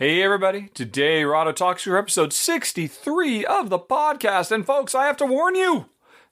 Hey 0.00 0.22
everybody, 0.22 0.68
today 0.72 1.24
Rahdo 1.24 1.52
talks 1.52 1.84
through 1.84 1.98
episode 1.98 2.32
63 2.32 3.44
of 3.44 3.68
the 3.68 3.78
podcast. 3.78 4.50
And 4.50 4.64
folks, 4.64 4.94
I 4.94 5.04
have 5.04 5.18
to 5.18 5.26
warn 5.26 5.56
you, 5.56 5.90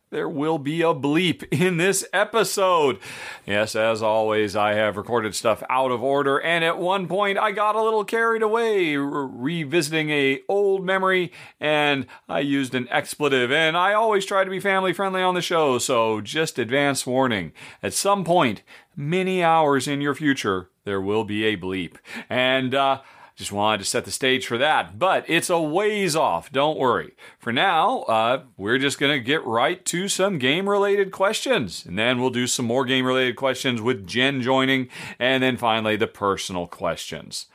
there 0.08 0.26
will 0.26 0.56
be 0.56 0.80
a 0.80 0.94
bleep 0.94 1.46
in 1.52 1.76
this 1.76 2.02
episode. 2.14 2.98
Yes, 3.44 3.76
as 3.76 4.02
always, 4.02 4.56
I 4.56 4.72
have 4.72 4.96
recorded 4.96 5.34
stuff 5.34 5.62
out 5.68 5.90
of 5.90 6.02
order, 6.02 6.40
and 6.40 6.64
at 6.64 6.78
one 6.78 7.08
point 7.08 7.36
I 7.36 7.52
got 7.52 7.76
a 7.76 7.82
little 7.82 8.06
carried 8.06 8.40
away 8.40 8.96
re- 8.96 9.28
revisiting 9.62 10.08
a 10.08 10.40
old 10.48 10.82
memory, 10.82 11.30
and 11.60 12.06
I 12.26 12.40
used 12.40 12.74
an 12.74 12.88
expletive. 12.90 13.52
And 13.52 13.76
I 13.76 13.92
always 13.92 14.24
try 14.24 14.44
to 14.44 14.50
be 14.50 14.60
family 14.60 14.94
friendly 14.94 15.20
on 15.20 15.34
the 15.34 15.42
show, 15.42 15.76
so 15.76 16.22
just 16.22 16.58
advance 16.58 17.06
warning. 17.06 17.52
At 17.82 17.92
some 17.92 18.24
point, 18.24 18.62
many 18.96 19.44
hours 19.44 19.86
in 19.86 20.00
your 20.00 20.14
future, 20.14 20.70
there 20.84 21.02
will 21.02 21.24
be 21.24 21.44
a 21.44 21.58
bleep. 21.58 21.96
And 22.30 22.74
uh, 22.74 23.02
just 23.38 23.52
wanted 23.52 23.78
to 23.78 23.84
set 23.84 24.04
the 24.04 24.10
stage 24.10 24.48
for 24.48 24.58
that, 24.58 24.98
but 24.98 25.24
it's 25.28 25.48
a 25.48 25.60
ways 25.60 26.16
off. 26.16 26.50
Don't 26.50 26.76
worry. 26.76 27.14
For 27.38 27.52
now, 27.52 28.00
uh, 28.00 28.42
we're 28.56 28.78
just 28.78 28.98
going 28.98 29.12
to 29.12 29.24
get 29.24 29.44
right 29.44 29.84
to 29.84 30.08
some 30.08 30.38
game 30.38 30.68
related 30.68 31.12
questions. 31.12 31.86
And 31.86 31.96
then 31.96 32.20
we'll 32.20 32.30
do 32.30 32.48
some 32.48 32.66
more 32.66 32.84
game 32.84 33.06
related 33.06 33.36
questions 33.36 33.80
with 33.80 34.08
Jen 34.08 34.42
joining. 34.42 34.88
And 35.20 35.40
then 35.40 35.56
finally, 35.56 35.94
the 35.94 36.08
personal 36.08 36.66
questions. 36.66 37.46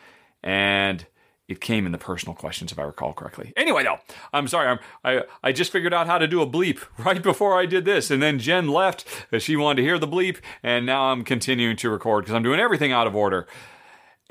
And 0.42 1.06
it 1.50 1.60
came 1.60 1.86
in 1.86 1.92
the 1.92 1.98
personal 1.98 2.34
questions, 2.34 2.72
if 2.72 2.80
I 2.80 2.84
recall 2.84 3.12
correctly. 3.12 3.52
Anyway, 3.58 3.84
though, 3.84 4.00
I'm 4.32 4.48
sorry. 4.48 4.70
I'm, 4.70 4.80
I 5.04 5.24
I 5.44 5.52
just 5.52 5.74
figured 5.74 5.94
out 5.94 6.08
how 6.08 6.18
to 6.18 6.28
do 6.28 6.42
a 6.42 6.48
bleep 6.48 6.82
right 6.98 7.22
before 7.22 7.60
I 7.60 7.66
did 7.66 7.84
this, 7.84 8.10
and 8.10 8.22
then 8.22 8.40
Jen 8.40 8.70
left. 8.70 9.06
She 9.40 9.58
wanted 9.58 9.82
to 9.82 9.88
hear 9.88 10.00
the 10.00 10.08
bleep, 10.08 10.38
and 10.64 10.86
now 10.86 11.12
I'm 11.12 11.26
continuing 11.26 11.76
to 11.76 11.90
record 11.90 12.24
because 12.24 12.36
I'm 12.36 12.44
doing 12.44 12.62
everything 12.62 12.94
out 12.94 13.08
of 13.08 13.16
order. 13.18 13.48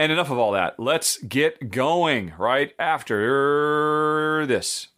And 0.02 0.10
enough 0.10 0.32
of 0.32 0.38
all 0.38 0.50
that. 0.50 0.80
Let's 0.80 1.16
get 1.18 1.70
going 1.70 2.32
right 2.36 2.74
after 2.76 4.44
this. 4.46 4.88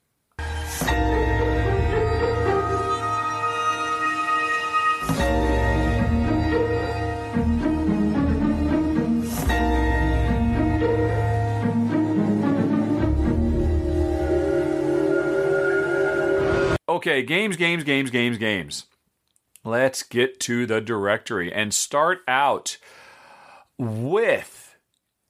Okay, 16.88 17.22
games, 17.22 17.56
games, 17.56 17.84
games, 17.84 18.08
games, 18.08 18.38
games. 18.38 18.86
Let's 19.64 20.02
get 20.02 20.40
to 20.40 20.64
the 20.64 20.80
directory 20.80 21.52
and 21.52 21.74
start 21.74 22.20
out 22.26 22.78
with 23.76 24.63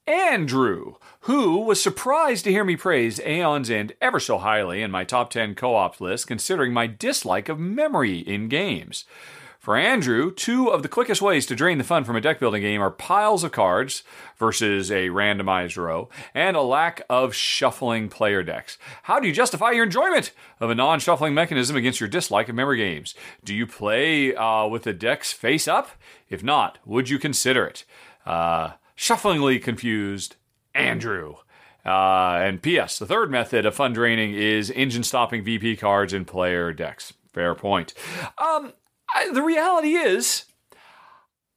Andrew, 0.07 0.95
who 1.21 1.61
was 1.61 1.81
surprised 1.81 2.43
to 2.43 2.51
hear 2.51 2.63
me 2.63 2.75
praise 2.75 3.19
Aeon's 3.21 3.71
End 3.71 3.93
ever 3.99 4.19
so 4.19 4.37
highly 4.37 4.83
in 4.83 4.91
my 4.91 5.03
top 5.03 5.31
10 5.31 5.55
co 5.55 5.73
op 5.73 5.99
list, 5.99 6.27
considering 6.27 6.73
my 6.73 6.85
dislike 6.85 7.49
of 7.49 7.59
memory 7.59 8.19
in 8.19 8.47
games. 8.47 9.05
For 9.59 9.75
Andrew, 9.75 10.31
two 10.31 10.67
of 10.67 10.83
the 10.83 10.87
quickest 10.87 11.23
ways 11.23 11.47
to 11.47 11.55
drain 11.55 11.79
the 11.79 11.83
fun 11.83 12.03
from 12.03 12.15
a 12.15 12.21
deck 12.21 12.39
building 12.39 12.61
game 12.61 12.83
are 12.83 12.91
piles 12.91 13.43
of 13.43 13.51
cards 13.51 14.03
versus 14.37 14.91
a 14.91 15.07
randomized 15.07 15.75
row, 15.75 16.07
and 16.35 16.55
a 16.55 16.61
lack 16.61 17.01
of 17.09 17.33
shuffling 17.33 18.07
player 18.07 18.43
decks. 18.43 18.77
How 19.03 19.19
do 19.19 19.27
you 19.27 19.33
justify 19.33 19.71
your 19.71 19.85
enjoyment 19.85 20.33
of 20.59 20.69
a 20.69 20.75
non 20.75 20.99
shuffling 20.99 21.33
mechanism 21.33 21.75
against 21.75 21.99
your 21.99 22.09
dislike 22.09 22.47
of 22.47 22.53
memory 22.53 22.77
games? 22.77 23.15
Do 23.43 23.55
you 23.55 23.65
play 23.65 24.35
uh, 24.35 24.67
with 24.67 24.83
the 24.83 24.93
decks 24.93 25.33
face 25.33 25.67
up? 25.67 25.89
If 26.29 26.43
not, 26.43 26.77
would 26.85 27.09
you 27.09 27.17
consider 27.17 27.65
it? 27.65 27.85
Uh, 28.23 28.73
shufflingly 28.97 29.61
confused 29.61 30.35
Andrew. 30.73 31.35
Uh, 31.85 32.39
and 32.41 32.61
P.S. 32.61 32.97
The 32.97 33.05
third 33.05 33.29
method 33.29 33.65
of 33.65 33.75
fun 33.75 33.93
draining 33.93 34.33
is 34.33 34.71
engine 34.71 35.03
stopping 35.03 35.43
VP 35.43 35.77
cards 35.77 36.13
in 36.13 36.25
player 36.25 36.73
decks. 36.73 37.13
Fair 37.31 37.53
point. 37.53 37.93
Um, 38.39 38.73
I, 39.13 39.29
the 39.31 39.43
reality 39.43 39.93
is, 39.93 40.45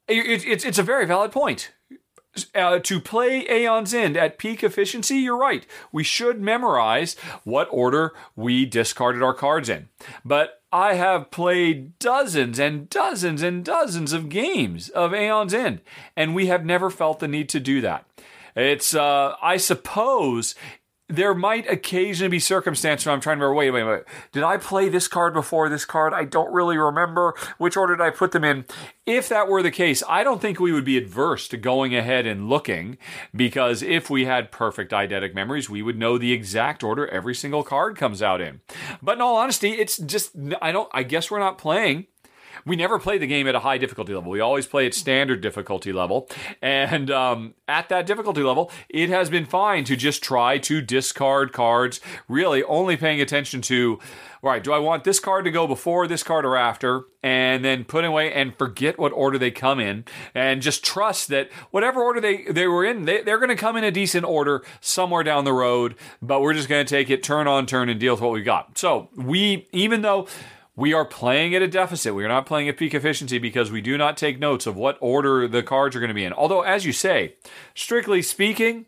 it, 0.07 0.45
it's 0.45 0.65
it's 0.65 0.79
a 0.79 0.83
very 0.83 1.07
valid 1.07 1.33
point. 1.33 1.73
Uh, 2.55 2.79
to 2.79 3.01
play 3.01 3.47
Aeon's 3.49 3.95
End 3.95 4.17
at 4.17 4.39
peak 4.39 4.63
efficiency, 4.63 5.17
you're 5.17 5.37
right. 5.37 5.67
We 5.93 6.05
should 6.05 6.41
memorize 6.41 7.17
what 7.45 7.69
order 7.71 8.15
we 8.37 8.65
discarded 8.65 9.23
our 9.23 9.35
cards 9.35 9.69
in. 9.69 9.89
But 10.25 10.63
I 10.73 10.95
have 10.95 11.31
played 11.31 11.99
dozens 11.99 12.59
and 12.59 12.91
dozens 12.91 13.43
and 13.43 13.65
dozens 13.65 14.13
of 14.13 14.29
games 14.29 14.89
of 14.91 15.15
Aeon's 15.15 15.55
End, 15.55 15.81
and 16.17 16.35
we 16.35 16.47
have 16.47 16.65
never 16.65 16.91
felt 16.91 17.21
the 17.21 17.29
need 17.29 17.49
to 17.51 17.61
do 17.61 17.81
that. 17.81 18.05
It's, 18.55 18.95
uh, 18.95 19.35
I 19.41 19.57
suppose, 19.57 20.55
there 21.09 21.35
might 21.35 21.69
occasionally 21.71 22.29
be 22.29 22.39
circumstances 22.39 23.07
where 23.07 23.15
I'm 23.15 23.21
trying 23.21 23.39
to 23.39 23.47
remember, 23.47 23.55
wait, 23.55 23.71
wait, 23.71 23.85
wait. 23.85 24.03
Did 24.33 24.43
I 24.43 24.59
play 24.59 24.89
this 24.89 25.09
card 25.09 25.33
before 25.33 25.69
this 25.69 25.87
card? 25.87 26.13
I 26.13 26.25
don't 26.25 26.53
really 26.53 26.77
remember. 26.77 27.35
Which 27.57 27.77
order 27.77 27.97
did 27.97 28.03
I 28.03 28.11
put 28.11 28.33
them 28.33 28.45
in? 28.45 28.67
If 29.07 29.29
that 29.31 29.49
were 29.49 29.63
the 29.63 29.71
case, 29.71 30.03
I 30.07 30.23
don't 30.23 30.41
think 30.41 30.61
we 30.61 30.73
would 30.73 30.85
be 30.85 30.99
adverse 30.99 31.49
to 31.49 31.57
going 31.57 31.95
ahead 31.97 32.27
and 32.27 32.51
looking 32.51 32.99
because 33.35 33.83
if 33.83 34.11
we 34.11 34.27
had 34.27 34.53
perfect 34.53 34.93
eidetic 34.93 35.35
memories, 35.35 35.71
we 35.71 35.83
would 35.83 35.99
know 35.99 36.19
the 36.19 36.33
exact 36.33 36.85
order 36.85 37.09
every 37.09 37.35
single 37.35 37.63
card 37.63 37.97
comes 37.97 38.23
out 38.23 38.43
in. 38.43 38.61
But 39.01 39.17
in 39.17 39.23
all 39.23 39.37
honesty, 39.37 39.71
it's 39.71 39.97
just, 39.97 40.33
I 40.61 40.73
don't, 40.73 40.91
I 40.93 41.05
guess 41.05 41.31
we're 41.31 41.39
not 41.39 41.57
playing 41.57 42.07
we 42.69 42.77
never 42.77 42.99
play 42.99 43.19
the 43.19 43.27
game 43.27 43.49
at 43.49 43.55
a 43.55 43.61
high 43.61 43.79
difficulty 43.79 44.15
level. 44.15 44.31
We 44.31 44.41
always 44.41 44.67
play 44.67 44.87
at 44.87 44.95
standard 44.95 45.41
difficulty 45.41 45.93
level. 45.93 46.29
And 46.61 47.11
um, 47.11 47.55
at 47.67 47.89
that 47.89 48.07
difficulty 48.07 48.43
level, 48.43 48.71
it 48.89 49.09
has 49.09 49.31
been 49.31 49.47
fine 49.47 49.85
to 49.85 49.97
just 49.97 50.23
try 50.23 50.59
to 50.59 50.81
discard 50.83 51.53
cards, 51.53 52.01
really 52.29 52.63
only 52.65 52.97
paying 52.97 53.21
attention 53.21 53.63
to, 53.63 53.99
right, 54.43 54.63
do 54.63 54.73
I 54.73 54.79
want 54.79 55.05
this 55.05 55.19
card 55.19 55.47
to 55.47 55.51
go 55.51 55.67
before 55.67 56.07
this 56.07 56.23
card 56.23 56.45
or 56.45 56.57
after? 56.57 57.05
And 57.23 57.65
then 57.65 57.85
put 57.85 58.05
away 58.05 58.33
and 58.33 58.57
forget 58.57 58.99
what 58.99 59.13
order 59.13 59.39
they 59.39 59.51
come 59.51 59.81
in 59.81 60.05
and 60.35 60.63
just 60.63 60.85
trust 60.85 61.29
that 61.29 61.51
whatever 61.71 62.01
order 62.01 62.21
they, 62.21 62.45
they 62.45 62.69
were 62.69 62.85
in, 62.85 63.07
they, 63.07 63.23
they're 63.23 63.39
going 63.39 63.49
to 63.49 63.57
come 63.57 63.77
in 63.77 63.83
a 63.83 63.91
decent 63.91 64.25
order 64.25 64.63
somewhere 64.81 65.25
down 65.25 65.45
the 65.45 65.53
road, 65.53 65.97
but 66.23 66.41
we're 66.41 66.55
just 66.55 66.69
going 66.69 66.87
to 66.87 66.89
take 66.89 67.11
it 67.11 67.23
turn 67.25 67.49
on 67.49 67.67
turn 67.67 67.89
and 67.89 67.99
deal 67.99 68.13
with 68.15 68.21
what 68.21 68.33
we 68.33 68.43
got. 68.43 68.79
So 68.79 69.09
we, 69.17 69.67
even 69.73 70.03
though 70.03 70.29
we 70.79 70.93
are 70.93 71.05
playing 71.05 71.57
at 71.57 71.63
a 71.63 71.67
deficit. 71.67 72.15
We 72.15 72.25
are 72.25 72.29
not 72.29 72.47
playing 72.47 72.69
at 72.69 72.77
peak 72.77 72.95
efficiency 72.95 73.39
because 73.39 73.73
we 73.73 73.81
do 73.81 73.99
not 73.99 74.17
take 74.17 74.39
notes 74.39 74.65
of 74.65 74.77
what 74.77 74.97
order 75.01 75.49
the 75.49 75.61
cards 75.61 75.97
are 75.97 75.99
going 75.99 76.07
to 76.07 76.15
be 76.15 76.25
in. 76.25 76.33
Although, 76.33 76.63
as 76.63 76.87
you 76.87 76.93
say, 76.93 77.35
strictly 77.75 78.23
speaking, 78.23 78.87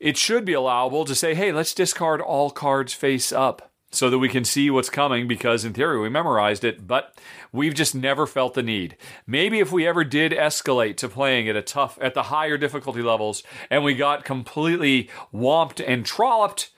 it 0.00 0.16
should 0.16 0.44
be 0.44 0.52
allowable 0.52 1.04
to 1.04 1.14
say, 1.14 1.32
hey, 1.34 1.52
let's 1.52 1.74
discard 1.74 2.20
all 2.20 2.50
cards 2.50 2.92
face 2.92 3.30
up 3.30 3.70
so 3.92 4.10
that 4.10 4.18
we 4.18 4.28
can 4.28 4.44
see 4.44 4.68
what's 4.68 4.90
coming 4.90 5.28
because, 5.28 5.64
in 5.64 5.74
theory, 5.74 6.00
we 6.00 6.08
memorized 6.08 6.64
it, 6.64 6.88
but 6.88 7.16
we've 7.52 7.74
just 7.74 7.94
never 7.94 8.26
felt 8.26 8.54
the 8.54 8.62
need. 8.62 8.96
Maybe 9.28 9.60
if 9.60 9.70
we 9.70 9.86
ever 9.86 10.02
did 10.02 10.32
escalate 10.32 10.96
to 10.96 11.08
playing 11.08 11.48
at 11.48 11.54
a 11.54 11.62
tough, 11.62 12.00
at 12.00 12.14
the 12.14 12.24
higher 12.24 12.58
difficulty 12.58 13.02
levels, 13.02 13.44
and 13.70 13.84
we 13.84 13.94
got 13.94 14.24
completely 14.24 15.08
whomped 15.32 15.80
and 15.86 16.04
trolloped 16.04 16.70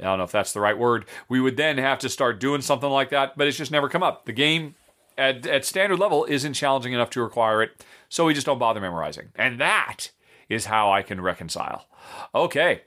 I 0.00 0.04
don't 0.04 0.18
know 0.18 0.24
if 0.24 0.32
that's 0.32 0.52
the 0.52 0.60
right 0.60 0.76
word. 0.76 1.06
We 1.28 1.40
would 1.40 1.56
then 1.56 1.78
have 1.78 1.98
to 2.00 2.08
start 2.08 2.40
doing 2.40 2.60
something 2.60 2.90
like 2.90 3.10
that, 3.10 3.36
but 3.36 3.46
it's 3.46 3.56
just 3.56 3.70
never 3.70 3.88
come 3.88 4.02
up. 4.02 4.24
The 4.24 4.32
game 4.32 4.74
at, 5.16 5.46
at 5.46 5.64
standard 5.64 5.98
level 5.98 6.24
isn't 6.24 6.54
challenging 6.54 6.92
enough 6.92 7.10
to 7.10 7.22
require 7.22 7.62
it, 7.62 7.84
so 8.08 8.26
we 8.26 8.34
just 8.34 8.46
don't 8.46 8.58
bother 8.58 8.80
memorizing. 8.80 9.28
And 9.34 9.60
that 9.60 10.10
is 10.48 10.66
how 10.66 10.90
I 10.90 11.02
can 11.02 11.20
reconcile. 11.20 11.86
Okay. 12.34 12.82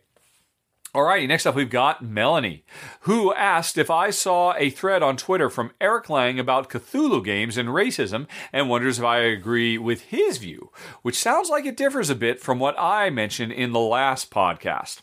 Alrighty, 0.96 1.28
next 1.28 1.46
up 1.46 1.56
we've 1.56 1.70
got 1.70 2.02
Melanie, 2.06 2.64
who 3.02 3.34
asked 3.34 3.78
if 3.78 3.92
I 3.92 4.12
saw 4.12 4.54
a 4.56 4.70
thread 4.70 5.04
on 5.04 5.18
Twitter 5.18 5.50
from 5.50 5.74
Eric 5.82 6.10
Lang 6.10 6.40
about 6.40 6.70
Cthulhu 6.70 7.22
games 7.22 7.58
and 7.58 7.68
racism 7.68 8.28
and 8.54 8.70
wonders 8.70 8.98
if 8.98 9.04
I 9.04 9.18
agree 9.18 9.78
with 9.78 10.04
his 10.04 10.38
view, 10.38 10.72
which 11.02 11.20
sounds 11.20 11.50
like 11.50 11.66
it 11.66 11.76
differs 11.76 12.10
a 12.10 12.16
bit 12.16 12.40
from 12.40 12.60
what 12.60 12.80
I 12.80 13.10
mentioned 13.10 13.52
in 13.52 13.74
the 13.74 13.80
last 13.82 14.32
podcast. 14.32 15.02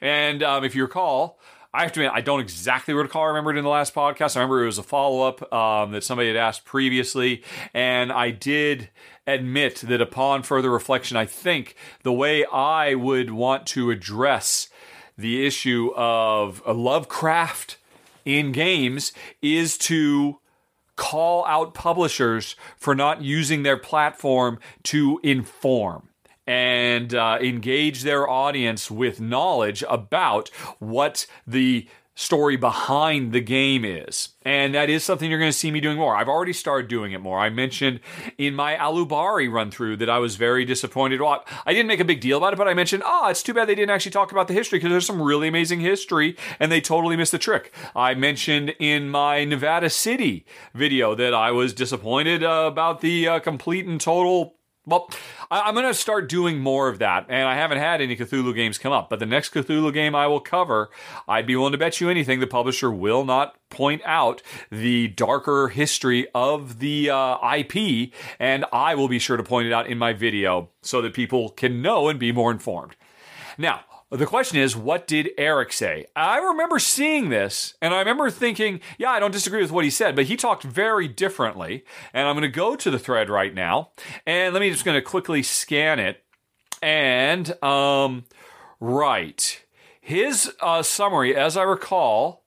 And 0.00 0.42
um, 0.42 0.64
if 0.64 0.74
you 0.74 0.80
recall, 0.80 1.38
I 1.74 1.82
have 1.82 1.92
to 1.92 2.00
admit, 2.00 2.16
I 2.16 2.22
don't 2.22 2.40
exactly 2.40 2.94
recall. 2.94 3.24
I 3.24 3.26
remember 3.26 3.50
it 3.50 3.58
in 3.58 3.64
the 3.64 3.70
last 3.70 3.94
podcast. 3.94 4.38
I 4.38 4.40
remember 4.40 4.62
it 4.62 4.66
was 4.66 4.78
a 4.78 4.82
follow 4.82 5.28
up 5.28 5.52
um, 5.52 5.92
that 5.92 6.04
somebody 6.04 6.28
had 6.28 6.38
asked 6.38 6.64
previously, 6.64 7.42
and 7.74 8.10
I 8.10 8.30
did 8.30 8.88
admit 9.26 9.76
that 9.88 10.00
upon 10.00 10.42
further 10.42 10.70
reflection, 10.70 11.18
I 11.18 11.26
think 11.26 11.76
the 12.02 12.14
way 12.14 12.46
I 12.46 12.94
would 12.94 13.30
want 13.30 13.66
to 13.68 13.90
address 13.90 14.68
the 15.16 15.46
issue 15.46 15.92
of 15.94 16.62
Lovecraft 16.66 17.78
in 18.24 18.52
games 18.52 19.12
is 19.42 19.76
to 19.78 20.38
call 20.96 21.44
out 21.46 21.74
publishers 21.74 22.56
for 22.76 22.94
not 22.94 23.22
using 23.22 23.62
their 23.62 23.76
platform 23.76 24.58
to 24.84 25.20
inform 25.22 26.08
and 26.46 27.14
uh, 27.14 27.38
engage 27.40 28.02
their 28.02 28.28
audience 28.28 28.90
with 28.90 29.20
knowledge 29.20 29.82
about 29.88 30.48
what 30.78 31.26
the 31.46 31.88
story 32.16 32.56
behind 32.56 33.32
the 33.32 33.40
game 33.40 33.84
is. 33.84 34.30
And 34.42 34.74
that 34.74 34.88
is 34.88 35.02
something 35.02 35.28
you're 35.28 35.38
going 35.38 35.50
to 35.50 35.56
see 35.56 35.70
me 35.70 35.80
doing 35.80 35.98
more. 35.98 36.14
I've 36.14 36.28
already 36.28 36.52
started 36.52 36.88
doing 36.88 37.12
it 37.12 37.20
more. 37.20 37.38
I 37.38 37.50
mentioned 37.50 38.00
in 38.38 38.54
my 38.54 38.76
Alubari 38.76 39.50
run 39.50 39.70
through 39.70 39.96
that 39.96 40.10
I 40.10 40.18
was 40.18 40.36
very 40.36 40.64
disappointed. 40.64 41.20
Well, 41.20 41.44
I 41.66 41.72
didn't 41.72 41.88
make 41.88 42.00
a 42.00 42.04
big 42.04 42.20
deal 42.20 42.38
about 42.38 42.52
it, 42.52 42.56
but 42.56 42.68
I 42.68 42.74
mentioned, 42.74 43.02
oh, 43.04 43.28
it's 43.28 43.42
too 43.42 43.54
bad 43.54 43.68
they 43.68 43.74
didn't 43.74 43.90
actually 43.90 44.12
talk 44.12 44.30
about 44.30 44.48
the 44.48 44.54
history 44.54 44.78
because 44.78 44.90
there's 44.90 45.06
some 45.06 45.22
really 45.22 45.48
amazing 45.48 45.80
history 45.80 46.36
and 46.60 46.70
they 46.70 46.80
totally 46.80 47.16
missed 47.16 47.32
the 47.32 47.38
trick. 47.38 47.74
I 47.96 48.14
mentioned 48.14 48.74
in 48.78 49.08
my 49.08 49.44
Nevada 49.44 49.90
City 49.90 50.46
video 50.72 51.14
that 51.16 51.34
I 51.34 51.50
was 51.50 51.72
disappointed 51.72 52.44
uh, 52.44 52.64
about 52.66 53.00
the 53.00 53.26
uh, 53.26 53.40
complete 53.40 53.86
and 53.86 54.00
total 54.00 54.56
well, 54.86 55.08
I, 55.50 55.68
am 55.68 55.74
going 55.74 55.86
to 55.86 55.94
start 55.94 56.28
doing 56.28 56.58
more 56.58 56.88
of 56.88 56.98
that, 56.98 57.26
and 57.28 57.48
I 57.48 57.54
haven't 57.54 57.78
had 57.78 58.02
any 58.02 58.16
Cthulhu 58.16 58.54
games 58.54 58.76
come 58.76 58.92
up. 58.92 59.08
But 59.08 59.18
the 59.18 59.26
next 59.26 59.54
Cthulhu 59.54 59.92
game 59.92 60.14
I 60.14 60.26
will 60.26 60.40
cover, 60.40 60.90
I'd 61.26 61.46
be 61.46 61.56
willing 61.56 61.72
to 61.72 61.78
bet 61.78 62.00
you 62.00 62.10
anything 62.10 62.40
the 62.40 62.46
publisher 62.46 62.90
will 62.90 63.24
not 63.24 63.56
point 63.70 64.02
out 64.04 64.42
the 64.70 65.08
darker 65.08 65.68
history 65.68 66.26
of 66.34 66.80
the 66.80 67.10
uh, 67.10 67.54
IP, 67.56 68.12
and 68.38 68.66
I 68.72 68.94
will 68.94 69.08
be 69.08 69.18
sure 69.18 69.36
to 69.36 69.42
point 69.42 69.66
it 69.66 69.72
out 69.72 69.86
in 69.86 69.96
my 69.96 70.12
video 70.12 70.68
so 70.82 71.00
that 71.00 71.14
people 71.14 71.48
can 71.48 71.80
know 71.80 72.08
and 72.08 72.18
be 72.18 72.30
more 72.30 72.50
informed. 72.50 72.94
Now, 73.56 73.80
the 74.16 74.26
question 74.26 74.58
is, 74.58 74.76
what 74.76 75.06
did 75.06 75.30
Eric 75.36 75.72
say? 75.72 76.06
I 76.14 76.38
remember 76.38 76.78
seeing 76.78 77.30
this 77.30 77.74
and 77.82 77.92
I 77.92 77.98
remember 77.98 78.30
thinking, 78.30 78.80
yeah, 78.98 79.10
I 79.10 79.18
don't 79.18 79.32
disagree 79.32 79.60
with 79.60 79.72
what 79.72 79.84
he 79.84 79.90
said, 79.90 80.14
but 80.14 80.26
he 80.26 80.36
talked 80.36 80.62
very 80.62 81.08
differently. 81.08 81.84
And 82.12 82.28
I'm 82.28 82.34
going 82.34 82.42
to 82.42 82.56
go 82.56 82.76
to 82.76 82.90
the 82.90 82.98
thread 82.98 83.28
right 83.28 83.52
now 83.52 83.90
and 84.26 84.54
let 84.54 84.60
me 84.60 84.70
just 84.70 84.84
going 84.84 84.96
to 84.96 85.02
quickly 85.02 85.42
scan 85.42 85.98
it. 85.98 86.22
And, 86.80 87.62
um, 87.62 88.24
right. 88.78 89.60
His 90.00 90.52
uh, 90.60 90.82
summary, 90.82 91.34
as 91.34 91.56
I 91.56 91.62
recall, 91.62 92.43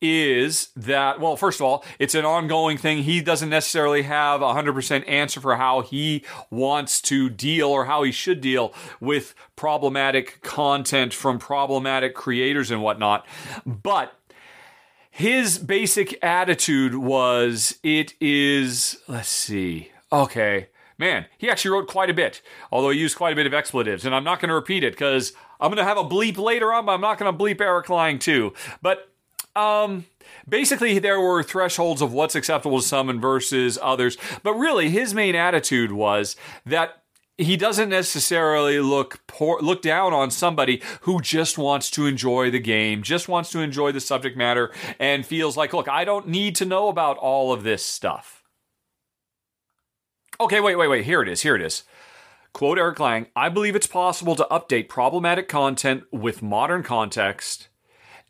is 0.00 0.70
that, 0.76 1.20
well, 1.20 1.36
first 1.36 1.60
of 1.60 1.66
all, 1.66 1.84
it's 1.98 2.14
an 2.14 2.24
ongoing 2.24 2.76
thing. 2.76 3.02
He 3.02 3.20
doesn't 3.20 3.50
necessarily 3.50 4.02
have 4.02 4.42
a 4.42 4.46
100% 4.46 5.08
answer 5.08 5.40
for 5.40 5.56
how 5.56 5.82
he 5.82 6.24
wants 6.50 7.00
to 7.02 7.28
deal 7.28 7.68
or 7.68 7.84
how 7.84 8.02
he 8.02 8.12
should 8.12 8.40
deal 8.40 8.72
with 9.00 9.34
problematic 9.56 10.42
content 10.42 11.12
from 11.12 11.38
problematic 11.38 12.14
creators 12.14 12.70
and 12.70 12.82
whatnot. 12.82 13.26
But 13.66 14.18
his 15.10 15.58
basic 15.58 16.22
attitude 16.24 16.94
was 16.94 17.78
it 17.82 18.14
is, 18.20 18.98
let's 19.08 19.28
see, 19.28 19.90
okay. 20.10 20.68
Man, 20.96 21.24
he 21.38 21.48
actually 21.48 21.70
wrote 21.70 21.88
quite 21.88 22.10
a 22.10 22.14
bit, 22.14 22.42
although 22.70 22.90
he 22.90 22.98
used 22.98 23.16
quite 23.16 23.32
a 23.32 23.36
bit 23.36 23.46
of 23.46 23.54
expletives. 23.54 24.04
And 24.04 24.14
I'm 24.14 24.22
not 24.22 24.38
going 24.38 24.50
to 24.50 24.54
repeat 24.54 24.84
it 24.84 24.92
because 24.92 25.32
I'm 25.58 25.70
going 25.70 25.78
to 25.78 25.84
have 25.84 25.96
a 25.96 26.04
bleep 26.04 26.36
later 26.36 26.72
on, 26.74 26.84
but 26.84 26.92
I'm 26.92 27.00
not 27.00 27.18
going 27.18 27.32
to 27.32 27.38
bleep 27.42 27.60
Eric 27.60 27.88
Lang 27.88 28.18
too. 28.18 28.52
But 28.82 29.09
um, 29.60 30.06
basically, 30.48 30.98
there 30.98 31.20
were 31.20 31.42
thresholds 31.42 32.02
of 32.02 32.12
what's 32.12 32.34
acceptable 32.34 32.80
to 32.80 32.86
some 32.86 33.08
and 33.08 33.20
versus 33.20 33.78
others. 33.82 34.16
But 34.42 34.54
really, 34.54 34.90
his 34.90 35.14
main 35.14 35.34
attitude 35.34 35.92
was 35.92 36.36
that 36.64 37.02
he 37.36 37.56
doesn't 37.56 37.88
necessarily 37.88 38.80
look 38.80 39.26
poor, 39.26 39.60
look 39.60 39.82
down 39.82 40.12
on 40.12 40.30
somebody 40.30 40.82
who 41.02 41.20
just 41.20 41.56
wants 41.56 41.90
to 41.92 42.06
enjoy 42.06 42.50
the 42.50 42.60
game, 42.60 43.02
just 43.02 43.28
wants 43.28 43.50
to 43.50 43.60
enjoy 43.60 43.92
the 43.92 44.00
subject 44.00 44.36
matter, 44.36 44.70
and 44.98 45.24
feels 45.24 45.56
like, 45.56 45.72
look, 45.72 45.88
I 45.88 46.04
don't 46.04 46.28
need 46.28 46.54
to 46.56 46.66
know 46.66 46.88
about 46.88 47.16
all 47.16 47.52
of 47.52 47.62
this 47.62 47.84
stuff. 47.84 48.44
Okay, 50.38 50.60
wait, 50.60 50.76
wait, 50.76 50.88
wait. 50.88 51.04
Here 51.04 51.22
it 51.22 51.28
is. 51.28 51.42
Here 51.42 51.56
it 51.56 51.62
is. 51.62 51.82
Quote 52.52 52.78
Eric 52.78 52.98
Lang 52.98 53.26
I 53.36 53.48
believe 53.48 53.76
it's 53.76 53.86
possible 53.86 54.34
to 54.36 54.46
update 54.50 54.88
problematic 54.88 55.48
content 55.48 56.02
with 56.10 56.42
modern 56.42 56.82
context 56.82 57.69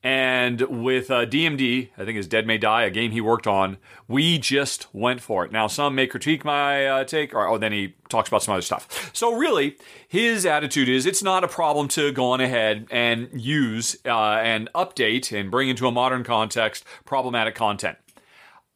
and 0.02 0.62
with 0.62 1.11
uh, 1.11 1.26
DMD, 1.26 1.91
I 1.99 2.05
think 2.05 2.19
is 2.19 2.26
Dead 2.26 2.47
May 2.47 2.56
Die, 2.56 2.82
a 2.85 2.91
game 2.91 3.11
he 3.11 3.20
worked 3.20 3.47
on, 3.47 3.76
we 4.08 4.38
just 4.38 4.87
went 4.94 5.20
for 5.20 5.44
it. 5.44 5.52
Now, 5.52 5.67
some 5.67 5.94
may 5.94 6.06
critique 6.06 6.43
my 6.44 6.87
uh, 6.87 7.05
take, 7.05 7.35
or 7.35 7.47
oh, 7.47 7.58
then 7.58 7.73
he 7.73 7.94
talks 8.08 8.29
about 8.29 8.43
some 8.43 8.55
other 8.55 8.62
stuff. 8.62 9.11
So, 9.12 9.35
really, 9.35 9.76
his 10.08 10.47
attitude 10.47 10.88
is 10.88 11.05
it's 11.05 11.23
not 11.23 11.44
a 11.44 11.49
problem 11.49 11.88
to 11.88 12.12
go 12.12 12.31
on 12.31 12.41
ahead 12.41 12.87
and 12.91 13.29
use 13.35 13.97
uh, 14.06 14.37
and 14.37 14.70
update 14.75 15.38
and 15.38 15.50
bring 15.50 15.69
into 15.69 15.87
a 15.87 15.93
modern 15.93 16.25
context 16.25 16.85
problematic 17.05 17.55
content. 17.55 17.99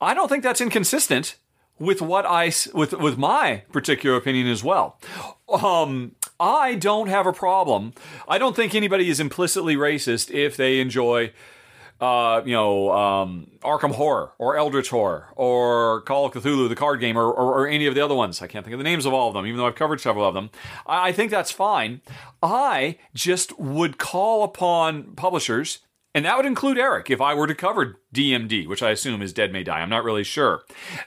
I 0.00 0.12
don't 0.12 0.28
think 0.28 0.42
that's 0.42 0.60
inconsistent 0.60 1.36
with 1.78 2.00
what 2.00 2.24
I 2.26 2.52
with 2.72 2.92
with 2.92 3.18
my 3.18 3.62
particular 3.72 4.16
opinion 4.16 4.46
as 4.46 4.62
well. 4.62 4.98
Um, 5.48 6.12
I 6.38 6.74
don't 6.74 7.08
have 7.08 7.26
a 7.26 7.32
problem. 7.32 7.92
I 8.28 8.38
don't 8.38 8.56
think 8.56 8.74
anybody 8.74 9.08
is 9.08 9.20
implicitly 9.20 9.76
racist 9.76 10.30
if 10.32 10.56
they 10.56 10.80
enjoy, 10.80 11.32
uh, 12.00 12.42
you 12.44 12.52
know, 12.52 12.90
um, 12.92 13.50
Arkham 13.62 13.92
Horror 13.92 14.32
or 14.38 14.56
Eldritch 14.56 14.90
Horror 14.90 15.28
or 15.36 16.00
Call 16.02 16.26
of 16.26 16.32
Cthulhu, 16.32 16.68
the 16.68 16.76
card 16.76 17.00
game, 17.00 17.16
or, 17.16 17.26
or, 17.30 17.60
or, 17.60 17.68
any 17.68 17.86
of 17.86 17.94
the 17.94 18.00
other 18.00 18.14
ones. 18.14 18.42
I 18.42 18.46
can't 18.46 18.64
think 18.64 18.74
of 18.74 18.78
the 18.78 18.84
names 18.84 19.06
of 19.06 19.12
all 19.12 19.28
of 19.28 19.34
them, 19.34 19.46
even 19.46 19.58
though 19.58 19.66
I've 19.66 19.74
covered 19.74 20.00
several 20.00 20.26
of 20.26 20.34
them. 20.34 20.50
I, 20.86 21.08
I 21.08 21.12
think 21.12 21.30
that's 21.30 21.52
fine. 21.52 22.00
I 22.42 22.98
just 23.14 23.58
would 23.58 23.98
call 23.98 24.42
upon 24.42 25.14
publishers 25.14 25.80
and 26.14 26.24
that 26.24 26.36
would 26.36 26.46
include 26.46 26.78
Eric 26.78 27.10
if 27.10 27.20
I 27.20 27.34
were 27.34 27.46
to 27.46 27.54
cover 27.54 28.00
DMD, 28.14 28.66
which 28.68 28.82
I 28.82 28.90
assume 28.90 29.20
is 29.20 29.32
Dead 29.32 29.52
May 29.52 29.64
Die. 29.64 29.78
I'm 29.78 29.90
not 29.90 30.04
really 30.04 30.24
sure. 30.24 30.62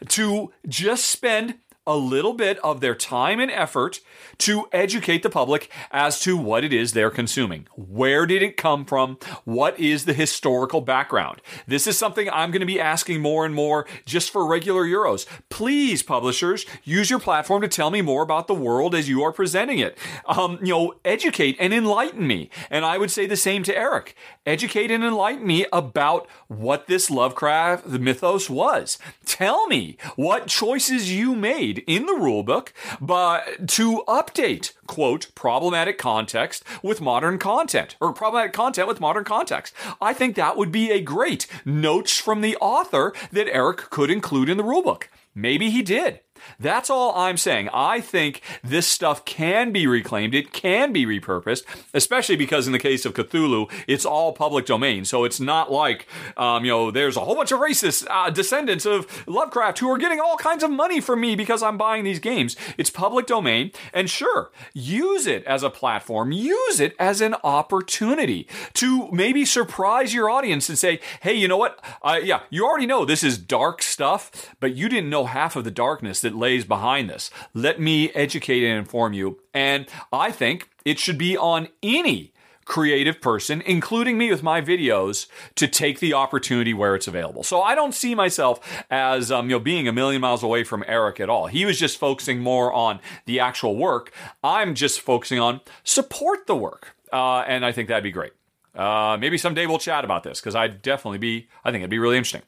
To 0.10 0.52
just 0.68 1.06
spend 1.06 1.56
a 1.88 1.96
little 1.96 2.34
bit 2.34 2.60
of 2.60 2.82
their 2.82 2.94
time 2.94 3.40
and 3.40 3.50
effort 3.50 4.02
to 4.40 4.68
educate 4.72 5.24
the 5.24 5.30
public 5.30 5.72
as 5.90 6.20
to 6.20 6.38
what 6.38 6.64
it 6.64 6.74
is 6.74 6.94
they're 6.94 7.10
consuming. 7.10 7.68
Where 7.76 8.26
did 8.26 8.44
it 8.44 8.58
come 8.58 8.86
from? 8.86 9.18
What 9.46 9.80
is 9.80 10.06
the 10.06 10.14
historical 10.14 10.82
background? 10.82 11.42
This 11.66 11.88
is 11.88 11.98
something 11.98 12.30
I'm 12.30 12.52
going 12.52 12.60
to 12.60 12.66
be 12.66 12.80
asking 12.80 13.22
more 13.22 13.46
and 13.46 13.56
more 13.56 13.88
just 14.06 14.30
for 14.30 14.46
regular 14.46 14.86
Euros. 14.86 15.26
Please, 15.50 16.04
publishers, 16.04 16.66
use 16.84 17.10
your 17.10 17.20
platform 17.20 17.62
to 17.62 17.68
tell 17.68 17.90
me 17.90 18.02
more 18.02 18.22
about 18.22 18.48
the 18.48 18.54
world 18.54 18.94
as 18.94 19.10
you 19.10 19.24
are 19.24 19.32
presenting 19.32 19.80
it. 19.80 19.98
Um, 20.26 20.60
you 20.62 20.74
know, 20.74 20.96
educate 21.06 21.56
and 21.60 21.74
enlighten 21.74 22.28
me. 22.28 22.50
And 22.70 22.84
I 22.86 22.98
would 22.98 23.12
say 23.12 23.26
the 23.26 23.38
same 23.38 23.64
to 23.64 23.78
Eric. 23.78 24.16
Educate 24.46 24.92
and 24.92 25.04
enlighten 25.04 25.48
me 25.48 25.66
about 25.72 26.28
what 26.48 26.88
this 26.88 27.10
Lovecraft 27.10 27.88
mythos 27.88 28.50
was. 28.50 28.98
Tell 29.26 29.68
me 29.68 29.98
what 30.16 30.48
choices 30.48 31.12
you 31.12 31.36
made 31.36 31.77
in 31.80 32.06
the 32.06 32.14
rulebook, 32.14 32.70
but 33.00 33.68
to 33.70 34.04
update, 34.08 34.74
quote, 34.88 35.34
problematic 35.36 35.98
context 35.98 36.64
with 36.82 37.02
modern 37.02 37.38
content, 37.38 37.96
or 38.00 38.14
problematic 38.14 38.54
content 38.54 38.88
with 38.88 39.00
modern 39.00 39.24
context. 39.24 39.74
I 40.02 40.14
think 40.14 40.36
that 40.36 40.58
would 40.58 40.72
be 40.72 40.92
a 40.92 41.02
great 41.02 41.48
notes 41.66 42.20
from 42.20 42.42
the 42.42 42.58
author 42.58 43.14
that 43.32 43.48
Eric 43.48 43.90
could 43.90 44.10
include 44.10 44.50
in 44.50 44.58
the 44.58 44.64
rulebook. 44.64 45.04
Maybe 45.36 45.70
he 45.70 45.84
did. 45.84 46.22
That's 46.60 46.90
all 46.90 47.16
I'm 47.16 47.38
saying. 47.38 47.70
I 47.74 48.02
think 48.02 48.42
this 48.64 48.88
stuff 48.88 49.26
can 49.26 49.72
be 49.72 49.88
reclaimed. 49.88 50.34
It 50.34 50.54
can 50.54 50.94
be 50.94 51.06
repurposed, 51.06 51.64
especially 51.94 52.36
because 52.36 52.68
in 52.68 52.74
the 52.74 52.80
case 52.80 53.06
of 53.06 53.14
Cthulhu, 53.14 53.72
it's 53.88 54.06
all 54.06 54.34
public 54.34 54.66
domain. 54.66 55.06
So 55.06 55.24
it's 55.24 55.40
not 55.40 55.72
like, 55.72 56.08
um, 56.36 56.66
you 56.66 56.72
know, 56.72 56.92
there's 56.92 57.18
a 57.18 57.22
whole 57.22 57.36
bunch 57.36 57.52
of 57.52 57.60
racist 57.60 58.08
uh, 58.10 58.30
descendants 58.30 58.86
of 58.86 59.28
Lovecraft 59.28 59.80
who 59.80 59.90
are 59.92 59.98
getting 59.98 60.20
all 60.20 60.38
kinds 60.38 60.64
of 60.64 60.72
money 60.72 61.02
from 61.02 61.22
me 61.22 61.36
because 61.36 61.62
I'm 61.64 61.78
buying 61.78 62.04
these 62.04 62.20
games. 62.20 62.56
It's 62.78 62.90
public 62.90 63.26
domain. 63.26 63.72
And 63.94 64.10
sure, 64.10 64.52
use 64.74 65.28
it 65.28 65.44
as 65.46 65.64
a 65.64 65.70
platform, 65.70 66.32
use 66.32 66.80
it 66.80 66.96
as 67.00 67.22
an 67.22 67.36
opportunity 67.44 68.48
to 68.74 69.10
maybe 69.12 69.46
surprise 69.46 70.14
your 70.14 70.30
audience 70.30 70.70
and 70.70 70.78
say, 70.78 71.00
hey, 71.22 71.34
you 71.34 71.48
know 71.48 71.58
what? 71.58 71.84
Uh, 72.02 72.20
yeah, 72.24 72.42
you 72.50 72.66
already 72.66 72.86
know 72.86 73.06
this 73.06 73.24
is 73.24 73.38
dark 73.38 73.82
stuff, 73.82 74.56
but 74.60 74.76
you 74.76 74.90
didn't 74.90 75.10
know 75.10 75.26
half 75.26 75.56
of 75.56 75.64
the 75.64 75.72
darkness 75.72 76.22
that 76.22 76.36
lays 76.38 76.66
behind 76.66 77.10
this. 77.10 77.30
Let 77.54 77.80
me 77.80 78.12
educate 78.12 78.64
and 78.64 78.78
inform 78.78 79.14
you. 79.14 79.40
And 79.54 79.88
I 80.12 80.32
think 80.32 80.70
it 80.86 81.00
should 81.00 81.18
be 81.18 81.38
on 81.38 81.68
any 81.82 82.34
creative 82.68 83.22
person, 83.22 83.62
including 83.66 84.18
me 84.18 84.30
with 84.30 84.44
my 84.44 84.62
videos, 84.62 85.28
to 85.56 85.68
take 85.68 86.00
the 86.00 86.14
opportunity 86.14 86.74
where 86.74 86.96
it's 86.96 87.08
available. 87.08 87.44
So 87.44 87.62
I 87.62 87.74
don't 87.74 87.94
see 87.94 88.14
myself 88.14 88.84
as 88.92 89.32
um, 89.32 89.50
you 89.50 89.56
know 89.56 89.60
being 89.60 89.88
a 89.88 89.94
million 89.94 90.22
miles 90.22 90.44
away 90.44 90.64
from 90.64 90.84
Eric 90.88 91.20
at 91.20 91.30
all. 91.30 91.48
He 91.48 91.66
was 91.66 91.80
just 91.80 91.98
focusing 91.98 92.40
more 92.40 92.72
on 92.72 93.00
the 93.26 93.40
actual 93.40 93.76
work. 93.76 94.12
I'm 94.44 94.76
just 94.76 95.02
focusing 95.02 95.40
on 95.40 95.62
support 95.84 96.46
the 96.46 96.56
work, 96.56 96.96
uh, 97.12 97.40
and 97.48 97.66
I 97.66 97.72
think 97.72 97.88
that'd 97.88 98.04
be 98.04 98.12
great. 98.12 98.34
Uh, 98.76 99.18
maybe 99.20 99.38
someday 99.40 99.66
we'll 99.66 99.80
chat 99.80 100.06
about 100.06 100.24
this 100.24 100.40
because 100.40 100.54
I'd 100.54 100.82
definitely 100.82 101.18
be. 101.18 101.48
I 101.64 101.72
think 101.72 101.82
it'd 101.82 101.90
be 101.90 102.00
really 102.00 102.18
interesting. 102.18 102.44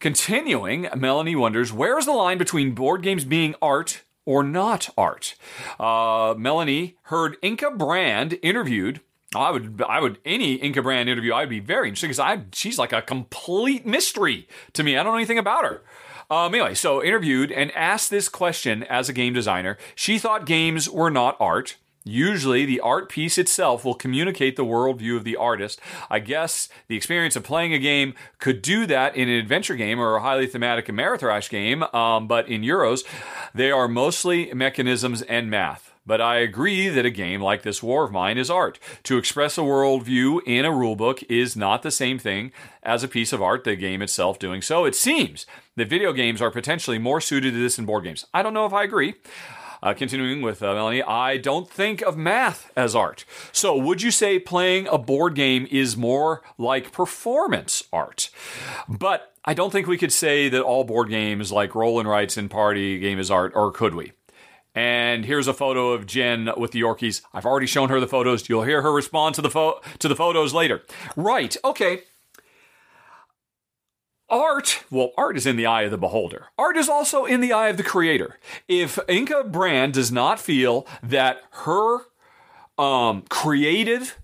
Continuing, 0.00 0.88
Melanie 0.96 1.34
wonders 1.34 1.72
where 1.72 1.98
is 1.98 2.06
the 2.06 2.12
line 2.12 2.38
between 2.38 2.70
board 2.72 3.02
games 3.02 3.24
being 3.24 3.56
art 3.60 4.04
or 4.24 4.44
not 4.44 4.90
art? 4.96 5.34
Uh, 5.80 6.34
Melanie 6.38 6.96
heard 7.04 7.36
Inka 7.42 7.76
Brand 7.76 8.38
interviewed. 8.40 9.00
I 9.34 9.50
would, 9.50 9.82
I 9.82 10.00
would, 10.00 10.18
any 10.24 10.56
Inka 10.58 10.84
Brand 10.84 11.08
interview, 11.08 11.34
I'd 11.34 11.48
be 11.48 11.58
very 11.58 11.88
interested 11.88 12.06
because 12.06 12.20
I, 12.20 12.42
she's 12.52 12.78
like 12.78 12.92
a 12.92 13.02
complete 13.02 13.84
mystery 13.84 14.46
to 14.74 14.84
me. 14.84 14.96
I 14.96 15.02
don't 15.02 15.12
know 15.12 15.18
anything 15.18 15.38
about 15.38 15.64
her. 15.64 15.82
Um, 16.30 16.54
anyway, 16.54 16.74
so 16.74 17.02
interviewed 17.02 17.50
and 17.50 17.72
asked 17.72 18.08
this 18.08 18.28
question 18.28 18.84
as 18.84 19.08
a 19.08 19.12
game 19.12 19.32
designer. 19.32 19.78
She 19.96 20.18
thought 20.18 20.46
games 20.46 20.88
were 20.88 21.10
not 21.10 21.36
art. 21.40 21.76
Usually, 22.08 22.64
the 22.64 22.80
art 22.80 23.10
piece 23.10 23.36
itself 23.36 23.84
will 23.84 23.94
communicate 23.94 24.56
the 24.56 24.64
worldview 24.64 25.18
of 25.18 25.24
the 25.24 25.36
artist. 25.36 25.78
I 26.08 26.20
guess 26.20 26.70
the 26.86 26.96
experience 26.96 27.36
of 27.36 27.44
playing 27.44 27.74
a 27.74 27.78
game 27.78 28.14
could 28.38 28.62
do 28.62 28.86
that 28.86 29.14
in 29.14 29.28
an 29.28 29.34
adventure 29.34 29.76
game 29.76 30.00
or 30.00 30.16
a 30.16 30.22
highly 30.22 30.46
thematic 30.46 30.86
Ameritrash 30.86 31.50
game, 31.50 31.82
um, 31.82 32.26
but 32.26 32.48
in 32.48 32.62
Euros, 32.62 33.04
they 33.54 33.70
are 33.70 33.88
mostly 33.88 34.50
mechanisms 34.54 35.20
and 35.20 35.50
math. 35.50 35.92
But 36.06 36.22
I 36.22 36.36
agree 36.36 36.88
that 36.88 37.04
a 37.04 37.10
game 37.10 37.42
like 37.42 37.60
this 37.60 37.82
War 37.82 38.04
of 38.04 38.12
Mine 38.12 38.38
is 38.38 38.48
art. 38.48 38.78
To 39.02 39.18
express 39.18 39.58
a 39.58 39.60
worldview 39.60 40.40
in 40.46 40.64
a 40.64 40.70
rulebook 40.70 41.22
is 41.28 41.54
not 41.54 41.82
the 41.82 41.90
same 41.90 42.18
thing 42.18 42.52
as 42.82 43.04
a 43.04 43.08
piece 43.08 43.34
of 43.34 43.42
art, 43.42 43.64
the 43.64 43.76
game 43.76 44.00
itself 44.00 44.38
doing 44.38 44.62
so. 44.62 44.86
It 44.86 44.94
seems 44.94 45.44
that 45.76 45.90
video 45.90 46.14
games 46.14 46.40
are 46.40 46.50
potentially 46.50 46.98
more 46.98 47.20
suited 47.20 47.52
to 47.52 47.60
this 47.60 47.76
than 47.76 47.84
board 47.84 48.04
games. 48.04 48.24
I 48.32 48.42
don't 48.42 48.54
know 48.54 48.64
if 48.64 48.72
I 48.72 48.84
agree. 48.84 49.16
Uh, 49.82 49.94
continuing 49.94 50.42
with 50.42 50.62
uh, 50.62 50.74
Melanie, 50.74 51.02
I 51.02 51.36
don't 51.36 51.70
think 51.70 52.02
of 52.02 52.16
math 52.16 52.72
as 52.76 52.94
art. 52.96 53.24
So, 53.52 53.76
would 53.76 54.02
you 54.02 54.10
say 54.10 54.38
playing 54.38 54.88
a 54.88 54.98
board 54.98 55.34
game 55.34 55.66
is 55.70 55.96
more 55.96 56.42
like 56.56 56.92
performance 56.92 57.84
art? 57.92 58.30
But 58.88 59.34
I 59.44 59.54
don't 59.54 59.70
think 59.70 59.86
we 59.86 59.98
could 59.98 60.12
say 60.12 60.48
that 60.48 60.62
all 60.62 60.84
board 60.84 61.08
games 61.08 61.52
like 61.52 61.74
roll 61.74 62.00
and 62.00 62.08
writes 62.08 62.36
and 62.36 62.50
party 62.50 62.98
game 62.98 63.18
is 63.18 63.30
art, 63.30 63.52
or 63.54 63.70
could 63.70 63.94
we? 63.94 64.12
And 64.74 65.24
here's 65.24 65.48
a 65.48 65.54
photo 65.54 65.92
of 65.92 66.06
Jen 66.06 66.50
with 66.56 66.72
the 66.72 66.80
Yorkies. 66.80 67.22
I've 67.32 67.46
already 67.46 67.66
shown 67.66 67.88
her 67.88 67.98
the 67.98 68.06
photos. 68.06 68.48
You'll 68.48 68.62
hear 68.62 68.82
her 68.82 68.92
respond 68.92 69.34
to 69.36 69.42
the 69.42 69.50
fo- 69.50 69.80
to 69.98 70.08
the 70.08 70.14
photos 70.14 70.54
later. 70.54 70.82
Right. 71.16 71.56
Okay. 71.64 72.02
Art, 74.30 74.84
well, 74.90 75.12
art 75.16 75.36
is 75.38 75.46
in 75.46 75.56
the 75.56 75.66
eye 75.66 75.82
of 75.82 75.90
the 75.90 75.98
beholder. 75.98 76.46
Art 76.58 76.76
is 76.76 76.88
also 76.88 77.24
in 77.24 77.40
the 77.40 77.52
eye 77.52 77.68
of 77.68 77.78
the 77.78 77.82
creator. 77.82 78.38
If 78.68 78.96
Inka 79.08 79.50
Brand 79.50 79.94
does 79.94 80.12
not 80.12 80.38
feel 80.38 80.86
that 81.02 81.40
her 81.50 82.00
um, 82.76 83.22
creative 83.30 84.18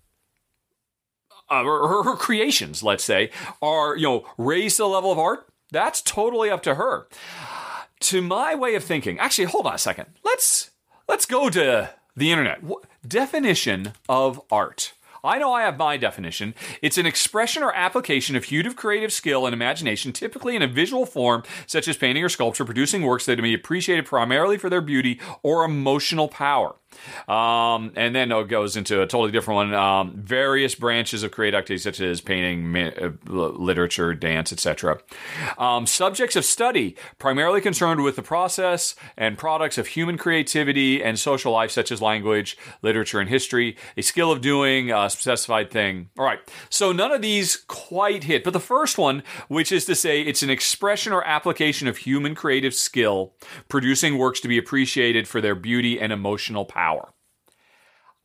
uh, 1.48 1.62
her, 1.62 2.02
her 2.02 2.16
creations, 2.16 2.82
let's 2.82 3.04
say, 3.04 3.30
are 3.60 3.96
you 3.96 4.04
know 4.04 4.26
raised 4.38 4.76
to 4.76 4.82
the 4.82 4.88
level 4.88 5.12
of 5.12 5.18
art, 5.18 5.46
that's 5.70 6.02
totally 6.02 6.50
up 6.50 6.62
to 6.62 6.74
her. 6.76 7.06
To 8.00 8.20
my 8.20 8.54
way 8.54 8.74
of 8.74 8.84
thinking, 8.84 9.18
actually, 9.18 9.44
hold 9.44 9.66
on 9.66 9.74
a 9.74 9.78
second. 9.78 10.06
Let's 10.24 10.70
let's 11.08 11.26
go 11.26 11.50
to 11.50 11.90
the 12.16 12.30
internet. 12.30 12.62
Definition 13.06 13.92
of 14.08 14.40
art. 14.50 14.92
I 15.24 15.38
know 15.38 15.54
I 15.54 15.62
have 15.62 15.78
my 15.78 15.96
definition. 15.96 16.54
It's 16.82 16.98
an 16.98 17.06
expression 17.06 17.62
or 17.62 17.74
application 17.74 18.36
of 18.36 18.44
hued 18.44 18.76
creative 18.76 19.10
skill 19.10 19.46
and 19.46 19.54
imagination, 19.54 20.12
typically 20.12 20.54
in 20.54 20.60
a 20.60 20.66
visual 20.66 21.06
form, 21.06 21.44
such 21.66 21.88
as 21.88 21.96
painting 21.96 22.22
or 22.22 22.28
sculpture, 22.28 22.66
producing 22.66 23.02
works 23.02 23.24
that 23.24 23.38
may 23.38 23.44
be 23.44 23.54
appreciated 23.54 24.04
primarily 24.04 24.58
for 24.58 24.68
their 24.68 24.82
beauty 24.82 25.18
or 25.42 25.64
emotional 25.64 26.28
power. 26.28 26.76
Um, 27.28 27.92
and 27.96 28.14
then 28.14 28.30
it 28.32 28.48
goes 28.48 28.76
into 28.76 29.02
a 29.02 29.06
totally 29.06 29.32
different 29.32 29.56
one. 29.56 29.74
Um, 29.74 30.12
various 30.16 30.74
branches 30.74 31.22
of 31.22 31.30
creative 31.30 31.58
activity, 31.58 31.82
such 31.82 32.00
as 32.00 32.20
painting, 32.20 32.76
uh, 32.76 33.10
literature, 33.26 34.14
dance, 34.14 34.52
etc. 34.52 34.98
Um, 35.58 35.86
subjects 35.86 36.36
of 36.36 36.44
study, 36.44 36.96
primarily 37.18 37.60
concerned 37.60 38.02
with 38.02 38.16
the 38.16 38.22
process 38.22 38.94
and 39.16 39.38
products 39.38 39.78
of 39.78 39.88
human 39.88 40.18
creativity 40.18 41.02
and 41.02 41.18
social 41.18 41.52
life, 41.52 41.70
such 41.70 41.90
as 41.90 42.00
language, 42.00 42.56
literature, 42.82 43.20
and 43.20 43.28
history. 43.28 43.76
A 43.96 44.02
skill 44.02 44.30
of 44.30 44.40
doing 44.40 44.90
a 44.90 45.10
specified 45.10 45.70
thing. 45.70 46.10
All 46.18 46.24
right. 46.24 46.40
So 46.70 46.92
none 46.92 47.12
of 47.12 47.22
these 47.22 47.56
quite 47.56 48.24
hit, 48.24 48.44
but 48.44 48.52
the 48.52 48.60
first 48.60 48.98
one, 48.98 49.22
which 49.48 49.72
is 49.72 49.84
to 49.86 49.94
say, 49.94 50.22
it's 50.22 50.42
an 50.42 50.50
expression 50.50 51.12
or 51.12 51.24
application 51.26 51.88
of 51.88 51.98
human 51.98 52.34
creative 52.34 52.74
skill, 52.74 53.34
producing 53.68 54.18
works 54.18 54.40
to 54.40 54.48
be 54.48 54.58
appreciated 54.58 55.26
for 55.26 55.40
their 55.40 55.54
beauty 55.54 56.00
and 56.00 56.12
emotional 56.12 56.64
power 56.64 56.83
power. 56.84 57.08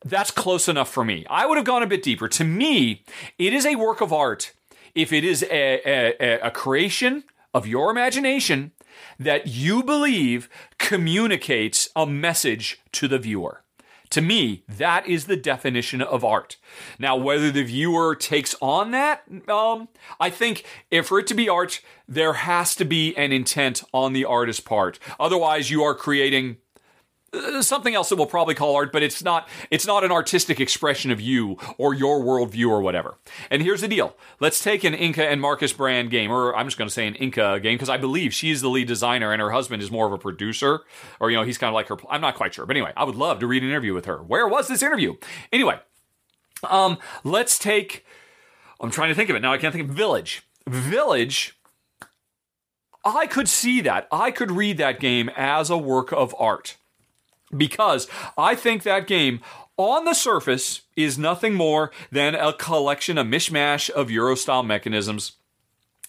That's 0.04 0.30
close 0.30 0.68
enough 0.68 0.90
for 0.90 1.04
me. 1.04 1.26
I 1.28 1.46
would 1.46 1.58
have 1.58 1.66
gone 1.72 1.82
a 1.82 1.92
bit 1.94 2.02
deeper. 2.02 2.28
To 2.28 2.44
me, 2.44 3.04
it 3.38 3.52
is 3.52 3.66
a 3.66 3.76
work 3.76 4.00
of 4.00 4.12
art 4.12 4.52
if 4.94 5.12
it 5.12 5.24
is 5.24 5.42
a, 5.42 5.80
a, 5.94 6.40
a 6.48 6.50
creation 6.50 7.24
of 7.52 7.66
your 7.66 7.90
imagination 7.90 8.72
that 9.18 9.46
you 9.46 9.82
believe 9.82 10.48
communicates 10.78 11.88
a 11.94 12.06
message 12.06 12.80
to 12.92 13.08
the 13.08 13.18
viewer. 13.18 13.62
To 14.10 14.20
me, 14.20 14.64
that 14.68 15.06
is 15.06 15.26
the 15.26 15.36
definition 15.36 16.02
of 16.02 16.24
art. 16.24 16.56
Now, 16.98 17.16
whether 17.16 17.50
the 17.52 17.62
viewer 17.62 18.16
takes 18.16 18.56
on 18.60 18.90
that, 18.90 19.22
um, 19.48 19.88
I 20.18 20.30
think 20.30 20.64
if 20.90 21.06
for 21.06 21.20
it 21.20 21.28
to 21.28 21.34
be 21.34 21.48
art, 21.48 21.80
there 22.08 22.32
has 22.32 22.74
to 22.76 22.84
be 22.84 23.16
an 23.16 23.30
intent 23.32 23.84
on 23.92 24.12
the 24.12 24.24
artist's 24.24 24.62
part. 24.62 24.98
Otherwise, 25.20 25.70
you 25.70 25.84
are 25.84 25.94
creating 25.94 26.56
something 27.60 27.94
else 27.94 28.08
that 28.08 28.16
we'll 28.16 28.26
probably 28.26 28.54
call 28.54 28.74
art, 28.74 28.92
but 28.92 29.02
it's 29.02 29.22
not 29.22 29.48
it's 29.70 29.86
not 29.86 30.04
an 30.04 30.10
artistic 30.10 30.60
expression 30.60 31.10
of 31.10 31.20
you 31.20 31.56
or 31.78 31.94
your 31.94 32.20
worldview 32.20 32.68
or 32.68 32.80
whatever. 32.80 33.18
And 33.50 33.62
here's 33.62 33.80
the 33.80 33.88
deal: 33.88 34.16
let's 34.40 34.62
take 34.62 34.84
an 34.84 34.94
Inka 34.94 35.18
and 35.18 35.40
Markus 35.40 35.72
Brand 35.72 36.10
game, 36.10 36.30
or 36.30 36.54
I'm 36.56 36.66
just 36.66 36.78
going 36.78 36.88
to 36.88 36.94
say 36.94 37.06
an 37.06 37.14
Inka 37.14 37.62
game 37.62 37.74
because 37.74 37.88
I 37.88 37.96
believe 37.96 38.34
she's 38.34 38.60
the 38.60 38.68
lead 38.68 38.88
designer 38.88 39.32
and 39.32 39.40
her 39.40 39.50
husband 39.50 39.82
is 39.82 39.90
more 39.90 40.06
of 40.06 40.12
a 40.12 40.18
producer, 40.18 40.80
or 41.20 41.30
you 41.30 41.36
know 41.36 41.44
he's 41.44 41.58
kind 41.58 41.68
of 41.68 41.74
like 41.74 41.88
her. 41.88 41.96
I'm 42.08 42.20
not 42.20 42.34
quite 42.34 42.54
sure, 42.54 42.66
but 42.66 42.76
anyway, 42.76 42.92
I 42.96 43.04
would 43.04 43.16
love 43.16 43.38
to 43.40 43.46
read 43.46 43.62
an 43.62 43.68
interview 43.68 43.94
with 43.94 44.06
her. 44.06 44.22
Where 44.22 44.48
was 44.48 44.68
this 44.68 44.82
interview? 44.82 45.16
Anyway, 45.52 45.78
um, 46.68 46.98
let's 47.24 47.58
take. 47.58 48.04
I'm 48.80 48.90
trying 48.90 49.10
to 49.10 49.14
think 49.14 49.30
of 49.30 49.36
it 49.36 49.40
now. 49.40 49.52
I 49.52 49.58
can't 49.58 49.74
think 49.74 49.88
of 49.88 49.94
Village. 49.94 50.42
Village. 50.66 51.56
I 53.02 53.26
could 53.26 53.48
see 53.48 53.80
that. 53.82 54.08
I 54.12 54.30
could 54.30 54.50
read 54.50 54.76
that 54.76 55.00
game 55.00 55.30
as 55.34 55.70
a 55.70 55.78
work 55.78 56.12
of 56.12 56.34
art 56.38 56.76
because 57.56 58.08
I 58.36 58.54
think 58.54 58.82
that 58.82 59.06
game 59.06 59.40
on 59.76 60.04
the 60.04 60.14
surface 60.14 60.82
is 60.96 61.18
nothing 61.18 61.54
more 61.54 61.90
than 62.12 62.34
a 62.34 62.52
collection, 62.52 63.16
a 63.18 63.24
mishmash 63.24 63.88
of 63.90 64.10
Euro 64.10 64.34
style 64.34 64.62
mechanisms 64.62 65.32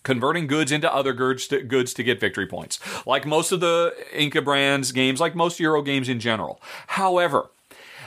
converting 0.03 0.47
goods 0.47 0.71
into 0.71 0.91
other 0.93 1.13
goods 1.13 1.47
to, 1.47 1.61
goods 1.61 1.93
to 1.93 2.03
get 2.03 2.19
victory 2.19 2.47
points. 2.47 2.79
Like 3.05 3.25
most 3.25 3.51
of 3.51 3.59
the 3.59 3.95
Inka 4.13 4.43
Brand's 4.43 4.91
games, 4.91 5.19
like 5.19 5.35
most 5.35 5.59
Euro 5.59 5.81
games 5.81 6.09
in 6.09 6.19
general. 6.19 6.61
However, 6.87 7.51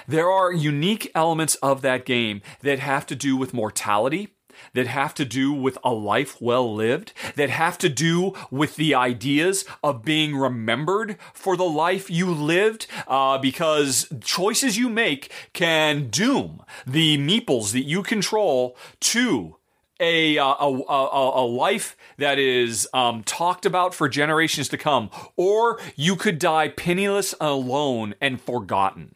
there 0.06 0.30
are 0.30 0.52
unique 0.52 1.10
elements 1.14 1.54
of 1.56 1.82
that 1.82 2.04
game 2.04 2.42
that 2.60 2.78
have 2.78 3.06
to 3.06 3.14
do 3.14 3.36
with 3.36 3.54
mortality 3.54 4.33
that 4.74 4.86
have 4.86 5.14
to 5.14 5.24
do 5.24 5.52
with 5.52 5.78
a 5.82 5.92
life 5.92 6.40
well 6.40 6.72
lived, 6.72 7.12
that 7.36 7.50
have 7.50 7.78
to 7.78 7.88
do 7.88 8.34
with 8.50 8.76
the 8.76 8.94
ideas 8.94 9.64
of 9.82 10.04
being 10.04 10.36
remembered 10.36 11.16
for 11.32 11.56
the 11.56 11.64
life 11.64 12.10
you 12.10 12.30
lived, 12.30 12.86
uh, 13.08 13.38
because 13.38 14.06
choices 14.20 14.76
you 14.76 14.88
make 14.88 15.32
can 15.52 16.08
doom 16.10 16.62
the 16.86 17.16
meeples 17.16 17.72
that 17.72 17.84
you 17.84 18.02
control 18.02 18.76
to 19.00 19.56
a, 20.00 20.38
uh, 20.38 20.54
a, 20.60 20.82
a, 20.88 21.44
a, 21.44 21.46
life 21.46 21.96
that 22.18 22.38
is 22.38 22.88
um, 22.92 23.22
talked 23.22 23.64
about 23.64 23.94
for 23.94 24.08
generations 24.08 24.68
to 24.68 24.76
come, 24.76 25.08
or 25.36 25.80
you 25.94 26.16
could 26.16 26.38
die 26.38 26.68
penniless, 26.68 27.34
alone, 27.40 28.14
and 28.20 28.40
forgotten. 28.40 29.14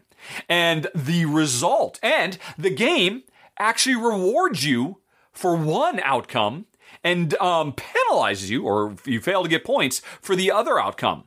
And 0.49 0.89
the 0.95 1.25
result, 1.25 1.99
and 2.03 2.39
the 2.57 2.71
game 2.71 3.25
actually 3.59 3.97
rewards 3.97 4.65
you 4.65 4.99
for 5.39 5.55
one 5.55 6.01
outcome 6.01 6.67
and 7.05 7.35
um, 7.35 7.73
penalizes 7.73 8.51
you, 8.51 8.65
or 8.65 8.97
you 9.05 9.21
fail 9.21 9.45
to 9.45 9.49
get 9.49 9.65
points 9.65 10.01
for 10.21 10.35
the 10.35 10.51
other 10.51 10.81
outcome. 10.81 11.25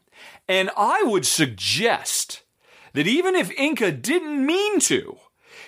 And 0.50 0.70
I 0.76 1.02
would 1.04 1.26
suggest 1.26 2.44
that 2.92 3.08
even 3.08 3.36
if 3.36 3.56
Inka 3.56 4.02
didn't 4.02 4.46
mean 4.46 4.82
to, 4.82 5.18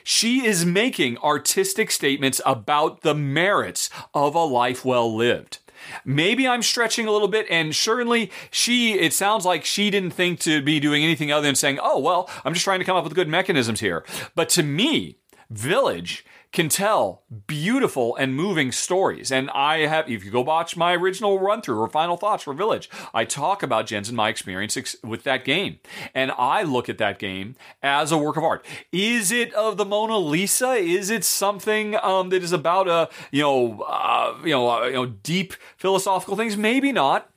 she 0.03 0.45
is 0.45 0.65
making 0.65 1.17
artistic 1.19 1.89
statements 1.89 2.41
about 2.45 3.01
the 3.01 3.15
merits 3.15 3.89
of 4.13 4.35
a 4.35 4.43
life 4.43 4.83
well 4.83 5.15
lived. 5.15 5.59
Maybe 6.03 6.45
I'm 6.45 6.63
stretching 6.63 7.07
a 7.07 7.11
little 7.11 7.29
bit, 7.29 7.45
and 7.49 7.73
certainly 7.73 8.29
she, 8.51 8.99
it 8.99 9.13
sounds 9.13 9.45
like 9.45 9.63
she 9.63 9.89
didn't 9.89 10.11
think 10.11 10.41
to 10.41 10.61
be 10.61 10.81
doing 10.81 11.01
anything 11.01 11.31
other 11.31 11.47
than 11.47 11.55
saying, 11.55 11.79
oh, 11.81 11.99
well, 11.99 12.29
I'm 12.43 12.53
just 12.53 12.65
trying 12.65 12.79
to 12.79 12.85
come 12.85 12.97
up 12.97 13.05
with 13.05 13.15
good 13.15 13.29
mechanisms 13.29 13.79
here. 13.79 14.03
But 14.35 14.49
to 14.49 14.63
me, 14.63 15.17
Village 15.49 16.25
can 16.53 16.69
tell 16.69 17.23
beautiful 17.47 18.15
and 18.15 18.35
moving 18.35 18.71
stories. 18.71 19.31
And 19.31 19.49
I 19.49 19.87
have, 19.87 20.09
if 20.09 20.23
you 20.23 20.29
go 20.29 20.41
watch 20.41 20.77
my 20.77 20.93
original 20.93 21.39
run 21.39 21.63
through 21.63 21.79
or 21.79 21.89
final 21.89 22.15
thoughts 22.15 22.43
for 22.43 22.53
Village, 22.53 22.89
I 23.11 23.25
talk 23.25 23.63
about 23.63 23.87
Jens 23.87 24.07
and 24.07 24.15
my 24.15 24.29
experience 24.29 24.77
ex- 24.77 24.95
with 25.03 25.23
that 25.23 25.43
game. 25.43 25.79
And 26.13 26.31
I 26.37 26.61
look 26.61 26.87
at 26.89 26.99
that 26.99 27.17
game 27.17 27.55
as 27.81 28.11
a 28.11 28.17
work 28.19 28.37
of 28.37 28.43
art. 28.43 28.63
Is 28.91 29.31
it 29.31 29.51
of 29.55 29.77
the 29.77 29.85
Mona 29.85 30.19
Lisa? 30.19 30.73
Is 30.73 31.09
it 31.09 31.23
something 31.23 31.95
um, 31.95 32.29
that 32.29 32.43
is 32.43 32.53
about 32.53 32.87
a, 32.87 33.09
you 33.31 33.41
know, 33.41 33.81
uh, 33.81 34.37
you 34.43 34.51
know, 34.51 34.69
uh, 34.69 34.85
you 34.85 34.93
know, 34.93 35.05
deep 35.07 35.55
philosophical 35.75 36.35
things? 36.35 36.55
Maybe 36.55 36.91
not. 36.91 37.31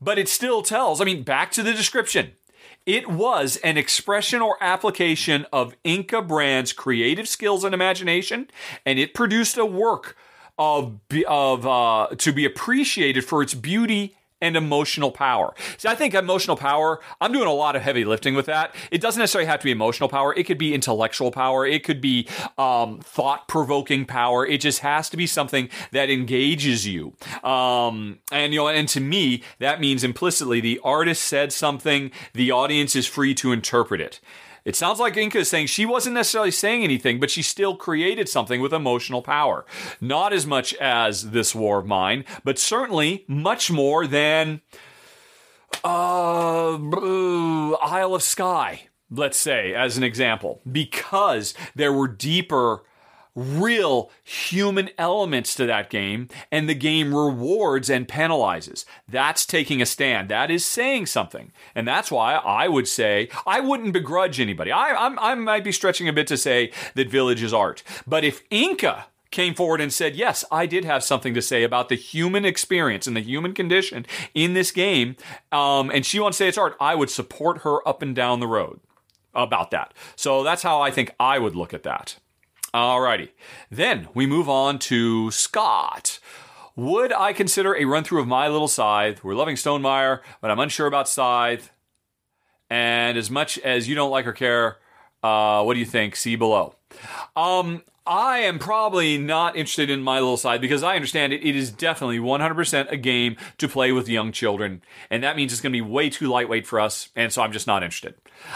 But 0.00 0.18
it 0.18 0.28
still 0.28 0.62
tells. 0.62 1.00
I 1.00 1.04
mean, 1.04 1.22
back 1.22 1.52
to 1.52 1.62
the 1.62 1.72
description 1.72 2.32
it 2.86 3.08
was 3.08 3.56
an 3.58 3.76
expression 3.76 4.42
or 4.42 4.56
application 4.60 5.46
of 5.52 5.74
Inka 5.84 6.26
Brand's 6.26 6.72
creative 6.72 7.28
skills 7.28 7.64
and 7.64 7.74
imagination, 7.74 8.48
and 8.84 8.98
it 8.98 9.14
produced 9.14 9.56
a 9.56 9.66
work 9.66 10.16
of 10.58 10.98
of 11.26 11.66
uh, 11.66 12.08
to 12.18 12.32
be 12.32 12.44
appreciated 12.44 13.24
for 13.24 13.42
its 13.42 13.54
beauty 13.54 14.16
and 14.42 14.56
emotional 14.56 15.10
power. 15.10 15.54
See, 15.78 15.88
I 15.88 15.94
think 15.94 16.12
emotional 16.12 16.56
power, 16.56 17.00
I'm 17.20 17.32
doing 17.32 17.46
a 17.46 17.52
lot 17.52 17.76
of 17.76 17.82
heavy 17.82 18.04
lifting 18.04 18.34
with 18.34 18.46
that. 18.46 18.74
It 18.90 19.00
doesn't 19.00 19.20
necessarily 19.20 19.46
have 19.46 19.60
to 19.60 19.64
be 19.64 19.70
emotional 19.70 20.10
power. 20.10 20.34
It 20.34 20.44
could 20.44 20.58
be 20.58 20.74
intellectual 20.74 21.30
power. 21.30 21.64
It 21.64 21.84
could 21.84 22.00
be 22.00 22.28
um, 22.58 22.98
thought 23.00 23.48
provoking 23.48 24.04
power. 24.04 24.44
It 24.44 24.60
just 24.60 24.80
has 24.80 25.08
to 25.10 25.16
be 25.16 25.26
something 25.26 25.70
that 25.92 26.10
engages 26.10 26.86
you. 26.86 27.14
Um, 27.44 28.18
and, 28.32 28.52
you 28.52 28.58
know, 28.58 28.68
and 28.68 28.88
to 28.88 29.00
me, 29.00 29.44
that 29.60 29.80
means 29.80 30.02
implicitly 30.02 30.60
the 30.60 30.80
artist 30.82 31.22
said 31.22 31.52
something, 31.52 32.10
the 32.34 32.50
audience 32.50 32.96
is 32.96 33.06
free 33.06 33.34
to 33.34 33.52
interpret 33.52 34.00
it. 34.00 34.20
It 34.64 34.76
sounds 34.76 35.00
like 35.00 35.14
Inka 35.14 35.36
is 35.36 35.48
saying 35.48 35.66
she 35.66 35.86
wasn't 35.86 36.14
necessarily 36.14 36.50
saying 36.50 36.84
anything, 36.84 37.18
but 37.18 37.30
she 37.30 37.42
still 37.42 37.76
created 37.76 38.28
something 38.28 38.60
with 38.60 38.72
emotional 38.72 39.22
power. 39.22 39.64
Not 40.00 40.32
as 40.32 40.46
much 40.46 40.72
as 40.74 41.30
this 41.30 41.54
war 41.54 41.78
of 41.78 41.86
mine, 41.86 42.24
but 42.44 42.58
certainly 42.58 43.24
much 43.26 43.70
more 43.70 44.06
than 44.06 44.60
uh, 45.84 46.74
Isle 46.74 48.14
of 48.14 48.22
Skye, 48.22 48.88
let's 49.10 49.38
say, 49.38 49.74
as 49.74 49.96
an 49.96 50.04
example, 50.04 50.60
because 50.70 51.54
there 51.74 51.92
were 51.92 52.08
deeper 52.08 52.82
real 53.34 54.10
human 54.22 54.90
elements 54.98 55.54
to 55.54 55.66
that 55.66 55.90
game, 55.90 56.28
and 56.50 56.68
the 56.68 56.74
game 56.74 57.14
rewards 57.14 57.88
and 57.88 58.08
penalizes. 58.08 58.84
That's 59.08 59.46
taking 59.46 59.80
a 59.80 59.86
stand. 59.86 60.28
That 60.28 60.50
is 60.50 60.64
saying 60.64 61.06
something. 61.06 61.52
And 61.74 61.86
that's 61.88 62.10
why 62.10 62.34
I 62.34 62.68
would 62.68 62.88
say 62.88 63.28
I 63.46 63.60
wouldn't 63.60 63.92
begrudge 63.92 64.40
anybody. 64.40 64.70
I, 64.70 64.90
I'm, 64.94 65.18
I 65.18 65.34
might 65.34 65.64
be 65.64 65.72
stretching 65.72 66.08
a 66.08 66.12
bit 66.12 66.26
to 66.28 66.36
say 66.36 66.72
that 66.94 67.10
Village 67.10 67.42
is 67.42 67.54
art. 67.54 67.82
But 68.06 68.24
if 68.24 68.48
Inka 68.50 69.04
came 69.30 69.54
forward 69.54 69.80
and 69.80 69.92
said, 69.92 70.14
Yes, 70.14 70.44
I 70.52 70.66
did 70.66 70.84
have 70.84 71.02
something 71.02 71.34
to 71.34 71.42
say 71.42 71.64
about 71.64 71.88
the 71.88 71.96
human 71.96 72.44
experience 72.44 73.06
and 73.06 73.16
the 73.16 73.20
human 73.20 73.54
condition 73.54 74.06
in 74.34 74.54
this 74.54 74.70
game, 74.70 75.16
um, 75.50 75.90
and 75.90 76.06
she 76.06 76.20
wants 76.20 76.38
to 76.38 76.44
say 76.44 76.48
it's 76.48 76.58
art, 76.58 76.76
I 76.78 76.94
would 76.94 77.10
support 77.10 77.62
her 77.62 77.86
up 77.88 78.02
and 78.02 78.14
down 78.14 78.40
the 78.40 78.46
road 78.46 78.80
about 79.34 79.70
that. 79.70 79.94
So 80.14 80.44
that's 80.44 80.62
how 80.62 80.80
I 80.80 80.90
think 80.90 81.14
I 81.18 81.38
would 81.38 81.56
look 81.56 81.74
at 81.74 81.82
that. 81.82 82.16
Alrighty. 82.74 83.30
Then 83.70 84.08
we 84.14 84.26
move 84.26 84.48
on 84.48 84.78
to 84.80 85.30
Scott. 85.30 86.18
Would 86.74 87.12
I 87.12 87.34
consider 87.34 87.76
a 87.76 87.84
run 87.84 88.02
through 88.02 88.22
of 88.22 88.26
My 88.26 88.48
Little 88.48 88.68
Scythe? 88.68 89.22
We're 89.22 89.34
loving 89.34 89.56
Stonemaier, 89.56 90.20
but 90.40 90.50
I'm 90.50 90.58
unsure 90.58 90.86
about 90.86 91.06
Scythe. 91.06 91.70
And 92.70 93.18
as 93.18 93.30
much 93.30 93.58
as 93.58 93.88
you 93.88 93.94
don't 93.94 94.10
like 94.10 94.26
or 94.26 94.32
care, 94.32 94.78
uh, 95.22 95.62
what 95.64 95.74
do 95.74 95.80
you 95.80 95.86
think? 95.86 96.16
See 96.16 96.34
below. 96.34 96.74
Um, 97.36 97.82
I 98.06 98.38
am 98.38 98.58
probably 98.58 99.18
not 99.18 99.54
interested 99.54 99.90
in 99.90 100.00
My 100.00 100.18
Little 100.18 100.38
Scythe 100.38 100.62
because 100.62 100.82
I 100.82 100.96
understand 100.96 101.34
it. 101.34 101.46
It 101.46 101.54
is 101.54 101.70
definitely 101.70 102.20
100% 102.20 102.90
a 102.90 102.96
game 102.96 103.36
to 103.58 103.68
play 103.68 103.92
with 103.92 104.08
young 104.08 104.32
children, 104.32 104.82
and 105.10 105.22
that 105.22 105.36
means 105.36 105.52
it's 105.52 105.60
going 105.60 105.72
to 105.72 105.76
be 105.76 105.82
way 105.82 106.08
too 106.08 106.28
lightweight 106.28 106.66
for 106.66 106.80
us, 106.80 107.10
and 107.14 107.30
so 107.30 107.42
I'm 107.42 107.52
just 107.52 107.66
not 107.66 107.82
interested. 107.82 108.14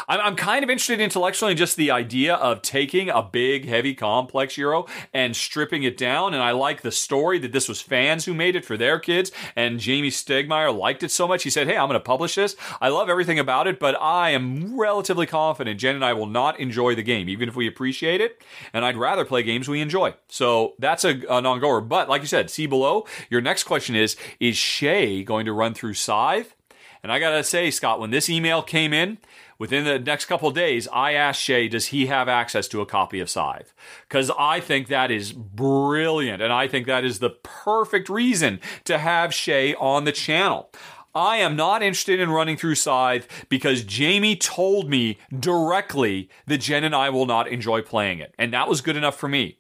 I'm, 0.09 0.21
I'm 0.21 0.37
kind 0.37 0.63
of 0.65 0.71
interested 0.71 1.01
intellectually 1.01 1.53
in 1.53 1.59
just 1.59 1.77
the 1.77 1.91
idea 1.91 2.35
of 2.35 2.63
taking 2.63 3.09
a 3.09 3.23
big, 3.23 3.67
heavy, 3.67 3.95
complex 3.95 4.57
Euro 4.57 4.87
and 5.13 5.35
stripping 5.35 5.83
it 5.83 5.97
down, 5.97 6.35
and 6.35 6.43
I 6.43 6.53
like 6.53 6.83
the 6.83 6.93
story 6.93 7.39
that 7.41 7.53
this 7.53 7.69
was 7.69 7.81
fans 7.81 8.25
who 8.25 8.35
made 8.35 8.57
it 8.57 8.65
for 8.65 8.77
their 8.77 8.99
kids, 8.99 9.33
and 9.55 9.81
Jamey 9.81 10.09
Stegmaier 10.09 10.77
liked 10.77 11.03
it 11.03 11.11
so 11.11 11.29
much, 11.29 11.43
he 11.43 11.51
said, 11.51 11.67
hey, 11.67 11.77
I'm 11.77 11.89
going 11.89 12.01
to 12.01 12.01
publish 12.01 12.35
this. 12.35 12.57
I 12.81 12.89
love 12.89 13.09
everything 13.09 13.39
about 13.39 13.67
it, 13.67 13.79
but 13.79 14.01
I 14.01 14.31
am 14.31 14.79
relatively 14.79 15.27
confident 15.27 15.81
Jen 15.81 15.95
and 15.95 16.05
I 16.05 16.13
will 16.13 16.27
not 16.27 16.59
enjoy 16.61 16.95
the 16.95 17.03
game, 17.03 17.29
even 17.29 17.49
if 17.49 17.57
we 17.57 17.67
appreciate 17.67 18.21
it, 18.21 18.43
and 18.73 18.85
I'd 18.85 18.97
rather 18.97 19.25
play 19.25 19.43
games 19.43 19.69
we 19.69 19.81
enjoy. 19.81 20.15
So 20.29 20.75
that's 20.79 21.05
a, 21.05 21.21
an 21.31 21.47
ongoer. 21.47 21.81
But 21.81 22.09
like 22.09 22.23
you 22.23 22.29
said, 22.29 22.51
see 22.51 22.67
below. 22.67 23.07
Your 23.31 23.41
next 23.41 23.65
question 23.65 23.95
is 23.95 24.17
Is 24.41 24.57
Shay 24.57 25.25
going 25.25 25.47
to 25.47 25.53
run 25.53 25.75
through 25.75 25.95
Scythe? 25.95 26.55
And 27.03 27.13
I 27.13 27.19
got 27.19 27.31
to 27.31 27.45
say, 27.45 27.71
Scott, 27.71 28.01
when 28.01 28.11
this 28.11 28.29
email 28.29 28.63
came 28.63 28.93
in, 28.93 29.19
within 29.59 29.85
the 29.85 29.99
next 29.99 30.27
couple 30.27 30.51
days, 30.51 30.89
I 30.93 31.13
asked 31.13 31.41
Shay, 31.41 31.69
does 31.69 31.87
he 31.87 32.07
have 32.07 32.29
access 32.29 32.69
to 32.69 32.81
a 32.81 32.87
copy 32.87 33.21
of 33.21 33.31
Scythe? 33.31 33.75
Because 34.09 34.31
I 34.39 34.61
think 34.61 34.89
that 34.89 35.11
is 35.11 35.33
brilliant. 35.33 36.43
And 36.43 36.53
I 36.53 36.69
think 36.69 36.87
that 36.87 37.05
is 37.05 37.19
the 37.19 37.31
perfect 37.31 38.09
reason 38.09 38.61
to 38.85 38.99
have 38.99 39.35
Shay 39.35 39.75
on 39.75 40.05
the 40.05 40.13
channel. 40.13 40.71
I 41.15 41.39
am 41.39 41.57
not 41.57 41.83
interested 41.83 42.21
in 42.21 42.29
running 42.29 42.59
through 42.59 42.75
Scythe 42.75 43.47
because 43.49 43.85
Jamey 43.85 44.39
told 44.39 44.91
me 44.91 45.19
directly 45.35 46.29
that 46.47 46.59
Jen 46.59 46.85
and 46.85 46.95
I 46.95 47.09
will 47.09 47.25
not 47.25 47.49
enjoy 47.49 47.81
playing 47.81 48.19
it. 48.19 48.35
And 48.39 48.53
that 48.53 48.69
was 48.69 48.83
good 48.83 48.99
enough 48.99 49.17
for 49.17 49.27
me. 49.27 49.59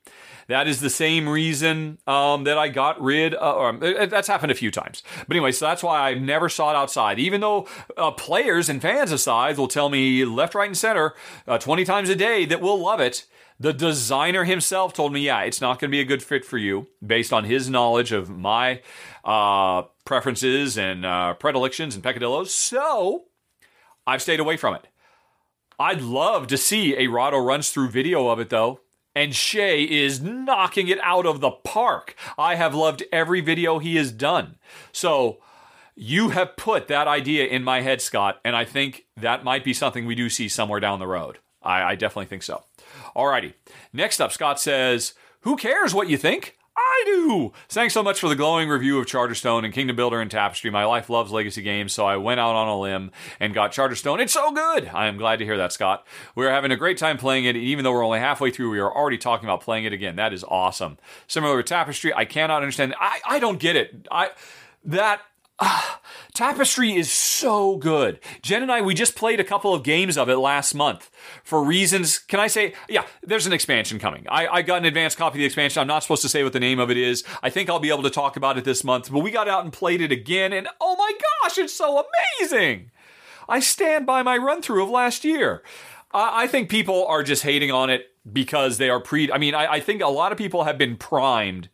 That 0.49 0.69
is 0.69 0.81
the 0.81 0.91
same 0.91 1.29
reason 1.29 1.99
um, 2.07 2.45
that 2.45 2.57
I 2.57 2.69
got 2.69 3.01
rid. 3.01 3.35
Of, 3.35 3.83
uh, 3.83 4.07
that's 4.07 4.29
happened 4.29 4.53
a 4.53 4.57
few 4.57 4.71
times. 4.71 5.03
But 5.27 5.37
anyway, 5.37 5.53
so 5.53 5.67
that's 5.67 5.83
why 5.83 6.11
I 6.11 6.15
never 6.15 6.49
sought 6.49 6.77
outside. 6.77 7.19
Even 7.19 7.41
though 7.41 7.67
uh, 7.97 8.13
players 8.13 8.69
and 8.69 8.81
fans 8.81 9.11
of 9.13 9.59
will 9.59 9.69
tell 9.69 9.89
me 9.89 10.25
left, 10.25 10.55
right, 10.55 10.69
and 10.69 10.77
center 10.77 11.15
uh, 11.49 11.59
20 11.59 11.85
times 11.85 12.09
a 12.09 12.15
day 12.15 12.45
that 12.45 12.61
we'll 12.61 12.79
love 12.79 13.01
it. 13.01 13.27
The 13.59 13.73
designer 13.73 14.45
himself 14.45 14.93
told 14.93 15.15
me, 15.15 15.21
yeah, 15.21 15.41
it's 15.41 15.63
not 15.63 15.81
going 15.81 15.89
to 15.91 15.95
be 15.95 16.01
a 16.01 16.05
good 16.05 16.23
fit 16.23 16.45
for 16.45 16.59
you 16.59 16.89
based 17.05 17.33
on 17.33 17.45
his 17.45 17.71
knowledge 17.71 18.13
of 18.13 18.29
my 18.29 18.83
uh, 19.25 19.83
preferences 20.05 20.77
and 20.77 21.07
uh, 21.07 21.33
predilections 21.35 21.95
and 21.95 22.05
peccadillos. 22.05 22.53
So 22.53 23.25
I've 24.07 24.21
stayed 24.21 24.41
away 24.41 24.59
from 24.59 24.75
it. 24.75 24.87
I'd 25.79 26.03
love 26.03 26.47
to 26.49 26.57
see 26.57 26.97
a 26.97 27.07
Rahdo 27.07 27.39
runs 27.39 27.71
through 27.71 27.89
video 27.89 28.29
of 28.29 28.41
it 28.41 28.51
though. 28.51 28.81
And 29.17 29.35
Shay 29.35 29.83
is 29.83 30.21
knocking 30.21 30.89
it 30.89 31.01
out 31.03 31.25
of 31.25 31.41
the 31.41 31.51
park. 31.51 32.15
I 32.37 32.55
have 32.57 32.75
loved 32.75 33.03
every 33.11 33.41
video 33.41 33.79
he 33.79 33.97
has 33.97 34.13
done. 34.13 34.59
So 34.93 35.39
you 35.95 36.29
have 36.29 36.59
put 36.59 36.87
that 36.89 37.09
idea 37.09 37.47
in 37.47 37.65
my 37.65 37.81
head, 37.81 38.03
Scott, 38.03 38.39
and 38.45 38.55
I 38.55 38.67
think 38.67 39.07
that 39.17 39.43
might 39.43 39.65
be 39.65 39.73
something 39.73 40.05
we 40.05 40.15
do 40.15 40.29
see 40.29 40.49
somewhere 40.49 40.81
down 40.81 40.99
the 40.99 41.07
road. 41.07 41.39
I, 41.63 41.83
I 41.83 41.95
definitely 41.95 42.27
think 42.27 42.43
so. 42.43 42.65
Alrighty. 43.17 43.55
Next 43.91 44.21
up, 44.21 44.33
Scott 44.33 44.61
says, 44.61 45.15
Who 45.41 45.57
cares 45.57 45.95
what 45.95 46.11
you 46.11 46.19
think? 46.19 46.59
I 46.77 47.03
do. 47.07 47.53
Thanks 47.69 47.95
so 47.95 48.03
much 48.03 48.21
for 48.21 48.29
the 48.29 48.37
glowing 48.37 48.69
review 48.69 48.99
of 48.99 49.07
Charterstone 49.07 49.65
and 49.65 49.73
Kingdom 49.73 49.97
Builder 49.97 50.21
and 50.21 50.31
Tapestry. 50.31 50.71
My 50.71 50.85
life 50.85 51.09
loves 51.09 51.33
legacy 51.33 51.63
games, 51.63 51.93
so 51.93 52.05
I 52.05 52.17
went 52.17 52.39
out 52.39 52.55
on 52.55 52.69
a 52.69 52.79
limb 52.79 53.13
and 53.41 53.55
got 53.55 53.73
Charterstone. 53.73 54.21
It's 54.21 54.35
so 54.35 54.53
good. 54.53 54.89
I 54.93 55.07
am 55.07 55.17
glad 55.17 55.39
to 55.39 55.45
hear 55.45 55.57
that, 55.57 55.73
Scott. 55.73 56.07
We're 56.35 56.51
having 56.51 56.73
a 56.73 56.77
great 56.77 56.99
time 56.99 57.17
playing 57.17 57.47
it, 57.47 57.57
and 57.57 57.65
even 57.65 57.83
though 57.83 57.93
we're 57.93 58.05
only 58.05 58.19
halfway 58.19 58.51
through, 58.51 58.71
we 58.71 58.79
are 58.79 58.95
already 58.95 59.19
talking 59.19 59.49
about 59.49 59.63
playing 59.63 59.85
it 59.85 59.93
again. 59.93 60.17
That 60.17 60.33
is 60.33 60.45
awesome. 60.45 60.99
Similar 61.27 61.57
with 61.57 61.67
Tapestry, 61.67 62.13
I 62.13 62.25
cannot 62.27 62.63
understand. 62.63 62.95
I 63.01 63.21
I 63.27 63.39
don't 63.39 63.59
get 63.59 63.77
it. 63.77 64.07
I 64.11 64.31
that 64.85 65.23
Ah, 65.59 66.01
Tapestry 66.35 66.95
is 66.95 67.11
so 67.11 67.77
good. 67.77 68.21
Jen 68.43 68.63
and 68.63 68.71
I, 68.71 68.83
we 68.83 68.93
just 68.93 69.17
played 69.17 69.41
a 69.41 69.45
couple 69.45 69.73
of 69.73 69.83
games 69.83 70.19
of 70.19 70.29
it 70.29 70.37
last 70.37 70.75
month 70.75 71.11
for 71.43 71.65
reasons. 71.65 72.19
Can 72.19 72.41
I 72.41 72.47
say, 72.47 72.75
yeah, 72.91 73.07
there's 73.23 73.47
an 73.47 73.55
expansion 73.55 73.99
coming. 73.99 74.27
I, 74.29 74.47
I 74.47 74.63
got 74.63 74.79
an 74.79 74.85
advanced 74.85 75.17
copy 75.17 75.39
of 75.39 75.41
the 75.41 75.47
expansion. 75.47 75.81
I'm 75.81 75.87
not 75.87 76.03
supposed 76.03 76.21
to 76.23 76.29
say 76.29 76.45
what 76.45 76.53
the 76.53 76.61
name 76.61 76.79
of 76.79 76.91
it 76.91 76.99
is. 76.99 77.25
I 77.43 77.49
think 77.49 77.71
I'll 77.71 77.79
be 77.79 77.89
able 77.89 78.03
to 78.03 78.11
talk 78.11 78.37
about 78.37 78.59
it 78.59 78.65
this 78.65 78.85
month, 78.85 79.11
but 79.11 79.21
we 79.21 79.31
got 79.31 79.49
out 79.49 79.65
and 79.65 79.73
played 79.73 80.03
it 80.03 80.13
again, 80.13 80.53
and 80.53 80.69
oh 80.79 80.95
my 80.97 81.13
gosh, 81.43 81.57
it's 81.57 81.73
so 81.73 82.05
amazing. 82.41 82.91
I 83.49 83.61
stand 83.61 84.05
by 84.05 84.23
my 84.23 84.37
run 84.37 84.61
through 84.61 84.83
of 84.83 84.91
last 84.91 85.25
year. 85.25 85.63
I, 86.13 86.43
I 86.45 86.47
think 86.49 86.69
people 86.69 87.07
are 87.07 87.23
just 87.23 87.45
hating 87.45 87.71
on 87.71 87.89
it 87.89 88.13
because 88.31 88.77
they 88.77 88.91
are 88.91 89.01
pre. 89.01 89.33
I 89.33 89.39
mean, 89.39 89.55
I, 89.55 89.75
I 89.75 89.81
think 89.81 90.03
a 90.03 90.09
lot 90.09 90.33
of 90.33 90.39
people 90.39 90.65
have 90.65 90.77
been 90.77 90.97
primed 90.97 91.71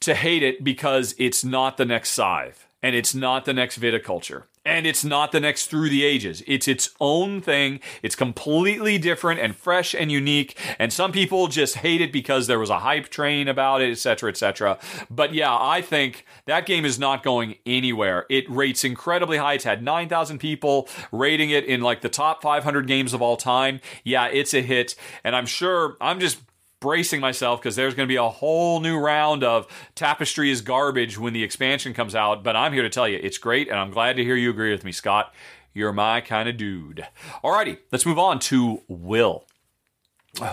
to 0.00 0.14
hate 0.14 0.42
it 0.42 0.64
because 0.64 1.14
it's 1.18 1.44
not 1.44 1.76
the 1.76 1.84
next 1.84 2.10
Scythe 2.10 2.66
and 2.82 2.94
it's 2.94 3.14
not 3.14 3.44
the 3.44 3.52
next 3.52 3.80
Viticulture 3.80 4.44
and 4.64 4.86
it's 4.86 5.04
not 5.04 5.32
the 5.32 5.40
next 5.40 5.66
Through 5.66 5.88
the 5.88 6.04
Ages. 6.04 6.42
It's 6.46 6.68
its 6.68 6.90
own 7.00 7.40
thing. 7.40 7.80
It's 8.02 8.14
completely 8.14 8.98
different 8.98 9.40
and 9.40 9.56
fresh 9.56 9.94
and 9.94 10.12
unique. 10.12 10.56
And 10.78 10.92
some 10.92 11.12
people 11.12 11.48
just 11.48 11.76
hate 11.76 12.00
it 12.00 12.12
because 12.12 12.46
there 12.46 12.58
was 12.58 12.68
a 12.68 12.80
hype 12.80 13.08
train 13.08 13.48
about 13.48 13.80
it, 13.80 13.90
etc., 13.90 14.30
etc. 14.30 14.78
But 15.10 15.32
yeah, 15.32 15.56
I 15.58 15.80
think 15.80 16.26
that 16.46 16.66
game 16.66 16.84
is 16.84 16.98
not 16.98 17.22
going 17.22 17.56
anywhere. 17.64 18.26
It 18.28 18.48
rates 18.50 18.84
incredibly 18.84 19.38
high. 19.38 19.54
It's 19.54 19.64
had 19.64 19.82
9,000 19.82 20.38
people 20.38 20.88
rating 21.10 21.50
it 21.50 21.64
in 21.64 21.80
like 21.80 22.02
the 22.02 22.10
top 22.10 22.42
500 22.42 22.86
games 22.86 23.14
of 23.14 23.22
all 23.22 23.36
time. 23.36 23.80
Yeah, 24.04 24.26
it's 24.26 24.52
a 24.52 24.60
hit. 24.60 24.94
And 25.24 25.34
I'm 25.34 25.46
sure 25.46 25.96
I'm 26.00 26.20
just 26.20 26.38
bracing 26.80 27.20
myself 27.20 27.60
because 27.60 27.76
there's 27.76 27.94
going 27.94 28.08
to 28.08 28.12
be 28.12 28.16
a 28.16 28.28
whole 28.28 28.80
new 28.80 28.98
round 28.98 29.44
of 29.44 29.66
Tapestry 29.94 30.50
is 30.50 30.62
garbage 30.62 31.18
when 31.18 31.32
the 31.32 31.44
expansion 31.44 31.92
comes 31.92 32.14
out. 32.14 32.42
But 32.42 32.56
I'm 32.56 32.72
here 32.72 32.82
to 32.82 32.88
tell 32.88 33.06
you 33.06 33.20
it's 33.22 33.38
great, 33.38 33.68
and 33.68 33.78
I'm 33.78 33.90
glad 33.90 34.16
to 34.16 34.24
hear 34.24 34.34
you 34.34 34.50
agree 34.50 34.72
with 34.72 34.84
me, 34.84 34.92
Scott. 34.92 35.32
You're 35.72 35.92
my 35.92 36.20
kind 36.20 36.48
of 36.48 36.56
dude. 36.56 37.06
Alrighty, 37.44 37.78
let's 37.92 38.06
move 38.06 38.18
on 38.18 38.40
to 38.40 38.82
Will. 38.88 39.44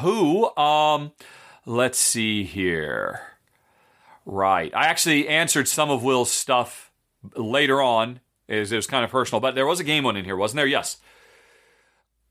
Who, 0.01 0.55
um, 0.57 1.13
let's 1.65 1.97
see 1.97 2.43
here. 2.43 3.21
Right. 4.25 4.71
I 4.75 4.87
actually 4.87 5.27
answered 5.27 5.67
some 5.67 5.89
of 5.89 6.03
Will's 6.03 6.29
stuff 6.29 6.91
later 7.35 7.81
on. 7.81 8.19
It 8.47 8.71
was 8.71 8.87
kind 8.87 9.03
of 9.03 9.11
personal, 9.11 9.39
but 9.39 9.55
there 9.55 9.65
was 9.65 9.79
a 9.79 9.83
game 9.83 10.03
one 10.03 10.17
in 10.17 10.25
here, 10.25 10.35
wasn't 10.35 10.57
there? 10.57 10.67
Yes. 10.67 10.97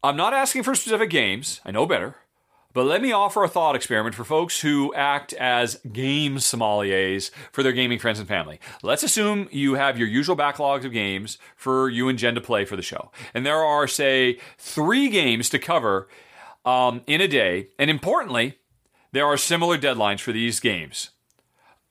I'm 0.02 0.16
not 0.16 0.35
asking 0.35 0.62
for 0.62 0.74
specific 0.74 1.11
games. 1.11 1.61
I 1.64 1.70
know 1.70 1.87
better 1.87 2.16
But 2.76 2.84
let 2.84 3.00
me 3.00 3.10
offer 3.10 3.42
a 3.42 3.48
thought 3.48 3.74
experiment 3.74 4.14
for 4.14 4.22
folks 4.22 4.60
who 4.60 4.92
act 4.92 5.32
as 5.32 5.80
game 5.94 6.36
sommeliers 6.36 7.30
for 7.50 7.62
their 7.62 7.72
gaming 7.72 7.98
friends 7.98 8.18
and 8.18 8.28
family. 8.28 8.60
Let's 8.82 9.02
assume 9.02 9.48
you 9.50 9.76
have 9.76 9.96
your 9.98 10.06
usual 10.06 10.36
backlogs 10.36 10.84
of 10.84 10.92
games 10.92 11.38
for 11.56 11.88
you 11.88 12.10
and 12.10 12.18
Jen 12.18 12.34
to 12.34 12.40
play 12.42 12.66
for 12.66 12.76
the 12.76 12.82
show. 12.82 13.10
And 13.32 13.46
there 13.46 13.64
are, 13.64 13.88
say, 13.88 14.40
three 14.58 15.08
games 15.08 15.48
to 15.48 15.58
cover 15.58 16.08
um, 16.66 17.00
in 17.06 17.22
a 17.22 17.28
day. 17.28 17.68
And 17.78 17.88
importantly, 17.88 18.58
there 19.10 19.24
are 19.24 19.38
similar 19.38 19.78
deadlines 19.78 20.20
for 20.20 20.32
these 20.32 20.60
games. 20.60 21.12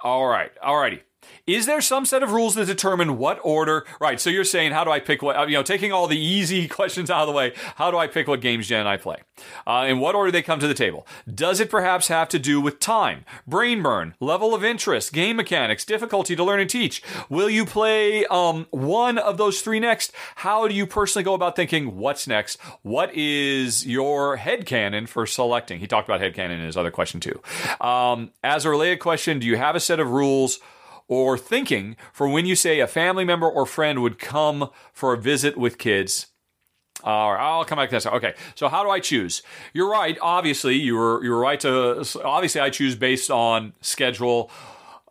All 0.02 0.28
right, 0.28 0.52
all 0.62 0.78
righty. 0.78 1.02
Is 1.48 1.68
there 1.68 1.82
some 1.82 2.06
set 2.06 2.24
of 2.24 2.32
rules 2.32 2.56
that 2.56 2.66
determine 2.66 3.18
what 3.18 3.40
order? 3.44 3.86
Right. 4.00 4.20
So 4.20 4.30
you're 4.32 4.44
saying, 4.44 4.72
how 4.72 4.84
do 4.84 4.90
I 4.90 5.00
pick 5.00 5.22
what? 5.22 5.48
You 5.48 5.56
know, 5.56 5.64
taking 5.64 5.92
all 5.92 6.08
the 6.08 6.20
easy 6.20 6.68
questions 6.76 7.12
out 7.12 7.22
of 7.22 7.28
the 7.28 7.34
way, 7.34 7.54
how 7.76 7.92
do 7.92 7.98
I 7.98 8.08
pick 8.08 8.28
what 8.28 8.42
games 8.42 8.68
Jen 8.68 8.80
and 8.80 8.90
I 8.90 8.98
play? 8.98 9.18
Uh, 9.68 9.86
in 9.88 10.00
what 10.00 10.16
order 10.16 10.32
they 10.32 10.42
come 10.42 10.60
to 10.60 10.68
the 10.68 10.74
table? 10.74 11.06
Does 11.32 11.60
it 11.60 11.70
perhaps 11.70 12.08
have 12.08 12.30
to 12.30 12.40
do 12.40 12.60
with 12.60 12.80
time, 12.80 13.26
brain 13.46 13.84
burn, 13.84 14.16
level 14.20 14.56
of 14.56 14.64
interest, 14.64 15.14
game 15.14 15.36
mechanics, 15.36 15.86
difficulty 15.86 16.36
to 16.36 16.44
learn 16.44 16.60
and 16.60 16.70
teach? 16.70 17.04
Will 17.30 17.50
you 17.50 17.66
play 17.66 18.26
um, 18.26 18.66
one 18.72 19.18
of 19.18 19.38
those 19.38 19.62
three 19.62 19.80
next? 19.80 20.14
How 20.38 20.68
do 20.68 20.74
you 20.74 20.88
personally 20.88 21.24
go 21.24 21.36
about 21.36 21.56
thinking 21.56 21.98
what's 21.98 22.28
next? 22.28 22.60
What 22.82 23.14
is 23.14 23.86
your 23.86 24.38
head 24.38 24.66
canon 24.66 25.06
for 25.06 25.26
selecting? 25.28 25.80
He 25.80 25.88
talked 25.88 26.08
about 26.08 26.22
head 26.22 26.34
canon 26.34 26.60
in 26.60 26.66
his 26.66 26.78
other 26.78 26.92
question 26.92 27.20
too. 27.20 27.40
Um, 27.80 28.32
as 28.44 28.66
a 28.66 28.70
related 28.70 29.00
question, 29.00 29.40
do 29.40 29.46
you 29.46 29.58
have 29.58 29.76
a 29.76 29.80
set 29.80 30.00
of 30.00 30.10
rules? 30.10 30.60
Or 31.08 31.38
thinking 31.38 31.96
for 32.12 32.28
when 32.28 32.46
you 32.46 32.56
say 32.56 32.80
a 32.80 32.88
family 32.88 33.26
member 33.26 33.48
or 33.48 33.66
friend 33.66 34.02
would 34.02 34.20
come 34.20 34.70
for 34.94 35.14
a 35.14 35.18
visit 35.18 35.58
with 35.58 35.78
kids. 35.78 36.28
Right, 37.06 37.38
I'll 37.40 37.66
come 37.66 37.78
back 37.78 37.90
to 37.90 38.00
that. 38.00 38.14
Okay, 38.14 38.34
so 38.56 38.68
how 38.68 38.84
do 38.84 38.90
I 38.90 39.00
choose? 39.00 39.44
You're 39.74 39.90
right. 39.90 40.18
Obviously, 40.22 40.76
you 40.76 40.96
were 40.96 41.24
you 41.24 41.30
were 41.32 41.40
right 41.40 41.60
to. 41.60 42.04
Obviously, 42.24 42.62
I 42.62 42.70
choose 42.70 42.96
based 42.96 43.30
on 43.30 43.74
schedule. 43.82 44.50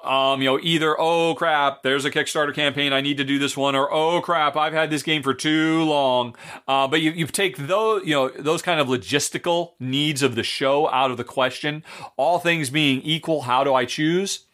Um, 0.02 0.42
you 0.42 0.50
know, 0.50 0.58
either 0.62 1.00
oh 1.00 1.34
crap, 1.34 1.82
there's 1.82 2.04
a 2.04 2.10
Kickstarter 2.10 2.54
campaign, 2.54 2.92
I 2.92 3.00
need 3.00 3.16
to 3.16 3.24
do 3.24 3.38
this 3.38 3.56
one, 3.56 3.74
or 3.74 3.90
oh 3.90 4.20
crap, 4.20 4.54
I've 4.54 4.74
had 4.74 4.90
this 4.90 5.02
game 5.02 5.22
for 5.22 5.32
too 5.32 5.82
long. 5.84 6.36
Uh, 6.68 6.86
but 6.86 7.00
you 7.00 7.10
you 7.12 7.26
take 7.26 7.56
those 7.56 8.04
you 8.04 8.14
know 8.14 8.28
those 8.28 8.60
kind 8.60 8.80
of 8.80 8.88
logistical 8.88 9.72
needs 9.80 10.22
of 10.22 10.34
the 10.34 10.42
show 10.42 10.90
out 10.90 11.10
of 11.10 11.16
the 11.16 11.24
question. 11.24 11.84
All 12.16 12.38
things 12.38 12.68
being 12.68 13.00
equal, 13.00 13.42
how 13.42 13.64
do 13.64 13.72
I 13.72 13.86
choose? 13.86 14.46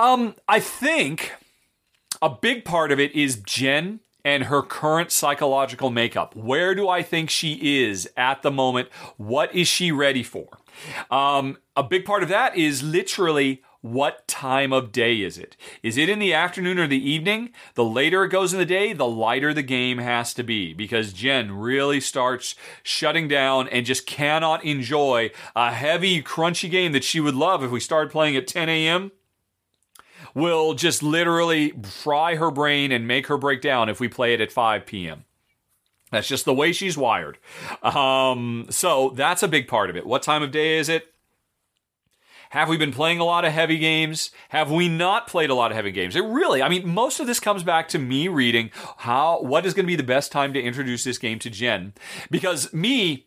Um, 0.00 0.34
I 0.48 0.60
think 0.60 1.34
a 2.22 2.30
big 2.30 2.64
part 2.64 2.90
of 2.90 2.98
it 2.98 3.14
is 3.14 3.36
Jen 3.36 4.00
and 4.24 4.44
her 4.44 4.62
current 4.62 5.12
psychological 5.12 5.90
makeup. 5.90 6.34
Where 6.34 6.74
do 6.74 6.88
I 6.88 7.02
think 7.02 7.28
she 7.28 7.82
is 7.84 8.08
at 8.16 8.40
the 8.40 8.50
moment? 8.50 8.88
What 9.18 9.54
is 9.54 9.68
she 9.68 9.92
ready 9.92 10.22
for? 10.22 10.48
Um, 11.10 11.58
a 11.76 11.82
big 11.82 12.06
part 12.06 12.22
of 12.22 12.30
that 12.30 12.56
is 12.56 12.82
literally 12.82 13.62
what 13.82 14.26
time 14.26 14.72
of 14.72 14.90
day 14.90 15.20
is 15.20 15.36
it? 15.36 15.54
Is 15.82 15.98
it 15.98 16.08
in 16.08 16.18
the 16.18 16.32
afternoon 16.32 16.78
or 16.78 16.86
the 16.86 17.10
evening? 17.10 17.50
The 17.74 17.84
later 17.84 18.24
it 18.24 18.30
goes 18.30 18.54
in 18.54 18.58
the 18.58 18.64
day, 18.64 18.94
the 18.94 19.06
lighter 19.06 19.52
the 19.52 19.62
game 19.62 19.98
has 19.98 20.32
to 20.34 20.42
be 20.42 20.72
because 20.72 21.12
Jen 21.12 21.52
really 21.52 22.00
starts 22.00 22.54
shutting 22.82 23.28
down 23.28 23.68
and 23.68 23.84
just 23.84 24.06
cannot 24.06 24.64
enjoy 24.64 25.30
a 25.54 25.72
heavy, 25.72 26.22
crunchy 26.22 26.70
game 26.70 26.92
that 26.92 27.04
she 27.04 27.20
would 27.20 27.34
love 27.34 27.62
if 27.62 27.70
we 27.70 27.80
started 27.80 28.10
playing 28.10 28.34
at 28.34 28.46
10 28.46 28.70
a.m 28.70 29.12
will 30.34 30.74
just 30.74 31.02
literally 31.02 31.70
fry 31.82 32.36
her 32.36 32.50
brain 32.50 32.92
and 32.92 33.06
make 33.06 33.26
her 33.26 33.38
break 33.38 33.60
down 33.60 33.88
if 33.88 34.00
we 34.00 34.08
play 34.08 34.34
it 34.34 34.40
at 34.40 34.52
5 34.52 34.86
p.m. 34.86 35.24
That's 36.10 36.28
just 36.28 36.44
the 36.44 36.54
way 36.54 36.72
she's 36.72 36.96
wired. 36.96 37.38
Um, 37.82 38.66
so 38.70 39.10
that's 39.10 39.42
a 39.42 39.48
big 39.48 39.68
part 39.68 39.90
of 39.90 39.96
it. 39.96 40.06
What 40.06 40.22
time 40.22 40.42
of 40.42 40.50
day 40.50 40.78
is 40.78 40.88
it? 40.88 41.06
Have 42.50 42.68
we 42.68 42.76
been 42.76 42.92
playing 42.92 43.20
a 43.20 43.24
lot 43.24 43.44
of 43.44 43.52
heavy 43.52 43.78
games? 43.78 44.32
Have 44.48 44.72
we 44.72 44.88
not 44.88 45.28
played 45.28 45.50
a 45.50 45.54
lot 45.54 45.70
of 45.70 45.76
heavy 45.76 45.92
games? 45.92 46.16
It 46.16 46.24
really, 46.24 46.60
I 46.60 46.68
mean, 46.68 46.88
most 46.88 47.20
of 47.20 47.28
this 47.28 47.38
comes 47.38 47.62
back 47.62 47.88
to 47.90 47.98
me 47.98 48.26
reading 48.26 48.72
how, 48.98 49.40
what 49.40 49.64
is 49.64 49.72
going 49.72 49.84
to 49.84 49.90
be 49.90 49.94
the 49.94 50.02
best 50.02 50.32
time 50.32 50.52
to 50.54 50.60
introduce 50.60 51.04
this 51.04 51.16
game 51.16 51.38
to 51.38 51.50
Jen. 51.50 51.92
Because 52.28 52.72
me, 52.72 53.24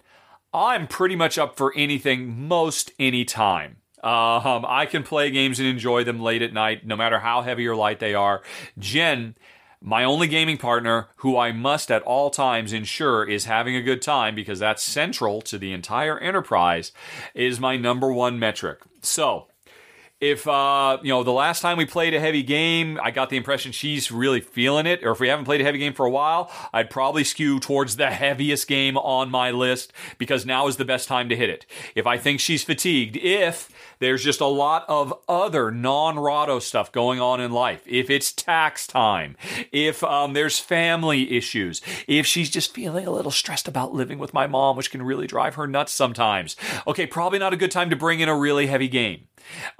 I'm 0.53 0.87
pretty 0.87 1.15
much 1.15 1.37
up 1.37 1.55
for 1.55 1.73
anything 1.73 2.47
most 2.49 2.91
any 2.99 3.23
time. 3.23 3.77
Um, 4.03 4.65
I 4.67 4.85
can 4.85 5.03
play 5.03 5.31
games 5.31 5.59
and 5.59 5.67
enjoy 5.67 6.03
them 6.03 6.19
late 6.19 6.41
at 6.41 6.51
night, 6.51 6.85
no 6.85 6.97
matter 6.97 7.19
how 7.19 7.41
heavy 7.41 7.65
or 7.67 7.75
light 7.75 7.99
they 7.99 8.13
are. 8.13 8.41
Jen, 8.77 9.35
my 9.81 10.03
only 10.03 10.27
gaming 10.27 10.57
partner, 10.57 11.07
who 11.17 11.37
I 11.37 11.53
must 11.53 11.89
at 11.89 12.01
all 12.03 12.29
times 12.29 12.73
ensure 12.73 13.23
is 13.23 13.45
having 13.45 13.75
a 13.75 13.81
good 13.81 14.01
time 14.01 14.35
because 14.35 14.59
that's 14.59 14.83
central 14.83 15.41
to 15.43 15.57
the 15.57 15.71
entire 15.71 16.19
enterprise, 16.19 16.91
is 17.33 17.59
my 17.59 17.77
number 17.77 18.11
one 18.11 18.37
metric. 18.39 18.79
So, 19.01 19.47
if 20.23 20.47
uh, 20.47 20.99
you 21.03 21.09
know 21.09 21.23
the 21.23 21.33
last 21.33 21.61
time 21.61 21.77
we 21.77 21.85
played 21.85 22.13
a 22.13 22.19
heavy 22.19 22.43
game, 22.43 22.97
I 23.03 23.11
got 23.11 23.29
the 23.29 23.35
impression 23.35 23.73
she's 23.73 24.09
really 24.09 24.39
feeling 24.39 24.85
it. 24.85 25.03
Or 25.03 25.11
if 25.11 25.19
we 25.19 25.27
haven't 25.27 25.43
played 25.43 25.59
a 25.59 25.65
heavy 25.65 25.79
game 25.79 25.93
for 25.93 26.05
a 26.05 26.09
while, 26.09 26.49
I'd 26.71 26.89
probably 26.89 27.25
skew 27.25 27.59
towards 27.59 27.97
the 27.97 28.09
heaviest 28.09 28.67
game 28.69 28.97
on 28.97 29.29
my 29.29 29.51
list 29.51 29.91
because 30.17 30.45
now 30.45 30.67
is 30.67 30.77
the 30.77 30.85
best 30.85 31.09
time 31.09 31.27
to 31.27 31.35
hit 31.35 31.49
it. 31.49 31.65
If 31.93 32.07
I 32.07 32.17
think 32.17 32.39
she's 32.39 32.63
fatigued, 32.63 33.17
if 33.17 33.69
there's 33.99 34.23
just 34.23 34.39
a 34.39 34.45
lot 34.45 34.85
of 34.87 35.13
other 35.27 35.71
non 35.71 36.17
Rahdo 36.17 36.59
stuff 36.59 36.91
going 36.91 37.19
on 37.19 37.41
in 37.41 37.51
life. 37.51 37.81
If 37.85 38.09
it's 38.09 38.31
tax 38.31 38.87
time, 38.87 39.35
if 39.71 40.03
um, 40.03 40.33
there's 40.33 40.59
family 40.59 41.35
issues, 41.35 41.81
if 42.07 42.25
she's 42.25 42.49
just 42.49 42.73
feeling 42.73 43.05
a 43.05 43.11
little 43.11 43.31
stressed 43.31 43.67
about 43.67 43.93
living 43.93 44.19
with 44.19 44.33
my 44.33 44.47
mom, 44.47 44.77
which 44.77 44.91
can 44.91 45.03
really 45.03 45.27
drive 45.27 45.55
her 45.55 45.67
nuts 45.67 45.91
sometimes. 45.91 46.55
Okay, 46.87 47.05
probably 47.05 47.39
not 47.39 47.53
a 47.53 47.57
good 47.57 47.71
time 47.71 47.89
to 47.89 47.95
bring 47.95 48.21
in 48.21 48.29
a 48.29 48.35
really 48.35 48.67
heavy 48.67 48.87
game. 48.87 49.27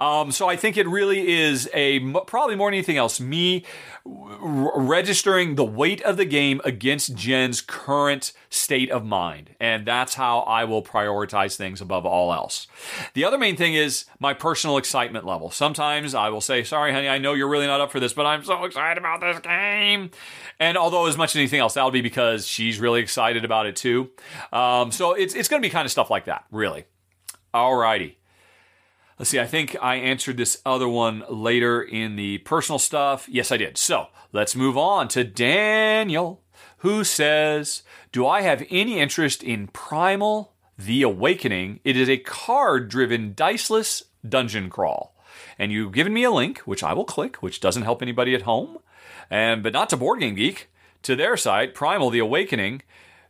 Um, 0.00 0.32
so 0.32 0.48
I 0.48 0.56
think 0.56 0.76
it 0.76 0.88
really 0.88 1.32
is 1.32 1.68
a 1.74 2.00
probably 2.26 2.56
more 2.56 2.70
than 2.70 2.74
anything 2.74 2.96
else 2.96 3.20
me 3.20 3.64
registering 4.04 5.54
the 5.54 5.64
weight 5.64 6.02
of 6.02 6.16
the 6.16 6.24
game 6.24 6.60
against 6.64 7.14
Jen's 7.14 7.60
current 7.60 8.32
state 8.50 8.90
of 8.90 9.04
mind. 9.04 9.50
And 9.58 9.86
that's 9.86 10.14
how 10.14 10.40
I 10.40 10.64
will 10.64 10.82
prioritize 10.82 11.56
things 11.56 11.80
above 11.80 12.04
all 12.04 12.32
else. 12.32 12.66
The 13.14 13.24
other 13.24 13.38
main 13.38 13.56
thing 13.56 13.74
is 13.74 14.04
my 14.18 14.34
personal 14.34 14.76
excitement 14.76 15.24
level. 15.24 15.50
Sometimes 15.50 16.14
I 16.14 16.28
will 16.28 16.40
say, 16.40 16.64
Sorry, 16.64 16.92
honey, 16.92 17.08
I 17.08 17.18
know 17.18 17.32
you're 17.32 17.48
really 17.48 17.66
not 17.66 17.80
up 17.80 17.90
for 17.90 18.00
this, 18.00 18.12
but 18.12 18.26
I'm 18.26 18.44
so 18.44 18.64
excited 18.64 18.98
about 18.98 19.20
this 19.20 19.38
game. 19.40 20.10
And 20.60 20.76
although, 20.76 21.06
as 21.06 21.16
much 21.16 21.30
as 21.30 21.36
anything 21.36 21.60
else, 21.60 21.74
that'll 21.74 21.90
be 21.90 22.00
because 22.00 22.46
she's 22.46 22.78
really 22.78 23.00
excited 23.00 23.44
about 23.44 23.66
it 23.66 23.76
too. 23.76 24.10
Um, 24.52 24.92
so 24.92 25.12
it's, 25.14 25.34
it's 25.34 25.48
going 25.48 25.60
to 25.60 25.66
be 25.66 25.70
kind 25.70 25.86
of 25.86 25.92
stuff 25.92 26.10
like 26.10 26.26
that, 26.26 26.44
really. 26.50 26.84
Alrighty. 27.54 28.16
Let's 29.18 29.30
see, 29.30 29.38
I 29.38 29.46
think 29.46 29.76
I 29.80 29.94
answered 29.96 30.36
this 30.36 30.60
other 30.66 30.88
one 30.88 31.22
later 31.28 31.80
in 31.80 32.16
the 32.16 32.38
personal 32.38 32.80
stuff. 32.80 33.28
Yes, 33.28 33.52
I 33.52 33.56
did. 33.56 33.78
So 33.78 34.08
let's 34.32 34.56
move 34.56 34.76
on 34.76 35.06
to 35.08 35.22
Daniel, 35.22 36.42
who 36.78 37.04
says, 37.04 37.82
Do 38.10 38.26
I 38.26 38.42
have 38.42 38.64
any 38.70 38.98
interest 38.98 39.44
in 39.44 39.68
Primal 39.68 40.52
The 40.76 41.02
Awakening? 41.02 41.78
It 41.84 41.96
is 41.96 42.08
a 42.08 42.16
card 42.16 42.88
driven, 42.88 43.34
diceless 43.34 44.02
dungeon 44.28 44.68
crawl. 44.68 45.14
And 45.60 45.70
you've 45.70 45.92
given 45.92 46.12
me 46.12 46.24
a 46.24 46.32
link, 46.32 46.58
which 46.60 46.82
I 46.82 46.92
will 46.92 47.04
click, 47.04 47.36
which 47.36 47.60
doesn't 47.60 47.84
help 47.84 48.02
anybody 48.02 48.34
at 48.34 48.42
home, 48.42 48.78
and 49.30 49.62
but 49.62 49.72
not 49.72 49.88
to 49.90 49.96
Board 49.96 50.20
Game 50.20 50.34
Geek, 50.34 50.68
to 51.02 51.14
their 51.14 51.36
site, 51.36 51.74
Primal 51.74 52.10
The 52.10 52.18
Awakening. 52.18 52.82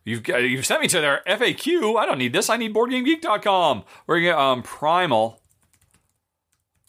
You've, 0.04 0.26
you've 0.28 0.66
sent 0.66 0.80
me 0.80 0.88
to 0.88 1.00
their 1.00 1.22
FAQ. 1.26 1.98
I 1.98 2.06
don't 2.06 2.18
need 2.18 2.32
this. 2.32 2.48
I 2.48 2.56
need 2.56 2.74
BoardGameGeek.com. 2.74 3.84
We're 4.06 4.34
um, 4.34 4.62
Primal 4.62 5.40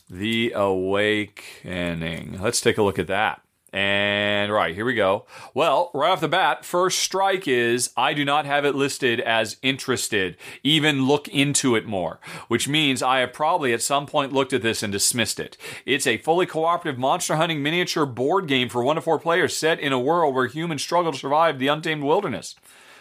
the 0.10 0.52
Awakening. 0.56 2.40
Let's 2.42 2.62
take 2.62 2.78
a 2.78 2.84
look 2.84 3.00
at 3.00 3.08
that. 3.08 3.42
And 3.76 4.54
right, 4.54 4.74
here 4.74 4.86
we 4.86 4.94
go. 4.94 5.26
Well, 5.54 5.92
right 5.94 6.12
off 6.12 6.22
the 6.22 6.30
bat, 6.30 6.64
first 6.64 7.00
strike 7.00 7.46
is 7.46 7.92
I 7.98 8.14
do 8.14 8.24
not 8.24 8.46
have 8.46 8.64
it 8.64 8.74
listed 8.74 9.20
as 9.20 9.58
interested, 9.62 10.38
even 10.64 11.08
look 11.08 11.28
into 11.28 11.76
it 11.76 11.86
more, 11.86 12.22
which 12.48 12.70
means 12.70 13.04
I 13.04 13.20
have 13.20 13.34
probably 13.34 13.74
at 13.74 13.82
some 13.82 14.06
point 14.06 14.32
looked 14.32 14.54
at 14.54 14.62
this 14.62 14.82
and 14.82 14.94
dismissed 14.94 15.42
it. 15.42 15.58
It's 15.86 16.08
a 16.08 16.20
fully 16.20 16.46
cooperative 16.46 16.98
monster 16.98 17.36
hunting 17.36 17.62
miniature 17.62 18.06
board 18.06 18.48
game 18.48 18.70
for 18.70 18.82
one 18.82 18.96
to 18.96 19.02
four 19.02 19.20
players 19.20 19.58
set 19.58 19.82
in 19.82 19.92
a 19.92 20.00
world 20.00 20.34
where 20.34 20.48
humans 20.48 20.82
struggle 20.82 21.12
to 21.12 21.18
survive 21.18 21.60
the 21.60 21.68
untamed 21.68 22.04
wilderness. 22.04 22.56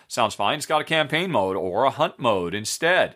Sounds 0.08 0.34
fine. 0.34 0.56
It's 0.56 0.66
got 0.66 0.80
a 0.80 0.84
campaign 0.84 1.30
mode 1.30 1.54
or 1.54 1.84
a 1.84 1.90
hunt 1.90 2.18
mode 2.18 2.52
instead. 2.52 3.14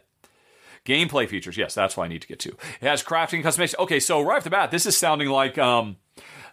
Gameplay 0.84 1.28
features. 1.28 1.56
Yes, 1.56 1.74
that's 1.74 1.96
what 1.96 2.04
I 2.04 2.08
need 2.08 2.22
to 2.22 2.28
get 2.28 2.38
to. 2.40 2.50
It 2.80 2.86
has 2.88 3.02
crafting 3.02 3.42
customization. 3.42 3.78
Okay, 3.80 4.00
so 4.00 4.20
right 4.20 4.38
off 4.38 4.44
the 4.44 4.50
bat, 4.50 4.70
this 4.70 4.86
is 4.86 4.96
sounding 4.96 5.28
like 5.28 5.58
um, 5.58 5.96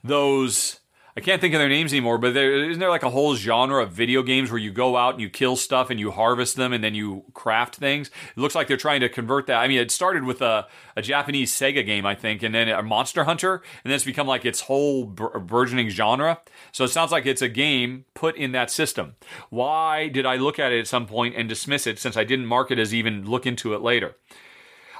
those 0.03 0.79
I 1.17 1.21
can't 1.21 1.39
think 1.39 1.54
of 1.54 1.60
their 1.60 1.69
names 1.69 1.93
anymore, 1.93 2.17
but 2.17 2.34
there 2.34 2.69
isn't 2.69 2.78
there 2.78 2.89
like 2.89 3.04
a 3.04 3.10
whole 3.10 3.36
genre 3.36 3.82
of 3.82 3.93
video 3.93 4.21
games 4.21 4.51
where 4.51 4.60
you 4.60 4.69
go 4.69 4.97
out 4.97 5.13
and 5.13 5.21
you 5.21 5.30
kill 5.30 5.56
stuff 5.56 5.89
and 5.89 5.97
you 5.97 6.12
harvest 6.12 6.58
them 6.58 6.73
and 6.73 6.84
then 6.84 6.93
you 6.93 7.23
craft 7.34 7.78
things. 7.78 8.10
It 8.36 8.39
looks 8.41 8.54
like 8.54 8.67
they're 8.67 8.75
trying 8.75 8.99
to 8.99 9.08
convert 9.08 9.47
that. 9.47 9.60
I 9.60 9.69
mean, 9.69 9.80
it 9.80 9.91
started 9.91 10.25
with 10.25 10.41
a, 10.41 10.67
a 10.97 11.01
Japanese 11.01 11.54
Sega 11.54 11.86
game, 11.86 12.06
I 12.06 12.15
think, 12.15 12.43
and 12.43 12.54
then 12.54 12.67
a 12.67 12.84
Monster 12.84 13.23
Hunter, 13.23 13.63
and 13.86 13.91
then 13.91 13.93
it's 13.93 14.04
become 14.04 14.28
like 14.28 14.43
its 14.43 14.62
whole 14.62 15.06
burgeoning 15.06 15.88
genre. 15.88 16.41
So 16.73 16.84
it 16.84 16.89
sounds 16.89 17.13
like 17.13 17.25
it's 17.25 17.41
a 17.41 17.47
game 17.47 18.04
put 18.13 18.36
in 18.36 18.51
that 18.51 18.69
system. 18.69 19.15
Why 19.49 20.10
did 20.10 20.25
I 20.25 20.36
look 20.36 20.60
at 20.60 20.73
it 20.73 20.80
at 20.82 20.88
some 20.88 21.06
point 21.06 21.36
and 21.38 21.47
dismiss 21.47 21.88
it 21.88 21.97
since 21.97 22.17
I 22.17 22.25
didn't 22.25 22.45
mark 22.45 22.71
it 22.71 22.80
as 22.80 22.93
even 22.93 23.25
look 23.25 23.45
into 23.45 23.73
it 23.73 23.82
later? 23.82 24.17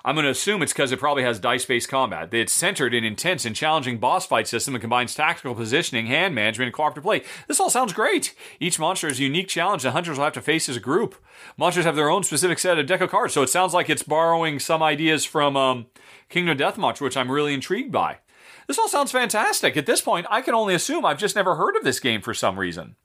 I'm 0.05 0.13
going 0.13 0.25
to 0.25 0.29
assume 0.29 0.61
it's 0.61 0.71
because 0.71 0.91
it 0.91 0.99
probably 0.99 1.23
has 1.23 1.39
dice 1.39 1.65
based 1.65 1.89
combat. 1.89 2.31
It's 2.31 2.53
centered 2.53 2.93
in 2.93 3.03
intense 3.03 3.43
and 3.43 3.55
challenging 3.55 3.97
boss 3.97 4.27
fight 4.27 4.47
system 4.47 4.75
and 4.75 4.81
combines 4.81 5.15
tactical 5.15 5.55
positioning, 5.55 6.05
hand 6.05 6.35
management, 6.35 6.67
and 6.67 6.75
cooperative 6.75 7.03
play. 7.03 7.23
This 7.47 7.59
all 7.59 7.71
sounds 7.71 7.91
great. 7.91 8.35
Each 8.59 8.77
monster 8.77 9.07
is 9.07 9.19
a 9.19 9.23
unique 9.23 9.47
challenge 9.47 9.81
that 9.81 9.91
hunters 9.91 10.19
will 10.19 10.25
have 10.25 10.33
to 10.33 10.43
face 10.43 10.69
as 10.69 10.77
a 10.77 10.79
group. 10.79 11.15
Monsters 11.57 11.85
have 11.85 11.95
their 11.95 12.11
own 12.11 12.21
specific 12.21 12.59
set 12.59 12.77
of 12.77 12.85
deck 12.85 13.01
of 13.01 13.09
cards, 13.09 13.33
so 13.33 13.41
it 13.41 13.49
sounds 13.49 13.73
like 13.73 13.89
it's 13.89 14.03
borrowing 14.03 14.59
some 14.59 14.83
ideas 14.83 15.25
from 15.25 15.57
um, 15.57 15.87
Kingdom 16.29 16.55
Deathmatch, 16.55 17.01
which 17.01 17.17
I'm 17.17 17.31
really 17.31 17.55
intrigued 17.55 17.91
by. 17.91 18.19
This 18.67 18.77
all 18.77 18.87
sounds 18.87 19.11
fantastic. 19.11 19.75
At 19.75 19.87
this 19.87 20.01
point, 20.01 20.27
I 20.29 20.41
can 20.41 20.53
only 20.53 20.75
assume 20.75 21.03
I've 21.03 21.17
just 21.17 21.35
never 21.35 21.55
heard 21.55 21.75
of 21.75 21.83
this 21.83 21.99
game 21.99 22.21
for 22.21 22.35
some 22.35 22.59
reason. 22.59 22.95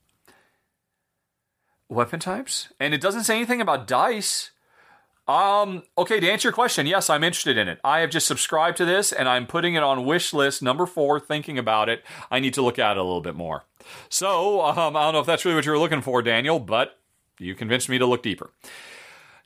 Weapon 1.89 2.19
types? 2.19 2.71
And 2.79 2.93
it 2.93 3.01
doesn't 3.01 3.23
say 3.23 3.37
anything 3.37 3.59
about 3.59 3.87
dice. 3.87 4.50
Um, 5.31 5.83
okay, 5.97 6.19
to 6.19 6.29
answer 6.29 6.49
your 6.49 6.53
question, 6.53 6.85
yes, 6.85 7.09
I'm 7.09 7.23
interested 7.23 7.57
in 7.57 7.69
it. 7.69 7.79
I 7.85 7.99
have 7.99 8.09
just 8.09 8.27
subscribed 8.27 8.75
to 8.77 8.85
this 8.85 9.13
and 9.13 9.29
I'm 9.29 9.47
putting 9.47 9.75
it 9.75 9.83
on 9.83 10.03
wish 10.03 10.33
list 10.33 10.61
number 10.61 10.85
four, 10.85 11.21
thinking 11.21 11.57
about 11.57 11.87
it. 11.87 12.03
I 12.29 12.41
need 12.41 12.53
to 12.55 12.61
look 12.61 12.77
at 12.77 12.97
it 12.97 12.99
a 12.99 13.03
little 13.03 13.21
bit 13.21 13.35
more. 13.35 13.63
So, 14.09 14.61
um, 14.61 14.97
I 14.97 15.03
don't 15.03 15.13
know 15.13 15.21
if 15.21 15.25
that's 15.25 15.45
really 15.45 15.55
what 15.55 15.65
you 15.65 15.71
were 15.71 15.79
looking 15.79 16.01
for, 16.01 16.21
Daniel, 16.21 16.59
but 16.59 16.99
you 17.39 17.55
convinced 17.55 17.87
me 17.87 17.97
to 17.97 18.05
look 18.05 18.21
deeper. 18.21 18.51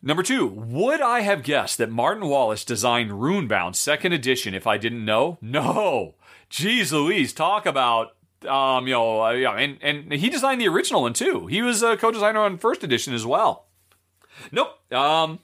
Number 0.02 0.24
two, 0.24 0.48
would 0.48 1.02
I 1.02 1.22
have 1.22 1.44
guessed 1.44 1.78
that 1.78 1.92
Martin 1.92 2.28
Wallace 2.28 2.66
designed 2.66 3.12
Runebound 3.12 3.76
second 3.76 4.12
edition 4.12 4.56
if 4.56 4.66
I 4.66 4.80
didn't 4.80 5.06
know? 5.06 5.38
No. 5.40 6.16
Jeez 6.50 6.92
Louise, 6.92 7.32
talk 7.32 7.68
about 7.68 8.16
um, 8.48 8.88
you 8.88 8.94
know, 8.94 9.24
uh, 9.24 9.32
yeah, 9.32 9.54
and 9.54 9.78
and 9.82 10.14
he 10.14 10.30
designed 10.30 10.62
the 10.62 10.68
original 10.68 11.02
one 11.02 11.14
too. 11.14 11.48
He 11.48 11.62
was 11.62 11.82
a 11.82 11.98
co-designer 11.98 12.40
on 12.40 12.58
first 12.58 12.84
edition 12.84 13.14
as 13.14 13.26
well. 13.26 13.66
Nope. 14.52 14.80
Um, 14.92 15.40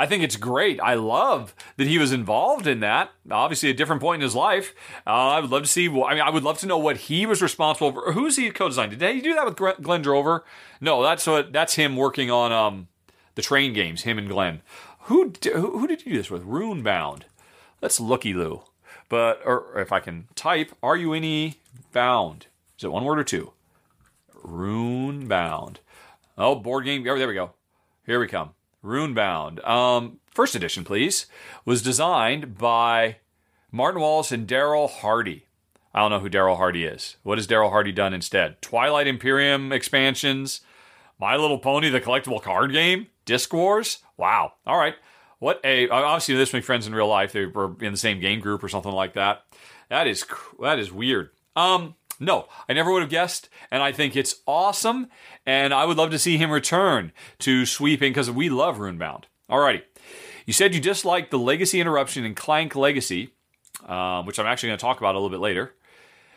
I 0.00 0.06
think 0.06 0.22
it's 0.22 0.36
great. 0.36 0.80
I 0.80 0.94
love 0.94 1.54
that 1.76 1.86
he 1.86 1.98
was 1.98 2.10
involved 2.10 2.66
in 2.66 2.80
that. 2.80 3.10
Obviously, 3.30 3.68
a 3.68 3.74
different 3.74 4.00
point 4.00 4.22
in 4.22 4.24
his 4.24 4.34
life. 4.34 4.74
Uh, 5.06 5.10
I 5.10 5.40
would 5.40 5.50
love 5.50 5.60
to 5.64 5.68
see. 5.68 5.88
I 5.88 6.14
mean, 6.14 6.22
I 6.22 6.30
would 6.30 6.42
love 6.42 6.56
to 6.60 6.66
know 6.66 6.78
what 6.78 6.96
he 6.96 7.26
was 7.26 7.42
responsible 7.42 7.92
for. 7.92 8.12
Who's 8.14 8.36
he 8.36 8.50
co-designed? 8.50 8.98
Did 8.98 9.14
he 9.14 9.20
do 9.20 9.34
that 9.34 9.44
with 9.44 9.82
Glenn 9.82 10.00
Drover? 10.00 10.42
No, 10.80 11.02
that's 11.02 11.26
what. 11.26 11.52
That's 11.52 11.74
him 11.74 11.96
working 11.96 12.30
on 12.30 12.50
um, 12.50 12.88
the 13.34 13.42
train 13.42 13.74
games. 13.74 14.04
Him 14.04 14.16
and 14.16 14.26
Glenn. 14.26 14.62
Who 15.00 15.34
who, 15.44 15.86
did 15.86 16.06
you 16.06 16.12
do 16.12 16.16
this 16.16 16.30
with? 16.30 16.46
Runebound. 16.46 17.24
That's 17.82 18.00
looky 18.00 18.32
loo. 18.32 18.62
But 19.10 19.42
or 19.44 19.78
if 19.78 19.92
I 19.92 20.00
can 20.00 20.28
type, 20.34 20.72
are 20.82 20.96
you 20.96 21.12
any 21.12 21.56
bound? 21.92 22.46
Is 22.78 22.84
it 22.84 22.92
one 22.92 23.04
word 23.04 23.18
or 23.18 23.24
two? 23.24 23.52
Runebound. 24.42 25.76
Oh, 26.38 26.54
board 26.54 26.86
game. 26.86 27.06
Oh, 27.06 27.18
there 27.18 27.28
we 27.28 27.34
go. 27.34 27.50
Here 28.06 28.18
we 28.18 28.28
come. 28.28 28.54
Runebound. 28.84 29.66
Um, 29.66 30.20
first 30.30 30.54
edition, 30.54 30.84
please, 30.84 31.26
was 31.64 31.82
designed 31.82 32.56
by 32.58 33.16
Martin 33.70 34.00
Wallace 34.00 34.32
and 34.32 34.46
Darrell 34.46 34.88
Hardy. 34.88 35.46
I 35.92 36.00
don't 36.00 36.10
know 36.10 36.20
who 36.20 36.28
Darrell 36.28 36.56
Hardy 36.56 36.84
is. 36.84 37.16
What 37.22 37.38
has 37.38 37.46
Darrell 37.46 37.70
Hardy 37.70 37.92
done 37.92 38.14
instead? 38.14 38.62
Twilight 38.62 39.06
Imperium 39.06 39.72
expansions, 39.72 40.60
My 41.18 41.36
Little 41.36 41.58
Pony, 41.58 41.90
the 41.90 42.00
collectible 42.00 42.42
card 42.42 42.72
game, 42.72 43.08
Disc 43.24 43.52
Wars. 43.52 43.98
Wow. 44.16 44.52
All 44.66 44.78
right. 44.78 44.94
What 45.40 45.60
a 45.64 45.88
obviously 45.88 46.36
this 46.36 46.52
my 46.52 46.60
friends 46.60 46.86
in 46.86 46.94
real 46.94 47.08
life. 47.08 47.32
They 47.32 47.46
were 47.46 47.74
in 47.80 47.92
the 47.92 47.98
same 47.98 48.20
game 48.20 48.40
group 48.40 48.62
or 48.62 48.68
something 48.68 48.92
like 48.92 49.14
that. 49.14 49.42
That 49.88 50.06
is 50.06 50.24
that 50.60 50.78
is 50.78 50.92
weird. 50.92 51.30
Um, 51.56 51.94
no, 52.20 52.46
I 52.68 52.74
never 52.74 52.92
would 52.92 53.00
have 53.00 53.10
guessed, 53.10 53.48
and 53.70 53.82
I 53.82 53.92
think 53.92 54.14
it's 54.14 54.42
awesome, 54.46 55.08
and 55.50 55.74
I 55.74 55.84
would 55.84 55.96
love 55.96 56.12
to 56.12 56.18
see 56.18 56.36
him 56.36 56.52
return 56.52 57.10
to 57.40 57.66
sweeping 57.66 58.12
because 58.12 58.30
we 58.30 58.48
love 58.48 58.78
Runebound. 58.78 59.24
Alrighty. 59.50 59.82
You 60.46 60.52
said 60.52 60.76
you 60.76 60.80
disliked 60.80 61.32
the 61.32 61.40
Legacy 61.40 61.80
Interruption 61.80 62.24
in 62.24 62.36
Clank 62.36 62.76
Legacy, 62.76 63.30
um, 63.84 64.26
which 64.26 64.38
I'm 64.38 64.46
actually 64.46 64.68
going 64.68 64.78
to 64.78 64.82
talk 64.82 64.98
about 64.98 65.16
a 65.16 65.18
little 65.18 65.28
bit 65.28 65.40
later 65.40 65.74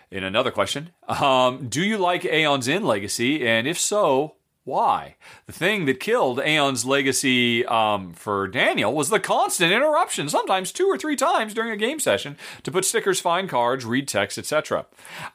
in 0.09 0.23
another 0.23 0.49
question. 0.49 0.89
Um, 1.07 1.67
do 1.69 1.83
you 1.83 1.99
like 1.99 2.25
Aeon's 2.25 2.67
End 2.67 2.85
Legacy, 2.85 3.47
and 3.47 3.67
if 3.67 3.79
so, 3.79 4.33
why? 4.63 5.15
The 5.45 5.53
thing 5.53 5.85
that 5.85 5.99
killed 5.99 6.39
Aeon's 6.39 6.83
legacy 6.83 7.63
um, 7.67 8.13
for 8.13 8.47
Daniel 8.47 8.95
was 8.95 9.09
the 9.09 9.19
constant 9.19 9.71
interruption, 9.71 10.27
sometimes 10.27 10.71
two 10.71 10.87
or 10.87 10.97
three 10.97 11.15
times 11.15 11.53
during 11.53 11.69
a 11.69 11.77
game 11.77 11.99
session, 11.99 12.35
to 12.63 12.71
put 12.71 12.83
stickers, 12.83 13.19
find 13.19 13.47
cards, 13.47 13.85
read 13.85 14.07
text, 14.07 14.39
etc. 14.39 14.87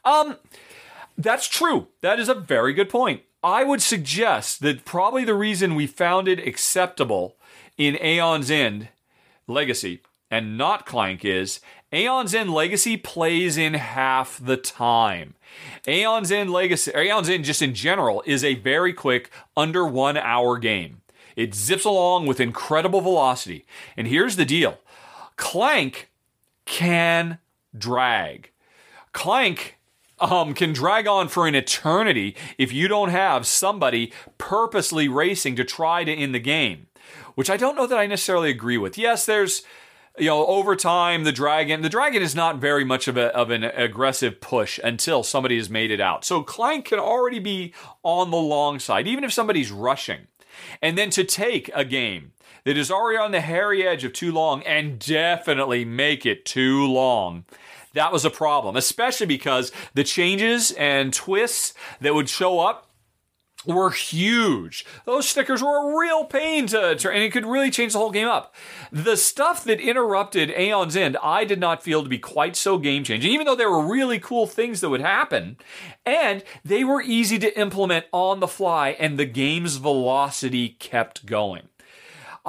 Um, 0.03 0.35
that's 1.17 1.47
true. 1.47 1.87
That 2.01 2.19
is 2.19 2.27
a 2.27 2.35
very 2.35 2.73
good 2.73 2.89
point. 2.89 3.21
I 3.43 3.63
would 3.63 3.81
suggest 3.81 4.61
that 4.61 4.83
probably 4.83 5.23
the 5.23 5.33
reason 5.33 5.75
we 5.75 5.87
found 5.87 6.27
it 6.27 6.45
acceptable 6.45 7.37
in 7.77 7.95
Aeon's 7.95 8.51
End 8.51 8.89
Legacy 9.47 10.01
and 10.29 10.57
not 10.57 10.85
Clank 10.85 11.23
is 11.23 11.61
Aeon's 11.93 12.35
End 12.35 12.51
Legacy 12.51 12.97
plays 12.97 13.57
in 13.57 13.75
half 13.75 14.39
the 14.43 14.57
time. 14.57 15.35
Aeon's 15.87 16.31
End 16.31 16.51
Legacy, 16.51 16.91
Aeon's 16.95 17.29
End 17.29 17.45
just 17.45 17.61
in 17.61 17.73
general, 17.73 18.21
is 18.25 18.43
a 18.43 18.55
very 18.55 18.93
quick, 18.93 19.31
under 19.55 19.85
one 19.85 20.17
hour 20.17 20.57
game. 20.57 21.01
It 21.35 21.55
zips 21.55 21.85
along 21.85 22.27
with 22.27 22.41
incredible 22.41 23.01
velocity. 23.01 23.65
And 23.95 24.07
here's 24.07 24.35
the 24.35 24.45
deal 24.45 24.79
Clank 25.37 26.11
can 26.65 27.39
drag. 27.75 28.51
Clank 29.13 29.78
um, 30.19 30.53
can 30.53 30.73
drag 30.73 31.07
on 31.07 31.27
for 31.27 31.47
an 31.47 31.55
eternity 31.55 32.35
if 32.57 32.71
you 32.71 32.87
don't 32.87 33.09
have 33.09 33.47
somebody 33.47 34.11
purposely 34.37 35.07
racing 35.07 35.55
to 35.55 35.63
try 35.63 36.03
to 36.03 36.13
end 36.13 36.33
the 36.35 36.39
game, 36.39 36.87
which 37.35 37.49
I 37.49 37.57
don't 37.57 37.75
know 37.75 37.87
that 37.87 37.97
I 37.97 38.07
necessarily 38.07 38.49
agree 38.49 38.77
with. 38.77 38.97
Yes, 38.97 39.25
there's 39.25 39.63
you 40.17 40.25
know, 40.25 40.45
over 40.47 40.75
time, 40.75 41.23
the 41.23 41.31
dragon, 41.31 41.81
the 41.81 41.89
dragon 41.89 42.21
is 42.21 42.35
not 42.35 42.57
very 42.57 42.83
much 42.83 43.07
of, 43.07 43.15
a, 43.15 43.33
of 43.35 43.51
an 43.51 43.63
aggressive 43.63 44.41
push 44.41 44.79
until 44.83 45.23
somebody 45.23 45.57
has 45.57 45.69
made 45.69 45.91
it 45.91 46.01
out. 46.01 46.25
So 46.25 46.43
Clank 46.43 46.85
can 46.85 46.99
already 46.99 47.39
be 47.39 47.73
on 48.03 48.29
the 48.29 48.37
long 48.37 48.79
side, 48.79 49.07
even 49.07 49.23
if 49.23 49.31
somebody's 49.31 49.71
rushing. 49.71 50.27
And 50.81 50.97
then 50.97 51.09
to 51.11 51.23
take 51.23 51.71
a 51.73 51.85
game 51.85 52.33
that 52.65 52.77
is 52.77 52.91
already 52.91 53.17
on 53.17 53.31
the 53.31 53.41
hairy 53.41 53.87
edge 53.87 54.03
of 54.03 54.11
too 54.11 54.31
long 54.31 54.61
and 54.63 54.99
definitely 54.99 55.85
make 55.85 56.25
it 56.25 56.45
too 56.45 56.85
long. 56.85 57.45
That 57.93 58.11
was 58.11 58.25
a 58.25 58.29
problem, 58.29 58.75
especially 58.75 59.25
because 59.25 59.71
the 59.93 60.03
changes 60.03 60.71
and 60.71 61.13
twists 61.13 61.73
that 62.01 62.13
would 62.13 62.29
show 62.29 62.59
up 62.59 62.89
were 63.65 63.89
huge. 63.89 64.85
Those 65.05 65.27
stickers 65.27 65.61
were 65.61 65.91
a 65.91 65.97
real 65.97 66.23
pain 66.23 66.67
to, 66.67 66.95
to, 66.95 67.11
and 67.11 67.23
it 67.23 67.31
could 67.31 67.45
really 67.45 67.69
change 67.69 67.93
the 67.93 67.99
whole 67.99 68.11
game 68.11 68.27
up. 68.27 68.55
The 68.91 69.17
stuff 69.17 69.63
that 69.65 69.81
interrupted 69.81 70.49
Aeon's 70.51 70.95
End, 70.95 71.17
I 71.21 71.43
did 71.43 71.59
not 71.59 71.83
feel 71.83 72.01
to 72.01 72.09
be 72.09 72.19
quite 72.19 72.55
so 72.55 72.77
game 72.77 73.03
changing, 73.03 73.31
even 73.31 73.45
though 73.45 73.55
there 73.55 73.69
were 73.69 73.85
really 73.85 74.19
cool 74.19 74.47
things 74.47 74.79
that 74.79 74.89
would 74.89 75.01
happen. 75.01 75.57
And 76.05 76.43
they 76.63 76.83
were 76.83 77.01
easy 77.01 77.37
to 77.39 77.59
implement 77.59 78.05
on 78.13 78.39
the 78.39 78.47
fly, 78.47 78.91
and 78.91 79.19
the 79.19 79.25
game's 79.25 79.75
velocity 79.75 80.69
kept 80.69 81.25
going. 81.25 81.67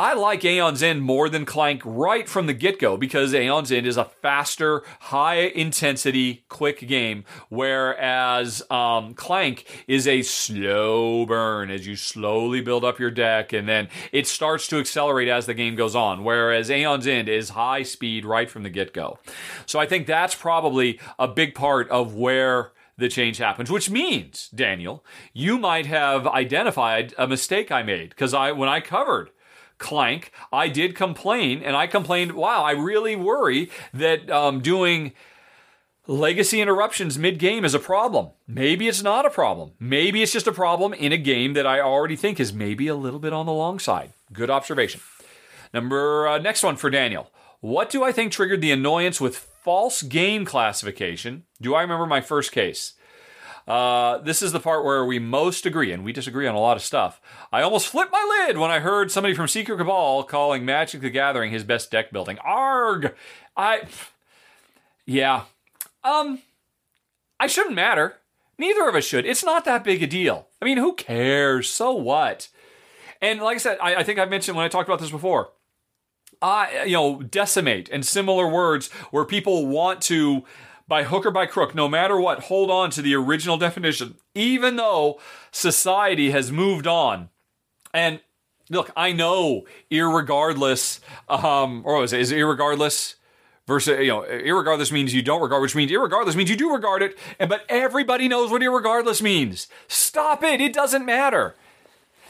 I 0.01 0.15
like 0.15 0.47
Aeon's 0.47 0.83
End 0.83 1.03
more 1.03 1.29
than 1.29 1.45
Clank 1.45 1.83
right 1.85 2.27
from 2.27 2.47
the 2.47 2.55
get 2.55 2.79
go 2.79 2.97
because 2.97 3.35
Aeon's 3.35 3.71
End 3.71 3.87
is 3.87 3.99
a 3.99 4.07
faster, 4.07 4.83
high 4.99 5.41
intensity, 5.41 6.47
quick 6.49 6.89
game, 6.89 7.25
whereas 7.51 8.63
um, 8.71 9.13
Clank 9.13 9.67
is 9.87 10.09
a 10.09 10.23
slow 10.23 11.27
burn 11.27 11.71
as 11.71 11.87
you 11.87 11.97
slowly 11.97 12.63
build 12.63 12.83
up 12.83 12.99
your 12.99 13.11
deck 13.11 13.53
and 13.53 13.69
then 13.69 13.91
it 14.11 14.27
starts 14.27 14.67
to 14.69 14.79
accelerate 14.79 15.29
as 15.29 15.45
the 15.45 15.53
game 15.53 15.75
goes 15.75 15.95
on, 15.95 16.25
whereas 16.25 16.71
Aeon's 16.71 17.07
End 17.07 17.29
is 17.29 17.51
high 17.51 17.83
speed 17.83 18.25
right 18.25 18.49
from 18.49 18.63
the 18.63 18.71
get 18.71 18.95
go. 18.95 19.19
So 19.67 19.79
I 19.79 19.85
think 19.85 20.07
that's 20.07 20.35
probably 20.35 20.99
a 21.19 21.29
big 21.29 21.55
part 21.55 21.91
of 21.91 22.15
where 22.15 22.73
the 22.97 23.11
change 23.11 23.37
happens, 23.37 23.71
which 23.71 23.91
means, 23.91 24.49
Daniel, 24.49 25.05
you 25.35 25.59
might 25.59 25.85
have 25.85 26.27
identified 26.27 27.13
a 27.19 27.29
mistake 27.29 27.71
I 27.71 27.83
made 27.83 28.09
because 28.09 28.33
I, 28.33 28.53
when 28.53 28.71
I 28.71 28.81
covered 28.81 29.29
Clank, 29.81 30.31
I 30.53 30.69
did 30.69 30.95
complain, 30.95 31.61
and 31.64 31.75
I 31.75 31.88
complained, 31.88 32.33
wow, 32.33 32.62
I 32.62 32.71
really 32.71 33.16
worry 33.16 33.71
that 33.93 34.31
um, 34.31 34.61
doing 34.61 35.12
legacy 36.07 36.61
interruptions 36.61 37.19
mid 37.19 37.38
game 37.38 37.64
is 37.64 37.75
a 37.75 37.81
problem. 37.81 38.29
Maybe 38.47 38.87
it's 38.87 39.03
not 39.03 39.27
a 39.27 39.31
problem. 39.31 39.73
Maybe 39.81 40.23
it's 40.23 40.33
just 40.33 40.47
a 40.47 40.53
problem 40.53 40.93
in 40.93 41.12
a 41.12 41.16
game 41.16 41.55
that 41.55 41.66
I 41.66 41.81
already 41.81 42.14
think 42.14 42.38
is 42.38 42.53
maybe 42.53 42.87
a 42.87 42.95
little 42.95 43.19
bit 43.19 43.33
on 43.33 43.47
the 43.47 43.53
long 43.53 43.79
side. 43.79 44.12
Good 44.33 44.51
observation. 44.51 45.01
Number 45.75 46.29
uh, 46.29 46.38
next 46.38 46.62
one 46.62 46.77
for 46.77 46.90
Daniel. 46.90 47.31
What 47.61 47.90
do 47.90 48.05
I 48.05 48.12
think 48.12 48.33
triggered 48.33 48.61
the 48.61 48.73
annoyance 48.73 49.21
with 49.21 49.37
false 49.37 50.03
game 50.03 50.45
classification? 50.45 51.45
Do 51.61 51.75
I 51.75 51.83
remember 51.83 52.07
my 52.07 52.21
first 52.21 52.53
case? 52.53 52.95
Uh, 53.70 54.18
this 54.18 54.42
is 54.42 54.50
the 54.50 54.59
part 54.59 54.85
where 54.85 55.04
we 55.04 55.20
most 55.20 55.64
agree, 55.64 55.92
and 55.92 56.04
we 56.04 56.12
disagree 56.12 56.48
on 56.48 56.56
a 56.56 56.61
lot 56.61 56.76
of 56.76 56.83
stuff. 56.83 57.20
I 57.52 57.62
almost 57.62 57.87
flipped 57.87 58.11
my 58.11 58.44
lid 58.46 58.59
when 58.59 58.68
I 58.68 58.80
heard 58.80 59.12
somebody 59.12 59.33
from 59.33 59.46
Secret 59.46 59.78
Cabal 59.78 60.24
calling 60.24 60.64
Magic 60.64 61.02
the 61.02 61.09
Gathering 61.09 61.52
his 61.52 61.62
best 61.62 61.88
deck 61.88 62.11
building. 62.11 62.37
Arg! 62.40 63.14
I. 63.56 63.83
Yeah. 65.06 65.42
Um. 66.02 66.42
I 67.38 67.46
shouldn't 67.46 67.76
matter. 67.76 68.16
Neither 68.59 68.88
of 68.88 68.96
us 68.96 69.04
should. 69.04 69.24
It's 69.24 69.44
not 69.44 69.64
that 69.66 69.85
big 69.85 70.02
a 70.02 70.06
deal. 70.09 70.48
I 70.61 70.64
mean, 70.64 70.78
who 70.78 70.94
cares? 70.94 71.70
So 71.70 71.92
what? 71.92 72.48
And 73.22 73.40
like 73.40 73.54
I 73.54 73.59
said, 73.59 73.78
I, 73.80 73.96
I 73.96 74.02
think 74.02 74.18
I 74.18 74.24
mentioned 74.24 74.56
when 74.56 74.66
I 74.66 74.68
talked 74.68 74.88
about 74.88 74.98
this 74.98 75.11
before. 75.11 75.50
I, 76.42 76.85
you 76.87 76.94
know, 76.94 77.22
decimate 77.22 77.88
and 77.90 78.04
similar 78.04 78.48
words 78.48 78.90
where 79.12 79.24
people 79.24 79.66
want 79.66 80.00
to, 80.02 80.44
by 80.90 81.05
hook 81.05 81.24
or 81.24 81.31
by 81.31 81.46
crook, 81.46 81.72
no 81.72 81.88
matter 81.88 82.20
what, 82.20 82.40
hold 82.40 82.68
on 82.68 82.90
to 82.90 83.00
the 83.00 83.14
original 83.14 83.57
definition, 83.57 84.16
even 84.35 84.74
though 84.74 85.20
society 85.53 86.33
has 86.33 86.50
moved 86.50 86.85
on. 86.85 87.31
And 87.94 88.20
look, 88.68 88.90
I 88.96 89.12
know, 89.12 89.66
irregardless, 89.90 90.98
um, 91.29 91.83
or 91.87 92.00
was 92.00 92.12
it, 92.12 92.20
is 92.20 92.33
it 92.33 92.38
irregardless? 92.38 93.14
Versus, 93.66 94.00
you 94.00 94.09
know, 94.09 94.22
irregardless 94.22 94.90
means 94.90 95.14
you 95.14 95.22
don't 95.22 95.40
regard, 95.40 95.62
which 95.62 95.76
means 95.76 95.92
irregardless 95.92 96.35
means 96.35 96.50
you 96.50 96.57
do 96.57 96.72
regard 96.72 97.03
it. 97.03 97.16
And 97.38 97.48
but 97.48 97.64
everybody 97.68 98.26
knows 98.26 98.50
what 98.50 98.62
irregardless 98.62 99.22
means. 99.22 99.68
Stop 99.87 100.42
it! 100.42 100.61
It 100.61 100.72
doesn't 100.72 101.07
matter. 101.07 101.55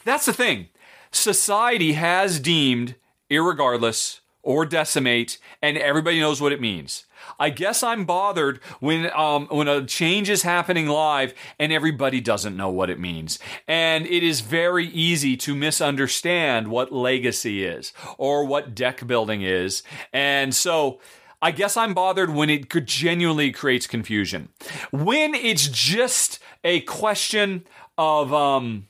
That's 0.05 0.27
the 0.27 0.35
thing. 0.35 0.69
Society 1.13 1.95
has 1.95 2.39
deemed 2.41 2.95
irregardless 3.31 4.21
or 4.43 4.67
decimate, 4.67 5.39
and 5.63 5.79
everybody 5.79 6.21
knows 6.21 6.43
what 6.43 6.53
it 6.53 6.61
means. 6.61 7.07
I 7.41 7.51
guess 7.51 7.83
I'm 7.83 8.05
bothered 8.05 8.59
when 8.79 9.11
um, 9.17 9.49
when 9.49 9.67
a 9.67 9.85
change 9.85 10.29
is 10.29 10.43
happening 10.43 10.87
live 10.87 11.35
and 11.59 11.73
everybody 11.73 12.21
doesn't 12.21 12.57
know 12.57 12.69
what 12.69 12.91
it 12.91 13.01
means. 13.01 13.39
And 13.67 14.07
it 14.07 14.23
is 14.23 14.43
very 14.43 14.87
easy 14.87 15.37
to 15.39 15.57
misunderstand 15.57 16.69
what 16.69 16.93
legacy 16.93 17.65
is 17.65 17.95
or 18.19 18.45
what 18.45 18.75
deck 18.75 19.07
building 19.07 19.41
is. 19.41 19.83
And 20.13 20.55
so 20.55 21.01
I 21.43 21.51
guess 21.51 21.77
I'm 21.77 21.95
bothered 21.95 22.31
when 22.31 22.51
it 22.51 22.69
genuinely 22.85 23.51
creates 23.51 23.87
confusion. 23.87 24.51
When 24.91 25.35
it's 25.35 25.69
just 25.69 26.39
a 26.63 26.83
question 26.83 27.67
of 27.97 28.33
um 28.35 28.87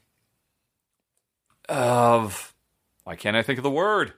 of 1.69 2.53
why 3.05 3.15
can't 3.15 3.37
I 3.37 3.43
think 3.43 3.59
of 3.59 3.63
the 3.63 3.71
word? 3.71 4.15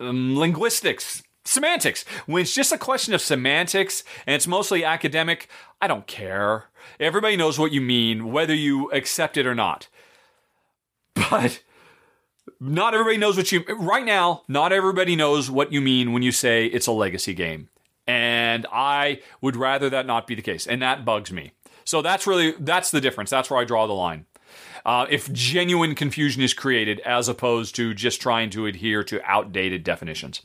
Um, 0.00 0.38
linguistics, 0.38 1.22
semantics. 1.48 2.04
When 2.26 2.42
it's 2.42 2.54
just 2.54 2.72
a 2.72 2.78
question 2.78 3.14
of 3.14 3.20
semantics 3.20 4.04
and 4.26 4.34
it's 4.34 4.46
mostly 4.46 4.84
academic, 4.84 5.48
I 5.80 5.88
don't 5.88 6.06
care. 6.06 6.66
Everybody 7.00 7.36
knows 7.36 7.58
what 7.58 7.72
you 7.72 7.80
mean, 7.80 8.32
whether 8.32 8.54
you 8.54 8.90
accept 8.90 9.36
it 9.36 9.46
or 9.46 9.54
not. 9.54 9.88
But 11.14 11.62
not 12.60 12.94
everybody 12.94 13.16
knows 13.16 13.36
what 13.36 13.52
you 13.52 13.64
right 13.78 14.04
now 14.04 14.42
not 14.48 14.72
everybody 14.72 15.14
knows 15.14 15.50
what 15.50 15.72
you 15.72 15.80
mean 15.80 16.12
when 16.12 16.22
you 16.22 16.32
say 16.32 16.66
it's 16.66 16.86
a 16.86 16.92
legacy 16.92 17.34
game 17.34 17.68
and 18.06 18.66
i 18.72 19.20
would 19.40 19.54
rather 19.54 19.88
that 19.90 20.06
not 20.06 20.26
be 20.26 20.34
the 20.34 20.42
case 20.42 20.66
and 20.66 20.82
that 20.82 21.04
bugs 21.04 21.30
me 21.30 21.52
so 21.84 22.02
that's 22.02 22.26
really 22.26 22.52
that's 22.58 22.90
the 22.90 23.00
difference 23.00 23.30
that's 23.30 23.50
where 23.50 23.60
i 23.60 23.64
draw 23.64 23.86
the 23.86 23.92
line 23.92 24.24
uh, 24.84 25.06
if 25.10 25.32
genuine 25.32 25.94
confusion 25.94 26.42
is 26.42 26.54
created 26.54 27.00
as 27.00 27.28
opposed 27.28 27.74
to 27.76 27.94
just 27.94 28.20
trying 28.20 28.50
to 28.50 28.66
adhere 28.66 29.04
to 29.04 29.20
outdated 29.24 29.84
definitions 29.84 30.42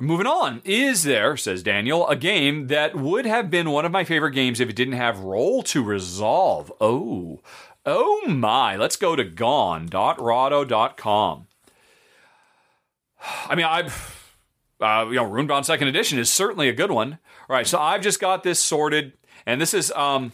moving 0.00 0.26
on 0.26 0.60
is 0.64 1.04
there 1.04 1.36
says 1.36 1.62
daniel 1.62 2.08
a 2.08 2.16
game 2.16 2.66
that 2.68 2.96
would 2.96 3.26
have 3.26 3.50
been 3.50 3.70
one 3.70 3.84
of 3.84 3.92
my 3.92 4.04
favorite 4.04 4.32
games 4.32 4.60
if 4.60 4.68
it 4.68 4.76
didn't 4.76 4.94
have 4.94 5.20
roll 5.20 5.62
to 5.62 5.82
resolve 5.82 6.72
oh 6.80 7.40
Oh 7.86 8.26
my, 8.26 8.76
let's 8.76 8.96
go 8.96 9.16
to 9.16 9.24
gone.rahdo.com. 9.24 11.46
I 13.46 13.54
mean, 13.54 13.64
I've, 13.66 14.36
uh, 14.80 15.06
you 15.08 15.14
know, 15.16 15.24
Runebound 15.24 15.64
Second 15.64 15.88
Edition 15.88 16.18
is 16.18 16.30
certainly 16.30 16.68
a 16.68 16.74
good 16.74 16.90
one. 16.90 17.18
All 17.48 17.56
right, 17.56 17.66
so 17.66 17.78
I've 17.78 18.02
just 18.02 18.20
got 18.20 18.42
this 18.42 18.58
sorted, 18.58 19.14
and 19.46 19.58
this 19.60 19.74
is, 19.74 19.92
um, 19.92 20.32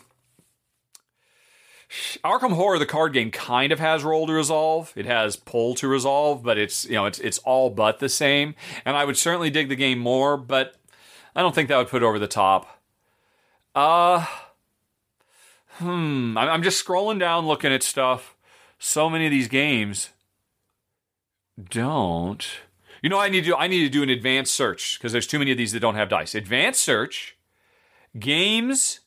Arkham 2.24 2.54
Horror, 2.54 2.78
the 2.78 2.86
card 2.86 3.12
game, 3.12 3.30
kind 3.30 3.72
of 3.72 3.78
has 3.78 4.02
roll 4.02 4.26
to 4.26 4.32
resolve. 4.32 4.92
It 4.96 5.06
has 5.06 5.36
pull 5.36 5.74
to 5.76 5.88
resolve, 5.88 6.42
but 6.42 6.58
it's 6.58 6.84
you 6.84 6.94
know 6.94 7.06
it's 7.06 7.18
it's 7.20 7.38
all 7.38 7.70
but 7.70 7.98
the 8.00 8.08
same. 8.08 8.54
And 8.84 8.96
I 8.96 9.04
would 9.04 9.16
certainly 9.16 9.50
dig 9.50 9.68
the 9.68 9.76
game 9.76 9.98
more, 9.98 10.36
but 10.36 10.74
I 11.34 11.42
don't 11.42 11.54
think 11.54 11.68
that 11.68 11.76
would 11.76 11.88
put 11.88 12.02
over 12.02 12.18
the 12.18 12.26
top. 12.26 12.80
Uh 13.74 14.26
hmm, 15.74 16.36
I'm 16.36 16.62
just 16.62 16.84
scrolling 16.84 17.20
down 17.20 17.46
looking 17.46 17.72
at 17.72 17.82
stuff. 17.82 18.34
So 18.78 19.08
many 19.08 19.26
of 19.26 19.30
these 19.30 19.48
games 19.48 20.10
don't. 21.70 22.46
You 23.02 23.10
know, 23.10 23.18
I 23.18 23.28
need 23.28 23.44
to 23.44 23.56
I 23.56 23.68
need 23.68 23.84
to 23.84 23.88
do 23.90 24.02
an 24.02 24.10
advanced 24.10 24.54
search 24.54 24.98
because 24.98 25.12
there's 25.12 25.26
too 25.26 25.38
many 25.38 25.52
of 25.52 25.58
these 25.58 25.72
that 25.72 25.80
don't 25.80 25.94
have 25.94 26.08
dice. 26.08 26.34
Advanced 26.34 26.82
search, 26.82 27.36
games. 28.18 29.00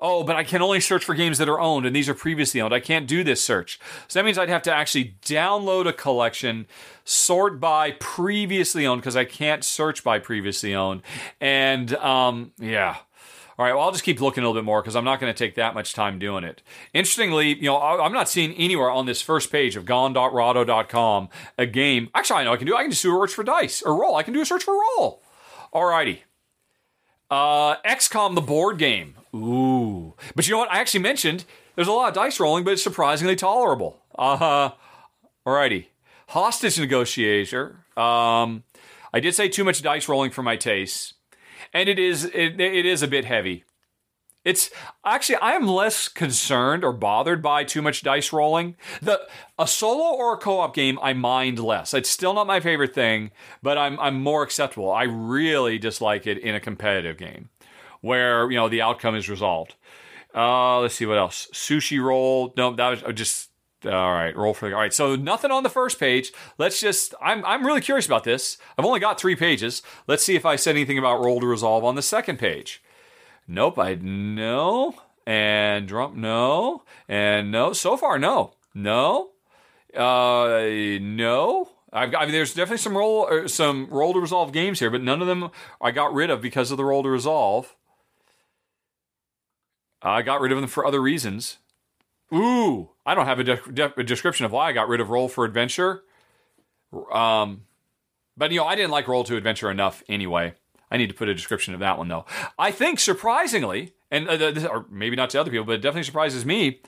Oh, 0.00 0.22
but 0.22 0.36
I 0.36 0.44
can 0.44 0.62
only 0.62 0.78
search 0.78 1.04
for 1.04 1.14
games 1.14 1.38
that 1.38 1.48
are 1.48 1.58
owned, 1.58 1.84
and 1.84 1.94
these 1.94 2.08
are 2.08 2.14
previously 2.14 2.60
owned. 2.60 2.72
I 2.72 2.78
can't 2.78 3.08
do 3.08 3.24
this 3.24 3.42
search. 3.42 3.80
So 4.06 4.18
that 4.18 4.24
means 4.24 4.38
I'd 4.38 4.48
have 4.48 4.62
to 4.62 4.72
actually 4.72 5.16
download 5.22 5.88
a 5.88 5.92
collection, 5.92 6.68
sort 7.04 7.58
by 7.58 7.92
previously 7.92 8.86
owned 8.86 9.00
because 9.00 9.16
I 9.16 9.24
can't 9.24 9.64
search 9.64 10.04
by 10.04 10.20
previously 10.20 10.74
owned, 10.74 11.02
and 11.40 11.94
um, 11.96 12.52
yeah. 12.58 12.96
All 13.58 13.64
right, 13.64 13.74
well, 13.74 13.86
I'll 13.86 13.90
just 13.90 14.04
keep 14.04 14.20
looking 14.20 14.44
a 14.44 14.46
little 14.46 14.62
bit 14.62 14.64
more 14.64 14.80
because 14.80 14.94
I'm 14.94 15.02
not 15.02 15.18
going 15.18 15.34
to 15.34 15.36
take 15.36 15.56
that 15.56 15.74
much 15.74 15.92
time 15.92 16.20
doing 16.20 16.44
it. 16.44 16.62
Interestingly, 16.94 17.56
you 17.56 17.64
know, 17.64 17.76
I'm 17.80 18.12
not 18.12 18.28
seeing 18.28 18.52
anywhere 18.54 18.88
on 18.88 19.06
this 19.06 19.20
first 19.20 19.50
page 19.50 19.74
of 19.74 19.84
gone.rahdo.com 19.84 21.28
a 21.58 21.66
game. 21.66 22.08
Actually, 22.14 22.42
I 22.42 22.44
know 22.44 22.52
I 22.52 22.56
can 22.56 22.68
do. 22.68 22.76
I 22.76 22.82
can 22.82 22.92
just 22.92 23.02
do 23.02 23.10
a 23.16 23.26
search 23.26 23.34
for 23.34 23.42
dice 23.42 23.82
or 23.82 24.00
roll. 24.00 24.14
I 24.14 24.22
can 24.22 24.32
do 24.32 24.40
a 24.40 24.46
search 24.46 24.62
for 24.62 24.74
roll. 24.74 25.24
All 25.72 25.86
righty. 25.86 26.22
Uh, 27.28 27.80
XCOM 27.82 28.36
the 28.36 28.40
board 28.40 28.78
game. 28.78 29.17
Ooh, 29.34 30.14
but 30.34 30.46
you 30.46 30.52
know 30.54 30.58
what? 30.58 30.72
I 30.72 30.78
actually 30.78 31.00
mentioned 31.00 31.44
there's 31.74 31.88
a 31.88 31.92
lot 31.92 32.08
of 32.08 32.14
dice 32.14 32.40
rolling, 32.40 32.64
but 32.64 32.72
it's 32.72 32.82
surprisingly 32.82 33.36
tolerable. 33.36 34.02
Uh 34.18 34.36
huh. 34.36 34.72
Alrighty. 35.46 35.86
Hostage 36.28 36.78
negotiator. 36.78 37.84
Um, 37.96 38.64
I 39.12 39.20
did 39.20 39.34
say 39.34 39.48
too 39.48 39.64
much 39.64 39.82
dice 39.82 40.08
rolling 40.08 40.30
for 40.30 40.42
my 40.42 40.56
taste 40.56 41.14
and 41.72 41.88
it 41.88 41.98
is 41.98 42.24
it, 42.24 42.60
it 42.60 42.86
is 42.86 43.02
a 43.02 43.08
bit 43.08 43.24
heavy. 43.24 43.64
It's 44.44 44.70
actually 45.04 45.36
I 45.36 45.52
am 45.52 45.66
less 45.66 46.08
concerned 46.08 46.84
or 46.84 46.92
bothered 46.92 47.42
by 47.42 47.64
too 47.64 47.82
much 47.82 48.02
dice 48.02 48.32
rolling. 48.32 48.76
The 49.02 49.20
a 49.58 49.66
solo 49.66 50.16
or 50.16 50.34
a 50.34 50.38
co-op 50.38 50.74
game 50.74 50.98
I 51.02 51.12
mind 51.12 51.58
less. 51.58 51.92
It's 51.92 52.08
still 52.08 52.34
not 52.34 52.46
my 52.46 52.60
favorite 52.60 52.94
thing, 52.94 53.30
but 53.62 53.76
I'm 53.76 53.98
I'm 54.00 54.22
more 54.22 54.42
acceptable. 54.42 54.90
I 54.90 55.02
really 55.04 55.78
dislike 55.78 56.26
it 56.26 56.38
in 56.38 56.54
a 56.54 56.60
competitive 56.60 57.18
game 57.18 57.50
where, 58.08 58.50
you 58.50 58.56
know, 58.56 58.68
the 58.68 58.82
outcome 58.82 59.14
is 59.14 59.28
resolved. 59.28 59.74
Uh, 60.34 60.80
let's 60.80 60.94
see 60.94 61.06
what 61.06 61.18
else. 61.18 61.48
Sushi 61.52 62.02
roll. 62.02 62.52
No, 62.56 62.74
that 62.74 63.06
was 63.06 63.14
just 63.14 63.50
all 63.84 64.12
right, 64.12 64.36
roll 64.36 64.54
for. 64.54 64.66
All 64.74 64.80
right, 64.80 64.92
so 64.92 65.14
nothing 65.14 65.50
on 65.52 65.62
the 65.62 65.68
first 65.68 66.00
page. 66.00 66.32
Let's 66.58 66.80
just. 66.80 67.14
I'm 67.22 67.44
I'm 67.44 67.64
really 67.64 67.80
curious 67.80 68.06
about 68.06 68.24
this. 68.24 68.58
I've 68.76 68.84
only 68.84 68.98
got 68.98 69.20
three 69.20 69.36
pages. 69.36 69.82
Let's 70.08 70.24
see 70.24 70.34
if 70.34 70.44
I 70.44 70.56
said 70.56 70.74
anything 70.74 70.98
about 70.98 71.24
roll 71.24 71.40
to 71.40 71.46
resolve 71.46 71.84
on 71.84 71.94
the 71.94 72.02
second 72.02 72.38
page. 72.38 72.82
Nope, 73.46 73.78
I 73.78 73.94
no 73.94 74.94
and 75.26 75.86
drum 75.86 76.20
no 76.20 76.82
and 77.08 77.52
no. 77.52 77.72
So 77.72 77.96
far, 77.96 78.18
no, 78.18 78.54
no, 78.74 79.30
uh, 79.94 80.98
no. 81.00 81.70
I've 81.90 82.10
got, 82.10 82.22
I 82.22 82.24
mean, 82.26 82.32
there's 82.32 82.52
definitely 82.52 82.78
some 82.78 82.96
roll 82.96 83.48
some 83.48 83.86
roll 83.90 84.12
to 84.12 84.20
resolve 84.20 84.52
games 84.52 84.80
here, 84.80 84.90
but 84.90 85.02
none 85.02 85.22
of 85.22 85.28
them 85.28 85.50
I 85.80 85.92
got 85.92 86.12
rid 86.12 86.30
of 86.30 86.42
because 86.42 86.70
of 86.70 86.76
the 86.76 86.84
roll 86.84 87.02
to 87.04 87.08
resolve. 87.08 87.74
I 90.02 90.22
got 90.22 90.40
rid 90.40 90.52
of 90.52 90.60
them 90.60 90.68
for 90.68 90.86
other 90.86 91.00
reasons. 91.00 91.58
Ooh, 92.32 92.90
I 93.06 93.14
don't 93.14 93.26
have 93.26 93.38
a, 93.38 93.44
de- 93.44 93.72
de- 93.72 94.00
a, 94.00 94.02
description 94.02 94.44
of 94.44 94.52
why 94.52 94.68
I 94.68 94.72
got 94.72 94.88
rid 94.88 95.00
of 95.00 95.10
Roll 95.10 95.28
for 95.28 95.44
Adventure. 95.44 96.02
Um, 97.12 97.62
but 98.36 98.52
you 98.52 98.58
know, 98.58 98.66
I 98.66 98.74
didn't 98.74 98.90
like 98.90 99.08
Roll 99.08 99.24
to 99.24 99.36
Adventure 99.36 99.70
enough 99.70 100.02
anyway. 100.08 100.54
I 100.90 100.96
need 100.96 101.08
to 101.08 101.14
put 101.14 101.28
a 101.28 101.34
description 101.34 101.74
of 101.74 101.80
that 101.80 101.98
one 101.98 102.08
though. 102.08 102.26
I 102.58 102.70
think 102.70 103.00
surprisingly, 103.00 103.94
and 104.10 104.28
uh, 104.28 104.36
this, 104.36 104.64
or 104.64 104.86
maybe 104.90 105.16
not 105.16 105.30
to 105.30 105.40
other 105.40 105.50
people, 105.50 105.66
but 105.66 105.72
it 105.72 105.82
definitely 105.82 106.04
surprises 106.04 106.44
me. 106.44 106.80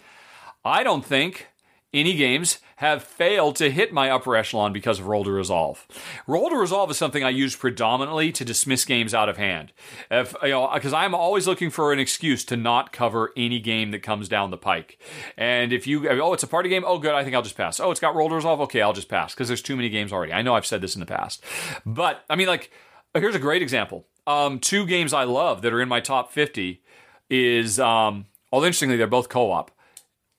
I 0.65 0.83
don't 0.83 1.05
think 1.05 1.49
any 1.93 2.15
games 2.15 2.59
have 2.77 3.03
failed 3.03 3.57
to 3.57 3.71
hit 3.71 3.93
my 3.93 4.09
upper 4.09 4.37
echelon 4.37 4.73
because 4.73 5.01
of 5.01 5.07
roll 5.07 5.25
to 5.25 5.31
resolve. 5.31 5.87
Roll 6.27 6.49
to 6.49 6.57
resolve 6.57 6.91
is 6.91 6.97
something 6.97 7.23
I 7.23 7.31
use 7.31 7.55
predominantly 7.55 8.33
to 8.33 8.45
dismiss 8.45 8.85
games 8.85 9.13
out 9.13 9.29
of 9.29 9.37
hand. 9.37 9.73
If 10.11 10.35
you 10.43 10.51
know, 10.51 10.71
because 10.73 10.93
I'm 10.93 11.15
always 11.15 11.47
looking 11.47 11.69
for 11.71 11.93
an 11.93 11.99
excuse 11.99 12.45
to 12.47 12.57
not 12.57 12.93
cover 12.93 13.33
any 13.37 13.61
game 13.61 13.91
that 13.91 14.03
comes 14.03 14.29
down 14.29 14.51
the 14.51 14.57
pike. 14.57 14.99
And 15.37 15.73
if 15.73 15.87
you, 15.87 16.09
oh, 16.09 16.33
it's 16.33 16.43
a 16.43 16.47
party 16.47 16.69
game, 16.69 16.85
oh, 16.87 16.99
good, 16.99 17.15
I 17.15 17.23
think 17.23 17.35
I'll 17.35 17.43
just 17.43 17.57
pass. 17.57 17.81
Oh, 17.81 17.91
it's 17.91 18.01
got 18.01 18.15
roll 18.15 18.29
to 18.29 18.37
resolve, 18.37 18.61
okay, 18.63 18.81
I'll 18.81 18.93
just 18.93 19.09
pass 19.09 19.35
because 19.35 19.49
there's 19.49 19.63
too 19.63 19.77
many 19.77 19.89
games 19.89 20.13
already. 20.13 20.33
I 20.33 20.43
know 20.43 20.55
I've 20.55 20.67
said 20.67 20.81
this 20.81 20.95
in 20.95 21.01
the 21.01 21.07
past, 21.07 21.45
but 21.85 22.25
I 22.31 22.37
mean, 22.37 22.47
like, 22.47 22.71
here's 23.15 23.35
a 23.35 23.41
great 23.41 23.63
example. 23.63 24.07
Um, 24.27 24.59
two 24.59 24.87
games 24.87 25.13
I 25.13 25.25
love 25.25 25.63
that 25.63 25.73
are 25.73 25.81
in 25.81 25.89
my 25.89 26.01
top 26.01 26.33
50 26.33 26.83
is, 27.29 27.79
um, 27.81 28.27
although 28.53 28.67
interestingly, 28.67 28.97
they're 28.97 29.07
both 29.07 29.29
co 29.29 29.51
op. 29.51 29.71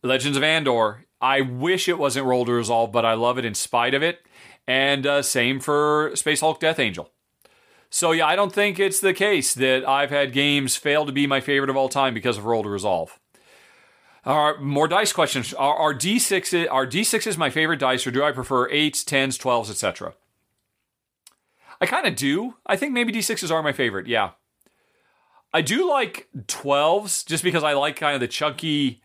Legends 0.04 0.38
of 0.38 0.44
Andor, 0.44 1.06
I 1.22 1.42
wish 1.42 1.88
it 1.88 2.00
wasn't 2.00 2.26
roll 2.26 2.46
to 2.46 2.52
resolve, 2.52 2.92
but 2.92 3.06
I 3.06 3.14
love 3.14 3.38
it 3.38 3.46
in 3.46 3.54
spite 3.54 3.94
of 3.94 4.02
it. 4.02 4.26
And 4.68 5.06
uh, 5.06 5.22
same 5.22 5.60
for 5.60 6.12
Space 6.16 6.42
Hulk 6.42 6.60
Death 6.60 6.80
Angel. 6.80 7.12
So 7.90 8.14
yeah, 8.14 8.26
I 8.26 8.36
don't 8.36 8.54
think 8.54 8.80
it's 8.80 9.00
the 9.00 9.14
case 9.14 9.54
that 9.54 9.88
I've 9.88 10.10
had 10.10 10.32
games 10.32 10.78
fail 10.78 11.06
to 11.06 11.12
be 11.12 11.28
my 11.28 11.42
favorite 11.42 11.70
of 11.70 11.76
all 11.76 11.90
time 11.90 12.14
because 12.14 12.38
of 12.38 12.46
roll 12.46 12.64
to 12.64 12.70
resolve. 12.70 13.20
All 14.24 14.54
right, 14.54 14.62
more 14.62 14.88
dice 14.88 15.12
questions. 15.12 15.54
Are, 15.54 15.76
are 15.76 15.94
D6 15.94 16.68
are 16.72 16.88
D6s 16.88 17.38
my 17.38 17.50
favorite 17.50 17.80
dice, 17.80 18.06
or 18.08 18.12
do 18.12 18.24
I 18.24 18.32
prefer 18.32 18.70
eights, 18.70 19.04
tens, 19.04 19.38
twelves, 19.38 19.70
etc.? 19.70 20.14
I 21.82 21.86
kind 21.88 22.06
of 22.06 22.16
do. 22.16 22.56
I 22.66 22.78
think 22.78 22.94
maybe 22.94 23.12
D6s 23.12 23.52
are 23.52 23.64
my 23.64 23.74
favorite. 23.74 24.08
Yeah, 24.08 24.32
I 25.54 25.62
do 25.62 25.90
like 25.90 26.30
twelves 26.48 27.24
just 27.24 27.44
because 27.44 27.64
I 27.64 27.74
like 27.74 27.96
kind 27.96 28.14
of 28.14 28.22
the 28.22 28.28
chunky 28.28 29.02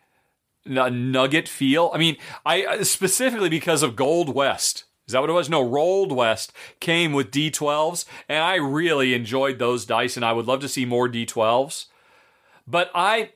nugget 0.67 1.49
feel. 1.49 1.91
I 1.95 1.99
mean, 1.99 2.17
I 2.45 2.64
uh, 2.64 2.85
specifically 2.85 3.49
because 3.49 3.83
of 3.83 3.97
Gold 3.97 4.35
West. 4.35 4.85
Is 5.07 5.12
that 5.12 5.21
what 5.21 5.31
it 5.31 5.35
was? 5.35 5.49
No, 5.49 5.62
Rolled 5.62 6.11
West 6.11 6.53
came 6.81 7.12
with 7.12 7.31
D12s, 7.31 8.07
and 8.29 8.43
I 8.43 8.57
really 8.57 9.14
enjoyed 9.14 9.61
those 9.61 9.87
dice, 9.87 10.17
and 10.17 10.25
I 10.25 10.33
would 10.33 10.47
love 10.47 10.61
to 10.61 10.69
see 10.69 10.85
more 10.85 11.09
D12s. 11.09 11.87
But 12.67 12.91
I 12.93 13.31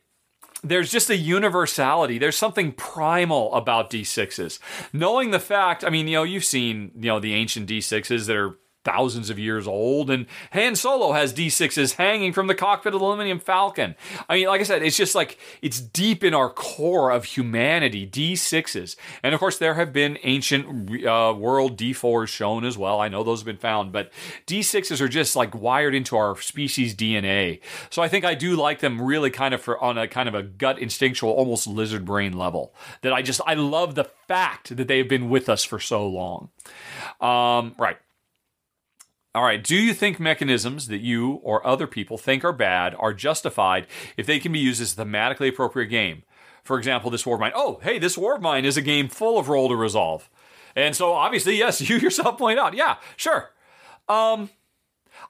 there's 0.63 0.91
just 0.91 1.11
a 1.11 1.17
universality. 1.17 2.19
There's 2.19 2.37
something 2.37 2.73
primal 2.73 3.55
about 3.55 3.91
D6s. 3.91 4.59
Knowing 4.93 5.31
the 5.31 5.41
fact, 5.41 5.85
I 5.85 5.91
mean, 5.91 6.07
you 6.07 6.17
know, 6.17 6.23
you've 6.23 6.45
seen, 6.45 6.91
you 6.97 7.07
know, 7.07 7.21
the 7.21 7.35
ancient 7.35 7.69
D6s 7.69 8.27
that 8.27 8.37
are 8.37 8.59
thousands 8.85 9.31
of 9.31 9.39
years 9.39 9.67
old, 9.67 10.11
and 10.11 10.27
Han 10.53 10.75
Solo 10.75 11.13
has 11.13 11.33
D6s 11.33 11.95
hanging 11.95 12.33
from 12.33 12.47
the 12.47 12.55
cockpit 12.55 12.95
of 12.95 13.01
the 13.01 13.07
Millennium 13.07 13.39
Falcon. 13.39 13.95
I 14.29 14.37
mean, 14.37 14.47
like 14.47 14.61
I 14.61 14.65
said, 14.65 14.83
it's 14.83 14.97
just 14.97 15.15
like 15.15 15.39
it's 15.63 15.81
deep 15.81 16.25
in 16.25 16.35
our 16.35 16.49
core 16.49 17.11
of 17.11 17.25
humanity, 17.25 18.07
D6s. 18.07 18.97
And 19.23 19.35
of 19.35 19.41
course, 19.41 19.59
there 19.59 19.75
have 19.75 19.93
been 19.93 20.19
ancient 20.23 21.05
uh, 21.05 21.35
world 21.37 21.77
D4s 21.79 22.29
shown 22.29 22.65
as 22.65 22.79
well. 22.79 23.01
I 23.01 23.09
know 23.09 23.23
those 23.23 23.41
have 23.41 23.47
been 23.47 23.57
found, 23.57 23.93
but 23.93 24.11
D6s 24.47 25.01
are 25.01 25.09
just 25.09 25.37
like 25.37 25.55
wired 25.55 25.95
into 25.95 26.17
our 26.17 26.41
species 26.41 26.95
DNA. 26.95 27.61
So 27.91 28.03
I 28.03 28.09
think 28.09 28.25
I 28.25 28.35
do 28.35 28.57
like 28.57 28.81
them 28.81 29.01
really 29.03 29.31
kind 29.31 29.55
of 29.55 29.61
for 29.61 29.79
on 29.83 29.99
a 29.99 30.09
kind 30.09 30.29
of 30.29 30.35
a 30.35 30.43
gut 30.43 30.79
instinctual, 30.79 31.31
almost 31.31 31.67
lizard 31.67 32.05
brain 32.05 32.37
level. 32.37 32.75
That 33.03 33.13
I 33.13 33.23
just, 33.23 33.41
I 33.47 33.55
love 33.55 33.95
the 33.95 34.05
fact 34.05 34.77
that 34.77 34.89
they've 34.89 35.09
been 35.09 35.29
with 35.29 35.49
us 35.49 35.65
for 35.65 35.79
so 35.79 36.07
long. 36.07 36.51
Um, 37.21 37.75
right. 37.79 37.99
All 39.35 39.45
right. 39.45 39.63
Do 39.63 39.77
you 39.77 39.95
think 39.95 40.19
mechanisms 40.19 40.89
that 40.89 41.01
you 41.01 41.35
or 41.45 41.65
other 41.65 41.87
people 41.87 42.19
think 42.19 42.45
are 42.45 42.53
bad 42.53 42.97
are 42.99 43.15
justified 43.15 43.87
if 44.17 44.27
they 44.27 44.41
can 44.41 44.51
be 44.53 44.59
used 44.59 44.83
as 44.83 44.99
a 44.99 45.05
thematically 45.05 45.49
appropriate 45.49 45.87
game? 45.87 46.25
For 46.65 46.77
example, 46.77 47.11
this 47.11 47.25
War 47.25 47.37
of 47.37 47.41
Mine. 47.41 47.53
Oh, 47.55 47.79
hey, 47.83 47.99
this 47.99 48.19
War 48.19 48.35
of 48.35 48.43
Mine 48.43 48.65
is 48.65 48.77
a 48.77 48.83
game 48.83 49.09
full 49.09 49.39
of 49.39 49.49
roll 49.49 49.69
to 49.69 49.77
resolve. 49.77 50.29
And 50.75 50.97
so 50.97 51.13
obviously, 51.13 51.57
yes, 51.57 51.81
you 51.89 51.97
yourself 51.99 52.39
point 52.39 52.59
out, 52.59 52.75
yeah, 52.75 52.97
sure. 53.17 53.51
Um, 54.09 54.51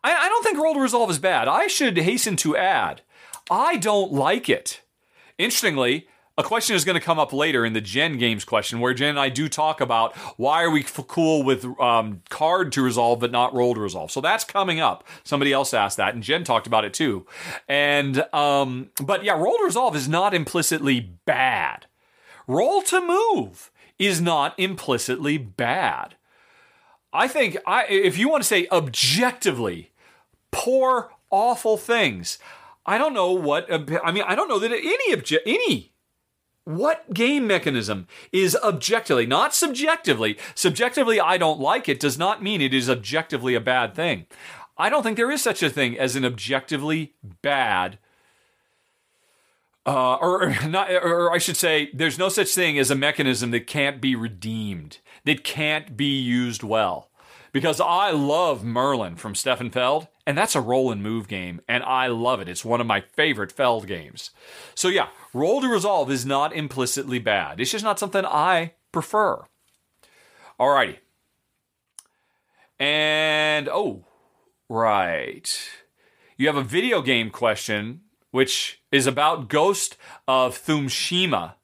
I, 0.03 0.14
I 0.14 0.28
don't 0.28 0.42
think 0.42 0.59
roll 0.59 0.74
to 0.74 0.80
resolve 0.80 1.11
is 1.11 1.18
bad. 1.18 1.46
I 1.46 1.66
should 1.66 1.98
hasten 1.98 2.36
to 2.36 2.57
add, 2.57 3.03
I 3.51 3.76
don't 3.76 4.12
like 4.12 4.48
it. 4.48 4.80
Interestingly, 5.36 6.09
a 6.38 6.42
question 6.42 6.74
is 6.74 6.84
going 6.84 6.98
to 6.98 7.04
come 7.04 7.18
up 7.18 7.32
later 7.32 7.64
in 7.64 7.72
the 7.72 7.80
Jen 7.80 8.16
Games 8.16 8.44
question, 8.44 8.80
where 8.80 8.94
Jen 8.94 9.10
and 9.10 9.20
I 9.20 9.28
do 9.28 9.48
talk 9.48 9.80
about 9.80 10.16
why 10.38 10.62
are 10.62 10.70
we 10.70 10.82
f- 10.82 11.06
cool 11.06 11.42
with 11.42 11.64
um, 11.78 12.22
card 12.30 12.72
to 12.72 12.82
resolve 12.82 13.20
but 13.20 13.30
not 13.30 13.52
roll 13.52 13.74
to 13.74 13.80
resolve. 13.80 14.10
So 14.10 14.20
that's 14.20 14.44
coming 14.44 14.80
up. 14.80 15.06
Somebody 15.24 15.52
else 15.52 15.74
asked 15.74 15.96
that, 15.98 16.14
and 16.14 16.22
Jen 16.22 16.44
talked 16.44 16.66
about 16.66 16.84
it 16.84 16.94
too. 16.94 17.26
And 17.68 18.24
um, 18.34 18.90
but 19.02 19.24
yeah, 19.24 19.34
roll 19.34 19.58
to 19.58 19.64
resolve 19.64 19.94
is 19.96 20.08
not 20.08 20.32
implicitly 20.32 21.00
bad. 21.26 21.86
Roll 22.46 22.82
to 22.82 23.00
move 23.00 23.70
is 23.98 24.20
not 24.20 24.58
implicitly 24.58 25.36
bad. 25.36 26.14
I 27.12 27.28
think 27.28 27.58
I, 27.66 27.86
if 27.86 28.16
you 28.16 28.28
want 28.28 28.42
to 28.42 28.48
say 28.48 28.66
objectively 28.70 29.90
poor, 30.52 31.10
awful 31.30 31.76
things, 31.76 32.38
I 32.86 32.98
don't 32.98 33.14
know 33.14 33.32
what. 33.32 33.70
I 33.70 34.10
mean, 34.10 34.24
I 34.26 34.34
don't 34.34 34.48
know 34.48 34.58
that 34.58 34.72
any 34.72 35.14
obje- 35.14 35.38
any 35.44 35.89
what 36.76 37.12
game 37.12 37.46
mechanism 37.46 38.06
is 38.32 38.56
objectively, 38.56 39.26
not 39.26 39.54
subjectively, 39.54 40.38
subjectively 40.54 41.20
I 41.20 41.36
don't 41.36 41.60
like 41.60 41.88
it 41.88 42.00
does 42.00 42.18
not 42.18 42.42
mean 42.42 42.60
it 42.60 42.74
is 42.74 42.90
objectively 42.90 43.54
a 43.54 43.60
bad 43.60 43.94
thing. 43.94 44.26
I 44.76 44.88
don't 44.88 45.02
think 45.02 45.16
there 45.16 45.30
is 45.30 45.42
such 45.42 45.62
a 45.62 45.70
thing 45.70 45.98
as 45.98 46.16
an 46.16 46.24
objectively 46.24 47.14
bad 47.42 47.98
uh, 49.86 50.16
or 50.16 50.54
not, 50.68 50.90
or 50.90 51.32
I 51.32 51.38
should 51.38 51.56
say, 51.56 51.90
there's 51.92 52.18
no 52.18 52.28
such 52.28 52.54
thing 52.54 52.78
as 52.78 52.90
a 52.90 52.94
mechanism 52.94 53.50
that 53.50 53.66
can't 53.66 54.00
be 54.00 54.14
redeemed, 54.14 54.98
that 55.24 55.44
can't 55.44 55.96
be 55.96 56.18
used 56.18 56.62
well 56.62 57.10
because 57.52 57.80
I 57.80 58.10
love 58.10 58.64
Merlin 58.64 59.16
from 59.16 59.34
Stefan 59.34 59.70
Feld, 59.70 60.06
and 60.26 60.38
that's 60.38 60.54
a 60.54 60.60
roll 60.60 60.92
and 60.92 61.02
move 61.02 61.26
game, 61.28 61.60
and 61.68 61.82
I 61.82 62.06
love 62.06 62.40
it. 62.40 62.48
It's 62.48 62.64
one 62.64 62.80
of 62.80 62.86
my 62.86 63.00
favorite 63.00 63.52
Feld 63.52 63.86
games. 63.86 64.30
So, 64.74 64.88
yeah, 64.88 65.08
roll 65.32 65.60
to 65.60 65.68
resolve 65.68 66.10
is 66.10 66.26
not 66.26 66.54
implicitly 66.54 67.18
bad. 67.18 67.60
It's 67.60 67.70
just 67.70 67.84
not 67.84 67.98
something 67.98 68.24
I 68.24 68.74
prefer. 68.92 69.44
Alrighty. 70.58 70.98
And, 72.78 73.68
oh, 73.68 74.04
right. 74.68 75.70
You 76.36 76.46
have 76.46 76.56
a 76.56 76.62
video 76.62 77.02
game 77.02 77.30
question, 77.30 78.00
which 78.30 78.80
is 78.90 79.06
about 79.06 79.48
Ghost 79.48 79.96
of 80.26 80.56
Tsushima. 80.58 81.54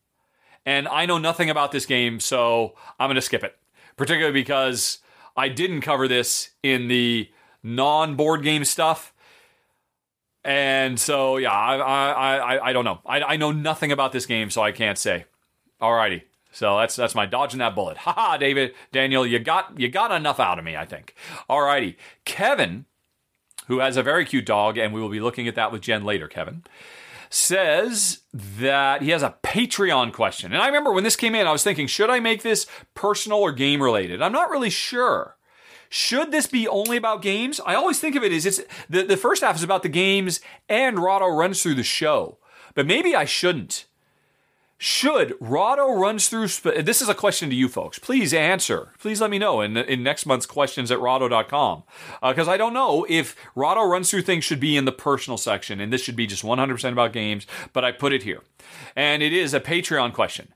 And 0.66 0.88
I 0.88 1.06
know 1.06 1.18
nothing 1.18 1.48
about 1.48 1.72
this 1.72 1.86
game, 1.86 2.20
so 2.20 2.74
I'm 2.98 3.08
going 3.08 3.14
to 3.14 3.22
skip 3.22 3.44
it. 3.44 3.56
Particularly 3.96 4.34
because 4.34 4.98
I 5.36 5.48
didn't 5.48 5.80
cover 5.80 6.08
this 6.08 6.50
in 6.62 6.88
the 6.88 7.30
non 7.62 8.16
board 8.16 8.42
game 8.42 8.64
stuff. 8.64 9.14
And 10.46 11.00
so, 11.00 11.38
yeah, 11.38 11.50
I, 11.50 11.76
I, 11.76 12.36
I, 12.36 12.68
I 12.68 12.72
don't 12.72 12.84
know. 12.84 13.00
I, 13.04 13.20
I 13.20 13.36
know 13.36 13.50
nothing 13.50 13.90
about 13.90 14.12
this 14.12 14.26
game, 14.26 14.48
so 14.48 14.62
I 14.62 14.70
can't 14.70 14.96
say. 14.96 15.24
Alrighty. 15.82 16.22
So 16.52 16.78
that's 16.78 16.94
that's 16.94 17.16
my 17.16 17.26
dodging 17.26 17.58
that 17.58 17.74
bullet. 17.74 17.96
Haha, 17.96 18.36
David, 18.36 18.72
Daniel, 18.92 19.26
you 19.26 19.40
got 19.40 19.78
you 19.78 19.88
got 19.88 20.12
enough 20.12 20.38
out 20.38 20.60
of 20.60 20.64
me, 20.64 20.76
I 20.76 20.84
think. 20.84 21.16
Alrighty. 21.50 21.96
Kevin, 22.24 22.86
who 23.66 23.80
has 23.80 23.96
a 23.96 24.04
very 24.04 24.24
cute 24.24 24.46
dog, 24.46 24.78
and 24.78 24.94
we 24.94 25.00
will 25.00 25.08
be 25.08 25.18
looking 25.18 25.48
at 25.48 25.56
that 25.56 25.72
with 25.72 25.82
Jen 25.82 26.04
later, 26.04 26.28
Kevin 26.28 26.62
says 27.28 28.20
that 28.32 29.02
he 29.02 29.10
has 29.10 29.24
a 29.24 29.34
Patreon 29.42 30.12
question. 30.12 30.52
And 30.52 30.62
I 30.62 30.66
remember 30.66 30.92
when 30.92 31.02
this 31.02 31.16
came 31.16 31.34
in, 31.34 31.46
I 31.46 31.52
was 31.52 31.64
thinking, 31.64 31.88
should 31.88 32.08
I 32.08 32.20
make 32.20 32.42
this 32.42 32.66
personal 32.94 33.40
or 33.40 33.50
game 33.50 33.82
related? 33.82 34.22
I'm 34.22 34.32
not 34.32 34.48
really 34.48 34.70
sure. 34.70 35.35
Should 35.88 36.32
this 36.32 36.46
be 36.46 36.66
only 36.66 36.96
about 36.96 37.22
games? 37.22 37.60
I 37.64 37.74
always 37.74 37.98
think 37.98 38.16
of 38.16 38.24
it 38.24 38.32
as 38.32 38.46
it's 38.46 38.60
the, 38.88 39.02
the 39.02 39.16
first 39.16 39.42
half 39.42 39.56
is 39.56 39.62
about 39.62 39.82
the 39.82 39.88
games 39.88 40.40
and 40.68 40.98
Rahdo 40.98 41.26
runs 41.26 41.62
through 41.62 41.74
the 41.74 41.82
show. 41.82 42.38
But 42.74 42.86
maybe 42.86 43.14
I 43.14 43.24
shouldn't. 43.24 43.86
Should 44.78 45.34
Rahdo 45.40 45.94
runs 45.94 46.28
through, 46.28 46.48
this 46.82 47.00
is 47.00 47.08
a 47.08 47.14
question 47.14 47.48
to 47.48 47.56
you 47.56 47.66
folks. 47.66 47.98
Please 47.98 48.34
answer. 48.34 48.92
Please 48.98 49.22
let 49.22 49.30
me 49.30 49.38
know 49.38 49.62
in, 49.62 49.76
in 49.78 50.02
next 50.02 50.26
month's 50.26 50.44
questions 50.44 50.90
at 50.90 51.00
rahdo.com. 51.00 51.84
Because 52.22 52.46
uh, 52.46 52.50
I 52.50 52.58
don't 52.58 52.74
know 52.74 53.06
if 53.08 53.34
Rahdo 53.54 53.84
runs 53.84 54.10
through 54.10 54.22
things 54.22 54.44
should 54.44 54.60
be 54.60 54.76
in 54.76 54.84
the 54.84 54.92
personal 54.92 55.38
section 55.38 55.80
and 55.80 55.90
this 55.90 56.02
should 56.02 56.16
be 56.16 56.26
just 56.26 56.42
100% 56.42 56.92
about 56.92 57.14
games, 57.14 57.46
but 57.72 57.84
I 57.86 57.92
put 57.92 58.12
it 58.12 58.24
here. 58.24 58.42
And 58.94 59.22
it 59.22 59.32
is 59.32 59.54
a 59.54 59.60
Patreon 59.60 60.12
question. 60.12 60.48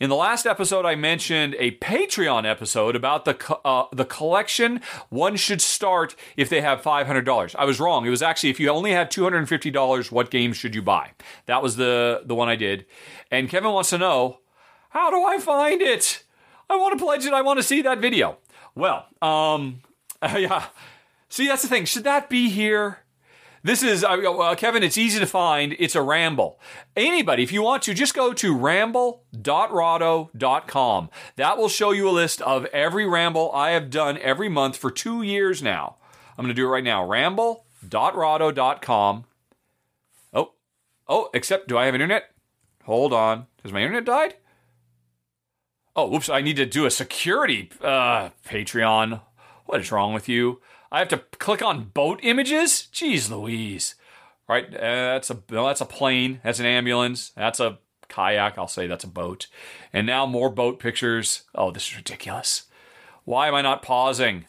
In 0.00 0.10
the 0.10 0.16
last 0.16 0.44
episode, 0.44 0.84
I 0.84 0.96
mentioned 0.96 1.54
a 1.58 1.72
Patreon 1.78 2.44
episode 2.50 2.96
about 2.96 3.24
the 3.24 3.58
uh, 3.64 3.84
the 3.92 4.04
collection 4.04 4.80
one 5.08 5.36
should 5.36 5.60
start 5.60 6.16
if 6.36 6.48
they 6.48 6.60
have 6.60 6.82
five 6.82 7.06
hundred 7.06 7.24
dollars. 7.24 7.54
I 7.56 7.64
was 7.64 7.78
wrong. 7.78 8.04
It 8.04 8.10
was 8.10 8.22
actually 8.22 8.50
if 8.50 8.58
you 8.58 8.68
only 8.70 8.90
have 8.90 9.08
two 9.08 9.22
hundred 9.22 9.38
and 9.38 9.48
fifty 9.48 9.70
dollars, 9.70 10.10
what 10.10 10.30
games 10.30 10.56
should 10.56 10.74
you 10.74 10.82
buy? 10.82 11.12
That 11.46 11.62
was 11.62 11.76
the 11.76 12.22
the 12.24 12.34
one 12.34 12.48
I 12.48 12.56
did. 12.56 12.86
And 13.30 13.48
Kevin 13.48 13.72
wants 13.72 13.90
to 13.90 13.98
know 13.98 14.40
how 14.90 15.10
do 15.10 15.22
I 15.22 15.38
find 15.38 15.80
it? 15.80 16.24
I 16.68 16.76
want 16.76 16.98
to 16.98 17.04
pledge 17.04 17.24
it. 17.24 17.32
I 17.32 17.42
want 17.42 17.58
to 17.58 17.62
see 17.62 17.82
that 17.82 17.98
video. 17.98 18.38
Well, 18.74 19.06
um, 19.22 19.82
yeah. 20.22 20.66
See, 21.28 21.46
that's 21.46 21.62
the 21.62 21.68
thing. 21.68 21.84
Should 21.84 22.04
that 22.04 22.28
be 22.28 22.48
here? 22.48 23.03
This 23.64 23.82
is, 23.82 24.04
uh, 24.04 24.08
uh, 24.08 24.54
Kevin, 24.56 24.82
it's 24.82 24.98
easy 24.98 25.18
to 25.18 25.26
find. 25.26 25.74
It's 25.78 25.94
a 25.94 26.02
ramble. 26.02 26.60
Anybody, 26.94 27.42
if 27.42 27.50
you 27.50 27.62
want 27.62 27.82
to, 27.84 27.94
just 27.94 28.12
go 28.12 28.34
to 28.34 28.54
ramble.rahdo.com. 28.54 31.10
That 31.36 31.56
will 31.56 31.70
show 31.70 31.92
you 31.92 32.06
a 32.06 32.10
list 32.10 32.42
of 32.42 32.66
every 32.66 33.06
ramble 33.06 33.50
I 33.52 33.70
have 33.70 33.88
done 33.88 34.18
every 34.18 34.50
month 34.50 34.76
for 34.76 34.90
two 34.90 35.22
years 35.22 35.62
now. 35.62 35.96
I'm 36.36 36.44
going 36.44 36.54
to 36.54 36.56
do 36.60 36.66
it 36.66 36.70
right 36.70 36.84
now. 36.84 37.06
ramble.rahdo.com. 37.06 39.24
Oh, 40.34 40.52
oh, 41.08 41.30
except, 41.32 41.66
do 41.66 41.78
I 41.78 41.86
have 41.86 41.94
internet? 41.94 42.24
Hold 42.84 43.14
on. 43.14 43.46
Has 43.62 43.72
my 43.72 43.80
internet 43.80 44.04
died? 44.04 44.34
Oh, 45.96 46.06
whoops, 46.06 46.28
I 46.28 46.42
need 46.42 46.56
to 46.56 46.66
do 46.66 46.84
a 46.84 46.90
security 46.90 47.70
uh, 47.80 48.28
Patreon. 48.46 49.22
What 49.64 49.80
is 49.80 49.90
wrong 49.90 50.12
with 50.12 50.28
you? 50.28 50.60
I 50.94 51.00
have 51.00 51.08
to 51.08 51.18
click 51.40 51.60
on 51.60 51.86
boat 51.86 52.20
images? 52.22 52.86
Jeez 52.92 53.28
Louise. 53.28 53.96
right? 54.48 54.64
Uh, 54.72 54.78
that's 54.78 55.28
a 55.28 55.42
that's 55.48 55.80
a 55.80 55.86
plane. 55.86 56.40
That's 56.44 56.60
an 56.60 56.66
ambulance. 56.66 57.30
That's 57.30 57.58
a 57.58 57.78
kayak. 58.08 58.56
I'll 58.56 58.68
say 58.68 58.86
that's 58.86 59.02
a 59.02 59.08
boat. 59.08 59.48
And 59.92 60.06
now 60.06 60.24
more 60.24 60.50
boat 60.50 60.78
pictures. 60.78 61.42
Oh, 61.52 61.72
this 61.72 61.88
is 61.88 61.96
ridiculous. 61.96 62.66
Why 63.24 63.48
am 63.48 63.56
I 63.56 63.62
not 63.62 63.82
pausing? 63.82 64.44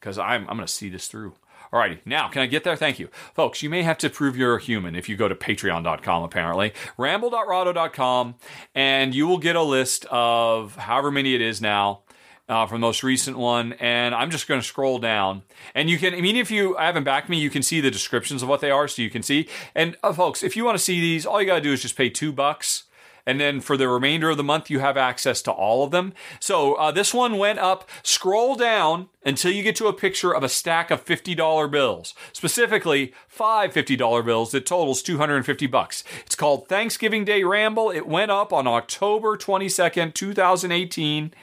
Because 0.00 0.18
I'm 0.18 0.48
I'm 0.48 0.58
to 0.58 0.66
see 0.66 0.88
this 0.88 1.06
through. 1.06 1.34
Alrighty, 1.72 2.00
now 2.04 2.26
can 2.30 2.42
I 2.42 2.46
get 2.46 2.64
there? 2.64 2.74
Thank 2.74 2.98
you. 2.98 3.08
Folks, 3.34 3.62
you 3.62 3.70
may 3.70 3.82
have 3.84 3.98
to 3.98 4.10
prove 4.10 4.36
you're 4.36 4.56
a 4.56 4.60
human 4.60 4.96
if 4.96 5.08
you 5.08 5.16
go 5.16 5.28
to 5.28 5.36
patreon.com, 5.36 6.22
apparently, 6.24 6.72
ramble.rahdo.com, 6.98 8.34
and 8.74 9.14
you 9.14 9.28
will 9.28 9.38
get 9.38 9.54
a 9.54 9.62
list 9.62 10.04
of 10.10 10.74
however 10.74 11.12
many 11.12 11.36
it 11.36 11.40
is 11.40 11.60
now. 11.60 12.02
Uh, 12.48 12.64
from 12.64 12.80
the 12.80 12.86
most 12.86 13.02
recent 13.02 13.36
one, 13.36 13.72
and 13.80 14.14
I'm 14.14 14.30
just 14.30 14.46
going 14.46 14.60
to 14.60 14.66
scroll 14.66 15.00
down. 15.00 15.42
And 15.74 15.90
you 15.90 15.98
can, 15.98 16.14
I 16.14 16.20
mean, 16.20 16.36
if 16.36 16.48
you 16.48 16.76
haven't 16.76 17.02
backed 17.02 17.28
me, 17.28 17.40
you 17.40 17.50
can 17.50 17.60
see 17.60 17.80
the 17.80 17.90
descriptions 17.90 18.40
of 18.40 18.48
what 18.48 18.60
they 18.60 18.70
are, 18.70 18.86
so 18.86 19.02
you 19.02 19.10
can 19.10 19.24
see. 19.24 19.48
And 19.74 19.96
uh, 20.04 20.12
folks, 20.12 20.44
if 20.44 20.54
you 20.56 20.64
want 20.64 20.78
to 20.78 20.84
see 20.84 21.00
these, 21.00 21.26
all 21.26 21.40
you 21.40 21.46
got 21.48 21.56
to 21.56 21.60
do 21.60 21.72
is 21.72 21.82
just 21.82 21.96
pay 21.96 22.08
two 22.08 22.30
bucks 22.30 22.84
and 23.26 23.40
then 23.40 23.60
for 23.60 23.76
the 23.76 23.88
remainder 23.88 24.30
of 24.30 24.36
the 24.36 24.44
month, 24.44 24.70
you 24.70 24.78
have 24.78 24.96
access 24.96 25.42
to 25.42 25.50
all 25.50 25.82
of 25.82 25.90
them. 25.90 26.14
So 26.38 26.74
uh, 26.74 26.92
this 26.92 27.12
one 27.12 27.36
went 27.36 27.58
up. 27.58 27.88
Scroll 28.04 28.54
down 28.54 29.08
until 29.24 29.50
you 29.50 29.64
get 29.64 29.74
to 29.76 29.88
a 29.88 29.92
picture 29.92 30.32
of 30.32 30.44
a 30.44 30.48
stack 30.48 30.92
of 30.92 31.04
$50 31.04 31.70
bills, 31.70 32.14
specifically 32.32 33.12
five 33.26 33.72
$50 33.72 34.24
bills 34.24 34.52
that 34.52 34.64
totals 34.64 35.02
250 35.02 35.66
bucks. 35.66 36.04
It's 36.24 36.36
called 36.36 36.68
Thanksgiving 36.68 37.24
Day 37.24 37.42
Ramble. 37.42 37.90
It 37.90 38.06
went 38.06 38.30
up 38.30 38.52
on 38.52 38.68
October 38.68 39.36
22nd, 39.36 40.14
2018, 40.14 41.34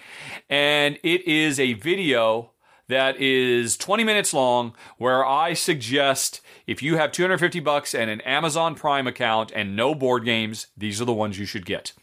and 0.50 0.98
it 1.04 1.28
is 1.28 1.60
a 1.60 1.74
video 1.74 2.53
that 2.90 3.20
is 3.20 3.78
20 3.78 4.04
minutes 4.04 4.34
long 4.34 4.74
where 4.98 5.26
I 5.26 5.54
suggest 5.54 6.42
if 6.68 6.84
you 6.84 6.98
have 6.98 7.12
250 7.12 7.60
bucks 7.60 7.96
and 7.96 8.10
an 8.10 8.22
Amazon 8.22 8.76
Prime 8.76 9.08
account 9.08 9.52
and 9.56 9.76
no 9.76 9.96
board 9.96 10.26
games, 10.26 10.68
these 10.78 11.02
are 11.02 11.06
the 11.06 11.14
ones 11.14 11.40
you 11.40 11.46
should 11.46 11.66
get. 11.66 11.94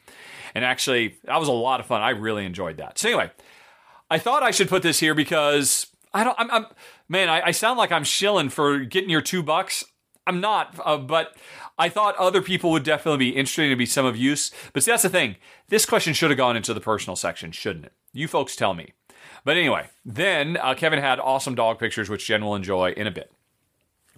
And 0.55 0.65
actually, 0.65 1.19
that 1.25 1.39
was 1.39 1.49
a 1.49 1.53
lot 1.53 1.81
of 1.81 1.87
fun. 1.87 2.03
I 2.03 2.11
really 2.11 2.45
enjoyed 2.45 2.79
that. 2.79 2.99
So 2.99 3.09
anyway, 3.09 3.31
I 4.11 4.19
thought 4.19 4.43
I 4.43 4.51
should 4.51 4.69
put 4.69 4.83
this 4.83 4.99
here 4.99 5.15
because 5.15 5.87
I 6.13 6.25
don't. 6.25 6.37
I'm, 6.39 6.51
I'm 6.51 6.67
man. 7.09 7.29
I, 7.29 7.47
I, 7.47 7.51
sound 7.53 7.79
like 7.79 7.93
I'm 7.93 8.03
shilling 8.05 8.49
for 8.49 8.81
getting 8.81 9.11
your 9.11 9.21
two 9.21 9.43
bucks. 9.43 9.85
I'm 10.27 10.41
not, 10.41 10.79
uh, 10.85 10.97
but 10.97 11.37
I 11.79 11.89
thought 11.89 12.17
other 12.17 12.43
people 12.43 12.71
would 12.73 12.83
definitely 12.83 13.19
be 13.19 13.37
interested 13.37 13.71
and 13.71 13.79
be 13.79 13.87
some 13.87 14.07
of 14.07 14.17
use. 14.17 14.51
But 14.73 14.83
see, 14.83 14.91
that's 14.91 15.05
the 15.05 15.09
thing. 15.09 15.37
This 15.69 15.87
question 15.87 16.15
should 16.15 16.31
have 16.31 16.37
gone 16.37 16.57
into 16.57 16.75
the 16.75 16.81
personal 16.81 17.17
section, 17.17 17.53
shouldn't 17.53 17.87
it? 17.87 17.93
You 18.13 18.29
folks 18.29 18.57
tell 18.57 18.75
me. 18.75 18.93
But 19.45 19.57
anyway, 19.57 19.89
then 20.05 20.57
uh, 20.57 20.75
Kevin 20.75 20.99
had 20.99 21.19
awesome 21.19 21.55
dog 21.55 21.79
pictures, 21.79 22.09
which 22.09 22.27
Jen 22.27 22.45
will 22.45 22.55
enjoy 22.55 22.93
in 22.93 23.07
a 23.07 23.11
bit. 23.11 23.33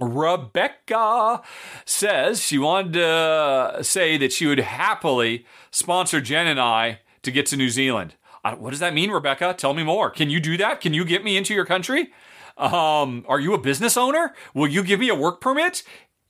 Rebecca 0.00 1.42
says 1.84 2.42
she 2.42 2.58
wanted 2.58 2.94
to 2.94 3.78
say 3.82 4.16
that 4.16 4.32
she 4.32 4.46
would 4.46 4.58
happily 4.58 5.46
sponsor 5.70 6.20
Jen 6.20 6.46
and 6.46 6.60
I 6.60 7.00
to 7.22 7.30
get 7.30 7.46
to 7.46 7.56
New 7.56 7.68
Zealand. 7.68 8.14
what 8.42 8.70
does 8.70 8.80
that 8.80 8.94
mean, 8.94 9.10
Rebecca? 9.10 9.54
Tell 9.56 9.74
me 9.74 9.84
more. 9.84 10.10
Can 10.10 10.28
you 10.30 10.40
do 10.40 10.56
that? 10.56 10.80
Can 10.80 10.94
you 10.94 11.04
get 11.04 11.22
me 11.22 11.36
into 11.36 11.54
your 11.54 11.66
country? 11.66 12.12
Um, 12.56 13.24
are 13.28 13.40
you 13.40 13.54
a 13.54 13.58
business 13.58 13.96
owner? 13.96 14.34
Will 14.54 14.68
you 14.68 14.82
give 14.82 15.00
me 15.00 15.08
a 15.08 15.14
work 15.14 15.40
permit? 15.40 15.82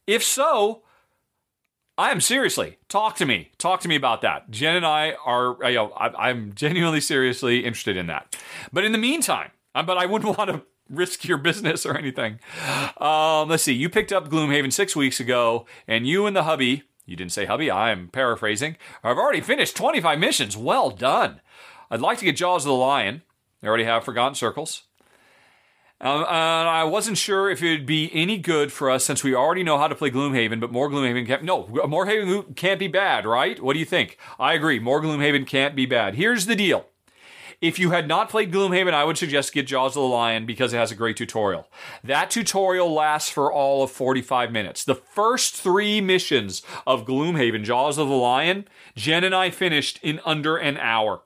If 0.07 0.23
so, 0.23 0.83
I 2.03 2.11
am 2.11 2.21
seriously 2.21 2.79
talk 2.89 3.15
to 3.19 3.25
me. 3.25 3.53
Talk 3.59 3.81
to 3.83 3.89
me 3.89 3.95
about 3.95 4.23
that. 4.23 4.51
Jen 4.51 4.75
and 4.75 4.85
I 4.85 5.13
are. 5.25 5.57
You 5.63 5.77
know, 5.77 5.93
I, 5.93 6.31
I'm 6.31 6.53
genuinely 6.53 7.01
seriously 7.01 7.65
interested 7.65 7.97
in 7.97 8.09
that. 8.09 8.35
But 8.73 8.85
in 8.85 8.91
the 8.91 8.99
meantime, 8.99 9.53
uh, 9.73 9.85
but 9.85 9.97
I 9.97 10.07
wouldn't 10.07 10.37
want 10.37 10.51
to 10.51 10.63
risk 10.91 11.29
your 11.29 11.39
business 11.39 11.87
or 11.87 11.97
anything. 11.97 12.41
Um, 12.97 13.49
let's 13.49 13.63
see. 13.63 13.73
You 13.73 13.89
picked 13.89 14.13
up 14.13 14.29
Gloomhaven 14.29 14.73
six 14.73 14.97
weeks 14.97 15.21
ago, 15.21 15.65
and 15.87 16.05
you 16.05 16.27
and 16.27 16.35
the 16.35 16.43
hubby, 16.43 16.83
you 17.07 17.15
didn't 17.15 17.31
say 17.31 17.45
hubby, 17.45 17.71
I'm 17.71 18.09
paraphrasing, 18.09 18.79
I've 19.05 19.17
already 19.17 19.41
finished 19.41 19.77
25 19.77 20.19
missions. 20.19 20.57
Well 20.57 20.91
done. 20.91 21.41
I'd 21.89 22.01
like 22.01 22.19
to 22.19 22.25
get 22.25 22.35
Jaws 22.35 22.65
of 22.65 22.71
the 22.71 22.75
Lion. 22.75 23.23
I 23.63 23.69
already 23.69 23.85
have 23.85 24.05
Forgotten 24.05 24.35
Circles. 24.35 24.83
Um, 26.03 26.25
I 26.29 26.83
wasn't 26.83 27.17
sure 27.17 27.49
if 27.49 27.63
it'd 27.63 27.87
be 27.87 28.11
any 28.13 28.37
good 28.37 28.73
for 28.73 28.91
us 28.91 29.05
since 29.05 29.23
we 29.23 29.37
already 29.37 29.63
know 29.63 29.79
how 29.79 29.87
to 29.87 29.95
play 29.95 30.11
Gloomhaven, 30.11 30.59
but 30.59 30.73
more 30.73 30.91
Gloomhaven 30.91 31.27
can't. 31.29 31.45
No, 31.45 31.69
more 31.87 32.07
Haven 32.07 32.55
can't 32.55 32.81
be 32.81 32.89
bad, 32.89 33.25
right? 33.25 33.63
What 33.63 33.75
do 33.75 33.79
you 33.79 33.85
think? 33.85 34.19
I 34.39 34.55
agree. 34.55 34.81
More 34.81 35.01
Gloomhaven 35.01 35.47
can't 35.47 35.77
be 35.77 35.87
bad. 35.87 36.17
Here's 36.17 36.47
the 36.47 36.57
deal 36.57 36.87
if 37.63 37.79
you 37.79 37.93
had 37.93 38.09
not 38.09 38.29
played 38.29 38.53
Gloomhaven, 38.53 38.93
I 38.93 39.05
would 39.05 39.17
suggest 39.17 39.55
get 39.55 39.69
Jaws 39.69 39.93
of 39.97 40.03
the 40.03 40.09
Lion 40.09 40.45
because 40.45 40.73
it 40.73 40.79
has 40.79 40.91
a 40.91 40.97
great 40.97 41.17
tutorial. 41.17 41.69
That 42.03 42.29
tutorial 42.29 42.93
lasts 42.93 43.31
for 43.31 43.53
all 43.53 43.85
of 43.85 43.93
45 43.93 44.51
minutes. 44.51 44.83
The 44.83 44.97
first 44.97 45.55
three 45.55 46.01
missions 46.01 46.63
of 46.85 47.07
Gloomhaven, 47.07 47.63
Jaws 47.63 47.97
of 47.97 48.09
the 48.09 48.15
Lion, 48.15 48.67
Jen 48.97 49.23
and 49.23 49.37
I 49.37 49.51
finished 49.51 50.01
in 50.03 50.19
under 50.25 50.57
an 50.57 50.77
hour. 50.77 51.23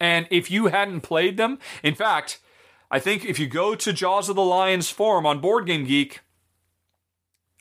And 0.00 0.26
if 0.30 0.50
you 0.50 0.66
hadn't 0.66 1.02
played 1.02 1.36
them, 1.36 1.60
in 1.84 1.94
fact, 1.94 2.40
I 2.90 2.98
think 2.98 3.24
if 3.24 3.38
you 3.38 3.46
go 3.46 3.74
to 3.74 3.92
Jaws 3.92 4.28
of 4.28 4.36
the 4.36 4.42
Lion's 4.42 4.90
forum 4.90 5.24
on 5.24 5.40
Board 5.40 5.66
Game 5.66 5.84
Geek, 5.84 6.20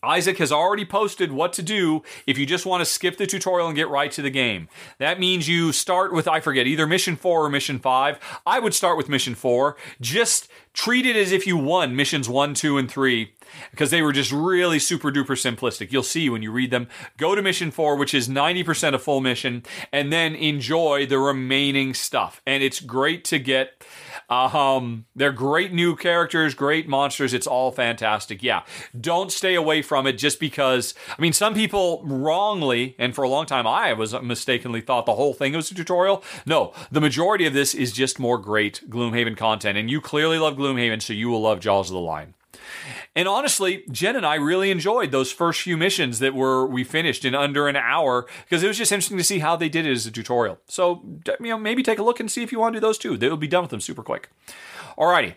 Isaac 0.01 0.37
has 0.37 0.51
already 0.51 0.85
posted 0.85 1.31
what 1.31 1.51
to 1.53 1.61
do 1.61 2.03
if 2.25 2.37
you 2.37 2.45
just 2.45 2.65
want 2.65 2.81
to 2.81 2.85
skip 2.85 3.17
the 3.17 3.27
tutorial 3.27 3.67
and 3.67 3.75
get 3.75 3.89
right 3.89 4.11
to 4.13 4.21
the 4.21 4.29
game. 4.29 4.69
That 4.97 5.19
means 5.19 5.49
you 5.49 5.73
start 5.73 6.13
with, 6.13 6.27
I 6.27 6.39
forget, 6.39 6.67
either 6.67 6.87
mission 6.87 7.15
four 7.17 7.45
or 7.45 7.49
mission 7.49 7.79
five. 7.79 8.17
I 8.45 8.59
would 8.59 8.73
start 8.73 8.97
with 8.97 9.09
mission 9.09 9.35
four. 9.35 9.75
Just 9.99 10.47
treat 10.73 11.05
it 11.05 11.17
as 11.17 11.33
if 11.33 11.45
you 11.45 11.57
won 11.57 11.95
missions 11.95 12.29
one, 12.29 12.53
two, 12.53 12.77
and 12.77 12.89
three 12.89 13.33
because 13.71 13.91
they 13.91 14.01
were 14.01 14.13
just 14.13 14.31
really 14.31 14.79
super 14.79 15.11
duper 15.11 15.35
simplistic. 15.35 15.91
You'll 15.91 16.03
see 16.03 16.29
when 16.29 16.41
you 16.41 16.51
read 16.51 16.71
them. 16.71 16.87
Go 17.17 17.35
to 17.35 17.41
mission 17.41 17.69
four, 17.69 17.97
which 17.97 18.13
is 18.13 18.29
90% 18.29 18.93
of 18.93 19.03
full 19.03 19.19
mission, 19.19 19.63
and 19.91 20.13
then 20.13 20.33
enjoy 20.33 21.05
the 21.07 21.19
remaining 21.19 21.93
stuff. 21.93 22.41
And 22.47 22.63
it's 22.63 22.79
great 22.79 23.25
to 23.25 23.39
get 23.39 23.83
um, 24.29 25.05
they're 25.15 25.31
great 25.31 25.73
new 25.73 25.95
characters, 25.95 26.53
great 26.53 26.87
monsters. 26.87 27.33
It's 27.33 27.47
all 27.47 27.71
fantastic. 27.71 28.43
Yeah, 28.43 28.63
don't 28.99 29.31
stay 29.31 29.55
away 29.55 29.81
from 29.81 30.07
it 30.07 30.13
just 30.13 30.39
because. 30.39 30.93
I 31.17 31.21
mean, 31.21 31.33
some 31.33 31.53
people 31.53 32.01
wrongly, 32.03 32.95
and 32.97 33.15
for 33.15 33.23
a 33.23 33.29
long 33.29 33.45
time 33.45 33.65
I 33.67 33.93
was 33.93 34.13
mistakenly 34.21 34.81
thought 34.81 35.05
the 35.05 35.15
whole 35.15 35.33
thing 35.33 35.53
was 35.53 35.71
a 35.71 35.75
tutorial. 35.75 36.23
No, 36.45 36.73
the 36.91 37.01
majority 37.01 37.45
of 37.45 37.53
this 37.53 37.73
is 37.73 37.91
just 37.91 38.19
more 38.19 38.37
great 38.37 38.81
Gloomhaven 38.89 39.37
content, 39.37 39.77
and 39.77 39.89
you 39.89 40.01
clearly 40.01 40.37
love 40.37 40.55
Gloomhaven, 40.55 41.01
so 41.01 41.13
you 41.13 41.29
will 41.29 41.41
love 41.41 41.59
Jaws 41.59 41.89
of 41.89 41.93
the 41.93 41.99
Lion. 41.99 42.33
And 43.15 43.27
honestly, 43.27 43.83
Jen 43.91 44.15
and 44.15 44.25
I 44.25 44.35
really 44.35 44.71
enjoyed 44.71 45.11
those 45.11 45.31
first 45.31 45.61
few 45.61 45.77
missions 45.77 46.19
that 46.19 46.35
were 46.35 46.65
we 46.65 46.83
finished 46.83 47.25
in 47.25 47.35
under 47.35 47.67
an 47.67 47.75
hour 47.75 48.27
because 48.45 48.63
it 48.63 48.67
was 48.67 48.77
just 48.77 48.91
interesting 48.91 49.17
to 49.17 49.23
see 49.23 49.39
how 49.39 49.55
they 49.55 49.67
did 49.67 49.85
it 49.85 49.91
as 49.91 50.05
a 50.05 50.11
tutorial. 50.11 50.59
So 50.67 51.03
you 51.39 51.49
know, 51.49 51.57
maybe 51.57 51.83
take 51.83 51.99
a 51.99 52.03
look 52.03 52.19
and 52.19 52.31
see 52.31 52.43
if 52.43 52.51
you 52.51 52.59
want 52.59 52.73
to 52.73 52.79
do 52.79 52.85
those 52.85 52.97
too. 52.97 53.17
They'll 53.17 53.35
be 53.35 53.47
done 53.47 53.63
with 53.63 53.71
them 53.71 53.81
super 53.81 54.03
quick. 54.03 54.29
Alrighty. 54.97 55.35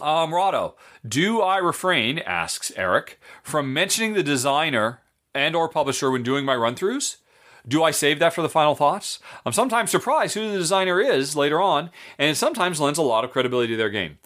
Um, 0.00 0.34
Rahdo, 0.34 0.74
do 1.06 1.40
I 1.40 1.58
refrain, 1.58 2.18
asks 2.18 2.72
Eric, 2.74 3.20
from 3.42 3.72
mentioning 3.72 4.14
the 4.14 4.24
designer 4.24 5.02
and 5.34 5.54
or 5.54 5.68
publisher 5.68 6.10
when 6.10 6.24
doing 6.24 6.44
my 6.44 6.56
run-throughs? 6.56 7.18
Do 7.66 7.82
I 7.82 7.92
save 7.92 8.18
that 8.18 8.34
for 8.34 8.42
the 8.42 8.48
final 8.48 8.74
thoughts? 8.74 9.20
I'm 9.46 9.52
sometimes 9.52 9.90
surprised 9.90 10.34
who 10.34 10.50
the 10.50 10.58
designer 10.58 11.00
is 11.00 11.36
later 11.36 11.62
on, 11.62 11.90
and 12.18 12.30
it 12.30 12.34
sometimes 12.36 12.80
lends 12.80 12.98
a 12.98 13.02
lot 13.02 13.24
of 13.24 13.30
credibility 13.30 13.72
to 13.72 13.76
their 13.76 13.88
game. 13.88 14.18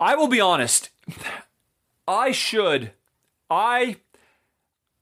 I 0.00 0.16
will 0.16 0.28
be 0.28 0.40
honest, 0.40 0.90
I 2.08 2.32
should. 2.32 2.92
I 3.50 3.96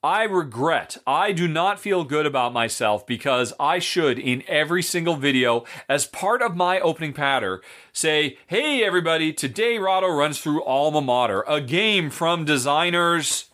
I 0.02 0.24
regret. 0.24 0.98
I 1.06 1.32
do 1.32 1.48
not 1.48 1.80
feel 1.80 2.04
good 2.04 2.26
about 2.26 2.52
myself 2.52 3.06
because 3.06 3.52
I 3.58 3.78
should, 3.78 4.18
in 4.18 4.42
every 4.46 4.82
single 4.82 5.16
video, 5.16 5.64
as 5.88 6.06
part 6.06 6.42
of 6.42 6.54
my 6.54 6.78
opening 6.80 7.12
patter, 7.12 7.62
say, 7.92 8.38
Hey 8.48 8.84
everybody, 8.84 9.32
today 9.32 9.78
Rahdo 9.78 10.08
runs 10.08 10.40
through 10.40 10.64
Alma 10.64 11.00
Mater, 11.00 11.44
a 11.48 11.60
game 11.60 12.10
from 12.10 12.44
designers 12.44 13.50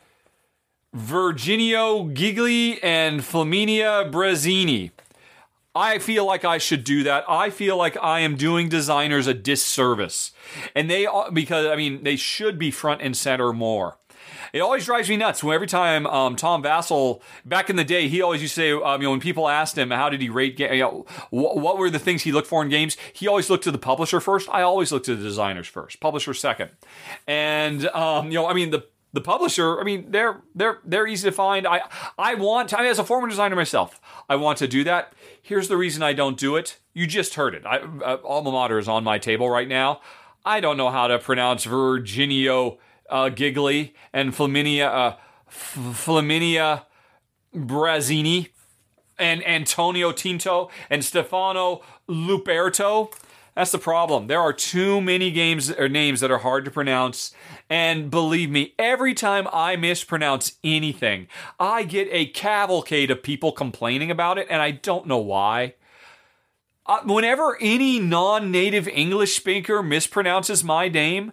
Virginio 0.94 2.12
Gigli 2.14 2.78
and 2.82 3.20
Flaminia 3.20 4.10
Brasini. 4.10 4.90
I 5.74 5.98
feel 5.98 6.26
like 6.26 6.44
I 6.44 6.58
should 6.58 6.84
do 6.84 7.02
that. 7.04 7.24
I 7.28 7.50
feel 7.50 7.76
like 7.76 7.96
I 8.02 8.20
am 8.20 8.36
doing 8.36 8.68
designers 8.68 9.26
a 9.26 9.34
disservice. 9.34 10.32
And 10.74 10.90
they, 10.90 11.06
because, 11.32 11.66
I 11.66 11.76
mean, 11.76 12.02
they 12.04 12.16
should 12.16 12.58
be 12.58 12.70
front 12.70 13.00
and 13.00 13.16
center 13.16 13.52
more. 13.52 13.96
It 14.52 14.60
always 14.60 14.84
drives 14.84 15.08
me 15.08 15.16
nuts. 15.16 15.42
When 15.42 15.54
every 15.54 15.66
time 15.66 16.06
um, 16.06 16.36
Tom 16.36 16.62
Vasel, 16.62 17.22
back 17.44 17.70
in 17.70 17.76
the 17.76 17.84
day, 17.84 18.08
he 18.08 18.20
always 18.20 18.42
used 18.42 18.54
to 18.56 18.60
say, 18.60 18.72
um, 18.72 19.00
you 19.00 19.06
know, 19.06 19.12
when 19.12 19.20
people 19.20 19.48
asked 19.48 19.78
him 19.78 19.90
how 19.90 20.10
did 20.10 20.20
he 20.20 20.28
rate, 20.28 20.60
you 20.60 20.68
know, 20.78 21.06
wh- 21.30 21.56
what 21.56 21.78
were 21.78 21.88
the 21.88 21.98
things 21.98 22.22
he 22.22 22.32
looked 22.32 22.48
for 22.48 22.62
in 22.62 22.68
games, 22.68 22.98
he 23.14 23.26
always 23.26 23.48
looked 23.48 23.64
to 23.64 23.70
the 23.70 23.78
publisher 23.78 24.20
first. 24.20 24.50
I 24.50 24.60
always 24.60 24.92
looked 24.92 25.06
to 25.06 25.16
the 25.16 25.22
designers 25.22 25.68
first, 25.68 26.00
publisher 26.00 26.34
second. 26.34 26.70
And 27.26 27.86
um, 27.88 28.26
you 28.26 28.34
know, 28.34 28.46
I 28.46 28.52
mean, 28.52 28.70
the 28.70 28.84
the 29.14 29.20
publisher, 29.22 29.80
I 29.80 29.84
mean, 29.84 30.10
they're 30.10 30.42
they're 30.54 30.80
they're 30.84 31.06
easy 31.06 31.28
to 31.28 31.32
find. 31.32 31.66
I 31.66 31.82
I 32.18 32.34
want, 32.34 32.74
I 32.74 32.82
mean, 32.82 32.90
as 32.90 32.98
a 32.98 33.04
former 33.04 33.28
designer 33.28 33.56
myself, 33.56 34.00
I 34.28 34.36
want 34.36 34.58
to 34.58 34.68
do 34.68 34.84
that. 34.84 35.14
Here's 35.42 35.68
the 35.68 35.76
reason 35.76 36.02
I 36.02 36.12
don't 36.12 36.38
do 36.38 36.54
it. 36.56 36.78
You 36.94 37.06
just 37.06 37.34
heard 37.34 37.54
it. 37.54 37.66
I, 37.66 37.78
uh, 37.78 38.18
alma 38.24 38.52
mater 38.52 38.78
is 38.78 38.88
on 38.88 39.02
my 39.02 39.18
table 39.18 39.50
right 39.50 39.68
now. 39.68 40.00
I 40.44 40.60
don't 40.60 40.76
know 40.76 40.90
how 40.90 41.08
to 41.08 41.18
pronounce 41.18 41.66
Virginio 41.66 42.78
uh, 43.10 43.28
Gigli 43.28 43.92
and 44.12 44.32
Flaminia 44.32 44.86
uh, 44.86 45.16
Flaminia 45.50 46.84
Brasini 47.54 48.48
and 49.18 49.46
Antonio 49.46 50.12
Tinto 50.12 50.70
and 50.88 51.04
Stefano 51.04 51.82
Luperto. 52.08 53.12
That's 53.54 53.70
the 53.70 53.78
problem. 53.78 54.28
There 54.28 54.40
are 54.40 54.52
too 54.52 55.00
many 55.00 55.30
games 55.30 55.70
or 55.70 55.88
names 55.88 56.20
that 56.20 56.30
are 56.30 56.38
hard 56.38 56.64
to 56.64 56.70
pronounce. 56.70 57.34
And 57.72 58.10
believe 58.10 58.50
me, 58.50 58.74
every 58.78 59.14
time 59.14 59.48
I 59.50 59.76
mispronounce 59.76 60.58
anything, 60.62 61.26
I 61.58 61.84
get 61.84 62.06
a 62.10 62.26
cavalcade 62.26 63.10
of 63.10 63.22
people 63.22 63.50
complaining 63.50 64.10
about 64.10 64.36
it, 64.36 64.46
and 64.50 64.60
I 64.60 64.72
don't 64.72 65.06
know 65.06 65.16
why. 65.16 65.76
Uh, 66.84 67.00
whenever 67.06 67.56
any 67.62 67.98
non 67.98 68.50
native 68.50 68.86
English 68.88 69.34
speaker 69.34 69.82
mispronounces 69.82 70.62
my 70.62 70.88
name, 70.88 71.32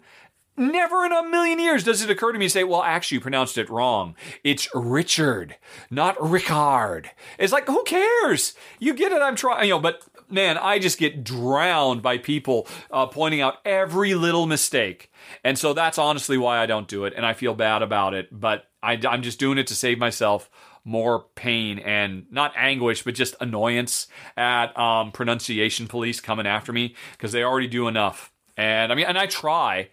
Never 0.56 1.06
in 1.06 1.14
a 1.14 1.24
million 1.24 1.58
years 1.58 1.86
does 1.86 2.02
it 2.02 2.10
occur 2.10 2.34
to 2.34 2.40
me 2.40 2.48
to 2.48 2.50
say, 2.50 2.66
well, 2.66 2.84
actually, 2.84 3.16
you 3.16 3.22
pronounced 3.22 3.58
it 3.58 3.70
wrong. 3.70 4.16
It's 4.44 4.68
Richard, 4.76 5.56
not 5.90 6.18
Ricard. 6.18 7.06
It's 7.38 7.54
like, 7.54 7.66
who 7.68 7.82
cares? 7.84 8.56
You 8.78 8.94
get 8.94 9.14
it. 9.14 9.22
I'm 9.22 9.38
trying, 9.38 9.70
you 9.70 9.76
know, 9.76 9.80
but 9.80 10.04
man, 10.30 10.58
I 10.58 10.80
just 10.80 10.98
get 10.98 11.24
drowned 11.24 12.02
by 12.02 12.18
people 12.18 12.68
uh, 12.92 13.08
pointing 13.08 13.42
out 13.42 13.58
every 13.66 14.14
little 14.14 14.46
mistake. 14.46 15.12
And 15.44 15.58
so 15.58 15.74
that's 15.74 15.98
honestly 15.98 16.38
why 16.38 16.60
I 16.60 16.66
don't 16.66 16.88
do 16.88 17.06
it. 17.06 17.14
And 17.16 17.26
I 17.26 17.34
feel 17.34 17.54
bad 17.54 17.82
about 17.82 18.14
it. 18.14 18.28
But 18.32 18.66
I, 18.82 19.00
I'm 19.08 19.22
just 19.22 19.40
doing 19.40 19.58
it 19.58 19.68
to 19.68 19.76
save 19.76 19.98
myself 19.98 20.50
more 20.86 21.26
pain 21.36 21.80
and 21.80 22.26
not 22.32 22.54
anguish, 22.56 23.04
but 23.04 23.14
just 23.14 23.36
annoyance 23.40 24.08
at 24.38 24.78
um, 24.78 25.12
pronunciation 25.12 25.88
police 25.88 26.20
coming 26.20 26.48
after 26.48 26.74
me 26.74 26.96
because 27.14 27.32
they 27.32 27.44
already 27.44 27.68
do 27.68 27.88
enough. 27.88 28.32
And 28.58 28.92
I 28.92 28.96
mean, 28.96 29.06
and 29.06 29.18
I 29.18 29.26
try. 29.26 29.90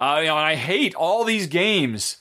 Uh, 0.00 0.18
you 0.20 0.26
know, 0.26 0.36
and 0.36 0.46
I 0.46 0.56
hate 0.56 0.94
all 0.94 1.24
these 1.24 1.46
games. 1.46 2.18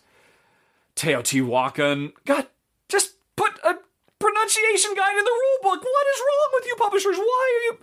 Teotihuacan. 0.95 2.13
God, 2.25 2.47
just 2.89 3.13
put 3.35 3.57
a 3.63 3.75
pronunciation 4.21 4.93
guide 4.95 5.17
in 5.17 5.25
the 5.25 5.31
rule 5.31 5.59
book. 5.73 5.83
What 5.83 6.07
is 6.13 6.21
wrong 6.21 6.49
with 6.53 6.65
you 6.67 6.75
publishers? 6.77 7.17
Why 7.17 7.51
are 7.51 7.63
you? 7.65 7.77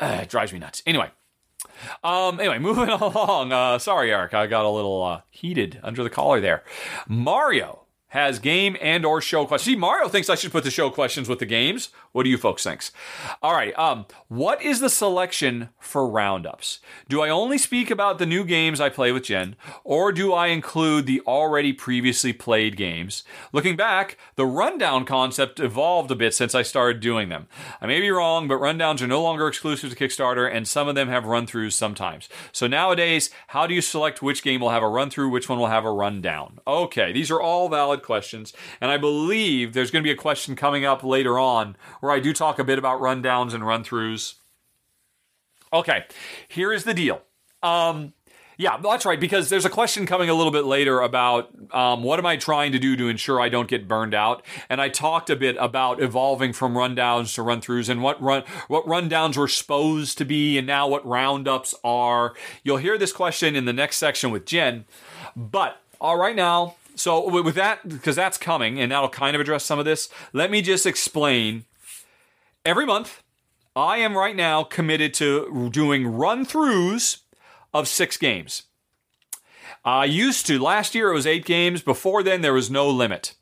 Uh, 0.00 0.20
it 0.22 0.28
drives 0.28 0.52
me 0.52 0.58
nuts. 0.58 0.82
Anyway. 0.86 1.10
Um, 2.02 2.40
anyway, 2.40 2.58
moving 2.68 2.88
along. 2.88 3.52
Uh, 3.52 3.78
sorry, 3.78 4.12
Eric, 4.12 4.34
I 4.34 4.46
got 4.46 4.64
a 4.64 4.70
little 4.70 5.02
uh, 5.02 5.20
heated 5.30 5.80
under 5.82 6.02
the 6.02 6.10
collar 6.10 6.40
there. 6.40 6.64
Mario 7.08 7.79
has 8.10 8.38
game 8.38 8.76
and 8.80 9.04
or 9.04 9.20
show 9.20 9.46
questions. 9.46 9.74
See, 9.74 9.78
Mario 9.78 10.08
thinks 10.08 10.28
I 10.28 10.34
should 10.34 10.52
put 10.52 10.64
the 10.64 10.70
show 10.70 10.90
questions 10.90 11.28
with 11.28 11.38
the 11.38 11.46
games. 11.46 11.88
What 12.12 12.24
do 12.24 12.30
you 12.30 12.38
folks 12.38 12.64
think? 12.64 12.70
All 13.42 13.52
right. 13.52 13.76
Um, 13.78 14.06
what 14.28 14.62
is 14.62 14.80
the 14.80 14.88
selection 14.88 15.70
for 15.78 16.08
roundups? 16.08 16.80
Do 17.08 17.20
I 17.20 17.28
only 17.28 17.58
speak 17.58 17.90
about 17.90 18.18
the 18.18 18.26
new 18.26 18.44
games 18.44 18.80
I 18.80 18.88
play 18.88 19.12
with 19.12 19.24
Jen, 19.24 19.56
or 19.84 20.12
do 20.12 20.32
I 20.32 20.48
include 20.48 21.06
the 21.06 21.20
already 21.26 21.72
previously 21.72 22.32
played 22.32 22.76
games? 22.76 23.24
Looking 23.52 23.76
back, 23.76 24.16
the 24.36 24.46
rundown 24.46 25.04
concept 25.04 25.60
evolved 25.60 26.10
a 26.10 26.16
bit 26.16 26.34
since 26.34 26.54
I 26.54 26.62
started 26.62 27.00
doing 27.00 27.28
them. 27.28 27.48
I 27.80 27.86
may 27.86 28.00
be 28.00 28.10
wrong, 28.10 28.48
but 28.48 28.60
rundowns 28.60 29.02
are 29.02 29.06
no 29.06 29.22
longer 29.22 29.48
exclusive 29.48 29.90
to 29.90 29.96
Kickstarter, 29.96 30.52
and 30.52 30.66
some 30.66 30.88
of 30.88 30.94
them 30.94 31.08
have 31.08 31.24
run 31.24 31.46
throughs 31.46 31.72
sometimes. 31.72 32.28
So 32.52 32.66
nowadays, 32.66 33.30
how 33.48 33.66
do 33.66 33.74
you 33.74 33.80
select 33.80 34.22
which 34.22 34.42
game 34.42 34.60
will 34.60 34.70
have 34.70 34.82
a 34.82 34.88
run 34.88 35.10
through, 35.10 35.30
which 35.30 35.48
one 35.48 35.58
will 35.58 35.66
have 35.66 35.84
a 35.84 35.92
rundown? 35.92 36.60
Okay, 36.66 37.12
these 37.12 37.30
are 37.30 37.40
all 37.40 37.68
valid 37.68 37.99
questions, 38.02 38.52
and 38.80 38.90
I 38.90 38.96
believe 38.96 39.72
there's 39.72 39.90
going 39.90 40.02
to 40.02 40.06
be 40.06 40.12
a 40.12 40.16
question 40.16 40.56
coming 40.56 40.84
up 40.84 41.04
later 41.04 41.38
on 41.38 41.76
where 42.00 42.12
I 42.12 42.20
do 42.20 42.32
talk 42.32 42.58
a 42.58 42.64
bit 42.64 42.78
about 42.78 43.00
rundowns 43.00 43.54
and 43.54 43.66
run 43.66 43.84
throughs. 43.84 44.34
Okay, 45.72 46.04
here 46.48 46.72
is 46.72 46.84
the 46.84 46.94
deal. 46.94 47.22
Um, 47.62 48.14
yeah, 48.60 48.76
that's 48.76 49.06
right. 49.06 49.18
Because 49.18 49.48
there's 49.48 49.64
a 49.64 49.70
question 49.70 50.04
coming 50.04 50.28
a 50.28 50.34
little 50.34 50.52
bit 50.52 50.66
later 50.66 51.00
about 51.00 51.48
um, 51.72 52.02
what 52.02 52.18
am 52.18 52.26
I 52.26 52.36
trying 52.36 52.72
to 52.72 52.78
do 52.78 52.94
to 52.94 53.08
ensure 53.08 53.40
I 53.40 53.48
don't 53.48 53.68
get 53.68 53.88
burned 53.88 54.12
out, 54.12 54.44
and 54.68 54.82
I 54.82 54.90
talked 54.90 55.30
a 55.30 55.36
bit 55.36 55.56
about 55.58 56.02
evolving 56.02 56.52
from 56.52 56.74
rundowns 56.74 57.34
to 57.36 57.42
run 57.42 57.62
throughs 57.62 57.88
and 57.88 58.02
what 58.02 58.20
run 58.20 58.42
what 58.68 58.84
rundowns 58.84 59.38
were 59.38 59.48
supposed 59.48 60.18
to 60.18 60.26
be, 60.26 60.58
and 60.58 60.66
now 60.66 60.86
what 60.86 61.06
roundups 61.06 61.74
are. 61.82 62.34
You'll 62.62 62.76
hear 62.76 62.98
this 62.98 63.14
question 63.14 63.56
in 63.56 63.64
the 63.64 63.72
next 63.72 63.96
section 63.96 64.30
with 64.30 64.44
Jen, 64.44 64.84
but 65.34 65.80
all 65.98 66.18
right 66.18 66.36
now. 66.36 66.76
So 67.00 67.42
with 67.42 67.54
that, 67.54 67.88
because 67.88 68.14
that's 68.14 68.36
coming, 68.36 68.78
and 68.78 68.92
that'll 68.92 69.08
kind 69.08 69.34
of 69.34 69.40
address 69.40 69.64
some 69.64 69.78
of 69.78 69.86
this. 69.86 70.10
Let 70.34 70.50
me 70.50 70.60
just 70.60 70.84
explain 70.84 71.64
every 72.64 72.84
month, 72.84 73.22
I 73.74 73.98
am 73.98 74.16
right 74.16 74.36
now 74.36 74.64
committed 74.64 75.14
to 75.14 75.70
doing 75.72 76.06
run 76.06 76.44
throughs 76.44 77.22
of 77.72 77.88
six 77.88 78.16
games. 78.16 78.64
I 79.82 80.04
used 80.04 80.46
to, 80.46 80.62
last 80.62 80.94
year 80.94 81.10
it 81.10 81.14
was 81.14 81.26
eight 81.26 81.46
games. 81.46 81.80
Before 81.80 82.22
then, 82.22 82.42
there 82.42 82.52
was 82.52 82.70
no 82.70 82.88
limit. 82.90 83.34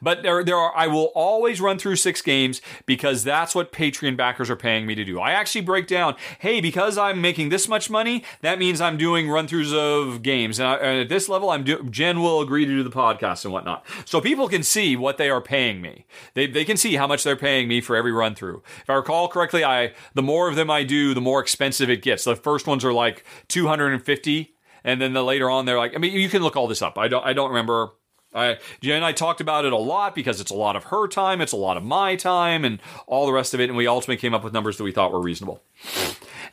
But 0.00 0.22
there, 0.22 0.44
there 0.44 0.56
are. 0.56 0.76
I 0.76 0.86
will 0.86 1.12
always 1.14 1.60
run 1.60 1.78
through 1.78 1.96
six 1.96 2.22
games 2.22 2.60
because 2.86 3.24
that's 3.24 3.54
what 3.54 3.72
Patreon 3.72 4.16
backers 4.16 4.50
are 4.50 4.56
paying 4.56 4.86
me 4.86 4.94
to 4.94 5.04
do. 5.04 5.20
I 5.20 5.32
actually 5.32 5.62
break 5.62 5.86
down. 5.86 6.16
Hey, 6.38 6.60
because 6.60 6.98
I'm 6.98 7.20
making 7.20 7.48
this 7.48 7.68
much 7.68 7.90
money, 7.90 8.24
that 8.42 8.58
means 8.58 8.80
I'm 8.80 8.96
doing 8.96 9.28
run 9.28 9.46
throughs 9.46 9.72
of 9.74 10.22
games, 10.22 10.58
and, 10.58 10.68
I, 10.68 10.74
and, 10.76 11.00
at 11.00 11.08
this 11.08 11.28
level, 11.28 11.50
I'm 11.50 11.64
do, 11.64 11.82
Jen 11.90 12.20
will 12.22 12.40
agree 12.40 12.64
to 12.64 12.70
do 12.70 12.82
the 12.82 12.90
podcast 12.90 13.44
and 13.44 13.52
whatnot, 13.52 13.84
so 14.04 14.20
people 14.20 14.48
can 14.48 14.62
see 14.62 14.96
what 14.96 15.18
they 15.18 15.30
are 15.30 15.40
paying 15.40 15.80
me. 15.80 16.06
They 16.34 16.46
they 16.46 16.64
can 16.64 16.76
see 16.76 16.96
how 16.96 17.06
much 17.06 17.24
they're 17.24 17.36
paying 17.36 17.68
me 17.68 17.80
for 17.80 17.96
every 17.96 18.12
run 18.12 18.34
through. 18.34 18.62
If 18.82 18.90
I 18.90 18.94
recall 18.94 19.28
correctly, 19.28 19.64
I 19.64 19.92
the 20.14 20.22
more 20.22 20.48
of 20.48 20.56
them 20.56 20.70
I 20.70 20.84
do, 20.84 21.14
the 21.14 21.20
more 21.20 21.40
expensive 21.40 21.90
it 21.90 22.02
gets. 22.02 22.24
The 22.24 22.36
first 22.36 22.66
ones 22.66 22.84
are 22.84 22.92
like 22.92 23.24
250 23.48 24.54
and 24.84 25.00
then 25.00 25.12
the 25.12 25.22
later 25.22 25.50
on 25.50 25.66
they're 25.66 25.78
like 25.78 25.94
i 25.94 25.98
mean 25.98 26.12
you 26.12 26.28
can 26.28 26.42
look 26.42 26.56
all 26.56 26.66
this 26.66 26.82
up 26.82 26.96
i 26.98 27.08
don't 27.08 27.24
i 27.24 27.32
don't 27.32 27.50
remember 27.50 27.90
I, 28.32 28.58
Jen 28.80 28.96
and 28.96 29.04
I 29.04 29.12
talked 29.12 29.40
about 29.40 29.64
it 29.64 29.72
a 29.72 29.76
lot 29.76 30.14
because 30.14 30.40
it's 30.40 30.50
a 30.50 30.54
lot 30.56 30.76
of 30.76 30.84
her 30.84 31.08
time, 31.08 31.40
it's 31.40 31.52
a 31.52 31.56
lot 31.56 31.76
of 31.76 31.82
my 31.82 32.16
time, 32.16 32.64
and 32.64 32.80
all 33.06 33.26
the 33.26 33.32
rest 33.32 33.54
of 33.54 33.60
it. 33.60 33.68
And 33.68 33.76
we 33.76 33.86
ultimately 33.86 34.18
came 34.18 34.34
up 34.34 34.44
with 34.44 34.52
numbers 34.52 34.76
that 34.76 34.84
we 34.84 34.92
thought 34.92 35.12
were 35.12 35.20
reasonable. 35.20 35.62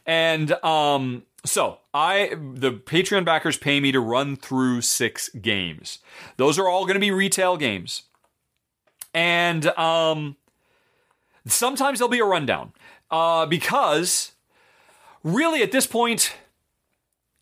And 0.06 0.52
um, 0.64 1.24
so 1.46 1.80
I, 1.94 2.36
the 2.54 2.72
Patreon 2.72 3.26
backers 3.26 3.58
pay 3.58 3.80
me 3.80 3.92
to 3.92 4.00
run 4.00 4.36
through 4.36 4.82
six 4.82 5.30
games. 5.30 6.00
Those 6.38 6.58
are 6.58 6.68
all 6.68 6.86
going 6.86 6.96
to 6.96 7.00
be 7.00 7.12
retail 7.12 7.58
games, 7.58 8.04
and 9.14 9.68
um, 9.78 10.36
sometimes 11.46 12.00
there'll 12.00 12.10
be 12.10 12.20
a 12.20 12.26
rundown 12.26 12.74
uh, 13.12 13.46
because 13.46 14.32
really 15.24 15.62
at 15.62 15.72
this 15.72 15.86
point, 15.86 16.36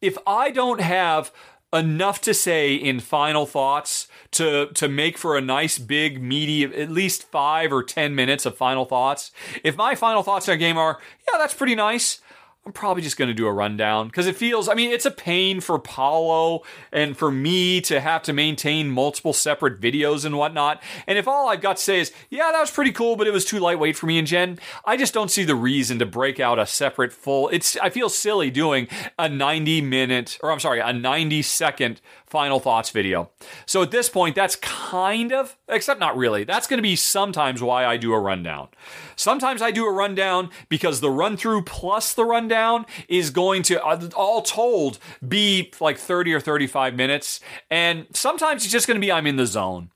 if 0.02 0.18
I 0.28 0.52
don't 0.52 0.82
have 0.82 1.32
enough 1.76 2.22
to 2.22 2.34
say 2.34 2.74
in 2.74 3.00
final 3.00 3.46
thoughts 3.46 4.08
to 4.32 4.68
to 4.74 4.88
make 4.88 5.18
for 5.18 5.38
a 5.38 5.42
nice 5.42 5.78
big 5.78 6.22
meaty 6.22 6.64
at 6.64 6.90
least 6.90 7.24
five 7.24 7.72
or 7.72 7.84
ten 7.84 8.16
minutes 8.16 8.46
of 8.46 8.58
final 8.58 8.86
thoughts. 8.86 9.32
If 9.64 9.78
my 9.78 9.96
final 9.96 10.24
thoughts 10.24 10.50
on 10.50 10.56
a 10.56 10.58
game 10.58 10.78
are, 10.78 11.00
yeah, 11.32 11.38
that's 11.38 11.54
pretty 11.54 11.76
nice. 11.76 12.20
I'm 12.68 12.74
probably 12.74 13.04
just 13.04 13.16
going 13.16 13.28
to 13.28 13.34
do 13.36 13.46
a 13.46 13.54
rundown 13.54 14.08
because 14.08 14.26
it 14.26 14.36
feels, 14.36 14.68
I 14.68 14.74
mean, 14.74 14.90
it's 14.90 15.06
a 15.06 15.12
pain 15.12 15.62
for 15.62 15.78
Paulo 15.78 16.64
and 16.92 17.16
for 17.16 17.30
me 17.30 17.80
to 17.82 18.00
have 18.00 18.24
to 18.24 18.34
maintain 18.34 18.90
multiple 18.90 19.34
separate 19.34 19.80
videos 19.80 20.26
and 20.26 20.36
whatnot. 20.36 20.82
And 21.06 21.20
if 21.20 21.28
all 21.28 21.48
I've 21.48 21.62
got 21.62 21.78
to 21.78 21.84
say 21.84 22.00
is, 22.00 22.12
yeah, 22.32 22.52
that 22.52 22.60
was 22.60 22.72
pretty 22.72 22.92
cool, 22.92 23.18
but 23.18 23.28
it 23.28 23.34
was 23.34 23.46
too 23.46 23.60
lightweight 23.60 23.96
for 23.96 24.08
me 24.08 24.18
and 24.18 24.28
Jen, 24.28 24.58
I 24.84 24.98
just 24.98 25.14
don't 25.14 25.30
see 25.30 25.44
the 25.44 25.54
reason 25.54 26.00
to 26.00 26.08
break 26.08 26.40
out 26.40 26.58
a 26.58 26.66
separate 26.66 27.14
full. 27.14 27.50
It's, 27.50 27.78
I 27.78 27.92
feel 27.92 28.10
silly 28.10 28.50
doing 28.50 28.88
a 29.20 29.30
90 29.30 29.82
minute, 29.82 30.40
or 30.42 30.52
I'm 30.52 30.60
sorry, 30.60 30.80
a 30.80 30.92
90 30.92 31.44
second 31.44 32.02
final 32.36 32.60
thoughts 32.60 32.90
video. 32.90 33.32
So 33.66 33.82
at 33.82 33.92
this 33.92 34.10
point, 34.10 34.36
that's 34.36 34.58
kind 34.58 35.32
of, 35.32 35.56
except 35.70 36.02
not 36.02 36.18
really, 36.18 36.44
that's 36.44 36.68
going 36.68 36.80
to 36.80 36.84
be 36.84 36.98
sometimes 36.98 37.62
why 37.62 37.86
I 37.86 37.96
do 37.96 38.12
a 38.12 38.20
rundown. 38.20 38.68
Sometimes 39.16 39.62
I 39.62 39.72
do 39.72 39.86
a 39.86 39.92
rundown 39.94 40.50
because 40.68 41.00
the 41.00 41.10
run 41.10 41.38
through 41.38 41.62
plus 41.62 42.14
the 42.14 42.26
rundown 42.26 42.88
is 43.08 43.30
going 43.30 43.64
to, 43.64 43.82
uh, 43.82 44.10
all 44.18 44.42
told, 44.42 45.00
be 45.26 45.72
like 45.80 45.98
30 45.98 46.34
or 46.34 46.42
35 46.42 46.94
minutes. 46.94 47.40
And 47.72 48.06
sometimes 48.14 48.66
it's 48.66 48.72
just 48.74 48.86
going 48.86 49.00
to 49.00 49.06
be 49.06 49.14
I'm 49.14 49.28
in 49.28 49.38
the 49.38 49.46
zone. 49.46 49.92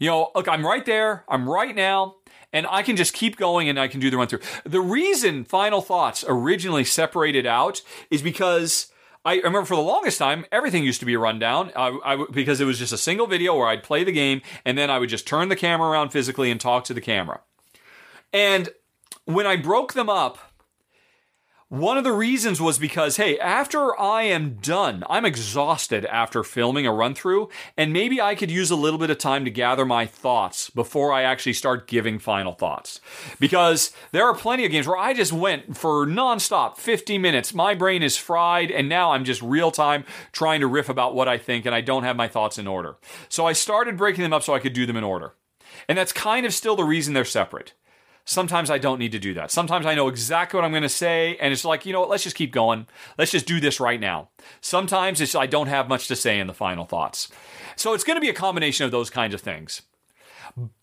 You 0.00 0.10
know, 0.10 0.32
look, 0.34 0.48
I'm 0.48 0.66
right 0.66 0.84
there, 0.84 1.24
I'm 1.28 1.48
right 1.48 1.76
now 1.76 2.16
and 2.52 2.66
I 2.68 2.82
can 2.82 2.96
just 2.96 3.14
keep 3.14 3.36
going 3.36 3.68
and 3.68 3.78
I 3.78 3.86
can 3.86 4.00
do 4.00 4.10
the 4.10 4.16
run 4.16 4.26
through. 4.26 4.40
The 4.64 4.80
reason 4.80 5.44
Final 5.44 5.82
Thoughts 5.82 6.24
originally 6.26 6.82
separated 6.82 7.46
out 7.46 7.80
is 8.10 8.22
because 8.22 8.89
I 9.24 9.36
remember 9.36 9.64
for 9.64 9.76
the 9.76 9.82
longest 9.82 10.18
time, 10.18 10.46
everything 10.50 10.82
used 10.82 11.00
to 11.00 11.06
be 11.06 11.14
a 11.14 11.18
rundown 11.18 11.70
I, 11.76 11.98
I, 12.04 12.26
because 12.30 12.60
it 12.60 12.64
was 12.64 12.78
just 12.78 12.92
a 12.92 12.98
single 12.98 13.26
video 13.26 13.56
where 13.56 13.68
I'd 13.68 13.82
play 13.82 14.02
the 14.02 14.12
game 14.12 14.40
and 14.64 14.78
then 14.78 14.90
I 14.90 14.98
would 14.98 15.10
just 15.10 15.26
turn 15.26 15.48
the 15.48 15.56
camera 15.56 15.90
around 15.90 16.10
physically 16.10 16.50
and 16.50 16.60
talk 16.60 16.84
to 16.84 16.94
the 16.94 17.00
camera. 17.02 17.40
And 18.32 18.70
when 19.26 19.46
I 19.46 19.56
broke 19.56 19.92
them 19.92 20.08
up, 20.08 20.38
one 21.70 21.96
of 21.96 22.02
the 22.02 22.12
reasons 22.12 22.60
was 22.60 22.80
because, 22.80 23.16
hey, 23.16 23.38
after 23.38 23.98
I 23.98 24.24
am 24.24 24.54
done, 24.54 25.04
I'm 25.08 25.24
exhausted 25.24 26.04
after 26.06 26.42
filming 26.42 26.84
a 26.84 26.92
run 26.92 27.14
through, 27.14 27.48
and 27.76 27.92
maybe 27.92 28.20
I 28.20 28.34
could 28.34 28.50
use 28.50 28.72
a 28.72 28.76
little 28.76 28.98
bit 28.98 29.08
of 29.08 29.18
time 29.18 29.44
to 29.44 29.52
gather 29.52 29.86
my 29.86 30.04
thoughts 30.04 30.68
before 30.68 31.12
I 31.12 31.22
actually 31.22 31.52
start 31.52 31.86
giving 31.86 32.18
final 32.18 32.54
thoughts. 32.54 33.00
Because 33.38 33.92
there 34.10 34.26
are 34.26 34.34
plenty 34.34 34.64
of 34.64 34.72
games 34.72 34.88
where 34.88 34.98
I 34.98 35.14
just 35.14 35.32
went 35.32 35.76
for 35.76 36.04
nonstop 36.08 36.76
50 36.76 37.18
minutes. 37.18 37.54
My 37.54 37.76
brain 37.76 38.02
is 38.02 38.16
fried, 38.16 38.72
and 38.72 38.88
now 38.88 39.12
I'm 39.12 39.24
just 39.24 39.40
real 39.40 39.70
time 39.70 40.04
trying 40.32 40.62
to 40.62 40.66
riff 40.66 40.88
about 40.88 41.14
what 41.14 41.28
I 41.28 41.38
think, 41.38 41.66
and 41.66 41.74
I 41.74 41.82
don't 41.82 42.02
have 42.02 42.16
my 42.16 42.26
thoughts 42.26 42.58
in 42.58 42.66
order. 42.66 42.96
So 43.28 43.46
I 43.46 43.52
started 43.52 43.96
breaking 43.96 44.24
them 44.24 44.32
up 44.32 44.42
so 44.42 44.54
I 44.54 44.58
could 44.58 44.72
do 44.72 44.86
them 44.86 44.96
in 44.96 45.04
order. 45.04 45.34
And 45.88 45.96
that's 45.96 46.12
kind 46.12 46.44
of 46.44 46.52
still 46.52 46.74
the 46.74 46.82
reason 46.82 47.14
they're 47.14 47.24
separate. 47.24 47.74
Sometimes 48.24 48.70
I 48.70 48.78
don't 48.78 48.98
need 48.98 49.12
to 49.12 49.18
do 49.18 49.34
that. 49.34 49.50
Sometimes 49.50 49.86
I 49.86 49.94
know 49.94 50.08
exactly 50.08 50.58
what 50.58 50.64
I'm 50.64 50.70
going 50.70 50.82
to 50.82 50.88
say, 50.88 51.36
and 51.40 51.52
it's 51.52 51.64
like, 51.64 51.84
you 51.84 51.92
know 51.92 52.00
what, 52.00 52.10
let's 52.10 52.22
just 52.22 52.36
keep 52.36 52.52
going. 52.52 52.86
Let's 53.18 53.32
just 53.32 53.46
do 53.46 53.60
this 53.60 53.80
right 53.80 53.98
now. 53.98 54.28
Sometimes 54.60 55.20
it's 55.20 55.34
I 55.34 55.46
don't 55.46 55.66
have 55.66 55.88
much 55.88 56.06
to 56.08 56.16
say 56.16 56.38
in 56.38 56.46
the 56.46 56.54
final 56.54 56.84
thoughts. 56.84 57.28
So 57.76 57.94
it's 57.94 58.04
going 58.04 58.16
to 58.16 58.20
be 58.20 58.28
a 58.28 58.34
combination 58.34 58.84
of 58.84 58.90
those 58.92 59.10
kinds 59.10 59.34
of 59.34 59.40
things. 59.40 59.82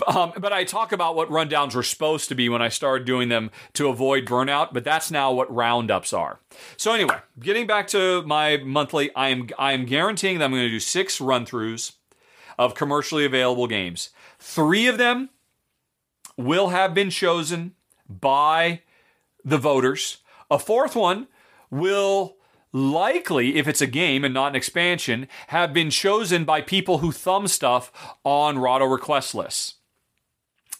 Um, 0.08 0.34
but 0.38 0.54
I 0.54 0.64
talk 0.64 0.92
about 0.92 1.16
what 1.16 1.30
rundowns 1.30 1.76
were 1.76 1.84
supposed 1.84 2.30
to 2.30 2.36
be 2.36 2.50
when 2.50 2.62
I 2.62 2.70
started 2.70 3.06
doing 3.06 3.30
them 3.30 3.52
to 3.74 3.90
avoid 3.90 4.26
burnout, 4.26 4.74
but 4.74 4.84
that's 4.84 5.12
now 5.12 5.32
what 5.32 5.54
roundups 5.54 6.14
are. 6.14 6.40
So 6.78 6.94
anyway, 6.94 7.18
getting 7.40 7.68
back 7.68 7.88
to 7.90 8.24
my 8.24 8.58
monthly, 8.58 9.14
I 9.16 9.30
am 9.30 9.50
I 9.60 9.74
am 9.74 9.86
guaranteeing 9.86 10.40
that 10.40 10.46
I'm 10.46 10.52
going 10.52 10.64
to 10.64 10.70
do 10.70 10.80
six 10.80 11.20
run 11.20 11.46
throughs 11.46 11.94
of 12.58 12.76
commercially 12.76 13.26
available 13.26 13.68
games. 13.68 14.10
Three 14.40 14.88
of 14.88 14.98
them 14.98 15.30
will 16.38 16.70
have 16.70 16.94
been 16.94 17.10
chosen 17.10 17.74
by 18.08 18.82
the 19.44 19.58
voters. 19.58 20.18
A 20.50 20.60
fourth 20.60 20.96
one 20.96 21.28
will 21.70 22.38
likely, 22.72 23.56
if 23.58 23.68
it's 23.68 23.82
a 23.82 23.88
game 23.88 24.24
and 24.24 24.34
not 24.34 24.52
an 24.52 24.56
expansion, 24.56 25.28
have 25.48 25.74
been 25.74 25.90
chosen 25.90 26.46
by 26.46 26.62
people 26.62 27.00
who 27.00 27.12
thumb 27.12 27.48
stuff 27.48 27.92
on 28.24 28.60
Rahdo 28.60 28.86
request 28.86 29.34
lists. 29.34 29.76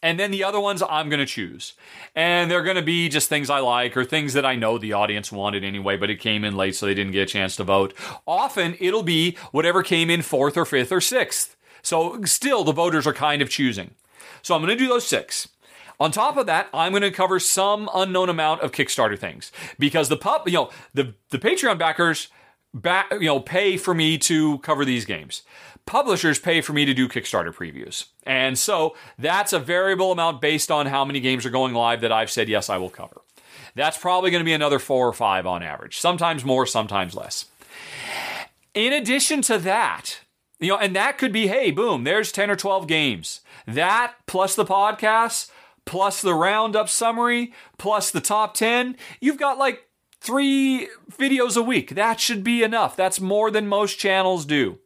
And 0.04 0.20
then 0.20 0.30
the 0.30 0.44
other 0.44 0.60
ones 0.60 0.84
I'm 0.88 1.10
going 1.10 1.20
to 1.20 1.26
choose. 1.26 1.74
And 2.16 2.52
they're 2.52 2.64
going 2.64 2.76
to 2.76 2.84
be 2.84 3.10
just 3.10 3.30
things 3.30 3.50
I 3.50 3.60
like 3.60 3.98
or 3.98 4.06
things 4.06 4.34
that 4.34 4.46
I 4.46 4.56
know 4.56 4.78
the 4.78 4.94
audience 4.94 5.32
wanted 5.32 5.64
anyway, 5.64 5.98
but 5.98 6.12
it 6.12 6.20
came 6.20 6.44
in 6.44 6.56
late 6.56 6.76
so 6.76 6.86
they 6.86 6.94
didn't 6.94 7.14
get 7.14 7.24
a 7.24 7.32
chance 7.32 7.56
to 7.56 7.64
vote. 7.64 7.96
Often 8.28 8.78
it'll 8.80 9.02
be 9.02 9.36
whatever 9.52 9.82
came 9.82 10.12
in 10.12 10.22
fourth 10.22 10.56
or 10.56 10.66
fifth 10.66 10.92
or 10.92 11.02
sixth. 11.02 11.56
So 11.82 12.24
still, 12.26 12.64
the 12.64 12.74
voters 12.74 13.08
are 13.08 13.14
kind 13.14 13.42
of 13.42 13.50
choosing. 13.50 13.92
So 14.48 14.56
I'm 14.56 14.62
going 14.62 14.70
to 14.70 14.82
do 14.82 14.88
those 14.88 15.06
six. 15.06 15.50
On 16.00 16.10
top 16.10 16.38
of 16.38 16.46
that, 16.46 16.70
I'm 16.74 16.94
going 16.94 17.02
to 17.02 17.12
cover 17.12 17.38
some 17.38 17.90
unknown 17.94 18.30
amount 18.30 18.62
of 18.62 18.72
Kickstarter 18.72 19.20
things 19.20 19.52
because 19.78 20.08
the 20.08 20.16
pub, 20.16 20.48
you 20.48 20.54
know, 20.54 20.70
the 20.94 21.16
the 21.32 21.38
Patreon 21.38 21.78
backers 21.78 22.30
back, 22.74 23.12
you 23.12 23.26
know, 23.26 23.42
pay 23.42 23.76
for 23.76 23.94
me 23.94 24.18
to 24.20 24.60
cover 24.60 24.86
these 24.86 25.04
games. 25.04 25.42
Publishers 25.86 26.40
pay 26.40 26.62
for 26.62 26.72
me 26.72 26.86
to 26.86 26.94
do 26.94 27.10
Kickstarter 27.10 27.54
previews. 27.54 28.06
And 28.24 28.58
so 28.58 28.96
that's 29.20 29.52
a 29.52 29.60
variable 29.60 30.14
amount 30.14 30.40
based 30.40 30.72
on 30.72 30.86
how 30.86 31.04
many 31.04 31.20
games 31.20 31.46
are 31.46 31.50
going 31.50 31.74
live 31.74 32.00
that 32.00 32.14
I've 32.14 32.32
said 32.32 32.48
yes 32.48 32.70
I 32.70 32.78
will 32.78 32.90
cover. 32.90 33.20
That's 33.76 33.98
probably 33.98 34.32
going 34.32 34.40
to 34.40 34.46
be 34.46 34.54
another 34.54 34.80
4 34.80 35.10
or 35.10 35.14
5 35.14 35.46
on 35.46 35.62
average. 35.62 36.00
Sometimes 36.00 36.46
more, 36.46 36.66
sometimes 36.66 37.16
less. 37.16 37.48
In 38.74 38.94
addition 38.94 39.42
to 39.42 39.58
that, 39.58 40.20
you 40.60 40.70
know, 40.70 40.78
and 40.78 40.96
that 40.96 41.18
could 41.18 41.32
be, 41.32 41.48
hey, 41.48 41.72
boom, 41.72 42.04
there's 42.04 42.32
10 42.32 42.50
or 42.50 42.56
12 42.56 42.88
games. 42.88 43.42
That 43.68 44.16
plus 44.26 44.56
the 44.56 44.66
podcasts, 44.66 45.50
plus 45.86 46.22
the 46.22 46.34
roundup 46.34 46.90
summary, 46.90 47.54
plus 47.78 48.12
the 48.12 48.22
top 48.22 48.54
10, 48.54 48.98
you've 49.20 49.38
got 49.38 49.58
like 49.58 49.88
three 50.20 50.90
videos 51.12 51.58
a 51.58 51.62
week. 51.62 51.92
That 51.92 52.20
should 52.20 52.44
be 52.44 52.64
enough. 52.64 52.96
That's 52.96 53.20
more 53.20 53.52
than 53.52 53.68
most 53.68 54.00
channels 54.00 54.46
do. 54.46 54.80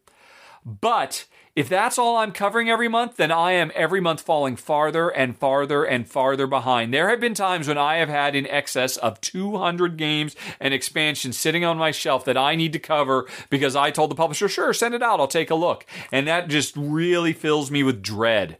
But 0.65 1.25
if 1.55 1.67
that's 1.67 1.97
all 1.97 2.17
I'm 2.17 2.31
covering 2.31 2.69
every 2.69 2.87
month, 2.87 3.17
then 3.17 3.31
I 3.31 3.51
am 3.51 3.71
every 3.75 3.99
month 3.99 4.21
falling 4.21 4.55
farther 4.55 5.09
and 5.09 5.37
farther 5.37 5.83
and 5.83 6.07
farther 6.07 6.47
behind. 6.47 6.93
There 6.93 7.09
have 7.09 7.19
been 7.19 7.33
times 7.33 7.67
when 7.67 7.77
I 7.77 7.97
have 7.97 8.07
had 8.07 8.35
in 8.35 8.47
excess 8.47 8.95
of 8.95 9.19
200 9.19 9.97
games 9.97 10.35
and 10.59 10.73
expansions 10.73 11.37
sitting 11.37 11.65
on 11.65 11.77
my 11.77 11.91
shelf 11.91 12.23
that 12.25 12.37
I 12.37 12.55
need 12.55 12.71
to 12.73 12.79
cover 12.79 13.27
because 13.49 13.75
I 13.75 13.91
told 13.91 14.11
the 14.11 14.15
publisher, 14.15 14.47
sure, 14.47 14.73
send 14.73 14.95
it 14.95 15.03
out, 15.03 15.19
I'll 15.19 15.27
take 15.27 15.51
a 15.51 15.55
look. 15.55 15.85
And 16.11 16.25
that 16.27 16.47
just 16.47 16.73
really 16.77 17.33
fills 17.33 17.69
me 17.69 17.83
with 17.83 18.01
dread. 18.01 18.57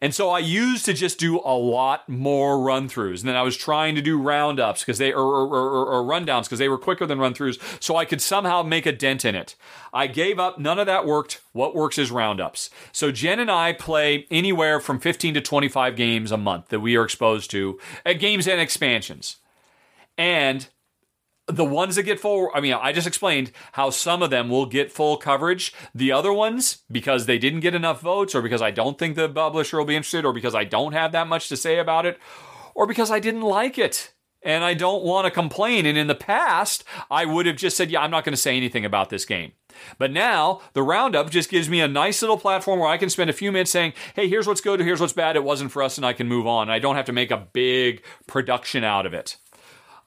And 0.00 0.14
so 0.14 0.30
I 0.30 0.38
used 0.38 0.84
to 0.84 0.92
just 0.92 1.18
do 1.18 1.40
a 1.44 1.56
lot 1.56 2.08
more 2.08 2.60
run 2.60 2.88
throughs. 2.88 3.20
And 3.20 3.28
then 3.28 3.36
I 3.36 3.42
was 3.42 3.56
trying 3.56 3.94
to 3.94 4.02
do 4.02 4.20
roundups 4.20 4.80
because 4.80 4.98
they, 4.98 5.12
or, 5.12 5.22
or, 5.22 5.46
or, 5.48 5.86
or 5.86 6.02
rundowns 6.04 6.44
because 6.44 6.58
they 6.58 6.68
were 6.68 6.78
quicker 6.78 7.06
than 7.06 7.18
run 7.18 7.34
throughs. 7.34 7.60
So 7.82 7.96
I 7.96 8.04
could 8.04 8.20
somehow 8.20 8.62
make 8.62 8.86
a 8.86 8.92
dent 8.92 9.24
in 9.24 9.34
it. 9.34 9.54
I 9.92 10.06
gave 10.06 10.38
up. 10.38 10.58
None 10.58 10.78
of 10.78 10.86
that 10.86 11.06
worked. 11.06 11.40
What 11.52 11.74
works 11.74 11.98
is 11.98 12.10
roundups. 12.10 12.70
So 12.92 13.10
Jen 13.10 13.40
and 13.40 13.50
I 13.50 13.72
play 13.72 14.26
anywhere 14.30 14.80
from 14.80 15.00
15 15.00 15.34
to 15.34 15.40
25 15.40 15.96
games 15.96 16.32
a 16.32 16.36
month 16.36 16.68
that 16.68 16.80
we 16.80 16.96
are 16.96 17.04
exposed 17.04 17.50
to 17.52 17.78
at 18.04 18.20
games 18.20 18.46
and 18.46 18.60
expansions. 18.60 19.36
And 20.18 20.68
the 21.46 21.64
ones 21.64 21.96
that 21.96 22.02
get 22.02 22.20
full, 22.20 22.50
I 22.54 22.60
mean, 22.60 22.74
I 22.74 22.92
just 22.92 23.06
explained 23.06 23.52
how 23.72 23.90
some 23.90 24.22
of 24.22 24.30
them 24.30 24.48
will 24.48 24.66
get 24.66 24.92
full 24.92 25.16
coverage. 25.16 25.72
The 25.94 26.12
other 26.12 26.32
ones, 26.32 26.78
because 26.90 27.26
they 27.26 27.38
didn't 27.38 27.60
get 27.60 27.74
enough 27.74 28.00
votes, 28.00 28.34
or 28.34 28.42
because 28.42 28.62
I 28.62 28.70
don't 28.70 28.98
think 28.98 29.14
the 29.14 29.28
publisher 29.28 29.78
will 29.78 29.84
be 29.84 29.96
interested, 29.96 30.24
or 30.24 30.32
because 30.32 30.54
I 30.54 30.64
don't 30.64 30.92
have 30.92 31.12
that 31.12 31.28
much 31.28 31.48
to 31.48 31.56
say 31.56 31.78
about 31.78 32.06
it, 32.06 32.18
or 32.74 32.86
because 32.86 33.10
I 33.10 33.20
didn't 33.20 33.42
like 33.42 33.78
it 33.78 34.12
and 34.46 34.62
I 34.62 34.74
don't 34.74 35.02
want 35.02 35.24
to 35.24 35.30
complain. 35.30 35.86
And 35.86 35.98
in 35.98 36.06
the 36.06 36.14
past, 36.14 36.84
I 37.10 37.24
would 37.24 37.46
have 37.46 37.56
just 37.56 37.76
said, 37.76 37.90
yeah, 37.90 38.00
I'm 38.00 38.12
not 38.12 38.24
going 38.24 38.32
to 38.32 38.40
say 38.40 38.56
anything 38.56 38.84
about 38.84 39.10
this 39.10 39.24
game. 39.24 39.52
But 39.98 40.12
now 40.12 40.60
the 40.72 40.84
roundup 40.84 41.30
just 41.30 41.50
gives 41.50 41.68
me 41.68 41.80
a 41.80 41.88
nice 41.88 42.22
little 42.22 42.38
platform 42.38 42.78
where 42.78 42.88
I 42.88 42.96
can 42.96 43.10
spend 43.10 43.28
a 43.28 43.34
few 43.34 43.50
minutes 43.50 43.72
saying, 43.72 43.92
hey, 44.14 44.28
here's 44.28 44.46
what's 44.46 44.60
good, 44.60 44.80
here's 44.80 45.00
what's 45.00 45.12
bad, 45.12 45.36
it 45.36 45.44
wasn't 45.44 45.72
for 45.72 45.82
us, 45.82 45.98
and 45.98 46.06
I 46.06 46.12
can 46.12 46.28
move 46.28 46.46
on. 46.46 46.70
I 46.70 46.78
don't 46.78 46.94
have 46.94 47.06
to 47.06 47.12
make 47.12 47.30
a 47.30 47.46
big 47.52 48.02
production 48.26 48.84
out 48.84 49.04
of 49.04 49.12
it. 49.12 49.36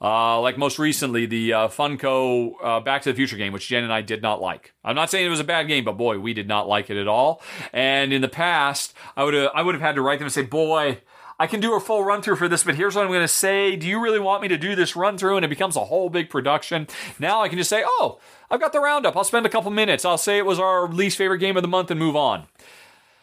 Uh, 0.02 0.40
like 0.40 0.56
most 0.56 0.78
recently, 0.78 1.26
the 1.26 1.52
uh, 1.52 1.68
Funko 1.68 2.54
uh, 2.62 2.80
Back 2.80 3.02
to 3.02 3.12
the 3.12 3.16
Future 3.16 3.36
game, 3.36 3.52
which 3.52 3.68
Jen 3.68 3.84
and 3.84 3.92
I 3.92 4.00
did 4.00 4.22
not 4.22 4.40
like. 4.40 4.72
I'm 4.82 4.96
not 4.96 5.10
saying 5.10 5.26
it 5.26 5.30
was 5.30 5.40
a 5.40 5.44
bad 5.44 5.68
game, 5.68 5.84
but 5.84 5.98
boy, 5.98 6.18
we 6.18 6.32
did 6.32 6.48
not 6.48 6.66
like 6.66 6.88
it 6.88 6.96
at 6.96 7.06
all. 7.06 7.42
And 7.72 8.12
in 8.12 8.22
the 8.22 8.28
past, 8.28 8.94
I 9.16 9.24
would 9.24 9.34
I 9.34 9.60
would 9.60 9.74
have 9.74 9.82
had 9.82 9.96
to 9.96 10.02
write 10.02 10.18
them 10.18 10.26
and 10.26 10.32
say, 10.32 10.42
boy. 10.42 11.00
I 11.38 11.46
can 11.46 11.60
do 11.60 11.74
a 11.74 11.80
full 11.80 12.04
run 12.04 12.20
through 12.20 12.36
for 12.36 12.48
this, 12.48 12.64
but 12.64 12.74
here's 12.74 12.94
what 12.94 13.00
I'm 13.00 13.10
going 13.10 13.22
to 13.22 13.26
say. 13.26 13.74
Do 13.74 13.88
you 13.88 13.98
really 13.98 14.18
want 14.18 14.42
me 14.42 14.48
to 14.48 14.58
do 14.58 14.74
this 14.76 14.94
run 14.94 15.16
through? 15.16 15.36
And 15.36 15.44
it 15.44 15.48
becomes 15.48 15.74
a 15.74 15.86
whole 15.86 16.10
big 16.10 16.28
production. 16.28 16.86
Now 17.18 17.40
I 17.40 17.48
can 17.48 17.56
just 17.56 17.70
say, 17.70 17.82
oh, 17.82 18.20
I've 18.50 18.60
got 18.60 18.74
the 18.74 18.80
roundup. 18.80 19.16
I'll 19.16 19.24
spend 19.24 19.46
a 19.46 19.48
couple 19.48 19.70
minutes. 19.70 20.04
I'll 20.04 20.18
say 20.18 20.36
it 20.36 20.44
was 20.44 20.60
our 20.60 20.86
least 20.86 21.16
favorite 21.16 21.38
game 21.38 21.56
of 21.56 21.62
the 21.62 21.68
month 21.68 21.90
and 21.90 21.98
move 21.98 22.14
on. 22.14 22.44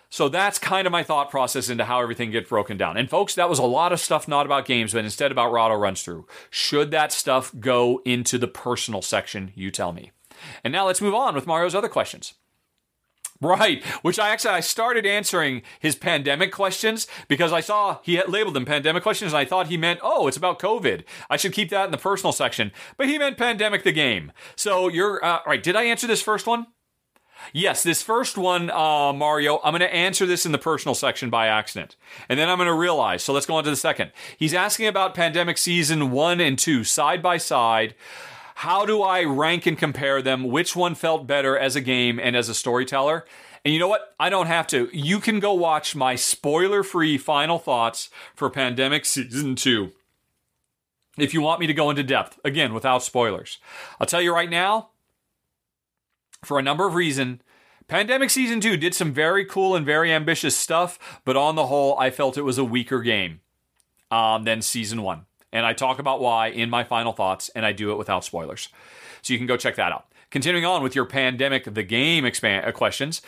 So 0.10 0.30
that's 0.30 0.60
kind 0.60 0.88
of 0.88 0.92
my 0.92 1.04
thought 1.04 1.30
process 1.30 1.70
into 1.70 1.86
how 1.86 2.02
everything 2.02 2.32
gets 2.32 2.50
broken 2.50 2.78
down. 2.78 2.98
And 2.98 3.10
folks, 3.10 3.36
that 3.36 3.50
was 3.50 3.60
a 3.60 3.64
lot 3.64 3.92
of 3.92 4.00
stuff 4.00 4.28
not 4.28 4.46
about 4.46 4.66
games, 4.66 4.94
but 4.94 5.04
instead 5.04 5.32
about 5.32 5.52
Rahdo 5.52 5.76
runs 5.76 6.02
through. 6.02 6.28
Should 6.50 6.92
that 6.92 7.12
stuff 7.12 7.54
go 7.60 8.02
into 8.06 8.38
the 8.38 8.48
personal 8.48 9.02
section? 9.02 9.52
You 9.56 9.72
tell 9.72 9.92
me. 9.92 10.12
And 10.64 10.72
now 10.72 10.86
let's 10.86 11.02
move 11.02 11.14
on 11.14 11.36
with 11.36 11.48
Mario's 11.48 11.76
other 11.76 11.90
questions. 11.90 12.36
Right, 13.40 13.84
which 14.02 14.18
I 14.18 14.30
actually 14.30 14.56
I 14.56 14.62
started 14.62 15.06
answering 15.06 15.62
his 15.80 15.96
pandemic 15.96 16.52
questions 16.52 17.06
because 17.28 17.54
I 17.54 17.60
saw 17.60 18.00
he 18.02 18.16
had 18.16 18.30
labeled 18.30 18.56
them 18.56 18.66
pandemic 18.66 19.04
questions 19.04 19.32
and 19.32 19.38
I 19.38 19.46
thought 19.46 19.68
he 19.68 19.78
meant 19.78 20.00
oh 20.02 20.28
it's 20.28 20.38
about 20.38 20.58
COVID. 20.58 21.04
I 21.30 21.38
should 21.38 21.54
keep 21.54 21.70
that 21.70 21.86
in 21.86 21.92
the 21.92 22.00
personal 22.00 22.32
section, 22.32 22.72
but 22.98 23.08
he 23.08 23.20
meant 23.20 23.38
pandemic 23.38 23.84
the 23.84 23.92
game. 23.92 24.32
So 24.56 24.88
you're 24.88 25.24
uh, 25.24 25.42
right. 25.46 25.62
Did 25.62 25.76
I 25.76 25.84
answer 25.84 26.08
this 26.08 26.22
first 26.22 26.48
one? 26.48 26.66
Yes, 27.54 27.84
this 27.84 28.02
first 28.02 28.38
one, 28.38 28.70
uh, 28.70 29.14
Mario, 29.14 29.60
I'm 29.64 29.72
going 29.72 29.82
to 29.82 29.94
answer 29.94 30.26
this 30.26 30.46
in 30.46 30.52
the 30.52 30.58
personal 30.58 30.96
section 30.96 31.30
by 31.30 31.48
accident. 31.48 31.96
And 32.30 32.40
then 32.40 32.50
I'm 32.50 32.58
going 32.58 32.68
to 32.68 32.74
realize. 32.74 33.24
So 33.24 33.34
let's 33.34 33.46
go 33.46 33.56
on 33.56 33.64
to 33.64 33.70
the 33.70 33.76
second. 33.76 34.12
He's 34.38 34.54
asking 34.54 34.88
about 34.88 35.16
Pandemic 35.16 35.58
Season 35.58 36.12
1 36.12 36.42
and 36.42 36.58
2 36.58 36.84
side 36.84 37.22
by 37.22 37.38
side. 37.38 37.96
How 38.56 38.86
do 38.86 39.02
I 39.02 39.24
rank 39.24 39.66
and 39.66 39.78
compare 39.78 40.22
them? 40.22 40.46
Which 40.46 40.76
one 40.76 40.96
felt 40.96 41.28
better 41.28 41.58
as 41.58 41.76
a 41.76 41.82
game 41.82 42.20
and 42.20 42.36
as 42.36 42.50
a 42.50 42.56
storyteller? 42.56 43.26
And 43.64 43.74
you 43.74 43.80
know 43.80 43.88
what? 43.88 44.16
I 44.20 44.30
don't 44.30 44.48
have 44.48 44.68
to. 44.68 44.90
You 44.94 45.20
can 45.20 45.40
go 45.40 45.54
watch 45.54 45.96
my 45.96 46.16
spoiler 46.16 46.84
free 46.84 47.18
final 47.18 47.60
thoughts 47.60 48.10
for 48.36 48.50
Pandemic 48.50 49.06
Season 49.06 49.56
2 49.56 49.92
if 51.18 51.34
you 51.34 51.42
want 51.42 51.60
me 51.60 51.68
to 51.68 51.74
go 51.74 51.90
into 51.90 52.04
depth, 52.04 52.40
again, 52.46 52.74
without 52.74 53.04
spoilers. 53.04 53.58
I'll 54.00 54.08
tell 54.08 54.22
you 54.22 54.34
right 54.34 54.50
now, 54.50 54.90
for 56.44 56.60
a 56.60 56.64
number 56.64 56.88
of 56.88 56.96
reasons. 56.96 57.42
Pandemic 57.88 58.30
Season 58.30 58.60
2 58.60 58.76
did 58.78 58.94
some 58.94 59.14
very 59.14 59.46
cool 59.46 59.76
and 59.76 59.86
very 59.86 60.12
ambitious 60.12 60.58
stuff, 60.58 61.22
but 61.24 61.38
on 61.38 61.56
the 61.56 61.68
whole, 61.68 61.98
I 61.98 62.10
felt 62.10 62.38
it 62.38 62.42
was 62.42 62.58
a 62.58 62.66
weaker 62.66 63.00
game 63.00 63.40
um, 64.12 64.44
than 64.44 64.62
Season 64.62 65.02
1. 65.02 65.26
And 65.54 65.66
I 65.66 65.72
talk 65.72 65.98
about 65.98 66.20
why 66.20 66.48
in 66.48 66.70
my 66.70 66.84
final 66.84 67.14
thoughts, 67.14 67.50
and 67.56 67.66
I 67.66 67.72
do 67.72 67.92
it 67.92 67.98
without 67.98 68.26
spoilers. 68.26 68.68
So 69.22 69.34
you 69.34 69.40
can 69.40 69.48
go 69.48 69.56
check 69.56 69.76
that 69.78 69.94
out. 69.94 70.06
Continuing 70.30 70.66
on 70.66 70.84
with 70.84 70.96
your 70.96 71.06
Pandemic 71.06 71.74
the 71.74 71.84
Game 71.84 72.26
uh, 72.26 72.72
questions, 72.74 73.22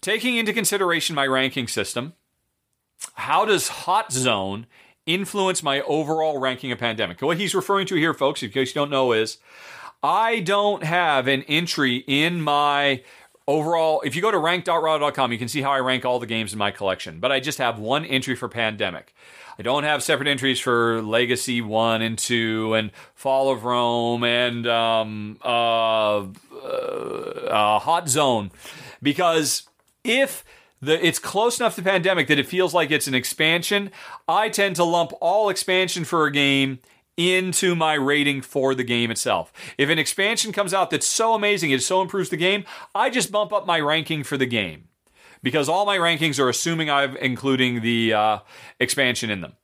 taking 0.00 0.36
into 0.36 0.54
consideration 0.54 1.14
my 1.14 1.26
ranking 1.26 1.68
system, 1.68 2.14
how 3.14 3.44
does 3.44 3.68
Hot 3.68 4.10
Zone 4.10 4.66
influence 5.06 5.62
my 5.62 5.80
overall 5.82 6.38
ranking 6.38 6.72
of 6.72 6.78
Pandemic. 6.78 7.22
What 7.22 7.38
he's 7.38 7.54
referring 7.54 7.86
to 7.86 7.94
here, 7.94 8.12
folks, 8.12 8.42
in 8.42 8.50
case 8.50 8.70
you 8.70 8.74
don't 8.74 8.90
know, 8.90 9.12
is 9.12 9.38
I 10.02 10.40
don't 10.40 10.84
have 10.84 11.26
an 11.26 11.42
entry 11.42 12.04
in 12.06 12.40
my 12.40 13.02
overall. 13.46 14.02
If 14.04 14.14
you 14.14 14.22
go 14.22 14.30
to 14.30 14.38
rank.rahdo.com, 14.38 15.32
you 15.32 15.38
can 15.38 15.48
see 15.48 15.62
how 15.62 15.72
I 15.72 15.80
rank 15.80 16.04
all 16.04 16.18
the 16.18 16.26
games 16.26 16.52
in 16.52 16.58
my 16.58 16.70
collection, 16.70 17.20
but 17.20 17.32
I 17.32 17.40
just 17.40 17.58
have 17.58 17.78
one 17.78 18.04
entry 18.04 18.36
for 18.36 18.48
Pandemic. 18.48 19.14
I 19.58 19.62
don't 19.62 19.84
have 19.84 20.02
separate 20.02 20.28
entries 20.28 20.60
for 20.60 21.00
Legacy 21.00 21.62
1 21.62 22.02
and 22.02 22.18
2 22.18 22.74
and 22.74 22.90
Fall 23.14 23.50
of 23.50 23.64
Rome 23.64 24.22
and 24.22 24.66
um, 24.66 25.38
uh, 25.42 26.18
uh, 26.18 26.24
uh, 26.62 27.78
Hot 27.78 28.08
Zone 28.08 28.50
because 29.02 29.62
if 30.04 30.44
the, 30.82 31.04
it's 31.04 31.18
close 31.18 31.58
enough 31.58 31.74
to 31.76 31.82
pandemic 31.82 32.28
that 32.28 32.38
it 32.38 32.46
feels 32.46 32.74
like 32.74 32.90
it's 32.90 33.06
an 33.06 33.14
expansion. 33.14 33.90
I 34.28 34.50
tend 34.50 34.76
to 34.76 34.84
lump 34.84 35.12
all 35.20 35.48
expansion 35.48 36.04
for 36.04 36.26
a 36.26 36.30
game 36.32 36.80
into 37.16 37.74
my 37.74 37.94
rating 37.94 38.42
for 38.42 38.74
the 38.74 38.84
game 38.84 39.10
itself. 39.10 39.52
If 39.78 39.88
an 39.88 39.98
expansion 39.98 40.52
comes 40.52 40.74
out 40.74 40.90
that's 40.90 41.06
so 41.06 41.34
amazing, 41.34 41.70
it 41.70 41.82
so 41.82 42.02
improves 42.02 42.28
the 42.28 42.36
game, 42.36 42.64
I 42.94 43.10
just 43.10 43.32
bump 43.32 43.52
up 43.52 43.66
my 43.66 43.80
ranking 43.80 44.22
for 44.22 44.36
the 44.36 44.46
game 44.46 44.88
because 45.42 45.68
all 45.68 45.86
my 45.86 45.96
rankings 45.96 46.38
are 46.38 46.48
assuming 46.48 46.90
I'm 46.90 47.16
including 47.16 47.80
the 47.80 48.12
uh, 48.12 48.38
expansion 48.78 49.30
in 49.30 49.40
them. 49.40 49.54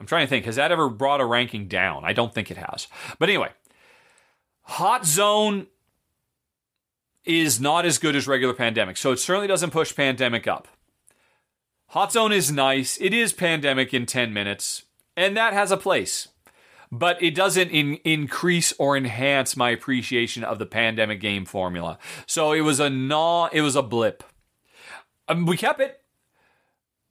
I'm 0.00 0.06
trying 0.06 0.26
to 0.26 0.30
think, 0.30 0.44
has 0.44 0.56
that 0.56 0.70
ever 0.70 0.88
brought 0.88 1.20
a 1.20 1.24
ranking 1.24 1.66
down? 1.66 2.04
I 2.04 2.12
don't 2.12 2.32
think 2.32 2.50
it 2.50 2.56
has. 2.56 2.86
But 3.18 3.28
anyway, 3.28 3.50
Hot 4.62 5.04
Zone 5.04 5.66
is 7.24 7.60
not 7.60 7.84
as 7.84 7.98
good 7.98 8.14
as 8.14 8.28
regular 8.28 8.54
Pandemic, 8.54 8.96
so 8.96 9.10
it 9.10 9.18
certainly 9.18 9.48
doesn't 9.48 9.70
push 9.70 9.94
Pandemic 9.94 10.46
up. 10.46 10.68
Hot 11.88 12.12
Zone 12.12 12.32
is 12.32 12.52
nice. 12.52 12.98
It 13.00 13.12
is 13.12 13.32
Pandemic 13.32 13.92
in 13.92 14.06
10 14.06 14.32
minutes, 14.32 14.84
and 15.18 15.36
that 15.36 15.52
has 15.52 15.70
a 15.70 15.76
place. 15.76 16.28
But 16.90 17.22
it 17.22 17.34
doesn't 17.34 17.68
in, 17.68 17.96
increase 18.04 18.72
or 18.78 18.96
enhance 18.96 19.56
my 19.56 19.70
appreciation 19.70 20.42
of 20.42 20.58
the 20.58 20.64
Pandemic 20.64 21.20
game 21.20 21.44
formula. 21.44 21.98
So 22.26 22.52
it 22.52 22.62
was 22.62 22.80
a 22.80 22.88
non, 22.88 23.50
it 23.52 23.60
was 23.60 23.76
a 23.76 23.82
blip. 23.82 24.24
Um, 25.28 25.44
we 25.44 25.58
kept 25.58 25.80
it 25.80 26.00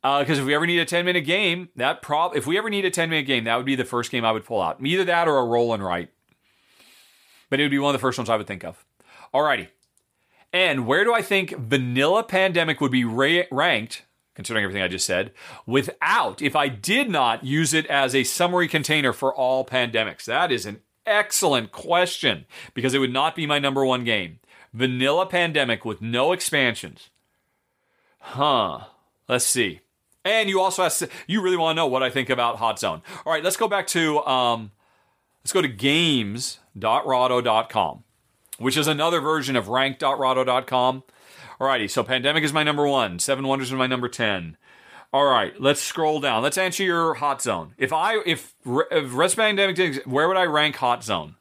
because 0.02 0.40
uh, 0.40 0.42
if 0.42 0.46
we 0.46 0.56
ever 0.56 0.66
need 0.66 0.80
a 0.80 0.86
10 0.86 1.06
minute 1.06 1.26
game, 1.26 1.70
that 1.76 2.02
prob 2.02 2.36
if 2.36 2.48
we 2.48 2.58
ever 2.58 2.70
need 2.70 2.86
a 2.86 2.90
10 2.90 3.10
minute 3.10 3.28
game, 3.28 3.44
that 3.44 3.56
would 3.58 3.66
be 3.66 3.76
the 3.76 3.86
first 3.86 4.10
game 4.10 4.26
I 4.26 4.32
would 4.32 4.46
pull 4.46 4.62
out. 4.62 4.78
Either 4.84 5.04
that 5.04 5.28
or 5.28 5.38
a 5.38 5.46
roll 5.46 5.74
and 5.74 5.84
write. 5.84 6.10
But 7.50 7.60
it 7.60 7.64
would 7.64 7.72
be 7.72 7.80
one 7.80 7.94
of 7.94 8.00
the 8.00 8.06
first 8.06 8.18
ones 8.18 8.30
I 8.30 8.38
would 8.38 8.48
think 8.48 8.64
of. 8.64 8.84
Alrighty. 9.34 9.68
And 10.52 10.88
where 10.88 11.04
do 11.04 11.14
I 11.14 11.22
think 11.22 11.52
Vanilla 11.52 12.24
Pandemic 12.24 12.82
would 12.82 12.92
be 12.92 13.04
ra- 13.04 13.44
ranked, 13.52 14.04
considering 14.38 14.64
everything 14.64 14.84
I 14.84 14.88
just 14.88 15.06
said, 15.06 15.34
without, 15.66 16.42
if 16.44 16.56
I 16.56 16.70
did 16.70 17.10
not 17.10 17.44
use 17.44 17.74
it 17.74 17.88
as 17.88 18.14
a 18.14 18.24
summary 18.24 18.70
container 18.70 19.12
for 19.12 19.36
all 19.36 19.66
pandemics? 19.66 20.26
That 20.26 20.52
is 20.52 20.68
an 20.68 20.82
excellent 21.08 21.72
question 21.72 22.46
because 22.76 22.94
it 22.94 23.00
would 23.00 23.12
not 23.12 23.36
be 23.36 23.48
my 23.48 23.58
number 23.58 23.84
one 23.84 24.04
game. 24.04 24.38
Vanilla 24.72 25.26
Pandemic 25.26 25.84
with 25.84 26.04
no 26.04 26.34
expansions. 26.34 27.10
Huh. 28.20 28.82
Let's 29.28 29.46
see. 29.46 29.80
And 30.24 30.50
you 30.50 30.62
also 30.62 30.84
asked, 30.84 31.04
you 31.26 31.42
really 31.42 31.58
want 31.58 31.76
to 31.76 31.82
know 31.82 31.88
what 31.88 32.04
I 32.04 32.12
think 32.12 32.30
about 32.30 32.58
Hot 32.58 32.78
Zone. 32.78 33.02
All 33.26 33.34
right, 33.34 33.44
let's 33.44 33.58
go 33.58 33.68
back 33.68 33.88
to, 33.88 34.24
um, 34.26 34.70
let's 35.44 35.52
go 35.52 35.64
to 35.64 35.68
games.rahdo.com 35.68 38.04
which 38.58 38.78
is 38.78 38.88
another 38.88 39.22
version 39.22 39.56
of 39.56 39.68
rank.rahdo.com. 39.68 41.04
Alrighty, 41.60 41.90
so 41.90 42.04
Pandemic 42.04 42.44
is 42.44 42.54
my 42.54 42.64
number 42.64 42.88
one, 42.88 43.18
Seven 43.20 43.48
Wonders 43.48 43.70
is 43.70 43.74
my 43.74 43.88
number 43.88 44.08
10. 44.08 44.58
All 45.12 45.26
right, 45.26 45.60
let's 45.60 45.82
scroll 45.82 46.20
down. 46.20 46.44
Let's 46.44 46.58
answer 46.58 46.84
your 46.84 47.16
hot 47.16 47.42
zone. 47.42 47.74
If 47.78 47.94
I 47.94 48.20
if, 48.26 48.54
if 48.66 49.14
Res 49.14 49.36
Pandemic 49.36 50.06
where 50.06 50.28
would 50.28 50.38
I 50.38 50.44
rank 50.44 50.76
hot 50.76 51.04
zone? 51.04 51.36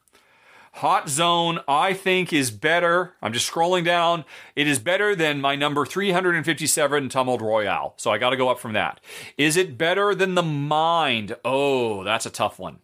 Hot 0.77 1.09
Zone, 1.09 1.59
I 1.67 1.93
think, 1.93 2.31
is 2.31 2.51
better. 2.51 3.15
I'm 3.19 3.33
just 3.33 3.51
scrolling 3.51 3.83
down. 3.83 4.25
It 4.55 4.67
is 4.67 4.77
better 4.77 5.15
than 5.15 5.41
my 5.41 5.55
number 5.55 5.87
357 5.87 7.09
Tumbled 7.09 7.41
Royale. 7.41 7.95
So 7.97 8.11
I 8.11 8.19
got 8.19 8.29
to 8.29 8.37
go 8.37 8.49
up 8.49 8.59
from 8.59 8.73
that. 8.73 8.99
Is 9.39 9.57
it 9.57 9.75
better 9.75 10.13
than 10.13 10.35
The 10.35 10.43
Mind? 10.43 11.35
Oh, 11.43 12.03
that's 12.03 12.27
a 12.27 12.29
tough 12.29 12.59
one. 12.59 12.77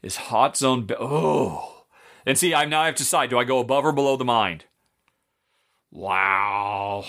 Is 0.00 0.14
Hot 0.14 0.56
Zone. 0.56 0.86
Be- 0.86 0.94
oh. 0.96 1.86
And 2.24 2.38
see, 2.38 2.54
I 2.54 2.66
now 2.66 2.84
have 2.84 2.94
to 2.94 3.02
decide 3.02 3.30
do 3.30 3.38
I 3.38 3.42
go 3.42 3.58
above 3.58 3.84
or 3.84 3.90
below 3.90 4.16
the 4.16 4.24
mind? 4.24 4.66
Wow. 5.92 7.04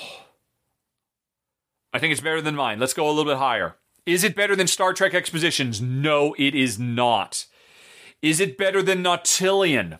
I 1.94 2.00
think 2.00 2.12
it's 2.12 2.22
better 2.22 2.42
than 2.42 2.56
mine. 2.56 2.80
Let's 2.80 2.94
go 2.94 3.08
a 3.08 3.12
little 3.12 3.32
bit 3.32 3.38
higher. 3.38 3.76
Is 4.06 4.26
it 4.26 4.36
better 4.36 4.56
than 4.56 4.68
Star 4.68 4.94
Trek 4.94 5.14
Expeditions? 5.14 5.82
No, 5.82 6.36
it 6.38 6.54
is 6.54 6.78
not. 6.78 7.46
Is 8.22 8.42
it 8.42 8.58
better 8.58 8.82
than 8.82 9.02
Nautilion? 9.02 10.00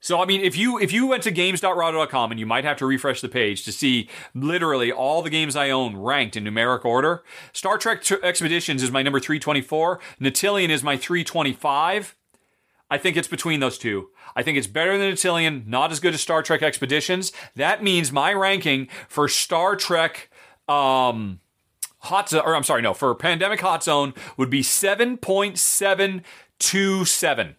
So 0.00 0.20
I 0.20 0.26
mean, 0.26 0.40
if 0.40 0.56
you 0.56 0.78
if 0.78 0.92
you 0.92 1.06
went 1.06 1.22
to 1.24 1.30
games.rahdo.com 1.30 2.30
and 2.30 2.38
you 2.38 2.46
might 2.46 2.64
have 2.64 2.76
to 2.78 2.86
refresh 2.86 3.20
the 3.20 3.28
page 3.28 3.64
to 3.64 3.72
see 3.72 4.08
literally 4.34 4.92
all 4.92 5.22
the 5.22 5.30
games 5.30 5.56
I 5.56 5.70
own 5.70 5.96
ranked 5.96 6.36
in 6.36 6.44
numeric 6.44 6.84
order. 6.84 7.24
Star 7.52 7.78
Trek 7.78 8.04
Expeditions 8.22 8.82
is 8.82 8.90
my 8.90 9.02
number 9.02 9.20
324. 9.20 10.00
Nautilion 10.20 10.70
is 10.70 10.82
my 10.82 10.96
325. 10.96 12.16
I 12.90 12.98
think 12.98 13.16
it's 13.16 13.28
between 13.28 13.60
those 13.60 13.78
two. 13.78 14.10
I 14.36 14.42
think 14.42 14.58
it's 14.58 14.66
better 14.66 14.98
than 14.98 15.10
Nautilion, 15.10 15.66
not 15.66 15.92
as 15.92 16.00
good 16.00 16.14
as 16.14 16.20
Star 16.20 16.42
Trek 16.42 16.62
Expeditions. 16.62 17.32
That 17.56 17.82
means 17.82 18.12
my 18.12 18.32
ranking 18.32 18.88
for 19.08 19.28
Star 19.28 19.76
Trek 19.76 20.30
um, 20.68 21.40
Hot 22.00 22.28
Zone, 22.28 22.42
or 22.44 22.54
I'm 22.54 22.62
sorry, 22.62 22.82
no, 22.82 22.92
for 22.94 23.12
Pandemic 23.14 23.60
Hot 23.60 23.82
Zone 23.82 24.14
would 24.36 24.50
be 24.50 24.62
7.727. 24.62 27.54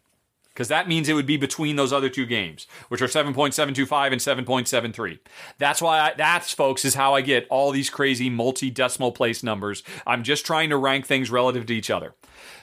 Because 0.53 0.67
that 0.69 0.88
means 0.88 1.07
it 1.07 1.13
would 1.13 1.28
be 1.28 1.38
between 1.38 1.75
those 1.75 1.93
other 1.93 2.09
two 2.09 2.25
games, 2.25 2.65
which 2.89 3.03
are 3.03 3.07
7.725 3.07 4.11
and 4.11 4.19
7.73. 4.47 5.19
That's 5.59 5.84
why, 5.84 5.99
I, 5.99 6.15
that's, 6.17 6.51
folks, 6.51 6.84
is 6.84 6.95
how 6.95 7.13
I 7.13 7.21
get 7.21 7.45
all 7.51 7.69
these 7.69 7.91
crazy 7.91 8.28
multi 8.28 8.71
decimal 8.71 9.11
place 9.11 9.43
numbers. 9.43 9.84
I'm 10.07 10.23
just 10.23 10.47
trying 10.47 10.71
to 10.71 10.78
rank 10.78 11.05
things 11.05 11.30
relative 11.30 11.67
to 11.67 11.75
each 11.75 11.91
other. 11.91 12.15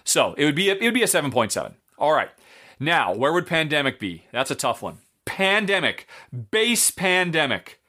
So 0.03 0.35
it 0.37 0.45
would 0.45 0.57
be 0.57 0.71
a, 0.71 0.75
it 0.75 0.83
would 0.83 0.95
be 0.95 1.05
a 1.05 1.07
7.7. 1.07 1.75
All 1.97 2.13
right. 2.13 2.31
Now, 2.85 3.15
where 3.15 3.33
would 3.33 3.47
pandemic 3.47 3.99
be? 3.99 4.27
That's 4.31 4.51
a 4.51 4.55
tough 4.55 4.83
one. 4.83 4.99
Pandemic, 5.25 6.07
base 6.51 6.91
pandemic, 6.91 7.81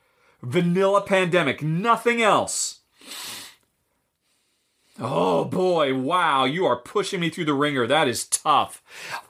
vanilla 0.42 1.02
pandemic, 1.02 1.62
nothing 1.62 2.22
else. 2.22 2.80
Oh 4.98 5.44
boy, 5.44 5.94
wow, 5.94 6.46
you 6.46 6.66
are 6.66 6.78
pushing 6.78 7.20
me 7.20 7.30
through 7.30 7.44
the 7.44 7.54
ringer. 7.54 7.86
That 7.86 8.08
is 8.08 8.26
tough. 8.26 8.82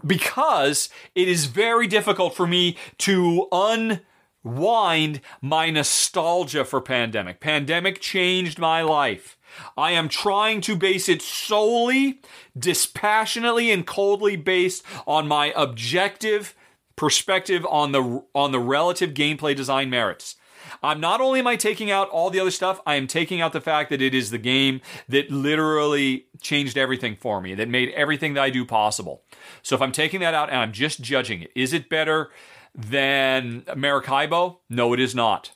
Because 0.05 0.89
it 1.15 1.27
is 1.27 1.45
very 1.45 1.87
difficult 1.87 2.35
for 2.35 2.45
me 2.45 2.77
to 2.99 3.47
unwind 3.51 5.21
my 5.41 5.71
nostalgia 5.71 6.63
for 6.63 6.79
Pandemic. 6.79 7.39
Pandemic 7.39 7.99
changed 7.99 8.59
my 8.59 8.83
life. 8.83 9.35
I 9.77 9.91
am 9.91 10.09
trying 10.09 10.61
to 10.61 10.75
base 10.75 11.09
it 11.09 11.21
solely, 11.21 12.21
dispassionately, 12.57 13.71
and 13.71 13.85
coldly 13.85 14.35
based 14.35 14.83
on 15.05 15.27
my 15.27 15.53
objective 15.55 16.55
perspective 16.95 17.65
on 17.69 17.91
the 17.91 18.23
on 18.33 18.51
the 18.51 18.59
relative 18.59 19.13
gameplay 19.13 19.55
design 19.55 19.89
merits. 19.89 20.35
I'm 20.81 20.99
not 20.99 21.21
only 21.21 21.39
am 21.39 21.47
I 21.47 21.55
taking 21.55 21.91
out 21.91 22.09
all 22.09 22.29
the 22.29 22.39
other 22.39 22.51
stuff, 22.51 22.81
I 22.85 22.95
am 22.95 23.07
taking 23.07 23.41
out 23.41 23.53
the 23.53 23.61
fact 23.61 23.89
that 23.89 24.01
it 24.01 24.13
is 24.13 24.31
the 24.31 24.37
game 24.37 24.81
that 25.07 25.31
literally 25.31 26.27
changed 26.41 26.77
everything 26.77 27.15
for 27.15 27.41
me, 27.41 27.53
that 27.55 27.69
made 27.69 27.89
everything 27.91 28.33
that 28.33 28.43
I 28.43 28.49
do 28.49 28.65
possible. 28.65 29.23
So 29.61 29.75
if 29.75 29.81
I'm 29.81 29.91
taking 29.91 30.19
that 30.21 30.33
out 30.33 30.49
and 30.49 30.59
I'm 30.59 30.71
just 30.71 31.01
judging 31.01 31.41
it, 31.41 31.51
is 31.55 31.73
it 31.73 31.89
better 31.89 32.31
than 32.73 33.63
Maracaibo? 33.75 34.59
No, 34.69 34.93
it 34.93 34.99
is 34.99 35.15
not. 35.15 35.51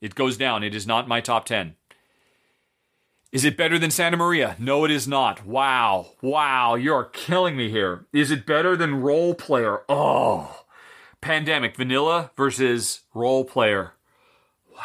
It 0.00 0.14
goes 0.14 0.36
down. 0.36 0.62
It 0.62 0.74
is 0.74 0.86
not 0.86 1.08
my 1.08 1.20
top 1.20 1.44
10. 1.44 1.74
Is 3.30 3.44
it 3.44 3.58
better 3.58 3.78
than 3.78 3.90
Santa 3.90 4.16
Maria? 4.16 4.56
No, 4.58 4.86
it 4.86 4.90
is 4.90 5.06
not. 5.06 5.44
Wow. 5.46 6.12
Wow. 6.22 6.76
You're 6.76 7.04
killing 7.04 7.56
me 7.56 7.70
here. 7.70 8.06
Is 8.12 8.30
it 8.30 8.46
better 8.46 8.74
than 8.74 9.02
Roll 9.02 9.34
Player? 9.34 9.82
Oh. 9.88 10.64
Pandemic, 11.20 11.76
vanilla 11.76 12.30
versus 12.36 13.02
Roll 13.12 13.44
Player. 13.44 13.92
Wow. 14.74 14.80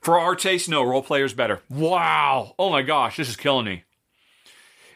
For 0.00 0.18
our 0.18 0.34
taste, 0.34 0.68
no, 0.68 0.82
Roll 0.82 1.02
Player's 1.02 1.32
better. 1.32 1.62
Wow. 1.70 2.54
Oh 2.58 2.70
my 2.70 2.82
gosh, 2.82 3.16
this 3.16 3.28
is 3.28 3.36
killing 3.36 3.66
me. 3.66 3.84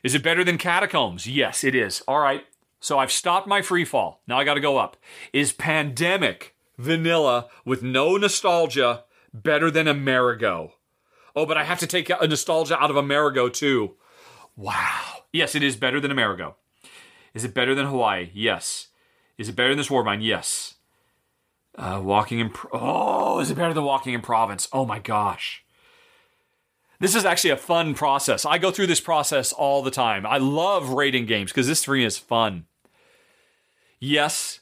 Is 0.03 0.17
it 0.17 0.23
better 0.23 0.43
than 0.43 0.59
Catacombs? 0.59 1.29
Yes, 1.29 1.63
it 1.63 1.77
is. 1.77 2.03
All 2.09 2.19
right. 2.19 2.45
So 2.81 2.99
I've 2.99 3.13
stopped 3.13 3.47
my 3.47 3.63
free 3.63 3.85
fall. 3.85 4.23
Now 4.27 4.39
I 4.39 4.45
got 4.45 4.55
to 4.55 4.61
go 4.61 4.79
up. 4.79 4.97
Is 5.33 5.53
Pandemic 5.53 6.57
vanilla 6.77 7.49
with 7.65 7.83
no 7.83 8.17
nostalgia 8.17 9.05
better 9.33 9.71
than 9.71 9.87
Amerigo? 9.87 10.73
Oh, 11.39 11.47
but 11.47 11.57
I 11.57 11.63
have 11.63 11.79
to 11.79 11.87
take 11.87 12.11
a 12.11 12.27
nostalgia 12.27 12.77
out 12.83 12.91
of 12.91 12.97
Amerigo 12.97 13.49
too. 13.49 13.95
Wow. 14.57 15.23
Yes, 15.33 15.55
it 15.55 15.63
is 15.63 15.77
better 15.77 16.01
than 16.01 16.11
Amerigo. 16.11 16.57
Is 17.33 17.45
it 17.45 17.55
better 17.55 17.77
than 17.77 17.87
Hawaii? 17.87 18.31
Yes. 18.35 18.89
Is 19.37 19.49
it 19.49 19.55
better 19.55 19.69
than 19.69 19.79
this 19.79 19.87
Warbind? 19.87 20.25
Yes. 20.25 20.75
Uh, 21.77 22.01
walking 22.03 22.41
in. 22.41 22.51
Pro- 22.51 22.71
oh, 22.73 23.39
is 23.39 23.53
it 23.53 23.57
better 23.57 23.73
than 23.73 23.85
walking 23.85 24.15
in 24.15 24.21
Provence? 24.21 24.67
Oh 24.73 24.85
my 24.85 24.99
gosh. 24.99 25.65
This 26.99 27.15
is 27.15 27.25
actually 27.25 27.51
a 27.51 27.57
fun 27.57 27.95
process. 27.95 28.45
I 28.45 28.59
go 28.59 28.73
through 28.73 28.89
this 28.89 28.99
process 28.99 29.53
all 29.53 29.85
the 29.85 29.93
time. 29.93 30.27
I 30.27 30.39
love 30.39 30.91
rating 30.91 31.27
games 31.27 31.53
because 31.53 31.69
this 31.69 31.85
three 31.85 32.05
is 32.05 32.19
fun. 32.19 32.67
Yes. 34.01 34.59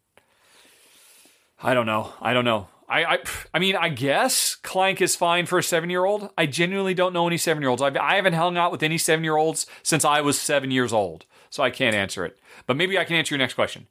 I 1.64 1.74
don't 1.74 1.86
know. 1.86 2.14
I 2.22 2.34
don't 2.34 2.45
know. 2.45 2.68
I, 2.89 3.05
I, 3.05 3.20
I 3.53 3.59
mean, 3.59 3.76
I 3.76 3.89
guess 3.89 4.55
Clank 4.55 5.01
is 5.01 5.16
fine 5.16 5.45
for 5.45 5.57
a 5.57 5.64
seven 5.64 5.89
year 5.89 6.03
old. 6.03 6.30
I 6.38 6.45
genuinely 6.45 6.93
don't 6.93 7.14
know 7.14 7.28
any 7.28 7.38
seven 7.38 7.62
year 7.62 7.70
olds. 7.70 7.82
I 7.82 8.16
haven't 8.16 8.34
hung 8.34 8.57
out 8.57 8.72
with 8.72 8.84
any 8.84 8.97
seven 8.97 9.24
year 9.24 9.38
olds 9.38 9.66
since 9.82 10.03
I 10.03 10.22
was 10.22 10.39
seven 10.39 10.72
years 10.72 10.91
old, 10.91 11.26
so 11.49 11.64
I 11.64 11.70
can't 11.70 11.95
answer 11.95 12.26
it. 12.26 12.38
But 12.68 12.76
maybe 12.76 12.97
I 12.97 13.05
can 13.05 13.16
answer 13.16 13.34
your 13.34 13.39
next 13.39 13.53
question. 13.53 13.88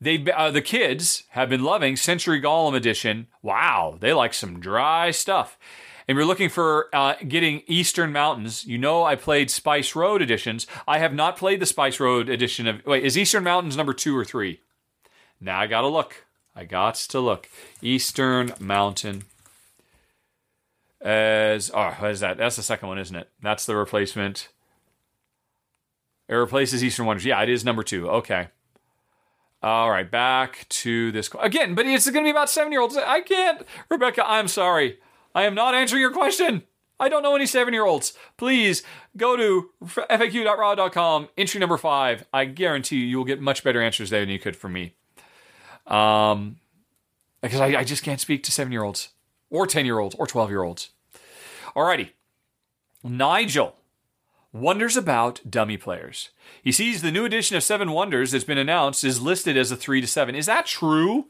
They, 0.00 0.24
uh, 0.30 0.50
the 0.52 0.62
kids 0.62 1.24
have 1.30 1.50
been 1.50 1.64
loving 1.64 1.96
Century 1.96 2.40
Golem 2.40 2.74
Edition. 2.74 3.26
Wow, 3.42 3.98
they 4.00 4.12
like 4.12 4.32
some 4.32 4.60
dry 4.60 5.10
stuff. 5.10 5.58
And 6.06 6.16
we're 6.16 6.24
looking 6.24 6.48
for 6.48 6.88
uh, 6.94 7.16
getting 7.26 7.64
Eastern 7.66 8.12
Mountains. 8.12 8.64
You 8.64 8.78
know, 8.78 9.04
I 9.04 9.14
played 9.14 9.50
Spice 9.50 9.94
Road 9.94 10.22
editions. 10.22 10.66
I 10.86 11.00
have 11.00 11.12
not 11.12 11.36
played 11.36 11.60
the 11.60 11.66
Spice 11.66 12.00
Road 12.00 12.30
edition 12.30 12.66
of. 12.66 12.86
Wait, 12.86 13.04
is 13.04 13.18
Eastern 13.18 13.44
Mountains 13.44 13.76
number 13.76 13.92
two 13.92 14.16
or 14.16 14.24
three? 14.24 14.60
Now 15.38 15.60
I 15.60 15.66
gotta 15.66 15.88
look. 15.88 16.24
I 16.58 16.64
got 16.64 16.96
to 16.96 17.20
look. 17.20 17.48
Eastern 17.80 18.52
Mountain. 18.58 19.22
As 21.00 21.70
oh, 21.72 21.92
what 22.00 22.10
is 22.10 22.18
that? 22.18 22.36
That's 22.36 22.56
the 22.56 22.64
second 22.64 22.88
one, 22.88 22.98
isn't 22.98 23.14
it? 23.14 23.30
That's 23.40 23.64
the 23.64 23.76
replacement. 23.76 24.48
It 26.28 26.34
replaces 26.34 26.82
Eastern 26.82 27.06
Wonders. 27.06 27.24
Yeah, 27.24 27.40
it 27.42 27.48
is 27.48 27.64
number 27.64 27.84
two. 27.84 28.10
Okay. 28.10 28.48
All 29.62 29.88
right, 29.88 30.10
back 30.10 30.66
to 30.70 31.12
this 31.12 31.30
again. 31.40 31.76
But 31.76 31.86
it's 31.86 32.10
going 32.10 32.24
to 32.24 32.26
be 32.26 32.32
about 32.32 32.50
seven-year-olds. 32.50 32.96
I 32.96 33.20
can't, 33.20 33.62
Rebecca. 33.88 34.28
I'm 34.28 34.48
sorry. 34.48 34.98
I 35.36 35.44
am 35.44 35.54
not 35.54 35.76
answering 35.76 36.00
your 36.00 36.12
question. 36.12 36.64
I 36.98 37.08
don't 37.08 37.22
know 37.22 37.36
any 37.36 37.46
seven-year-olds. 37.46 38.14
Please 38.36 38.82
go 39.16 39.36
to 39.36 39.70
faq.rahdo.com. 39.84 41.28
Entry 41.38 41.60
number 41.60 41.76
five. 41.76 42.26
I 42.32 42.46
guarantee 42.46 42.96
you, 42.96 43.06
you 43.06 43.18
will 43.18 43.24
get 43.24 43.40
much 43.40 43.62
better 43.62 43.80
answers 43.80 44.10
there 44.10 44.20
than 44.20 44.30
you 44.30 44.40
could 44.40 44.56
from 44.56 44.72
me. 44.72 44.94
Um, 45.88 46.56
because 47.40 47.60
I, 47.60 47.78
I 47.78 47.84
just 47.84 48.02
can't 48.02 48.20
speak 48.20 48.42
to 48.44 48.52
seven 48.52 48.72
year 48.72 48.82
olds 48.82 49.10
or 49.50 49.66
10 49.66 49.86
year 49.86 49.98
olds 49.98 50.14
or 50.16 50.26
12 50.26 50.50
year 50.50 50.62
olds. 50.62 50.90
Alrighty. 51.74 52.10
Nigel 53.02 53.76
wonders 54.52 54.96
about 54.96 55.40
dummy 55.48 55.76
players. 55.76 56.30
He 56.62 56.72
sees 56.72 57.02
the 57.02 57.12
new 57.12 57.24
edition 57.24 57.56
of 57.56 57.62
Seven 57.62 57.92
Wonders 57.92 58.32
that's 58.32 58.44
been 58.44 58.58
announced 58.58 59.04
is 59.04 59.20
listed 59.20 59.56
as 59.56 59.70
a 59.70 59.76
3 59.76 60.00
to 60.00 60.06
7. 60.06 60.34
Is 60.34 60.46
that 60.46 60.66
true? 60.66 61.26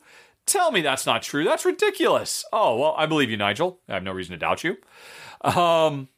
Tell 0.46 0.72
me 0.72 0.80
that's 0.80 1.06
not 1.06 1.22
true. 1.22 1.44
That's 1.44 1.64
ridiculous. 1.64 2.44
Oh, 2.52 2.78
well, 2.78 2.94
I 2.96 3.06
believe 3.06 3.30
you, 3.30 3.36
Nigel. 3.36 3.80
I 3.88 3.94
have 3.94 4.02
no 4.02 4.12
reason 4.12 4.32
to 4.32 4.38
doubt 4.38 4.64
you. 4.64 4.78
Um, 5.42 6.08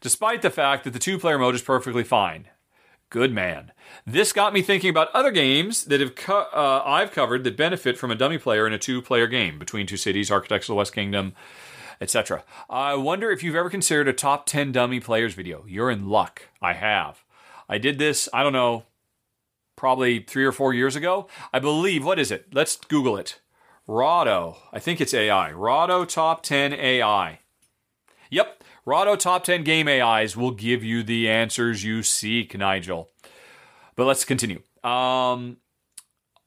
despite 0.00 0.42
the 0.42 0.50
fact 0.50 0.84
that 0.84 0.92
the 0.92 0.98
two 0.98 1.18
player 1.18 1.38
mode 1.38 1.54
is 1.54 1.62
perfectly 1.62 2.04
fine. 2.04 2.46
Good 3.14 3.32
man. 3.32 3.70
This 4.04 4.32
got 4.32 4.52
me 4.52 4.60
thinking 4.60 4.90
about 4.90 5.14
other 5.14 5.30
games 5.30 5.84
that 5.84 6.00
have 6.00 6.16
co- 6.16 6.48
uh, 6.52 6.82
I've 6.84 7.12
covered 7.12 7.44
that 7.44 7.56
benefit 7.56 7.96
from 7.96 8.10
a 8.10 8.16
dummy 8.16 8.38
player 8.38 8.66
in 8.66 8.72
a 8.72 8.78
two-player 8.78 9.28
game 9.28 9.56
between 9.56 9.86
two 9.86 9.96
cities, 9.96 10.32
Architects 10.32 10.64
of 10.64 10.72
the 10.72 10.78
West 10.78 10.92
Kingdom, 10.92 11.32
etc. 12.00 12.42
I 12.68 12.96
wonder 12.96 13.30
if 13.30 13.44
you've 13.44 13.54
ever 13.54 13.70
considered 13.70 14.08
a 14.08 14.12
top 14.12 14.46
10 14.46 14.72
dummy 14.72 14.98
players 14.98 15.34
video. 15.34 15.64
You're 15.68 15.92
in 15.92 16.08
luck. 16.08 16.48
I 16.60 16.72
have. 16.72 17.22
I 17.68 17.78
did 17.78 18.00
this, 18.00 18.28
I 18.32 18.42
don't 18.42 18.52
know, 18.52 18.82
probably 19.76 20.18
3 20.18 20.44
or 20.44 20.50
4 20.50 20.74
years 20.74 20.96
ago. 20.96 21.28
I 21.52 21.60
believe, 21.60 22.04
what 22.04 22.18
is 22.18 22.32
it? 22.32 22.48
Let's 22.52 22.74
Google 22.74 23.16
it. 23.16 23.38
Rahdo. 23.86 24.56
I 24.72 24.80
think 24.80 25.00
it's 25.00 25.14
AI. 25.14 25.52
Rahdo 25.52 26.04
Top 26.04 26.42
10 26.42 26.72
AI. 26.72 27.38
Yep. 28.28 28.63
Rahdo 28.86 29.16
Top 29.16 29.44
10 29.44 29.64
Game 29.64 29.88
AIs 29.88 30.36
will 30.36 30.50
give 30.50 30.84
you 30.84 31.02
the 31.02 31.28
answers 31.28 31.84
you 31.84 32.02
seek, 32.02 32.56
Nigel. 32.56 33.10
But 33.96 34.04
let's 34.04 34.26
continue. 34.26 34.60
Um, 34.82 35.56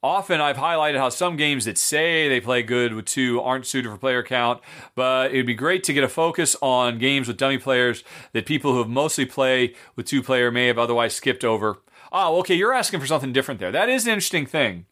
often 0.04 0.40
I've 0.40 0.58
highlighted 0.58 1.00
how 1.00 1.10
some 1.10 1.36
games 1.36 1.66
that 1.66 1.80
say 1.80 2.30
they 2.30 2.40
play 2.40 2.62
good 2.62 2.94
with 2.94 3.06
two 3.06 3.42
aren't 3.42 3.66
suited 3.66 3.90
for 3.90 3.98
player 3.98 4.22
count, 4.22 4.62
but 4.94 5.32
it'd 5.32 5.48
be 5.48 5.56
great 5.56 5.84
to 5.86 5.94
get 5.94 6.04
a 6.04 6.08
focus 6.08 6.56
on 6.62 7.00
games 7.00 7.28
with 7.28 7.38
dummy 7.38 7.58
players 7.58 8.04
that 8.34 8.46
people 8.46 8.72
who 8.72 8.80
have 8.80 8.90
mostly 8.90 9.26
play 9.26 9.74
with 9.96 10.06
two 10.06 10.22
player 10.22 10.52
may 10.52 10.68
have 10.68 10.78
otherwise 10.78 11.16
skipped 11.16 11.44
over. 11.44 11.78
Oh, 12.12 12.38
okay, 12.40 12.54
you're 12.54 12.74
asking 12.74 13.00
for 13.00 13.08
something 13.08 13.34
different 13.34 13.60
there. 13.60 13.72
That 13.72 13.90
is 13.90 14.06
an 14.06 14.14
interesting 14.14 14.46
thing 14.46 14.86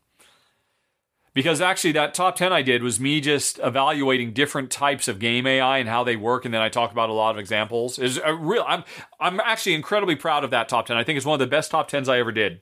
because 1.35 1.61
actually 1.61 1.91
that 1.91 2.15
top 2.15 2.35
10 2.35 2.51
i 2.51 2.63
did 2.63 2.81
was 2.81 2.99
me 2.99 3.21
just 3.21 3.59
evaluating 3.59 4.33
different 4.33 4.71
types 4.71 5.07
of 5.07 5.19
game 5.19 5.45
ai 5.45 5.77
and 5.77 5.87
how 5.87 6.03
they 6.03 6.15
work 6.15 6.45
and 6.45 6.53
then 6.53 6.61
i 6.61 6.69
talk 6.69 6.91
about 6.91 7.09
a 7.09 7.13
lot 7.13 7.35
of 7.35 7.37
examples. 7.37 7.99
Is 7.99 8.19
real 8.39 8.65
i'm 8.67 8.83
i'm 9.19 9.39
actually 9.41 9.75
incredibly 9.75 10.15
proud 10.15 10.43
of 10.43 10.49
that 10.49 10.67
top 10.67 10.87
10 10.87 10.97
i 10.97 11.03
think 11.03 11.17
it's 11.17 11.25
one 11.25 11.35
of 11.35 11.39
the 11.47 11.55
best 11.55 11.69
top 11.69 11.91
10s 11.91 12.09
i 12.09 12.17
ever 12.17 12.31
did. 12.31 12.61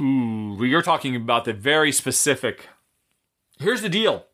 Ooh, 0.00 0.64
you're 0.64 0.80
talking 0.80 1.14
about 1.14 1.44
the 1.44 1.52
very 1.52 1.92
specific. 1.92 2.68
Here's 3.58 3.82
the 3.82 3.90
deal. 3.90 4.24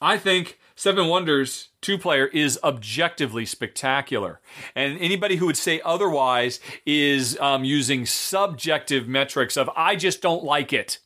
I 0.00 0.18
think 0.18 0.58
Seven 0.74 1.08
Wonders 1.08 1.68
two 1.80 1.98
player 1.98 2.26
is 2.26 2.58
objectively 2.62 3.46
spectacular. 3.46 4.40
And 4.74 4.98
anybody 4.98 5.36
who 5.36 5.46
would 5.46 5.56
say 5.56 5.80
otherwise 5.84 6.60
is 6.86 7.38
um, 7.38 7.64
using 7.64 8.06
subjective 8.06 9.08
metrics 9.08 9.56
of, 9.56 9.70
I 9.76 9.96
just 9.96 10.22
don't 10.22 10.44
like 10.44 10.72
it. 10.72 10.98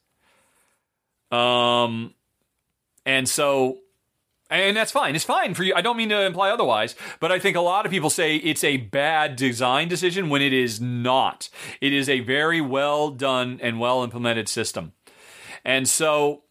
Um, 1.31 2.15
and 3.05 3.29
so 3.29 3.79
And 4.49 4.77
that's 4.77 4.93
fine. 4.93 5.17
It's 5.17 5.25
fine 5.25 5.55
for 5.55 5.65
you. 5.65 5.75
I 5.75 5.81
don't 5.81 5.97
mean 5.97 6.11
to 6.11 6.23
imply 6.23 6.51
otherwise, 6.51 6.95
but 7.19 7.33
I 7.33 7.41
think 7.41 7.57
a 7.57 7.61
lot 7.61 7.85
of 7.85 7.91
people 7.91 8.11
say 8.11 8.37
it's 8.37 8.63
a 8.63 8.77
bad 8.77 9.35
design 9.35 9.89
decision 9.89 10.29
when 10.29 10.41
it 10.41 10.53
is 10.53 10.81
not. 10.81 11.49
It 11.81 11.93
is 11.93 12.09
a 12.09 12.21
very 12.21 12.61
well 12.61 13.11
done 13.11 13.59
and 13.61 13.81
well 13.81 14.05
implemented 14.05 14.49
system. 14.49 14.93
And 15.65 15.89
so, 15.89 16.45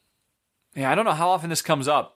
yeah, 0.76 0.92
I 0.92 0.96
don't 0.96 1.06
know 1.06 1.12
how 1.14 1.30
often 1.30 1.50
this 1.50 1.62
comes 1.62 1.88
up. 1.88 2.15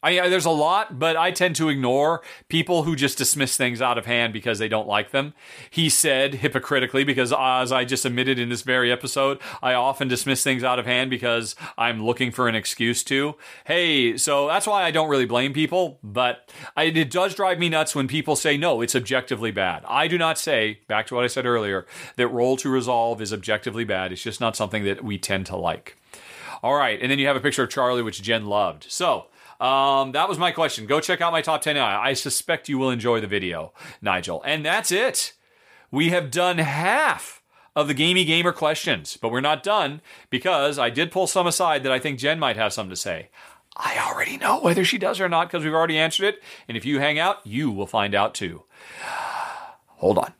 I, 0.00 0.28
there's 0.28 0.44
a 0.44 0.50
lot, 0.50 0.98
but 0.98 1.16
I 1.16 1.32
tend 1.32 1.56
to 1.56 1.68
ignore 1.68 2.22
people 2.48 2.84
who 2.84 2.94
just 2.94 3.18
dismiss 3.18 3.56
things 3.56 3.82
out 3.82 3.98
of 3.98 4.06
hand 4.06 4.32
because 4.32 4.60
they 4.60 4.68
don't 4.68 4.86
like 4.86 5.10
them. 5.10 5.34
He 5.70 5.88
said 5.88 6.36
hypocritically, 6.36 7.02
because 7.02 7.32
as 7.36 7.72
I 7.72 7.84
just 7.84 8.04
admitted 8.04 8.38
in 8.38 8.48
this 8.48 8.62
very 8.62 8.92
episode, 8.92 9.40
I 9.60 9.74
often 9.74 10.06
dismiss 10.06 10.44
things 10.44 10.62
out 10.62 10.78
of 10.78 10.86
hand 10.86 11.10
because 11.10 11.56
I'm 11.76 12.04
looking 12.04 12.30
for 12.30 12.46
an 12.46 12.54
excuse 12.54 13.02
to. 13.04 13.34
Hey, 13.64 14.16
so 14.16 14.46
that's 14.46 14.68
why 14.68 14.84
I 14.84 14.92
don't 14.92 15.08
really 15.08 15.26
blame 15.26 15.52
people, 15.52 15.98
but 16.04 16.48
I, 16.76 16.84
it 16.84 17.10
does 17.10 17.34
drive 17.34 17.58
me 17.58 17.68
nuts 17.68 17.96
when 17.96 18.06
people 18.06 18.36
say, 18.36 18.56
no, 18.56 18.80
it's 18.80 18.94
objectively 18.94 19.50
bad. 19.50 19.84
I 19.88 20.06
do 20.06 20.16
not 20.16 20.38
say, 20.38 20.78
back 20.86 21.08
to 21.08 21.16
what 21.16 21.24
I 21.24 21.28
said 21.28 21.44
earlier, 21.44 21.86
that 22.14 22.28
roll 22.28 22.56
to 22.58 22.70
resolve 22.70 23.20
is 23.20 23.32
objectively 23.32 23.84
bad. 23.84 24.12
It's 24.12 24.22
just 24.22 24.40
not 24.40 24.54
something 24.54 24.84
that 24.84 25.02
we 25.02 25.18
tend 25.18 25.46
to 25.46 25.56
like. 25.56 25.96
All 26.62 26.74
right, 26.74 27.00
and 27.00 27.10
then 27.10 27.18
you 27.18 27.26
have 27.26 27.36
a 27.36 27.40
picture 27.40 27.64
of 27.64 27.70
Charlie, 27.70 28.02
which 28.02 28.22
Jen 28.22 28.46
loved. 28.46 28.86
So, 28.88 29.26
um, 29.60 30.12
that 30.12 30.28
was 30.28 30.38
my 30.38 30.52
question. 30.52 30.86
Go 30.86 31.00
check 31.00 31.20
out 31.20 31.32
my 31.32 31.42
top 31.42 31.62
10. 31.62 31.76
I 31.76 32.12
suspect 32.12 32.68
you 32.68 32.78
will 32.78 32.90
enjoy 32.90 33.20
the 33.20 33.26
video, 33.26 33.72
Nigel. 34.00 34.42
And 34.44 34.64
that's 34.64 34.92
it. 34.92 35.32
We 35.90 36.10
have 36.10 36.30
done 36.30 36.58
half 36.58 37.42
of 37.74 37.88
the 37.88 37.94
Gamey 37.94 38.24
Gamer 38.24 38.52
questions, 38.52 39.16
but 39.16 39.30
we're 39.30 39.40
not 39.40 39.62
done 39.62 40.00
because 40.30 40.78
I 40.78 40.90
did 40.90 41.10
pull 41.10 41.26
some 41.26 41.46
aside 41.46 41.82
that 41.82 41.92
I 41.92 41.98
think 41.98 42.18
Jen 42.18 42.38
might 42.38 42.56
have 42.56 42.72
something 42.72 42.90
to 42.90 42.96
say. 42.96 43.30
I 43.76 43.98
already 43.98 44.36
know 44.36 44.60
whether 44.60 44.84
she 44.84 44.98
does 44.98 45.20
or 45.20 45.28
not 45.28 45.48
because 45.48 45.64
we've 45.64 45.74
already 45.74 45.98
answered 45.98 46.26
it. 46.26 46.42
And 46.66 46.76
if 46.76 46.84
you 46.84 46.98
hang 46.98 47.18
out, 47.18 47.46
you 47.46 47.70
will 47.70 47.86
find 47.86 48.14
out 48.14 48.34
too. 48.34 48.64
Hold 49.98 50.18
on. 50.18 50.32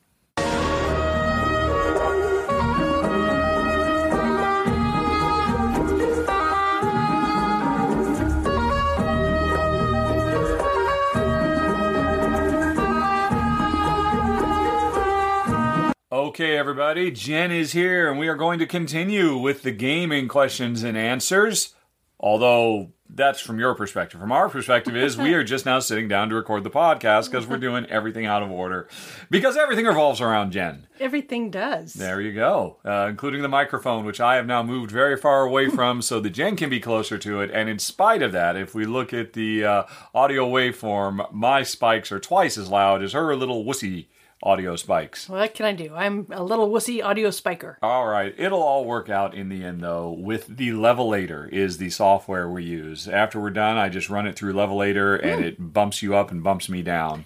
Okay, 16.18 16.56
everybody, 16.56 17.12
Jen 17.12 17.52
is 17.52 17.70
here, 17.70 18.10
and 18.10 18.18
we 18.18 18.26
are 18.26 18.34
going 18.34 18.58
to 18.58 18.66
continue 18.66 19.36
with 19.36 19.62
the 19.62 19.70
gaming 19.70 20.26
questions 20.26 20.82
and 20.82 20.98
answers. 20.98 21.76
Although 22.18 22.90
that's 23.08 23.40
from 23.40 23.60
your 23.60 23.76
perspective. 23.76 24.18
From 24.18 24.32
our 24.32 24.48
perspective, 24.48 24.96
is 24.96 25.16
we 25.16 25.32
are 25.34 25.44
just 25.44 25.64
now 25.64 25.78
sitting 25.78 26.08
down 26.08 26.28
to 26.30 26.34
record 26.34 26.64
the 26.64 26.70
podcast 26.70 27.30
because 27.30 27.46
we're 27.46 27.58
doing 27.58 27.86
everything 27.86 28.26
out 28.26 28.42
of 28.42 28.50
order 28.50 28.88
because 29.30 29.56
everything 29.56 29.84
revolves 29.84 30.20
around 30.20 30.50
Jen. 30.50 30.88
Everything 30.98 31.52
does. 31.52 31.94
There 31.94 32.20
you 32.20 32.34
go, 32.34 32.78
uh, 32.84 33.06
including 33.08 33.42
the 33.42 33.48
microphone, 33.48 34.04
which 34.04 34.20
I 34.20 34.34
have 34.34 34.46
now 34.46 34.64
moved 34.64 34.90
very 34.90 35.16
far 35.16 35.42
away 35.42 35.68
from 35.70 36.02
so 36.02 36.18
that 36.18 36.30
Jen 36.30 36.56
can 36.56 36.68
be 36.68 36.80
closer 36.80 37.16
to 37.18 37.42
it. 37.42 37.52
And 37.52 37.68
in 37.68 37.78
spite 37.78 38.22
of 38.22 38.32
that, 38.32 38.56
if 38.56 38.74
we 38.74 38.86
look 38.86 39.14
at 39.14 39.34
the 39.34 39.64
uh, 39.64 39.82
audio 40.12 40.50
waveform, 40.50 41.32
my 41.32 41.62
spikes 41.62 42.10
are 42.10 42.18
twice 42.18 42.58
as 42.58 42.68
loud 42.68 43.04
as 43.04 43.12
her 43.12 43.36
little 43.36 43.64
wussy 43.64 44.08
audio 44.43 44.76
spikes. 44.76 45.28
What 45.28 45.55
can 45.55 45.66
I 45.66 45.72
do? 45.72 45.95
I'm 45.95 46.26
a 46.30 46.43
little 46.43 46.68
wussy 46.68 47.03
audio 47.03 47.30
spiker. 47.30 47.78
All 47.82 48.07
right. 48.07 48.34
It'll 48.36 48.62
all 48.62 48.84
work 48.84 49.09
out 49.09 49.34
in 49.34 49.49
the 49.49 49.64
end, 49.64 49.82
though. 49.82 50.11
With 50.11 50.57
the 50.57 50.70
Levelator 50.70 51.49
is 51.49 51.78
the 51.78 51.91
software 51.91 52.49
we 52.49 52.64
use. 52.64 53.09
After 53.09 53.41
we're 53.41 53.51
done, 53.51 53.76
I 53.76 53.89
just 53.89 54.11
run 54.11 54.26
it 54.26 54.36
through 54.36 54.53
Levelator 54.53 55.22
and 55.22 55.41
hmm. 55.41 55.47
it 55.47 55.72
bumps 55.72 56.03
you 56.03 56.14
up 56.14 56.30
and 56.30 56.43
bumps 56.43 56.68
me 56.68 56.82
down. 56.82 57.24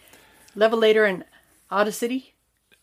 Levelator 0.57 1.09
and 1.09 1.25
Audacity? 1.71 2.35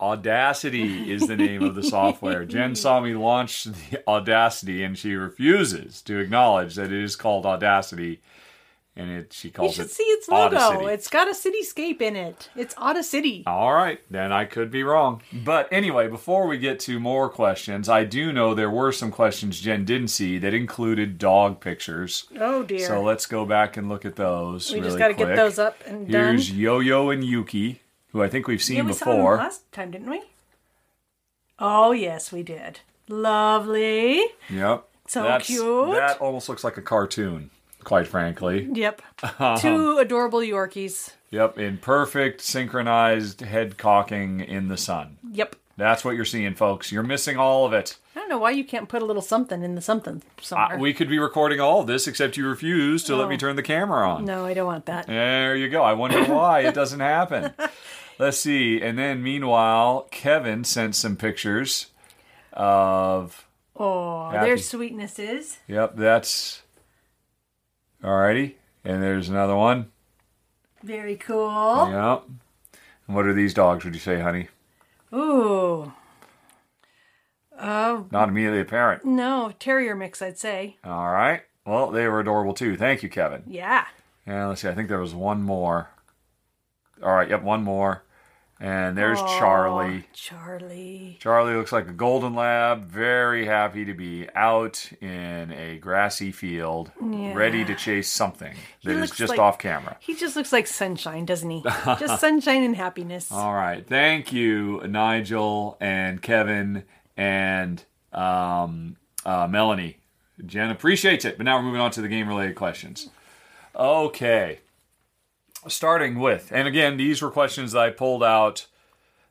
Audacity 0.02 1.12
is 1.12 1.28
the 1.28 1.36
name 1.36 1.62
of 1.62 1.76
the 1.76 1.84
software. 1.84 2.46
Jen 2.46 2.76
saw 2.76 3.00
me 3.00 3.14
launch 3.14 3.66
the 3.66 4.04
Audacity 4.08 4.84
and 4.84 4.98
she 4.98 5.14
refuses 5.14 6.02
to 6.04 6.20
acknowledge 6.20 6.76
that 6.76 6.92
it 6.92 7.04
is 7.04 7.16
called 7.16 7.46
Audacity 7.46 8.22
and 9.00 9.10
it 9.10 9.34
she 9.34 9.50
calls 9.50 9.72
you 9.78 9.84
should 9.84 9.89
it 9.89 9.93
see 9.93 10.04
its 10.04 10.28
logo. 10.28 10.86
It's 10.88 11.08
got 11.08 11.28
a 11.28 11.32
cityscape 11.32 12.02
in 12.02 12.16
it. 12.16 12.50
It's 12.56 12.78
Audacity. 12.78 13.43
All 13.47 13.74
right, 13.74 14.00
then 14.12 14.32
I 14.32 14.45
could 14.45 14.70
be 14.70 14.84
wrong. 14.84 15.22
But 15.34 15.68
anyway, 15.72 16.08
before 16.10 16.45
we 16.47 16.58
get 16.58 16.80
to 16.82 17.00
more 17.00 17.30
questions, 17.30 17.88
I 17.89 18.04
do 18.04 18.34
know 18.34 18.54
there 18.54 18.70
were 18.70 18.91
some 18.91 19.12
questions 19.12 19.60
Jen 19.62 19.86
didn't 19.86 20.10
see 20.10 20.38
that 20.39 20.54
included 20.54 21.18
dog 21.18 21.62
pictures. 21.62 22.26
Oh 22.39 22.64
dear. 22.64 22.86
So 22.86 23.02
let's 23.02 23.26
go 23.26 23.45
back 23.45 23.78
and 23.78 23.88
look 23.89 24.06
at 24.06 24.16
those. 24.18 24.70
we 24.72 24.80
really 24.80 24.88
just 24.89 25.00
got 25.00 25.08
to 25.08 25.14
get 25.14 25.36
those 25.36 25.58
up 25.58 25.78
and 25.86 26.08
Here's 26.08 26.50
done. 26.50 26.58
Yo-Yo 26.60 27.10
and 27.10 27.24
Yuki, 27.24 27.82
who 28.12 28.22
I 28.22 28.28
think 28.30 28.47
we've 28.47 28.62
seen 28.62 28.78
Yeah, 28.78 28.84
we 28.84 28.93
saw 28.93 29.06
them 29.06 29.16
before. 29.18 29.38
last 29.38 29.72
time, 29.72 29.91
didn't 29.91 30.10
we? 30.10 30.22
Oh 31.60 31.91
yes, 31.91 32.32
we 32.32 32.43
did. 32.43 32.80
Lovely. 33.08 34.24
Yep. 34.50 34.86
So 35.08 35.24
That's- 35.24 35.47
cute. 35.47 35.93
That 35.95 36.20
almost 36.20 36.47
looks 36.50 36.64
like 36.64 36.78
a 36.78 36.82
cartoon, 36.82 37.50
quite 37.84 38.08
frankly. 38.08 38.68
Yep. 38.74 39.02
Two 39.60 39.98
adorable 39.98 40.40
Yorkies. 40.40 41.12
Yep, 41.32 41.58
in 41.60 41.78
perfect 41.78 42.42
synchronized 42.42 43.42
head 43.42 43.78
cocking 43.78 44.40
in 44.40 44.68
the 44.68 44.78
sun. 44.78 45.18
Yep. 45.32 45.56
That's 45.78 46.04
what 46.04 46.16
you're 46.16 46.26
seeing, 46.26 46.56
folks. 46.56 46.92
You're 46.92 47.04
missing 47.04 47.38
all 47.38 47.66
of 47.66 47.72
it. 47.72 47.98
I 48.16 48.20
don't 48.20 48.28
know 48.30 48.38
why 48.40 48.52
you 48.52 48.66
can't 48.66 48.90
put 48.90 49.02
a 49.02 49.06
little 49.06 49.22
something 49.22 49.64
in 49.64 49.76
the 49.76 49.82
something 49.82 50.22
Uh, 50.38 50.42
somewhere. 50.42 50.78
we 50.78 50.94
could 50.94 51.08
be 51.08 51.20
recording 51.20 51.62
all 51.62 51.80
of 51.82 51.88
this, 51.88 52.06
except 52.08 52.36
you 52.36 52.46
refuse 52.48 53.04
to 53.06 53.16
let 53.16 53.30
me 53.30 53.38
turn 53.38 53.56
the 53.56 53.64
camera 53.64 54.10
on. 54.10 54.26
no, 54.26 54.46
I 54.46 54.54
don't 54.54 54.66
want 54.66 54.88
that. 54.88 55.08
There 55.08 55.56
you 55.56 55.70
go. 55.70 55.82
I 55.84 55.94
wonder 55.94 56.24
why 56.26 56.62
it 56.62 56.74
doesn't 56.76 57.00
happen. 57.00 57.54
Let's 58.20 58.38
see. 58.40 58.82
And 58.82 58.98
then 58.98 59.24
meanwhile, 59.24 60.08
Kevin 60.12 60.66
sent 60.66 60.96
some 60.96 61.16
pictures 61.16 61.88
of. 62.52 63.46
Oh, 63.78 64.30
Happy. 64.32 64.48
there's 64.48 64.70
sweetnesses. 64.70 65.58
Yep, 65.68 65.96
that's. 65.96 66.64
Alrighty. 68.04 68.56
And 68.86 69.04
there's 69.04 69.30
another 69.30 69.56
one. 69.56 69.91
Very 70.84 71.16
cool. 71.16 71.89
Yep. 71.91 72.24
And 73.08 73.16
what 73.16 73.26
are 73.26 73.34
these 73.34 73.54
dogs, 73.54 73.84
would 73.84 73.93
you 73.93 74.00
say, 74.00 74.20
honey? 74.22 74.47
Ooh. 75.14 75.91
Uh, 77.58 78.04
Not 78.12 78.30
immediately 78.30 78.62
apparent. 78.62 79.04
no, 79.04 79.52
terrier 79.60 79.93
mix, 79.95 80.22
I'd 80.22 80.38
say. 80.38 80.78
All 80.84 81.12
right. 81.12 81.41
Well, 81.66 81.91
they 81.91 82.08
were 82.08 82.22
adorable 82.22 82.54
too. 82.54 82.78
Thank 82.78 83.04
you, 83.04 83.10
Kevin. 83.10 83.43
Yeah. 83.45 83.86
And 84.26 84.47
let's 84.47 84.62
see. 84.62 84.70
I 84.70 84.74
think 84.74 84.88
there 84.88 85.00
was 85.00 85.14
one 85.14 85.43
more. 85.43 85.89
All 87.04 87.14
right. 87.14 87.30
Yep, 87.30 87.43
one 87.43 87.64
more. 87.64 88.04
And 88.62 88.97
there's 88.97 89.20
Aw, 89.20 89.39
Charlie. 89.39 90.03
Charlie. 90.12 91.18
Charlie 91.22 91.55
looks 91.55 91.72
like 91.72 91.88
a 91.88 91.93
golden 91.93 92.36
lab, 92.36 92.88
very 92.88 93.45
happy 93.45 93.86
to 93.86 93.93
be 93.93 94.28
out 94.36 94.91
in 95.01 95.51
a 95.53 95.78
grassy 95.78 96.34
field, 96.34 96.91
Yeah. 97.01 97.34
ready 97.36 97.64
to 97.64 97.74
chase 97.74 98.10
something 98.10 98.53
that 98.84 98.97
is 98.97 99.12
just 99.12 99.30
like- 99.30 99.39
off 99.39 99.60
camera. 99.60 99.95
He 100.01 100.14
just 100.14 100.36
looks 100.36 100.51
like 100.51 100.68
sunshine, 100.68 101.24
doesn't 101.24 101.49
he? 101.49 101.64
just 101.99 102.20
sunshine 102.20 102.64
and 102.64 102.76
happiness. 102.76 103.32
All 103.32 103.53
right. 103.53 103.88
Thank 103.88 104.34
you, 104.34 104.82
Nigel 104.86 105.78
and 105.80 106.22
Kevin 106.22 106.84
and 107.16 107.82
um, 108.12 108.97
uh, 109.26 109.47
Melanie. 109.47 109.99
Jen 110.45 110.70
appreciates 110.70 111.24
it. 111.24 111.38
But 111.38 111.45
now 111.45 111.55
we're 111.57 111.64
moving 111.64 111.80
on 111.82 111.91
to 111.91 112.01
the 112.01 112.07
game 112.10 112.28
related 112.28 112.55
questions. 112.55 113.10
Okay. 113.76 114.60
Starting 115.68 116.20
with, 116.20 116.51
and 116.53 116.68
again, 116.68 116.97
these 116.97 117.22
were 117.22 117.30
questions 117.30 117.74
that 117.74 117.82
I 117.82 117.89
pulled 117.89 118.24
out 118.24 118.68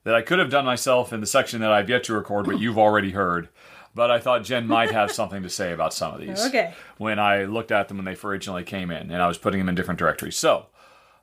that 0.05 0.15
I 0.15 0.23
could 0.23 0.39
have 0.39 0.51
done 0.51 0.65
myself 0.65 1.13
in 1.13 1.21
the 1.21 1.27
section 1.27 1.61
that 1.61 1.73
I've 1.73 1.89
yet 1.89 2.05
to 2.05 2.15
record, 2.15 2.47
but 2.47 2.61
you've 2.61 2.79
already 2.79 3.11
heard. 3.11 3.49
But 3.95 4.11
I 4.11 4.19
thought 4.21 4.45
Jen 4.45 4.67
might 4.67 4.91
have 4.91 5.11
something 5.13 5.43
to 5.43 5.51
say 5.51 5.73
about 5.73 5.93
some 5.93 6.15
of 6.15 6.21
these. 6.21 6.47
Okay. 6.47 6.75
When 6.99 7.19
I 7.19 7.45
looked 7.45 7.73
at 7.73 7.89
them 7.89 7.99
when 7.99 8.05
they 8.05 8.17
originally 8.23 8.65
came 8.65 8.91
in, 8.91 9.11
and 9.11 9.23
I 9.23 9.29
was 9.29 9.39
putting 9.39 9.61
them 9.61 9.69
in 9.69 9.75
different 9.75 9.99
directories. 9.99 10.37
So, 10.37 10.67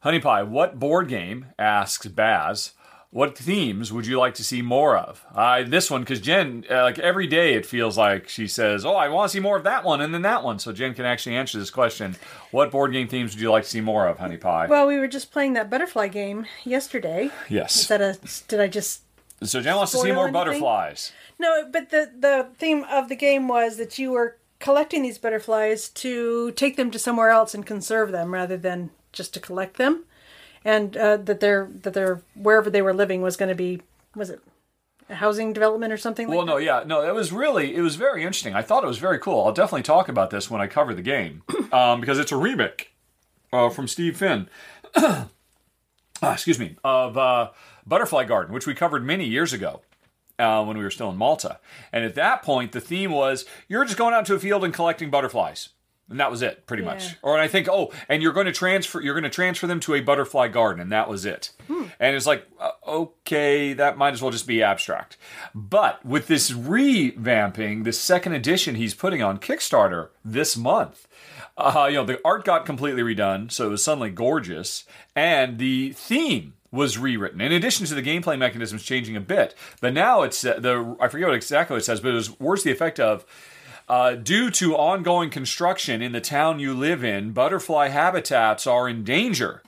Honey 0.02 0.20
Pie, 0.20 0.44
what 0.44 0.80
board 0.80 1.08
game, 1.08 1.48
asks 1.58 2.06
Baz, 2.08 2.74
what 3.16 3.38
themes 3.38 3.94
would 3.94 4.06
you 4.06 4.20
like 4.20 4.34
to 4.34 4.44
see 4.44 4.62
more 4.62 4.98
of? 4.98 5.26
Uh, 5.34 5.64
this 5.64 5.90
one, 5.90 6.02
because 6.02 6.20
Jen, 6.20 6.66
uh, 6.70 6.84
like 6.84 7.00
every 7.00 7.28
day 7.28 7.54
it 7.54 7.66
feels 7.66 7.98
like 7.98 8.28
she 8.28 8.46
says, 8.46 8.84
Oh, 8.84 8.96
I 8.96 9.08
want 9.08 9.32
to 9.32 9.34
see 9.34 9.40
more 9.40 9.56
of 9.56 9.64
that 9.64 9.86
one 9.86 10.02
and 10.02 10.14
then 10.14 10.24
that 10.24 10.44
one. 10.44 10.60
So 10.60 10.74
Jen 10.74 10.94
can 10.94 11.06
actually 11.06 11.38
answer 11.38 11.58
this 11.58 11.70
question. 11.70 12.18
What 12.52 12.72
board 12.72 12.92
game 12.92 13.08
themes 13.08 13.34
would 13.34 13.40
you 13.40 13.50
like 13.50 13.64
to 13.64 13.70
see 13.70 13.80
more 13.80 14.06
of, 14.06 14.20
Honey 14.20 14.36
Pie? 14.36 14.68
Well, 14.68 14.86
we 14.86 15.00
were 15.00 15.08
just 15.08 15.32
playing 15.32 15.54
that 15.54 15.70
butterfly 15.70 16.10
game 16.10 16.46
yesterday. 16.66 17.28
Is 17.46 17.52
yes. 17.52 17.88
that 17.88 18.02
a? 18.02 18.20
Did 18.50 18.60
I 18.60 18.68
just? 18.68 19.04
So 19.42 19.62
Jen 19.62 19.78
wants 19.78 19.94
to 19.94 20.00
see 20.00 20.12
more 20.12 20.28
anything? 20.28 20.34
butterflies. 20.34 21.14
No, 21.40 21.70
but 21.72 21.92
the 21.92 22.12
the 22.20 22.50
theme 22.58 22.84
of 22.84 23.08
the 23.08 23.16
game 23.16 23.48
was 23.48 23.78
that 23.78 23.98
you 23.98 24.12
were 24.12 24.36
collecting 24.60 25.04
these 25.04 25.20
butterflies 25.20 25.88
to 26.04 26.52
take 26.52 26.76
them 26.76 26.92
to 26.92 27.00
somewhere 27.00 27.30
else 27.30 27.54
and 27.54 27.66
conserve 27.66 28.12
them 28.12 28.34
rather 28.34 28.58
than 28.58 28.90
just 29.14 29.34
to 29.36 29.40
collect 29.40 29.78
them, 29.78 30.04
and 30.66 30.98
uh, 30.98 31.16
that 31.18 31.40
they're 31.40 31.70
that 31.84 31.94
they're 31.94 32.22
wherever 32.36 32.70
they 32.70 32.82
were 32.82 32.94
living 32.94 33.22
was 33.22 33.38
going 33.38 33.50
to 33.50 33.56
be 33.56 33.82
was 34.16 34.30
it 34.30 34.42
a 35.08 35.16
housing 35.16 35.54
development 35.54 35.94
or 35.94 35.98
something 35.98 36.28
like 36.28 36.36
Well, 36.36 36.48
no, 36.48 36.58
yeah, 36.58 36.84
no, 36.86 37.08
it 37.08 37.14
was 37.14 37.32
really, 37.32 37.76
it 37.76 37.82
was 37.82 37.96
very 37.96 38.24
interesting. 38.24 38.56
I 38.56 38.64
thought 38.64 38.84
it 38.84 38.88
was 38.88 38.98
very 38.98 39.20
cool. 39.20 39.46
I'll 39.46 39.52
definitely 39.54 39.84
talk 39.84 40.10
about 40.10 40.32
this 40.32 40.50
when 40.50 40.62
I 40.62 40.68
cover 40.68 40.96
the 40.96 41.04
game 41.04 41.44
um, 41.72 42.02
because 42.02 42.18
it's 42.18 42.32
a 42.32 42.38
remake. 42.38 42.92
uh, 43.54 43.70
from 43.70 43.88
Steve 43.88 44.18
Finn. 44.18 44.50
Ah, 46.22 46.32
excuse 46.32 46.58
me, 46.58 46.78
of 46.82 47.18
uh, 47.18 47.50
Butterfly 47.86 48.24
Garden, 48.24 48.54
which 48.54 48.66
we 48.66 48.74
covered 48.74 49.04
many 49.04 49.26
years 49.26 49.52
ago 49.52 49.82
uh, 50.40 50.64
when 50.64 50.78
we 50.78 50.84
were 50.84 50.90
still 50.90 51.10
in 51.10 51.18
Malta. 51.18 51.60
And 51.92 52.06
at 52.06 52.16
that 52.16 52.42
point, 52.42 52.72
the 52.72 52.80
theme 52.80 53.12
was 53.12 53.46
you're 53.68 53.84
just 53.84 53.98
going 53.98 54.14
out 54.14 54.26
to 54.28 54.34
a 54.34 54.40
field 54.40 54.64
and 54.64 54.74
collecting 54.74 55.10
butterflies. 55.10 55.70
And 56.08 56.20
that 56.20 56.30
was 56.30 56.44
it, 56.44 56.68
pretty 56.68 56.84
Yeah. 56.84 56.90
much. 56.94 57.16
Or 57.24 57.40
I 57.40 57.48
think, 57.48 57.68
oh, 57.68 57.92
and 58.08 58.22
you're 58.22 58.32
going 58.34 58.46
to 58.46 58.52
transfer, 58.52 59.02
you're 59.02 59.16
going 59.16 59.24
to 59.24 59.30
transfer 59.30 59.66
them 59.66 59.80
to 59.82 59.96
a 59.96 60.02
butterfly 60.02 60.50
garden, 60.50 60.80
and 60.80 60.92
that 60.92 61.10
was 61.10 61.26
it. 61.26 61.50
And 62.00 62.16
it's 62.16 62.28
like, 62.28 62.46
uh, 62.60 62.72
okay, 62.88 63.74
that 63.74 63.98
might 63.98 64.14
as 64.14 64.22
well 64.22 64.30
just 64.32 64.46
be 64.46 64.62
abstract. 64.62 65.18
But 65.56 66.06
with 66.06 66.28
this 66.28 66.52
revamping, 66.52 67.84
the 67.84 67.94
second 67.94 68.34
edition 68.34 68.76
he's 68.76 68.94
putting 68.94 69.22
on 69.22 69.40
Kickstarter 69.40 70.10
this 70.24 70.56
month, 70.58 71.08
uh, 71.58 71.88
you 71.90 71.96
know, 71.96 72.06
the 72.06 72.20
art 72.26 72.44
got 72.46 72.66
completely 72.66 73.02
redone, 73.02 73.52
so 73.52 73.68
it 73.68 73.70
was 73.70 73.84
suddenly 73.84 74.10
gorgeous, 74.10 74.84
and 75.16 75.58
the 75.58 75.92
theme 75.94 76.54
was 76.72 76.98
rewritten. 76.98 77.40
In 77.42 77.52
addition 77.54 77.86
to 77.86 77.96
the 77.96 78.02
gameplay 78.04 78.38
mechanisms 78.38 78.84
changing 78.84 79.16
a 79.16 79.22
bit, 79.22 79.56
but 79.80 79.94
now 79.94 80.24
it's 80.24 80.44
uh, 80.46 80.60
the 80.60 80.98
I 81.00 81.08
forget 81.08 81.30
what 81.30 81.36
exactly 81.36 81.78
it 81.78 81.86
says, 81.86 82.02
but 82.02 82.10
it 82.10 82.16
was 82.16 82.38
words 82.40 82.64
the 82.64 82.72
effect 82.72 83.00
of. 83.00 83.26
Uh, 83.88 84.16
due 84.16 84.50
to 84.50 84.76
ongoing 84.76 85.30
construction 85.30 86.02
in 86.02 86.12
the 86.12 86.22
town 86.22 86.60
you 86.60 86.74
live 86.74 87.04
in, 87.04 87.32
butterfly 87.32 87.90
habitats 87.90 88.66
are 88.66 88.90
in 88.90 89.04
danger. 89.04 89.62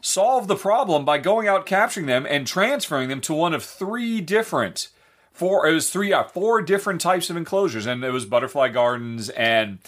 Solve 0.00 0.46
the 0.46 0.54
problem 0.54 1.04
by 1.04 1.18
going 1.18 1.48
out 1.48 1.66
capturing 1.66 2.06
them 2.06 2.26
and 2.28 2.46
transferring 2.46 3.08
them 3.08 3.20
to 3.22 3.34
one 3.34 3.54
of 3.54 3.64
three 3.64 4.20
different 4.20 4.88
four 5.36 5.66
it 5.66 5.74
was 5.74 5.90
three 5.90 6.10
yeah, 6.10 6.22
four 6.22 6.62
different 6.62 7.00
types 7.00 7.28
of 7.28 7.36
enclosures 7.36 7.86
and 7.86 8.02
it 8.02 8.10
was 8.10 8.24
butterfly 8.24 8.68
gardens 8.68 9.28
and 9.30 9.78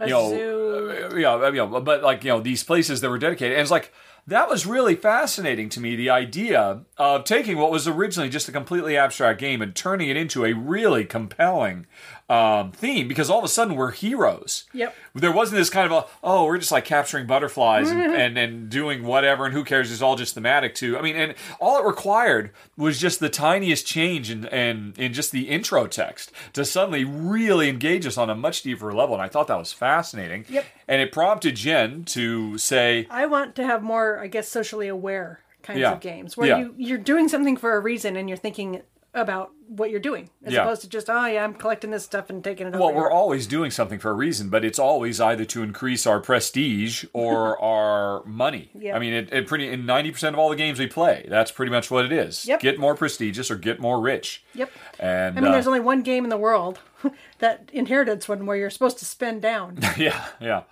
you 0.00 0.06
know 0.06 0.32
uh, 0.32 1.14
yeah, 1.16 1.48
you 1.48 1.56
know, 1.56 1.80
but 1.80 2.02
like 2.02 2.24
you 2.24 2.30
know 2.30 2.40
these 2.40 2.64
places 2.64 3.00
that 3.00 3.10
were 3.10 3.18
dedicated, 3.18 3.52
and 3.52 3.62
it's 3.62 3.70
like 3.70 3.92
that 4.26 4.48
was 4.48 4.66
really 4.66 4.94
fascinating 4.94 5.68
to 5.70 5.80
me. 5.80 5.96
The 5.96 6.10
idea 6.10 6.80
of 6.96 7.24
taking 7.24 7.58
what 7.58 7.70
was 7.70 7.88
originally 7.88 8.28
just 8.28 8.48
a 8.48 8.52
completely 8.52 8.96
abstract 8.96 9.40
game 9.40 9.60
and 9.60 9.74
turning 9.74 10.08
it 10.08 10.16
into 10.16 10.44
a 10.44 10.52
really 10.52 11.04
compelling 11.04 11.86
um, 12.32 12.72
theme, 12.72 13.08
because 13.08 13.28
all 13.28 13.38
of 13.38 13.44
a 13.44 13.48
sudden 13.48 13.74
we're 13.76 13.90
heroes. 13.90 14.64
Yep. 14.72 14.94
There 15.14 15.32
wasn't 15.32 15.58
this 15.58 15.68
kind 15.68 15.92
of 15.92 16.04
a 16.04 16.06
oh 16.24 16.46
we're 16.46 16.56
just 16.58 16.72
like 16.72 16.84
capturing 16.86 17.26
butterflies 17.26 17.90
and, 17.90 18.00
and 18.00 18.38
and 18.38 18.70
doing 18.70 19.04
whatever 19.04 19.44
and 19.44 19.52
who 19.52 19.64
cares? 19.64 19.92
It's 19.92 20.00
all 20.00 20.16
just 20.16 20.34
thematic 20.34 20.74
too. 20.74 20.96
I 20.96 21.02
mean, 21.02 21.14
and 21.16 21.34
all 21.60 21.78
it 21.78 21.84
required 21.84 22.50
was 22.76 22.98
just 22.98 23.20
the 23.20 23.28
tiniest 23.28 23.86
change 23.86 24.30
in 24.30 24.46
in, 24.46 24.94
in 24.96 25.12
just 25.12 25.30
the 25.32 25.48
intro 25.48 25.86
text 25.86 26.32
to 26.54 26.64
suddenly 26.64 27.04
really 27.04 27.68
engage 27.68 28.06
us 28.06 28.16
on 28.16 28.30
a 28.30 28.34
much 28.34 28.62
deeper 28.62 28.92
level, 28.92 29.14
and 29.14 29.22
I 29.22 29.28
thought 29.28 29.48
that 29.48 29.58
was 29.58 29.72
fascinating. 29.72 30.46
Yep. 30.48 30.64
And 30.88 31.02
it 31.02 31.12
prompted 31.12 31.56
Jen 31.56 32.04
to 32.06 32.56
say, 32.58 33.06
I 33.10 33.26
want 33.26 33.54
to 33.56 33.64
have 33.64 33.82
more, 33.82 34.18
I 34.18 34.26
guess, 34.26 34.48
socially 34.48 34.88
aware 34.88 35.40
kinds 35.62 35.78
Yeah. 35.80 35.92
of 35.92 36.00
games 36.00 36.36
where 36.36 36.48
Yeah. 36.48 36.58
you 36.58 36.74
you're 36.76 36.98
doing 36.98 37.28
something 37.28 37.56
for 37.56 37.74
a 37.76 37.80
reason 37.80 38.16
and 38.16 38.28
you're 38.28 38.36
thinking 38.38 38.82
about 39.14 39.52
what 39.68 39.90
you're 39.90 40.00
doing 40.00 40.30
as 40.44 40.52
Yeah. 40.54 40.62
opposed 40.62 40.80
to 40.82 40.88
just 40.88 41.10
oh 41.10 41.26
yeah 41.26 41.44
I'm 41.44 41.52
collecting 41.54 41.90
this 41.90 42.04
stuff 42.04 42.30
and 42.30 42.42
taking 42.42 42.66
it 42.66 42.72
Well, 42.74 42.84
over. 42.84 42.94
we're 42.96 43.10
always 43.10 43.46
doing 43.46 43.70
something 43.70 43.98
for 43.98 44.10
a 44.10 44.14
reason, 44.14 44.48
but 44.48 44.64
it's 44.64 44.78
always 44.78 45.20
either 45.20 45.44
to 45.46 45.62
increase 45.62 46.06
our 46.06 46.18
prestige 46.20 47.04
or 47.12 47.58
our 47.62 48.24
money. 48.24 48.70
Yeah. 48.74 48.96
I 48.96 48.98
mean, 48.98 49.12
it, 49.12 49.32
it 49.32 49.46
pretty 49.46 49.68
in 49.68 49.84
ninety 49.86 50.10
percent 50.12 50.34
of 50.34 50.38
all 50.40 50.48
the 50.50 50.56
games 50.56 50.78
we 50.78 50.86
play, 50.86 51.26
that's 51.28 51.50
pretty 51.50 51.70
much 51.72 51.90
what 51.90 52.04
it 52.06 52.12
is. 52.12 52.46
Yep. 52.46 52.60
Get 52.60 52.78
more 52.78 52.94
prestigious 52.94 53.50
or 53.50 53.56
get 53.56 53.80
more 53.80 54.00
rich. 54.00 54.44
Yep. 54.54 54.70
And 54.98 55.38
I 55.38 55.40
mean, 55.42 55.50
uh, 55.50 55.52
there's 55.52 55.66
only 55.66 55.80
one 55.80 56.02
game 56.02 56.24
in 56.24 56.30
the 56.30 56.36
world 56.38 56.78
that 57.38 57.68
inheritance 57.72 58.28
one 58.28 58.46
where 58.46 58.56
you're 58.56 58.70
supposed 58.70 58.98
to 58.98 59.04
spend 59.04 59.42
down. 59.42 59.78
yeah, 59.98 60.26
yeah. 60.40 60.62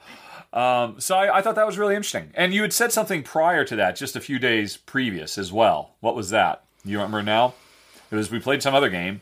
Um, 0.53 0.99
so 0.99 1.15
I, 1.17 1.39
I 1.39 1.43
thought 1.43 1.55
that 1.55 1.67
was 1.67 1.79
really 1.79 1.95
interesting. 1.95 2.33
And 2.35 2.53
you 2.53 2.63
had 2.63 2.73
said 2.73 2.91
something 2.93 3.23
prior 3.23 3.65
to 3.67 3.77
that, 3.77 3.97
just 3.97 4.17
a 4.17 4.21
few 4.21 4.39
days 4.39 4.77
previous 4.77 5.39
as 5.39 5.53
well. 5.53 5.95
What 6.01 6.17
was 6.17 6.31
that? 6.31 6.65
You 6.85 6.97
remember 6.99 7.23
now? 7.23 7.55
It 8.11 8.17
was 8.17 8.31
we 8.31 8.41
played 8.41 8.63
some 8.63 8.75
other 8.75 8.91
game. 8.91 9.21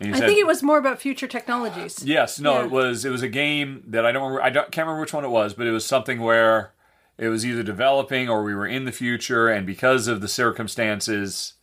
And 0.00 0.14
I 0.14 0.18
said, 0.20 0.26
think 0.28 0.38
it 0.38 0.46
was 0.46 0.62
more 0.62 0.78
about 0.78 1.00
future 1.00 1.26
technologies. 1.26 2.04
Yes, 2.04 2.38
no, 2.38 2.58
Yeah. 2.58 2.64
it 2.66 2.70
was 2.70 3.04
it 3.04 3.10
was 3.10 3.22
a 3.22 3.28
game 3.28 3.82
that 3.88 4.06
I 4.06 4.12
don't 4.12 4.22
remember, 4.22 4.42
I 4.42 4.50
don't, 4.50 4.70
can't 4.70 4.86
remember 4.86 5.00
which 5.00 5.12
one 5.12 5.24
it 5.24 5.28
was, 5.28 5.54
but 5.54 5.66
it 5.66 5.72
was 5.72 5.84
something 5.84 6.20
where 6.20 6.72
it 7.16 7.28
was 7.28 7.44
either 7.44 7.64
developing 7.64 8.28
or 8.28 8.44
we 8.44 8.54
were 8.54 8.66
in 8.66 8.84
the 8.84 8.92
future, 8.92 9.48
and 9.48 9.66
because 9.66 10.06
of 10.06 10.20
the 10.20 10.28
circumstances, 10.28 11.54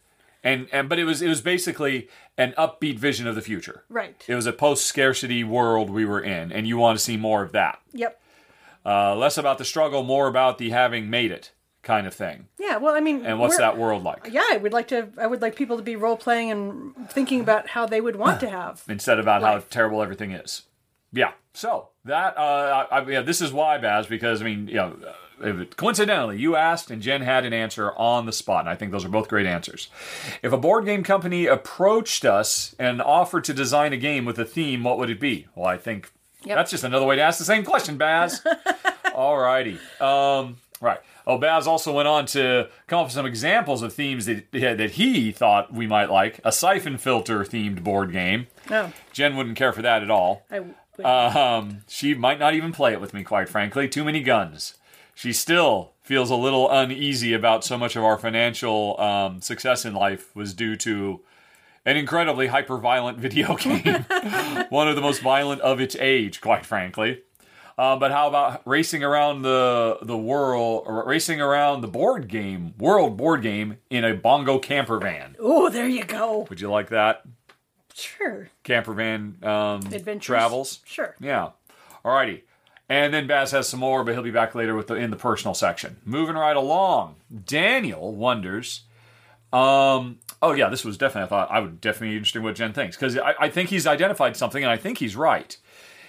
and 0.44 0.68
and 0.74 0.90
but 0.90 1.00
it 1.00 1.06
was 1.06 1.22
it 1.22 1.30
was 1.30 1.40
basically 1.42 2.10
an 2.38 2.54
upbeat 2.58 3.00
vision 3.00 3.26
of 3.26 3.36
the 3.36 3.42
future. 3.42 3.84
Right. 3.88 4.22
It 4.28 4.36
was 4.36 4.46
a 4.46 4.52
post 4.54 4.86
scarcity 4.86 5.44
world 5.46 5.90
we 5.90 6.04
were 6.04 6.22
in, 6.22 6.52
and 6.52 6.68
you 6.68 6.76
want 6.78 6.98
to 6.98 7.04
see 7.04 7.16
more 7.16 7.42
of 7.42 7.54
that. 7.54 7.80
Yep. 7.94 8.20
Uh, 8.86 9.16
less 9.16 9.38
about 9.38 9.58
the 9.58 9.66
struggle, 9.66 10.04
more 10.04 10.28
about 10.28 10.58
the 10.58 10.72
having 10.72 11.10
made 11.10 11.32
it 11.32 11.52
kind 11.86 12.06
of 12.08 12.14
thing. 12.14 12.48
Yeah. 12.60 12.76
Well, 12.78 12.94
I 12.94 13.00
mean, 13.00 13.26
And 13.26 13.40
what's 13.40 13.56
that 13.58 13.78
world 13.78 14.04
like? 14.04 14.28
Yeah, 14.30 14.44
I 14.52 14.58
would 14.58 14.74
like 14.74 14.90
to. 14.90 15.08
I 15.18 15.28
would 15.28 15.42
like 15.42 15.56
people 15.56 15.78
to 15.78 15.84
be 15.84 15.96
role 15.96 16.18
playing 16.18 16.52
and 16.52 16.94
thinking 17.10 17.40
about 17.40 17.70
how 17.70 17.86
they 17.86 18.02
would 18.02 18.18
want 18.18 18.42
to 18.42 18.50
have. 18.50 18.84
instead 18.90 19.20
about 19.20 19.42
how 19.42 19.60
terrible 19.70 20.02
everything 20.02 20.32
is. 20.32 20.64
Yeah. 21.14 21.32
So 21.54 21.90
that 22.04 22.38
uh, 22.38 22.88
I, 22.92 23.00
I, 23.00 23.10
yeah, 23.10 23.22
this 23.22 23.40
is 23.40 23.54
why 23.54 23.78
Baz 23.78 24.08
because 24.08 24.42
I 24.42 24.46
mean 24.46 24.68
you 24.68 24.74
know 24.76 24.98
uh, 25.42 25.48
if- 25.48 25.78
coincidentally 25.78 26.38
you 26.38 26.58
asked 26.58 26.92
and 26.92 27.02
Jen 27.02 27.22
had 27.22 27.46
an 27.46 27.54
answer 27.54 27.94
on 27.94 28.26
the 28.26 28.34
spot 28.34 28.62
and 28.62 28.70
I 28.70 28.76
think 28.76 28.92
those 28.92 29.06
are 29.06 29.10
both 29.10 29.30
great 29.30 29.46
answers. 29.46 29.88
If 30.42 30.52
a 30.52 30.58
board 30.58 30.84
game 30.86 31.04
company 31.04 31.46
approached 31.46 32.26
us 32.26 32.76
and 32.78 33.02
offered 33.02 33.46
to 33.46 33.54
design 33.54 33.94
a 33.94 33.98
game 33.98 34.26
with 34.26 34.38
a 34.38 34.44
theme, 34.46 34.84
what 34.84 34.98
would 34.98 35.10
it 35.10 35.20
be? 35.22 35.48
Well, 35.56 35.68
I 35.68 35.78
think 35.78 36.12
Yep. 36.44 36.58
that's 36.58 36.72
just 36.72 36.84
another 36.84 37.06
way 37.06 37.16
to 37.16 37.22
ask 37.24 37.40
the 37.40 37.46
same 37.46 37.64
question, 37.64 37.98
Baz. 37.98 38.42
Alrighty. 39.06 39.80
Um, 40.02 40.58
right. 40.82 41.00
Oh, 41.28 41.38
Baz 41.38 41.66
also 41.66 41.92
went 41.92 42.08
on 42.08 42.26
to 42.28 42.70
come 42.88 43.00
up 43.00 43.06
with 43.08 43.14
some 43.14 43.26
examples 43.26 43.82
of 43.82 43.94
themes 43.94 44.26
that 44.26 44.52
that 44.52 44.92
he 44.92 45.32
thought 45.32 45.74
we 45.74 45.88
might 45.88 46.10
like. 46.10 46.40
A 46.44 46.52
Syphon 46.52 46.98
Filter 46.98 47.44
themed 47.44 47.84
board 47.84 48.12
game. 48.12 48.48
No, 48.70 48.92
Jen 49.12 49.36
wouldn't 49.36 49.58
care 49.58 49.74
for 49.74 49.82
that 49.82 50.04
at 50.04 50.12
all. 50.12 50.46
I. 50.52 50.60
Would. 50.60 50.76
Um, 51.04 51.82
she 51.88 52.14
might 52.14 52.40
not 52.40 52.54
even 52.54 52.72
play 52.72 52.94
it 52.94 53.02
with 53.02 53.14
me, 53.14 53.24
quite 53.24 53.50
frankly. 53.50 53.90
Too 53.90 54.06
many 54.06 54.22
guns. 54.22 54.76
She 55.14 55.34
still 55.34 55.94
feels 56.02 56.30
a 56.30 56.36
little 56.36 56.70
uneasy 56.72 57.34
about 57.34 57.64
so 57.64 57.78
much 57.78 57.96
of 57.96 58.04
our 58.04 58.18
financial 58.18 59.00
um, 59.02 59.42
success 59.42 59.84
in 59.86 59.94
life 59.94 60.34
was 60.36 60.54
due 60.54 60.76
to 60.78 61.22
an 61.86 61.98
incredibly 61.98 62.48
hyper 62.48 62.78
violent 62.78 63.18
video 63.20 63.56
game. 63.56 63.84
One 64.70 64.88
of 64.88 64.96
the 64.96 65.02
most 65.02 65.22
violent 65.22 65.62
of 65.62 65.82
its 65.82 65.96
age, 66.00 66.42
quite 66.42 66.66
frankly. 66.66 67.22
Uh, 67.78 67.98
but 67.98 68.12
how 68.12 68.28
about 68.28 68.62
racing 68.66 69.04
around 69.04 69.42
the 69.42 69.98
the 70.02 70.18
world, 70.18 70.84
or 70.86 71.06
racing 71.06 71.42
around 71.42 71.82
the 71.82 71.88
board 71.88 72.28
game, 72.30 72.74
world 72.78 73.18
board 73.18 73.42
game 73.42 73.78
in 73.90 74.06
a 74.06 74.14
bongo 74.14 74.58
camper 74.60 74.98
van? 74.98 75.36
oh, 75.40 75.70
there 75.70 75.88
you 75.88 76.04
go. 76.06 76.46
Would 76.50 76.62
you 76.62 76.70
like 76.70 76.90
that? 76.90 77.24
Sure. 77.94 78.50
Camper 78.64 78.94
van 78.94 79.38
um, 79.44 79.82
Adventures. 79.94 80.26
travels. 80.26 80.80
Sure. 80.86 81.16
Yeah. 81.20 81.52
Alrighty. 82.04 82.42
And 82.88 83.14
then 83.14 83.26
Baz 83.26 83.52
has 83.52 83.68
some 83.68 83.80
more, 83.80 84.04
but 84.04 84.14
he'll 84.14 84.22
be 84.24 84.32
back 84.32 84.54
later 84.54 84.76
with 84.76 84.88
the 84.88 84.96
in 84.96 85.10
the 85.10 85.16
personal 85.18 85.54
section. 85.54 85.98
Moving 86.06 86.36
right 86.36 86.56
along. 86.56 87.16
Daniel 87.46 88.14
wonders. 88.16 88.84
Um. 89.52 90.20
Oh 90.42 90.52
yeah, 90.54 90.70
this 90.70 90.86
was 90.86 90.98
definitely. 90.98 91.26
I 91.26 91.30
thought 91.30 91.52
I 91.52 91.60
would 91.60 91.82
definitely 91.82 92.10
be 92.10 92.18
interested 92.18 92.40
in 92.40 92.44
what 92.44 92.56
Jen 92.56 92.74
thinks 92.74 92.96
because 92.96 93.18
I, 93.18 93.34
I 93.40 93.50
think 93.50 93.70
he's 93.70 93.88
identified 93.88 94.38
something, 94.38 94.64
and 94.64 94.72
I 94.72 94.78
think 94.78 94.98
he's 95.00 95.16
right. 95.16 95.58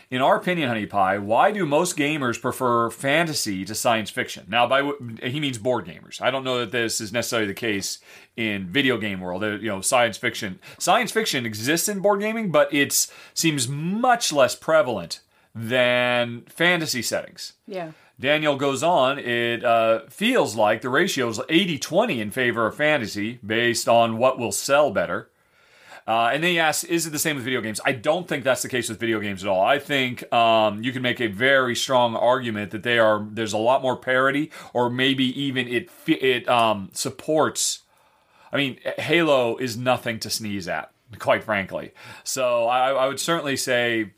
In 0.09 0.23
our 0.23 0.37
opinion, 0.37 0.69
Honey 0.69 0.87
Pie, 0.87 1.19
why 1.19 1.51
do 1.51 1.66
most 1.66 1.97
gamers 1.97 2.41
prefer 2.41 2.91
fantasy 2.91 3.65
to 3.65 3.74
science 3.74 4.09
fiction? 4.09 4.47
Now, 4.49 4.66
by 4.66 4.93
he 5.23 5.41
means 5.41 5.59
board 5.59 5.85
gamers. 5.87 6.20
I 6.23 6.31
don't 6.31 6.45
know 6.45 6.61
that 6.61 6.70
this 6.70 7.01
is 7.01 7.12
necessarily 7.12 7.49
the 7.49 7.55
case 7.55 7.99
in 8.37 8.69
video 8.69 8.99
game 8.99 9.20
world. 9.20 9.43
Uh, 9.43 9.57
You 9.57 9.69
know, 9.69 9.81
science 9.81 10.16
fiction. 10.16 10.61
Science 10.78 11.11
fiction 11.11 11.45
exists 11.45 11.89
in 11.89 11.99
board 12.01 12.20
gaming, 12.20 12.53
but 12.53 12.73
it 12.73 13.09
seems 13.35 13.66
much 13.66 14.33
less 14.33 14.55
prevalent 14.55 15.20
than 15.55 16.43
fantasy 16.49 17.03
settings. 17.03 17.55
Yeah. 17.66 17.91
Daniel 18.19 18.57
goes 18.57 18.83
on, 18.83 19.19
it 19.19 19.65
uh, 19.65 20.01
feels 20.09 20.57
like 20.57 20.81
the 20.83 20.89
ratio 20.89 21.28
is 21.28 21.41
80 21.49 21.78
20 21.78 22.20
in 22.20 22.31
favor 22.31 22.66
of 22.66 22.77
fantasy 22.77 23.41
based 23.45 23.89
on 23.89 24.19
what 24.19 24.39
will 24.39 24.53
sell 24.53 24.91
better. 24.91 25.31
Uh, 26.07 26.31
and 26.33 26.43
then 26.43 26.53
he 26.53 26.59
asks, 26.59 26.85
is 26.85 27.07
it 27.07 27.11
the 27.11 27.19
same 27.19 27.35
with 27.35 27.45
video 27.45 27.61
games? 27.61 27.81
I 27.85 27.93
don't 27.93 28.28
think 28.28 28.45
that's 28.45 28.62
the 28.62 28.69
case 28.69 28.89
with 28.89 29.01
video 29.01 29.19
games 29.19 29.43
at 29.43 29.49
all. 29.49 29.61
I 29.61 29.81
think 29.81 30.33
um, 30.33 30.83
you 30.83 30.93
can 30.93 31.03
make 31.03 31.20
a 31.20 31.27
very 31.27 31.74
strong 31.74 32.15
argument 32.15 32.70
that 32.70 32.85
they 32.85 32.99
are. 32.99 33.27
There's 33.28 33.53
a 33.53 33.59
lot 33.59 33.83
more 33.83 33.97
parity, 33.97 34.53
or 34.73 34.89
maybe 34.89 35.24
even 35.41 35.66
it 35.66 35.91
it 36.07 36.49
um, 36.49 36.91
supports. 36.93 37.81
I 38.53 38.57
mean, 38.57 38.78
Halo 38.99 39.57
is 39.57 39.77
nothing 39.77 40.20
to 40.20 40.31
sneeze 40.31 40.69
at, 40.69 40.93
quite 41.19 41.43
frankly. 41.43 41.93
So 42.23 42.66
I, 42.66 42.93
I 42.93 43.09
would 43.09 43.19
certainly 43.19 43.57
say 43.57 44.12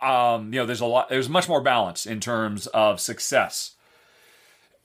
um, 0.00 0.52
you 0.52 0.60
know, 0.60 0.66
there's 0.66 0.80
a 0.80 0.86
lot, 0.86 1.08
there's 1.08 1.28
much 1.28 1.48
more 1.48 1.60
balance 1.60 2.06
in 2.06 2.20
terms 2.20 2.66
of 2.68 3.00
success. 3.00 3.75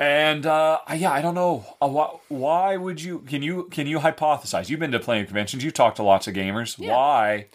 And 0.01 0.47
uh, 0.47 0.79
yeah, 0.95 1.11
I 1.11 1.21
don't 1.21 1.35
know 1.35 1.63
uh, 1.79 1.87
why, 1.87 2.09
why 2.27 2.75
would 2.75 3.03
you? 3.03 3.19
Can 3.19 3.43
you 3.43 3.65
can 3.69 3.85
you 3.85 3.99
hypothesize? 3.99 4.67
You've 4.67 4.79
been 4.79 4.91
to 4.93 4.99
playing 4.99 5.27
conventions. 5.27 5.63
You've 5.63 5.75
talked 5.75 5.97
to 5.97 6.03
lots 6.03 6.27
of 6.27 6.33
gamers. 6.33 6.79
Why? 6.79 7.45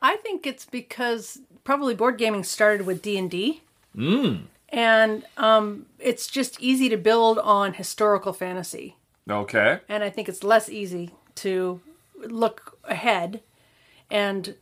I 0.00 0.16
think 0.16 0.46
it's 0.46 0.64
because 0.64 1.40
probably 1.62 1.94
board 1.94 2.16
gaming 2.16 2.42
started 2.42 2.86
with 2.86 3.02
D 3.02 3.18
and 3.18 3.30
D, 3.30 3.60
and 4.70 5.26
um, 5.36 5.84
it's 5.98 6.26
just 6.26 6.58
easy 6.58 6.88
to 6.88 6.96
build 6.96 7.38
on 7.38 7.74
historical 7.74 8.32
fantasy. 8.32 8.96
Okay. 9.28 9.80
and 9.86 10.02
I 10.02 10.08
think 10.08 10.26
it's 10.26 10.42
less 10.42 10.70
easy 10.70 11.10
to 11.36 11.82
look 12.16 12.78
ahead 12.84 13.42
and 14.10 14.54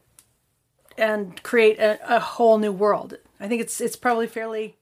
and 0.98 1.40
create 1.44 1.78
a, 1.78 2.00
a 2.16 2.18
whole 2.18 2.58
new 2.58 2.72
world. 2.72 3.16
I 3.38 3.46
think 3.46 3.62
it's 3.62 3.80
it's 3.80 3.94
probably 3.94 4.26
fairly 4.26 4.74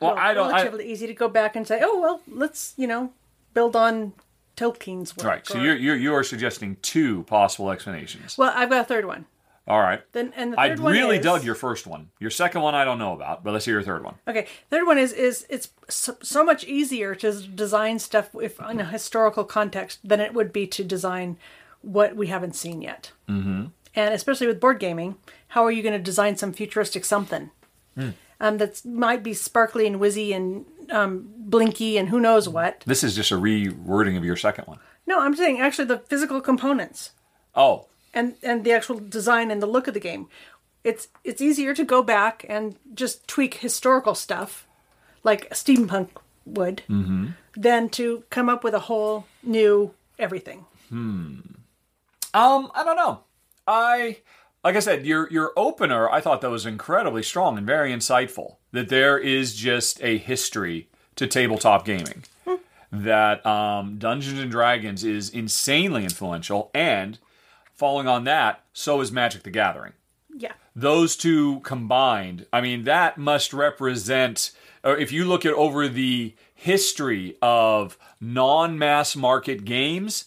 Well, 0.00 0.14
well, 0.14 0.22
I 0.22 0.34
don't. 0.34 0.48
I, 0.52 0.62
relatively 0.62 0.90
easy 0.90 1.06
to 1.06 1.14
go 1.14 1.28
back 1.28 1.56
and 1.56 1.66
say, 1.66 1.80
oh 1.82 2.00
well, 2.00 2.20
let's 2.28 2.74
you 2.76 2.86
know 2.86 3.12
build 3.54 3.74
on 3.74 4.12
Tolkien's 4.56 5.16
work. 5.16 5.26
right. 5.26 5.46
So 5.46 5.58
or- 5.58 5.62
you're, 5.62 5.76
you're 5.76 5.96
you 5.96 6.14
are 6.14 6.22
suggesting 6.22 6.76
two 6.82 7.22
possible 7.24 7.70
explanations. 7.70 8.36
well, 8.36 8.52
I've 8.54 8.70
got 8.70 8.82
a 8.82 8.84
third 8.84 9.04
one. 9.06 9.26
All 9.68 9.80
right. 9.80 10.00
Then 10.12 10.32
and 10.36 10.52
the 10.52 10.60
I 10.60 10.68
third 10.68 10.80
one 10.80 10.92
really 10.92 11.16
is, 11.16 11.24
dug 11.24 11.42
your 11.42 11.56
first 11.56 11.86
one. 11.86 12.10
Your 12.20 12.30
second 12.30 12.62
one 12.62 12.74
I 12.74 12.84
don't 12.84 12.98
know 12.98 13.14
about, 13.14 13.42
but 13.42 13.52
let's 13.52 13.64
hear 13.64 13.74
your 13.74 13.82
third 13.82 14.04
one. 14.04 14.14
Okay, 14.28 14.46
third 14.70 14.86
one 14.86 14.96
is 14.96 15.12
is 15.12 15.44
it's 15.48 15.70
so, 15.88 16.16
so 16.22 16.44
much 16.44 16.64
easier 16.64 17.14
to 17.16 17.32
design 17.32 17.98
stuff 17.98 18.30
if 18.40 18.60
in 18.60 18.78
a 18.80 18.84
historical 18.84 19.44
context 19.44 19.98
than 20.04 20.20
it 20.20 20.34
would 20.34 20.52
be 20.52 20.66
to 20.68 20.84
design 20.84 21.36
what 21.82 22.14
we 22.14 22.28
haven't 22.28 22.54
seen 22.54 22.80
yet. 22.80 23.10
Mm-hmm. 23.28 23.66
And 23.94 24.14
especially 24.14 24.46
with 24.46 24.60
board 24.60 24.78
gaming, 24.78 25.16
how 25.48 25.64
are 25.64 25.72
you 25.72 25.82
going 25.82 25.94
to 25.94 25.98
design 25.98 26.36
some 26.36 26.52
futuristic 26.52 27.04
something 27.04 27.50
um, 28.40 28.58
that 28.58 28.84
might 28.84 29.22
be 29.22 29.34
sparkly 29.34 29.86
and 29.86 29.96
whizzy 29.96 30.34
and 30.34 30.66
um, 30.90 31.28
blinky 31.36 31.98
and 31.98 32.08
who 32.08 32.20
knows 32.20 32.48
what? 32.48 32.82
This 32.86 33.02
is 33.02 33.14
just 33.16 33.30
a 33.32 33.36
rewording 33.36 34.16
of 34.16 34.24
your 34.24 34.36
second 34.36 34.66
one. 34.66 34.78
No, 35.06 35.20
I'm 35.20 35.36
saying 35.36 35.60
actually 35.60 35.86
the 35.86 35.98
physical 35.98 36.40
components 36.40 37.10
Oh, 37.54 37.86
and 38.12 38.34
and 38.42 38.64
the 38.64 38.72
actual 38.72 38.98
design 38.98 39.50
and 39.50 39.62
the 39.62 39.66
look 39.66 39.88
of 39.88 39.94
the 39.94 40.00
game. 40.00 40.28
It's 40.84 41.08
it's 41.24 41.40
easier 41.40 41.74
to 41.74 41.84
go 41.84 42.02
back 42.02 42.44
and 42.48 42.76
just 42.94 43.26
tweak 43.26 43.54
historical 43.54 44.14
stuff, 44.14 44.66
like 45.24 45.48
steampunk 45.50 46.10
would, 46.44 46.82
than 47.56 47.88
to 47.90 48.22
come 48.30 48.48
up 48.48 48.62
with 48.62 48.74
a 48.74 48.80
whole 48.80 49.26
new 49.42 49.94
everything. 50.18 50.66
Hmm. 50.90 51.38
Um, 52.34 52.70
I 52.74 52.84
don't 52.84 52.96
know. 52.96 53.20
I 53.66 54.18
like 54.66 54.74
I 54.74 54.80
said, 54.80 55.06
your 55.06 55.30
your 55.30 55.52
opener 55.56 56.10
I 56.10 56.20
thought 56.20 56.40
that 56.40 56.50
was 56.50 56.66
incredibly 56.66 57.22
strong 57.22 57.56
and 57.56 57.64
very 57.64 57.92
insightful. 57.92 58.56
That 58.72 58.88
there 58.88 59.16
is 59.16 59.54
just 59.54 60.02
a 60.02 60.18
history 60.18 60.88
to 61.14 61.28
tabletop 61.28 61.84
gaming. 61.84 62.24
Hmm. 62.44 62.56
that 62.90 63.46
um, 63.46 63.98
Dungeons 63.98 64.40
and 64.40 64.50
Dragons 64.50 65.04
is 65.04 65.30
insanely 65.30 66.02
influential, 66.02 66.72
and 66.74 67.20
following 67.74 68.08
on 68.08 68.24
that, 68.24 68.64
so 68.72 69.00
is 69.00 69.12
Magic 69.12 69.44
the 69.44 69.50
Gathering. 69.50 69.92
Yeah, 70.36 70.54
Those 70.74 71.16
two 71.16 71.60
combined, 71.60 72.46
I 72.52 72.60
mean, 72.60 72.84
that 72.84 73.18
must 73.18 73.52
represent. 73.52 74.50
Or 74.82 74.96
if 74.96 75.12
you 75.12 75.26
look 75.26 75.46
at 75.46 75.52
over 75.52 75.86
the 75.86 76.34
history 76.54 77.36
of 77.40 77.96
non-mass 78.20 79.14
market 79.14 79.64
games, 79.64 80.24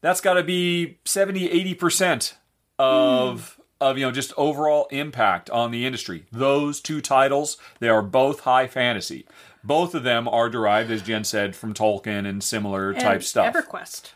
that's 0.00 0.20
got 0.20 0.34
to 0.34 0.44
be 0.44 0.98
70 1.04 1.48
80% 1.74 2.34
of 2.78 3.56
hmm. 3.56 3.61
Of 3.82 3.98
you 3.98 4.06
know 4.06 4.12
just 4.12 4.32
overall 4.36 4.86
impact 4.90 5.50
on 5.50 5.70
the 5.70 5.84
industry 5.84 6.24
those 6.32 6.80
two 6.80 7.00
titles 7.00 7.58
they 7.80 7.88
are 7.88 8.02
both 8.02 8.40
high 8.40 8.66
fantasy 8.66 9.26
both 9.64 9.94
of 9.94 10.02
them 10.02 10.26
are 10.28 10.48
derived 10.48 10.90
as 10.90 11.02
jen 11.02 11.24
said 11.24 11.54
from 11.54 11.74
tolkien 11.74 12.26
and 12.26 12.42
similar 12.42 12.94
type 12.94 13.22
stuff 13.22 13.54
EverQuest. 13.54 14.12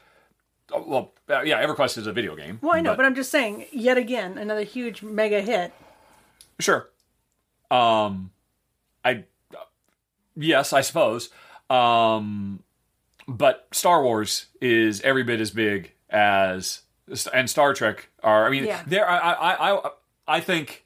Oh, 0.72 0.84
well 0.86 1.12
uh, 1.28 1.42
yeah 1.42 1.64
everquest 1.64 1.98
is 1.98 2.06
a 2.06 2.12
video 2.12 2.34
game 2.34 2.58
Well, 2.62 2.74
I 2.74 2.80
know, 2.80 2.94
but, 2.96 3.04
I'm 3.04 3.14
just 3.14 3.30
saying, 3.30 3.66
yet 3.72 3.98
again, 3.98 4.38
another 4.38 4.64
huge 4.64 5.02
mega 5.02 5.40
hit. 5.40 5.72
Sure. 6.58 6.88
Um, 7.70 8.30
I 9.04 9.24
yes, 10.36 10.72
I 10.72 10.80
suppose. 10.80 11.30
Um, 11.68 12.62
but 13.28 13.66
Star 13.72 14.02
Wars 14.02 14.46
is 14.60 15.00
every 15.02 15.24
bit 15.24 15.40
as 15.40 15.50
big 15.50 15.92
as 16.10 16.82
and 17.32 17.48
Star 17.48 17.72
Trek 17.74 18.08
are. 18.22 18.46
I 18.46 18.50
mean, 18.50 18.64
Yeah. 18.64 18.82
there. 18.86 19.08
I, 19.08 19.18
I 19.32 19.72
I 19.72 19.90
I 20.28 20.40
think 20.40 20.84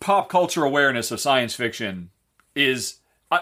pop 0.00 0.28
culture 0.28 0.64
awareness 0.64 1.10
of 1.10 1.20
science 1.20 1.54
fiction 1.54 2.10
is. 2.54 2.96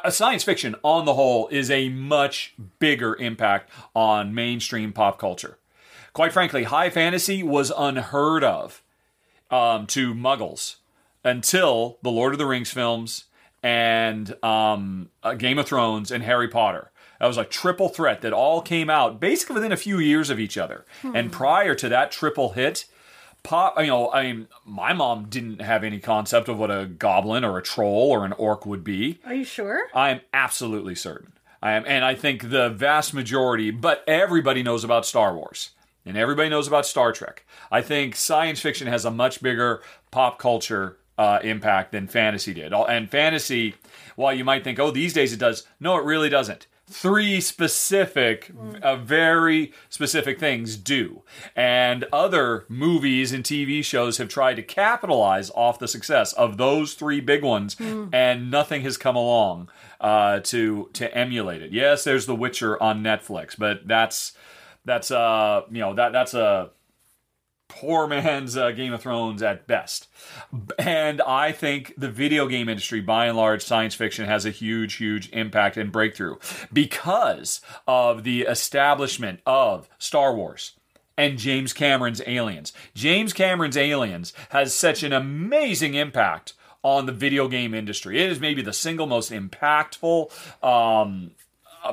A 0.04 0.12
science 0.12 0.44
fiction, 0.44 0.76
on 0.84 1.04
the 1.04 1.14
whole, 1.14 1.48
is 1.48 1.68
a 1.68 1.88
much 1.88 2.54
bigger 2.78 3.16
impact 3.16 3.68
on 3.92 4.32
mainstream 4.32 4.92
pop 4.92 5.18
culture. 5.18 5.58
Quite 6.12 6.32
frankly, 6.32 6.62
high 6.62 6.90
fantasy 6.90 7.42
was 7.42 7.72
unheard 7.76 8.44
of 8.44 8.84
um, 9.50 9.88
to 9.88 10.14
muggles 10.14 10.76
until 11.24 11.98
the 12.04 12.10
Lord 12.12 12.32
of 12.32 12.38
the 12.38 12.46
Rings 12.46 12.70
films 12.70 13.24
and 13.64 14.32
um, 14.44 15.10
uh, 15.24 15.34
Game 15.34 15.58
of 15.58 15.66
Thrones 15.66 16.12
and 16.12 16.22
Harry 16.22 16.46
Potter. 16.46 16.89
That 17.20 17.26
was 17.26 17.36
a 17.36 17.44
triple 17.44 17.90
threat 17.90 18.22
that 18.22 18.32
all 18.32 18.62
came 18.62 18.88
out 18.88 19.20
basically 19.20 19.54
within 19.54 19.72
a 19.72 19.76
few 19.76 19.98
years 19.98 20.30
of 20.30 20.40
each 20.40 20.56
other. 20.56 20.86
And 21.04 21.30
prior 21.30 21.74
to 21.74 21.88
that 21.90 22.10
triple 22.10 22.52
hit, 22.54 22.86
pop, 23.42 23.78
you 23.78 23.88
know, 23.88 24.10
I 24.10 24.22
mean, 24.32 24.48
my 24.64 24.94
mom 24.94 25.26
didn't 25.26 25.60
have 25.60 25.84
any 25.84 26.00
concept 26.00 26.48
of 26.48 26.58
what 26.58 26.70
a 26.70 26.86
goblin 26.86 27.44
or 27.44 27.58
a 27.58 27.62
troll 27.62 28.10
or 28.10 28.24
an 28.24 28.32
orc 28.32 28.64
would 28.64 28.82
be. 28.82 29.20
Are 29.26 29.34
you 29.34 29.44
sure? 29.44 29.88
I 29.94 30.10
am 30.10 30.22
absolutely 30.32 30.94
certain. 30.94 31.32
I 31.62 31.72
am, 31.72 31.84
and 31.86 32.06
I 32.06 32.14
think 32.14 32.48
the 32.48 32.70
vast 32.70 33.12
majority, 33.12 33.70
but 33.70 34.02
everybody 34.08 34.62
knows 34.62 34.82
about 34.82 35.04
Star 35.04 35.34
Wars 35.34 35.70
and 36.06 36.16
everybody 36.16 36.48
knows 36.48 36.66
about 36.66 36.86
Star 36.86 37.12
Trek. 37.12 37.44
I 37.70 37.82
think 37.82 38.16
science 38.16 38.60
fiction 38.60 38.86
has 38.86 39.04
a 39.04 39.10
much 39.10 39.42
bigger 39.42 39.82
pop 40.10 40.38
culture 40.38 40.96
uh, 41.18 41.38
impact 41.42 41.92
than 41.92 42.08
fantasy 42.08 42.54
did. 42.54 42.72
And 42.72 43.10
fantasy, 43.10 43.74
while 44.16 44.32
you 44.32 44.42
might 44.42 44.64
think, 44.64 44.78
oh, 44.78 44.90
these 44.90 45.12
days 45.12 45.34
it 45.34 45.38
does, 45.38 45.66
no, 45.78 45.98
it 45.98 46.04
really 46.04 46.30
doesn't. 46.30 46.66
Three 46.90 47.40
specific, 47.40 48.50
uh, 48.82 48.96
very 48.96 49.72
specific 49.88 50.40
things 50.40 50.76
do. 50.76 51.22
And 51.54 52.04
other 52.12 52.64
movies 52.68 53.32
and 53.32 53.44
TV 53.44 53.84
shows 53.84 54.18
have 54.18 54.28
tried 54.28 54.54
to 54.56 54.62
capitalize 54.62 55.50
off 55.50 55.78
the 55.78 55.88
success 55.88 56.32
of 56.32 56.56
those 56.56 56.94
three 56.94 57.20
big 57.20 57.42
ones, 57.44 57.76
and 58.12 58.50
nothing 58.50 58.82
has 58.82 58.96
come 58.96 59.16
along 59.16 59.70
uh, 60.00 60.40
to 60.40 60.90
to 60.94 61.14
emulate 61.16 61.62
it. 61.62 61.72
Yes, 61.72 62.04
there's 62.04 62.26
The 62.26 62.34
Witcher 62.34 62.82
on 62.82 63.02
Netflix, 63.02 63.56
but 63.56 63.86
that's 63.86 64.32
that's 64.84 65.10
uh 65.10 65.62
you 65.70 65.80
know 65.80 65.94
that 65.94 66.12
that's 66.12 66.34
a 66.34 66.70
poor 67.70 68.06
man's 68.06 68.56
uh, 68.56 68.72
Game 68.72 68.92
of 68.92 69.00
Thrones 69.00 69.42
at 69.42 69.66
best. 69.66 70.08
And 70.78 71.22
I 71.22 71.52
think 71.52 71.94
the 71.96 72.10
video 72.10 72.46
game 72.48 72.68
industry, 72.68 73.00
by 73.00 73.26
and 73.26 73.36
large, 73.36 73.62
science 73.62 73.94
fiction 73.94 74.26
has 74.26 74.44
a 74.44 74.50
huge, 74.50 74.96
huge 74.96 75.30
impact 75.30 75.76
and 75.76 75.90
breakthrough 75.90 76.36
because 76.72 77.60
of 77.86 78.24
the 78.24 78.42
establishment 78.42 79.40
of 79.46 79.88
Star 79.98 80.34
Wars 80.34 80.72
and 81.16 81.38
James 81.38 81.72
Cameron's 81.72 82.20
Aliens. 82.26 82.72
James 82.94 83.32
Cameron's 83.32 83.76
Aliens 83.76 84.32
has 84.50 84.74
such 84.74 85.02
an 85.02 85.12
amazing 85.12 85.94
impact 85.94 86.54
on 86.82 87.06
the 87.06 87.12
video 87.12 87.46
game 87.46 87.72
industry. 87.72 88.20
It 88.20 88.30
is 88.30 88.40
maybe 88.40 88.62
the 88.62 88.72
single 88.72 89.06
most 89.06 89.30
impactful 89.30 90.30
um, 90.64 91.32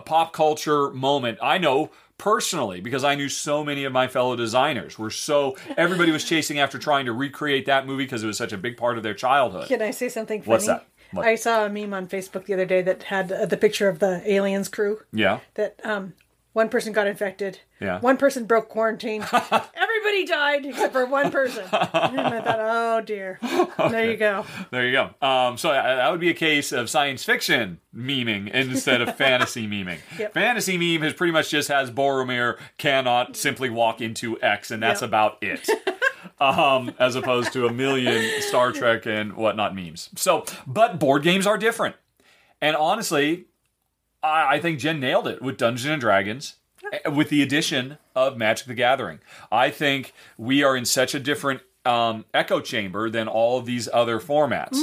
pop 0.06 0.34
culture 0.34 0.90
moment. 0.92 1.38
I 1.42 1.58
know 1.58 1.92
personally 2.18 2.82
because 2.82 3.04
I 3.04 3.16
knew 3.16 3.30
so 3.30 3.64
many 3.64 3.84
of 3.84 3.94
my 3.94 4.08
fellow 4.08 4.36
designers 4.36 4.98
were 4.98 5.10
so 5.10 5.56
everybody 5.78 6.12
was 6.12 6.24
chasing 6.24 6.60
after 6.60 6.78
trying 6.78 7.06
to 7.06 7.14
recreate 7.14 7.66
that 7.66 7.86
movie 7.86 8.06
because 8.06 8.24
it 8.24 8.28
was 8.28 8.38
such 8.38 8.52
a 8.52 8.58
big 8.58 8.78
part 8.78 8.98
of 8.98 9.04
their 9.04 9.14
childhood. 9.14 9.68
Can 9.68 9.82
I 9.82 9.92
say 9.92 10.10
something 10.10 10.42
funny? 10.42 10.50
What's 10.50 10.68
that? 10.68 10.88
What? 11.12 11.26
I 11.26 11.36
saw 11.36 11.66
a 11.66 11.70
meme 11.70 11.94
on 11.94 12.08
Facebook 12.08 12.46
the 12.46 12.54
other 12.54 12.66
day 12.66 12.82
that 12.82 13.04
had 13.04 13.32
uh, 13.32 13.46
the 13.46 13.58
picture 13.58 13.88
of 13.88 14.00
the 14.00 14.22
aliens 14.26 14.68
crew. 14.68 15.00
Yeah. 15.14 15.40
That 15.54 15.80
um, 15.84 16.14
one 16.58 16.70
person 16.70 16.92
got 16.92 17.06
infected. 17.06 17.60
Yeah. 17.80 18.00
One 18.00 18.18
person 18.18 18.46
broke 18.46 18.68
quarantine. 18.68 19.22
Everybody 19.32 20.26
died 20.26 20.66
except 20.66 20.92
for 20.92 21.06
one 21.06 21.30
person. 21.30 21.66
and 21.72 21.72
I 22.20 22.42
thought, 22.42 22.58
oh 22.60 23.02
dear. 23.06 23.38
There 23.78 24.10
you 24.10 24.18
go. 24.18 24.44
There 24.72 24.88
you 24.88 24.92
go. 24.92 25.28
Um, 25.28 25.60
so 25.60 25.70
uh, 25.70 25.96
that 25.98 26.10
would 26.10 26.20
be 26.20 26.32
a 26.32 26.34
case 26.34 26.72
of 26.72 26.90
science 26.90 27.24
fiction 27.24 27.80
memeing 27.96 28.50
instead 28.50 29.02
of 29.02 29.16
fantasy 29.18 29.68
memeing. 29.68 30.00
Yep. 30.18 30.34
Fantasy 30.34 30.80
meme 30.80 31.04
has 31.04 31.14
pretty 31.14 31.32
much 31.32 31.52
just 31.52 31.68
has 31.68 31.92
Boromir 31.92 32.58
cannot 32.80 33.36
simply 33.38 33.70
walk 33.70 34.02
into 34.02 34.42
X, 34.42 34.72
and 34.72 34.82
that's 34.82 35.02
Yep. 35.02 35.08
about 35.10 35.38
it. 35.44 35.70
um, 36.42 36.92
as 36.98 37.16
opposed 37.16 37.54
to 37.54 37.68
a 37.68 37.72
million 37.72 38.42
Star 38.42 38.72
Trek 38.72 39.06
and 39.06 39.36
whatnot 39.36 39.76
memes. 39.76 40.10
So, 40.16 40.44
but 40.66 40.98
board 41.00 41.22
games 41.22 41.46
are 41.46 41.60
different. 41.60 41.96
And 42.60 42.76
honestly, 42.76 43.46
I, 44.24 44.56
I 44.56 44.60
think 44.60 44.80
Jen 44.80 45.00
nailed 45.00 45.28
it 45.28 45.42
with 45.42 45.58
Dungeons 45.58 45.92
and 45.92 46.02
Dragons. 46.02 46.56
eh, 46.92 47.10
With 47.10 47.30
the 47.30 47.42
addition 47.44 47.98
of 48.16 48.38
Magic 48.38 48.68
the 48.68 48.74
Gathering, 48.74 49.20
I 49.52 49.70
think 49.70 50.14
we 50.38 50.64
are 50.64 50.76
in 50.76 50.86
such 50.86 51.14
a 51.16 51.20
different 51.20 51.62
um, 51.86 52.26
echo 52.34 52.60
chamber 52.60 53.10
than 53.10 53.28
all 53.30 53.58
of 53.58 53.66
these 53.66 53.88
other 53.94 54.20
formats. 54.20 54.74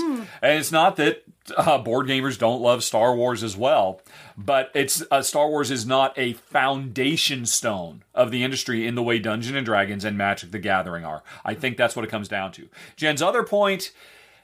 And 0.41 0.59
it's 0.59 0.73
not 0.73 0.97
that 0.97 1.23
uh, 1.55 1.77
board 1.77 2.07
gamers 2.07 2.39
don't 2.39 2.63
love 2.63 2.83
Star 2.83 3.15
Wars 3.15 3.43
as 3.43 3.57
well, 3.59 4.01
but 4.39 4.71
it's 4.75 5.03
uh, 5.11 5.21
Star 5.21 5.49
Wars 5.51 5.71
is 5.71 5.85
not 5.85 6.15
a 6.19 6.33
foundation 6.35 7.45
stone 7.45 8.05
of 8.15 8.31
the 8.31 8.43
industry 8.43 8.87
in 8.87 8.95
the 8.95 9.03
way 9.03 9.19
Dungeons 9.19 9.55
and 9.55 9.67
Dragons 9.67 10.05
and 10.05 10.17
Magic 10.17 10.51
the 10.51 10.59
Gathering 10.59 11.05
are. 11.05 11.23
I 11.45 11.53
think 11.53 11.77
that's 11.77 11.95
what 11.95 12.07
it 12.07 12.11
comes 12.11 12.27
down 12.29 12.53
to. 12.53 12.69
Jen's 12.97 13.21
other 13.21 13.43
point 13.43 13.93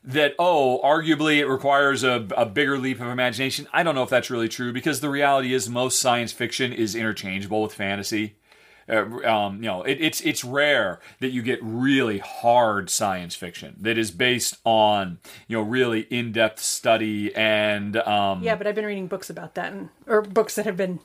that 0.02 0.34
oh 0.38 0.80
arguably 0.82 1.38
it 1.38 1.46
requires 1.46 2.02
a, 2.02 2.26
a 2.36 2.46
bigger 2.46 2.78
leap 2.78 3.00
of 3.00 3.08
imagination 3.08 3.66
i 3.72 3.82
don't 3.82 3.94
know 3.94 4.02
if 4.02 4.08
that's 4.10 4.30
really 4.30 4.48
true 4.48 4.72
because 4.72 5.00
the 5.00 5.10
reality 5.10 5.52
is 5.52 5.68
most 5.68 6.00
science 6.00 6.32
fiction 6.32 6.72
is 6.72 6.94
interchangeable 6.94 7.60
with 7.62 7.74
fantasy 7.74 8.36
uh, 8.88 9.04
um, 9.28 9.56
you 9.56 9.68
know 9.68 9.82
it, 9.82 9.98
it's 10.00 10.20
it's 10.22 10.42
rare 10.42 11.00
that 11.20 11.28
you 11.30 11.42
get 11.42 11.58
really 11.62 12.18
hard 12.18 12.88
science 12.90 13.34
fiction 13.34 13.76
that 13.78 13.96
is 13.98 14.10
based 14.10 14.56
on 14.64 15.18
you 15.48 15.56
know 15.56 15.62
really 15.62 16.00
in-depth 16.10 16.58
study 16.60 17.32
and 17.36 17.96
um, 17.98 18.42
Yeah, 18.42 18.56
but 18.56 18.66
I've 18.66 18.74
been 18.74 18.86
reading 18.86 19.06
books 19.06 19.30
about 19.30 19.54
that, 19.54 19.72
and, 19.72 19.90
or 20.06 20.22
books 20.22 20.56
that 20.56 20.64
have 20.64 20.76
been 20.76 20.98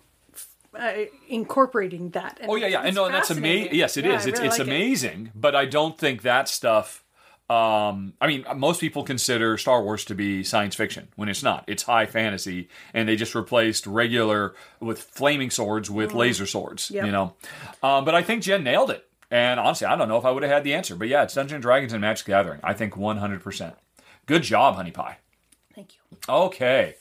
uh, 0.74 0.94
incorporating 1.28 2.10
that. 2.12 2.40
Oh 2.48 2.56
yeah, 2.56 2.68
yeah, 2.68 2.82
and 2.82 2.96
no, 2.96 3.06
and 3.06 3.14
that's 3.14 3.30
amazing. 3.30 3.76
Yes, 3.76 3.98
it 3.98 4.06
Yeah, 4.06 4.16
is. 4.16 4.26
It's 4.26 4.40
really 4.40 4.48
it's 4.48 4.60
like 4.60 4.68
it. 4.68 4.72
amazing, 4.72 5.32
but 5.36 5.56
I 5.56 5.66
don't 5.66 5.98
think 5.98 6.24
that 6.24 6.48
stuff. 6.50 7.04
Um, 7.48 8.14
I 8.20 8.26
mean, 8.26 8.44
most 8.56 8.82
people 8.82 9.04
consider 9.04 9.58
Star 9.58 9.84
Wars 9.84 10.04
to 10.06 10.16
be 10.16 10.44
science 10.44 10.74
fiction 10.74 11.10
when 11.16 11.30
it's 11.30 11.44
not. 11.44 11.64
It's 11.68 11.84
high 11.84 12.08
fantasy, 12.08 12.70
and 12.94 13.08
they 13.08 13.16
just 13.16 13.36
replaced 13.36 13.86
regular 13.86 14.56
with 14.80 15.00
flaming 15.00 15.52
swords 15.52 15.90
with 15.90 16.14
laser 16.14 16.48
swords. 16.48 16.90
Mm. 16.90 16.96
Yep. 16.96 17.06
You 17.06 17.12
know, 17.12 17.34
um, 17.84 18.04
but 18.04 18.16
I 18.16 18.24
think 18.24 18.42
Jen 18.42 18.64
nailed 18.64 18.90
it. 18.90 19.08
And 19.30 19.60
honestly, 19.60 19.86
I 19.88 19.96
don't 19.96 20.08
know 20.08 20.18
if 20.18 20.26
I 20.26 20.32
would 20.32 20.44
have 20.44 20.52
had 20.52 20.64
the 20.64 20.74
answer, 20.74 20.96
but 20.96 21.08
yeah, 21.08 21.24
it's 21.24 21.34
Dungeons 21.34 21.54
and 21.54 21.62
Dragons 21.62 21.94
and 21.94 22.02
Magic 22.02 22.26
Gathering. 22.26 22.60
I 22.64 22.74
think 22.74 22.98
one 22.98 23.18
hundred 23.18 23.44
percent. 23.44 23.76
Good 24.26 24.44
job, 24.44 24.76
Honey 24.76 24.92
Pie. 24.92 25.18
Thank 25.76 25.94
you. 25.96 26.18
Okay. 26.28 26.96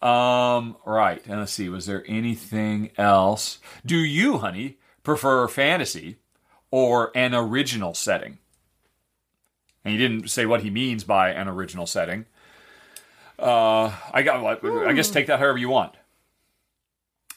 Um, 0.00 0.76
right. 0.86 1.20
And 1.26 1.40
let's 1.40 1.52
see, 1.52 1.68
was 1.68 1.84
there 1.84 2.04
anything 2.06 2.90
else? 2.96 3.58
Do 3.84 3.98
you, 3.98 4.38
honey, 4.38 4.78
prefer 5.02 5.46
fantasy 5.48 6.16
or 6.70 7.10
an 7.14 7.34
original 7.34 7.92
setting? 7.92 8.38
And 9.84 9.92
he 9.92 9.98
didn't 9.98 10.28
say 10.28 10.46
what 10.46 10.62
he 10.62 10.70
means 10.70 11.04
by 11.04 11.30
an 11.30 11.48
original 11.48 11.86
setting. 11.86 12.26
Uh, 13.38 13.92
I 14.12 14.22
got. 14.22 14.64
I 14.64 14.92
guess 14.92 15.10
take 15.10 15.26
that 15.26 15.38
however 15.38 15.58
you 15.58 15.70
want. 15.70 15.94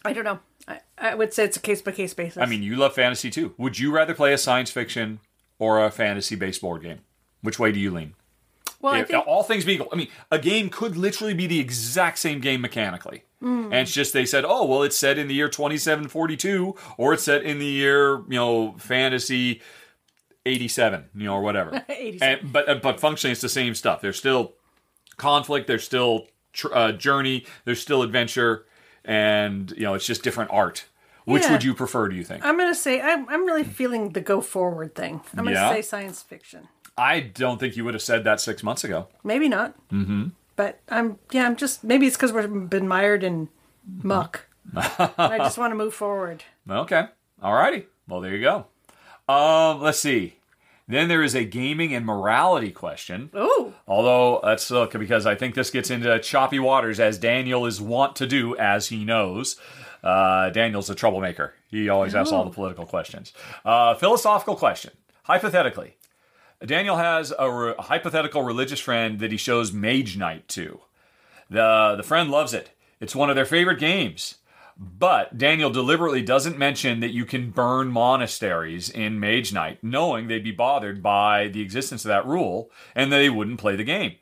I 0.04 0.12
don't 0.12 0.26
know. 0.26 0.40
I, 0.68 0.80
I 0.98 1.16
would 1.16 1.34
say 1.34 1.46
it's 1.46 1.58
a 1.58 1.62
case 1.62 1.82
by 1.82 1.92
case 1.92 2.14
basis. 2.14 2.42
I 2.42 2.46
mean, 2.46 2.64
you 2.64 2.76
love 2.76 2.94
fantasy 2.94 3.30
too. 3.30 3.54
Would 3.58 3.80
you 3.80 3.92
rather 3.92 4.14
play 4.14 4.34
a 4.34 4.38
science 4.38 4.70
fiction 4.70 5.20
or 5.60 5.84
a 5.84 5.90
fantasy 5.90 6.36
based 6.36 6.62
board 6.62 6.82
game? 6.82 7.00
Which 7.42 7.60
way 7.60 7.72
do 7.72 7.80
you 7.80 7.92
lean? 7.92 8.16
well, 8.84 8.94
I 8.94 9.00
If 9.00 9.08
think 9.08 9.26
all 9.26 9.44
things 9.44 9.64
being 9.64 9.78
equal, 9.80 9.90
I 9.94 9.96
mean, 9.96 10.10
a 10.30 10.38
game 10.38 10.70
could 10.70 10.98
literally 10.98 11.34
be 11.34 11.48
the 11.48 11.60
exact 11.60 12.20
same 12.20 12.42
game 12.42 12.60
mechanically. 12.60 13.24
Mm. 13.42 13.66
And 13.66 13.76
it's 13.76 13.94
just 13.94 14.12
they 14.12 14.26
said, 14.26 14.44
oh, 14.46 14.66
well, 14.66 14.84
it's 14.84 14.98
set 14.98 15.18
in 15.18 15.30
the 15.30 15.34
year 15.34 15.48
2742, 15.48 16.76
or 16.98 17.14
it's 17.14 17.24
set 17.24 17.44
in 17.44 17.60
the 17.60 17.66
year, 17.66 18.18
you 18.28 18.36
know, 18.36 18.76
fantasy 18.78 19.62
87, 20.46 21.06
you 21.16 21.26
know, 21.26 21.36
or 21.36 21.42
whatever. 21.42 21.84
87. 21.90 22.40
And, 22.40 22.54
but, 22.54 22.70
uh, 22.70 22.76
but 22.76 23.00
functionally, 23.00 23.32
it's 23.32 23.42
the 23.42 23.50
same 23.50 23.76
stuff. 23.76 24.02
There's 24.02 24.18
still 24.18 24.54
conflict, 25.18 25.68
there's 25.68 25.84
still 25.84 26.28
tr- 26.54 26.74
uh, 26.74 26.92
journey, 26.92 27.46
there's 27.66 27.82
still 27.82 28.02
adventure, 28.02 28.66
and, 29.06 29.72
you 29.72 29.84
know, 29.84 29.94
it's 29.94 30.06
just 30.06 30.24
different 30.24 30.52
art. 30.52 30.86
Which 31.26 31.44
Yeah. 31.44 31.54
would 31.54 31.64
you 31.64 31.74
prefer, 31.74 32.10
do 32.10 32.16
you 32.18 32.24
think? 32.26 32.44
I'm 32.44 32.58
gonna 32.58 32.76
say 32.76 33.00
I'm 33.00 33.30
I'm 33.30 33.46
really 33.46 33.64
feeling 33.64 34.10
the 34.12 34.20
go 34.20 34.42
forward 34.42 34.94
thing. 34.94 35.22
I'm 35.38 35.46
gonna 35.46 35.52
Yeah? 35.52 35.70
say 35.72 35.82
science 35.82 36.22
fiction. 36.22 36.68
I 36.98 37.22
don't 37.22 37.62
think 37.62 37.78
you 37.78 37.86
would 37.86 37.94
have 37.94 38.04
said 38.04 38.26
that 38.26 38.42
six 38.42 38.62
months 38.62 38.84
ago. 38.84 39.08
Maybe 39.24 39.48
not. 39.48 39.74
Mm-hmm. 39.90 40.28
But 40.58 40.82
I'm 40.90 41.20
yeah. 41.32 41.46
I'm 41.46 41.56
just 41.56 41.82
maybe 41.82 42.08
it's 42.08 42.18
because 42.18 42.34
we've 42.34 42.70
been 42.70 42.90
mired 42.90 43.24
in 43.24 43.48
muck. 44.02 44.48
I 44.76 45.38
just 45.38 45.58
want 45.58 45.72
to 45.72 45.76
move 45.76 45.94
forward. 45.94 46.44
Okay. 46.70 47.06
All 47.42 47.54
righty. 47.54 47.86
Well, 48.06 48.20
there 48.20 48.36
you 48.36 48.42
go. 48.42 48.66
Um, 49.28 49.82
let's 49.82 50.00
see. 50.00 50.38
Then 50.88 51.08
there 51.08 51.24
is 51.24 51.34
a 51.34 51.46
gaming 51.46 51.94
and 51.94 52.06
morality 52.06 52.72
question. 52.72 53.30
Ooh, 53.36 53.74
Although, 53.88 54.40
let's 54.44 54.70
look 54.70 54.92
because 54.92 55.26
I 55.26 55.36
think 55.36 55.56
this 55.56 55.70
gets 55.70 55.90
into 55.90 56.20
choppy 56.20 56.60
waters, 56.60 57.00
as 57.00 57.18
Daniel 57.18 57.66
is 57.66 57.80
wont 57.80 58.18
to 58.18 58.28
do, 58.28 58.56
as 58.58 58.88
he 58.90 59.06
knows. 59.06 59.56
Uh, 60.04 60.50
Daniel's 60.50 60.90
a 60.90 60.96
troublemaker. 60.96 61.54
He 61.70 61.88
always 61.88 62.14
asks 62.14 62.34
all 62.34 62.44
the 62.44 62.52
political 62.52 62.86
questions. 62.86 63.32
Uh, 63.64 63.96
philosophical 63.96 64.58
question. 64.58 64.92
Hypothetically, 65.24 65.96
Daniel 66.66 66.98
has 66.98 67.34
a, 67.40 67.50
re- 67.50 67.76
a 67.78 67.84
hypothetical 67.84 68.44
religious 68.44 68.82
friend 68.82 69.20
that 69.20 69.32
he 69.32 69.38
shows 69.38 69.72
Mage 69.72 70.18
Knight 70.18 70.50
to. 70.50 70.82
The, 71.50 71.96
the 71.96 72.04
friend 72.04 72.30
loves 72.30 72.54
it. 72.54 72.72
It's 73.00 73.16
one 73.16 73.30
of 73.30 73.36
their 73.38 73.46
favorite 73.46 73.80
games. 73.80 74.36
But 74.78 75.38
Daniel 75.38 75.70
deliberately 75.70 76.22
doesn't 76.22 76.58
mention 76.58 77.00
that 77.02 77.14
you 77.14 77.26
can 77.26 77.52
burn 77.52 77.90
monasteries 77.90 78.90
in 78.90 79.20
Mage 79.20 79.54
Knight, 79.54 79.84
knowing 79.84 80.28
they'd 80.28 80.44
be 80.44 80.52
bothered 80.52 81.04
by 81.04 81.48
the 81.48 81.62
existence 81.62 82.04
of 82.06 82.10
that 82.10 82.26
rule 82.26 82.72
and 82.96 83.12
they 83.12 83.30
wouldn't 83.30 83.60
play 83.60 83.76
the 83.76 83.84
game. 83.84 84.16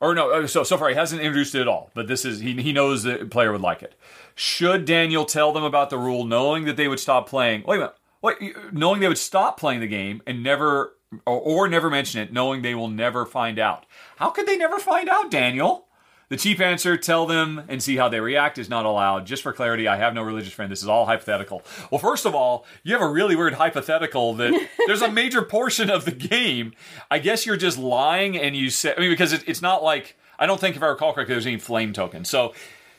Or 0.00 0.14
no, 0.14 0.30
uh, 0.30 0.46
so 0.48 0.64
so 0.64 0.76
far 0.76 0.88
he 0.88 0.96
hasn't 0.96 1.22
introduced 1.22 1.54
it 1.54 1.60
at 1.60 1.68
all, 1.68 1.92
but 1.94 2.08
this 2.08 2.24
is 2.24 2.40
he 2.40 2.60
he 2.60 2.72
knows 2.72 3.04
the 3.04 3.24
player 3.30 3.52
would 3.52 3.60
like 3.60 3.84
it. 3.84 3.94
Should 4.34 4.84
Daniel 4.84 5.24
tell 5.24 5.52
them 5.52 5.62
about 5.62 5.90
the 5.90 5.98
rule, 5.98 6.24
knowing 6.24 6.64
that 6.64 6.76
they 6.76 6.88
would 6.88 6.98
stop 6.98 7.28
playing? 7.28 7.62
Wait 7.62 7.76
a 7.76 7.78
minute, 7.78 7.96
wait, 8.20 8.72
knowing 8.72 9.00
they 9.00 9.06
would 9.06 9.16
stop 9.16 9.60
playing 9.60 9.78
the 9.78 9.86
game 9.86 10.20
and 10.26 10.42
never 10.42 10.96
or, 11.24 11.38
or 11.38 11.68
never 11.68 11.88
mention 11.88 12.20
it, 12.20 12.32
knowing 12.32 12.62
they 12.62 12.74
will 12.74 12.88
never 12.88 13.24
find 13.24 13.60
out. 13.60 13.86
How 14.16 14.30
could 14.30 14.46
they 14.46 14.56
never 14.56 14.80
find 14.80 15.08
out, 15.08 15.30
Daniel? 15.30 15.86
The 16.32 16.38
cheap 16.38 16.62
answer, 16.62 16.96
tell 16.96 17.26
them 17.26 17.62
and 17.68 17.82
see 17.82 17.96
how 17.96 18.08
they 18.08 18.18
react, 18.18 18.56
is 18.56 18.70
not 18.70 18.86
allowed. 18.86 19.26
Just 19.26 19.42
for 19.42 19.52
clarity, 19.52 19.86
I 19.86 19.98
have 19.98 20.14
no 20.14 20.22
religious 20.22 20.54
friend. 20.54 20.72
This 20.72 20.82
is 20.82 20.88
all 20.88 21.04
hypothetical. 21.04 21.60
Well, 21.90 21.98
first 21.98 22.24
of 22.24 22.34
all, 22.34 22.64
you 22.82 22.94
have 22.94 23.02
a 23.02 23.06
really 23.06 23.36
weird 23.36 23.52
hypothetical 23.52 24.32
that 24.36 24.68
there's 24.86 25.02
a 25.02 25.10
major 25.12 25.42
portion 25.42 25.90
of 25.90 26.06
the 26.06 26.10
game. 26.10 26.72
I 27.10 27.18
guess 27.18 27.44
you're 27.44 27.58
just 27.58 27.76
lying 27.76 28.38
and 28.38 28.56
you 28.56 28.70
say, 28.70 28.94
I 28.96 29.00
mean, 29.00 29.10
because 29.10 29.34
it, 29.34 29.44
it's 29.46 29.60
not 29.60 29.82
like, 29.84 30.16
I 30.38 30.46
don't 30.46 30.58
think 30.58 30.74
if 30.74 30.82
I 30.82 30.86
recall 30.86 31.12
correctly, 31.12 31.34
there's 31.34 31.44
any 31.44 31.58
flame 31.58 31.92
token. 31.92 32.24
So 32.24 32.54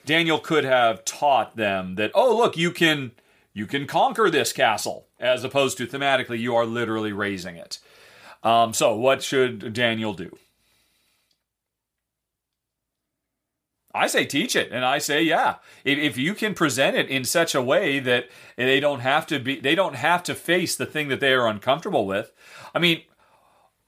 Daniel 0.06 0.38
could 0.38 0.64
have 0.64 1.04
taught 1.04 1.56
them 1.56 1.96
that, 1.96 2.12
oh, 2.14 2.38
look, 2.38 2.56
you 2.56 2.70
can. 2.70 3.14
You 3.56 3.66
can 3.68 3.86
conquer 3.88 4.30
this 4.30 4.52
castle, 4.52 5.06
as 5.20 5.44
opposed 5.44 5.78
to 5.78 5.86
thematically, 5.86 6.40
you 6.40 6.56
are 6.56 6.66
literally 6.66 7.14
razing 7.14 7.56
it. 7.56 7.78
Um, 8.42 8.74
so, 8.74 8.96
what 8.96 9.22
should 9.22 9.74
Daniel 9.74 10.16
do? 10.16 10.36
I 13.94 14.08
say 14.08 14.26
teach 14.26 14.56
it, 14.56 14.72
and 14.72 14.84
I 14.84 14.98
say 14.98 15.22
yeah. 15.22 15.56
If, 15.86 16.00
if 16.00 16.18
you 16.18 16.34
can 16.34 16.56
present 16.56 16.98
it 16.98 17.10
in 17.10 17.24
such 17.24 17.54
a 17.54 17.62
way 17.62 18.00
that 18.00 18.28
they 18.56 18.80
don't 18.80 19.02
have 19.02 19.28
to 19.28 19.40
be, 19.40 19.60
they 19.60 19.76
don't 19.76 19.96
have 19.96 20.24
to 20.24 20.36
face 20.36 20.76
the 20.76 20.86
thing 20.86 21.10
that 21.10 21.20
they 21.20 21.34
are 21.34 21.48
uncomfortable 21.48 22.08
with. 22.08 22.32
I 22.74 22.80
mean, 22.80 23.04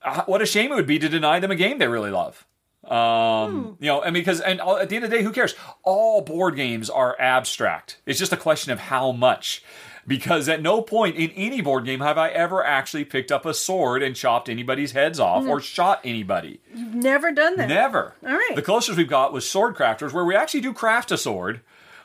uh, 0.04 0.24
what 0.26 0.42
a 0.42 0.46
shame 0.46 0.72
it 0.72 0.76
would 0.76 0.86
be 0.86 1.00
to 1.00 1.10
deny 1.10 1.40
them 1.40 1.52
a 1.52 1.56
game 1.56 1.80
they 1.80 1.88
really 1.88 2.12
love. 2.12 2.46
Um, 2.88 3.78
you 3.80 3.88
know, 3.88 4.04
and 4.04 4.14
because 4.14 4.42
and 4.42 4.62
at 4.62 4.90
the 4.90 4.96
end 4.96 5.06
of 5.06 5.12
the 5.12 5.18
day, 5.18 5.24
who 5.24 5.32
cares? 5.32 5.56
All 5.84 6.22
board 6.22 6.56
games 6.56 6.90
are 6.90 7.20
abstract. 7.20 7.98
It's 8.06 8.20
just 8.20 8.32
a 8.32 8.38
question 8.38 8.72
of 8.72 8.80
how 8.80 9.12
much. 9.12 9.64
Because 10.08 10.48
at 10.48 10.62
no 10.62 10.82
point 10.84 11.16
in 11.16 11.32
any 11.32 11.62
board 11.62 11.86
game 11.86 12.00
have 12.02 12.18
I 12.18 12.30
ever 12.30 12.64
actually 12.64 13.06
picked 13.06 13.32
up 13.32 13.46
a 13.46 13.54
sword 13.56 14.04
and 14.04 14.16
chopped 14.16 14.50
anybody's 14.50 14.92
heads 14.92 15.20
off 15.20 15.46
or 15.48 15.60
shot 15.60 16.00
anybody. 16.04 16.60
you've 16.74 16.94
never 16.94 17.32
done 17.32 17.56
that. 17.58 17.68
Never. 17.68 18.14
All 18.24 18.34
right. 18.34 18.52
The 18.56 18.62
closest 18.62 18.98
we've 18.98 19.08
got 19.08 19.34
was 19.34 19.46
Swordcrafters, 19.46 20.14
where 20.14 20.26
we 20.26 20.36
actually 20.36 20.62
do 20.62 20.74
craft 20.74 21.12
a 21.12 21.18
sword, 21.18 21.62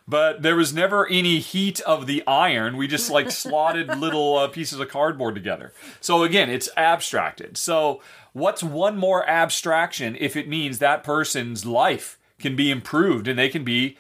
but 0.09 0.41
there 0.43 0.57
was 0.57 0.73
never 0.73 1.07
any 1.09 1.41
heat 1.41 1.81
of 1.83 2.07
the 2.07 2.27
iron. 2.27 2.79
We 2.79 2.87
just 2.87 3.11
like 3.11 3.31
slotted 3.31 3.95
little 3.99 4.39
uh, 4.39 4.49
pieces 4.49 4.81
of 4.81 4.89
cardboard 4.89 5.35
together. 5.35 5.75
So 6.01 6.23
again, 6.23 6.49
it's 6.49 6.71
abstracted. 6.79 7.59
So 7.59 8.01
what's 8.33 8.63
one 8.63 8.97
more 8.97 9.29
abstraction 9.29 10.17
if 10.19 10.37
it 10.37 10.49
means 10.49 10.79
that 10.79 11.05
person's 11.05 11.67
life 11.67 12.19
can 12.39 12.57
be 12.57 12.71
improved 12.71 13.29
and 13.29 13.39
they 13.39 13.51
can 13.51 13.63
be 13.63 13.99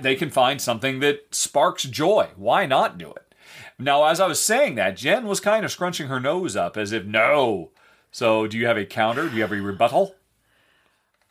they 0.00 0.14
can 0.14 0.30
find 0.30 0.60
something 0.60 1.00
that 1.00 1.34
sparks 1.34 1.84
joy. 1.84 2.28
Why 2.36 2.66
not 2.66 2.98
do 2.98 3.10
it? 3.10 3.34
Now, 3.78 4.04
as 4.04 4.20
I 4.20 4.26
was 4.26 4.40
saying 4.40 4.74
that, 4.74 4.96
Jen 4.96 5.26
was 5.26 5.40
kind 5.40 5.64
of 5.64 5.72
scrunching 5.72 6.08
her 6.08 6.20
nose 6.20 6.54
up 6.54 6.76
as 6.76 6.92
if 6.92 7.04
no. 7.06 7.70
So, 8.10 8.46
do 8.46 8.58
you 8.58 8.66
have 8.66 8.76
a 8.76 8.84
counter? 8.84 9.28
Do 9.28 9.36
you 9.36 9.42
have 9.42 9.52
a 9.52 9.60
rebuttal? 9.60 10.16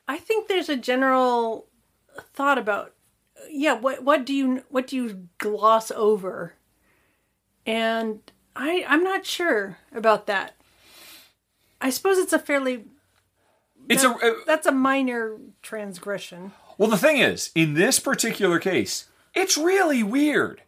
I 0.08 0.18
think 0.18 0.48
there's 0.48 0.70
a 0.70 0.76
general 0.76 1.68
thought 2.34 2.58
about 2.58 2.94
yeah, 3.50 3.74
what 3.74 4.04
what 4.04 4.26
do 4.26 4.34
you 4.34 4.64
what 4.70 4.88
do 4.88 4.96
you 4.96 5.28
gloss 5.38 5.92
over? 5.92 6.56
And 7.66 8.20
I 8.56 8.84
I'm 8.88 9.04
not 9.04 9.26
sure 9.26 9.78
about 9.94 10.28
that. 10.28 10.56
I 11.80 11.90
suppose 11.90 12.18
it's 12.18 12.34
a 12.34 12.40
fairly 12.40 12.86
It's 13.88 14.04
a 14.04 14.10
uh, 14.10 14.34
that's 14.46 14.68
a 14.68 14.72
minor 14.72 15.38
transgression. 15.62 16.52
Well. 16.80 16.90
The 16.90 16.98
thing 16.98 17.18
is, 17.18 17.52
in 17.54 17.76
this 17.76 18.00
particular 18.00 18.58
case, 18.58 19.08
it's 19.36 19.56
really 19.56 20.02
weird. 20.02 20.64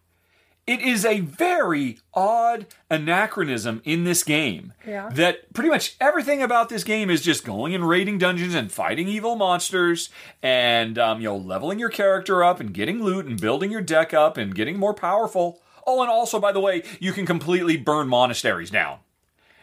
It 0.68 0.80
is 0.82 1.04
a 1.06 1.22
very 1.22 1.98
odd 2.14 2.68
anachronism 2.90 3.82
in 3.84 4.04
this 4.04 4.24
game. 4.24 4.74
Yeah. 4.88 5.10
That 5.10 5.52
pretty 5.54 5.70
much 5.72 5.96
everything 6.00 6.44
about 6.44 6.70
this 6.70 6.84
game 6.84 7.10
is 7.10 7.24
just 7.24 7.44
going 7.44 7.74
and 7.74 7.90
raiding 7.90 8.20
dungeons 8.20 8.54
and 8.54 8.72
fighting 8.72 9.08
evil 9.08 9.36
monsters 9.36 10.12
and 10.44 11.00
um, 11.00 11.20
you 11.20 11.26
know 11.26 11.36
leveling 11.36 11.80
your 11.80 11.90
character 11.90 12.44
up 12.44 12.60
and 12.60 12.76
getting 12.76 13.02
loot 13.04 13.26
and 13.26 13.42
building 13.42 13.72
your 13.72 13.82
deck 13.82 14.14
up 14.14 14.38
and 14.38 14.54
getting 14.54 14.78
more 14.78 14.94
powerful. 14.94 15.60
Oh, 15.88 16.02
and 16.04 16.12
also 16.12 16.40
by 16.40 16.52
the 16.52 16.60
way, 16.60 16.84
you 17.00 17.12
can 17.12 17.26
completely 17.26 17.76
burn 17.76 18.08
monasteries 18.08 18.70
down. 18.70 19.00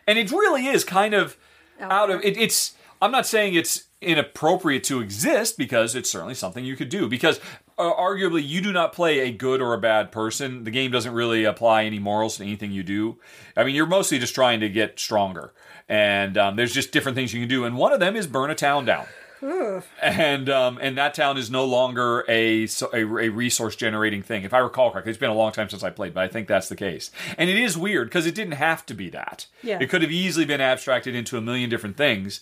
and 0.06 0.18
it 0.18 0.32
really 0.32 0.66
is 0.66 0.82
kind 0.82 1.14
of 1.14 1.36
out 1.80 2.10
of 2.10 2.20
it, 2.24 2.36
it's 2.36 2.74
I'm 3.00 3.12
not 3.12 3.24
saying 3.24 3.54
it's 3.54 3.84
inappropriate 4.00 4.84
to 4.84 5.00
exist 5.00 5.58
because 5.58 5.94
it's 5.94 6.10
certainly 6.10 6.34
something 6.34 6.64
you 6.64 6.76
could 6.76 6.88
do. 6.88 7.08
Because 7.08 7.40
uh, 7.78 7.92
arguably, 7.92 8.46
you 8.46 8.60
do 8.60 8.72
not 8.72 8.92
play 8.92 9.20
a 9.20 9.32
good 9.32 9.60
or 9.60 9.74
a 9.74 9.78
bad 9.78 10.12
person. 10.12 10.64
The 10.64 10.70
game 10.70 10.90
doesn't 10.90 11.12
really 11.12 11.44
apply 11.44 11.84
any 11.84 11.98
morals 11.98 12.36
to 12.36 12.44
anything 12.44 12.72
you 12.72 12.82
do. 12.82 13.18
I 13.56 13.64
mean, 13.64 13.74
you're 13.74 13.86
mostly 13.86 14.18
just 14.18 14.34
trying 14.34 14.60
to 14.60 14.68
get 14.68 14.98
stronger. 14.98 15.52
And 15.88 16.36
um, 16.36 16.56
there's 16.56 16.74
just 16.74 16.92
different 16.92 17.16
things 17.16 17.32
you 17.32 17.40
can 17.40 17.48
do. 17.48 17.64
And 17.64 17.76
one 17.76 17.92
of 17.92 18.00
them 18.00 18.14
is 18.14 18.26
burn 18.26 18.50
a 18.50 18.54
town 18.54 18.84
down. 18.84 19.06
And 20.02 20.48
um, 20.50 20.78
and 20.80 20.96
that 20.98 21.14
town 21.14 21.36
is 21.36 21.50
no 21.50 21.64
longer 21.64 22.24
a, 22.28 22.66
a 22.92 22.98
a 22.98 23.28
resource 23.28 23.76
generating 23.76 24.22
thing. 24.22 24.44
If 24.44 24.54
I 24.54 24.58
recall 24.58 24.90
correctly, 24.90 25.10
it's 25.10 25.18
been 25.18 25.30
a 25.30 25.34
long 25.34 25.52
time 25.52 25.68
since 25.68 25.82
I 25.82 25.90
played, 25.90 26.14
but 26.14 26.24
I 26.24 26.28
think 26.28 26.48
that's 26.48 26.68
the 26.68 26.76
case. 26.76 27.10
And 27.36 27.48
it 27.48 27.56
is 27.58 27.76
weird 27.76 28.08
because 28.08 28.26
it 28.26 28.34
didn't 28.34 28.54
have 28.54 28.84
to 28.86 28.94
be 28.94 29.10
that. 29.10 29.46
Yeah. 29.62 29.78
It 29.80 29.90
could 29.90 30.02
have 30.02 30.12
easily 30.12 30.44
been 30.44 30.60
abstracted 30.60 31.14
into 31.14 31.36
a 31.36 31.40
million 31.40 31.70
different 31.70 31.96
things. 31.96 32.40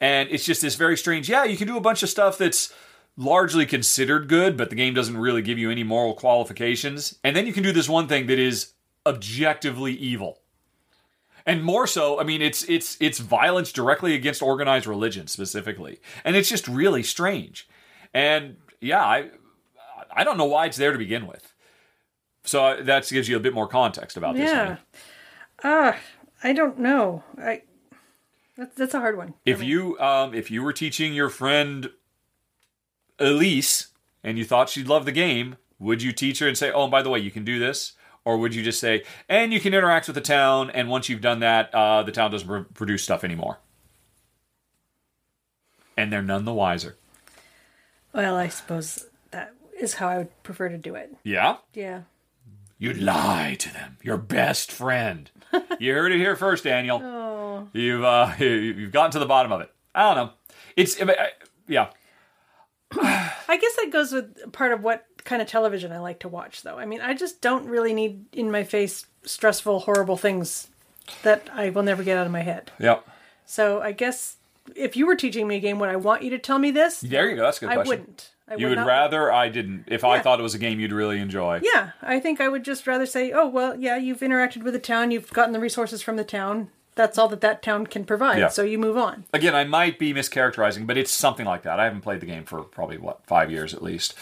And 0.00 0.28
it's 0.30 0.44
just 0.44 0.62
this 0.62 0.76
very 0.76 0.96
strange. 0.96 1.28
Yeah, 1.28 1.44
you 1.44 1.56
can 1.56 1.66
do 1.66 1.76
a 1.76 1.80
bunch 1.80 2.02
of 2.02 2.08
stuff 2.08 2.38
that's 2.38 2.72
largely 3.16 3.66
considered 3.66 4.28
good, 4.28 4.56
but 4.56 4.70
the 4.70 4.76
game 4.76 4.94
doesn't 4.94 5.18
really 5.18 5.42
give 5.42 5.58
you 5.58 5.70
any 5.70 5.82
moral 5.82 6.14
qualifications. 6.14 7.18
And 7.22 7.36
then 7.36 7.46
you 7.46 7.52
can 7.52 7.62
do 7.62 7.72
this 7.72 7.88
one 7.88 8.08
thing 8.08 8.26
that 8.26 8.38
is 8.38 8.72
objectively 9.06 9.92
evil 9.92 10.39
and 11.46 11.64
more 11.64 11.86
so 11.86 12.20
i 12.20 12.24
mean 12.24 12.42
it's 12.42 12.62
it's 12.64 12.96
it's 13.00 13.18
violence 13.18 13.72
directly 13.72 14.14
against 14.14 14.42
organized 14.42 14.86
religion 14.86 15.26
specifically 15.26 16.00
and 16.24 16.36
it's 16.36 16.48
just 16.48 16.66
really 16.68 17.02
strange 17.02 17.68
and 18.14 18.56
yeah 18.80 19.04
i 19.04 19.28
i 20.12 20.24
don't 20.24 20.36
know 20.38 20.44
why 20.44 20.66
it's 20.66 20.76
there 20.76 20.92
to 20.92 20.98
begin 20.98 21.26
with 21.26 21.52
so 22.44 22.82
that 22.82 23.08
gives 23.08 23.28
you 23.28 23.36
a 23.36 23.40
bit 23.40 23.52
more 23.54 23.68
context 23.68 24.16
about 24.16 24.34
this 24.34 24.50
Yeah. 24.50 24.66
one. 24.68 24.78
Ah, 25.62 25.96
I 26.42 26.54
don't 26.54 26.78
know. 26.78 27.22
I 27.36 27.62
that's 28.56 28.74
that's 28.76 28.94
a 28.94 28.98
hard 29.00 29.16
one. 29.18 29.34
if 29.44 29.62
you 29.62 29.98
um 30.00 30.32
if 30.34 30.50
you 30.50 30.62
were 30.62 30.72
teaching 30.72 31.12
your 31.12 31.28
friend 31.28 31.90
elise 33.18 33.88
and 34.24 34.38
you 34.38 34.44
thought 34.44 34.68
she'd 34.70 34.88
love 34.88 35.04
the 35.04 35.12
game 35.12 35.56
would 35.78 36.02
you 36.02 36.12
teach 36.12 36.38
her 36.38 36.48
and 36.48 36.56
say 36.56 36.70
oh 36.72 36.82
and 36.84 36.90
by 36.90 37.02
the 37.02 37.10
way 37.10 37.18
you 37.18 37.30
can 37.30 37.44
do 37.44 37.58
this 37.58 37.92
or 38.24 38.36
would 38.38 38.54
you 38.54 38.62
just 38.62 38.80
say 38.80 39.02
and 39.28 39.52
you 39.52 39.60
can 39.60 39.72
interact 39.74 40.06
with 40.06 40.14
the 40.14 40.20
town 40.20 40.70
and 40.70 40.88
once 40.88 41.08
you've 41.08 41.20
done 41.20 41.40
that 41.40 41.74
uh, 41.74 42.02
the 42.02 42.12
town 42.12 42.30
doesn't 42.30 42.46
pr- 42.48 42.72
produce 42.74 43.02
stuff 43.02 43.24
anymore. 43.24 43.58
And 45.96 46.12
they're 46.12 46.22
none 46.22 46.44
the 46.44 46.52
wiser. 46.54 46.96
Well, 48.12 48.36
I 48.36 48.48
suppose 48.48 49.06
that 49.30 49.52
is 49.78 49.94
how 49.94 50.08
I 50.08 50.18
would 50.18 50.42
prefer 50.42 50.68
to 50.68 50.78
do 50.78 50.94
it. 50.94 51.14
yeah? 51.24 51.56
Yeah. 51.74 52.02
you 52.78 52.92
lie 52.94 53.56
to 53.58 53.72
them. 53.72 53.98
Your 54.02 54.16
best 54.16 54.70
friend. 54.72 55.30
You 55.80 55.94
heard 55.94 56.12
it 56.12 56.18
here 56.18 56.36
first 56.36 56.64
daniel. 56.64 57.00
Oh. 57.02 57.68
you've 57.72 58.04
uh 58.04 58.32
you've 58.38 58.92
gotten 58.92 59.12
to 59.12 59.18
the 59.18 59.26
bottom 59.26 59.50
of 59.50 59.62
it. 59.62 59.72
I 59.94 60.14
don't 60.14 60.26
know. 60.26 60.32
It's 60.76 60.98
yeah. 61.68 61.88
I 62.92 63.56
guess 63.60 63.76
that 63.76 63.90
goes 63.90 64.12
with 64.12 64.52
part 64.52 64.72
of 64.72 64.82
what 64.82 65.06
kind 65.24 65.42
of 65.42 65.48
television 65.48 65.92
I 65.92 65.98
like 65.98 66.18
to 66.20 66.28
watch, 66.28 66.62
though. 66.62 66.78
I 66.78 66.86
mean, 66.86 67.00
I 67.00 67.14
just 67.14 67.40
don't 67.40 67.66
really 67.66 67.94
need 67.94 68.24
in 68.32 68.50
my 68.50 68.64
face 68.64 69.06
stressful, 69.24 69.80
horrible 69.80 70.16
things 70.16 70.68
that 71.22 71.48
I 71.52 71.70
will 71.70 71.82
never 71.82 72.02
get 72.02 72.16
out 72.16 72.26
of 72.26 72.32
my 72.32 72.42
head. 72.42 72.70
Yep. 72.78 73.06
So 73.44 73.80
I 73.80 73.92
guess 73.92 74.36
if 74.76 74.96
you 74.96 75.06
were 75.06 75.16
teaching 75.16 75.48
me 75.48 75.56
a 75.56 75.60
game, 75.60 75.78
would 75.78 75.88
I 75.88 75.96
want 75.96 76.22
you 76.22 76.30
to 76.30 76.38
tell 76.38 76.58
me 76.58 76.70
this? 76.70 77.00
there 77.00 77.28
you 77.28 77.36
go 77.36 77.42
that's 77.42 77.58
a 77.58 77.60
good 77.60 77.66
question. 77.66 77.80
I 77.80 77.84
question 77.84 78.00
wouldn't. 78.00 78.30
I 78.48 78.54
You 78.56 78.68
would 78.68 78.78
would 78.78 78.86
rather 78.86 79.32
I 79.32 79.48
didn't. 79.48 79.84
If 79.86 80.04
I 80.04 80.18
thought 80.20 80.40
it 80.40 80.42
was 80.42 80.54
a 80.54 80.58
game 80.58 80.80
you'd 80.80 80.92
really 80.92 81.20
enjoy. 81.20 81.60
Yeah, 81.62 81.90
I 82.02 82.18
think 82.18 82.40
I 82.40 82.48
would 82.48 82.64
just 82.64 82.86
rather 82.86 83.06
say, 83.06 83.32
oh, 83.32 83.46
well, 83.48 83.78
yeah, 83.78 83.96
you've 83.96 84.20
interacted 84.20 84.62
with 84.62 84.74
the 84.74 84.80
town, 84.80 85.10
you've 85.10 85.32
gotten 85.32 85.52
the 85.52 85.60
resources 85.60 86.02
from 86.02 86.16
the 86.16 86.24
town. 86.24 86.70
That's 87.00 87.16
all 87.16 87.28
that 87.28 87.40
that 87.40 87.62
town 87.62 87.86
can 87.86 88.04
provide. 88.04 88.38
Yeah. 88.38 88.48
So 88.48 88.62
you 88.62 88.78
move 88.78 88.98
on. 88.98 89.24
Again, 89.32 89.54
I 89.54 89.64
might 89.64 89.98
be 89.98 90.12
mischaracterizing, 90.12 90.86
but 90.86 90.98
it's 90.98 91.10
something 91.10 91.46
like 91.46 91.62
that. 91.62 91.80
I 91.80 91.84
haven't 91.84 92.02
played 92.02 92.20
the 92.20 92.26
game 92.26 92.44
for 92.44 92.62
probably 92.62 92.98
what 92.98 93.24
five 93.24 93.50
years 93.50 93.72
at 93.72 93.82
least. 93.82 94.14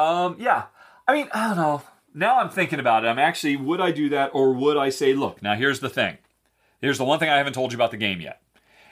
Um, 0.00 0.34
yeah, 0.40 0.64
I 1.06 1.14
mean, 1.14 1.28
I 1.32 1.46
don't 1.46 1.56
know. 1.56 1.82
Now 2.12 2.40
I'm 2.40 2.48
thinking 2.50 2.80
about 2.80 3.04
it. 3.04 3.06
I'm 3.06 3.20
actually, 3.20 3.54
would 3.54 3.80
I 3.80 3.92
do 3.92 4.08
that, 4.08 4.32
or 4.34 4.52
would 4.52 4.76
I 4.76 4.88
say, 4.88 5.14
look, 5.14 5.42
now 5.44 5.54
here's 5.54 5.78
the 5.78 5.88
thing. 5.88 6.18
Here's 6.80 6.98
the 6.98 7.04
one 7.04 7.20
thing 7.20 7.28
I 7.28 7.36
haven't 7.36 7.52
told 7.52 7.70
you 7.70 7.76
about 7.76 7.92
the 7.92 7.96
game 7.96 8.20
yet, 8.20 8.42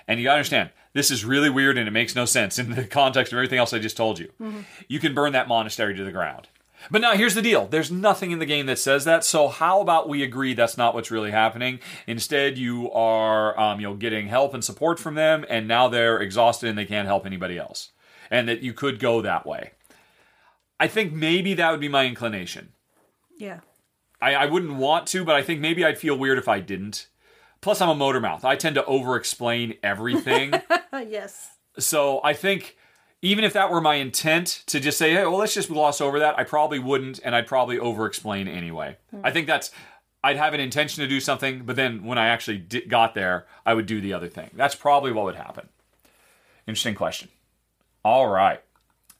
and 0.06 0.20
you 0.20 0.24
gotta 0.24 0.36
understand. 0.36 0.70
This 0.92 1.10
is 1.10 1.24
really 1.24 1.50
weird 1.50 1.78
and 1.78 1.88
it 1.88 1.92
makes 1.92 2.14
no 2.14 2.26
sense 2.26 2.60
in 2.60 2.70
the 2.76 2.84
context 3.00 3.32
of 3.32 3.38
everything 3.38 3.58
else 3.58 3.72
I 3.72 3.80
just 3.80 3.96
told 3.96 4.20
you. 4.20 4.30
You 4.86 5.00
can 5.00 5.14
burn 5.14 5.32
that 5.32 5.48
monastery 5.48 5.96
to 5.96 6.04
the 6.04 6.12
ground. 6.12 6.48
But 6.90 7.00
now 7.00 7.12
here's 7.12 7.34
the 7.34 7.42
deal. 7.42 7.66
There's 7.66 7.90
nothing 7.90 8.30
in 8.32 8.38
the 8.38 8.46
game 8.46 8.66
that 8.66 8.78
says 8.78 9.04
that. 9.04 9.24
So 9.24 9.48
how 9.48 9.80
about 9.80 10.08
we 10.08 10.22
agree 10.22 10.54
that's 10.54 10.76
not 10.76 10.94
what's 10.94 11.10
really 11.10 11.30
happening? 11.30 11.80
Instead, 12.06 12.58
you 12.58 12.90
are 12.92 13.58
um, 13.58 13.80
you 13.80 13.88
know 13.88 13.94
getting 13.94 14.28
help 14.28 14.54
and 14.54 14.64
support 14.64 14.98
from 14.98 15.14
them, 15.14 15.44
and 15.48 15.68
now 15.68 15.88
they're 15.88 16.18
exhausted 16.20 16.68
and 16.68 16.78
they 16.78 16.84
can't 16.84 17.06
help 17.06 17.26
anybody 17.26 17.58
else. 17.58 17.92
And 18.30 18.48
that 18.48 18.62
you 18.62 18.72
could 18.72 18.98
go 18.98 19.20
that 19.22 19.46
way. 19.46 19.72
I 20.80 20.88
think 20.88 21.12
maybe 21.12 21.54
that 21.54 21.70
would 21.70 21.80
be 21.80 21.88
my 21.88 22.06
inclination. 22.06 22.72
Yeah. 23.38 23.60
I, 24.20 24.34
I 24.34 24.46
wouldn't 24.46 24.76
want 24.76 25.06
to, 25.08 25.24
but 25.24 25.34
I 25.34 25.42
think 25.42 25.60
maybe 25.60 25.84
I'd 25.84 25.98
feel 25.98 26.16
weird 26.16 26.38
if 26.38 26.48
I 26.48 26.60
didn't. 26.60 27.08
Plus, 27.60 27.80
I'm 27.80 27.88
a 27.88 27.94
motor 27.94 28.20
mouth. 28.20 28.44
I 28.44 28.56
tend 28.56 28.74
to 28.76 28.84
over 28.86 29.16
explain 29.16 29.74
everything. 29.82 30.54
Yes. 31.08 31.48
So 31.78 32.20
I 32.22 32.32
think 32.34 32.76
even 33.22 33.44
if 33.44 33.52
that 33.52 33.70
were 33.70 33.80
my 33.80 33.94
intent 33.94 34.64
to 34.66 34.80
just 34.80 34.98
say, 34.98 35.12
hey, 35.12 35.24
well, 35.24 35.38
let's 35.38 35.54
just 35.54 35.68
gloss 35.68 36.00
over 36.00 36.18
that, 36.18 36.38
I 36.38 36.44
probably 36.44 36.80
wouldn't, 36.80 37.20
and 37.24 37.34
I'd 37.34 37.46
probably 37.46 37.78
over 37.78 38.04
explain 38.04 38.48
anyway. 38.48 38.96
Hmm. 39.10 39.20
I 39.24 39.30
think 39.30 39.46
that's, 39.46 39.70
I'd 40.24 40.36
have 40.36 40.54
an 40.54 40.60
intention 40.60 41.02
to 41.02 41.08
do 41.08 41.20
something, 41.20 41.64
but 41.64 41.76
then 41.76 42.04
when 42.04 42.18
I 42.18 42.26
actually 42.26 42.58
di- 42.58 42.86
got 42.86 43.14
there, 43.14 43.46
I 43.64 43.74
would 43.74 43.86
do 43.86 44.00
the 44.00 44.12
other 44.12 44.28
thing. 44.28 44.50
That's 44.54 44.74
probably 44.74 45.12
what 45.12 45.24
would 45.24 45.36
happen. 45.36 45.68
Interesting 46.66 46.96
question. 46.96 47.28
All 48.04 48.28
right. 48.28 48.60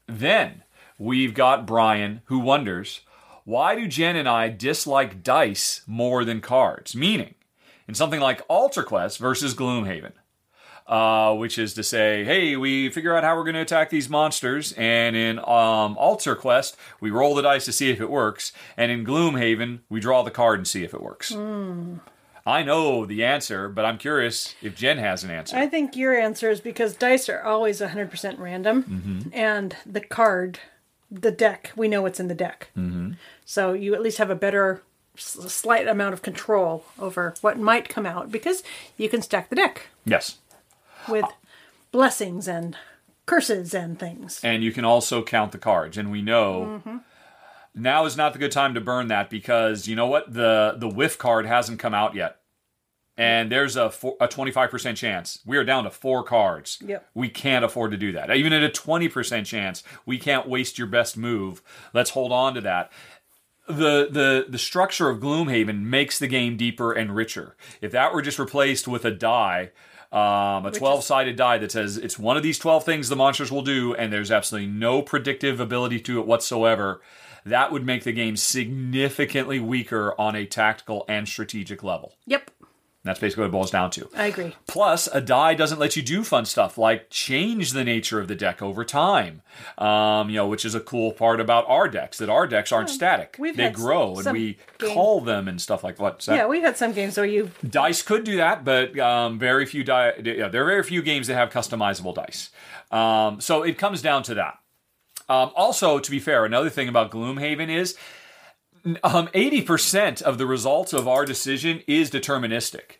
Then 0.07 0.65
we've 0.99 1.35
got 1.35 1.67
Brian 1.67 2.23
who 2.25 2.41
wonders 2.41 3.01
why 3.45 3.75
do 3.75 3.89
Jen 3.89 4.15
and 4.15 4.29
I 4.29 4.49
dislike 4.49 5.25
dice 5.25 5.83
more 5.87 6.25
than 6.25 6.41
cards? 6.41 6.95
Meaning, 6.95 7.35
in 7.89 7.95
something 7.95 8.21
like 8.21 8.43
Altar 8.49 8.85
Quest 8.85 9.19
versus 9.19 9.55
Gloomhaven 9.55 10.13
uh, 10.87 11.35
which 11.35 11.59
is 11.59 11.75
to 11.75 11.83
say, 11.83 12.25
hey, 12.25 12.57
we 12.57 12.89
figure 12.91 13.15
out 13.15 13.25
how 13.25 13.37
we're 13.37 13.45
going 13.45 13.55
to 13.55 13.61
attack 13.61 13.91
these 13.91 14.09
monsters, 14.09 14.73
and 14.73 15.15
in 15.17 15.39
um, 15.41 15.97
Altar 15.97 16.35
Quest, 16.35 16.77
we 17.01 17.11
roll 17.11 17.35
the 17.35 17.43
dice 17.43 17.65
to 17.67 17.73
see 17.73 17.91
if 17.91 18.01
it 18.01 18.11
works, 18.11 18.53
and 18.77 18.91
in 18.93 19.05
Gloomhaven, 19.05 19.81
we 19.89 20.01
draw 20.01 20.23
the 20.23 20.31
card 20.31 20.59
and 20.59 20.67
see 20.69 20.85
if 20.85 20.93
it 20.95 21.03
works. 21.03 21.33
I 22.45 22.65
know 22.65 23.07
the 23.07 23.23
answer, 23.25 23.69
but 23.69 23.85
I'm 23.85 23.99
curious 23.99 24.55
if 24.61 24.75
Jen 24.75 24.99
has 24.99 25.23
an 25.23 25.31
answer. 25.31 25.57
I 25.57 25.69
think 25.69 25.95
your 25.95 26.19
answer 26.19 26.51
is 26.51 26.61
because 26.61 26.95
dice 26.95 27.29
are 27.29 27.41
always 27.43 27.81
100% 27.81 28.39
random, 28.39 28.83
Mm-hmm. 28.83 29.29
and 29.33 29.77
the 29.87 30.01
card, 30.01 30.59
the 31.11 31.31
deck, 31.31 31.71
we 31.77 31.87
know 31.87 32.03
what's 32.03 32.19
in 32.19 32.27
the 32.29 32.35
deck. 32.35 32.71
Mm-hmm. 32.77 33.13
So 33.45 33.75
you 33.75 33.95
at 33.95 34.03
least 34.03 34.19
have 34.19 34.31
a 34.31 34.35
better, 34.35 34.83
slight 35.15 35.87
amount 35.87 36.15
of 36.15 36.23
control 36.23 36.85
over 36.99 37.35
what 37.43 37.59
might 37.59 37.89
come 37.89 38.07
out 38.07 38.33
because 38.33 38.63
you 38.97 39.09
can 39.09 39.21
stack 39.23 39.49
the 39.51 39.57
deck 39.57 39.89
yes. 40.07 40.39
With 41.09 41.25
blessings 41.91 42.49
and 42.49 42.77
curses 43.27 43.75
and 43.75 43.99
things. 43.99 44.41
and 44.43 44.63
you 44.65 44.73
can 44.73 44.85
also 44.85 45.23
count 45.23 45.53
the 45.53 45.59
cards. 45.59 45.97
And 45.99 46.11
we 46.11 46.23
know 46.23 46.83
now 47.75 48.05
is 48.05 48.17
not 48.17 48.33
the 48.33 48.39
good 48.39 48.53
time 48.53 48.75
to 48.75 48.81
burn 48.81 49.09
that 49.09 49.31
because 49.31 49.87
you 49.89 49.97
know 49.97 50.07
what 50.07 50.33
the 50.33 50.75
the 50.79 50.89
whiff 50.89 51.19
card 51.19 51.47
hasn't 51.47 51.79
come 51.79 51.95
out 51.95 52.15
yet, 52.15 52.39
and 53.17 53.51
there's 53.51 53.77
a 53.77 53.91
four, 53.91 54.17
a 54.21 54.29
twenty 54.29 54.51
five 54.51 54.71
percent 54.71 54.99
chance 54.99 55.39
we 55.47 55.57
are 55.57 55.65
down 55.65 55.85
to 55.85 55.91
four 55.91 56.23
cards. 56.25 56.79
Yep. 56.87 57.09
we 57.15 57.29
can't 57.29 57.65
afford 57.65 57.91
to 57.93 57.97
do 57.97 58.13
that. 58.13 58.35
Even 58.35 58.53
at 58.53 58.63
a 58.63 58.69
twenty 58.69 59.09
percent 59.09 59.47
chance, 59.47 59.83
we 60.05 60.19
can't 60.19 60.49
waste 60.49 60.79
your 60.79 60.87
best 60.89 61.17
move. 61.17 61.63
Let's 61.95 62.11
hold 62.11 62.33
on 62.33 62.55
to 62.55 62.61
that. 62.63 62.91
The, 63.69 64.09
the 64.11 64.47
the 64.49 64.59
structure 64.59 65.09
of 65.09 65.21
Gloomhaven 65.21 65.83
makes 65.83 66.19
the 66.19 66.27
game 66.27 66.57
deeper 66.57 66.93
and 66.93 67.15
richer. 67.15 67.57
If 67.81 67.93
that 67.93 68.13
were 68.13 68.21
just 68.21 68.39
replaced 68.41 68.89
with 68.89 69.05
a 69.05 69.11
die, 69.13 69.71
um, 70.13 70.67
a 70.67 70.71
twelve 70.71 71.03
sided 71.03 71.37
die 71.37 71.59
that 71.59 71.73
says 71.73 71.97
it's 71.97 72.19
one 72.19 72.37
of 72.37 72.43
these 72.43 72.59
twelve 72.59 72.85
things 72.85 73.09
the 73.09 73.17
monsters 73.17 73.51
will 73.51 73.63
do, 73.63 73.95
and 73.95 74.13
there's 74.13 74.31
absolutely 74.31 74.69
no 74.69 75.03
predictive 75.03 75.59
ability 75.59 76.01
to 76.01 76.21
it 76.21 76.27
whatsoever, 76.27 77.01
that 77.47 77.73
would 77.73 77.85
make 77.85 78.05
the 78.05 78.13
game 78.13 78.37
significantly 78.37 79.59
weaker 79.59 80.15
on 80.21 80.37
a 80.37 80.47
tactical 80.47 81.05
and 81.09 81.27
strategic 81.27 81.83
level. 81.83 82.15
Yep, 82.27 82.51
That's 83.05 83.19
basically 83.19 83.43
what 83.43 83.49
it 83.49 83.53
boils 83.53 83.71
down 83.73 83.91
to. 83.93 84.09
I 84.17 84.27
agree. 84.27 84.55
Plus, 84.69 85.09
a 85.09 85.21
die 85.21 85.55
doesn't 85.55 85.81
let 85.81 85.97
you 85.97 86.03
do 86.03 86.23
fun 86.23 86.45
stuff 86.45 86.79
like 86.79 87.11
change 87.11 87.73
the 87.73 87.83
nature 87.83 88.21
of 88.21 88.29
the 88.29 88.37
deck 88.37 88.63
over 88.63 88.85
time. 88.85 89.43
Um, 89.77 90.31
you 90.31 90.37
know, 90.37 90.47
which 90.47 90.65
is 90.65 90.77
a 90.77 90.81
cool 90.81 91.13
part 91.13 91.41
about 91.41 91.69
our 91.69 91.89
decks 91.89 92.19
that 92.19 92.29
our 92.29 92.47
decks 92.47 92.71
aren't 92.71 92.91
static; 92.91 93.37
we've 93.41 93.57
they 93.57 93.71
grow, 93.71 94.19
and 94.19 94.31
we 94.33 94.59
game- 94.79 94.95
call 94.95 95.21
them 95.21 95.49
and 95.49 95.61
stuff 95.61 95.83
like 95.83 95.99
what. 95.99 96.25
Yeah, 96.29 96.47
we've 96.47 96.63
had 96.63 96.77
some 96.77 96.93
games 96.93 97.17
where 97.17 97.27
you 97.27 97.51
Dice 97.69 98.03
could 98.03 98.23
do 98.23 98.37
that, 98.37 98.65
but 98.65 98.97
um, 99.01 99.37
very 99.37 99.67
few 99.67 99.83
die. 99.83 100.13
Yeah, 100.23 100.47
there 100.47 100.63
are 100.63 100.67
very 100.67 100.85
few 100.85 101.03
games 101.03 101.27
that 101.27 101.35
have 101.35 101.51
customizable 101.51 102.15
dice. 102.15 102.51
Um, 102.93 103.41
so 103.41 103.65
it 103.65 103.79
comes 103.79 104.01
down 104.01 104.23
to 104.25 104.35
that. 104.35 104.59
Um, 105.29 105.51
also, 105.57 105.99
to 105.99 106.11
be 106.11 106.21
fair, 106.21 106.45
another 106.45 106.71
thing 106.71 106.89
about 106.89 107.11
Gloomhaven 107.11 107.69
is 107.69 107.97
um, 109.05 109.29
80% 109.29 110.23
of 110.23 110.39
the 110.39 110.47
results 110.47 110.93
of 110.93 111.07
our 111.09 111.25
decision 111.25 111.83
is 111.87 112.11
deterministic. 112.11 112.97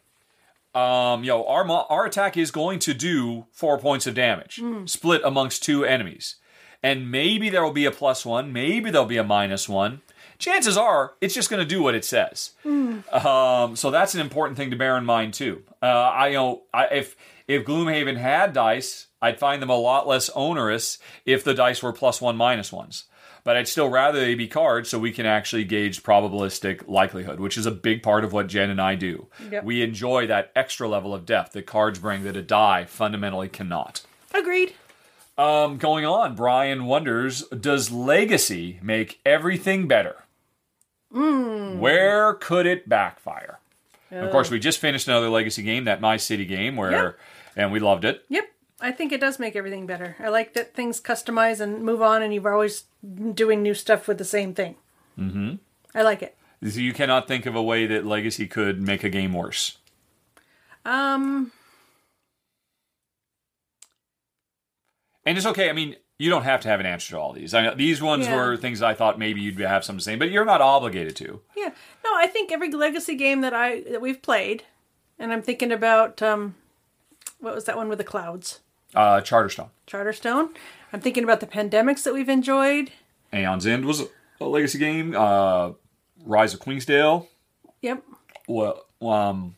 um, 0.75 1.23
you 1.23 1.29
know, 1.31 1.47
our 1.47 1.69
our 1.71 2.07
attack 2.07 2.37
is 2.37 2.51
going 2.51 2.79
to 2.81 2.95
do 2.95 3.47
four 3.53 3.79
points 3.79 4.07
of 4.07 4.15
damage, 4.15 4.61
split 4.87 5.21
amongst 5.25 5.63
two 5.63 5.85
enemies, 5.85 6.37
and 6.83 7.11
maybe 7.11 7.51
there 7.51 7.63
will 7.63 7.73
be 7.73 7.85
a 7.85 7.91
plus 7.91 8.25
one, 8.25 8.53
maybe 8.53 8.91
there'll 8.91 9.07
be 9.07 9.19
a 9.19 9.25
minus 9.25 9.69
one. 9.69 10.01
Chances 10.39 10.77
are, 10.77 11.13
it's 11.21 11.35
just 11.35 11.51
going 11.51 11.61
to 11.63 11.67
do 11.69 11.83
what 11.83 11.95
it 11.95 12.05
says. 12.05 12.53
Um, 13.13 13.77
so 13.77 13.91
that's 13.91 14.15
an 14.15 14.21
important 14.21 14.57
thing 14.57 14.71
to 14.71 14.77
bear 14.77 14.97
in 14.97 15.05
mind 15.05 15.35
too. 15.35 15.63
Uh, 15.83 15.87
I 15.87 16.29
you 16.29 16.35
know 16.37 16.63
I, 16.73 16.87
if 16.87 17.17
if 17.47 17.65
Gloomhaven 17.67 18.17
had 18.17 18.53
dice, 18.55 19.09
I'd 19.23 19.39
find 19.39 19.63
them 19.63 19.71
a 19.71 19.77
lot 19.77 20.07
less 20.07 20.29
onerous 20.31 20.99
if 21.25 21.45
the 21.45 21.55
dice 21.55 21.83
were 21.83 21.93
plus 21.93 22.21
one 22.21 22.37
minus 22.37 22.73
ones. 22.73 23.05
But 23.45 23.57
I'd 23.57 23.69
still 23.69 23.89
rather 23.89 24.21
they 24.21 24.35
be 24.35 24.47
cards 24.47 24.89
so 24.89 24.99
we 24.99 25.11
can 25.13 25.27
actually 25.27 25.65
gauge 25.65 26.03
probabilistic 26.03 26.87
likelihood, 26.87 27.41
which 27.41 27.57
is 27.57 27.67
a 27.67 27.73
big 27.73 28.03
part 28.03 28.25
of 28.25 28.33
what 28.33 28.49
Jen 28.49 28.71
and 28.71 28.81
I 28.81 28.95
do. 28.95 29.29
Yep. 29.51 29.65
We 29.65 29.83
enjoy 29.83 30.27
that 30.27 30.53
extra 30.55 30.89
level 30.89 31.15
of 31.15 31.25
depth 31.25 31.53
that 31.53 31.67
cards 31.67 31.99
bring 31.99 32.25
that 32.25 32.37
a 32.37 32.43
die 32.43 32.85
fundamentally 32.85 33.49
cannot. 33.49 34.03
Agreed. 34.35 34.75
Um, 35.39 35.79
going 35.79 36.05
on, 36.05 36.37
Brian 36.37 36.85
wonders 36.85 37.43
Does 37.49 37.91
Legacy 37.91 38.79
make 38.83 39.21
everything 39.25 39.89
better? 39.89 40.17
Where 41.11 42.35
could 42.35 42.67
it 42.67 42.89
backfire? 42.89 43.59
Of 44.11 44.31
course, 44.31 44.51
we 44.51 44.59
just 44.59 44.79
finished 44.79 45.09
another 45.09 45.31
Legacy 45.31 45.63
game, 45.63 45.85
that 45.85 46.01
My 46.01 46.17
City 46.17 46.45
game, 46.45 46.77
where, 46.77 47.17
and 47.57 47.73
we 47.73 47.81
loved 47.81 48.05
it. 48.05 48.25
Yep. 48.29 48.45
I 48.83 48.91
think 48.93 49.13
it 49.13 49.21
does 49.21 49.39
make 49.39 49.55
everything 49.57 49.87
better. 49.87 50.17
I 50.19 50.29
like 50.29 50.55
that 50.55 50.75
things 50.75 51.01
customize 51.01 51.61
and 51.61 51.83
move 51.83 52.03
on, 52.03 52.21
and 52.23 52.35
you're 52.35 52.53
always 52.53 52.85
doing 53.35 53.63
new 53.63 53.75
stuff 53.75 54.09
with 54.09 54.19
the 54.19 54.25
same 54.25 54.53
thing. 54.55 54.75
Mm-hmm. 55.19 55.55
I 55.95 56.03
like 56.03 56.21
it. 56.23 56.37
So 56.69 56.81
you 56.81 56.93
cannot 56.93 57.29
think 57.29 57.47
of 57.47 57.55
a 57.55 57.63
way 57.63 57.87
that 57.87 58.05
Legacy 58.05 58.47
could 58.47 58.83
make 58.83 59.05
a 59.05 59.09
game 59.09 59.33
worse. 59.33 59.79
Um, 60.85 61.53
And 65.25 65.37
it's 65.39 65.47
okay. 65.47 65.71
I 65.71 65.73
mean, 65.73 65.97
you 66.19 66.31
don't 66.31 66.43
have 66.43 66.61
to 66.63 66.69
have 66.69 66.81
an 66.81 66.87
answer 66.87 67.11
to 67.13 67.19
all 67.19 67.33
these. 67.33 67.55
I 67.55 67.63
know 67.63 67.75
these 67.75 68.03
ones 68.03 68.27
Yeah. 68.27 68.35
were 68.37 68.57
things 68.57 68.83
I 68.83 68.95
thought 68.95 69.19
maybe 69.19 69.41
you'd 69.41 69.59
have 69.61 69.85
some 69.85 69.99
to 69.99 70.03
say, 70.03 70.17
but 70.17 70.31
you're 70.31 70.45
not 70.45 70.61
obligated 70.61 71.15
to. 71.17 71.41
yeah. 71.57 71.71
No, 72.05 72.11
I 72.17 72.27
think 72.27 72.51
every 72.51 72.71
legacy 72.73 73.15
game 73.15 73.41
that 73.43 73.55
I 73.55 73.81
that 73.83 74.01
we've 74.01 74.21
played, 74.21 74.65
and 75.21 75.33
I'm 75.33 75.43
thinking 75.43 75.71
about 75.71 76.21
um, 76.23 76.57
what 77.39 77.55
was 77.55 77.65
that 77.67 77.77
one 77.77 77.89
with 77.89 77.99
the 77.99 78.05
clouds? 78.05 78.61
Uh, 78.95 79.21
Charterstone. 79.21 79.71
Charterstone. 79.87 80.51
I'm 80.93 81.01
thinking 81.01 81.25
about 81.25 81.41
the 81.41 81.47
pandemics 81.47 82.03
that 82.05 82.13
we've 82.15 82.29
enjoyed. 82.29 82.91
Aeon's 83.33 83.67
End 83.67 83.85
was 83.87 84.03
a 84.41 84.45
Legacy 84.45 84.79
game. 84.79 85.15
Uh, 85.17 85.73
Rise 86.25 86.53
of 86.55 86.61
Queensdale. 86.61 87.29
Yep. 87.81 88.03
Well, 88.49 88.85
um, 89.01 89.57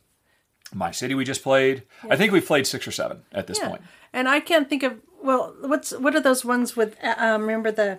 My 0.73 0.91
City 0.93 1.15
we 1.15 1.25
just 1.25 1.43
played. 1.43 1.83
I 2.09 2.17
think 2.17 2.33
we've 2.33 2.47
played 2.47 2.67
six 2.67 2.87
or 2.87 2.93
seven 2.93 3.23
at 3.33 3.47
this 3.47 3.59
Yeah. 3.59 3.69
point. 3.71 3.83
And 4.13 4.29
I 4.29 4.41
can't 4.41 4.69
think 4.69 4.83
of 4.83 5.01
well, 5.23 5.55
what's 5.63 5.91
what 5.93 6.15
are 6.15 6.21
those 6.21 6.45
ones 6.45 6.77
with? 6.77 6.97
uh, 7.03 7.15
Um, 7.19 7.43
remember 7.43 7.73
the 7.73 7.99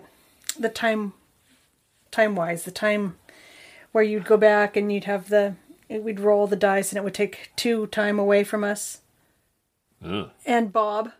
the 0.58 0.68
time 0.70 1.12
time 2.10 2.34
wise 2.36 2.62
the 2.64 2.70
time 2.70 3.18
where 3.92 4.04
you'd 4.04 4.24
go 4.24 4.36
back 4.36 4.76
and 4.76 4.90
you'd 4.92 5.04
have 5.04 5.28
the 5.28 5.56
we'd 5.88 6.20
roll 6.20 6.46
the 6.46 6.56
dice 6.56 6.90
and 6.90 6.96
it 6.98 7.04
would 7.04 7.14
take 7.14 7.50
two 7.56 7.86
time 7.88 8.18
away 8.18 8.42
from 8.44 8.64
us. 8.64 9.00
Ugh. 10.04 10.30
And 10.46 10.72
Bob 10.72 11.12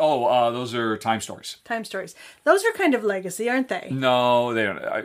Oh, 0.00 0.24
uh, 0.24 0.50
those 0.50 0.74
are 0.74 0.96
T.I.M.E 0.96 1.20
Stories. 1.20 1.58
T.I.M.E 1.64 1.84
Stories. 1.84 2.14
Those 2.44 2.64
are 2.64 2.72
kind 2.72 2.94
of 2.94 3.04
legacy, 3.04 3.48
aren't 3.48 3.68
they? 3.68 3.88
No, 3.90 4.54
they 4.54 4.64
don't. 4.64 4.78
I, 4.84 5.04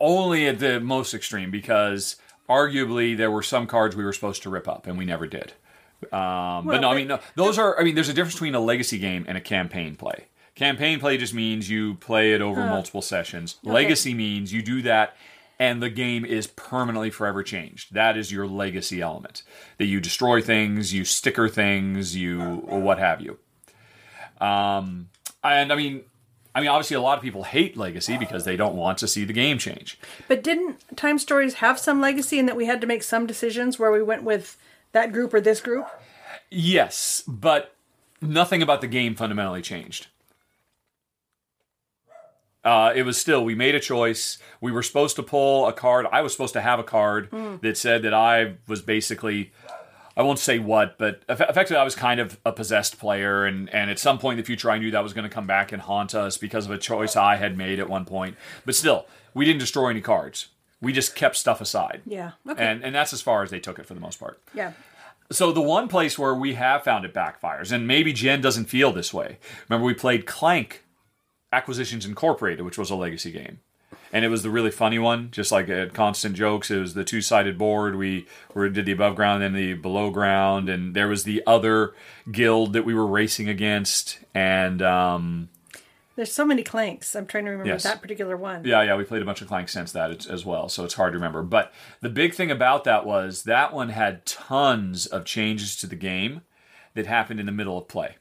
only 0.00 0.46
at 0.46 0.60
the 0.60 0.80
most 0.80 1.12
extreme 1.12 1.50
because 1.50 2.16
arguably 2.48 3.16
there 3.16 3.30
were 3.30 3.42
some 3.42 3.66
cards 3.66 3.96
we 3.96 4.04
were 4.04 4.12
supposed 4.12 4.42
to 4.44 4.50
rip 4.50 4.68
up 4.68 4.86
and 4.86 4.96
we 4.96 5.04
never 5.04 5.26
did. 5.26 5.52
Um, 6.12 6.66
but 6.66 6.80
no, 6.80 6.90
I 6.90 6.94
mean, 6.94 7.08
no, 7.08 7.18
those 7.34 7.58
are. 7.58 7.78
I 7.78 7.82
mean, 7.82 7.96
there's 7.96 8.08
a 8.08 8.14
difference 8.14 8.34
between 8.34 8.54
a 8.54 8.60
legacy 8.60 8.98
game 8.98 9.24
and 9.26 9.36
a 9.36 9.40
campaign 9.40 9.96
play. 9.96 10.26
Campaign 10.54 11.00
play 11.00 11.18
just 11.18 11.34
means 11.34 11.68
you 11.68 11.94
play 11.94 12.32
it 12.34 12.40
over 12.40 12.60
multiple 12.64 13.02
sessions. 13.02 13.56
Legacy 13.62 14.14
means 14.14 14.52
you 14.52 14.62
do 14.62 14.82
that 14.82 15.16
and 15.58 15.82
the 15.82 15.90
game 15.90 16.24
is 16.24 16.46
permanently 16.46 17.10
forever 17.10 17.42
changed. 17.42 17.92
That 17.94 18.16
is 18.16 18.30
your 18.30 18.46
legacy 18.46 19.00
element. 19.00 19.42
That 19.78 19.86
you 19.86 20.00
destroy 20.00 20.40
things, 20.40 20.94
you 20.94 21.04
sticker 21.04 21.48
things, 21.48 22.16
you 22.16 22.40
what 22.40 22.98
have 22.98 23.20
you. 23.20 23.38
Um, 24.40 25.08
and 25.42 25.72
I 25.72 25.76
mean, 25.76 26.02
I 26.54 26.60
mean, 26.60 26.70
obviously, 26.70 26.96
a 26.96 27.00
lot 27.00 27.18
of 27.18 27.22
people 27.22 27.44
hate 27.44 27.76
Legacy 27.76 28.16
because 28.16 28.44
they 28.44 28.56
don't 28.56 28.74
want 28.74 28.98
to 28.98 29.08
see 29.08 29.24
the 29.24 29.32
game 29.32 29.58
change. 29.58 29.98
But 30.26 30.42
didn't 30.42 30.82
T.I.M.E 30.96 31.18
Stories 31.18 31.54
have 31.54 31.78
some 31.78 32.00
legacy 32.00 32.38
in 32.38 32.46
that 32.46 32.56
we 32.56 32.66
had 32.66 32.80
to 32.80 32.86
make 32.86 33.02
some 33.02 33.26
decisions 33.26 33.78
where 33.78 33.92
we 33.92 34.02
went 34.02 34.24
with 34.24 34.56
that 34.92 35.12
group 35.12 35.32
or 35.34 35.40
this 35.40 35.60
group? 35.60 35.86
Yes, 36.50 37.22
but 37.28 37.74
nothing 38.20 38.62
about 38.62 38.80
the 38.80 38.86
game 38.86 39.14
fundamentally 39.14 39.62
changed. 39.62 40.08
Uh, 42.64 42.92
it 42.94 43.04
was 43.04 43.16
still 43.16 43.44
we 43.44 43.54
made 43.54 43.74
a 43.74 43.80
choice. 43.80 44.38
We 44.60 44.72
were 44.72 44.82
supposed 44.82 45.16
to 45.16 45.22
pull 45.22 45.66
a 45.66 45.72
card. 45.72 46.06
I 46.10 46.22
was 46.22 46.32
supposed 46.32 46.54
to 46.54 46.60
have 46.60 46.78
a 46.78 46.84
card 46.84 47.30
that 47.62 47.76
said 47.76 48.02
that 48.02 48.14
I 48.14 48.56
was 48.66 48.82
basically. 48.82 49.52
I 50.18 50.22
won't 50.22 50.40
say 50.40 50.58
what, 50.58 50.98
but 50.98 51.22
effectively, 51.28 51.76
I 51.76 51.84
was 51.84 51.94
kind 51.94 52.18
of 52.18 52.40
a 52.44 52.50
possessed 52.50 52.98
player, 52.98 53.46
and, 53.46 53.72
and 53.72 53.88
at 53.88 54.00
some 54.00 54.18
point 54.18 54.36
in 54.36 54.42
the 54.42 54.46
future, 54.46 54.68
I 54.68 54.78
knew 54.78 54.90
that 54.90 55.02
was 55.02 55.12
going 55.12 55.22
to 55.22 55.32
come 55.32 55.46
back 55.46 55.70
and 55.70 55.80
haunt 55.80 56.12
us 56.12 56.36
because 56.36 56.66
of 56.66 56.72
a 56.72 56.78
choice 56.78 57.14
I 57.14 57.36
had 57.36 57.56
made 57.56 57.78
at 57.78 57.88
one 57.88 58.04
point. 58.04 58.36
But 58.66 58.74
still, 58.74 59.06
we 59.32 59.44
didn't 59.44 59.60
destroy 59.60 59.90
any 59.90 60.00
cards. 60.00 60.48
We 60.80 60.92
just 60.92 61.14
kept 61.14 61.36
stuff 61.36 61.60
aside. 61.60 62.02
Yeah. 62.04 62.32
Okay. 62.48 62.64
And 62.64 62.84
and 62.84 62.94
that's 62.94 63.12
as 63.12 63.22
far 63.22 63.42
as 63.44 63.50
they 63.50 63.60
took 63.60 63.78
it 63.78 63.86
for 63.86 63.94
the 63.94 64.00
most 64.00 64.18
part. 64.18 64.40
yeah. 64.52 64.72
So 65.30 65.52
the 65.52 65.60
one 65.60 65.88
place 65.88 66.18
where 66.18 66.34
we 66.34 66.54
have 66.54 66.82
found 66.84 67.04
it 67.04 67.12
backfires, 67.12 67.70
and 67.70 67.86
maybe 67.86 68.12
Jen 68.12 68.40
doesn't 68.40 68.64
feel 68.64 68.92
this 68.92 69.12
way. 69.12 69.38
Remember, 69.68 69.84
we 69.86 69.92
played 69.94 70.24
Clank 70.24 70.84
Acquisitions 71.52 72.06
Incorporated, 72.06 72.64
which 72.64 72.78
was 72.78 72.90
a 72.90 72.94
legacy 72.96 73.30
game, 73.30 73.60
and 74.12 74.24
it 74.24 74.28
was 74.28 74.42
the 74.42 74.50
really 74.50 74.70
funny 74.70 74.98
one. 74.98 75.30
Just 75.30 75.50
like 75.52 75.68
at 75.68 75.94
Constant 75.94 76.34
Jokes, 76.36 76.70
it 76.70 76.78
was 76.78 76.94
the 76.94 77.04
two-sided 77.04 77.58
board. 77.58 77.96
We 77.96 78.26
we 78.54 78.68
did 78.70 78.86
the 78.86 78.92
above 78.92 79.16
ground 79.16 79.42
and 79.42 79.54
the 79.54 79.74
below 79.74 80.10
ground, 80.10 80.68
and 80.68 80.94
there 80.94 81.08
was 81.08 81.24
the 81.24 81.42
other 81.46 81.94
guild 82.30 82.72
that 82.72 82.84
we 82.84 82.94
were 82.94 83.06
racing 83.06 83.48
against, 83.48 84.18
and 84.34 84.80
um, 84.82 85.48
There's 86.16 86.32
so 86.32 86.44
many 86.44 86.62
clanks. 86.62 87.14
I'm 87.14 87.26
trying 87.26 87.44
to 87.44 87.50
remember 87.50 87.70
Yes. 87.72 87.84
that 87.84 88.02
particular 88.02 88.36
one. 88.36 88.64
Yeah, 88.64 88.82
yeah, 88.82 88.96
we 88.96 89.04
played 89.04 89.22
a 89.22 89.24
bunch 89.24 89.40
of 89.42 89.48
clanks 89.48 89.72
since 89.72 89.92
that 89.92 90.26
as 90.26 90.44
well, 90.44 90.68
so 90.68 90.84
it's 90.84 90.94
hard 90.94 91.12
to 91.12 91.18
remember. 91.18 91.42
But 91.42 91.72
the 92.00 92.08
big 92.10 92.34
thing 92.34 92.50
about 92.50 92.84
that 92.84 93.06
was 93.06 93.44
that 93.44 93.72
one 93.72 93.90
had 93.90 94.26
tons 94.26 95.06
of 95.06 95.24
changes 95.24 95.76
to 95.76 95.86
the 95.86 95.96
game 95.96 96.42
that 96.94 97.06
happened 97.06 97.38
in 97.40 97.46
the 97.46 97.52
middle 97.52 97.78
of 97.78 97.86
play. 97.88 98.16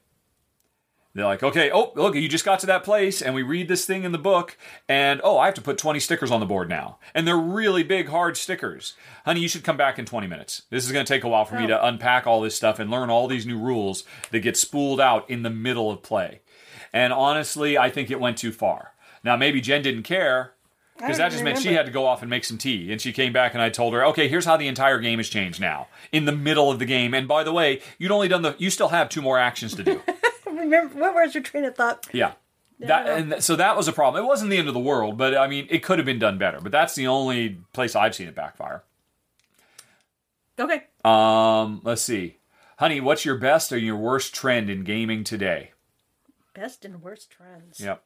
They're 1.14 1.26
like, 1.26 1.42
okay, 1.42 1.72
oh, 1.72 1.94
look, 1.96 2.14
you 2.14 2.28
just 2.28 2.46
got 2.46 2.60
to 2.60 2.68
that 2.68 2.84
place, 2.84 3.24
and 3.24 3.34
we 3.34 3.42
read 3.42 3.68
this 3.68 3.86
thing 3.86 4.04
in 4.04 4.12
the 4.12 4.20
book, 4.20 4.56
and 4.88 5.20
oh, 5.24 5.40
I 5.40 5.46
have 5.46 5.56
to 5.56 5.62
put 5.62 5.80
20 5.80 6.00
stickers 6.00 6.30
on 6.30 6.40
the 6.40 6.46
board 6.46 6.70
now. 6.70 7.00
And 7.16 7.28
they're 7.28 7.36
really 7.36 7.82
big, 7.82 8.10
hard 8.10 8.38
stickers. 8.38 8.94
Honey, 9.26 9.40
you 9.40 9.48
should 9.48 9.64
come 9.64 9.78
back 9.78 9.98
in 9.98 10.06
20 10.06 10.28
minutes. 10.28 10.64
This 10.70 10.86
is 10.86 10.92
going 10.92 11.06
to 11.06 11.12
take 11.12 11.24
a 11.24 11.28
while 11.28 11.46
for 11.46 11.60
me 11.60 11.66
to 11.68 11.86
unpack 11.86 12.28
all 12.28 12.42
this 12.42 12.56
stuff 12.56 12.78
and 12.78 12.92
learn 12.92 13.10
all 13.10 13.28
these 13.28 13.48
new 13.48 13.58
rules 13.58 14.04
that 14.30 14.42
get 14.42 14.58
spooled 14.58 15.02
out 15.02 15.28
in 15.30 15.42
the 15.42 15.50
middle 15.50 15.90
of 15.90 16.04
play. 16.04 16.42
And 16.94 17.12
honestly, 17.12 17.78
I 17.78 17.90
think 17.90 18.12
it 18.12 18.20
went 18.20 18.38
too 18.38 18.52
far. 18.52 18.94
Now, 19.24 19.36
maybe 19.36 19.60
Jen 19.60 19.82
didn't 19.82 20.04
care, 20.04 20.54
because 20.98 21.18
that 21.18 21.32
just 21.32 21.44
meant 21.44 21.60
she 21.60 21.74
had 21.74 21.86
to 21.86 21.92
go 21.92 22.06
off 22.06 22.22
and 22.22 22.30
make 22.30 22.44
some 22.44 22.58
tea. 22.58 22.92
And 22.92 23.00
she 23.00 23.14
came 23.14 23.32
back 23.32 23.54
and 23.54 23.62
I 23.62 23.70
told 23.70 23.94
her, 23.94 24.04
okay, 24.08 24.28
here's 24.28 24.46
how 24.46 24.58
the 24.58 24.68
entire 24.68 25.00
game 25.00 25.20
has 25.20 25.30
changed 25.30 25.62
now. 25.62 25.88
In 26.12 26.26
the 26.26 26.32
middle 26.32 26.72
of 26.72 26.80
the 26.80 26.86
game. 26.86 27.14
And 27.14 27.28
by 27.28 27.44
the 27.44 27.54
way, 27.54 27.82
you'd 27.98 28.12
only 28.12 28.28
done 28.28 28.42
the 28.42 28.56
you 28.58 28.70
still 28.70 28.90
have 28.90 29.10
two 29.10 29.22
more 29.22 29.38
actions 29.38 29.76
to 29.76 29.84
do. 29.84 30.02
Remember 30.70 31.00
what 31.00 31.14
was 31.16 31.34
your 31.34 31.44
train 31.44 31.66
of 31.66 31.76
thought? 31.76 32.08
yeah. 32.14 32.34
That 32.80 33.08
and 33.08 33.44
so 33.44 33.56
that 33.56 33.76
was 33.76 33.88
a 33.88 33.92
problem. 33.92 34.24
It 34.24 34.28
wasn't 34.28 34.52
the 34.52 34.58
end 34.58 34.68
of 34.68 34.76
the 34.76 34.80
world, 34.80 35.18
but 35.18 35.36
I 35.36 35.48
mean 35.48 35.66
it 35.72 35.82
could 35.82 35.98
have 35.98 36.06
been 36.06 36.20
done 36.20 36.38
better. 36.38 36.60
But 36.62 36.72
that's 36.72 36.94
the 36.94 37.08
only 37.08 37.58
place 37.74 37.96
I've 37.96 38.14
seen 38.14 38.28
it 38.28 38.36
backfire. 38.36 38.84
Okay. 40.60 40.84
Um, 41.04 41.82
let's 41.84 42.04
see. 42.04 42.38
Honey, 42.78 43.02
what's 43.02 43.26
your 43.26 43.38
best 43.38 43.72
or 43.72 43.78
your 43.78 43.96
worst 43.96 44.36
trend 44.36 44.70
in 44.70 44.84
gaming 44.84 45.24
today? 45.24 45.72
Best 46.54 46.86
and 46.86 47.02
worst 47.02 47.32
trends. 47.32 47.80
Yep. 47.80 48.04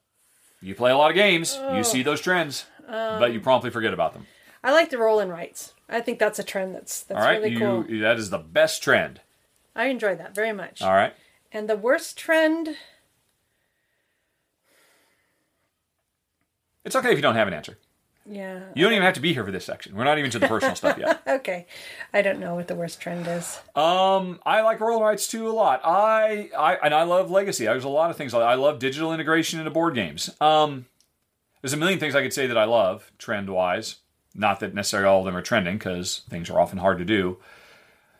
You 0.61 0.75
play 0.75 0.91
a 0.91 0.97
lot 0.97 1.09
of 1.09 1.15
games, 1.15 1.59
you 1.73 1.83
see 1.83 2.03
those 2.03 2.21
trends, 2.21 2.65
but 2.87 3.33
you 3.33 3.41
promptly 3.41 3.71
forget 3.71 3.93
about 3.93 4.13
them. 4.13 4.27
I 4.63 4.71
like 4.71 4.91
the 4.91 4.99
roll 4.99 5.19
and 5.19 5.31
rights. 5.31 5.73
I 5.89 6.01
think 6.01 6.19
that's 6.19 6.37
a 6.37 6.43
trend 6.43 6.75
that's 6.75 7.01
that's 7.03 7.19
All 7.19 7.25
right, 7.25 7.41
really 7.41 7.53
you 7.53 7.59
cool. 7.59 7.83
that 8.01 8.17
is 8.17 8.29
the 8.29 8.37
best 8.37 8.83
trend. 8.83 9.21
I 9.75 9.85
enjoy 9.85 10.15
that 10.15 10.35
very 10.35 10.53
much. 10.53 10.81
All 10.81 10.93
right. 10.93 11.13
And 11.51 11.67
the 11.69 11.75
worst 11.75 12.17
trend, 12.17 12.75
It's 16.83 16.95
okay 16.95 17.11
if 17.11 17.17
you 17.17 17.21
don't 17.21 17.35
have 17.35 17.47
an 17.47 17.53
answer. 17.53 17.77
yeah. 18.25 18.59
You 18.73 18.83
don't 18.83 18.93
even 18.93 19.03
have 19.03 19.13
to 19.13 19.19
be 19.21 19.33
here 19.33 19.43
for 19.45 19.51
this 19.51 19.65
section. 19.65 19.95
We're 19.95 20.03
not 20.03 20.17
even 20.17 20.31
to 20.31 20.39
the 20.39 20.47
personal 20.47 20.75
stuff 20.75 20.97
yet. 20.97 21.21
Okay. 21.27 21.65
I 22.13 22.21
don't 22.21 22.39
know 22.39 22.55
what 22.55 22.67
the 22.67 22.75
worst 22.75 22.99
trend 22.99 23.27
is. 23.27 23.59
Um, 23.75 24.39
I 24.45 24.61
like 24.61 24.79
roll 24.79 25.01
rights 25.01 25.27
too 25.27 25.47
a 25.49 25.51
lot. 25.53 25.81
I, 25.83 26.49
I 26.57 26.75
and 26.83 26.93
I 26.93 27.03
love 27.03 27.29
legacy. 27.31 27.65
There's 27.65 27.83
a 27.83 27.89
lot 27.89 28.09
of 28.09 28.17
things. 28.17 28.33
I 28.33 28.39
I 28.41 28.55
love 28.55 28.79
digital 28.79 29.13
integration 29.13 29.59
into 29.59 29.71
board 29.71 29.93
games. 29.95 30.29
Um, 30.41 30.85
there's 31.61 31.73
a 31.73 31.77
million 31.77 31.99
things 31.99 32.15
I 32.15 32.21
could 32.23 32.33
say 32.33 32.47
that 32.47 32.57
I 32.57 32.63
love 32.65 33.11
trend 33.17 33.49
wise. 33.49 33.97
Not 34.33 34.59
that 34.61 34.73
necessarily 34.73 35.07
all 35.09 35.19
of 35.19 35.25
them 35.25 35.35
are 35.37 35.41
trending 35.41 35.77
because 35.77 36.21
things 36.29 36.49
are 36.49 36.59
often 36.59 36.79
hard 36.79 36.97
to 36.99 37.05
do. 37.05 37.37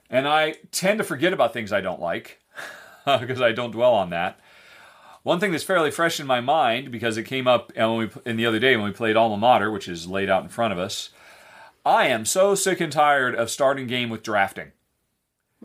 and 0.10 0.28
I 0.28 0.56
tend 0.72 0.98
to 1.00 1.04
forget 1.04 1.34
about 1.34 1.54
things 1.54 1.72
I 1.72 1.82
don't 1.82 2.02
like 2.02 2.40
because 3.20 3.42
I 3.42 3.52
don't 3.52 3.72
dwell 3.72 3.94
on 3.94 4.10
that. 4.12 4.40
One 5.24 5.40
thing 5.40 5.52
that's 5.52 5.64
fairly 5.64 5.92
fresh 5.92 6.20
in 6.20 6.26
my 6.26 6.42
mind 6.42 6.92
because 6.92 7.18
it 7.18 7.24
came 7.24 7.48
up 7.48 7.72
uh, 7.80 7.88
when 7.92 7.98
we, 7.98 8.32
in 8.32 8.38
the 8.38 8.46
other 8.46 8.60
day 8.60 8.76
when 8.76 8.86
we 8.86 8.92
played 8.92 9.16
Alma 9.16 9.38
Mater, 9.38 9.72
which 9.72 9.88
is 9.88 10.08
laid 10.08 10.30
out 10.30 10.44
in 10.44 10.50
front 10.50 10.74
of 10.74 10.80
us. 10.80 11.10
I 11.86 12.08
am 12.08 12.26
so 12.26 12.56
sick 12.56 12.80
and 12.80 12.92
tired 12.92 13.36
of 13.36 13.50
starting 13.50 13.88
game 13.88 14.10
with 14.10 14.24
drafting. 14.24 14.72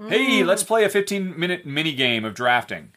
Hey, 0.09 0.45
let's 0.45 0.63
play 0.63 0.85
a 0.85 0.91
15 0.91 1.39
minute 1.39 1.65
mini 1.65 1.95
game 1.95 2.25
of 2.27 2.35
drafting. 2.35 2.93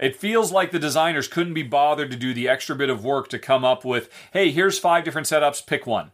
It 0.00 0.16
feels 0.16 0.50
like 0.50 0.72
the 0.72 0.80
designers 0.80 1.28
couldn't 1.28 1.54
be 1.54 1.62
bothered 1.62 2.10
to 2.10 2.16
do 2.16 2.34
the 2.34 2.48
extra 2.48 2.74
bit 2.74 2.90
of 2.90 3.04
work 3.04 3.28
to 3.28 3.38
come 3.38 3.64
up 3.64 3.84
with, 3.84 4.10
hey, 4.32 4.50
here's 4.50 4.76
five 4.76 5.04
different 5.04 5.28
setups, 5.28 5.64
pick 5.64 5.86
one. 5.86 6.10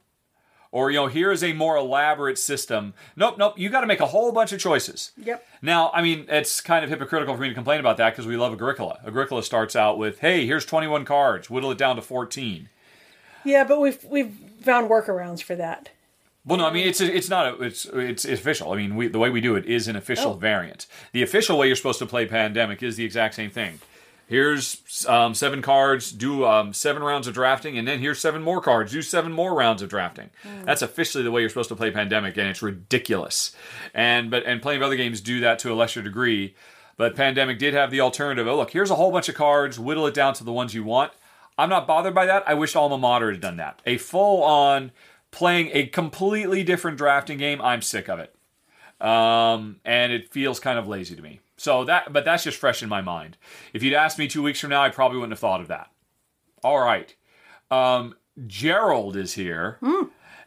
Or, 0.70 0.90
you 0.90 0.96
know, 0.98 1.06
here's 1.06 1.42
a 1.42 1.52
more 1.54 1.76
elaborate 1.76 2.38
system. 2.38 2.92
Nope, 3.16 3.38
nope, 3.38 3.58
you 3.58 3.70
got 3.70 3.80
to 3.80 3.86
make 3.86 4.00
a 4.00 4.06
whole 4.06 4.32
bunch 4.32 4.52
of 4.52 4.60
choices. 4.60 5.12
Yep. 5.16 5.46
Now, 5.62 5.90
I 5.94 6.02
mean, 6.02 6.26
it's 6.28 6.60
kind 6.60 6.84
of 6.84 6.90
hypocritical 6.90 7.34
for 7.34 7.40
me 7.40 7.48
to 7.48 7.54
complain 7.54 7.80
about 7.80 7.96
that 7.96 8.10
because 8.10 8.26
we 8.26 8.36
love 8.36 8.52
Agricola. 8.52 8.98
Agricola 9.06 9.42
starts 9.42 9.74
out 9.74 9.96
with, 9.96 10.18
hey, 10.20 10.46
here's 10.46 10.66
21 10.66 11.04
cards, 11.06 11.48
whittle 11.48 11.70
it 11.70 11.78
down 11.78 11.96
to 11.96 12.02
14. 12.02 12.68
Yeah, 13.44 13.64
but 13.64 13.80
we've 13.80 14.02
we've 14.04 14.34
found 14.60 14.90
workarounds 14.90 15.42
for 15.42 15.54
that. 15.56 15.88
Well, 16.44 16.58
no, 16.58 16.66
I 16.66 16.72
mean 16.72 16.86
it's 16.88 17.00
it's 17.00 17.28
not 17.30 17.46
a, 17.60 17.62
it's 17.62 17.84
it's 17.86 18.24
official. 18.24 18.72
I 18.72 18.76
mean, 18.76 18.96
we, 18.96 19.06
the 19.08 19.18
way 19.18 19.30
we 19.30 19.40
do 19.40 19.54
it 19.54 19.64
is 19.64 19.86
an 19.88 19.96
official 19.96 20.32
Oh. 20.32 20.34
variant. 20.34 20.86
The 21.12 21.22
official 21.22 21.56
way 21.56 21.68
you're 21.68 21.76
supposed 21.76 21.98
to 22.00 22.06
play 22.06 22.26
Pandemic 22.26 22.82
is 22.82 22.96
the 22.96 23.04
exact 23.04 23.34
same 23.36 23.50
thing. 23.50 23.80
Here's 24.28 25.06
um, 25.08 25.32
seven 25.32 25.62
cards, 25.62 26.12
do 26.12 26.44
um, 26.44 26.74
seven 26.74 27.02
rounds 27.02 27.26
of 27.26 27.32
drafting, 27.32 27.78
and 27.78 27.88
then 27.88 27.98
here's 27.98 28.20
seven 28.20 28.42
more 28.42 28.60
cards, 28.60 28.92
do 28.92 29.00
seven 29.00 29.32
more 29.32 29.54
rounds 29.54 29.80
of 29.80 29.88
drafting. 29.88 30.28
That's 30.64 30.82
officially 30.82 31.24
the 31.24 31.30
way 31.30 31.40
you're 31.40 31.48
supposed 31.48 31.70
to 31.70 31.76
play 31.76 31.90
Pandemic, 31.90 32.36
and 32.36 32.46
it's 32.46 32.60
ridiculous. 32.60 33.56
And 33.94 34.30
but 34.30 34.44
and 34.44 34.60
plenty 34.60 34.76
of 34.76 34.82
other 34.82 34.96
games 34.96 35.22
do 35.22 35.40
that 35.40 35.58
to 35.60 35.72
a 35.72 35.74
lesser 35.74 36.02
degree. 36.02 36.54
But 36.98 37.16
Pandemic 37.16 37.58
did 37.58 37.72
have 37.72 37.90
the 37.90 38.02
alternative. 38.02 38.46
Oh, 38.46 38.56
look, 38.56 38.72
here's 38.72 38.90
a 38.90 38.96
whole 38.96 39.12
bunch 39.12 39.30
of 39.30 39.34
cards. 39.34 39.78
Whittle 39.78 40.06
it 40.06 40.14
down 40.14 40.34
to 40.34 40.44
the 40.44 40.52
ones 40.52 40.74
you 40.74 40.84
want. 40.84 41.12
I'm 41.56 41.70
not 41.70 41.86
bothered 41.86 42.14
by 42.14 42.26
that. 42.26 42.44
I 42.46 42.52
wish 42.52 42.76
Alma 42.76 42.98
Mater 42.98 43.30
had 43.30 43.40
done 43.40 43.56
that. 43.56 43.80
A 43.86 43.96
full 43.96 44.42
on 44.42 44.92
playing 45.30 45.70
a 45.72 45.86
completely 45.86 46.62
different 46.62 46.98
drafting 46.98 47.38
game. 47.38 47.62
I'm 47.62 47.80
sick 47.80 48.10
of 48.10 48.18
it. 48.18 48.34
Um, 49.00 49.76
and 49.84 50.12
it 50.12 50.30
feels 50.30 50.60
kind 50.60 50.78
of 50.78 50.86
lazy 50.86 51.16
to 51.16 51.22
me. 51.22 51.40
So 51.58 51.84
that, 51.84 52.12
but 52.12 52.24
that's 52.24 52.44
just 52.44 52.56
fresh 52.56 52.82
in 52.82 52.88
my 52.88 53.02
mind. 53.02 53.36
If 53.74 53.82
you'd 53.82 53.92
asked 53.92 54.18
me 54.18 54.28
two 54.28 54.42
weeks 54.42 54.60
from 54.60 54.70
now, 54.70 54.82
I 54.82 54.90
probably 54.90 55.18
wouldn't 55.18 55.32
have 55.32 55.40
thought 55.40 55.60
of 55.60 55.68
that. 55.68 55.90
All 56.62 56.78
right. 56.78 57.14
Um, 57.70 58.14
Gerald 58.46 59.16
is 59.16 59.34
here, 59.34 59.78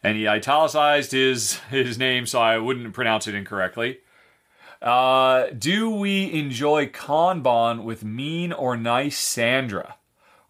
and 0.03 0.17
he 0.17 0.27
italicized 0.27 1.11
his 1.11 1.59
his 1.69 1.97
name 1.97 2.25
so 2.25 2.39
I 2.39 2.57
wouldn't 2.57 2.93
pronounce 2.93 3.27
it 3.27 3.35
incorrectly. 3.35 3.99
Uh, 4.81 5.47
do 5.55 5.89
we 5.91 6.31
enjoy 6.33 6.87
Kanban 6.87 7.83
with 7.83 8.03
mean 8.03 8.51
or 8.51 8.75
nice 8.75 9.19
Sandra? 9.19 9.97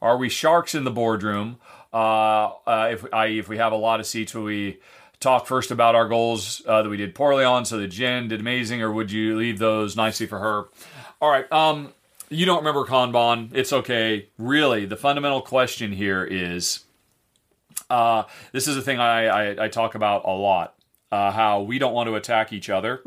Are 0.01 0.17
we 0.17 0.29
sharks 0.29 0.73
in 0.73 0.83
the 0.83 0.91
boardroom? 0.91 1.57
Uh, 1.91 2.51
uh, 2.65 2.89
if 2.91 3.05
I 3.11 3.25
if 3.25 3.49
we 3.49 3.57
have 3.57 3.73
a 3.73 3.77
lot 3.77 3.99
of 3.99 4.05
seats, 4.05 4.33
will 4.33 4.43
we 4.43 4.79
talk 5.21 5.47
first 5.47 5.71
about 5.71 5.95
our 5.95 6.07
goals 6.07 6.61
uh, 6.67 6.81
that 6.81 6.89
we 6.89 6.97
did 6.97 7.15
poorly 7.15 7.45
on, 7.45 7.63
so 7.63 7.77
that 7.77 7.87
Jen 7.87 8.27
did 8.27 8.41
amazing, 8.41 8.81
or 8.81 8.91
would 8.91 9.11
you 9.11 9.37
leave 9.37 9.59
those 9.59 9.95
nicely 9.95 10.27
for 10.27 10.39
her? 10.39 10.65
All 11.21 11.29
right. 11.29 11.49
Um, 11.51 11.93
you 12.29 12.45
don't 12.45 12.57
remember 12.57 12.85
Kanban? 12.85 13.51
It's 13.53 13.71
okay. 13.71 14.27
Really, 14.37 14.85
the 14.85 14.97
fundamental 14.97 15.41
question 15.41 15.91
here 15.91 16.23
is, 16.23 16.81
uh, 17.89 18.23
this 18.51 18.67
is 18.67 18.75
a 18.75 18.81
thing 18.81 18.99
I, 18.99 19.27
I 19.27 19.65
I 19.65 19.67
talk 19.69 19.95
about 19.95 20.25
a 20.25 20.31
lot. 20.31 20.75
Uh, 21.11 21.31
how 21.31 21.61
we 21.61 21.77
don't 21.77 21.93
want 21.93 22.07
to 22.07 22.15
attack 22.15 22.53
each 22.53 22.69
other, 22.69 23.01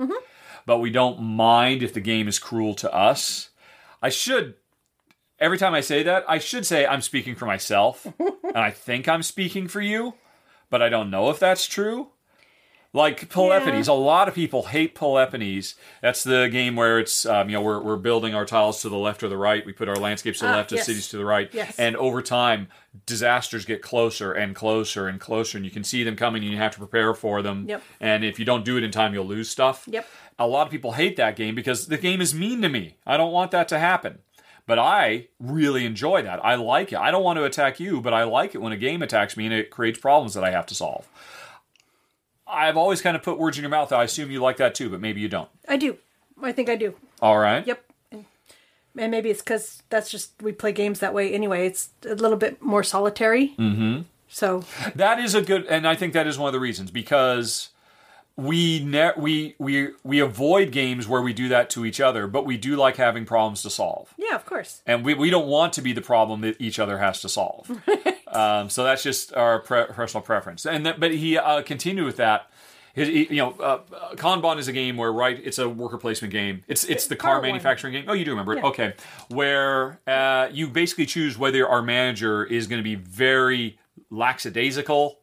but 0.67 0.79
we 0.79 0.91
don't 0.91 1.21
mind 1.23 1.83
if 1.83 1.95
the 1.95 2.01
game 2.01 2.29
is 2.29 2.39
cruel 2.39 2.75
to 2.75 2.95
us. 2.95 3.49
I 4.03 4.11
should 4.11 4.57
every 5.39 5.59
time 5.59 5.75
I 5.75 5.81
say 5.81 6.03
that, 6.03 6.25
I 6.29 6.39
should 6.39 6.67
say 6.67 6.87
I'm 6.87 7.01
speaking 7.01 7.35
for 7.35 7.47
myself, 7.47 8.07
and 8.19 8.57
I 8.57 8.71
think 8.71 9.09
I'm 9.09 9.23
speaking 9.23 9.69
for 9.69 9.81
you, 9.81 10.15
but 10.71 10.83
I 10.83 10.89
don't 10.89 11.11
know 11.11 11.31
if 11.31 11.39
that's 11.39 11.67
true. 11.67 12.09
Like 12.93 13.29
Peloponnes, 13.29 13.89
a 13.89 13.93
lot 13.93 14.29
of 14.29 14.37
people 14.37 14.67
hate 14.67 14.95
Peloponnes. 14.95 15.75
That's 16.01 16.23
the 16.23 16.49
game 16.49 16.77
where 16.77 17.01
it's 17.01 17.27
um, 17.27 17.49
you 17.51 17.55
know 17.57 17.61
we're 17.61 17.81
we're 17.83 17.97
building 17.97 18.37
our 18.37 18.45
tiles 18.47 18.83
to 18.83 18.89
the 18.89 18.97
left 18.97 19.25
or 19.25 19.29
the 19.29 19.37
right. 19.37 19.67
We 19.67 19.73
put 19.73 19.89
our 19.89 19.97
landscapes 19.97 20.39
to 20.39 20.45
the 20.45 20.53
Ah, 20.53 20.57
left, 20.59 20.71
yes. 20.71 20.87
cities 20.87 21.09
to 21.09 21.17
the 21.17 21.25
right, 21.25 21.51
Yes. 21.53 21.77
and 21.77 21.97
over 21.97 22.23
time 22.23 22.69
disasters 23.05 23.65
get 23.65 23.83
closer 23.83 24.33
and 24.33 24.55
closer 24.55 25.09
and 25.09 25.19
closer, 25.19 25.59
and 25.59 25.65
you 25.65 25.73
can 25.73 25.83
see 25.83 26.05
them 26.05 26.15
coming, 26.15 26.45
and 26.45 26.53
you 26.53 26.59
have 26.59 26.71
to 26.75 26.79
prepare 26.79 27.15
for 27.15 27.43
them. 27.43 27.67
Yep. 27.69 27.83
And 27.99 28.25
if 28.25 28.39
you 28.39 28.45
don't 28.45 28.65
do 28.65 28.77
it 28.77 28.85
in 28.85 28.93
time, 28.93 29.13
you'll 29.13 29.27
lose 29.27 29.49
stuff. 29.51 29.89
Yep. 29.91 30.07
A 30.39 30.47
lot 30.47 30.65
of 30.65 30.71
people 30.71 30.93
hate 30.93 31.17
that 31.17 31.35
game 31.35 31.57
because 31.57 31.89
the 31.89 31.99
game 31.99 32.21
is 32.21 32.33
mean 32.33 32.63
to 32.63 32.69
me. 32.69 32.97
I 33.05 33.17
don't 33.17 33.33
want 33.33 33.51
that 33.51 33.67
to 33.71 33.79
happen. 33.81 34.21
But 34.67 34.79
I 34.79 35.29
really 35.39 35.85
enjoy 35.85 36.23
that. 36.23 36.43
I 36.45 36.55
like 36.55 36.93
it. 36.93 36.99
I 36.99 37.11
don't 37.11 37.23
want 37.23 37.37
to 37.39 37.45
attack 37.45 37.79
you, 37.81 38.01
but 38.01 38.15
I 38.15 38.25
like 38.25 38.55
it 38.55 38.63
when 38.63 38.73
a 38.73 38.77
game 38.79 39.03
attacks 39.03 39.37
me 39.37 39.45
and 39.45 39.53
it 39.55 39.71
creates 39.71 39.99
problems 39.99 40.33
that 40.35 40.43
I 40.45 40.51
have 40.53 40.65
to 40.67 40.75
solve. 40.75 41.07
I've 42.47 42.77
always 42.77 43.01
kind 43.03 43.17
of 43.17 43.23
put 43.23 43.39
words 43.39 43.59
in 43.59 43.63
your 43.63 43.71
mouth. 43.71 43.93
I 43.93 44.05
assume 44.05 44.31
you 44.31 44.41
like 44.41 44.57
that 44.59 44.75
too, 44.75 44.89
but 44.89 45.01
maybe 45.01 45.21
you 45.21 45.29
don't. 45.29 45.49
I 45.69 45.77
do. 45.77 45.99
I 46.43 46.53
think 46.53 46.69
I 46.69 46.77
do. 46.77 46.95
All 47.21 47.39
right. 47.39 47.67
Yep. 47.67 47.85
And- 48.13 48.25
And 48.97 49.11
maybe 49.11 49.31
it's 49.31 49.41
because 49.43 49.83
that's 49.91 50.11
just 50.11 50.33
we 50.43 50.53
play 50.53 50.73
games 50.73 51.01
that 51.01 51.13
way 51.15 51.33
anyway. 51.33 51.67
It's 51.67 51.91
a 52.07 52.15
little 52.15 52.37
bit 52.37 52.63
more 52.63 52.83
solitary. 52.83 53.55
Mm-hmm. 53.59 54.03
So 54.29 54.65
That 54.95 55.19
is 55.21 55.35
a 55.35 55.43
good, 55.43 55.67
and 55.67 55.87
I 55.87 55.95
think 55.95 56.13
that 56.13 56.27
is 56.27 56.39
one 56.39 56.49
of 56.49 56.53
the 56.53 56.61
reasons 56.61 56.91
because 56.91 57.69
we 58.37 58.83
ne- 58.85 59.13
we 59.17 59.55
we 59.59 59.91
we 60.03 60.19
avoid 60.21 60.73
games 60.73 61.07
where 61.07 61.23
we 61.23 61.33
do 61.33 61.49
that 61.49 61.71
to 61.71 61.85
each 61.87 62.01
other, 62.01 62.27
but 62.27 62.45
we 62.45 62.57
do 62.57 62.75
like 62.77 62.97
having 62.97 63.25
problems 63.25 63.63
to 63.63 63.71
solve. 63.71 64.13
yeah, 64.19 64.35
of 64.35 64.45
course. 64.45 64.83
and 64.87 65.05
we, 65.05 65.15
we 65.15 65.31
don't 65.31 65.47
want 65.47 65.73
to 65.75 65.83
be 65.83 65.93
the 65.93 66.01
problem 66.03 66.41
that 66.41 66.61
each 66.61 66.79
other 66.81 66.99
has 66.99 67.21
to 67.21 67.29
solve. 67.29 67.71
um, 68.29 68.69
so 68.69 68.83
that's 68.83 69.03
just 69.05 69.33
our 69.35 69.61
pre- 69.61 69.87
personal 69.87 70.23
preference. 70.23 70.67
And 70.67 70.85
that, 70.87 70.99
but 70.99 71.13
he 71.15 71.39
uh, 71.39 71.63
continued 71.63 72.07
with 72.07 72.17
that. 72.17 72.51
His, 72.93 73.09
he- 73.09 73.29
you 73.31 73.37
know, 73.37 73.55
uh, 73.61 73.81
uh, 73.95 74.15
Kanban 74.17 74.59
is 74.59 74.67
a 74.69 74.73
game 74.73 74.97
where 74.97 75.13
right, 75.13 75.41
it's 75.43 75.59
a 75.59 75.69
worker 75.69 75.99
placement 75.99 76.33
game. 76.33 76.63
It's 76.67 76.83
it's 76.85 77.07
the 77.07 77.15
car 77.17 77.35
Car 77.35 77.41
one. 77.41 77.49
manufacturing 77.51 77.93
game. 77.93 78.05
Oh, 78.09 78.13
you 78.15 78.25
do 78.25 78.33
remember 78.33 78.55
it? 78.55 78.59
Yeah. 78.59 78.67
Okay, 78.71 78.95
where 79.29 80.01
uh, 80.09 80.49
you 80.53 80.67
basically 80.69 81.07
choose 81.07 81.39
whether 81.39 81.69
our 81.69 81.83
manager 81.83 82.45
is 82.45 82.67
going 82.67 82.81
to 82.81 82.85
be 82.85 82.95
very 82.97 83.79
lackadaisical 84.11 85.19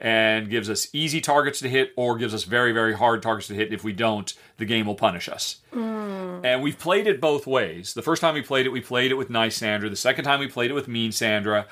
and 0.00 0.48
gives 0.48 0.70
us 0.70 0.88
easy 0.92 1.20
targets 1.20 1.58
to 1.60 1.68
hit 1.68 1.92
or 1.96 2.16
gives 2.16 2.32
us 2.32 2.44
very 2.44 2.72
very 2.72 2.94
hard 2.94 3.22
targets 3.22 3.48
to 3.48 3.54
hit. 3.54 3.72
If 3.72 3.84
we 3.84 3.92
don't 3.92 4.32
the 4.56 4.64
game 4.64 4.86
will 4.86 4.94
punish 4.94 5.28
us. 5.28 5.60
Hmm. 5.72 6.40
And 6.44 6.62
we've 6.62 6.78
played 6.78 7.06
it 7.06 7.20
both 7.20 7.46
ways. 7.46 7.94
The 7.94 8.02
first 8.02 8.20
time 8.20 8.34
we 8.34 8.42
played 8.42 8.66
it 8.66 8.70
we 8.70 8.80
played 8.80 9.10
it 9.10 9.16
with 9.16 9.30
nice 9.30 9.56
sandra. 9.56 9.90
The 9.90 9.96
second 9.96 10.24
time 10.24 10.40
we 10.40 10.48
played 10.48 10.70
it 10.70 10.74
with 10.74 10.88
mean 10.88 11.12
sandra. 11.12 11.66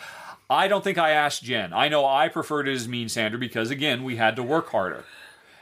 I 0.49 0.69
don't 0.69 0.85
think 0.85 0.99
i 0.99 1.11
asked 1.11 1.43
jen. 1.43 1.73
I 1.73 1.89
know 1.89 2.07
i 2.07 2.29
preferred 2.29 2.69
it 2.69 2.75
as 2.75 2.89
mean 2.89 3.09
sandra 3.09 3.39
because 3.39 3.71
again 3.71 4.05
we 4.05 4.17
had 4.17 4.37
to 4.37 4.43
work 4.43 4.71
harder. 4.71 5.05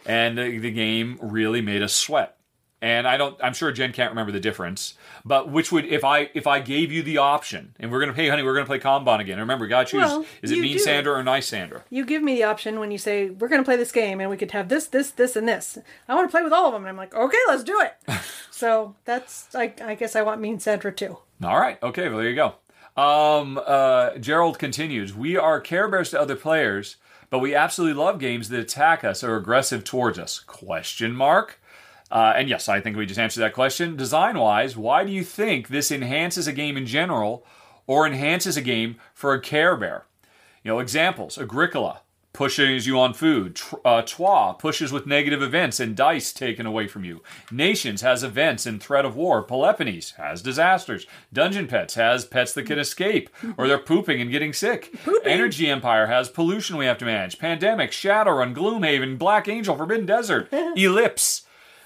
And 0.06 0.36
the, 0.36 0.58
the 0.58 0.70
game 0.70 1.18
really 1.22 1.62
made 1.62 1.82
us 1.82 1.94
sweat 1.94 2.36
and 2.84 3.08
i 3.08 3.16
don't 3.16 3.36
i'm 3.42 3.54
sure 3.54 3.72
jen 3.72 3.92
can't 3.92 4.10
remember 4.10 4.30
the 4.30 4.38
difference 4.38 4.94
but 5.24 5.48
which 5.48 5.72
would 5.72 5.86
if 5.86 6.04
i 6.04 6.28
if 6.34 6.46
i 6.46 6.60
gave 6.60 6.92
you 6.92 7.02
the 7.02 7.16
option 7.18 7.74
and 7.80 7.90
we're 7.90 8.00
gonna 8.00 8.12
hey 8.12 8.28
honey 8.28 8.42
we're 8.42 8.54
gonna 8.54 8.66
play 8.66 8.78
kanban 8.78 9.20
again 9.20 9.38
remember 9.38 9.64
we 9.64 9.68
gotta 9.68 9.86
choose 9.86 10.02
Well, 10.02 10.26
is 10.42 10.50
it 10.50 10.58
mean 10.58 10.78
sandra 10.78 11.14
or 11.14 11.22
nice 11.22 11.46
sandra 11.46 11.82
You 11.90 12.04
give 12.04 12.22
me 12.22 12.34
the 12.34 12.44
option 12.44 12.78
when 12.80 12.90
you 12.90 12.98
say 12.98 13.30
we're 13.30 13.48
going 13.48 13.60
to 13.62 13.64
play 13.64 13.76
this 13.76 13.92
game 13.92 14.20
and 14.20 14.28
we 14.28 14.36
could 14.36 14.50
have 14.50 14.68
this, 14.68 14.86
this, 14.86 15.10
this, 15.10 15.36
and 15.36 15.48
this. 15.48 15.78
I 16.08 16.14
want 16.14 16.28
to 16.28 16.30
play 16.30 16.42
with 16.42 16.52
all 16.52 16.66
of 16.66 16.72
them, 16.72 16.82
and 16.82 16.88
I'm 16.88 16.96
like, 16.96 17.14
okay, 17.14 17.38
let's 17.48 17.64
do 17.64 17.80
it. 17.80 17.94
so 18.50 18.94
that's 19.04 19.54
I, 19.54 19.72
I 19.82 19.94
guess 19.94 20.14
I 20.16 20.22
want 20.22 20.40
Mean 20.40 20.58
Sandra 20.60 20.92
too. 20.92 21.18
All 21.42 21.58
right. 21.58 21.82
Okay. 21.82 22.08
Well, 22.08 22.18
there 22.18 22.28
you 22.28 22.36
go. 22.36 22.54
Um, 23.00 23.60
uh, 23.64 24.18
Gerald 24.18 24.58
continues. 24.58 25.14
We 25.14 25.36
are 25.36 25.60
Care 25.60 25.88
Bears 25.88 26.10
to 26.10 26.20
other 26.20 26.36
players, 26.36 26.96
but 27.30 27.38
we 27.40 27.54
absolutely 27.54 28.00
love 28.00 28.18
games 28.18 28.48
that 28.50 28.60
attack 28.60 29.04
us 29.04 29.24
or 29.24 29.36
aggressive 29.36 29.84
towards 29.84 30.18
us. 30.18 30.38
Question 30.40 31.12
mark. 31.14 31.60
Uh, 32.14 32.32
and 32.36 32.48
yes, 32.48 32.68
I 32.68 32.80
think 32.80 32.96
we 32.96 33.06
just 33.06 33.18
answered 33.18 33.40
that 33.40 33.54
question. 33.54 33.96
Design 33.96 34.38
wise, 34.38 34.76
why 34.76 35.04
do 35.04 35.10
you 35.10 35.24
think 35.24 35.66
this 35.66 35.90
enhances 35.90 36.46
a 36.46 36.52
game 36.52 36.76
in 36.76 36.86
general 36.86 37.44
or 37.88 38.06
enhances 38.06 38.56
a 38.56 38.62
game 38.62 38.96
for 39.12 39.34
a 39.34 39.40
Care 39.40 39.76
Bear? 39.76 40.06
You 40.62 40.70
know, 40.70 40.78
examples 40.78 41.36
Agricola 41.36 42.02
pushes 42.32 42.86
you 42.86 42.98
on 42.98 43.14
food. 43.14 43.60
Uh, 43.84 44.02
Troyes 44.02 44.56
pushes 44.58 44.92
with 44.92 45.06
negative 45.06 45.42
events 45.42 45.80
and 45.80 45.96
dice 45.96 46.32
taken 46.32 46.66
away 46.66 46.86
from 46.86 47.04
you. 47.04 47.22
Nations 47.50 48.02
has 48.02 48.22
events 48.22 48.64
and 48.64 48.82
threat 48.82 49.04
of 49.04 49.16
war. 49.16 49.44
Peloponnes 49.44 50.14
has 50.16 50.42
disasters. 50.42 51.06
Dungeon 51.32 51.66
Pets 51.66 51.94
has 51.94 52.24
pets 52.24 52.52
that 52.54 52.66
can 52.66 52.78
escape 52.78 53.28
or 53.56 53.66
they're 53.66 53.78
pooping 53.78 54.20
and 54.20 54.30
getting 54.30 54.52
sick. 54.52 54.94
Energy 55.24 55.68
Empire 55.68 56.06
has 56.06 56.28
pollution 56.28 56.76
we 56.76 56.86
have 56.86 56.98
to 56.98 57.04
manage. 57.04 57.38
Pandemic, 57.38 57.90
Shadowrun, 57.90 58.54
Gloomhaven, 58.54 59.18
Black 59.18 59.48
Angel, 59.48 59.76
Forbidden 59.76 60.06
Desert, 60.06 60.48
Ellipse. 60.76 61.42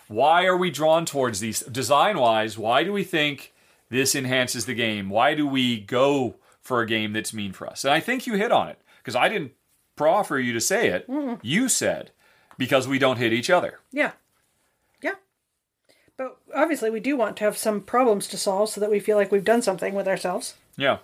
Why 0.09 0.45
are 0.47 0.57
we 0.57 0.71
drawn 0.71 1.05
towards 1.07 1.41
these? 1.41 1.61
Design 1.61 2.19
wise, 2.19 2.59
why 2.59 2.83
do 2.83 2.93
we 2.93 3.05
think 3.05 3.53
this 3.91 4.15
enhances 4.15 4.67
the 4.67 4.75
game? 4.75 5.11
Why 5.11 5.35
do 5.35 5.47
we 5.47 5.79
go 5.81 6.37
for 6.61 6.81
a 6.81 6.87
game 6.87 7.13
that's 7.13 7.33
mean 7.33 7.53
for 7.53 7.67
us? 7.67 7.85
And 7.85 7.93
I 7.95 8.01
think 8.01 8.27
you 8.27 8.35
hit 8.35 8.51
on 8.53 8.69
it 8.69 8.81
because 8.99 9.15
I 9.17 9.29
didn't 9.29 9.53
proffer 9.97 10.39
you 10.39 10.53
to 10.53 10.61
say 10.61 10.89
it. 10.89 11.09
You 11.43 11.69
said 11.69 12.11
because 12.57 12.89
we 12.89 12.99
don't 12.99 13.19
hit 13.19 13.33
each 13.33 13.51
other. 13.51 13.79
Yeah, 13.93 14.13
yeah. 15.03 15.15
But 16.17 16.39
obviously, 16.55 16.91
we 16.91 17.01
do 17.01 17.17
want 17.17 17.37
to 17.39 17.45
have 17.45 17.57
some 17.57 17.81
problems 17.81 18.27
to 18.29 18.37
solve 18.37 18.71
so 18.71 18.81
that 18.81 18.91
we 18.91 19.01
feel 19.01 19.17
like 19.17 19.31
we've 19.31 19.45
done 19.45 19.63
something 19.63 19.95
with 19.95 20.09
ourselves. 20.09 20.55
Yeah. 20.77 20.99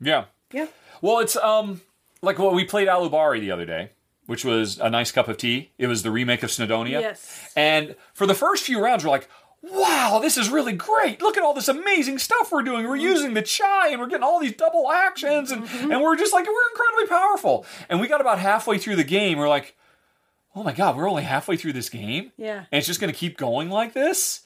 Yeah. 0.00 0.24
Yeah. 0.52 0.66
Well, 1.02 1.18
it's 1.18 1.36
um 1.36 1.80
like 2.22 2.38
what 2.38 2.54
we 2.54 2.64
played 2.64 2.88
Alubari 2.88 3.40
the 3.40 3.50
other 3.50 3.66
day, 3.66 3.90
which 4.30 4.44
was 4.44 4.78
a 4.78 4.88
nice 4.88 5.10
cup 5.10 5.26
of 5.26 5.36
tea. 5.36 5.72
It 5.76 5.88
was 5.88 6.04
the 6.04 6.10
remake 6.12 6.44
of 6.44 6.50
Snowdonia. 6.50 7.00
Yes. 7.00 7.50
And 7.56 7.96
for 8.14 8.28
the 8.28 8.34
first 8.34 8.62
few 8.62 8.80
rounds, 8.80 9.02
we're 9.02 9.10
like, 9.10 9.28
wow, 9.60 10.20
this 10.22 10.36
is 10.36 10.48
really 10.48 10.72
great. 10.72 11.20
Look 11.20 11.36
at 11.36 11.42
all 11.42 11.52
this 11.52 11.66
amazing 11.66 12.18
stuff 12.18 12.52
we're 12.52 12.62
doing. 12.62 12.86
We're 12.86 12.94
using 12.94 13.34
the 13.34 13.42
chai 13.42 13.88
and 13.88 14.00
we're 14.00 14.06
getting 14.06 14.22
all 14.22 14.38
these 14.38 14.54
double 14.54 14.88
actions 14.88 15.50
and, 15.50 15.64
and 15.68 16.00
we're 16.00 16.14
just 16.14 16.32
like, 16.32 16.46
we're 16.46 16.70
incredibly 16.70 17.08
powerful. 17.08 17.66
And 17.88 18.00
we 18.00 18.06
got 18.06 18.20
about 18.20 18.38
halfway 18.38 18.78
through 18.78 18.94
the 18.94 19.02
game. 19.02 19.36
We're 19.36 19.48
like, 19.48 19.76
oh 20.54 20.62
my 20.62 20.74
God, 20.74 20.96
we're 20.96 21.10
only 21.10 21.24
halfway 21.24 21.56
through 21.56 21.72
this 21.72 21.88
game? 21.88 22.30
Yeah. 22.36 22.66
And 22.70 22.78
it's 22.78 22.86
just 22.86 23.00
going 23.00 23.12
to 23.12 23.18
keep 23.18 23.36
going 23.36 23.68
like 23.68 23.94
this? 23.94 24.42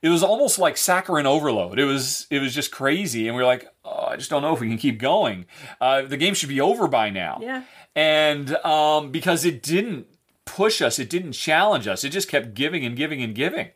It 0.00 0.10
was 0.10 0.22
almost 0.22 0.58
like 0.58 0.76
saccharine 0.76 1.26
overload. 1.26 1.78
It 1.78 1.84
was 1.84 2.28
it 2.30 2.38
was 2.38 2.54
just 2.54 2.70
crazy, 2.70 3.26
and 3.26 3.36
we 3.36 3.42
are 3.42 3.46
like, 3.46 3.68
oh, 3.84 4.06
I 4.06 4.16
just 4.16 4.30
don't 4.30 4.42
know 4.42 4.54
if 4.54 4.60
we 4.60 4.68
can 4.68 4.78
keep 4.78 5.00
going. 5.00 5.46
Uh, 5.80 6.02
the 6.02 6.16
game 6.16 6.34
should 6.34 6.48
be 6.48 6.60
over 6.60 6.86
by 6.86 7.10
now. 7.10 7.40
Yeah. 7.42 7.64
And 7.98 8.54
um, 8.64 9.10
because 9.10 9.44
it 9.44 9.60
didn't 9.60 10.06
push 10.44 10.80
us, 10.80 11.00
it 11.00 11.10
didn't 11.10 11.32
challenge 11.32 11.88
us. 11.88 12.04
It 12.04 12.10
just 12.10 12.28
kept 12.28 12.54
giving 12.54 12.84
and 12.84 12.96
giving 12.96 13.22
and 13.22 13.34
giving. 13.34 13.70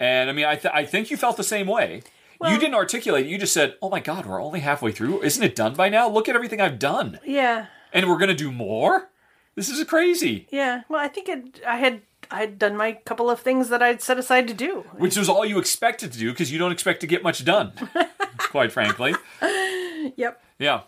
And 0.00 0.30
I 0.30 0.32
mean, 0.32 0.46
I, 0.46 0.56
th- 0.56 0.72
I 0.74 0.86
think 0.86 1.10
you 1.10 1.18
felt 1.18 1.36
the 1.36 1.44
same 1.44 1.66
way. 1.66 2.02
you 2.42 2.58
didn't 2.58 2.74
articulate. 2.74 3.26
You 3.26 3.36
just 3.38 3.52
said, 3.52 3.74
"Oh 3.82 3.90
my 3.90 4.00
God, 4.00 4.24
we're 4.26 4.42
only 4.42 4.60
halfway 4.60 4.90
through. 4.92 5.22
Isn't 5.22 5.42
it 5.42 5.54
done 5.54 5.74
by 5.74 5.88
now? 5.90 6.08
Look 6.08 6.28
at 6.30 6.34
everything 6.34 6.60
I've 6.62 6.78
done, 6.78 7.18
Yeah. 7.24 7.66
and 7.92 8.08
we're 8.08 8.18
gonna 8.18 8.34
do 8.34 8.50
more. 8.52 9.10
This 9.54 9.68
is 9.70 9.82
crazy." 9.84 10.46
Yeah. 10.50 10.82
Well, 10.88 11.00
I 11.00 11.08
think 11.08 11.28
it, 11.28 11.60
I 11.66 11.76
had 11.78 12.02
I 12.30 12.40
had 12.40 12.58
done 12.58 12.76
my 12.76 12.92
couple 12.92 13.28
of 13.30 13.40
things 13.40 13.68
that 13.70 13.82
I'd 13.82 14.02
set 14.02 14.18
aside 14.18 14.48
to 14.48 14.54
do. 14.54 14.84
Which 14.98 15.16
was 15.16 15.28
all 15.30 15.44
you 15.46 15.58
expected 15.58 16.12
to 16.12 16.18
do 16.18 16.30
because 16.30 16.50
you 16.52 16.58
don't 16.58 16.72
expect 16.72 17.00
to 17.02 17.06
get 17.06 17.22
much 17.22 17.44
done, 17.44 17.72
quite 18.38 18.72
frankly. 18.72 19.14
Yep. 19.42 20.42
Yeah. 20.58 20.80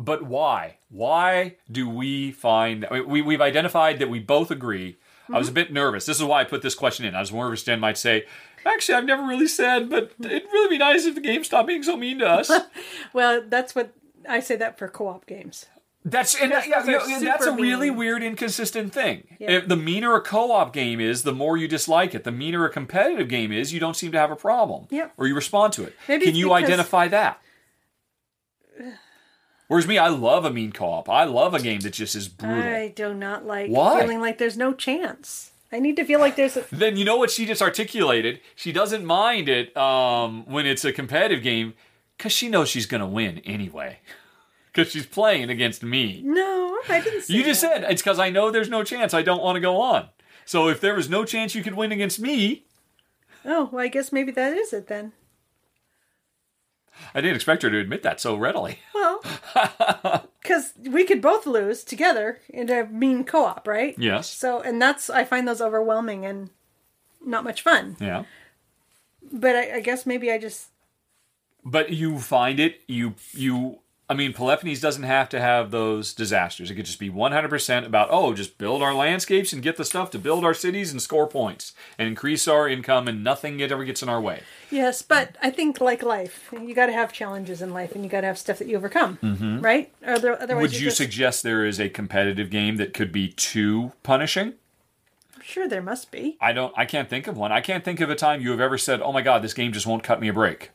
But 0.00 0.22
why? 0.22 0.76
Why 0.90 1.56
do 1.70 1.88
we 1.90 2.30
find 2.30 2.86
mean, 2.90 3.02
we 3.02 3.20
we've 3.20 3.40
identified 3.40 3.98
that 3.98 4.08
we 4.08 4.20
both 4.20 4.50
agree? 4.50 4.96
I 5.30 5.36
was 5.36 5.48
a 5.48 5.52
bit 5.52 5.70
nervous. 5.72 6.06
This 6.06 6.18
is 6.18 6.24
why 6.24 6.40
I 6.40 6.44
put 6.44 6.62
this 6.62 6.74
question 6.74 7.04
in. 7.04 7.14
I 7.14 7.20
was 7.20 7.30
nervous 7.32 7.62
Jen 7.64 7.80
might 7.80 7.98
say, 7.98 8.24
"Actually, 8.64 8.94
I've 8.94 9.04
never 9.04 9.24
really 9.24 9.48
said, 9.48 9.90
but 9.90 10.12
it'd 10.24 10.44
really 10.52 10.68
be 10.70 10.78
nice 10.78 11.04
if 11.04 11.16
the 11.16 11.20
game 11.20 11.44
stopped 11.44 11.66
being 11.68 11.82
so 11.82 11.96
mean 11.96 12.20
to 12.20 12.26
us." 12.28 12.50
Well, 13.12 13.42
that's 13.46 13.74
what 13.74 13.92
I 14.28 14.40
say 14.40 14.56
that 14.56 14.78
for 14.78 14.88
co-op 14.88 15.26
games. 15.26 15.66
That's 16.04 16.34
and 16.40 16.50
Yes, 16.50 16.66
yeah, 16.66 16.80
are 16.80 17.08
yeah, 17.08 17.18
that's 17.18 17.44
a 17.44 17.52
really 17.52 17.90
mean. 17.90 17.98
weird, 17.98 18.22
inconsistent 18.22 18.94
thing. 18.94 19.26
Yeah. 19.38 19.50
If 19.50 19.68
the 19.68 19.76
meaner 19.76 20.14
a 20.14 20.22
co-op 20.22 20.72
game 20.72 21.00
is, 21.00 21.24
the 21.24 21.32
more 21.34 21.56
you 21.58 21.68
dislike 21.68 22.14
it. 22.14 22.24
The 22.24 22.32
meaner 22.32 22.64
a 22.64 22.70
competitive 22.70 23.28
game 23.28 23.52
is, 23.52 23.72
you 23.74 23.80
don't 23.80 23.96
seem 23.96 24.12
to 24.12 24.18
have 24.18 24.30
a 24.30 24.36
problem, 24.36 24.86
Yep. 24.90 25.12
or 25.18 25.26
you 25.26 25.34
respond 25.34 25.72
to 25.74 25.84
it. 25.84 25.94
Maybe 26.08 26.24
Can 26.26 26.36
you 26.36 26.52
identify 26.52 27.08
that? 27.08 27.42
Whereas 29.68 29.86
me, 29.86 29.98
I 29.98 30.08
love 30.08 30.44
a 30.44 30.50
mean 30.50 30.72
co-op. 30.72 31.08
I 31.08 31.24
love 31.24 31.54
a 31.54 31.60
game 31.60 31.80
that 31.80 31.92
just 31.92 32.14
is 32.14 32.26
brutal. 32.28 32.62
I 32.62 32.88
do 32.88 33.14
not 33.14 33.46
like 33.46 33.70
Why? 33.70 34.00
feeling 34.00 34.20
like 34.20 34.38
there's 34.38 34.56
no 34.56 34.72
chance. 34.72 35.52
I 35.70 35.78
need 35.78 35.96
to 35.96 36.04
feel 36.04 36.20
like 36.20 36.36
there's 36.36 36.56
a 36.56 36.64
then 36.72 36.96
you 36.96 37.04
know 37.04 37.16
what 37.18 37.30
she 37.30 37.44
just 37.44 37.60
articulated. 37.60 38.40
She 38.56 38.72
doesn't 38.72 39.04
mind 39.04 39.48
it 39.50 39.76
um, 39.76 40.44
when 40.46 40.64
it's 40.66 40.84
a 40.86 40.92
competitive 40.92 41.42
game 41.42 41.74
because 42.16 42.32
she 42.32 42.48
knows 42.48 42.68
she's 42.70 42.86
going 42.86 43.02
to 43.02 43.06
win 43.06 43.38
anyway. 43.44 43.98
Because 44.70 44.92
she's 44.92 45.06
playing 45.06 45.50
against 45.50 45.82
me. 45.82 46.20
no. 46.24 46.78
I 46.88 47.00
didn't. 47.00 47.22
Say 47.22 47.34
You 47.34 47.42
just 47.42 47.62
that. 47.62 47.80
said 47.82 47.90
it's 47.90 48.00
because 48.02 48.20
I 48.20 48.30
know 48.30 48.50
there's 48.52 48.68
no 48.68 48.84
chance. 48.84 49.12
I 49.12 49.22
don't 49.22 49.42
want 49.42 49.56
to 49.56 49.60
go 49.60 49.80
on. 49.80 50.08
So 50.44 50.68
if 50.68 50.80
there 50.80 50.94
was 50.94 51.08
no 51.08 51.24
chance 51.24 51.54
you 51.54 51.64
could 51.64 51.74
win 51.74 51.90
against 51.90 52.20
me, 52.20 52.64
Oh, 53.44 53.68
well, 53.72 53.82
I 53.82 53.88
guess 53.88 54.12
maybe 54.12 54.30
that 54.32 54.52
is 54.56 54.72
it 54.72 54.86
then. 54.86 55.12
I 57.14 57.20
didn't 57.20 57.36
expect 57.36 57.62
her 57.62 57.70
to 57.70 57.78
admit 57.78 58.02
that 58.02 58.20
so 58.20 58.36
readily. 58.36 58.78
Well, 58.94 59.20
because 60.42 60.72
we 60.78 61.04
could 61.04 61.22
both 61.22 61.46
lose 61.46 61.84
together 61.84 62.40
in 62.48 62.70
a 62.70 62.84
mean 62.86 63.24
co-op, 63.24 63.66
right? 63.66 63.94
Yes. 63.98 64.28
So, 64.28 64.60
and 64.60 64.80
that's 64.82 65.08
I 65.08 65.24
find 65.24 65.46
those 65.46 65.60
overwhelming 65.60 66.26
and 66.26 66.50
not 67.24 67.44
much 67.44 67.62
fun. 67.62 67.96
Yeah. 68.00 68.24
But 69.32 69.54
I, 69.56 69.76
I 69.76 69.80
guess 69.80 70.04
maybe 70.04 70.32
I 70.32 70.38
just 70.38 70.68
But 71.64 71.90
you 71.90 72.18
find 72.18 72.58
it, 72.58 72.80
you 72.88 73.14
you 73.32 73.80
I 74.10 74.14
mean 74.14 74.32
Peloponnes 74.32 74.80
doesn't 74.80 75.02
have 75.02 75.28
to 75.28 75.38
have 75.40 75.70
those 75.70 76.14
disasters. 76.14 76.70
It 76.70 76.76
could 76.76 76.86
just 76.86 76.98
be 76.98 77.10
100% 77.10 77.84
about 77.84 78.08
oh, 78.10 78.32
just 78.32 78.56
build 78.56 78.82
our 78.82 78.94
landscapes 78.94 79.52
and 79.52 79.62
get 79.62 79.76
the 79.76 79.84
stuff 79.84 80.10
to 80.12 80.18
build 80.18 80.44
our 80.46 80.54
cities 80.54 80.90
and 80.92 81.02
score 81.02 81.26
points 81.26 81.74
and 81.98 82.08
increase 82.08 82.48
our 82.48 82.66
income 82.66 83.06
and 83.06 83.22
nothing 83.22 83.60
ever 83.60 83.84
gets 83.84 84.02
in 84.02 84.08
our 84.08 84.20
way. 84.20 84.40
yes. 84.70 85.02
But 85.02 85.36
I 85.42 85.50
think 85.50 85.80
like 85.82 86.02
life, 86.02 86.48
you 86.52 86.74
got 86.74 86.86
to 86.86 86.92
have 86.92 87.12
challenges 87.12 87.60
in 87.60 87.74
life, 87.74 87.94
and 87.94 88.02
you 88.02 88.08
got 88.10 88.22
to 88.22 88.26
have 88.28 88.38
stuff 88.38 88.58
that 88.60 88.68
you 88.68 88.76
overcome, 88.78 89.18
right? 89.62 89.92
Or 90.06 90.18
there, 90.18 90.32
otherwise, 90.40 90.48
Mm-hmm. 90.48 90.60
Would 90.62 90.72
you're 90.80 90.84
just- 90.84 90.96
suggest 90.96 91.42
there 91.42 91.66
is 91.66 91.78
a 91.78 91.90
competitive 91.90 92.48
game 92.48 92.76
that 92.76 92.94
could 92.94 93.12
be 93.12 93.28
too 93.28 93.92
punishing? 94.02 94.54
I'm 95.36 95.42
sure, 95.42 95.68
there 95.68 95.82
must 95.82 96.10
be. 96.10 96.38
I 96.40 96.52
don't 96.54 96.72
I 96.78 96.86
can't 96.86 97.10
think 97.10 97.26
of 97.26 97.36
one. 97.36 97.52
I 97.52 97.60
can't 97.60 97.84
think 97.84 98.00
of 98.00 98.08
a 98.08 98.14
time 98.14 98.40
you 98.40 98.50
have 98.52 98.60
ever 98.60 98.78
said, 98.78 99.02
"Oh 99.02 99.12
my 99.12 99.20
god, 99.20 99.42
this 99.42 99.52
game 99.54 99.72
just 99.72 99.86
won't 99.86 100.02
cut 100.02 100.18
me 100.18 100.28
a 100.28 100.32
break." 100.32 100.70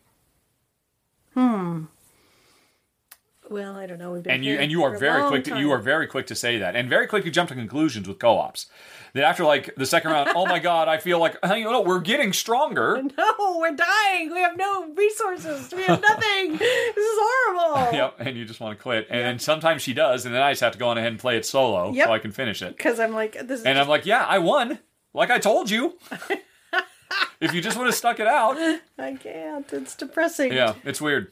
Well, 3.49 3.75
I 3.75 3.85
don't 3.85 3.99
know. 3.99 4.11
We've 4.13 4.23
been 4.23 4.33
and 4.33 4.45
you 4.45 4.57
and 4.57 4.71
you 4.71 4.83
are 4.83 4.97
very 4.97 5.27
quick 5.27 5.43
to, 5.45 5.59
you 5.59 5.71
are 5.71 5.79
very 5.79 6.07
quick 6.07 6.27
to 6.27 6.35
say 6.35 6.57
that 6.59 6.75
and 6.75 6.89
very 6.89 7.07
quick 7.07 7.23
to 7.25 7.31
jump 7.31 7.49
to 7.49 7.55
conclusions 7.55 8.07
with 8.07 8.19
co-ops 8.19 8.67
that 9.13 9.23
after 9.23 9.43
like 9.43 9.73
the 9.75 9.85
second 9.85 10.11
round 10.11 10.29
oh 10.33 10.45
my 10.47 10.57
god 10.59 10.87
i 10.87 10.97
feel 10.97 11.19
like 11.19 11.37
you 11.55 11.63
know 11.65 11.81
we're 11.81 11.99
getting 11.99 12.33
stronger 12.33 13.01
No, 13.17 13.57
we're 13.59 13.75
dying. 13.75 14.31
We 14.33 14.39
have 14.39 14.57
no 14.57 14.91
resources. 14.93 15.71
We 15.73 15.83
have 15.83 16.01
nothing. 16.01 16.57
this 16.57 16.97
is 16.97 17.19
horrible. 17.21 17.93
yep 17.95 18.15
and 18.19 18.35
you 18.37 18.45
just 18.45 18.59
want 18.59 18.77
to 18.77 18.81
quit 18.81 19.07
and 19.09 19.19
then 19.21 19.39
sometimes 19.39 19.81
she 19.81 19.93
does 19.93 20.25
and 20.25 20.33
then 20.33 20.41
i 20.41 20.51
just 20.51 20.61
have 20.61 20.73
to 20.73 20.79
go 20.79 20.87
on 20.87 20.97
ahead 20.97 21.11
and 21.11 21.19
play 21.19 21.37
it 21.37 21.45
solo 21.45 21.91
Yep. 21.91 22.07
so 22.07 22.13
i 22.13 22.19
can 22.19 22.31
finish 22.31 22.61
it 22.61 22.75
Because 22.77 22.99
I'm 22.99 23.13
like, 23.13 23.33
this 23.33 23.59
is 23.59 23.65
and 23.65 23.75
just, 23.75 23.81
i'm 23.81 23.87
like 23.89 24.05
yeah 24.05 24.25
i 24.27 24.39
won 24.39 24.79
like 25.13 25.29
i 25.29 25.37
told 25.37 25.69
you 25.69 25.97
if 27.39 27.53
you 27.53 27.61
just 27.61 27.77
would 27.77 27.85
have 27.87 27.95
stuck 27.95 28.19
it 28.19 28.27
out 28.27 28.57
I 28.97 29.13
can't. 29.15 29.71
It's 29.73 29.95
depressing. 29.95 30.53
yeah 30.53 30.73
it's 30.83 31.01
weird 31.01 31.31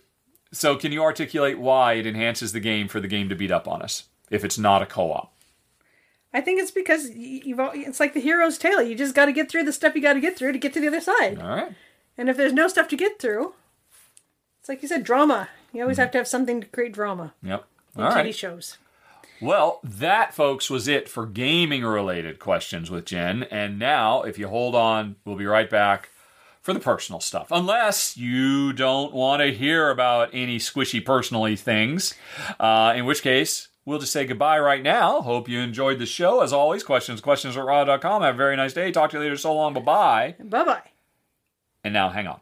so 0.52 0.76
can 0.76 0.92
you 0.92 1.02
articulate 1.02 1.60
why 1.60 1.94
it 1.94 2.08
enhances 2.08 2.52
the 2.52 2.60
game 2.60 2.88
for 2.88 3.00
the 3.00 3.08
game 3.08 3.30
to 3.30 3.36
beat 3.36 3.52
up 3.52 3.68
on 3.68 3.82
us 3.82 4.06
if 4.30 4.44
it's 4.44 4.58
not 4.58 4.82
a 4.82 4.86
co-op 4.86 5.32
I 6.34 6.42
think 6.42 6.62
it's 6.62 6.72
because 6.72 7.10
you've. 7.10 7.60
It's 7.74 8.00
like 8.00 8.14
the 8.14 8.22
hero's 8.22 8.58
tale. 8.58 8.82
You 8.82 8.96
just 8.96 9.16
got 9.16 9.26
to 9.26 9.34
get 9.34 9.52
through 9.52 9.64
the 9.64 9.74
stuff 9.74 9.96
you 9.96 10.02
got 10.02 10.14
to 10.14 10.22
get 10.22 10.38
through 10.38 10.54
to 10.54 10.58
get 10.58 10.74
to 10.74 10.80
the 10.80 10.88
other 10.88 11.02
side. 11.02 11.40
all 11.42 11.50
right 11.50 11.74
And 12.18 12.30
if 12.30 12.38
there's 12.38 12.54
no 12.54 12.68
stuff 12.68 12.88
to 12.90 12.96
get 12.96 13.20
through, 13.20 13.54
it's 14.60 14.70
like 14.70 14.82
you 14.82 14.88
said, 14.88 15.04
drama. 15.04 15.50
You 15.74 15.82
always 15.82 15.96
mm-hmm. 15.96 16.04
have 16.04 16.12
to 16.12 16.18
have 16.20 16.28
something 16.28 16.62
to 16.62 16.68
create 16.68 16.94
drama 16.94 17.34
yep 17.44 17.66
all 17.98 18.12
TV 18.12 18.34
shows. 18.34 18.78
Well, 19.42 19.80
that, 19.84 20.36
folks, 20.36 20.70
was 20.70 20.88
it 20.88 21.10
for 21.10 21.26
gaming 21.26 21.84
related 21.84 22.38
questions 22.38 22.92
with 22.92 23.06
Jen. 23.06 23.44
And 23.44 23.80
now, 23.80 24.22
if 24.22 24.38
you 24.38 24.48
hold 24.48 24.76
on, 24.76 25.16
we'll 25.26 25.36
be 25.36 25.48
right 25.48 25.70
back 25.70 26.10
for 26.62 26.74
the 26.74 26.80
personal 26.80 27.20
stuff. 27.20 27.48
Unless 27.52 28.18
you 28.18 28.72
don't 28.74 29.14
want 29.14 29.42
to 29.42 29.52
hear 29.52 29.90
about 29.90 30.30
any 30.34 30.60
squishy 30.60 31.04
personally 31.04 31.56
things, 31.56 32.14
uh, 32.60 32.94
in 32.96 33.06
which 33.06 33.22
case, 33.22 33.70
we'll 33.86 34.00
just 34.00 34.14
say 34.14 34.26
goodbye 34.26 34.60
right 34.60 34.84
now. 34.84 35.22
Hope 35.22 35.50
you 35.50 35.60
enjoyed 35.60 36.00
the 36.00 36.06
show. 36.06 36.42
As 36.42 36.54
always, 36.54 36.84
questions, 36.84 37.20
questions 37.22 37.58
at 37.58 37.66
raw.com. 37.66 38.22
Have 38.22 38.36
a 38.36 38.38
very 38.38 38.56
nice 38.56 38.74
day. 38.74 38.92
Talk 38.92 39.12
to 39.12 39.18
you 39.18 39.24
later. 39.24 39.38
So 39.38 39.54
long. 39.54 39.74
Bye 39.74 39.82
bye. 39.82 40.36
Bye 40.40 40.64
bye. 40.64 40.84
And 41.84 41.94
now, 41.94 42.10
hang 42.10 42.28
on. 42.28 42.42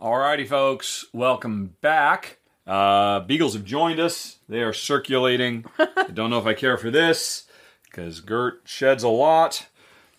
Alrighty, 0.00 0.46
folks, 0.46 1.06
welcome 1.12 1.76
back. 1.80 2.38
Uh, 2.66 3.20
Beagles 3.20 3.54
have 3.54 3.64
joined 3.64 3.98
us. 3.98 4.38
They 4.48 4.60
are 4.60 4.72
circulating. 4.72 5.64
I 5.78 6.08
don't 6.12 6.30
know 6.30 6.38
if 6.38 6.46
I 6.46 6.54
care 6.54 6.76
for 6.76 6.90
this 6.90 7.46
because 7.84 8.20
Gert 8.20 8.62
sheds 8.64 9.02
a 9.02 9.08
lot. 9.08 9.68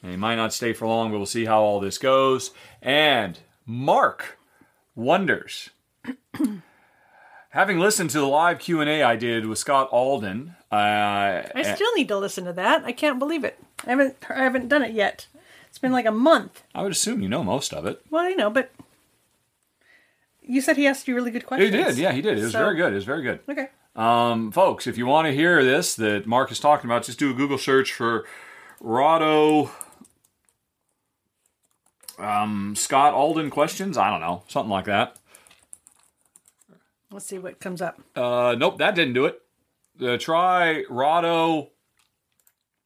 And 0.01 0.11
he 0.11 0.17
might 0.17 0.35
not 0.35 0.53
stay 0.53 0.73
for 0.73 0.87
long, 0.87 1.11
but 1.11 1.17
we'll 1.17 1.27
see 1.27 1.45
how 1.45 1.61
all 1.61 1.79
this 1.79 1.99
goes. 1.99 2.51
And 2.81 3.39
Mark 3.67 4.39
wonders, 4.95 5.69
having 7.49 7.79
listened 7.79 8.09
to 8.09 8.19
the 8.19 8.25
live 8.25 8.57
Q 8.57 8.81
and 8.81 8.89
A 8.89 9.03
I 9.03 9.15
did 9.15 9.45
with 9.45 9.59
Scott 9.59 9.89
Alden, 9.91 10.55
uh, 10.71 11.49
I 11.55 11.63
still 11.75 11.93
need 11.95 12.07
to 12.07 12.17
listen 12.17 12.45
to 12.45 12.53
that. 12.53 12.83
I 12.85 12.91
can't 12.91 13.19
believe 13.19 13.43
it. 13.43 13.59
I 13.85 13.89
haven't 13.89 14.15
I 14.29 14.43
haven't 14.43 14.69
done 14.69 14.83
it 14.83 14.93
yet. 14.93 15.27
It's 15.69 15.77
been 15.79 15.91
like 15.91 16.05
a 16.05 16.11
month. 16.11 16.63
I 16.75 16.83
would 16.83 16.91
assume 16.91 17.21
you 17.21 17.29
know 17.29 17.43
most 17.43 17.73
of 17.73 17.85
it. 17.85 18.01
Well, 18.09 18.25
I 18.25 18.31
know, 18.31 18.49
but 18.49 18.71
you 20.41 20.61
said 20.61 20.77
he 20.77 20.87
asked 20.87 21.07
you 21.07 21.15
really 21.15 21.31
good 21.31 21.45
questions. 21.45 21.73
He 21.73 21.83
did, 21.83 21.97
yeah, 21.97 22.11
he 22.11 22.21
did. 22.21 22.37
It 22.37 22.43
was 22.43 22.51
So- 22.53 22.59
very 22.59 22.75
good. 22.75 22.91
It 22.91 22.95
was 22.95 23.05
very 23.05 23.21
good. 23.21 23.39
Okay. 23.49 23.67
Um, 23.95 24.51
folks, 24.51 24.87
if 24.87 24.97
you 24.97 25.05
want 25.05 25.27
to 25.27 25.33
hear 25.33 25.63
this 25.63 25.95
that 25.95 26.25
Mark 26.25 26.51
is 26.51 26.59
talking 26.59 26.89
about, 26.89 27.03
just 27.03 27.19
do 27.19 27.31
a 27.31 27.33
Google 27.33 27.57
search 27.57 27.91
for 27.91 28.25
Rahdo 28.79 29.69
um, 32.17 32.75
Scott 32.75 33.13
Alden 33.13 33.49
questions. 33.49 33.97
I 33.97 34.09
don't 34.09 34.21
know, 34.21 34.43
something 34.47 34.69
like 34.69 34.85
that. 34.85 35.17
Let's 37.11 37.25
see 37.25 37.39
what 37.39 37.59
comes 37.59 37.81
up. 37.81 37.99
Uh, 38.15 38.55
nope, 38.57 38.77
that 38.77 38.95
didn't 38.95 39.13
do 39.13 39.25
it. 39.25 39.41
Uh, 39.99 40.17
try 40.17 40.83
Rahdo 40.89 41.69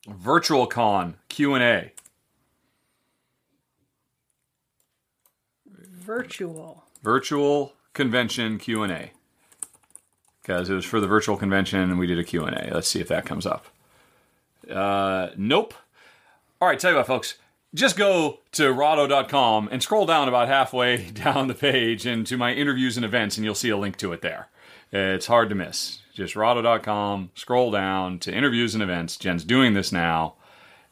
Virtual 0.07 0.68
Con 0.68 1.15
Q 1.30 1.53
and 1.56 1.64
A. 1.64 1.91
Virtual. 5.65 6.84
Virtual 7.02 7.73
convention 7.94 8.60
Q 8.60 8.84
and 8.84 8.91
A. 8.91 9.11
Because 10.41 10.69
it 10.69 10.76
was 10.76 10.86
for 10.86 10.99
the 10.99 11.07
virtual 11.07 11.38
convention, 11.38 11.80
and 11.80 11.98
we 11.98 12.06
did 12.06 12.19
a 12.19 12.23
Q 12.23 12.45
and 12.45 12.56
A. 12.56 12.73
Let's 12.73 12.88
see 12.88 13.02
if 13.02 13.07
that 13.07 13.26
comes 13.26 13.45
up. 13.48 13.65
Uh, 14.69 15.30
nope. 15.36 15.73
All 16.61 16.68
right, 16.68 16.80
tell 16.80 16.91
you 16.91 16.98
what, 16.98 17.07
folks. 17.07 17.36
Just 17.73 17.98
go 17.98 18.40
to 18.53 18.72
rahdo.com 18.72 19.68
and 19.72 19.84
scroll 19.84 20.06
down 20.06 20.27
about 20.27 20.48
halfway 20.48 21.10
down 21.11 21.48
the 21.48 21.53
page 21.53 22.06
into 22.06 22.38
my 22.38 22.53
interviews 22.53 22.95
and 22.95 23.06
events, 23.06 23.38
and 23.38 23.44
you'll 23.44 23.56
see 23.56 23.69
a 23.69 23.77
link 23.77 23.98
to 23.98 24.14
it 24.14 24.22
there. 24.22 24.49
It's 24.91 25.26
hard 25.26 25.49
to 25.49 25.56
miss. 25.56 25.99
Just 26.15 26.35
rahdo.com, 26.35 27.29
scroll 27.35 27.69
down 27.71 28.17
to 28.19 28.33
interviews 28.33 28.73
and 28.73 28.81
events. 28.81 29.17
Jen's 29.17 29.43
doing 29.43 29.73
this 29.73 29.91
now, 29.91 30.35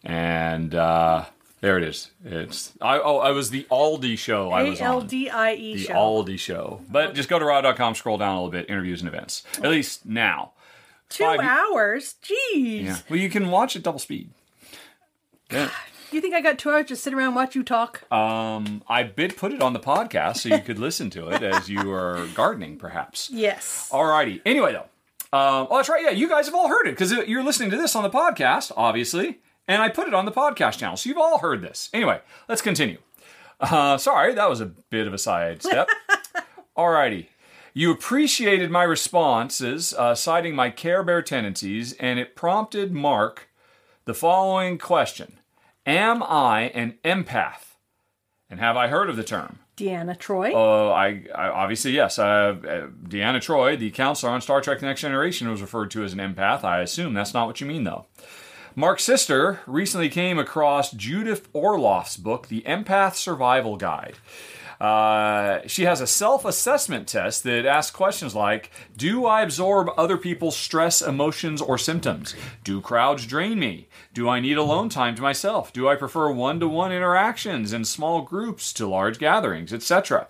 and 0.03 0.75
uh, 0.75 1.25
there 1.61 1.77
it 1.77 1.83
is. 1.85 2.11
It's 2.25 2.73
I, 2.81 2.99
oh, 2.99 3.17
I 3.19 3.31
was 3.31 3.49
the 3.49 3.65
Aldie 3.71 4.17
show. 4.17 4.51
I 4.51 4.63
was 4.63 4.81
on 4.81 4.87
L 4.87 5.01
D 5.01 5.29
I 5.29 5.53
E 5.53 5.75
the 5.75 5.83
show. 5.85 5.93
Aldie 5.93 6.37
show. 6.37 6.81
But 6.91 7.15
just 7.15 7.29
go 7.29 7.39
to 7.39 7.45
raw.com, 7.45 7.95
scroll 7.95 8.17
down 8.17 8.31
a 8.35 8.43
little 8.43 8.51
bit, 8.51 8.69
interviews 8.69 8.99
and 9.01 9.07
events. 9.07 9.43
At 9.59 9.71
least 9.71 10.05
now. 10.05 10.51
Two 11.09 11.23
five- 11.23 11.39
hours? 11.39 12.15
Jeez. 12.21 12.83
Yeah. 12.83 12.97
Well, 13.09 13.19
you 13.19 13.29
can 13.29 13.49
watch 13.49 13.75
at 13.77 13.83
double 13.83 13.99
speed. 13.99 14.29
Yeah. 15.51 15.69
You 16.11 16.21
think 16.21 16.33
I 16.35 16.41
got 16.41 16.57
two 16.59 16.69
hours 16.69 16.87
to 16.87 16.95
sit 16.95 17.13
around 17.13 17.27
and 17.27 17.35
watch 17.35 17.55
you 17.55 17.63
talk? 17.63 18.11
Um, 18.11 18.83
I 18.87 19.01
did 19.03 19.35
put 19.35 19.51
it 19.51 19.61
on 19.63 19.73
the 19.73 19.79
podcast 19.79 20.37
so 20.37 20.49
you 20.49 20.61
could 20.61 20.77
listen 20.79 21.09
to 21.11 21.29
it 21.29 21.41
as 21.43 21.69
you 21.69 21.91
are 21.91 22.27
gardening, 22.35 22.77
perhaps. 22.77 23.29
yes. 23.31 23.89
Alrighty. 23.91 24.39
Anyway, 24.45 24.73
though. 24.73 24.85
Um, 25.33 25.65
oh, 25.71 25.77
that's 25.77 25.89
right. 25.89 26.03
Yeah, 26.03 26.11
you 26.11 26.29
guys 26.29 26.45
have 26.45 26.53
all 26.53 26.67
heard 26.67 26.85
it 26.85 26.91
because 26.91 27.11
you're 27.11 27.43
listening 27.43 27.71
to 27.71 27.77
this 27.77 27.95
on 27.95 28.03
the 28.03 28.09
podcast, 28.11 28.71
obviously. 28.77 29.39
And 29.67 29.81
I 29.81 29.89
put 29.89 30.07
it 30.07 30.13
on 30.13 30.25
the 30.25 30.31
podcast 30.31 30.77
channel. 30.77 30.95
So 30.95 31.09
you've 31.09 31.17
all 31.17 31.39
heard 31.39 31.63
this. 31.63 31.89
Anyway, 31.91 32.21
let's 32.47 32.61
continue. 32.61 32.99
Uh, 33.59 33.97
sorry, 33.97 34.35
that 34.35 34.47
was 34.47 34.61
a 34.61 34.67
bit 34.67 35.07
of 35.07 35.13
a 35.13 35.17
sidestep. 35.17 35.89
Alrighty. 36.77 37.27
You 37.73 37.89
appreciated 37.91 38.69
my 38.69 38.83
responses, 38.83 39.95
uh, 39.97 40.13
citing 40.13 40.53
my 40.53 40.69
Care 40.69 41.01
Bear 41.01 41.23
tendencies, 41.23 41.93
and 41.93 42.19
it 42.19 42.35
prompted 42.35 42.91
Mark 42.91 43.49
the 44.05 44.13
following 44.13 44.77
question 44.77 45.39
Am 45.87 46.21
I 46.21 46.71
an 46.75 46.99
empath? 47.03 47.77
And 48.51 48.59
have 48.59 48.77
I 48.77 48.89
heard 48.89 49.09
of 49.09 49.15
the 49.15 49.23
term? 49.23 49.57
Deanna 49.77 50.17
Troi. 50.17 50.53
Uh, 50.53 50.91
I, 50.91 51.25
I 51.33 51.49
obviously 51.49 51.91
yes. 51.91 52.19
Uh, 52.19 52.23
uh, 52.23 52.87
Deanna 53.07 53.37
Troi, 53.37 53.77
the 53.77 53.91
counselor 53.91 54.31
on 54.31 54.41
Star 54.41 54.61
Trek: 54.61 54.79
The 54.79 54.85
Next 54.85 55.01
Generation, 55.01 55.49
was 55.49 55.61
referred 55.61 55.91
to 55.91 56.03
as 56.03 56.13
an 56.13 56.19
empath. 56.19 56.63
I 56.63 56.81
assume 56.81 57.13
that's 57.13 57.33
not 57.33 57.47
what 57.47 57.59
you 57.59 57.67
mean, 57.67 57.83
though. 57.83 58.05
Mark's 58.75 59.03
sister 59.03 59.59
recently 59.67 60.09
came 60.09 60.39
across 60.39 60.91
Judith 60.91 61.51
Orloff's 61.53 62.17
book, 62.17 62.47
The 62.47 62.61
Empath 62.61 63.13
Survival 63.15 63.77
Guide. 63.77 64.17
Uh, 64.83 65.65
she 65.65 65.83
has 65.83 66.01
a 66.01 66.07
self 66.07 66.43
assessment 66.43 67.07
test 67.07 67.43
that 67.43 67.65
asks 67.65 67.95
questions 67.95 68.35
like 68.35 68.69
Do 68.97 69.25
I 69.25 69.41
absorb 69.41 69.87
other 69.95 70.17
people's 70.17 70.57
stress, 70.57 71.01
emotions, 71.01 71.61
or 71.61 71.77
symptoms? 71.77 72.35
Do 72.65 72.81
crowds 72.81 73.25
drain 73.25 73.59
me? 73.59 73.87
Do 74.13 74.27
I 74.27 74.41
need 74.41 74.57
alone 74.57 74.89
time 74.89 75.15
to 75.15 75.21
myself? 75.21 75.71
Do 75.71 75.87
I 75.87 75.95
prefer 75.95 76.29
one 76.33 76.59
to 76.59 76.67
one 76.67 76.91
interactions 76.91 77.71
in 77.71 77.85
small 77.85 78.23
groups 78.23 78.73
to 78.73 78.85
large 78.85 79.19
gatherings, 79.19 79.71
etc.? 79.71 80.27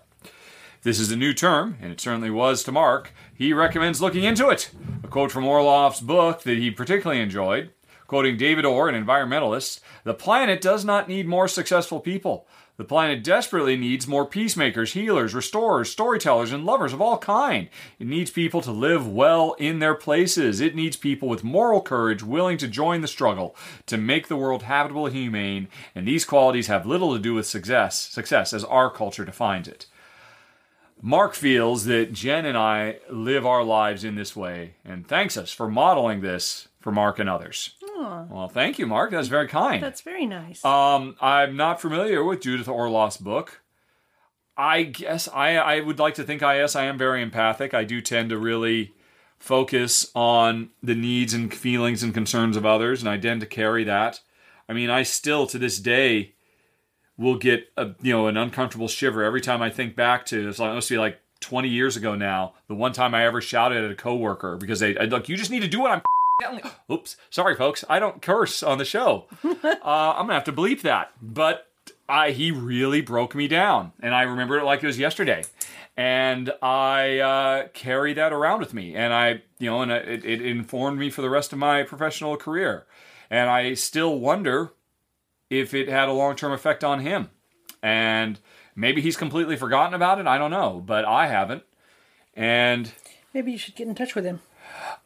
This 0.84 1.00
is 1.00 1.10
a 1.10 1.16
new 1.16 1.34
term, 1.34 1.76
and 1.82 1.90
it 1.90 2.00
certainly 2.00 2.30
was 2.30 2.62
to 2.62 2.70
Mark. 2.70 3.12
He 3.34 3.52
recommends 3.52 4.00
looking 4.00 4.22
into 4.22 4.50
it. 4.50 4.70
A 5.02 5.08
quote 5.08 5.32
from 5.32 5.42
Orloff's 5.42 6.00
book 6.00 6.44
that 6.44 6.58
he 6.58 6.70
particularly 6.70 7.20
enjoyed, 7.20 7.70
quoting 8.06 8.36
David 8.36 8.64
Orr, 8.64 8.88
an 8.88 9.04
environmentalist 9.04 9.80
The 10.04 10.14
planet 10.14 10.60
does 10.60 10.84
not 10.84 11.08
need 11.08 11.26
more 11.26 11.48
successful 11.48 11.98
people. 11.98 12.46
The 12.76 12.84
planet 12.84 13.22
desperately 13.22 13.76
needs 13.76 14.08
more 14.08 14.26
peacemakers, 14.26 14.94
healers, 14.94 15.32
restorers, 15.32 15.90
storytellers, 15.90 16.50
and 16.50 16.66
lovers 16.66 16.92
of 16.92 17.00
all 17.00 17.18
kind. 17.18 17.68
It 18.00 18.08
needs 18.08 18.32
people 18.32 18.62
to 18.62 18.72
live 18.72 19.06
well 19.06 19.52
in 19.60 19.78
their 19.78 19.94
places. 19.94 20.60
It 20.60 20.74
needs 20.74 20.96
people 20.96 21.28
with 21.28 21.44
moral 21.44 21.80
courage 21.80 22.24
willing 22.24 22.58
to 22.58 22.66
join 22.66 23.00
the 23.00 23.06
struggle 23.06 23.54
to 23.86 23.96
make 23.96 24.26
the 24.26 24.36
world 24.36 24.64
habitable 24.64 25.06
and 25.06 25.14
humane, 25.14 25.68
and 25.94 26.06
these 26.06 26.24
qualities 26.24 26.66
have 26.66 26.84
little 26.84 27.14
to 27.14 27.20
do 27.20 27.34
with 27.34 27.46
success, 27.46 27.96
success 27.96 28.52
as 28.52 28.64
our 28.64 28.90
culture 28.90 29.24
defines 29.24 29.68
it. 29.68 29.86
Mark 31.00 31.34
feels 31.34 31.84
that 31.84 32.12
Jen 32.12 32.46
and 32.46 32.56
I 32.58 32.96
live 33.10 33.46
our 33.46 33.62
lives 33.62 34.02
in 34.04 34.16
this 34.16 34.34
way 34.34 34.74
and 34.84 35.06
thanks 35.06 35.36
us 35.36 35.52
for 35.52 35.68
modeling 35.68 36.22
this 36.22 36.66
for 36.80 36.90
Mark 36.90 37.18
and 37.18 37.28
others. 37.28 37.74
Well, 37.96 38.48
thank 38.52 38.78
you, 38.78 38.86
Mark. 38.86 39.10
That's 39.10 39.28
very 39.28 39.48
kind. 39.48 39.82
That's 39.82 40.00
very 40.00 40.26
nice. 40.26 40.64
Um, 40.64 41.16
I'm 41.20 41.56
not 41.56 41.80
familiar 41.80 42.24
with 42.24 42.40
Judith 42.40 42.66
Orloff's 42.66 43.16
book. 43.16 43.62
I 44.56 44.84
guess 44.84 45.28
I, 45.28 45.56
I 45.56 45.80
would 45.80 45.98
like 45.98 46.14
to 46.14 46.24
think 46.24 46.42
I 46.42 46.58
yes 46.58 46.76
I 46.76 46.84
am 46.84 46.96
very 46.96 47.22
empathic. 47.22 47.74
I 47.74 47.84
do 47.84 48.00
tend 48.00 48.30
to 48.30 48.38
really 48.38 48.94
focus 49.38 50.10
on 50.14 50.70
the 50.82 50.94
needs 50.94 51.34
and 51.34 51.52
feelings 51.52 52.02
and 52.02 52.14
concerns 52.14 52.56
of 52.56 52.64
others, 52.64 53.00
and 53.00 53.08
I 53.08 53.18
tend 53.18 53.40
to 53.40 53.46
carry 53.46 53.84
that. 53.84 54.20
I 54.68 54.72
mean, 54.72 54.90
I 54.90 55.02
still 55.02 55.46
to 55.48 55.58
this 55.58 55.78
day 55.78 56.34
will 57.16 57.36
get 57.36 57.68
a 57.76 57.90
you 58.00 58.12
know 58.12 58.28
an 58.28 58.36
uncomfortable 58.36 58.88
shiver 58.88 59.22
every 59.24 59.40
time 59.40 59.62
I 59.62 59.70
think 59.70 59.96
back 59.96 60.26
to 60.26 60.48
it's 60.48 60.58
like 60.58 60.70
it 60.70 60.74
must 60.74 60.88
be 60.88 60.98
like 60.98 61.20
20 61.40 61.68
years 61.68 61.96
ago 61.96 62.14
now. 62.14 62.54
The 62.68 62.74
one 62.74 62.92
time 62.92 63.14
I 63.14 63.26
ever 63.26 63.40
shouted 63.40 63.84
at 63.84 63.90
a 63.90 63.94
coworker 63.94 64.56
because 64.56 64.80
they 64.80 64.96
I, 64.96 65.04
look, 65.04 65.28
you 65.28 65.36
just 65.36 65.50
need 65.50 65.62
to 65.62 65.68
do 65.68 65.80
what 65.80 65.90
I'm. 65.90 66.02
Oops, 66.90 67.16
sorry 67.30 67.54
folks, 67.54 67.84
I 67.88 67.98
don't 67.98 68.20
curse 68.20 68.62
on 68.62 68.78
the 68.78 68.84
show. 68.84 69.26
uh, 69.44 69.56
I'm 69.72 70.26
gonna 70.26 70.34
have 70.34 70.44
to 70.44 70.52
bleep 70.52 70.82
that. 70.82 71.12
But 71.20 71.68
I 72.08 72.32
he 72.32 72.50
really 72.50 73.00
broke 73.00 73.34
me 73.34 73.48
down, 73.48 73.92
and 74.00 74.14
I 74.14 74.22
remember 74.22 74.58
it 74.58 74.64
like 74.64 74.82
it 74.82 74.86
was 74.86 74.98
yesterday. 74.98 75.44
And 75.96 76.52
I 76.60 77.18
uh, 77.20 77.68
carry 77.68 78.14
that 78.14 78.32
around 78.32 78.60
with 78.60 78.74
me, 78.74 78.96
and 78.96 79.14
I, 79.14 79.42
you 79.58 79.70
know, 79.70 79.82
and 79.82 79.92
it, 79.92 80.24
it 80.24 80.42
informed 80.42 80.98
me 80.98 81.08
for 81.08 81.22
the 81.22 81.30
rest 81.30 81.52
of 81.52 81.58
my 81.58 81.84
professional 81.84 82.36
career. 82.36 82.84
And 83.30 83.48
I 83.48 83.74
still 83.74 84.18
wonder 84.18 84.72
if 85.50 85.72
it 85.72 85.88
had 85.88 86.08
a 86.08 86.12
long 86.12 86.36
term 86.36 86.52
effect 86.52 86.82
on 86.82 87.00
him. 87.00 87.30
And 87.82 88.40
maybe 88.74 89.00
he's 89.02 89.16
completely 89.16 89.56
forgotten 89.56 89.94
about 89.94 90.18
it. 90.18 90.26
I 90.26 90.38
don't 90.38 90.50
know, 90.50 90.82
but 90.84 91.04
I 91.04 91.28
haven't. 91.28 91.62
And 92.34 92.92
Maybe 93.32 93.52
you 93.52 93.58
should 93.58 93.74
get 93.76 93.86
in 93.88 93.94
touch 93.94 94.14
with 94.14 94.24
him. 94.24 94.40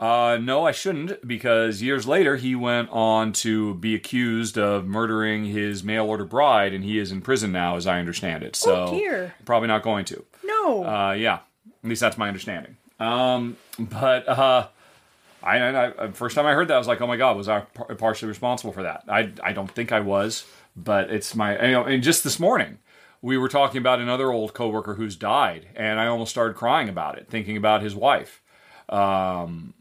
Uh, 0.00 0.38
no, 0.40 0.64
I 0.64 0.72
shouldn't, 0.72 1.26
because 1.26 1.82
years 1.82 2.06
later 2.06 2.36
he 2.36 2.54
went 2.54 2.88
on 2.90 3.32
to 3.34 3.74
be 3.74 3.94
accused 3.94 4.56
of 4.56 4.86
murdering 4.86 5.46
his 5.46 5.82
mail 5.82 6.06
order 6.06 6.24
bride, 6.24 6.72
and 6.72 6.84
he 6.84 6.98
is 6.98 7.10
in 7.10 7.20
prison 7.20 7.50
now, 7.52 7.76
as 7.76 7.86
I 7.86 7.98
understand 7.98 8.44
it. 8.44 8.54
So 8.56 8.86
Oh, 8.86 8.90
dear. 8.92 9.34
probably 9.44 9.68
not 9.68 9.82
going 9.82 10.04
to. 10.06 10.24
No. 10.44 10.84
Uh, 10.84 11.12
yeah, 11.12 11.40
at 11.82 11.88
least 11.88 12.00
that's 12.00 12.16
my 12.18 12.28
understanding. 12.28 12.76
Um, 13.00 13.56
but 13.78 14.28
uh, 14.28 14.68
I, 15.42 15.58
I, 15.58 16.04
I 16.06 16.10
first 16.12 16.34
time 16.36 16.46
I 16.46 16.52
heard 16.52 16.68
that, 16.68 16.74
I 16.74 16.78
was 16.78 16.88
like, 16.88 17.00
oh 17.00 17.06
my 17.06 17.16
god, 17.16 17.36
was 17.36 17.48
I 17.48 17.60
par- 17.60 17.94
partially 17.96 18.28
responsible 18.28 18.72
for 18.72 18.82
that? 18.84 19.04
I, 19.08 19.32
I 19.42 19.52
don't 19.52 19.70
think 19.70 19.90
I 19.92 20.00
was, 20.00 20.44
but 20.76 21.10
it's 21.10 21.34
my. 21.34 21.60
You 21.66 21.72
know, 21.72 21.84
and 21.84 22.02
just 22.02 22.22
this 22.24 22.38
morning, 22.40 22.78
we 23.22 23.36
were 23.36 23.48
talking 23.48 23.78
about 23.78 23.98
another 24.00 24.30
old 24.32 24.54
coworker 24.54 24.94
who's 24.94 25.16
died, 25.16 25.68
and 25.74 25.98
I 26.00 26.06
almost 26.06 26.30
started 26.30 26.56
crying 26.56 26.88
about 26.88 27.18
it, 27.18 27.28
thinking 27.28 27.56
about 27.56 27.82
his 27.82 27.94
wife. 27.96 28.42
Um, 28.88 29.74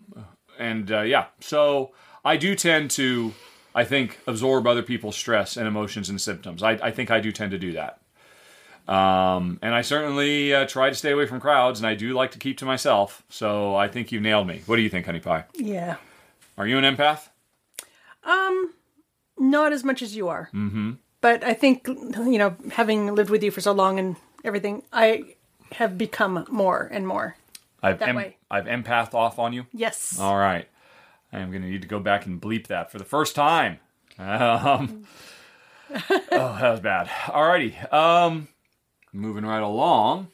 and 0.59 0.91
uh, 0.91 1.01
yeah, 1.01 1.25
so 1.39 1.91
I 2.25 2.37
do 2.37 2.55
tend 2.55 2.91
to, 2.91 3.33
I 3.73 3.83
think, 3.83 4.19
absorb 4.27 4.67
other 4.67 4.83
people's 4.83 5.15
stress 5.15 5.57
and 5.57 5.67
emotions 5.67 6.09
and 6.09 6.19
symptoms. 6.19 6.63
I, 6.63 6.71
I 6.71 6.91
think 6.91 7.11
I 7.11 7.19
do 7.19 7.31
tend 7.31 7.51
to 7.51 7.57
do 7.57 7.73
that. 7.73 7.99
Um, 8.87 9.59
and 9.61 9.75
I 9.75 9.81
certainly 9.81 10.53
uh, 10.53 10.65
try 10.65 10.89
to 10.89 10.95
stay 10.95 11.11
away 11.11 11.25
from 11.25 11.39
crowds, 11.41 11.79
and 11.79 11.87
I 11.87 11.95
do 11.95 12.13
like 12.13 12.31
to 12.31 12.39
keep 12.39 12.57
to 12.59 12.65
myself. 12.65 13.23
So 13.29 13.75
I 13.75 13.87
think 13.89 14.11
you 14.11 14.19
nailed 14.21 14.47
me. 14.47 14.61
What 14.65 14.77
do 14.77 14.81
you 14.81 14.89
think, 14.89 15.05
Honey 15.05 15.19
Pie? 15.19 15.45
yeah. 15.55 15.97
Are 16.57 16.65
you 16.65 16.77
an 16.79 16.83
empath? 16.83 17.29
Um, 18.23 18.73
Not 19.37 19.73
as 19.73 19.83
much 19.83 20.01
as 20.01 20.15
you 20.15 20.27
are. 20.27 20.49
Mm-hmm. 20.53 20.93
But 21.21 21.43
I 21.43 21.53
think 21.53 21.87
you 21.87 22.37
know, 22.37 22.55
having 22.71 23.13
lived 23.13 23.29
with 23.29 23.43
you 23.43 23.51
for 23.51 23.61
so 23.61 23.73
long 23.73 23.99
and 23.99 24.15
everything, 24.43 24.83
I 24.91 25.35
have 25.73 25.97
become 25.97 26.47
more 26.49 26.89
and 26.91 27.07
more. 27.07 27.35
I've 27.83 27.99
That 27.99 28.15
way. 28.15 28.36
I've 28.49 28.67
empathed 28.67 29.13
off 29.13 29.39
on 29.39 29.53
you. 29.53 29.65
Yes. 29.73 30.17
All 30.19 30.37
right. 30.37 30.67
I 31.31 31.39
am 31.39 31.51
going 31.51 31.61
to 31.63 31.67
need 31.69 31.81
to 31.81 31.87
go 31.87 31.99
back 31.99 32.25
and 32.25 32.41
bleep 32.41 32.67
that 32.67 32.91
for 32.91 32.97
the 32.97 33.03
first 33.05 33.35
time. 33.35 33.79
Um, 34.17 35.03
oh, 35.93 36.57
that 36.59 36.71
was 36.71 36.79
bad. 36.79 37.07
Alrighty. 37.07 37.91
Um, 37.93 38.47
moving 39.11 39.45
right 39.45 39.61
along. 39.61 40.29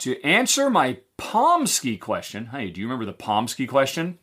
To 0.00 0.20
answer 0.22 0.68
my 0.68 0.98
Pomsky 1.16 1.96
question. 1.96 2.46
Hey, 2.46 2.70
do 2.70 2.80
you 2.80 2.86
remember 2.86 3.06
the 3.06 3.12
Pomsky 3.12 3.66
question? 3.66 4.18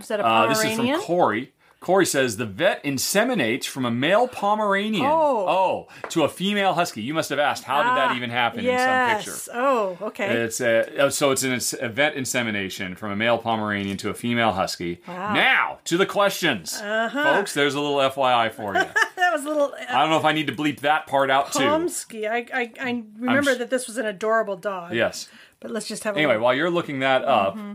Is 0.00 0.08
that 0.08 0.20
a 0.20 0.26
Uh, 0.26 0.48
this 0.48 0.64
is 0.64 0.76
from 0.76 1.00
Corey. 1.00 1.52
Corey 1.84 2.06
says 2.06 2.38
the 2.38 2.46
vet 2.46 2.82
inseminates 2.82 3.66
from 3.66 3.84
a 3.84 3.90
male 3.90 4.26
Pomeranian. 4.26 5.04
Oh. 5.04 5.44
Oh, 5.46 5.88
to 6.08 6.24
a 6.24 6.28
female 6.28 6.72
husky. 6.72 7.02
You 7.02 7.12
must 7.12 7.28
have 7.28 7.38
asked, 7.38 7.64
how 7.64 7.82
did 7.82 7.90
that 7.90 8.10
Ah, 8.12 8.16
even 8.16 8.30
happen 8.30 8.64
yes. 8.64 8.80
in 8.80 9.24
some 9.24 9.34
picture? 9.36 9.50
Oh, 9.54 9.98
okay. 10.08 10.32
It's 10.44 10.60
a, 10.62 10.98
oh, 10.98 11.08
so 11.10 11.30
it's 11.30 11.42
an 11.42 11.60
a 11.84 11.88
vet 11.90 12.14
insemination 12.14 12.94
from 12.94 13.12
a 13.12 13.16
male 13.16 13.36
Pomeranian 13.36 13.98
to 13.98 14.08
a 14.08 14.14
female 14.14 14.52
husky. 14.52 15.02
Wow. 15.06 15.34
Now 15.34 15.78
to 15.84 15.98
the 15.98 16.06
questions, 16.06 16.80
Uh-huh. 16.80 17.22
folks. 17.34 17.52
There's 17.52 17.74
a 17.74 17.80
little 17.80 17.98
FYI 17.98 18.50
for 18.50 18.74
you. 18.74 18.80
that 19.16 19.32
was 19.32 19.44
a 19.44 19.48
little 19.48 19.74
I 19.88 20.00
don't 20.00 20.08
know 20.10 20.18
if 20.18 20.24
I 20.24 20.32
need 20.32 20.46
to 20.46 20.54
bleep 20.54 20.80
that 20.80 21.06
part 21.06 21.30
out 21.30 21.52
too. 21.52 21.58
Pomsky. 21.60 22.26
I, 22.26 22.46
I, 22.54 22.72
I 22.80 23.02
remember 23.18 23.54
sh- 23.54 23.58
that 23.58 23.68
this 23.70 23.86
was 23.86 23.98
an 23.98 24.06
adorable 24.06 24.56
dog. 24.56 24.94
Yes. 24.94 25.28
But 25.60 25.70
let's 25.70 25.86
just 25.86 26.04
have 26.04 26.14
a 26.16 26.18
Anyway, 26.18 26.34
look. 26.34 26.42
while 26.44 26.54
you're 26.54 26.70
looking 26.70 27.00
that 27.00 27.24
up, 27.24 27.56
Mm-hmm. 27.56 27.74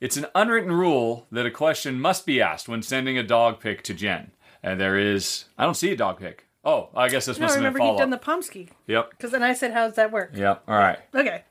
It's 0.00 0.16
an 0.16 0.26
unwritten 0.34 0.72
rule 0.72 1.26
that 1.32 1.46
a 1.46 1.50
question 1.50 2.00
must 2.00 2.26
be 2.26 2.40
asked 2.40 2.68
when 2.68 2.82
sending 2.82 3.16
a 3.18 3.22
dog 3.22 3.60
pic 3.60 3.82
to 3.84 3.94
Jen. 3.94 4.30
And 4.62 4.80
there 4.80 4.98
is, 4.98 5.44
I 5.56 5.64
don't 5.64 5.74
see 5.76 5.92
a 5.92 5.96
dog 5.96 6.18
pic. 6.18 6.46
Oh, 6.64 6.88
I 6.96 7.08
guess 7.08 7.26
this 7.26 7.38
No, 7.38 7.44
must 7.44 7.54
have 7.54 7.62
been 7.62 7.72
remember 7.72 7.78
follow 7.78 7.98
done 7.98 8.10
the 8.10 8.16
up. 8.16 8.24
Pomsky. 8.24 8.70
Yep. 8.88 9.10
Because 9.10 9.30
then 9.30 9.42
I 9.42 9.54
said, 9.54 9.72
how 9.72 9.86
does 9.86 9.96
that 9.96 10.10
work? 10.10 10.32
Yep. 10.34 10.64
All 10.66 10.76
right. 10.76 10.98
Okay. 11.14 11.44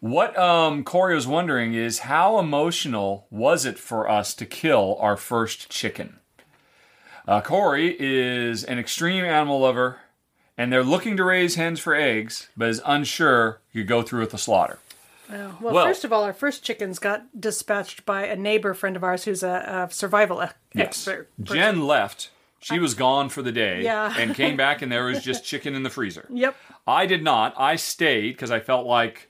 What 0.00 0.38
um, 0.38 0.82
Corey 0.84 1.14
was 1.14 1.26
wondering 1.26 1.74
is 1.74 2.00
how 2.00 2.38
emotional 2.38 3.26
was 3.30 3.64
it 3.66 3.78
for 3.78 4.08
us 4.08 4.34
to 4.34 4.46
kill 4.46 4.96
our 5.00 5.16
first 5.16 5.68
chicken? 5.68 6.20
Uh, 7.28 7.40
Corey 7.40 7.96
is 7.98 8.62
an 8.64 8.78
extreme 8.78 9.24
animal 9.24 9.60
lover, 9.60 9.98
and 10.56 10.72
they're 10.72 10.84
looking 10.84 11.16
to 11.16 11.24
raise 11.24 11.56
hens 11.56 11.80
for 11.80 11.94
eggs, 11.94 12.48
but 12.56 12.68
is 12.68 12.80
unsure 12.86 13.60
you 13.72 13.84
go 13.84 14.02
through 14.02 14.20
with 14.20 14.30
the 14.30 14.38
slaughter. 14.38 14.78
Well, 15.30 15.58
well, 15.60 15.74
Well- 15.74 15.86
first 15.86 16.04
of 16.04 16.12
all, 16.12 16.22
our 16.24 16.32
first 16.32 16.62
chickens 16.62 16.98
got 16.98 17.40
dispatched 17.40 18.04
by 18.06 18.26
a 18.26 18.36
neighbor 18.36 18.74
friend 18.74 18.96
of 18.96 19.04
ours 19.04 19.24
who's 19.24 19.42
a, 19.42 19.86
a 19.88 19.92
survival 19.92 20.42
e- 20.42 20.80
expert. 20.80 21.30
person. 21.38 21.56
Jen 21.56 21.86
left. 21.86 22.30
She 22.60 22.78
was 22.80 22.94
gone 22.94 23.28
for 23.28 23.42
the 23.42 23.52
day 23.52 23.82
Yeah. 23.82 24.12
and 24.18 24.34
came 24.34 24.56
back, 24.56 24.82
and 24.82 24.90
there 24.90 25.04
was 25.04 25.22
just 25.22 25.44
chicken 25.50 25.74
in 25.74 25.82
the 25.84 25.90
freezer. 25.90 26.26
Yep. 26.30 26.56
I 26.86 27.06
did 27.06 27.22
not. 27.22 27.54
I 27.56 27.76
stayed 27.76 28.32
because 28.32 28.50
I 28.50 28.58
felt 28.60 28.86
like 28.86 29.28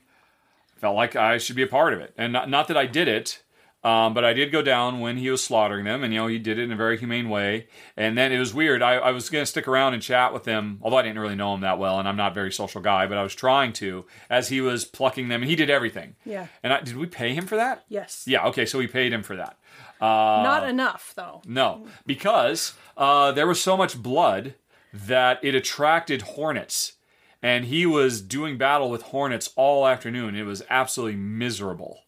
felt 0.77 0.95
like 0.95 1.15
I 1.15 1.37
should 1.37 1.55
be 1.55 1.63
a 1.63 1.67
part 1.67 1.93
of 1.93 1.99
it, 1.99 2.13
and 2.17 2.31
not, 2.33 2.49
not 2.49 2.67
that 2.69 2.77
I 2.77 2.85
did 2.85 3.07
it, 3.07 3.41
um, 3.87 4.13
but 4.13 4.25
I 4.25 4.33
did 4.33 4.51
go 4.51 4.61
down 4.61 4.99
when 4.99 5.15
he 5.15 5.29
was 5.29 5.41
slaughtering 5.41 5.85
them, 5.85 6.03
and 6.03 6.13
you 6.13 6.19
know 6.19 6.27
he 6.27 6.39
did 6.39 6.59
it 6.59 6.63
in 6.63 6.73
a 6.73 6.75
very 6.75 6.97
humane 6.97 7.29
way. 7.29 7.67
And 7.95 8.17
then 8.17 8.33
it 8.33 8.37
was 8.37 8.53
weird. 8.53 8.81
I, 8.81 8.95
I 8.95 9.11
was 9.11 9.29
going 9.29 9.43
to 9.43 9.45
stick 9.45 9.65
around 9.65 9.93
and 9.93 10.03
chat 10.03 10.33
with 10.33 10.43
him, 10.43 10.79
although 10.81 10.97
I 10.97 11.03
didn't 11.03 11.19
really 11.19 11.37
know 11.37 11.53
him 11.53 11.61
that 11.61 11.79
well, 11.79 11.97
and 11.97 12.05
I'm 12.05 12.17
not 12.17 12.33
a 12.33 12.35
very 12.35 12.51
social 12.51 12.81
guy, 12.81 13.07
but 13.07 13.17
I 13.17 13.23
was 13.23 13.33
trying 13.33 13.71
to 13.73 14.05
as 14.29 14.49
he 14.49 14.59
was 14.59 14.83
plucking 14.83 15.29
them, 15.29 15.41
and 15.41 15.49
he 15.49 15.55
did 15.55 15.69
everything. 15.69 16.17
Yeah. 16.25 16.47
And 16.63 16.73
I, 16.73 16.81
did 16.81 16.97
we 16.97 17.05
pay 17.05 17.33
him 17.33 17.45
for 17.45 17.55
that? 17.55 17.85
Yes. 17.87 18.25
Yeah. 18.27 18.47
Okay. 18.47 18.65
So 18.65 18.77
we 18.77 18.87
paid 18.87 19.13
him 19.13 19.23
for 19.23 19.37
that. 19.37 19.57
Not 20.01 20.67
enough, 20.67 21.13
though. 21.15 21.41
No, 21.47 21.87
because 22.05 22.73
uh, 22.97 23.31
there 23.31 23.47
was 23.47 23.61
so 23.61 23.77
much 23.77 24.03
blood 24.03 24.55
that 24.93 25.39
it 25.41 25.55
attracted 25.55 26.23
hornets. 26.23 26.93
And 27.41 27.65
he 27.65 27.85
was 27.85 28.19
doing 28.19 28.57
battle 28.57 28.89
with 28.89 29.03
hornets 29.03 29.51
all 29.55 29.87
afternoon. 29.87 30.35
It 30.35 30.43
was 30.43 30.63
absolutely 30.69 31.17
miserable 31.17 32.01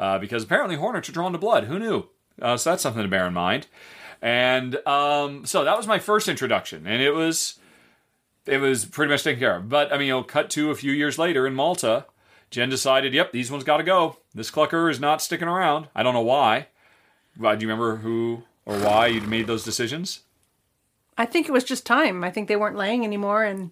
uh, 0.00 0.18
because 0.18 0.42
apparently 0.42 0.76
hornets 0.76 1.08
are 1.08 1.12
drawn 1.12 1.32
to 1.32 1.38
blood. 1.38 1.64
Who 1.64 1.78
knew? 1.78 2.08
Uh, 2.40 2.56
so 2.56 2.70
that's 2.70 2.82
something 2.82 3.02
to 3.02 3.08
bear 3.08 3.26
in 3.26 3.34
mind. 3.34 3.66
And 4.22 4.76
um, 4.86 5.46
so 5.46 5.62
that 5.62 5.76
was 5.76 5.86
my 5.86 5.98
first 5.98 6.26
introduction, 6.26 6.86
and 6.86 7.00
it 7.00 7.12
was 7.12 7.58
it 8.46 8.58
was 8.58 8.86
pretty 8.86 9.12
much 9.12 9.22
taken 9.22 9.38
care 9.38 9.56
of. 9.56 9.68
But 9.68 9.92
I 9.92 9.98
mean, 9.98 10.08
you'll 10.08 10.24
cut 10.24 10.50
to 10.50 10.70
a 10.70 10.74
few 10.74 10.92
years 10.92 11.18
later 11.18 11.46
in 11.46 11.54
Malta, 11.54 12.06
Jen 12.50 12.68
decided, 12.68 13.14
"Yep, 13.14 13.32
these 13.32 13.50
ones 13.50 13.64
got 13.64 13.76
to 13.76 13.82
go. 13.82 14.16
This 14.34 14.50
clucker 14.50 14.90
is 14.90 15.00
not 15.00 15.22
sticking 15.22 15.48
around." 15.48 15.88
I 15.94 16.02
don't 16.02 16.14
know 16.14 16.20
why. 16.20 16.66
Do 17.38 17.46
you 17.46 17.52
remember 17.68 17.96
who 17.96 18.42
or 18.66 18.78
why 18.78 19.06
you 19.06 19.20
made 19.22 19.46
those 19.46 19.64
decisions? 19.64 20.20
I 21.16 21.26
think 21.26 21.48
it 21.48 21.52
was 21.52 21.64
just 21.64 21.86
time. 21.86 22.24
I 22.24 22.30
think 22.30 22.48
they 22.48 22.56
weren't 22.56 22.76
laying 22.76 23.04
anymore, 23.04 23.44
and 23.44 23.70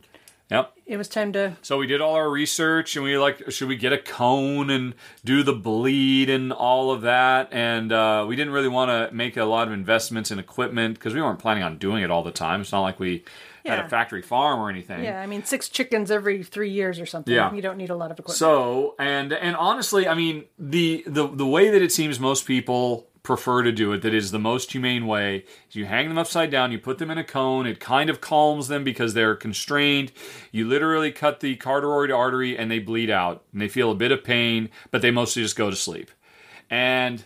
Yep. 0.51 0.73
it 0.87 0.97
was 0.97 1.09
time 1.09 1.33
to. 1.35 1.57
So 1.61 1.77
we 1.77 1.87
did 1.87 2.01
all 2.01 2.15
our 2.15 2.31
research, 2.31 2.97
and 2.97 3.05
we 3.05 3.19
like, 3.19 3.51
should 3.51 3.69
we 3.69 3.77
get 3.77 3.93
a 3.93 3.99
cone 3.99 4.71
and 4.71 4.95
do 5.25 5.43
the 5.43 5.53
bleed 5.53 6.31
and 6.31 6.53
all 6.53 6.91
of 6.91 7.03
that? 7.03 7.51
And 7.53 7.93
uh, 7.93 8.25
we 8.27 8.35
didn't 8.35 8.55
really 8.55 8.69
want 8.69 8.91
to 8.91 9.15
make 9.15 9.37
a 9.37 9.45
lot 9.45 9.69
of 9.69 9.75
investments 9.75 10.31
in 10.31 10.39
equipment 10.39 10.95
because 10.95 11.13
we 11.13 11.21
weren't 11.21 11.39
planning 11.39 11.63
on 11.63 11.77
doing 11.77 12.03
it 12.03 12.11
all 12.11 12.23
the 12.23 12.31
time. 12.31 12.63
It's 12.63 12.73
not 12.73 12.81
like 12.81 12.99
we 12.99 13.25
had 13.69 13.85
a 13.85 13.89
factory 13.89 14.23
farm 14.23 14.61
or 14.61 14.71
anything. 14.71 15.05
Yeah, 15.05 15.21
I 15.21 15.27
mean, 15.27 15.45
six 15.45 15.69
chickens 15.69 16.11
every 16.11 16.43
three 16.43 16.71
years 16.71 16.99
or 17.01 17.07
something. 17.07 17.35
Yeah. 17.35 17.53
You 17.53 17.63
don't 17.63 17.77
need 17.77 17.91
a 17.91 17.97
lot 17.97 18.11
of 18.11 18.19
equipment. 18.19 18.39
So 18.39 18.95
and 18.99 19.33
and 19.33 19.57
honestly, 19.57 20.09
I 20.09 20.15
mean 20.15 20.45
the 20.59 21.05
the 21.07 21.27
the 21.29 21.47
way 21.47 21.71
that 21.71 21.83
it 21.83 21.93
seems 21.93 22.19
most 22.19 22.47
people 22.47 23.08
prefer 23.29 23.63
to 23.63 23.71
do 23.71 23.93
it, 23.93 24.01
that 24.01 24.15
is 24.15 24.31
the 24.31 24.39
most 24.39 24.73
humane 24.73 25.07
way, 25.07 25.45
you 25.71 25.85
hang 25.85 26.09
them 26.09 26.17
upside 26.17 26.51
down, 26.51 26.73
you 26.73 26.79
put 26.79 26.97
them 26.97 27.11
in 27.11 27.19
a 27.19 27.23
cone, 27.23 27.67
it 27.67 27.79
kind 27.79 28.09
of 28.09 28.23
calms 28.23 28.69
them 28.69 28.83
because 28.83 29.13
they're 29.13 29.37
constrained. 29.37 30.11
You 30.51 30.67
literally 30.67 31.13
cut 31.13 31.41
the 31.41 31.55
carotid 31.57 32.11
artery 32.11 32.57
and 32.57 32.71
they 32.71 32.79
bleed 32.79 33.11
out 33.11 33.45
and 33.53 33.61
they 33.61 33.69
feel 33.69 33.91
a 33.91 33.95
bit 33.95 34.13
of 34.13 34.25
pain, 34.25 34.71
but 34.91 35.03
they 35.03 35.11
mostly 35.11 35.43
just 35.43 35.57
go 35.57 35.69
to 35.69 35.77
sleep. 35.77 36.11
And 36.71 37.23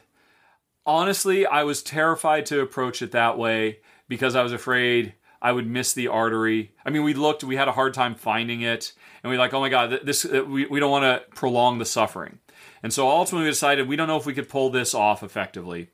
honestly, 0.84 1.46
I 1.46 1.62
was 1.62 1.84
terrified 1.84 2.46
to 2.46 2.60
approach 2.60 3.00
it 3.00 3.12
that 3.12 3.38
way 3.38 3.78
because 4.08 4.34
I 4.34 4.42
was 4.42 4.52
afraid 4.52 5.14
I 5.40 5.52
would 5.52 5.68
miss 5.68 5.92
the 5.92 6.08
artery. 6.08 6.72
I 6.84 6.90
mean, 6.90 7.04
we 7.04 7.14
looked, 7.14 7.44
we 7.44 7.54
had 7.54 7.68
a 7.68 7.72
hard 7.72 7.94
time 7.94 8.16
finding 8.16 8.62
it, 8.62 8.92
and 9.22 9.30
we 9.30 9.38
like, 9.38 9.54
oh 9.54 9.60
my 9.60 9.68
god, 9.68 10.00
this 10.02 10.24
uh, 10.24 10.44
we 10.44 10.66
we 10.66 10.80
don't 10.80 10.90
want 10.90 11.04
to 11.04 11.22
prolong 11.36 11.78
the 11.78 11.84
suffering. 11.84 12.40
And 12.82 12.92
so 12.92 13.08
ultimately, 13.08 13.44
we 13.44 13.50
decided 13.50 13.86
we 13.86 13.96
don't 13.96 14.08
know 14.08 14.16
if 14.16 14.26
we 14.26 14.34
could 14.34 14.48
pull 14.48 14.70
this 14.70 14.94
off 14.94 15.22
effectively, 15.22 15.90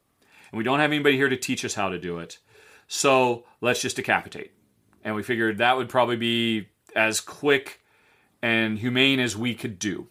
and 0.50 0.58
we 0.58 0.64
don't 0.64 0.80
have 0.80 0.90
anybody 0.90 1.16
here 1.16 1.28
to 1.28 1.36
teach 1.36 1.64
us 1.64 1.74
how 1.74 1.88
to 1.88 1.98
do 1.98 2.18
it. 2.18 2.38
So 2.86 3.44
let's 3.60 3.82
just 3.82 3.96
decapitate. 3.96 4.52
And 5.04 5.14
we 5.14 5.22
figured 5.22 5.58
that 5.58 5.76
would 5.76 5.88
probably 5.88 6.16
be 6.16 6.68
as 6.96 7.20
quick 7.20 7.80
and 8.42 8.78
humane 8.78 9.20
as 9.20 9.36
we 9.36 9.54
could 9.54 9.78
do. 9.78 10.08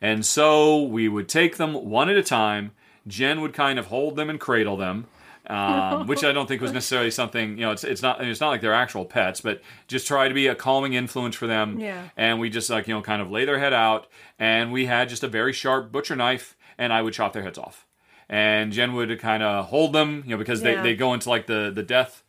And 0.00 0.24
so 0.24 0.82
we 0.82 1.08
would 1.08 1.28
take 1.28 1.56
them 1.56 1.74
one 1.88 2.08
at 2.08 2.16
a 2.16 2.22
time. 2.22 2.72
Jen 3.06 3.40
would 3.40 3.54
kind 3.54 3.78
of 3.78 3.86
hold 3.86 4.16
them 4.16 4.28
and 4.28 4.38
cradle 4.38 4.76
them, 4.76 5.06
um, 5.48 6.06
which 6.08 6.22
I 6.24 6.32
don't 6.32 6.46
think 6.46 6.60
was 6.60 6.72
necessarily 6.72 7.10
something. 7.10 7.50
You 7.58 7.64
know, 7.66 7.70
it's 7.72 7.84
it's 7.84 8.02
not 8.02 8.22
it's 8.24 8.40
not 8.40 8.48
like 8.50 8.60
they're 8.60 8.74
actual 8.74 9.04
pets, 9.04 9.40
but 9.40 9.62
just 9.86 10.06
try 10.06 10.28
to 10.28 10.34
be 10.34 10.46
a 10.46 10.54
calming 10.54 10.94
influence 10.94 11.34
for 11.36 11.46
them. 11.46 11.78
Yeah. 11.80 12.08
And 12.16 12.38
we 12.40 12.50
just 12.50 12.68
like 12.70 12.86
you 12.88 12.94
know 12.94 13.02
kind 13.02 13.22
of 13.22 13.30
lay 13.30 13.44
their 13.44 13.58
head 13.58 13.72
out, 13.72 14.06
and 14.38 14.72
we 14.72 14.86
had 14.86 15.08
just 15.08 15.24
a 15.24 15.28
very 15.28 15.52
sharp 15.52 15.90
butcher 15.92 16.16
knife, 16.16 16.56
and 16.76 16.92
I 16.92 17.02
would 17.02 17.14
chop 17.14 17.32
their 17.32 17.42
heads 17.42 17.58
off. 17.58 17.86
And 18.28 18.72
Jen 18.72 18.92
would 18.92 19.18
kind 19.20 19.42
of 19.42 19.66
hold 19.66 19.94
them, 19.94 20.22
you 20.26 20.32
know, 20.32 20.36
because 20.36 20.62
Yeah. 20.62 20.82
they, 20.82 20.90
they 20.90 20.96
go 20.96 21.14
into 21.14 21.30
like 21.30 21.46
the 21.46 21.72
the 21.74 21.82
death 21.82 22.22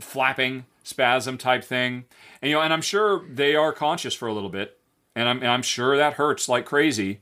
flapping 0.00 0.64
spasm 0.82 1.38
type 1.38 1.62
thing. 1.64 2.04
And 2.42 2.50
you 2.50 2.56
know, 2.56 2.62
and 2.62 2.72
I'm 2.72 2.82
sure 2.82 3.24
they 3.28 3.54
are 3.54 3.72
conscious 3.72 4.14
for 4.14 4.26
a 4.28 4.32
little 4.32 4.48
bit, 4.48 4.78
and 5.14 5.28
I'm 5.28 5.38
and 5.38 5.48
I'm 5.48 5.62
sure 5.62 5.96
that 5.96 6.14
hurts 6.14 6.48
like 6.48 6.64
crazy 6.66 7.20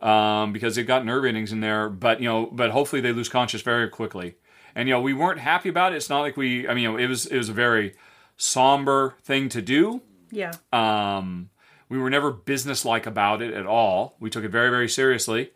um, 0.00 0.52
because 0.52 0.76
they've 0.76 0.86
got 0.86 1.04
nerve 1.04 1.24
endings 1.24 1.52
in 1.52 1.60
there. 1.60 1.88
But 1.88 2.20
you 2.20 2.28
know, 2.28 2.46
but 2.46 2.70
hopefully 2.70 3.00
they 3.02 3.12
lose 3.12 3.28
conscious 3.28 3.62
very 3.62 3.88
quickly. 3.88 4.36
And 4.78 4.88
you 4.88 4.94
know, 4.94 5.00
we 5.00 5.12
weren't 5.12 5.40
happy 5.40 5.68
about 5.68 5.92
it. 5.92 5.96
It's 5.96 6.08
not 6.08 6.20
like 6.20 6.36
we. 6.36 6.68
I 6.68 6.72
mean, 6.72 6.84
you 6.84 6.92
know, 6.92 6.96
it 6.96 7.08
was 7.08 7.26
it 7.26 7.36
was 7.36 7.48
a 7.48 7.52
very 7.52 7.96
somber 8.36 9.16
thing 9.24 9.48
to 9.48 9.60
do. 9.60 10.02
yeah. 10.30 10.52
Um, 10.72 11.50
we 11.88 11.98
were 11.98 12.08
never 12.08 12.30
businesslike 12.30 13.04
about 13.04 13.42
it 13.42 13.52
at 13.52 13.66
all. 13.66 14.14
We 14.20 14.30
took 14.30 14.44
it 14.44 14.50
very, 14.50 14.70
very 14.70 14.88
seriously. 14.88 15.50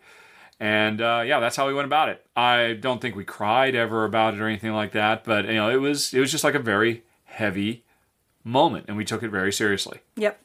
And 0.59 0.99
uh, 0.99 1.23
yeah, 1.25 1.39
that's 1.39 1.55
how 1.55 1.67
we 1.67 1.73
went 1.73 1.85
about 1.85 2.09
it. 2.09 2.25
I 2.35 2.73
don't 2.73 3.01
think 3.01 3.15
we 3.15 3.23
cried 3.23 3.75
ever 3.75 4.03
about 4.03 4.33
it 4.33 4.41
or 4.41 4.47
anything 4.47 4.73
like 4.73 4.91
that, 4.91 5.23
but 5.23 5.45
you 5.45 5.53
know, 5.53 5.69
it 5.69 5.77
was 5.77 6.13
it 6.13 6.19
was 6.19 6.29
just 6.29 6.43
like 6.43 6.55
a 6.55 6.59
very 6.59 7.03
heavy 7.23 7.85
moment, 8.43 8.87
and 8.89 8.97
we 8.97 9.05
took 9.05 9.23
it 9.23 9.29
very 9.29 9.53
seriously. 9.53 9.99
Yep. 10.17 10.37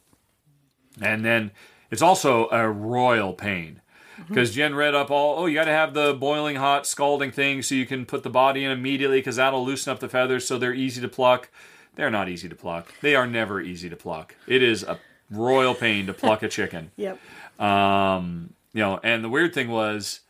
And 1.02 1.24
then 1.24 1.50
it's 1.90 2.02
also 2.02 2.48
a 2.50 2.70
royal 2.70 3.32
pain 3.32 3.80
because 4.26 4.54
Jen 4.54 4.74
read 4.74 4.94
up 4.94 5.10
all, 5.10 5.38
oh, 5.38 5.46
you 5.46 5.54
got 5.54 5.64
to 5.66 5.72
have 5.72 5.94
the 5.94 6.14
boiling 6.14 6.56
hot 6.56 6.86
scalding 6.86 7.30
thing 7.30 7.62
so 7.62 7.74
you 7.74 7.86
can 7.86 8.06
put 8.06 8.22
the 8.22 8.30
body 8.30 8.64
in 8.64 8.70
immediately 8.70 9.18
because 9.18 9.36
that'll 9.36 9.64
loosen 9.64 9.92
up 9.92 10.00
the 10.00 10.08
feathers 10.08 10.46
so 10.46 10.58
they're 10.58 10.74
easy 10.74 11.00
to 11.00 11.08
pluck. 11.08 11.50
They're 11.94 12.10
not 12.10 12.28
easy 12.28 12.48
to 12.48 12.54
pluck. 12.54 12.92
They 13.00 13.14
are 13.14 13.26
never 13.26 13.60
easy 13.60 13.88
to 13.88 13.96
pluck. 13.96 14.34
It 14.46 14.62
is 14.62 14.82
a 14.82 14.98
royal 15.30 15.74
pain 15.74 16.06
to 16.06 16.12
pluck 16.14 16.42
a 16.42 16.48
chicken. 16.48 16.90
Yep. 16.96 17.18
Um, 17.60 18.54
you 18.72 18.80
know, 18.80 19.00
and 19.02 19.24
the 19.24 19.28
weird 19.28 19.52
thing 19.52 19.68
was, 19.68 20.20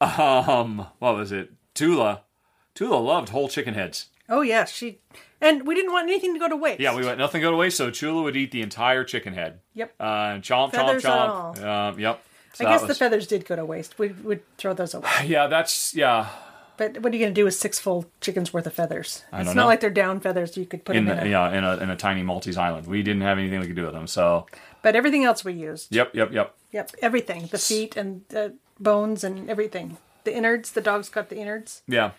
um, 0.00 0.86
what 0.98 1.14
was 1.14 1.30
it? 1.30 1.52
Tula, 1.74 2.22
Tula 2.74 2.96
loved 2.96 3.28
whole 3.28 3.48
chicken 3.48 3.74
heads. 3.74 4.06
Oh 4.28 4.40
yeah, 4.42 4.64
she 4.64 5.00
and 5.40 5.66
we 5.66 5.74
didn't 5.74 5.92
want 5.92 6.08
anything 6.08 6.32
to 6.34 6.40
go 6.40 6.48
to 6.48 6.56
waste. 6.56 6.80
Yeah, 6.80 6.94
we 6.94 7.02
let 7.02 7.18
nothing 7.18 7.42
go 7.42 7.50
to 7.50 7.56
waste, 7.56 7.76
so 7.76 7.90
Chula 7.90 8.22
would 8.22 8.36
eat 8.36 8.52
the 8.52 8.62
entire 8.62 9.04
chicken 9.04 9.34
head. 9.34 9.60
Yep. 9.74 9.94
Uh, 9.98 10.06
chomp, 10.38 10.70
Feathers 10.72 11.02
chomp, 11.02 11.58
chomp. 11.58 11.94
Uh, 11.94 11.98
yep. 11.98 12.22
So 12.52 12.66
I 12.66 12.70
guess 12.70 12.82
the 12.82 12.94
feathers 12.94 13.26
did 13.26 13.44
go 13.46 13.56
to 13.56 13.64
waste. 13.64 13.98
We 13.98 14.08
would 14.08 14.42
throw 14.56 14.74
those 14.74 14.94
away. 14.94 15.08
Yeah, 15.26 15.46
that's 15.46 15.94
yeah. 15.94 16.28
But 16.76 17.02
what 17.02 17.12
are 17.12 17.16
you 17.16 17.22
going 17.22 17.34
to 17.34 17.38
do 17.38 17.44
with 17.44 17.54
six 17.54 17.78
full 17.78 18.06
chickens 18.22 18.54
worth 18.54 18.66
of 18.66 18.72
feathers? 18.72 19.22
I 19.32 19.40
it's 19.40 19.48
not 19.48 19.56
know. 19.56 19.66
like 19.66 19.80
they're 19.80 19.90
down 19.90 20.18
feathers. 20.20 20.56
You 20.56 20.64
could 20.64 20.82
put 20.84 20.96
In 20.96 21.04
them 21.04 21.16
the, 21.16 21.22
in. 21.22 21.28
A, 21.28 21.30
yeah, 21.30 21.52
in 21.58 21.62
a 21.62 21.76
in 21.76 21.90
a 21.90 21.96
tiny 21.96 22.22
Maltese 22.22 22.56
island, 22.56 22.86
we 22.86 23.02
didn't 23.02 23.20
have 23.22 23.38
anything 23.38 23.60
we 23.60 23.66
could 23.66 23.76
do 23.76 23.84
with 23.84 23.92
them. 23.92 24.06
So 24.06 24.46
But 24.82 24.96
everything 24.96 25.24
else 25.24 25.44
we 25.44 25.52
used. 25.52 25.94
yep, 25.94 26.14
yep, 26.14 26.32
yep. 26.32 26.54
Yep, 26.72 26.92
everything. 27.02 27.48
The 27.50 27.58
feet 27.58 27.96
and 27.96 28.22
the 28.28 28.54
bones 28.78 29.24
and 29.24 29.50
everything. 29.50 29.98
The 30.24 30.34
innards. 30.34 30.72
The 30.72 30.80
dogs 30.80 31.08
got 31.10 31.28
the 31.28 31.36
innards. 31.36 31.82
Yeah. 31.86 32.12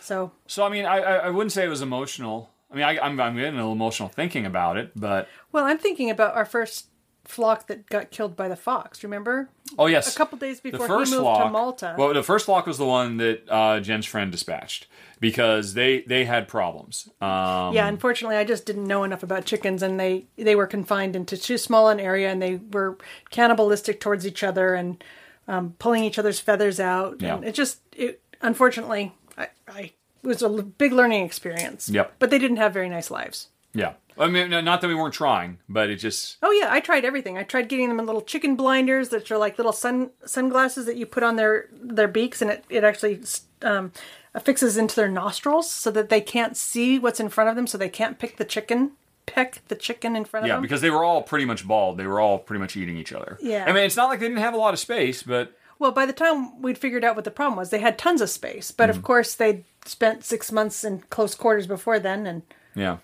So 0.00 0.32
So 0.46 0.64
I 0.64 0.70
mean, 0.70 0.86
I 0.86 0.98
I, 1.00 1.14
I 1.26 1.30
wouldn't 1.30 1.52
say 1.52 1.64
it 1.64 1.68
was 1.68 1.82
emotional. 1.82 2.50
I 2.72 2.74
mean, 2.76 2.84
I, 2.84 2.98
I'm 2.98 3.20
I'm 3.20 3.36
getting 3.36 3.54
a 3.54 3.56
little 3.56 3.72
emotional 3.72 4.08
thinking 4.08 4.46
about 4.46 4.76
it, 4.78 4.92
but 4.96 5.28
well, 5.52 5.64
I'm 5.66 5.78
thinking 5.78 6.08
about 6.08 6.34
our 6.34 6.44
first 6.46 6.86
flock 7.28 7.66
that 7.68 7.88
got 7.88 8.10
killed 8.10 8.34
by 8.36 8.48
the 8.48 8.56
fox. 8.56 9.04
Remember? 9.04 9.50
oh 9.78 9.86
yes, 9.86 10.14
A 10.14 10.16
couple 10.16 10.38
days 10.38 10.60
the 10.60 10.70
before 10.70 10.86
he 11.04 11.10
moved 11.10 11.22
flock, 11.22 11.44
to 11.44 11.50
Malta. 11.50 11.94
Well, 11.98 12.14
the 12.14 12.22
first 12.22 12.46
flock 12.46 12.66
was 12.66 12.78
the 12.78 12.86
one 12.86 13.18
that 13.18 13.44
uh, 13.48 13.80
Jen's 13.80 14.06
friend 14.06 14.32
dispatched 14.32 14.86
because 15.20 15.74
they 15.74 16.00
they 16.02 16.24
had 16.24 16.48
problems. 16.48 17.08
Um, 17.20 17.74
yeah, 17.74 17.86
unfortunately, 17.86 18.36
I 18.36 18.44
just 18.44 18.64
didn't 18.66 18.86
know 18.86 19.04
enough 19.04 19.22
about 19.22 19.44
chickens, 19.44 19.82
and 19.82 20.00
they 20.00 20.26
they 20.36 20.56
were 20.56 20.66
confined 20.66 21.14
into 21.14 21.36
too 21.36 21.58
small 21.58 21.88
an 21.90 22.00
area, 22.00 22.30
and 22.30 22.40
they 22.40 22.56
were 22.72 22.96
cannibalistic 23.30 24.00
towards 24.00 24.26
each 24.26 24.42
other 24.42 24.74
and 24.74 25.02
um, 25.46 25.74
pulling 25.78 26.04
each 26.04 26.18
other's 26.18 26.40
feathers 26.40 26.80
out. 26.80 27.12
And 27.12 27.22
Yeah. 27.22 27.40
it 27.48 27.52
just, 27.54 27.80
it 27.96 28.20
unfortunately, 28.40 29.12
I, 29.36 29.48
I 29.68 29.80
it 30.22 30.26
was 30.26 30.42
a 30.42 30.48
big 30.48 30.92
learning 30.92 31.24
experience. 31.24 31.88
Yep. 31.88 32.14
But 32.18 32.30
they 32.30 32.38
didn't 32.38 32.56
have 32.58 32.72
very 32.74 32.88
nice 32.88 33.10
lives. 33.10 33.48
Yeah. 33.78 33.92
I 34.20 34.26
mean, 34.26 34.50
not 34.50 34.80
that 34.80 34.88
we 34.88 34.96
weren't 34.96 35.14
trying, 35.14 35.58
but 35.68 35.90
it 35.90 35.96
just 35.96 36.38
Oh 36.42 36.50
yeah, 36.50 36.68
I 36.72 36.80
tried 36.80 37.04
everything. 37.04 37.38
I 37.38 37.44
tried 37.44 37.68
getting 37.68 37.88
them 37.88 38.00
in 38.00 38.06
little 38.06 38.22
chicken 38.22 38.56
blinders 38.56 39.10
that 39.10 39.30
are 39.30 39.38
like 39.38 39.58
little 39.58 39.72
sun 39.72 40.10
sunglasses 40.26 40.86
that 40.86 40.96
you 40.96 41.06
put 41.06 41.22
on 41.22 41.36
their 41.36 41.68
their 41.72 42.08
beaks, 42.08 42.42
and 42.42 42.50
it 42.50 42.64
it 42.68 42.82
actually 42.82 43.20
um, 43.62 43.92
affixes 44.34 44.76
into 44.76 44.96
their 44.96 45.08
nostrils 45.08 45.70
so 45.70 45.90
that 45.92 46.08
they 46.08 46.20
can't 46.20 46.56
see 46.56 46.98
what's 46.98 47.20
in 47.20 47.28
front 47.28 47.48
of 47.50 47.54
them, 47.56 47.68
so 47.68 47.78
they 47.78 47.88
can't 47.88 48.18
pick 48.18 48.38
the 48.38 48.44
chicken, 48.44 48.90
peck 49.26 49.62
the 49.68 49.76
chicken 49.76 50.16
in 50.16 50.24
front 50.24 50.44
of 50.44 50.48
yeah, 50.48 50.54
them. 50.54 50.62
Yeah, 50.64 50.66
because 50.66 50.80
they 50.80 50.90
were 50.90 51.04
all 51.04 51.22
pretty 51.22 51.44
much 51.44 51.66
bald. 51.66 51.96
They 51.96 52.06
were 52.06 52.18
all 52.20 52.38
pretty 52.40 52.58
much 52.60 52.76
eating 52.76 52.96
each 52.96 53.12
other. 53.12 53.38
Yeah. 53.40 53.66
I 53.68 53.72
mean, 53.72 53.84
it's 53.84 53.96
not 53.96 54.08
like 54.08 54.18
they 54.18 54.26
didn't 54.26 54.42
have 54.42 54.54
a 54.54 54.58
lot 54.58 54.74
of 54.74 54.80
space, 54.80 55.22
but 55.22 55.56
Well, 55.78 55.92
by 55.92 56.06
the 56.06 56.12
time 56.12 56.60
we'd 56.60 56.76
figured 56.78 57.04
out 57.04 57.14
what 57.14 57.24
the 57.24 57.30
problem 57.30 57.56
was, 57.56 57.70
they 57.70 57.78
had 57.78 57.96
tons 57.98 58.20
of 58.20 58.30
space. 58.30 58.72
But 58.72 58.90
Mm-hmm. 58.90 58.98
of 58.98 59.04
course, 59.04 59.34
they'd 59.36 59.64
spent 59.84 60.24
six 60.24 60.50
months 60.50 60.82
in 60.82 61.02
close 61.10 61.36
quarters 61.36 61.68
before 61.68 62.00
then, 62.00 62.26
and 62.26 62.42
yeah, 62.74 62.96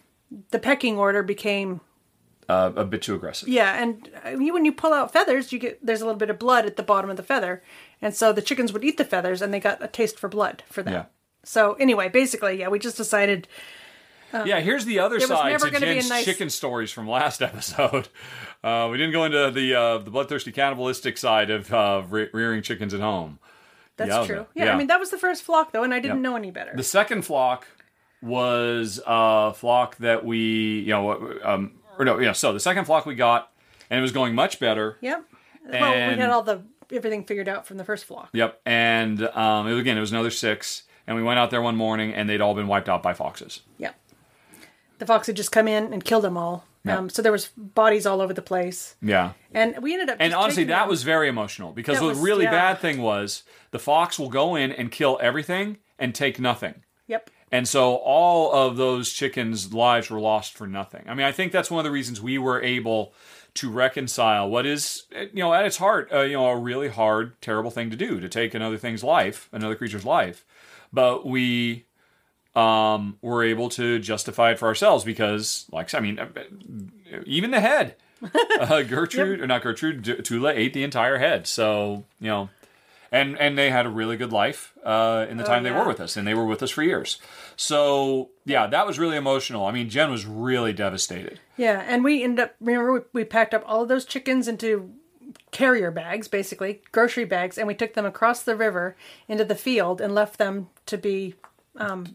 the 0.51 0.59
pecking 0.59 0.99
order 0.99 1.23
became 1.23 1.81
uh, 2.49 2.73
a 2.77 2.85
bit 2.85 3.03
too 3.03 3.15
aggressive. 3.15 3.49
yeah. 3.49 3.83
And 3.83 4.11
uh, 4.25 4.31
you, 4.31 4.53
when 4.53 4.65
you 4.65 4.73
pull 4.73 4.93
out 4.93 5.13
feathers, 5.13 5.53
you 5.53 5.59
get 5.59 5.85
there's 5.85 6.01
a 6.01 6.05
little 6.07 6.19
bit 6.19 6.31
of 6.31 6.39
blood 6.39 6.67
at 6.67 6.77
the 6.77 6.83
bottom 6.83 7.11
of 7.11 7.17
the 7.17 7.23
feather, 7.23 7.63
and 8.03 8.15
so 8.15 8.33
the 8.33 8.43
chickens 8.43 8.73
would 8.73 8.85
eat 8.85 8.97
the 8.99 9.05
feathers, 9.05 9.41
and 9.43 9.53
they 9.55 9.61
got 9.61 9.83
a 9.83 9.89
taste 9.89 10.19
for 10.19 10.29
blood 10.29 10.63
for 10.69 10.83
that. 10.83 10.91
Yeah. 10.93 11.05
So 11.45 11.75
anyway, 11.75 12.09
basically, 12.09 12.59
yeah, 12.61 12.69
we 12.69 12.79
just 12.79 12.97
decided 12.97 13.49
Yeah, 14.33 14.61
here's 14.61 14.85
the 14.85 14.99
other 14.99 15.17
was 15.17 15.27
side 15.29 15.59
to 15.61 15.71
gonna 15.71 15.81
be 15.87 15.93
a 15.93 15.95
Jen's 15.97 16.09
nice- 16.11 16.25
chicken 16.25 16.51
stories 16.51 16.91
from 16.91 17.09
last 17.09 17.41
episode. 17.51 18.09
Uh, 18.65 18.89
we 18.91 18.97
didn't 18.99 19.13
go 19.13 19.25
into 19.25 19.51
the 19.51 19.75
uh, 19.75 19.99
the 19.99 20.11
bloodthirsty 20.11 20.53
cannibalistic 20.53 21.17
side 21.19 21.51
of 21.51 21.73
uh, 21.73 22.03
re- 22.09 22.29
rearing 22.33 22.63
chickens 22.63 22.93
at 22.95 23.01
home. 23.01 23.39
that's 23.97 24.11
Yeah, 24.11 24.27
true. 24.27 24.47
Yeah, 24.55 24.65
Yeah. 24.65 24.75
I 24.75 24.77
mean 24.77 24.89
that 24.89 24.99
was 25.01 25.11
the 25.11 25.19
first 25.19 25.43
flock 25.45 25.73
though, 25.73 25.83
and 25.85 25.95
I 25.95 26.01
didn't 26.01 26.21
know 26.23 26.35
any 26.37 26.51
better. 26.51 26.73
The 26.75 26.83
second 26.83 27.23
flock 27.23 27.67
was 28.25 29.01
a 29.07 29.53
flock 29.55 29.97
that 29.99 30.25
we, 30.25 30.81
you 30.81 30.89
know, 30.91 31.39
um, 31.45 31.73
or 31.99 32.05
no, 32.05 32.19
yeah. 32.19 32.33
So 32.33 32.53
the 32.53 32.61
second 32.61 32.85
flock 32.87 33.07
we 33.07 33.15
got, 33.15 33.53
and 33.91 33.99
it 33.99 34.03
was 34.03 34.13
going 34.13 34.35
much 34.35 34.59
better. 34.59 34.97
Yep. 35.01 35.25
well, 35.71 35.91
we 35.93 35.97
And- 35.97 36.21
had 36.21 36.31
all 36.31 36.43
the 36.43 36.63
everything 36.93 37.25
figured 37.25 37.49
out 37.49 37.67
from 37.67 37.77
the 37.77 37.85
first 37.85 38.05
flock. 38.05 38.29
Yep. 38.33 38.61
And 38.67 39.23
um, 39.29 39.67
it 39.67 39.73
was, 39.73 39.81
again, 39.81 39.97
it 39.97 40.01
was 40.01 40.13
another 40.13 40.31
six, 40.31 40.85
and 41.07 41.17
we 41.17 41.23
went 41.23 41.39
out 41.39 41.51
there 41.51 41.63
one 41.63 41.77
morning, 41.77 42.13
and 42.15 42.29
they'd 42.29 42.41
all 42.41 42.55
been 42.55 42.67
wiped 42.69 42.89
out 42.89 43.03
by 43.03 43.15
foxes. 43.15 43.61
Yep. 43.79 43.95
The 44.99 45.07
fox 45.07 45.27
had 45.27 45.37
just 45.37 45.51
come 45.53 45.67
in 45.69 45.93
and 45.93 46.05
killed 46.05 46.25
them 46.25 46.37
all. 46.37 46.67
Yeah. 46.85 46.99
Um, 46.99 47.09
so 47.09 47.23
there 47.23 47.33
was 47.33 47.49
bodies 47.57 48.05
all 48.05 48.21
over 48.21 48.35
the 48.35 48.43
place, 48.43 48.95
Yeah. 49.01 49.33
and 49.55 49.79
we 49.83 49.95
ended 49.95 50.11
up. 50.11 50.19
And 50.21 50.35
honestly, 50.35 50.65
that 50.65 50.81
them. 50.81 50.89
was 50.91 51.03
very 51.03 51.29
emotional 51.29 51.73
because 51.73 51.95
That 51.97 52.03
the 52.03 52.09
was- 52.09 52.19
really 52.19 52.45
yeah. 52.45 52.51
bad 52.51 52.79
thing 52.79 53.01
was 53.01 53.43
the 53.71 53.79
fox 53.79 54.19
will 54.19 54.29
go 54.29 54.55
in 54.55 54.71
and 54.71 54.91
kill 54.93 55.19
everything 55.23 55.79
and 55.99 56.15
take 56.15 56.39
nothing. 56.39 56.83
Yep. 57.07 57.31
And 57.55 57.69
so 57.69 57.95
all 57.95 58.53
of 58.53 58.77
those 58.77 59.13
chickens' 59.13 59.73
lives 59.73 60.11
were 60.11 60.19
lost 60.19 60.55
for 60.55 60.67
nothing. 60.67 61.05
I 61.07 61.15
mean, 61.15 61.25
I 61.25 61.31
think 61.31 61.53
that's 61.53 61.71
one 61.71 61.79
of 61.79 61.85
the 61.85 61.93
reasons 61.93 62.21
we 62.21 62.37
were 62.37 62.61
able 62.61 63.15
to 63.55 63.71
reconcile 63.71 64.51
what 64.51 64.67
is, 64.67 65.05
you 65.13 65.39
know, 65.41 65.55
at 65.55 65.65
its 65.65 65.77
heart, 65.77 66.09
uh, 66.13 66.23
you 66.23 66.33
know, 66.33 66.49
a 66.49 66.57
really 66.57 66.89
hard, 66.89 67.41
terrible 67.41 67.71
thing 67.71 67.91
to 67.91 67.97
do 67.97 68.19
to 68.19 68.29
take 68.29 68.55
another 68.55 68.77
thing's 68.77 69.05
life, 69.05 69.49
another 69.53 69.77
creature's 69.77 70.05
life. 70.05 70.45
But 70.93 71.25
we 71.25 71.87
um, 72.57 73.19
were 73.23 73.45
able 73.45 73.69
to 73.69 74.01
justify 74.01 74.51
it 74.51 74.59
for 74.59 74.67
ourselves 74.67 75.05
because, 75.05 75.67
like, 75.71 75.95
I 75.95 76.01
mean, 76.01 76.19
even 77.25 77.53
the 77.53 77.61
head, 77.61 77.95
uh, 78.59 78.83
Gertrude 78.83 79.41
or 79.41 79.47
not 79.47 79.63
Gertrude, 79.63 80.03
D- 80.03 80.23
Tula 80.23 80.53
ate 80.53 80.73
the 80.73 80.83
entire 80.83 81.19
head. 81.19 81.47
So 81.47 82.05
you 82.19 82.27
know, 82.27 82.51
and 83.15 83.39
and 83.39 83.57
they 83.57 83.71
had 83.71 83.87
a 83.87 83.89
really 83.91 84.17
good 84.17 84.33
life 84.33 84.75
uh, 84.85 85.27
in 85.31 85.37
the 85.37 85.45
time 85.45 85.63
they 85.63 85.71
Oh, 85.71 85.79
were 85.81 85.87
with 85.89 86.01
us, 86.01 86.17
and 86.17 86.27
they 86.27 86.35
were 86.35 86.45
with 86.47 86.63
us 86.63 86.71
for 86.71 86.83
years. 86.83 87.19
So 87.57 88.31
yeah, 88.45 88.67
that 88.67 88.87
was 88.87 88.99
really 88.99 89.17
emotional. 89.17 89.65
I 89.67 89.73
mean, 89.73 89.89
Jen 89.89 90.11
was 90.11 90.27
really 90.27 90.73
devastated. 90.73 91.41
Yeah, 91.57 91.83
and 91.87 92.03
we 92.05 92.23
ended 92.25 92.41
up. 92.45 92.55
Remember, 92.61 92.93
we, 92.93 93.01
we 93.13 93.25
packed 93.25 93.55
up 93.55 93.63
all 93.67 93.83
of 93.83 93.89
those 93.89 94.05
chickens 94.05 94.49
into 94.49 94.91
carrier 95.51 95.91
bags, 95.91 96.29
basically 96.29 96.83
grocery 96.93 97.25
bags, 97.25 97.57
and 97.59 97.67
we 97.67 97.75
took 97.75 97.95
them 97.95 98.05
across 98.07 98.43
the 98.43 98.57
river 98.57 98.97
into 99.29 99.45
the 99.45 99.55
field 99.55 100.01
and 100.01 100.15
left 100.15 100.39
them 100.39 100.69
to 100.87 100.99
be 100.99 101.35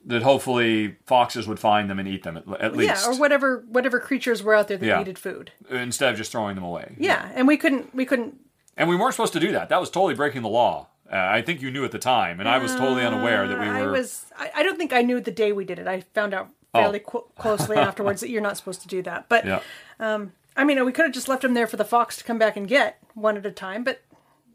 That 0.06 0.22
hopefully 0.24 0.96
foxes 1.06 1.48
would 1.48 1.60
find 1.60 1.90
them 1.90 2.00
and 2.00 2.08
eat 2.08 2.24
them 2.24 2.38
at, 2.38 2.62
at 2.62 2.76
least, 2.78 3.06
yeah, 3.06 3.12
or 3.12 3.18
whatever 3.20 3.64
whatever 3.68 4.00
creatures 4.00 4.44
were 4.44 4.56
out 4.56 4.68
there 4.68 4.78
that 4.78 4.86
Yeah. 4.86 4.98
needed 5.00 5.18
food. 5.20 5.52
instead 5.70 6.12
of 6.12 6.18
just 6.18 6.32
throwing 6.32 6.56
them 6.56 6.64
away. 6.64 6.96
Yeah, 6.98 7.30
and 7.34 7.48
we 7.48 7.58
couldn't 7.58 7.94
we 7.96 8.06
couldn't 8.06 8.36
And 8.80 8.90
we 8.90 8.96
weren't 8.96 9.14
supposed 9.14 9.34
to 9.34 9.40
do 9.40 9.52
that. 9.52 9.70
That 9.70 9.80
was 9.80 9.90
totally 9.92 10.16
breaking 10.16 10.42
the 10.42 10.50
law. 10.50 10.88
Uh, 11.12 11.16
I 11.18 11.42
think 11.42 11.62
you 11.62 11.70
knew 11.70 11.84
at 11.86 11.92
the 11.92 12.00
time, 12.00 12.40
and 12.40 12.48
I 12.48 12.60
was 12.60 12.74
totally 12.76 13.04
unaware 13.04 13.48
that 13.48 13.60
we 13.60 13.68
uh, 13.68 13.74
I 13.74 13.82
were. 13.82 13.92
was. 13.92 14.26
I, 14.38 14.52
I 14.56 14.64
don't 14.64 14.78
think 14.78 14.94
I 14.94 15.02
knew 15.02 15.20
the 15.20 15.32
day 15.32 15.52
we 15.52 15.66
did 15.66 15.78
it. 15.80 15.88
I 15.88 16.02
found 16.14 16.34
out 16.34 16.50
oh. 16.74 16.82
fairly 16.82 17.00
qu- 17.00 17.26
closely 17.38 17.78
afterwards 17.90 18.22
that 18.22 18.30
you're 18.30 18.42
not 18.42 18.58
supposed 18.58 18.82
to 18.84 18.88
do 18.88 19.02
that. 19.04 19.28
But 19.28 19.46
Oh. 19.46 19.62
yeah. 20.00 20.14
Um, 20.14 20.32
I 20.56 20.64
mean, 20.64 20.84
we 20.86 20.92
could 20.92 21.06
have 21.06 21.14
just 21.14 21.28
left 21.28 21.42
them 21.42 21.54
there 21.56 21.68
for 21.68 21.78
the 21.78 21.86
fox 21.86 22.18
to 22.18 22.24
come 22.24 22.38
back 22.38 22.56
and 22.58 22.68
get 22.68 23.00
one 23.16 23.38
at 23.38 23.46
a 23.46 23.52
time. 23.52 23.84
But 23.84 24.02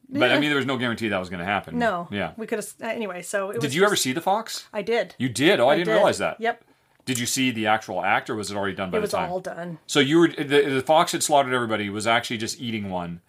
But 0.09 0.31
I 0.31 0.39
mean, 0.39 0.49
there 0.51 0.57
was 0.57 0.67
no 0.67 0.77
guarantee 0.77 1.09
that 1.09 1.19
was 1.19 1.29
going 1.29 1.41
to 1.41 1.45
happen. 1.47 1.79
no, 1.79 2.09
Yeah. 2.11 2.33
we 2.37 2.47
could 2.47 2.59
have 2.59 2.69
uh, 2.83 2.87
anyway. 2.87 3.21
So 3.23 3.51
it 3.51 3.61
Did 3.61 3.75
you 3.75 3.85
ever 3.85 3.97
see 3.97 4.13
the 4.13 4.21
fox? 4.21 4.69
I 4.73 4.83
did. 4.83 5.15
You 5.19 5.29
did. 5.29 5.61
Oh, 5.61 5.69
I, 5.69 5.75
didn't 5.75 5.89
did. 5.89 5.95
realize 5.95 6.19
that. 6.19 6.41
Yep, 6.41 6.63
Did 7.05 7.19
you 7.19 7.27
see 7.27 7.51
the 7.51 7.67
actual 7.67 8.03
act, 8.03 8.31
or 8.31 8.37
was 8.37 8.51
it 8.51 8.57
already 8.57 8.75
done 8.77 8.91
by 8.91 9.01
the 9.01 9.09
time? 9.09 9.25
it 9.25 9.27
was 9.27 9.33
all 9.33 9.41
done. 9.41 9.79
So 9.87 10.01
you 10.01 10.19
were 10.19 10.29
the, 10.29 10.45
the 10.77 10.83
fox 10.83 11.13
had 11.13 11.23
slaughtered 11.23 11.53
everybody. 11.53 11.91
Was 11.91 12.07
actually 12.07 12.39
just 12.39 12.61
eating 12.61 12.91
one. 12.91 13.21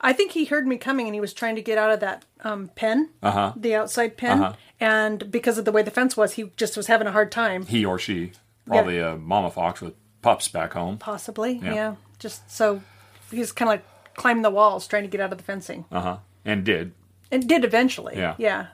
I 0.00 0.12
think 0.12 0.32
he 0.32 0.46
heard 0.46 0.66
me 0.66 0.76
coming 0.78 1.06
and 1.06 1.14
he 1.14 1.20
was 1.20 1.32
trying 1.34 1.56
to 1.56 1.62
get 1.62 1.76
out 1.78 1.90
of 1.90 2.00
that 2.00 2.24
um, 2.42 2.70
pen, 2.74 3.10
Uh-huh. 3.22 3.52
the 3.56 3.74
outside 3.74 4.16
pen, 4.16 4.42
Uh-huh. 4.42 4.52
and 4.80 5.30
because 5.30 5.58
of 5.58 5.64
the 5.66 5.72
way 5.72 5.82
the 5.82 5.90
fence 5.90 6.16
was, 6.16 6.32
he 6.34 6.50
just 6.56 6.76
was 6.76 6.86
having 6.86 7.06
a 7.06 7.12
hard 7.12 7.30
time. 7.30 7.66
He 7.66 7.84
or 7.84 7.98
she, 7.98 8.32
probably 8.66 8.98
a 8.98 9.16
mama 9.16 9.50
fox 9.50 9.80
with 9.82 9.94
pups 10.22 10.48
back 10.48 10.72
home. 10.72 10.96
Possibly, 10.98 11.60
Yeah. 11.62 11.74
yeah. 11.74 11.94
Just 12.18 12.50
so 12.50 12.82
he's 13.30 13.52
kind 13.52 13.68
of 13.68 13.74
like 13.74 14.14
climbing 14.14 14.42
the 14.42 14.50
walls 14.50 14.86
trying 14.86 15.02
to 15.04 15.08
get 15.08 15.20
out 15.20 15.32
of 15.32 15.38
the 15.38 15.44
fencing. 15.44 15.84
Uh 15.92 16.00
huh. 16.00 16.16
And 16.44 16.64
did. 16.64 16.92
and 17.30 17.46
did 17.48 17.64
eventually. 17.64 18.16
Yeah. 18.16 18.34
Yeah. 18.38 18.66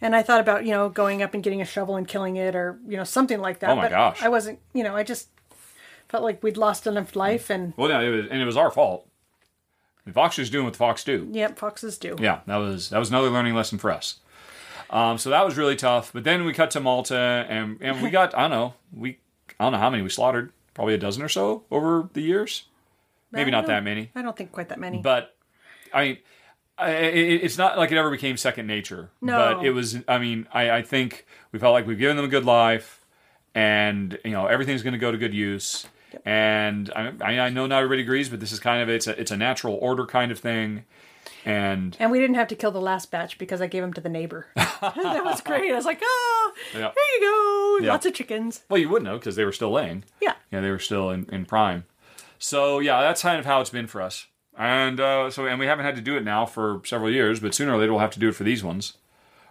And 0.00 0.14
I 0.16 0.22
thought 0.22 0.40
about, 0.40 0.64
you 0.66 0.72
know, 0.72 0.88
going 0.90 1.22
up 1.22 1.32
and 1.34 1.42
getting 1.42 1.62
a 1.62 1.64
shovel 1.64 1.96
and 1.96 2.06
killing 2.08 2.36
it 2.36 2.54
or, 2.54 2.78
you 2.86 2.96
know, 2.96 3.04
something 3.04 3.40
like 3.40 3.60
that. 3.60 3.70
Oh 3.70 3.76
my 3.76 3.82
but 3.82 3.90
gosh. 3.90 4.22
I 4.22 4.28
wasn't, 4.28 4.58
you 4.74 4.82
know, 4.82 4.94
I 4.96 5.02
just 5.02 5.28
felt 6.08 6.22
like 6.24 6.42
we'd 6.42 6.56
lost 6.58 6.86
enough 6.86 7.14
life 7.16 7.48
and 7.50 7.72
Well, 7.76 7.88
yeah, 7.88 8.00
it 8.00 8.10
was, 8.10 8.26
and 8.30 8.40
it 8.42 8.44
was 8.44 8.56
our 8.56 8.70
fault. 8.70 9.05
The 10.06 10.12
fox 10.12 10.38
was 10.38 10.48
doing 10.50 10.64
what 10.64 10.72
the 10.74 10.78
fox 10.78 11.02
do. 11.04 11.28
yep, 11.32 11.58
foxes 11.58 11.98
do. 11.98 12.16
Yeah, 12.18 12.40
that 12.46 12.56
was 12.56 12.90
that 12.90 12.98
was 12.98 13.10
another 13.10 13.28
learning 13.28 13.54
lesson 13.54 13.76
for 13.78 13.90
us. 13.90 14.20
Um, 14.88 15.18
so 15.18 15.30
that 15.30 15.44
was 15.44 15.56
really 15.56 15.74
tough. 15.76 16.12
But 16.12 16.22
then 16.24 16.44
we 16.44 16.52
cut 16.52 16.70
to 16.72 16.80
Malta, 16.80 17.44
and 17.48 17.78
and 17.80 18.00
we 18.02 18.10
got 18.10 18.34
I 18.38 18.42
don't 18.42 18.50
know 18.50 18.74
we 18.94 19.18
I 19.58 19.64
don't 19.64 19.72
know 19.72 19.78
how 19.78 19.90
many 19.90 20.02
we 20.02 20.08
slaughtered, 20.08 20.52
probably 20.74 20.94
a 20.94 20.98
dozen 20.98 21.22
or 21.22 21.28
so 21.28 21.64
over 21.70 22.08
the 22.12 22.22
years. 22.22 22.64
Maybe 23.32 23.50
not 23.50 23.66
that 23.66 23.82
many, 23.82 24.10
I 24.14 24.22
don't 24.22 24.36
think 24.36 24.52
quite 24.52 24.68
that 24.70 24.78
many. 24.78 24.98
but 25.02 25.34
I 25.92 26.04
mean, 26.04 26.18
I, 26.78 26.90
it, 26.92 27.44
it's 27.44 27.58
not 27.58 27.76
like 27.76 27.90
it 27.90 27.98
ever 27.98 28.10
became 28.10 28.36
second 28.36 28.66
nature. 28.66 29.10
No. 29.20 29.56
but 29.56 29.66
it 29.66 29.72
was. 29.72 29.98
I 30.08 30.18
mean, 30.18 30.46
I, 30.54 30.70
I 30.70 30.82
think 30.82 31.26
we 31.52 31.58
felt 31.58 31.72
like 31.72 31.86
we've 31.86 31.98
given 31.98 32.16
them 32.16 32.24
a 32.24 32.28
good 32.28 32.44
life, 32.44 33.04
and 33.54 34.18
you 34.24 34.30
know 34.30 34.46
everything's 34.46 34.82
going 34.82 34.92
to 34.92 34.98
go 34.98 35.10
to 35.10 35.18
good 35.18 35.34
use. 35.34 35.86
And 36.24 36.90
I, 36.94 37.12
I 37.20 37.38
I 37.40 37.48
know 37.50 37.66
not 37.66 37.78
everybody 37.78 38.02
agrees, 38.02 38.28
but 38.28 38.40
this 38.40 38.52
is 38.52 38.60
kind 38.60 38.82
of 38.82 38.88
it's 38.88 39.06
a 39.06 39.18
it's 39.20 39.30
a 39.30 39.36
natural 39.36 39.74
order 39.74 40.06
kind 40.06 40.32
of 40.32 40.38
thing, 40.38 40.84
and 41.44 41.96
and 42.00 42.10
we 42.10 42.18
didn't 42.18 42.36
have 42.36 42.48
to 42.48 42.54
kill 42.54 42.70
the 42.70 42.80
last 42.80 43.10
batch 43.10 43.38
because 43.38 43.60
I 43.60 43.66
gave 43.66 43.82
them 43.82 43.92
to 43.94 44.00
the 44.00 44.08
neighbor. 44.08 44.46
that 44.54 45.22
was 45.24 45.40
great. 45.40 45.70
I 45.72 45.76
was 45.76 45.84
like, 45.84 46.00
oh, 46.02 46.52
Yeah. 46.72 46.78
here 46.92 47.04
you 47.14 47.20
go. 47.20 47.84
Yeah. 47.86 47.92
Lots 47.92 48.06
of 48.06 48.14
chickens. 48.14 48.62
Well, 48.68 48.78
you 48.78 48.88
wouldn't 48.88 49.04
know 49.10 49.18
because 49.18 49.36
they 49.36 49.44
were 49.44 49.52
still 49.52 49.70
laying. 49.70 50.04
Yeah. 50.20 50.34
Yeah, 50.50 50.60
they 50.60 50.70
were 50.70 50.78
still 50.78 51.10
in, 51.10 51.28
in 51.30 51.44
prime. 51.44 51.84
So 52.38 52.78
yeah, 52.80 53.00
that's 53.00 53.22
kind 53.22 53.38
of 53.38 53.46
how 53.46 53.60
it's 53.60 53.70
been 53.70 53.86
for 53.86 54.00
us. 54.02 54.26
And 54.58 54.98
uh, 55.00 55.30
so, 55.30 55.46
and 55.46 55.58
we 55.60 55.66
haven't 55.66 55.84
had 55.84 55.96
to 55.96 56.00
do 56.00 56.16
it 56.16 56.24
now 56.24 56.46
for 56.46 56.80
several 56.84 57.10
years, 57.10 57.40
but 57.40 57.54
sooner 57.54 57.74
or 57.74 57.78
later 57.78 57.92
we'll 57.92 58.00
have 58.00 58.12
to 58.12 58.18
do 58.20 58.28
it 58.30 58.34
for 58.34 58.44
these 58.44 58.64
ones, 58.64 58.94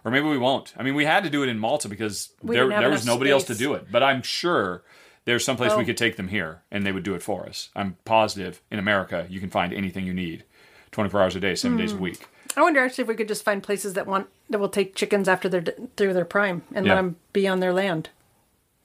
or 0.04 0.10
maybe 0.10 0.26
we 0.26 0.36
won't. 0.38 0.74
I 0.76 0.82
mean, 0.82 0.96
we 0.96 1.04
had 1.04 1.22
to 1.24 1.30
do 1.30 1.44
it 1.44 1.48
in 1.48 1.58
Malta 1.60 1.88
because 1.88 2.30
We 2.42 2.56
there 2.56 2.68
there 2.68 2.90
was 2.90 3.06
nobody 3.06 3.30
else 3.30 3.44
to 3.44 3.54
do 3.54 3.74
it. 3.74 3.86
But 3.90 4.02
I'm 4.02 4.22
sure 4.22 4.82
there's 5.26 5.44
someplace 5.44 5.76
we 5.76 5.82
Oh. 5.82 5.86
could 5.86 5.96
take 5.98 6.16
them 6.16 6.28
here, 6.28 6.62
and 6.70 6.86
they 6.86 6.92
would 6.92 7.02
do 7.02 7.14
it 7.14 7.22
for 7.22 7.46
us. 7.46 7.68
I'm 7.76 7.96
positive 8.06 8.62
in 8.70 8.78
America 8.78 9.26
you 9.28 9.38
can 9.40 9.50
find 9.50 9.72
anything 9.74 10.06
you 10.06 10.14
need, 10.14 10.44
24 10.92 11.22
hours 11.22 11.36
a 11.36 11.40
day, 11.40 11.54
seven 11.54 11.76
Hmm. 11.76 11.82
days 11.82 11.92
a 11.92 11.96
week. 11.98 12.26
I 12.56 12.62
wonder 12.62 12.82
actually 12.82 13.02
if 13.02 13.08
we 13.08 13.14
could 13.16 13.28
just 13.28 13.44
find 13.44 13.62
places 13.62 13.92
that 13.94 14.06
want 14.06 14.28
that 14.48 14.58
will 14.58 14.70
take 14.70 14.94
chickens 14.94 15.28
after 15.28 15.48
they're 15.48 15.64
through 15.98 16.14
their 16.14 16.24
prime 16.24 16.62
and 16.74 16.86
Yeah. 16.86 16.94
let 16.94 16.96
them 17.02 17.16
be 17.34 17.46
on 17.46 17.60
their 17.60 17.72
land. 17.74 18.08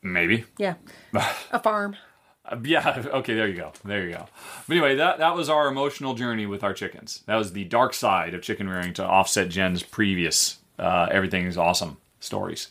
Maybe. 0.02 0.44
Yeah, 0.58 0.74
a 1.52 1.60
farm. 1.60 1.96
Uh, 2.44 2.58
Yeah. 2.64 3.04
Okay. 3.14 3.36
There 3.36 3.48
you 3.48 3.54
go. 3.56 3.72
There 3.86 4.04
you 4.04 4.14
go. 4.16 4.28
But 4.68 4.74
anyway, 4.74 4.96
that 4.96 5.20
that 5.20 5.36
was 5.36 5.48
our 5.50 5.68
emotional 5.68 6.16
journey 6.16 6.48
with 6.48 6.64
our 6.64 6.74
chickens. 6.74 7.22
That 7.28 7.36
was 7.36 7.54
the 7.54 7.64
dark 7.66 7.94
side 7.94 8.34
of 8.34 8.42
chicken 8.42 8.68
rearing 8.68 8.94
to 8.94 9.06
offset 9.06 9.50
Jen's 9.50 9.84
previous 9.84 10.58
uh, 10.80 11.08
everything 11.12 11.46
is 11.46 11.58
awesome 11.58 11.98
stories. 12.20 12.70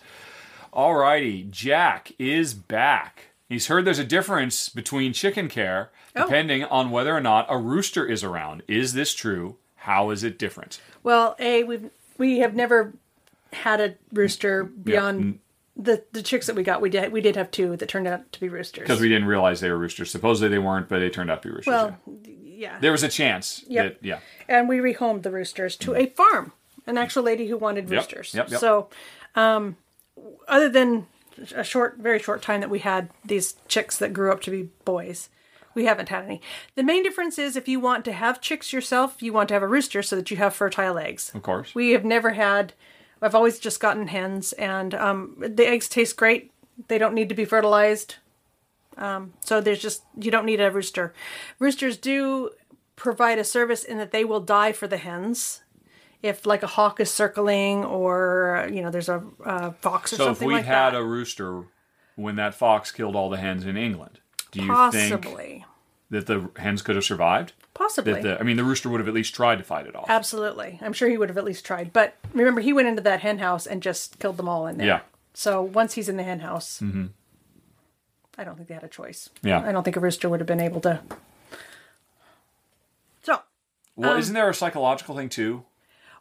Alrighty, 0.72 1.48
Jack 1.50 2.12
is 2.18 2.52
back. 2.54 3.26
He's 3.50 3.66
heard 3.66 3.84
there's 3.84 3.98
a 3.98 4.04
difference 4.04 4.68
between 4.68 5.12
chicken 5.12 5.48
care 5.48 5.90
depending 6.14 6.62
on 6.64 6.92
whether 6.92 7.14
or 7.14 7.20
not 7.20 7.46
a 7.48 7.58
rooster 7.58 8.06
is 8.06 8.22
around. 8.22 8.62
Is 8.68 8.92
this 8.94 9.12
true? 9.12 9.56
How 9.74 10.10
is 10.10 10.22
it 10.22 10.38
different? 10.38 10.80
Well, 11.02 11.34
a 11.40 11.64
we've 11.64 11.90
we 12.16 12.38
have 12.38 12.54
never 12.54 12.92
had 13.52 13.80
a 13.80 13.96
rooster 14.12 14.62
beyond 14.62 15.40
the 15.76 16.04
the 16.12 16.22
chicks 16.22 16.46
that 16.46 16.54
we 16.54 16.62
got. 16.62 16.80
We 16.80 16.90
did 16.90 17.10
we 17.10 17.20
did 17.20 17.34
have 17.34 17.50
two 17.50 17.76
that 17.76 17.88
turned 17.88 18.06
out 18.06 18.30
to 18.30 18.40
be 18.40 18.48
roosters. 18.48 18.82
Because 18.82 19.00
we 19.00 19.08
didn't 19.08 19.26
realize 19.26 19.60
they 19.60 19.70
were 19.70 19.78
roosters. 19.78 20.12
Supposedly 20.12 20.48
they 20.48 20.58
weren't, 20.60 20.88
but 20.88 21.00
they 21.00 21.10
turned 21.10 21.30
out 21.30 21.42
to 21.42 21.48
be 21.48 21.54
roosters. 21.54 21.72
well, 21.72 21.98
yeah. 22.06 22.32
yeah, 22.44 22.78
there 22.78 22.92
was 22.92 23.02
a 23.02 23.08
chance. 23.08 23.64
Yep. 23.66 24.00
That, 24.00 24.06
yeah. 24.06 24.20
and 24.48 24.68
we 24.68 24.78
rehomed 24.78 25.22
the 25.24 25.30
roosters 25.32 25.74
to 25.78 25.96
a 25.96 26.06
farm. 26.06 26.52
An 26.86 26.96
actual 26.96 27.24
lady 27.24 27.48
who 27.48 27.56
wanted 27.56 27.90
Yep, 27.90 27.98
roosters. 27.98 28.34
yep, 28.34 28.50
yep. 28.50 28.60
So, 28.60 28.88
um, 29.34 29.76
other 30.48 30.68
than 30.68 31.06
a 31.54 31.64
short, 31.64 31.98
very 31.98 32.18
short 32.18 32.42
time 32.42 32.60
that 32.60 32.70
we 32.70 32.80
had 32.80 33.10
these 33.24 33.54
chicks 33.68 33.98
that 33.98 34.12
grew 34.12 34.32
up 34.32 34.40
to 34.42 34.50
be 34.50 34.68
boys, 34.84 35.28
we 35.74 35.84
haven't 35.84 36.08
had 36.08 36.24
any. 36.24 36.40
The 36.74 36.82
main 36.82 37.02
difference 37.02 37.38
is 37.38 37.56
if 37.56 37.68
you 37.68 37.80
want 37.80 38.04
to 38.06 38.12
have 38.12 38.40
chicks 38.40 38.72
yourself, 38.72 39.22
you 39.22 39.32
want 39.32 39.48
to 39.48 39.54
have 39.54 39.62
a 39.62 39.68
rooster 39.68 40.02
so 40.02 40.16
that 40.16 40.30
you 40.30 40.36
have 40.36 40.54
fertile 40.54 40.98
eggs. 40.98 41.30
Of 41.34 41.42
course. 41.42 41.74
We 41.74 41.90
have 41.90 42.04
never 42.04 42.30
had. 42.30 42.72
I've 43.22 43.34
always 43.34 43.58
just 43.58 43.80
gotten 43.80 44.08
hens, 44.08 44.52
and 44.54 44.94
um, 44.94 45.36
the 45.38 45.68
eggs 45.68 45.88
taste 45.88 46.16
great. 46.16 46.52
They 46.88 46.98
don't 46.98 47.14
need 47.14 47.28
to 47.28 47.34
be 47.34 47.44
fertilized. 47.44 48.16
Um, 48.96 49.34
so 49.40 49.60
there's 49.60 49.80
just 49.80 50.02
you 50.18 50.30
don't 50.30 50.46
need 50.46 50.60
a 50.60 50.70
rooster. 50.70 51.12
Roosters 51.58 51.96
do 51.96 52.50
provide 52.96 53.38
a 53.38 53.44
service 53.44 53.84
in 53.84 53.98
that 53.98 54.10
they 54.10 54.24
will 54.24 54.40
die 54.40 54.72
for 54.72 54.86
the 54.86 54.96
hens 54.96 55.62
if 56.22 56.46
like 56.46 56.62
a 56.62 56.66
hawk 56.66 57.00
is 57.00 57.10
circling 57.10 57.84
or 57.84 58.68
you 58.72 58.82
know 58.82 58.90
there's 58.90 59.08
a, 59.08 59.22
uh 59.44 59.70
fox 59.80 60.12
or 60.12 60.16
something. 60.16 60.34
So 60.34 60.42
if 60.42 60.46
we 60.46 60.54
like 60.54 60.64
had 60.64 60.90
that. 60.90 60.98
a 61.00 61.04
rooster 61.04 61.64
when 62.16 62.36
that 62.36 62.54
fox 62.54 62.90
killed 62.92 63.16
all 63.16 63.30
the 63.30 63.38
hens 63.38 63.64
in 63.66 63.76
England, 63.76 64.20
do 64.50 64.60
you 64.60 64.66
think 64.66 65.22
Possibly, 65.22 65.64
that 66.10 66.26
the 66.26 66.50
hens 66.56 66.82
could 66.82 66.96
have 66.96 67.04
survived? 67.04 67.52
possibly. 67.72 68.20
The, 68.20 68.38
I 68.38 68.42
mean, 68.42 68.58
the 68.58 68.64
rooster 68.64 68.90
would 68.90 69.00
have 69.00 69.08
at 69.08 69.14
least 69.14 69.34
tried 69.34 69.56
to 69.56 69.64
fight 69.64 69.86
it 69.86 69.96
off. 69.96 70.04
Absolutely. 70.10 70.78
I'm 70.82 70.92
sure 70.92 71.08
he 71.08 71.16
would 71.16 71.30
have 71.30 71.38
at 71.38 71.44
least 71.44 71.64
tried. 71.64 71.94
But 71.94 72.14
remember, 72.34 72.60
he 72.60 72.74
went 72.74 72.88
into 72.88 73.00
that 73.02 73.20
hen 73.20 73.38
house 73.38 73.66
and 73.66 73.82
just 73.82 74.18
killed 74.18 74.36
them 74.36 74.50
all 74.50 74.66
in 74.66 74.76
there. 74.76 74.86
Yeah. 74.86 75.00
So 75.32 75.62
once 75.62 75.94
he's 75.94 76.06
in 76.08 76.18
the 76.18 76.22
hen 76.22 76.40
house, 76.40 76.82
I 78.36 78.44
don't 78.44 78.56
think 78.56 78.68
they 78.68 78.74
had 78.74 78.84
a 78.84 78.88
choice. 78.88 79.30
Yeah. 79.42 79.62
I 79.66 79.72
don't 79.72 79.82
think 79.82 79.96
a 79.96 80.00
rooster 80.00 80.28
would 80.28 80.40
have 80.40 80.46
been 80.46 80.60
able 80.60 80.82
to. 80.82 81.00
So, 83.22 83.40
Well, 83.96 84.12
um, 84.12 84.18
isn't 84.18 84.34
there 84.34 84.50
a 84.50 84.54
psychological 84.54 85.16
thing 85.16 85.30
too? 85.30 85.64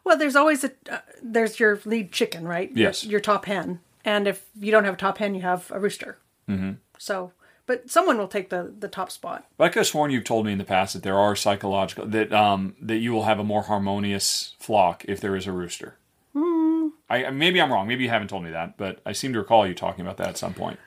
Well, 0.04 0.16
there's 0.16 0.36
always 0.36 0.64
a 0.64 0.72
uh, 0.90 0.98
there's 1.22 1.60
your 1.60 1.80
lead 1.84 2.12
chicken, 2.12 2.46
right? 2.46 2.70
Yes. 2.74 3.04
Your, 3.04 3.20
top 3.20 3.44
hen, 3.44 3.80
and 4.04 4.26
if 4.26 4.46
you 4.58 4.70
don't 4.70 4.84
have 4.84 4.94
a 4.94 4.98
top 4.98 5.18
hen, 5.18 5.34
you 5.34 5.42
have 5.42 5.70
a 5.70 5.78
rooster. 5.78 6.18
Mm-hmm. 6.48 6.72
So, 6.98 7.32
but 7.66 7.90
someone 7.90 8.18
will 8.18 8.28
take 8.28 8.50
the 8.50 8.72
the 8.76 8.88
top 8.88 9.10
spot. 9.10 9.46
But 9.56 9.64
I 9.64 9.68
could 9.68 9.80
have 9.80 9.86
sworn 9.86 10.10
you've 10.10 10.24
told 10.24 10.46
me 10.46 10.52
in 10.52 10.58
the 10.58 10.64
past 10.64 10.94
that 10.94 11.02
there 11.02 11.18
are 11.18 11.36
psychological 11.36 12.06
that 12.06 12.32
um 12.32 12.74
that 12.80 12.96
you 12.96 13.12
will 13.12 13.24
have 13.24 13.38
a 13.38 13.44
more 13.44 13.62
harmonious 13.62 14.54
flock 14.58 15.04
if 15.06 15.20
there 15.20 15.36
is 15.36 15.46
a 15.46 15.52
rooster. 15.52 15.96
Hmm. 16.32 16.88
I 17.08 17.30
maybe 17.30 17.60
I'm 17.60 17.72
wrong. 17.72 17.88
Maybe 17.88 18.04
you 18.04 18.10
haven't 18.10 18.28
told 18.28 18.44
me 18.44 18.50
that, 18.50 18.76
but 18.76 19.00
I 19.04 19.12
seem 19.12 19.32
to 19.32 19.40
recall 19.40 19.66
you 19.66 19.74
talking 19.74 20.02
about 20.02 20.16
that 20.18 20.28
at 20.28 20.38
some 20.38 20.54
point, 20.54 20.78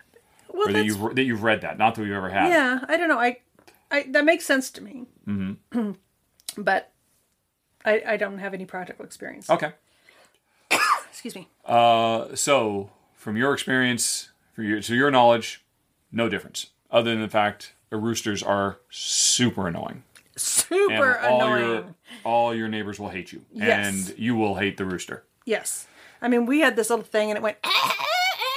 Well, 0.47 0.69
or 0.69 0.73
that 0.73 0.85
you've 0.85 1.15
that 1.15 1.23
you've 1.23 1.43
read 1.43 1.61
that. 1.61 1.77
Not 1.77 1.95
that 1.95 2.01
we've 2.01 2.11
ever 2.11 2.29
had. 2.29 2.49
Yeah, 2.49 2.79
I 2.87 2.97
don't 2.97 3.09
know. 3.09 3.19
I, 3.19 3.39
I 3.91 4.03
that 4.09 4.25
makes 4.25 4.45
sense 4.45 4.71
to 4.71 4.81
me. 4.81 5.05
Mm-hmm. 5.27 5.91
but 6.57 6.92
I 7.85 8.01
I 8.07 8.17
don't 8.17 8.39
have 8.39 8.53
any 8.53 8.65
practical 8.65 9.05
experience. 9.05 9.49
Okay. 9.49 9.71
Excuse 11.09 11.35
me. 11.35 11.47
Uh, 11.65 12.35
so, 12.35 12.89
from 13.13 13.37
your 13.37 13.53
experience, 13.53 14.29
for 14.53 14.63
your, 14.63 14.81
to 14.81 14.95
your 14.95 15.11
knowledge, 15.11 15.63
no 16.11 16.27
difference, 16.29 16.67
other 16.91 17.11
than 17.11 17.21
the 17.21 17.29
fact 17.29 17.73
that 17.89 17.97
roosters 17.97 18.41
are 18.43 18.79
super 18.89 19.67
annoying. 19.67 20.03
And 20.35 20.41
Super 20.41 21.19
all 21.19 21.41
annoying. 21.43 21.63
your 21.69 21.95
all 22.23 22.55
your 22.55 22.67
neighbors 22.67 22.99
will 22.99 23.09
hate 23.09 23.31
you, 23.31 23.45
Yes. 23.51 24.09
and 24.09 24.17
you 24.17 24.35
will 24.35 24.55
hate 24.55 24.77
the 24.77 24.85
rooster. 24.85 25.23
Yes. 25.45 25.87
I 26.21 26.27
mean, 26.27 26.45
we 26.45 26.61
had 26.61 26.75
this 26.75 26.89
little 26.89 27.05
thing, 27.05 27.29
and 27.29 27.37
it 27.37 27.43
went 27.43 27.57
ah, 27.63 27.69
ah, 27.69 28.05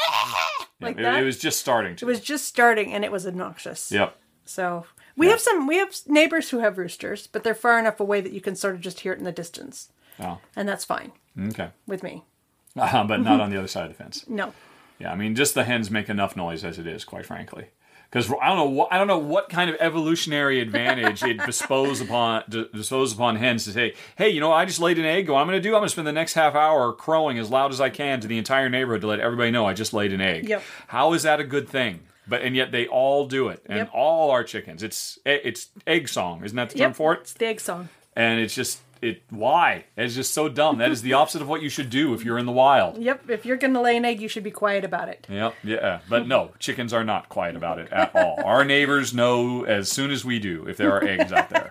ah, 0.09 0.69
like 0.81 0.99
it, 0.99 1.03
that. 1.03 1.21
it 1.21 1.25
was 1.25 1.39
just 1.39 1.61
starting 1.61 1.97
to. 1.97 2.07
It 2.07 2.09
was 2.09 2.21
just 2.21 2.47
starting, 2.47 2.93
and 2.95 3.05
it 3.05 3.13
was 3.13 3.27
obnoxious. 3.27 3.93
Yep. 3.93 4.17
So 4.47 4.87
we 5.17 5.29
have 5.29 5.41
some. 5.41 5.67
We 5.67 5.77
have 5.79 5.95
neighbors 6.07 6.51
who 6.51 6.59
have 6.59 6.79
roosters, 6.79 7.27
but 7.27 7.43
they're 7.45 7.55
far 7.55 7.79
enough 7.79 8.01
away 8.01 8.21
that 8.21 8.33
you 8.33 8.41
can 8.41 8.55
sort 8.57 8.75
of 8.75 8.81
just 8.81 9.01
hear 9.01 9.13
it 9.13 9.19
in 9.19 9.25
the 9.25 9.33
distance, 9.33 9.89
Oh, 10.21 10.39
and 10.55 10.69
that's 10.69 10.85
fine 10.85 11.13
okay. 11.49 11.71
with 11.87 12.03
me. 12.03 12.25
Uh, 12.79 13.05
but 13.05 13.21
not 13.23 13.41
on 13.41 13.49
the 13.51 13.57
other 13.57 13.69
side 13.69 13.91
of 13.91 13.97
the 13.97 14.03
fence. 14.03 14.25
No. 14.29 14.53
Yeah, 14.99 15.11
I 15.11 15.15
mean, 15.17 15.35
just 15.35 15.55
the 15.55 15.65
hens 15.65 15.91
make 15.91 16.11
enough 16.11 16.37
noise 16.37 16.63
as 16.65 16.79
it 16.79 16.87
is, 16.87 17.05
quite 17.05 17.25
frankly. 17.25 17.67
Because 18.11 18.31
I 18.31 18.49
don't 18.49 18.57
know 18.59 18.65
what 18.67 18.93
I 18.93 18.99
don't 18.99 19.07
know 19.09 19.19
what 19.19 19.49
kind 19.49 19.69
of 19.71 19.77
evolutionary 19.81 20.61
advantage 20.61 21.23
it 21.23 21.39
bestows 21.47 22.01
upon 22.01 22.45
d- 22.49 22.69
bestows 22.73 23.13
upon 23.15 23.37
hens 23.37 23.65
to 23.65 23.73
say, 23.73 23.95
"Hey, 24.17 24.29
you 24.29 24.41
know, 24.41 24.53
I 24.53 24.65
just 24.65 24.79
laid 24.79 24.99
an 24.99 25.05
egg. 25.07 25.29
What 25.29 25.39
I'm 25.41 25.47
going 25.47 25.59
to 25.59 25.63
do? 25.63 25.71
I'm 25.71 25.81
going 25.81 25.87
to 25.87 25.91
spend 25.91 26.07
the 26.07 26.13
next 26.13 26.35
half 26.35 26.55
hour 26.55 26.93
crowing 26.93 27.39
as 27.39 27.51
loud 27.51 27.73
as 27.73 27.81
I 27.81 27.89
can 27.91 28.21
to 28.21 28.29
the 28.29 28.39
entire 28.39 28.69
neighborhood 28.69 29.01
to 29.01 29.07
let 29.07 29.21
everybody 29.21 29.51
know 29.51 29.67
I 29.67 29.73
just 29.73 29.93
laid 29.93 30.13
an 30.13 30.21
egg." 30.21 30.49
Yep. 30.49 30.63
How 30.89 31.13
is 31.15 31.25
that 31.25 31.41
a 31.41 31.45
good 31.45 31.69
thing? 31.69 32.01
But 32.29 32.43
and 32.43 32.57
yet 32.57 32.73
they 32.73 32.87
all 32.87 33.27
do 33.27 33.49
it, 33.49 33.63
and 33.67 33.79
Yep. 33.79 33.91
all 33.95 34.31
our 34.31 34.43
chickens. 34.45 34.83
It's 34.83 35.19
e, 35.27 35.31
it's 35.45 35.69
egg 35.87 36.09
song, 36.09 36.45
isn't 36.45 36.57
that 36.57 36.71
the 36.71 36.79
term 36.79 36.89
Yep. 36.91 36.97
for 36.97 37.15
it? 37.15 37.21
It's 37.21 37.33
the 37.35 37.47
egg 37.47 37.61
song. 37.61 37.89
And 38.17 38.41
it's 38.41 38.55
just 38.55 38.81
it. 39.03 39.23
Why? 39.31 39.85
It's 39.97 40.15
just 40.15 40.33
so 40.33 40.49
dumb. 40.49 40.79
That 40.79 40.91
is 40.91 41.03
the 41.03 41.13
opposite 41.13 41.43
of 41.43 41.49
what 41.49 41.61
you 41.63 41.69
should 41.69 41.91
do 41.91 42.15
if 42.15 42.25
you're 42.25 42.39
in 42.39 42.47
the 42.47 42.53
wild. 42.53 42.97
Yep. 42.99 43.29
If 43.29 43.45
you're 43.45 43.59
going 43.59 43.75
to 43.75 43.81
lay 43.81 43.97
an 43.97 44.05
egg, 44.07 44.21
you 44.23 44.27
should 44.29 44.43
be 44.43 44.51
quiet 44.51 44.85
about 44.85 45.09
it. 45.11 45.27
Yep, 45.31 45.55
yeah. 45.65 45.99
But 46.09 46.27
no, 46.27 46.53
chickens 46.59 46.93
are 46.95 47.05
not 47.05 47.29
quiet 47.29 47.57
about 47.57 47.79
it 47.79 47.93
at 47.93 48.17
all. 48.17 48.43
Our 48.43 48.65
neighbors 48.65 49.13
know 49.13 49.65
as 49.65 49.93
soon 49.93 50.11
as 50.11 50.25
we 50.25 50.39
do 50.39 50.67
if 50.67 50.79
there 50.79 50.93
are 50.93 51.05
eggs 51.05 51.31
out 51.31 51.51
there. 51.51 51.69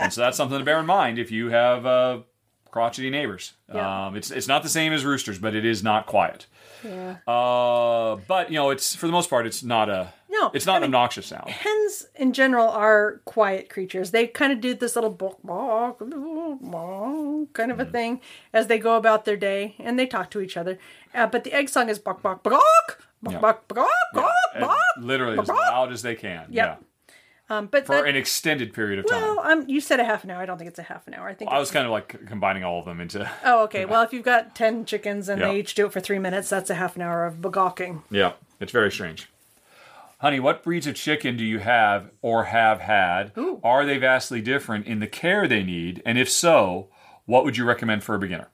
And 0.00 0.12
so 0.12 0.20
that's 0.22 0.36
something 0.36 0.58
to 0.58 0.64
bear 0.64 0.80
in 0.80 0.86
mind 0.86 1.18
if 1.18 1.30
you 1.30 1.50
have 1.50 1.86
uh, 1.86 2.18
crotchety 2.78 3.10
neighbors. 3.10 3.54
Yeah. 3.74 4.06
Um, 4.06 4.16
it's, 4.16 4.30
it's 4.30 4.46
not 4.48 4.62
the 4.62 4.68
same 4.68 4.92
as 4.92 5.04
roosters, 5.04 5.38
but 5.38 5.54
it 5.54 5.64
is 5.64 5.82
not 5.82 6.06
quiet. 6.06 6.46
Yeah. 6.84 7.16
Uh, 7.26 8.16
but, 8.28 8.50
you 8.50 8.54
know, 8.56 8.70
it's 8.70 8.94
for 8.94 9.06
the 9.06 9.12
most 9.12 9.28
part, 9.28 9.46
it's 9.46 9.62
not 9.64 9.88
a. 9.88 10.12
No, 10.30 10.50
It's 10.54 10.66
not 10.66 10.74
I 10.74 10.76
an 10.76 10.82
mean- 10.82 10.88
obnoxious 10.94 11.26
sound. 11.26 11.48
hens 11.48 12.06
in 12.14 12.32
general 12.32 12.68
are 12.68 13.20
quiet 13.24 13.68
creatures. 13.70 14.10
They 14.12 14.26
kind 14.28 14.52
of 14.52 14.60
do 14.60 14.74
this 14.74 14.94
little 14.94 15.10
bok 15.10 15.38
bok 15.42 15.98
bok 16.00 17.52
kind 17.54 17.72
of 17.72 17.80
a 17.80 17.84
thing 17.86 18.20
as 18.52 18.66
they 18.68 18.78
go 18.78 18.96
about 18.96 19.24
their 19.24 19.36
day, 19.38 19.74
and 19.80 19.98
they 19.98 20.06
talk 20.06 20.30
to 20.32 20.40
each 20.40 20.56
other. 20.56 20.78
Uh, 21.14 21.26
but 21.26 21.44
the 21.44 21.52
egg 21.52 21.68
song 21.68 21.88
is 21.88 21.98
bok 21.98 22.22
bok 22.22 22.42
bok 22.42 22.52
bok 23.22 23.32
Yeah. 23.32 23.38
bok 23.40 23.66
bok 23.68 23.88
bok 24.12 24.32
And 24.54 24.64
bok. 24.64 24.78
literally 25.00 25.38
as 25.38 25.48
loud 25.48 25.92
as 25.92 26.02
they 26.02 26.14
can. 26.14 26.46
Yep. 26.50 26.52
Yeah. 26.52 26.76
Um, 27.50 27.66
but 27.66 27.86
For 27.86 27.96
that, 27.96 28.06
an 28.06 28.14
extended 28.16 28.74
period 28.74 28.98
of 28.98 29.06
time. 29.06 29.22
well, 29.22 29.40
um, 29.40 29.64
you 29.68 29.80
said 29.80 30.00
a 30.00 30.04
half 30.04 30.22
an 30.22 30.30
hour. 30.30 30.42
I 30.42 30.46
don't 30.46 30.58
think 30.58 30.68
it's 30.68 30.78
a 30.78 30.82
half 30.82 31.06
an 31.06 31.14
hour. 31.14 31.28
I 31.28 31.34
think. 31.34 31.50
I 31.50 31.58
was 31.58 31.70
kind 31.70 31.86
of 31.86 31.92
like 31.92 32.26
combining 32.26 32.62
all 32.62 32.78
of 32.80 32.84
them 32.84 33.00
into. 33.00 33.28
oh, 33.44 33.64
okay. 33.64 33.84
Well, 33.88 34.02
if 34.02 34.12
you've 34.12 34.24
got 34.24 34.54
ten 34.54 34.84
chickens 34.84 35.28
and 35.28 35.40
Yeah. 35.40 35.48
they 35.48 35.58
each 35.60 35.74
do 35.74 35.86
it 35.86 35.92
for 35.92 36.00
three 36.00 36.18
minutes, 36.18 36.50
that's 36.50 36.68
a 36.68 36.74
half 36.74 36.96
an 36.96 37.02
hour 37.02 37.24
of 37.24 37.36
begawking. 37.40 38.02
Yeah, 38.10 38.32
it's 38.60 38.72
very 38.72 38.92
strange. 38.92 39.28
Honey, 40.18 40.40
what 40.40 40.62
breeds 40.64 40.86
of 40.88 40.96
chicken 40.96 41.36
do 41.36 41.44
you 41.44 41.60
have 41.60 42.10
or 42.22 42.44
have 42.44 42.80
had? 42.80 43.30
Ooh. 43.38 43.60
Are 43.62 43.86
they 43.86 43.98
vastly 43.98 44.40
different 44.40 44.86
in 44.86 44.98
the 44.98 45.06
care 45.06 45.46
they 45.46 45.62
need? 45.62 46.02
And 46.04 46.18
if 46.18 46.28
so, 46.28 46.88
what 47.24 47.44
would 47.44 47.56
you 47.56 47.64
recommend 47.64 48.02
for 48.02 48.16
a 48.16 48.18
beginner? 48.18 48.48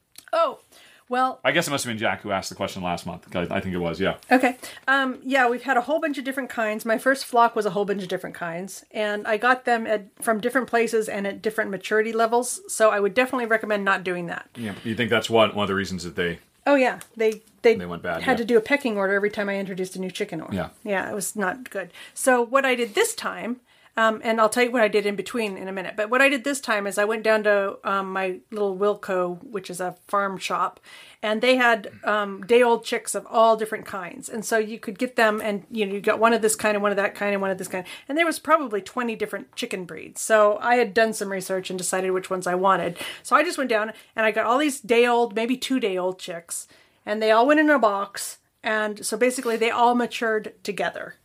Well, 1.09 1.41
I 1.45 1.53
guess 1.53 1.69
it 1.69 1.71
must 1.71 1.85
have 1.85 1.91
been 1.91 1.99
Jack 1.99 2.23
who 2.23 2.31
asked 2.31 2.49
the 2.49 2.55
question 2.55 2.83
last 2.83 3.07
month. 3.07 3.35
I 3.37 3.61
think 3.61 3.75
it 3.75 3.79
was, 3.79 4.01
yeah. 4.01 4.17
Okay. 4.33 4.57
Um, 4.89 5.19
yeah, 5.23 5.49
we've 5.49 5.63
had 5.63 5.77
a 5.77 5.83
whole 5.83 6.01
bunch 6.01 6.17
of 6.19 6.25
different 6.25 6.49
kinds. 6.51 6.85
My 6.85 6.97
first 6.99 7.27
flock 7.27 7.55
was 7.55 7.67
a 7.67 7.71
whole 7.71 7.85
bunch 7.85 8.03
of 8.03 8.09
different 8.09 8.35
kinds, 8.37 8.85
and 8.91 9.27
I 9.27 9.37
got 9.37 9.65
them 9.67 9.87
at 9.87 10.07
from 10.23 10.41
different 10.41 10.67
places 10.67 11.09
and 11.09 11.27
at 11.27 11.43
different 11.43 11.71
maturity 11.71 12.13
levels. 12.13 12.61
So 12.73 12.91
I 12.91 13.01
would 13.01 13.13
definitely 13.15 13.47
recommend 13.47 13.85
not 13.85 14.03
doing 14.05 14.27
that. 14.27 14.49
yeah. 14.57 14.75
You 14.83 14.95
think 14.95 15.11
that's 15.11 15.29
what 15.29 15.55
one 15.55 15.65
of 15.65 15.69
the 15.69 15.75
reasons 15.75 16.05
that 16.05 16.17
they 16.17 16.39
Oh 16.67 16.77
yeah, 16.77 17.01
they 17.17 17.43
they, 17.61 17.75
They 17.75 17.85
went 17.87 18.03
bad, 18.03 18.23
Had 18.23 18.33
yeah. 18.33 18.37
to 18.39 18.45
do 18.47 18.57
a 18.57 18.61
pecking 18.63 18.97
order 18.97 19.13
every 19.15 19.31
time 19.31 19.49
I 19.51 19.59
introduced 19.59 19.97
a 19.97 20.01
new 20.01 20.11
chicken. 20.11 20.41
Or 20.41 20.49
Yeah. 20.53 20.71
yeah, 20.83 21.11
it 21.11 21.15
was 21.15 21.37
not 21.37 21.69
good. 21.71 21.91
So 22.15 22.41
what 22.43 22.65
I 22.65 22.75
did 22.75 22.95
this 22.95 23.15
time, 23.15 23.61
um, 23.97 24.21
and 24.25 24.41
I'll 24.41 24.49
tell 24.49 24.65
you 24.65 24.71
what 24.71 24.83
I 24.83 24.89
did 24.89 25.07
in 25.07 25.17
between 25.17 25.57
in 25.57 25.69
a 25.69 25.73
minute. 25.73 25.95
But 25.97 26.11
what 26.11 26.21
I 26.21 26.29
did 26.29 26.45
this 26.45 26.61
time 26.61 26.87
is 26.87 26.99
I 26.99 27.05
went 27.05 27.23
down 27.23 27.45
to 27.45 27.79
um, 27.85 28.13
my 28.13 28.41
little 28.51 28.77
Wilco, 28.77 29.43
which 29.45 29.71
is 29.71 29.81
a 29.81 29.97
farm 30.09 30.39
shop, 30.39 30.81
and 31.23 31.41
they 31.41 31.57
had 31.57 31.91
um, 32.05 32.43
day 32.43 32.63
old 32.63 32.85
chicks 32.85 33.15
of 33.15 33.27
all 33.31 33.57
different 33.57 33.87
kinds, 33.87 34.29
and 34.29 34.45
so 34.45 34.59
you 34.59 34.79
could 34.79 34.99
get 34.99 35.17
them, 35.17 35.41
and 35.41 35.67
you 35.71 35.87
know 35.87 35.95
you 35.95 36.01
got 36.01 36.19
one 36.19 36.33
of 36.33 36.43
this 36.43 36.57
kind 36.57 36.75
and 36.75 36.83
one 36.83 36.93
of 36.93 36.97
that 36.97 37.15
kind 37.15 37.33
and 37.33 37.43
one 37.43 37.51
of 37.51 37.59
this 37.59 37.69
kind, 37.69 37.87
and 38.09 38.19
there 38.19 38.27
was 38.27 38.39
probably 38.39 38.81
twenty 38.81 39.17
different 39.17 39.55
chicken 39.57 39.85
breeds. 39.85 40.21
So 40.21 40.59
I 40.61 40.77
had 40.77 40.95
done 40.95 41.13
some 41.13 41.31
research 41.31 41.71
and 41.71 41.79
decided 41.79 42.11
which 42.11 42.31
ones 42.31 42.47
I 42.47 42.55
wanted. 42.55 42.99
So 43.23 43.37
I 43.37 43.43
just 43.43 43.59
went 43.59 43.71
down 43.71 43.93
and 44.17 44.27
I 44.27 44.31
got 44.31 44.47
all 44.47 44.59
these 44.59 44.81
day 44.81 45.07
old, 45.07 45.35
maybe 45.35 45.57
two 45.57 45.81
day 45.81 45.97
old 45.97 46.19
chicks 46.19 46.69
and 47.07 47.23
they 47.23 47.31
all 47.31 47.47
went 47.47 47.61
in 47.61 47.71
a 47.71 47.79
box 47.79 48.39
and 48.63 49.05
so 49.05 49.17
basically 49.17 49.57
they 49.57 49.71
all 49.71 49.95
matured 49.95 50.55
together 50.63 51.17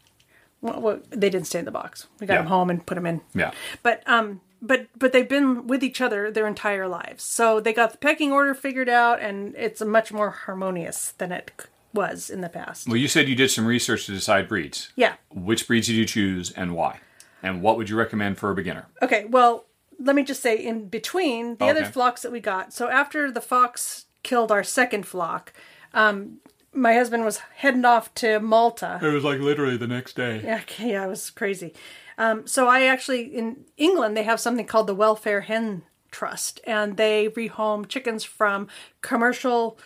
well, 0.62 0.80
well, 0.82 1.00
they 1.10 1.30
didn't 1.30 1.48
stay 1.48 1.60
in 1.60 1.66
the 1.66 1.72
box 1.72 2.08
we 2.20 2.28
got 2.28 2.34
Yeah. 2.34 2.40
them 2.40 2.48
home 2.48 2.70
and 2.70 2.86
put 2.86 2.96
them 2.96 3.06
in 3.06 3.22
Yeah. 3.34 3.52
but 3.84 4.04
um 4.08 4.42
but 4.62 4.88
but 4.98 5.12
they've 5.14 5.28
been 5.30 5.68
with 5.68 5.84
each 5.84 6.02
other 6.02 6.30
their 6.32 6.48
entire 6.48 6.88
lives 6.88 7.24
so 7.24 7.60
they 7.60 7.74
got 7.74 7.92
the 7.92 7.98
pecking 7.98 8.32
order 8.32 8.54
figured 8.54 8.90
out 8.90 9.20
and 9.22 9.56
it's 9.56 9.82
much 9.82 10.12
more 10.12 10.30
harmonious 10.32 11.12
than 11.18 11.32
it 11.32 11.52
was 11.94 12.30
in 12.30 12.42
the 12.42 12.50
past 12.50 12.88
Well, 12.88 12.98
you 12.98 13.08
said 13.08 13.28
you 13.30 13.36
did 13.36 13.50
some 13.52 13.66
research 13.66 14.06
to 14.06 14.12
decide 14.12 14.48
breeds. 14.48 14.92
yeah 14.96 15.14
Which 15.34 15.68
breeds 15.68 15.88
did 15.88 15.96
you 15.96 16.06
choose 16.06 16.52
and 16.52 16.76
why? 16.76 17.00
And 17.42 17.62
what 17.62 17.78
would 17.78 17.90
you 17.90 17.96
recommend 17.96 18.38
for 18.38 18.52
a 18.52 18.56
beginner? 18.56 18.86
Okay, 19.02 19.24
well, 19.26 19.66
let 19.98 20.14
me 20.16 20.24
just 20.24 20.42
say 20.44 20.56
in 20.58 20.88
between 20.90 21.56
the 21.56 21.66
other 21.68 21.86
flocks 21.86 22.22
that 22.24 22.32
we 22.34 22.42
got. 22.42 22.74
So 22.74 22.90
after 22.90 23.32
the 23.32 23.40
fox 23.42 24.06
killed 24.24 24.52
our 24.52 24.64
second 24.64 25.08
flock, 25.08 25.54
um, 25.94 26.40
my 26.74 26.94
husband 26.94 27.26
was 27.26 27.38
heading 27.56 27.86
off 27.86 28.14
to 28.16 28.40
Malta. 28.40 29.00
It 29.02 29.08
was 29.08 29.24
like 29.24 29.40
literally 29.40 29.78
the 29.78 29.88
next 29.88 30.16
day. 30.16 30.42
Yeah, 30.44 30.62
yeah, 30.80 31.06
it 31.06 31.10
was 31.10 31.30
crazy. 31.30 31.74
Um, 32.18 32.46
so 32.46 32.68
I 32.68 32.84
actually 32.84 33.24
in 33.24 33.66
England 33.78 34.16
they 34.16 34.24
have 34.24 34.40
something 34.40 34.66
called 34.66 34.88
the 34.88 34.96
Welfare 34.96 35.42
Hen 35.42 35.84
Trust, 36.12 36.60
and 36.66 36.98
they 36.98 37.30
rehome 37.30 37.88
chickens 37.88 38.24
from 38.24 38.68
commercial 39.02 39.80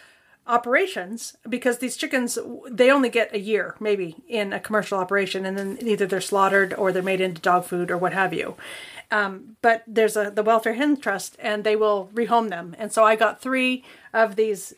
operations 0.46 1.38
because 1.48 1.78
these 1.78 1.96
chickens 1.96 2.38
they 2.70 2.92
only 2.92 3.10
get 3.10 3.34
a 3.34 3.40
year 3.40 3.76
maybe 3.80 4.16
in 4.28 4.52
a 4.52 4.60
commercial 4.60 5.00
operation 5.00 5.46
and 5.46 5.58
then 5.58 5.78
either 5.82 6.06
they're 6.06 6.20
slaughtered 6.20 6.74
or 6.74 6.92
they're 6.92 7.02
made 7.02 7.22
into 7.22 7.40
dog 7.40 7.64
food 7.64 7.90
or 7.90 7.98
what 7.98 8.12
have 8.12 8.34
you 8.34 8.54
um, 9.10 9.56
but 9.62 9.84
there's 9.88 10.18
a 10.18 10.30
the 10.32 10.44
welfare 10.44 10.74
hen 10.74 10.98
trust 10.98 11.38
and 11.40 11.64
they 11.64 11.78
will 11.78 12.10
rehome 12.14 12.50
them 12.50 12.76
and 12.78 12.92
so 12.92 13.06
i 13.06 13.16
got 13.16 13.42
three 13.42 13.86
of 14.14 14.36
these 14.36 14.74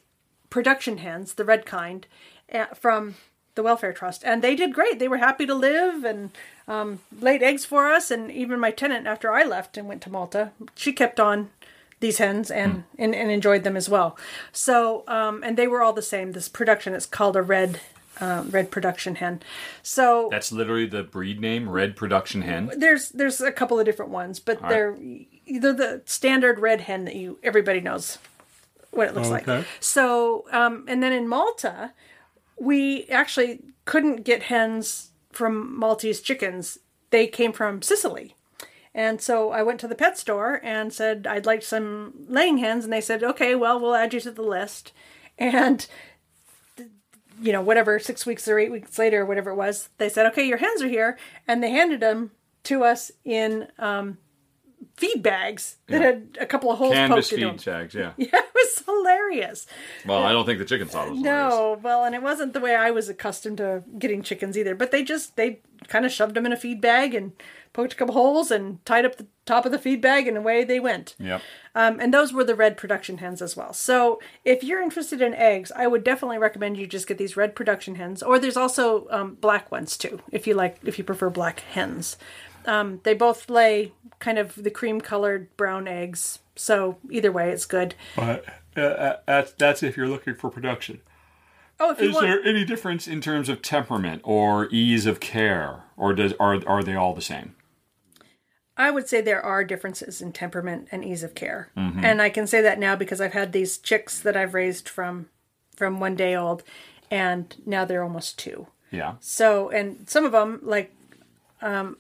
production 0.49 0.99
hens 0.99 1.33
the 1.33 1.45
red 1.45 1.65
kind 1.65 2.07
uh, 2.53 2.65
from 2.67 3.15
the 3.55 3.63
welfare 3.63 3.93
trust 3.93 4.23
and 4.25 4.41
they 4.41 4.55
did 4.55 4.73
great 4.73 4.99
they 4.99 5.07
were 5.07 5.17
happy 5.17 5.45
to 5.45 5.55
live 5.55 6.03
and 6.03 6.31
um, 6.67 6.99
laid 7.19 7.41
eggs 7.41 7.63
for 7.63 7.89
us 7.89 8.11
and 8.11 8.29
even 8.31 8.59
my 8.59 8.71
tenant 8.71 9.07
after 9.07 9.31
i 9.31 9.43
left 9.43 9.77
and 9.77 9.87
went 9.87 10.01
to 10.01 10.09
malta 10.09 10.51
she 10.75 10.91
kept 10.91 11.19
on 11.19 11.49
these 11.99 12.17
hens 12.17 12.51
and, 12.51 12.83
and, 12.97 13.15
and 13.15 13.31
enjoyed 13.31 13.63
them 13.63 13.75
as 13.75 13.89
well. 13.89 14.17
So, 14.51 15.03
um, 15.07 15.43
and 15.43 15.57
they 15.57 15.67
were 15.67 15.81
all 15.81 15.93
the 15.93 16.01
same. 16.01 16.33
This 16.33 16.49
production 16.49 16.93
is 16.93 17.05
called 17.05 17.35
a 17.35 17.41
red, 17.41 17.79
uh, 18.19 18.43
red 18.49 18.69
production 18.69 19.15
hen. 19.15 19.41
So 19.81 20.27
That's 20.29 20.51
literally 20.51 20.85
the 20.85 21.03
breed 21.03 21.39
name, 21.39 21.69
Red 21.69 21.95
Production 21.95 22.41
Hen. 22.43 22.71
there's 22.77 23.09
there's 23.09 23.41
a 23.41 23.51
couple 23.51 23.79
of 23.79 23.85
different 23.85 24.11
ones, 24.11 24.39
but 24.39 24.61
they're 24.67 24.97
either 25.45 25.73
the 25.73 26.01
standard 26.05 26.59
red 26.59 26.81
hen 26.81 27.05
that 27.05 27.15
you 27.15 27.39
everybody 27.43 27.79
knows 27.79 28.17
what 28.95 29.07
it 29.07 29.13
looks 29.13 29.29
like. 29.29 29.45
So, 29.79 30.45
um, 30.51 30.85
and 30.87 31.03
then 31.03 31.13
in 31.13 31.27
Malta, 31.27 31.93
we 32.59 33.05
actually 33.05 33.61
couldn't 33.85 34.23
get 34.23 34.43
hens 34.43 35.11
from 35.31 35.77
Maltese 35.77 36.21
chickens. 36.21 36.79
They 37.09 37.27
came 37.27 37.51
from 37.53 37.81
Sicily. 37.81 38.35
And 38.93 39.21
so 39.21 39.51
I 39.51 39.61
went 39.61 39.81
to 39.81 39.89
the 39.89 39.95
pet 39.95 40.17
store 40.17 40.61
and 40.63 40.93
said, 40.93 41.27
I'd 41.27 41.45
like 41.45 41.61
some 41.61 42.13
laying 42.29 42.59
hens. 42.59 42.85
And 42.85 42.93
they 42.93 43.01
said, 43.01 43.23
okay, 43.23 43.53
well, 43.53 43.77
we'll 43.77 43.93
add 43.93 44.13
you 44.13 44.21
to 44.21 44.31
the 44.31 44.41
list. 44.41 44.93
And, 45.37 45.85
you 47.41 47.51
know, 47.51 47.61
whatever, 47.61 47.99
six 47.99 48.25
weeks 48.25 48.47
or 48.47 48.57
eight 48.57 48.71
weeks 48.71 48.97
later, 48.97 49.23
or 49.23 49.25
whatever 49.25 49.51
it 49.51 49.55
was, 49.55 49.89
they 49.97 50.07
said, 50.07 50.25
okay, 50.27 50.47
your 50.47 50.59
hens 50.59 50.81
are 50.81 50.87
here. 50.87 51.17
And 51.45 51.61
they 51.61 51.71
handed 51.71 51.99
them 51.99 52.31
to 52.63 52.85
us 52.85 53.11
in 53.25 53.67
um, 53.77 54.17
feed 54.97 55.21
bags 55.21 55.77
that 55.87 56.01
had 56.01 56.37
a 56.39 56.45
couple 56.45 56.71
of 56.71 56.77
holes 56.77 56.93
Canvas 56.93 57.29
poked 57.29 57.33
into 57.33 57.45
them. 57.47 57.57
feed 57.57 57.63
tags, 57.63 57.93
yeah. 57.93 58.11
Yeah, 58.17 58.29
it 58.33 58.51
was 58.53 58.83
hilarious. 58.85 59.67
Well, 60.05 60.23
I 60.23 60.31
don't 60.31 60.45
think 60.45 60.59
the 60.59 60.65
chicken 60.65 60.87
thought 60.87 61.07
it 61.07 61.11
was 61.11 61.19
hilarious. 61.19 61.53
No, 61.53 61.79
well, 61.83 62.03
and 62.05 62.15
it 62.15 62.21
wasn't 62.21 62.53
the 62.53 62.59
way 62.61 62.75
I 62.75 62.91
was 62.91 63.09
accustomed 63.09 63.57
to 63.57 63.83
getting 63.99 64.21
chickens 64.21 64.57
either. 64.57 64.75
But 64.75 64.91
they 64.91 65.03
just 65.03 65.35
they 65.35 65.59
kind 65.87 66.05
of 66.05 66.11
shoved 66.11 66.35
them 66.35 66.45
in 66.45 66.53
a 66.53 66.57
feed 66.57 66.81
bag 66.81 67.13
and 67.13 67.33
poked 67.73 67.91
a 67.91 67.95
couple 67.97 68.13
holes 68.13 68.51
and 68.51 68.83
tied 68.85 69.03
up 69.03 69.17
the 69.17 69.27
top 69.45 69.65
of 69.65 69.71
the 69.73 69.77
feed 69.77 69.99
bag, 70.01 70.27
and 70.29 70.37
away 70.37 70.63
they 70.63 70.79
went. 70.79 71.13
Yep. 71.19 71.41
Um, 71.75 71.99
and 71.99 72.13
those 72.13 72.31
were 72.31 72.45
the 72.45 72.55
red 72.55 72.77
production 72.77 73.17
hens 73.17 73.41
as 73.41 73.57
well. 73.57 73.73
So 73.73 74.21
if 74.45 74.63
you're 74.63 74.81
interested 74.81 75.21
in 75.21 75.33
eggs, 75.33 75.73
I 75.75 75.87
would 75.87 76.05
definitely 76.05 76.37
recommend 76.37 76.77
you 76.77 76.87
just 76.87 77.05
get 77.05 77.17
these 77.17 77.35
red 77.35 77.53
production 77.53 77.95
hens. 77.95 78.23
Or 78.23 78.39
there's 78.39 78.55
also 78.55 79.07
um, 79.09 79.35
black 79.35 79.71
ones 79.71 79.97
too, 79.97 80.21
if 80.31 80.47
you 80.47 80.53
like, 80.53 80.77
if 80.85 80.97
you 80.97 81.03
prefer 81.03 81.29
black 81.29 81.59
hens. 81.59 82.15
Um, 82.65 83.01
they 83.03 83.13
both 83.13 83.49
lay 83.49 83.93
kind 84.19 84.37
of 84.37 84.55
the 84.55 84.71
cream 84.71 85.01
colored 85.01 85.55
brown 85.57 85.87
eggs. 85.87 86.39
So 86.55 86.97
either 87.09 87.31
way, 87.31 87.51
it's 87.51 87.65
good. 87.65 87.95
But 88.15 88.45
uh, 88.75 89.17
that's, 89.25 89.51
that's 89.53 89.83
if 89.83 89.97
you're 89.97 90.07
looking 90.07 90.35
for 90.35 90.49
production. 90.49 91.01
Oh, 91.79 91.91
if 91.91 91.99
you 91.99 92.09
Is 92.09 92.15
want, 92.15 92.27
there 92.27 92.43
any 92.43 92.63
difference 92.63 93.07
in 93.07 93.19
terms 93.19 93.49
of 93.49 93.61
temperament 93.61 94.21
or 94.23 94.69
ease 94.71 95.05
of 95.05 95.19
care, 95.19 95.83
or 95.97 96.13
does 96.13 96.33
are 96.39 96.61
are 96.65 96.83
they 96.83 96.95
all 96.95 97.13
the 97.13 97.21
same? 97.21 97.55
I 98.77 98.91
would 98.91 99.07
say 99.07 99.21
there 99.21 99.41
are 99.41 99.63
differences 99.63 100.21
in 100.21 100.33
temperament 100.33 100.87
and 100.91 101.03
ease 101.03 101.23
of 101.23 101.35
care. 101.35 101.71
Mm-hmm. 101.77 102.03
And 102.03 102.21
I 102.21 102.29
can 102.29 102.45
say 102.47 102.61
that 102.61 102.79
now 102.79 102.95
because 102.95 103.21
I've 103.21 103.33
had 103.33 103.51
these 103.51 103.77
chicks 103.77 104.19
that 104.19 104.35
I've 104.35 104.53
raised 104.53 104.89
from 104.89 105.27
from 105.75 105.99
one 105.99 106.15
day 106.15 106.35
old 106.35 106.63
and 107.11 107.55
now 107.65 107.85
they're 107.85 108.03
almost 108.03 108.39
2. 108.39 108.67
Yeah. 108.91 109.15
So, 109.19 109.69
and 109.69 110.09
some 110.09 110.25
of 110.25 110.31
them 110.31 110.59
like 110.63 110.93
um 111.61 111.97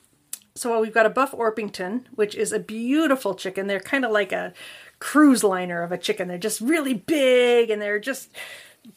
so 0.55 0.79
we've 0.79 0.93
got 0.93 1.05
a 1.05 1.09
buff 1.09 1.33
Orpington, 1.33 2.05
which 2.15 2.33
is 2.33 2.53
a 2.53 2.59
beautiful 2.59 3.35
chicken. 3.35 3.67
They're 3.67 3.81
kind 3.81 4.05
of 4.05 4.11
like 4.11 4.31
a 4.31 4.53
cruise 4.99 5.43
liner 5.43 5.83
of 5.83 5.91
a 5.91 5.97
chicken. 5.97 6.29
They're 6.29 6.37
just 6.37 6.61
really 6.61 6.93
big 6.93 7.69
and 7.69 7.81
they're 7.81 7.99
just 7.99 8.31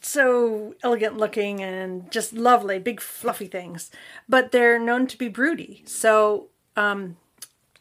so 0.01 0.75
elegant 0.83 1.17
looking 1.17 1.61
and 1.61 2.09
just 2.11 2.31
lovely, 2.31 2.79
big 2.79 3.01
fluffy 3.01 3.47
things. 3.47 3.91
But 4.29 4.51
they're 4.51 4.79
known 4.79 5.07
to 5.07 5.17
be 5.17 5.27
broody. 5.27 5.83
So, 5.85 6.47
um 6.77 7.17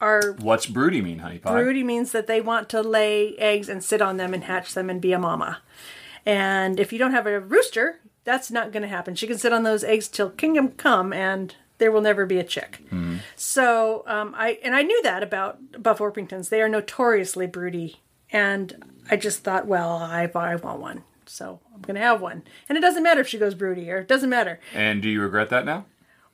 our 0.00 0.32
What's 0.40 0.66
broody 0.66 1.00
mean, 1.00 1.20
honey 1.20 1.38
pie? 1.38 1.52
Broody 1.52 1.82
means 1.82 2.12
that 2.12 2.26
they 2.26 2.40
want 2.40 2.68
to 2.70 2.82
lay 2.82 3.36
eggs 3.36 3.68
and 3.68 3.82
sit 3.82 4.02
on 4.02 4.16
them 4.16 4.34
and 4.34 4.44
hatch 4.44 4.74
them 4.74 4.90
and 4.90 5.00
be 5.00 5.12
a 5.12 5.18
mama. 5.18 5.59
And 6.26 6.78
if 6.78 6.92
you 6.92 6.98
don't 6.98 7.12
have 7.12 7.26
a 7.26 7.40
rooster, 7.40 8.00
that's 8.24 8.50
not 8.50 8.70
going 8.72 8.82
to 8.82 8.88
happen. 8.88 9.14
She 9.14 9.26
can 9.26 9.38
sit 9.38 9.52
on 9.52 9.62
those 9.62 9.82
eggs 9.82 10.09
till 10.09 10.30
kingdom 10.30 10.68
come, 10.72 11.12
and 11.12 11.55
there 11.78 11.90
will 11.92 12.00
never 12.00 12.26
be 12.26 12.38
a 12.38 12.44
chick. 12.44 12.80
So 13.36 14.05
um, 14.06 14.34
I 14.36 14.59
and 14.62 14.74
I 14.74 14.82
knew 14.82 15.02
that 15.02 15.22
about 15.22 15.82
Buff 15.82 15.98
Orpingtons. 15.98 16.48
They 16.48 16.60
are 16.60 16.68
notoriously 16.68 17.46
broody, 17.46 18.00
and 18.30 18.84
I 19.10 19.16
just 19.16 19.42
thought, 19.44 19.66
well, 19.66 19.96
I 19.96 20.30
I 20.34 20.56
want 20.56 20.80
one, 20.80 21.02
so 21.26 21.60
I'm 21.74 21.80
going 21.82 21.94
to 21.96 22.00
have 22.00 22.20
one. 22.20 22.42
And 22.68 22.76
it 22.76 22.80
doesn't 22.80 23.02
matter 23.02 23.20
if 23.20 23.28
she 23.28 23.38
goes 23.38 23.55
broody 23.55 23.90
or 23.90 23.98
it 23.98 24.09
doesn't 24.09 24.30
matter. 24.30 24.60
And 24.74 25.00
do 25.02 25.09
you 25.09 25.20
regret 25.20 25.48
that 25.50 25.64
now? 25.64 25.86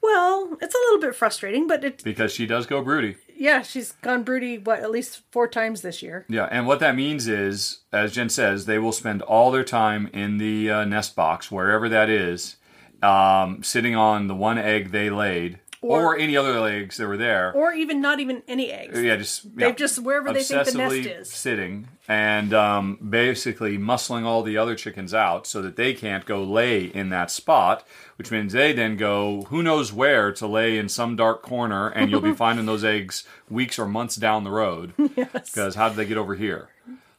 Well, 0.03 0.59
it's 0.61 0.75
a 0.75 0.79
little 0.79 1.01
bit 1.01 1.15
frustrating, 1.17 1.67
but 1.67 1.83
it 1.83 2.05
Because 2.05 2.31
she 2.33 2.47
does 2.47 2.67
go 2.67 2.83
broody. 2.83 3.17
yeah, 3.37 3.63
she's 3.63 3.93
gone 4.03 4.23
broody 4.23 4.59
what 4.59 4.81
at 4.81 4.91
least 4.91 5.23
four 5.31 5.49
times 5.49 5.81
this 5.81 6.03
year. 6.03 6.27
Yeah, 6.29 6.47
and 6.51 6.67
what 6.67 6.81
that 6.81 6.95
means 6.95 7.27
is, 7.27 7.81
as 7.91 8.13
Jen 8.13 8.29
says, 8.29 8.67
they 8.67 8.79
will 8.79 8.93
spend 8.93 9.23
all 9.23 9.51
their 9.51 9.65
time 9.65 10.11
in 10.13 10.37
the 10.37 10.71
uh, 10.71 10.85
nest 10.85 11.17
box, 11.17 11.51
wherever 11.51 11.89
that 11.89 12.11
is, 12.11 12.57
um, 13.05 13.63
sitting 13.63 13.95
on 13.95 14.27
the 14.29 14.35
one 14.35 14.59
egg 14.59 14.91
they 14.91 15.11
laid, 15.11 15.59
or, 15.83 16.15
Or- 16.15 16.19
any 16.19 16.37
other 16.37 16.67
eggs 16.67 16.97
that 16.97 17.07
were 17.07 17.17
there. 17.19 17.53
or 17.53 17.73
even 17.73 18.01
not 18.01 18.19
even 18.19 18.43
any 18.49 18.71
eggs. 18.73 19.01
yeah, 19.03 19.17
just 19.17 19.55
They've 19.57 19.69
yeah, 19.69 19.75
just 19.75 19.99
wherever 19.99 20.33
they 20.33 20.43
think 20.43 20.65
the 20.65 20.79
nest 20.79 20.95
is. 20.97 21.31
sitting 21.31 21.89
and 22.09 22.53
um, 22.55 22.99
basically 23.07 23.77
muscling 23.79 24.25
all 24.25 24.43
the 24.43 24.57
other 24.57 24.75
chickens 24.77 25.13
out 25.15 25.47
so 25.47 25.61
that 25.63 25.77
they 25.77 25.93
can't 25.95 26.25
go 26.27 26.43
lay 26.43 26.85
in 26.85 27.11
that 27.11 27.31
spot, 27.31 27.87
which 28.17 28.31
means 28.31 28.53
they 28.55 28.73
then 28.73 28.97
go 28.97 29.43
who 29.49 29.63
knows 29.63 29.93
where 29.93 30.33
to 30.33 30.47
lay 30.47 30.79
in 30.79 30.89
some 30.89 31.17
dark 31.17 31.43
corner, 31.43 31.89
and 31.89 32.11
you'll 32.11 32.21
be 32.23 32.33
finding 32.47 32.65
those 32.67 32.85
eggs 32.85 33.25
weeks 33.51 33.79
or 33.79 33.87
months 33.87 34.17
down 34.17 34.45
the 34.45 34.51
road. 34.51 34.93
Because 34.97 35.75
how 35.75 35.89
did 35.91 35.97
they 35.99 36.07
get 36.07 36.17
over 36.19 36.35
here? 36.35 36.69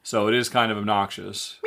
So 0.01 0.27
it 0.27 0.33
is 0.35 0.49
kind 0.49 0.71
of 0.71 0.77
obnoxious. 0.77 1.59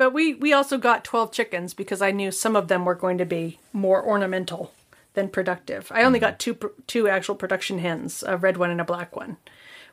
But 0.00 0.14
we 0.14 0.32
we 0.32 0.54
also 0.54 0.78
got 0.78 1.04
twelve 1.04 1.30
chickens 1.30 1.74
because 1.74 2.00
I 2.00 2.10
knew 2.10 2.30
some 2.30 2.56
of 2.56 2.68
them 2.68 2.86
were 2.86 2.94
going 2.94 3.18
to 3.18 3.26
be 3.26 3.58
more 3.70 4.02
ornamental 4.02 4.72
than 5.12 5.28
productive. 5.28 5.92
I 5.92 6.04
only 6.04 6.18
got 6.18 6.38
two 6.38 6.56
two 6.86 7.06
actual 7.06 7.34
production 7.34 7.80
hens, 7.80 8.24
a 8.26 8.38
red 8.38 8.56
one 8.56 8.70
and 8.70 8.80
a 8.80 8.84
black 8.84 9.14
one, 9.14 9.36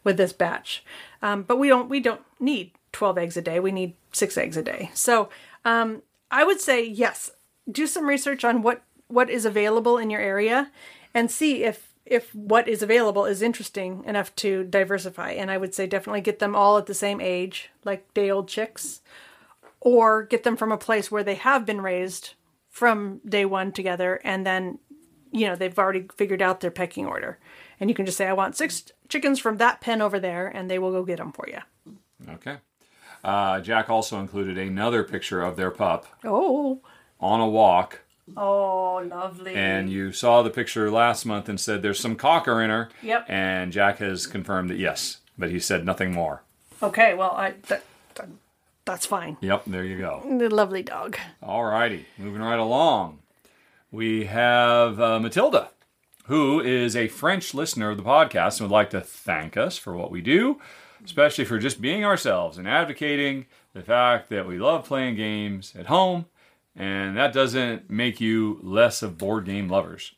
with 0.05 0.15
this 0.15 0.31
batch. 0.31 0.81
Um, 1.21 1.43
but 1.43 1.59
we 1.59 1.67
don't 1.67 1.89
we 1.89 1.99
don't 1.99 2.21
need 2.39 2.71
twelve 2.93 3.17
eggs 3.17 3.35
a 3.35 3.41
day. 3.41 3.59
We 3.59 3.73
need 3.73 3.95
six 4.13 4.37
eggs 4.37 4.55
a 4.55 4.63
day. 4.63 4.91
So 4.93 5.27
I 5.65 6.43
would 6.45 6.61
say 6.61 6.85
yes. 6.85 7.31
Do 7.69 7.85
some 7.85 8.07
research 8.07 8.45
on 8.45 8.61
what 8.61 8.83
what 9.09 9.29
is 9.29 9.43
available 9.43 9.97
in 9.97 10.09
your 10.09 10.21
area, 10.21 10.71
and 11.13 11.29
see 11.29 11.65
if 11.65 11.91
if 12.05 12.33
what 12.33 12.69
is 12.69 12.81
available 12.81 13.25
is 13.25 13.41
interesting 13.41 14.05
enough 14.05 14.33
to 14.37 14.63
diversify. 14.63 15.31
And 15.31 15.51
I 15.51 15.57
would 15.57 15.75
say 15.75 15.85
definitely 15.85 16.21
get 16.21 16.39
them 16.39 16.55
all 16.55 16.77
at 16.77 16.85
the 16.85 16.93
same 16.93 17.19
age, 17.19 17.71
like 17.83 18.13
day 18.13 18.29
old 18.29 18.47
chicks, 18.47 19.01
or 19.87 20.23
get 20.23 20.43
them 20.43 20.57
from 20.57 20.71
a 20.73 20.77
place 20.77 21.09
where 21.09 21.23
they 21.23 21.35
have 21.35 21.65
been 21.65 21.79
raised 21.79 22.33
from 22.69 23.21
day 23.25 23.45
one 23.45 23.71
together, 23.71 24.19
and 24.25 24.45
then 24.45 24.79
you 25.31 25.47
know 25.47 25.55
they've 25.55 25.79
already 25.79 26.07
figured 26.17 26.41
out 26.41 26.59
their 26.59 26.71
pecking 26.71 27.05
order. 27.05 27.39
And 27.79 27.89
you 27.89 27.95
can 27.95 28.05
just 28.05 28.17
say, 28.17 28.27
"I 28.27 28.33
want 28.33 28.57
six 28.57 28.91
chickens 29.07 29.39
from 29.39 29.57
that 29.57 29.79
pen 29.79 30.01
over 30.01 30.19
there," 30.19 30.47
and 30.47 30.69
they 30.69 30.77
will 30.77 30.91
go 30.91 31.03
get 31.05 31.17
them 31.19 31.31
for 31.31 31.47
you. 31.47 31.59
Okay. 32.33 32.57
Uh, 33.23 33.61
Jack 33.61 33.89
also 33.89 34.19
included 34.19 34.57
another 34.57 35.03
picture 35.05 35.41
of 35.41 35.55
their 35.55 35.71
pup 35.71 36.05
Oh, 36.25 36.81
on 37.19 37.39
a 37.39 37.47
walk, 37.47 38.01
oh, 38.35 39.01
lovely. 39.09 39.55
and 39.55 39.89
you 39.89 40.11
saw 40.11 40.41
the 40.43 40.49
picture 40.49 40.91
last 40.91 41.25
month 41.25 41.47
and 41.49 41.59
said 41.59 41.81
there's 41.81 41.99
some 41.99 42.15
cocker 42.15 42.61
in 42.61 42.69
her. 42.69 42.89
Yep. 43.01 43.25
And 43.29 43.71
Jack 43.71 43.97
has 43.99 44.27
confirmed 44.27 44.69
that 44.69 44.77
yes, 44.77 45.19
but 45.37 45.49
he 45.49 45.59
said 45.59 45.85
nothing 45.85 46.11
more. 46.13 46.43
Okay, 46.83 47.13
well, 47.15 47.31
I 47.31 47.53
that, 47.69 47.83
that- 48.15 48.29
that's 48.87 49.05
fine. 49.05 49.37
Yep, 49.41 49.65
there 49.67 49.83
you 49.83 49.99
go. 49.99 50.23
The 50.25 50.49
lovely 50.49 50.81
dog. 50.81 51.17
All 51.43 51.65
righty, 51.65 52.07
moving 52.17 52.41
right 52.41 52.57
along. 52.57 53.19
We 53.91 54.25
have 54.25 54.99
uh, 54.99 55.19
Matilda, 55.19 55.69
who 56.25 56.59
is 56.59 56.95
a 56.95 57.07
French 57.07 57.53
listener 57.53 57.91
of 57.91 57.97
the 57.97 58.03
podcast 58.03 58.59
and 58.59 58.69
would 58.69 58.73
like 58.73 58.89
to 58.89 59.01
thank 59.01 59.55
us 59.55 59.77
for 59.77 59.95
what 59.95 60.09
we 60.11 60.21
do, 60.21 60.59
especially 61.05 61.45
for 61.45 61.59
just 61.59 61.79
being 61.81 62.03
ourselves 62.03 62.57
and 62.57 62.67
advocating 62.67 63.45
the 63.73 63.83
fact 63.83 64.29
that 64.29 64.47
we 64.47 64.57
love 64.57 64.85
playing 64.85 65.15
games 65.15 65.73
at 65.77 65.85
home, 65.85 66.25
and 66.75 67.15
that 67.15 67.31
doesn't 67.33 67.89
make 67.89 68.19
you 68.19 68.59
less 68.63 69.03
of 69.03 69.17
board 69.17 69.45
game 69.45 69.69
lovers. 69.69 70.13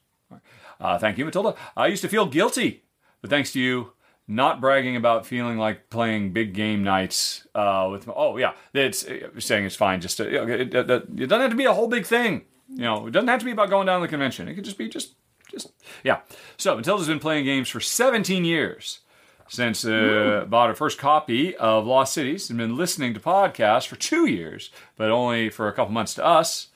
Uh, 0.80 0.98
thank 0.98 1.18
you, 1.18 1.26
Matilda. 1.26 1.56
I 1.76 1.88
used 1.88 2.02
to 2.04 2.08
feel 2.10 2.26
guilty, 2.26 2.84
but 3.22 3.30
thanks 3.30 3.52
to 3.54 3.60
you, 3.60 3.92
not 4.30 4.62
bragging 4.62 4.96
about 4.96 5.26
feeling 5.26 5.58
like 5.58 5.90
playing 5.90 6.32
big 6.32 6.54
game 6.54 6.84
nights 6.84 7.48
uh, 7.56 7.90
with. 7.92 8.08
Oh 8.08 8.38
yeah, 8.38 8.54
it's 8.74 9.06
saying 9.40 9.66
it's 9.66 9.76
fine. 9.76 10.00
Just 10.00 10.18
to, 10.18 10.26
you 10.26 10.46
know, 10.46 10.48
it, 10.48 10.74
it, 10.74 10.90
it 10.90 11.28
doesn't 11.28 11.42
have 11.42 11.50
to 11.50 11.58
be 11.58 11.66
a 11.66 11.74
whole 11.74 11.88
big 11.88 12.06
thing. 12.06 12.44
You 12.70 12.84
know, 12.84 13.08
it 13.08 13.12
doesn't 13.12 13.28
have 13.28 13.40
to 13.40 13.46
be 13.46 13.52
about 13.52 13.72
going 13.72 13.88
down 13.88 14.00
to 14.00 14.06
the 14.06 14.10
convention. 14.10 14.48
It 14.48 14.54
could 14.54 14.64
just 14.64 14.78
be 14.78 14.88
just 14.88 15.16
just 15.50 15.74
yeah. 16.04 16.20
So 16.58 16.76
Matilda's 16.76 17.08
been 17.08 17.20
playing 17.20 17.46
games 17.46 17.70
for 17.70 17.80
17 17.80 18.46
years 18.46 19.00
since 19.48 19.84
uh, 19.84 20.46
bought 20.48 20.70
her 20.70 20.76
first 20.76 21.00
copy 21.00 21.56
of 21.58 21.88
Lost 21.88 22.14
Cities 22.14 22.52
and 22.52 22.60
been 22.60 22.78
listening 22.78 23.16
to 23.16 23.20
podcasts 23.20 23.88
for 23.88 23.96
two 23.96 24.28
years, 24.28 24.70
but 24.96 25.10
only 25.10 25.50
for 25.50 25.68
a 25.68 25.74
couple 25.74 25.92
months 25.92 26.14
to 26.14 26.24
us. 26.26 26.68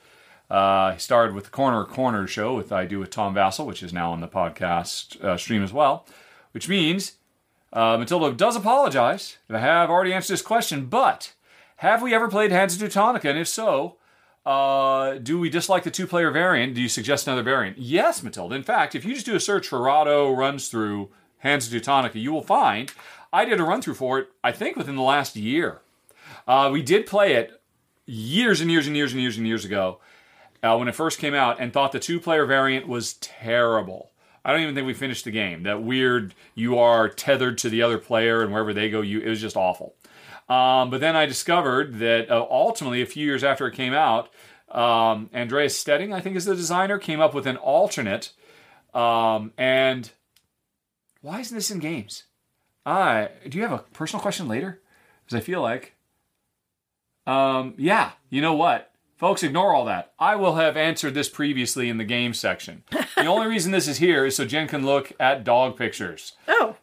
Uh, 0.50 0.92
he 0.92 0.98
started 0.98 1.36
with 1.36 1.44
the 1.44 1.50
Corner 1.50 1.84
Corner 1.84 2.26
show 2.26 2.54
with 2.54 2.72
I 2.72 2.84
Do 2.84 2.98
with 2.98 3.10
Tom 3.10 3.32
Vasel, 3.32 3.64
which 3.64 3.82
is 3.82 3.92
now 3.92 4.10
on 4.10 4.20
the 4.20 4.28
podcast 4.28 5.22
uh, 5.22 5.36
stream 5.36 5.62
as 5.62 5.72
well, 5.72 6.04
which 6.50 6.68
means 6.68 7.12
uh, 7.74 7.98
Matilda 7.98 8.34
does 8.34 8.56
apologize 8.56 9.36
if 9.48 9.54
I 9.54 9.58
have 9.58 9.90
already 9.90 10.14
answered 10.14 10.32
this 10.32 10.42
question, 10.42 10.86
but 10.86 11.32
have 11.76 12.00
we 12.00 12.14
ever 12.14 12.28
played 12.28 12.52
Hansa 12.52 12.78
Teutonica? 12.78 13.28
And 13.28 13.38
if 13.38 13.48
so, 13.48 13.96
uh, 14.46 15.14
do 15.14 15.38
we 15.38 15.50
dislike 15.50 15.82
the 15.82 15.90
two 15.90 16.06
player 16.06 16.30
variant? 16.30 16.74
Do 16.74 16.80
you 16.80 16.88
suggest 16.88 17.26
another 17.26 17.42
variant? 17.42 17.78
Yes, 17.78 18.22
Matilda. 18.22 18.54
In 18.54 18.62
fact, 18.62 18.94
if 18.94 19.04
you 19.04 19.14
just 19.14 19.26
do 19.26 19.34
a 19.34 19.40
search 19.40 19.66
for 19.66 19.82
Rahdo 19.82 20.32
runs 20.32 20.68
through 20.68 21.10
Hansa 21.38 21.70
Teutonica, 21.74 22.14
you 22.14 22.32
will 22.32 22.42
find 22.42 22.92
I 23.32 23.44
did 23.44 23.58
a 23.58 23.64
run 23.64 23.82
through 23.82 23.94
for 23.94 24.20
it, 24.20 24.28
I 24.44 24.52
think 24.52 24.76
within 24.76 24.94
the 24.94 25.02
last 25.02 25.34
year. 25.34 25.80
Uh, 26.46 26.70
we 26.72 26.82
did 26.82 27.06
play 27.06 27.34
it 27.34 27.60
years 28.06 28.60
and 28.60 28.70
years 28.70 28.86
and 28.86 28.96
years 28.96 29.12
and 29.12 29.20
years 29.20 29.36
and 29.36 29.46
years 29.46 29.64
ago 29.64 29.98
uh, 30.62 30.76
when 30.76 30.88
it 30.88 30.94
first 30.94 31.18
came 31.18 31.34
out 31.34 31.58
and 31.58 31.72
thought 31.72 31.92
the 31.92 31.98
two 31.98 32.20
player 32.20 32.46
variant 32.46 32.86
was 32.86 33.14
terrible. 33.14 34.10
I 34.44 34.52
don't 34.52 34.60
even 34.60 34.74
think 34.74 34.86
we 34.86 34.94
finished 34.94 35.24
the 35.24 35.30
game. 35.30 35.62
That 35.62 35.82
weird, 35.82 36.34
you 36.54 36.78
are 36.78 37.08
tethered 37.08 37.58
to 37.58 37.70
the 37.70 37.82
other 37.82 37.98
player 37.98 38.42
and 38.42 38.52
wherever 38.52 38.74
they 38.74 38.90
go, 38.90 39.00
you 39.00 39.20
it 39.20 39.28
was 39.28 39.40
just 39.40 39.56
awful. 39.56 39.94
Um, 40.48 40.90
but 40.90 41.00
then 41.00 41.16
I 41.16 41.24
discovered 41.24 41.98
that 42.00 42.30
uh, 42.30 42.46
ultimately, 42.50 43.00
a 43.00 43.06
few 43.06 43.24
years 43.24 43.42
after 43.42 43.66
it 43.66 43.74
came 43.74 43.94
out, 43.94 44.28
um, 44.70 45.30
Andreas 45.34 45.78
Steding, 45.78 46.12
I 46.12 46.20
think 46.20 46.36
is 46.36 46.44
the 46.44 46.54
designer, 46.54 46.98
came 46.98 47.20
up 47.20 47.32
with 47.32 47.46
an 47.46 47.56
alternate. 47.56 48.32
Um, 48.92 49.52
and 49.56 50.10
why 51.22 51.40
isn't 51.40 51.56
this 51.56 51.70
in 51.70 51.78
games? 51.78 52.24
I 52.84 53.30
do 53.48 53.56
you 53.56 53.64
have 53.64 53.72
a 53.72 53.84
personal 53.94 54.20
question 54.20 54.46
later? 54.46 54.82
Because 55.24 55.38
I 55.38 55.44
feel 55.44 55.62
like, 55.62 55.94
um, 57.26 57.72
yeah, 57.78 58.12
you 58.28 58.42
know 58.42 58.52
what, 58.52 58.92
folks, 59.24 59.42
ignore 59.42 59.72
all 59.74 59.86
that. 59.86 60.12
I 60.18 60.36
will 60.36 60.56
have 60.56 60.76
answered 60.76 61.14
this 61.14 61.30
previously 61.30 61.88
in 61.88 61.96
the 61.96 62.04
game 62.04 62.34
section. 62.34 62.82
the 62.90 63.24
only 63.24 63.46
reason 63.46 63.72
this 63.72 63.88
is 63.88 63.96
here 63.96 64.26
is 64.26 64.36
so 64.36 64.44
Jen 64.44 64.68
can 64.68 64.84
look 64.84 65.12
at 65.18 65.44
dog 65.44 65.78
pictures. 65.78 66.32
Oh, 66.46 66.76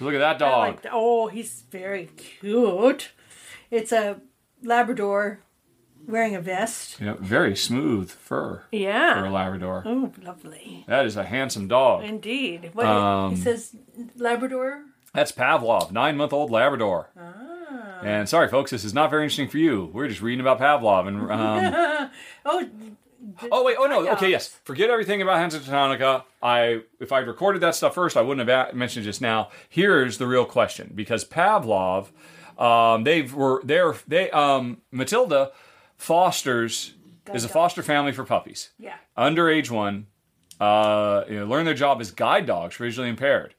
Look 0.00 0.14
at 0.14 0.18
that 0.20 0.38
dog. 0.38 0.68
like 0.68 0.82
that. 0.82 0.92
Oh, 0.94 1.26
he's 1.28 1.62
very 1.70 2.06
cute. 2.16 3.10
It's 3.70 3.92
a 3.92 4.20
Labrador 4.62 5.40
wearing 6.08 6.34
a 6.34 6.40
vest. 6.40 6.98
Yeah, 7.02 7.16
very 7.20 7.54
smooth 7.54 8.10
fur 8.10 8.64
Yeah. 8.72 9.20
for 9.20 9.26
a 9.26 9.30
Labrador. 9.30 9.82
Oh, 9.84 10.10
lovely. 10.22 10.84
That 10.88 11.04
is 11.04 11.16
a 11.18 11.24
handsome 11.24 11.68
dog. 11.68 12.02
Indeed. 12.04 12.70
What 12.72 12.86
Um, 12.86 13.36
he 13.36 13.42
says 13.42 13.76
Labrador. 14.16 14.84
That's 15.12 15.32
Pavlov, 15.32 15.92
nine 15.92 16.16
month 16.16 16.32
old 16.32 16.50
Labrador. 16.50 17.10
And 18.02 18.28
sorry, 18.28 18.48
folks, 18.48 18.70
this 18.70 18.84
is 18.84 18.92
not 18.94 19.10
very 19.10 19.24
interesting 19.24 19.48
for 19.48 19.58
you. 19.58 19.90
We're 19.92 20.08
just 20.08 20.20
reading 20.20 20.40
about 20.40 20.60
Pavlov. 20.60 21.08
And 21.08 21.30
um, 21.30 22.10
Oh, 22.44 22.68
oh 23.50 23.64
wait, 23.64 23.76
oh 23.78 23.86
no, 23.86 24.06
okay, 24.10 24.30
yes. 24.30 24.48
Forget 24.64 24.90
everything 24.90 25.22
about 25.22 25.38
Hansa 25.38 25.60
Teutonica. 25.60 26.24
I, 26.42 26.82
if 27.00 27.12
I'd 27.12 27.26
recorded 27.26 27.62
that 27.62 27.74
stuff 27.74 27.94
first, 27.94 28.16
I 28.16 28.22
wouldn't 28.22 28.48
have 28.48 28.74
mentioned 28.74 29.04
it 29.04 29.08
just 29.08 29.20
now. 29.20 29.48
Here's 29.68 30.18
the 30.18 30.26
real 30.26 30.44
question: 30.44 30.92
because 30.94 31.24
Pavlov, 31.24 32.08
um, 32.58 33.04
they 33.04 33.22
were 33.22 33.62
they're 33.64 33.94
they 34.06 34.30
um, 34.30 34.82
Matilda 34.90 35.52
fosters 35.96 36.94
is 37.32 37.44
a 37.44 37.48
foster 37.48 37.82
family 37.82 38.12
for 38.12 38.24
puppies. 38.24 38.70
yeah. 38.78 38.96
under 39.16 39.48
age 39.48 39.70
one, 39.70 40.06
uh, 40.60 41.24
you 41.28 41.38
know, 41.40 41.46
learn 41.46 41.64
their 41.64 41.74
job 41.74 42.00
as 42.00 42.10
guide 42.10 42.44
dogs 42.44 42.74
for 42.74 42.84
visually 42.84 43.08
impaired. 43.08 43.54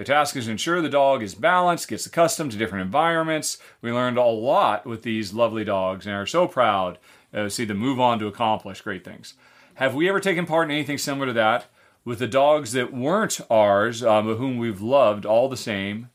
The 0.00 0.06
task 0.06 0.34
is 0.34 0.46
to 0.46 0.52
ensure 0.52 0.80
the 0.80 0.88
dog 0.88 1.22
is 1.22 1.34
balanced, 1.34 1.88
gets 1.88 2.06
accustomed 2.06 2.52
to 2.52 2.56
different 2.56 2.86
environments. 2.86 3.58
We 3.82 3.92
learned 3.92 4.16
a 4.16 4.24
lot 4.24 4.86
with 4.86 5.02
these 5.02 5.34
lovely 5.34 5.62
dogs 5.62 6.06
and 6.06 6.14
are 6.14 6.24
so 6.24 6.46
proud 6.46 6.96
uh, 7.34 7.42
to 7.42 7.50
see 7.50 7.66
them 7.66 7.76
move 7.76 8.00
on 8.00 8.18
to 8.20 8.26
accomplish 8.26 8.80
great 8.80 9.04
things. 9.04 9.34
Have 9.74 9.94
we 9.94 10.08
ever 10.08 10.18
taken 10.18 10.46
part 10.46 10.68
in 10.68 10.70
anything 10.70 10.96
similar 10.96 11.26
to 11.26 11.32
that 11.34 11.66
with 12.02 12.18
the 12.18 12.26
dogs 12.26 12.72
that 12.72 12.94
weren't 12.94 13.42
ours, 13.50 14.02
um, 14.02 14.26
but 14.26 14.36
whom 14.36 14.56
we've 14.56 14.80
loved 14.80 15.26
all 15.26 15.50
the 15.50 15.56
same? 15.58 16.08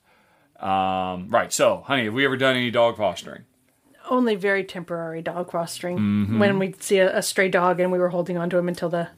Um, 0.60 1.30
right. 1.30 1.54
So, 1.54 1.84
honey, 1.86 2.06
have 2.06 2.14
we 2.16 2.26
ever 2.26 2.38
done 2.38 2.56
any 2.56 2.72
dog 2.72 2.98
fostering? 2.98 3.44
Only 4.10 4.34
very 4.34 4.64
temporary 4.64 5.22
dog 5.22 5.52
fostering. 5.52 6.00
Mm-hmm. 6.00 6.40
When 6.40 6.58
we'd 6.58 6.82
see 6.82 6.98
a, 6.98 7.20
a 7.20 7.22
stray 7.22 7.50
dog 7.50 7.80
and 7.80 7.92
we 7.92 8.00
were 8.00 8.10
holding 8.10 8.36
on 8.36 8.50
to 8.50 8.58
him 8.58 8.68
until 8.68 8.90
the 8.90 9.10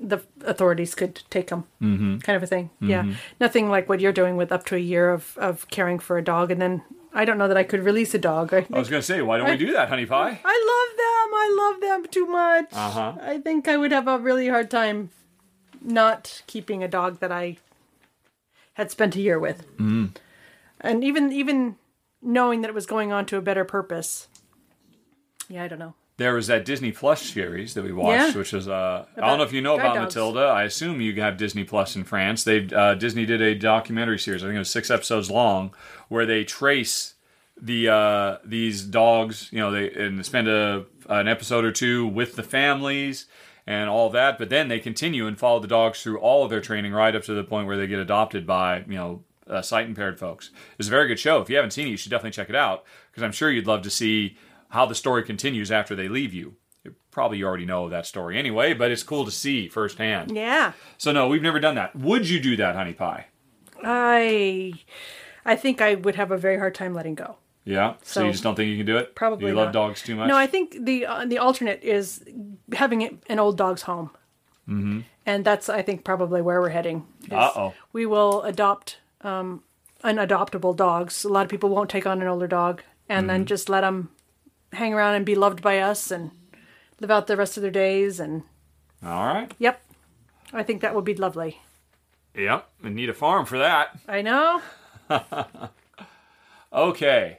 the 0.00 0.20
authorities 0.44 0.94
could 0.94 1.22
take 1.30 1.48
them, 1.48 1.64
mm-hmm. 1.80 2.18
kind 2.18 2.36
of 2.36 2.42
a 2.42 2.46
thing. 2.46 2.70
Yeah, 2.80 3.14
nothing 3.38 3.68
like 3.68 3.88
what 3.88 4.00
you're 4.00 4.12
doing 4.12 4.36
with 4.36 4.50
up 4.50 4.64
to 4.66 4.76
a 4.76 4.78
year 4.78 5.10
of 5.10 5.36
of 5.38 5.68
caring 5.68 5.98
for 5.98 6.16
a 6.16 6.24
dog, 6.24 6.50
and 6.50 6.60
then 6.60 6.82
I 7.12 7.24
don't 7.24 7.38
know 7.38 7.48
that 7.48 7.56
I 7.56 7.64
could 7.64 7.80
release 7.80 8.14
a 8.14 8.18
dog. 8.18 8.54
I, 8.54 8.66
I 8.72 8.78
was 8.78 8.88
going 8.88 9.00
to 9.00 9.06
say, 9.06 9.20
why 9.20 9.38
don't 9.38 9.50
we 9.50 9.56
do 9.56 9.72
that, 9.72 9.88
honey 9.88 10.06
pie? 10.06 10.40
I 10.44 10.86
love 10.88 10.96
them. 10.96 11.34
I 11.34 11.56
love 11.58 11.80
them 11.80 12.10
too 12.10 12.26
much. 12.26 12.68
Uh-huh. 12.72 13.14
I 13.20 13.38
think 13.38 13.68
I 13.68 13.76
would 13.76 13.92
have 13.92 14.08
a 14.08 14.18
really 14.18 14.48
hard 14.48 14.70
time 14.70 15.10
not 15.82 16.42
keeping 16.46 16.82
a 16.82 16.88
dog 16.88 17.20
that 17.20 17.32
I 17.32 17.56
had 18.74 18.90
spent 18.90 19.16
a 19.16 19.20
year 19.20 19.38
with. 19.38 19.66
Mm. 19.76 20.14
And 20.80 21.04
even 21.04 21.32
even 21.32 21.76
knowing 22.22 22.60
that 22.60 22.68
it 22.68 22.74
was 22.74 22.86
going 22.86 23.12
on 23.12 23.26
to 23.26 23.36
a 23.36 23.42
better 23.42 23.64
purpose. 23.64 24.28
Yeah, 25.48 25.64
I 25.64 25.68
don't 25.68 25.78
know. 25.78 25.94
There 26.20 26.34
was 26.34 26.48
that 26.48 26.66
Disney 26.66 26.92
Plus 26.92 27.22
series 27.22 27.72
that 27.72 27.82
we 27.82 27.92
watched, 27.92 28.34
Yeah. 28.34 28.38
which 28.38 28.52
is 28.52 28.68
uh, 28.68 29.06
I 29.16 29.20
don't 29.26 29.38
know 29.38 29.44
if 29.44 29.54
you 29.54 29.62
know 29.62 29.76
about 29.76 29.94
dogs. 29.94 30.14
Matilda. 30.14 30.40
I 30.48 30.64
assume 30.64 31.00
you 31.00 31.18
have 31.22 31.38
Disney 31.38 31.64
Plus 31.64 31.96
in 31.96 32.04
France. 32.04 32.44
They 32.44 32.68
uh, 32.68 32.92
Disney 32.92 33.24
did 33.24 33.40
a 33.40 33.54
documentary 33.54 34.18
series. 34.18 34.42
I 34.44 34.48
think 34.48 34.56
it 34.56 34.58
was 34.58 34.68
six 34.68 34.90
episodes 34.90 35.30
long, 35.30 35.74
where 36.08 36.26
they 36.26 36.44
trace 36.44 37.14
the 37.58 37.88
uh, 37.88 38.36
these 38.44 38.82
dogs. 38.82 39.48
You 39.50 39.60
know, 39.60 39.70
they 39.70 39.90
and 39.92 40.22
spend 40.26 40.46
a 40.46 40.84
an 41.08 41.26
episode 41.26 41.64
or 41.64 41.72
two 41.72 42.06
with 42.06 42.36
the 42.36 42.42
families 42.42 43.24
and 43.66 43.88
all 43.88 44.10
that. 44.10 44.36
But 44.36 44.50
then 44.50 44.68
they 44.68 44.78
continue 44.78 45.26
and 45.26 45.38
follow 45.38 45.58
the 45.58 45.68
dogs 45.68 46.02
through 46.02 46.18
all 46.20 46.44
of 46.44 46.50
their 46.50 46.60
training, 46.60 46.92
right 46.92 47.16
up 47.16 47.22
to 47.24 47.32
the 47.32 47.44
point 47.44 47.66
where 47.66 47.78
they 47.78 47.86
get 47.86 47.98
adopted 47.98 48.46
by 48.46 48.80
you 48.86 48.96
know 48.96 49.24
uh, 49.48 49.62
sight 49.62 49.86
impaired 49.86 50.18
folks. 50.18 50.50
It's 50.78 50.88
a 50.88 50.90
very 50.90 51.08
good 51.08 51.18
show. 51.18 51.40
If 51.40 51.48
you 51.48 51.56
haven't 51.56 51.70
seen 51.70 51.86
it, 51.86 51.90
you 51.92 51.96
should 51.96 52.10
definitely 52.10 52.32
check 52.32 52.50
it 52.50 52.56
out 52.56 52.84
because 53.10 53.22
I'm 53.22 53.32
sure 53.32 53.50
you'd 53.50 53.66
love 53.66 53.80
to 53.82 53.90
see 53.90 54.36
how 54.70 54.86
the 54.86 54.94
story 54.94 55.22
continues 55.22 55.70
after 55.70 55.94
they 55.94 56.08
leave 56.08 56.32
you. 56.34 56.54
You 56.84 56.94
Probably 57.10 57.42
already 57.44 57.66
know 57.66 57.88
that 57.90 58.06
story 58.06 58.38
anyway, 58.38 58.72
but 58.72 58.90
it's 58.90 59.02
cool 59.02 59.24
to 59.26 59.30
see 59.30 59.68
firsthand. 59.68 60.30
Yeah. 60.34 60.72
So 60.98 61.12
no, 61.12 61.28
we've 61.28 61.42
never 61.42 61.60
done 61.60 61.74
that. 61.74 61.94
Would 61.94 62.28
you 62.28 62.40
do 62.40 62.56
that, 62.56 62.74
honey 62.74 62.94
pie? 62.94 63.26
I 63.84 64.72
I 65.44 65.56
think 65.56 65.80
I 65.80 65.94
would 65.94 66.14
have 66.16 66.30
a 66.30 66.36
very 66.38 66.58
hard 66.58 66.74
time 66.74 66.94
letting 66.94 67.14
go. 67.14 67.36
Yeah. 67.64 67.94
So, 68.02 68.20
So- 68.20 68.24
you 68.26 68.32
just 68.32 68.42
don't 68.42 68.54
think 68.54 68.70
you 68.70 68.76
can 68.76 68.86
do 68.86 68.96
it? 68.96 69.14
Probably 69.14 69.48
You 69.48 69.54
love 69.54 69.66
not. 69.68 69.72
dogs 69.74 70.02
too 70.02 70.16
much? 70.16 70.28
No, 70.28 70.36
I 70.36 70.46
think 70.46 70.76
the 70.84 71.06
uh, 71.06 71.24
the 71.26 71.38
alternate 71.38 71.82
is 71.82 72.24
having 72.72 73.20
an 73.28 73.38
old 73.38 73.56
dog's 73.56 73.82
home, 73.82 74.10
mm-hmm. 74.68 75.00
and 75.26 75.44
that's 75.44 75.68
I 75.68 75.82
think 75.82 76.04
probably 76.04 76.40
where 76.42 76.60
we're 76.60 76.70
heading. 76.70 77.06
Uh-oh. 77.30 77.74
We 77.92 78.06
will 78.06 78.42
adopt 78.42 78.98
um, 79.22 79.62
unadoptable 80.02 80.74
dogs. 80.76 81.24
A 81.24 81.28
lot 81.28 81.44
of 81.44 81.50
people 81.50 81.68
won't 81.70 81.90
take 81.90 82.06
on 82.06 82.22
an 82.22 82.28
older 82.28 82.46
dog, 82.48 82.82
and 83.08 83.22
Mm-hmm. 83.24 83.28
then 83.28 83.44
just 83.46 83.68
let 83.68 83.82
them 83.82 84.10
hang 84.72 84.94
around 84.94 85.14
and 85.14 85.26
be 85.26 85.34
loved 85.34 85.62
by 85.62 85.78
us 85.78 86.10
and 86.10 86.30
live 87.00 87.10
out 87.10 87.26
the 87.26 87.36
rest 87.36 87.56
of 87.56 87.62
their 87.62 87.70
days. 87.70 88.20
And 88.20 88.42
All 89.04 89.26
right. 89.26 89.52
yep, 89.58 89.82
I 90.52 90.62
think 90.62 90.80
that 90.82 90.94
would 90.94 91.04
be 91.04 91.14
lovely. 91.14 91.60
Yep. 92.34 92.68
I 92.84 92.88
need 92.88 93.08
a 93.10 93.14
farm 93.14 93.44
for 93.46 93.58
that. 93.58 93.98
I 94.08 94.22
know. 94.22 94.62
Okay. 96.72 97.38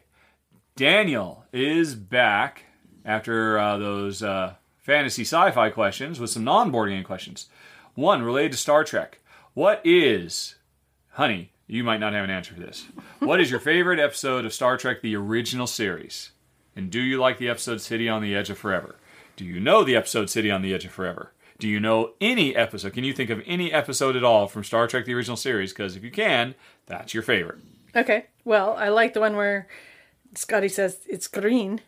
Daniel 0.75 1.45
is 1.53 1.95
back 1.95 2.65
after 3.05 3.57
uh, 3.57 3.77
those 3.77 4.21
uh, 4.21 4.55
fantasy 4.79 5.21
sci 5.23 5.51
fi 5.51 5.69
questions 5.69 6.19
with 6.19 6.29
some 6.29 6.43
non 6.43 6.71
board 6.71 6.89
game 6.89 7.03
questions. 7.03 7.47
One 7.95 8.23
related 8.23 8.53
to 8.53 8.57
Star 8.57 8.83
Trek. 8.83 9.19
What 9.53 9.81
is, 9.83 10.55
honey, 11.11 11.51
you 11.67 11.83
might 11.83 11.99
not 11.99 12.13
have 12.13 12.23
an 12.23 12.29
answer 12.29 12.53
for 12.53 12.59
this. 12.59 12.85
What 13.19 13.39
is 13.41 13.51
your 13.51 13.59
favorite 13.59 13.99
episode 13.99 14.45
of 14.45 14.53
Star 14.53 14.77
Trek, 14.77 15.01
the 15.01 15.15
original 15.15 15.67
series? 15.67 16.30
And 16.75 16.89
do 16.89 16.99
you 17.01 17.19
like 17.19 17.37
the 17.37 17.49
episode 17.49 17.81
City 17.81 18.07
on 18.07 18.21
the 18.21 18.35
Edge 18.35 18.49
of 18.49 18.57
Forever? 18.57 18.95
Do 19.35 19.45
you 19.45 19.59
know 19.59 19.83
the 19.83 19.95
episode 19.95 20.29
City 20.29 20.49
on 20.51 20.61
the 20.61 20.73
Edge 20.73 20.85
of 20.85 20.91
Forever? 20.91 21.31
Do 21.59 21.67
you 21.67 21.79
know 21.79 22.11
any 22.19 22.55
episode? 22.55 22.93
Can 22.93 23.03
you 23.03 23.13
think 23.13 23.29
of 23.29 23.41
any 23.45 23.71
episode 23.71 24.15
at 24.15 24.23
all 24.23 24.47
from 24.47 24.63
Star 24.63 24.87
Trek, 24.87 25.05
the 25.05 25.13
original 25.13 25.37
series? 25.37 25.71
Because 25.73 25.95
if 25.95 26.03
you 26.03 26.09
can, 26.11 26.55
that's 26.87 27.13
your 27.13 27.23
favorite. 27.23 27.59
Okay. 27.95 28.25
Well, 28.45 28.75
I 28.77 28.89
like 28.89 29.13
the 29.13 29.19
one 29.19 29.35
where 29.35 29.67
Scotty 30.33 30.69
says 30.69 30.99
it's 31.07 31.27
green. 31.27 31.81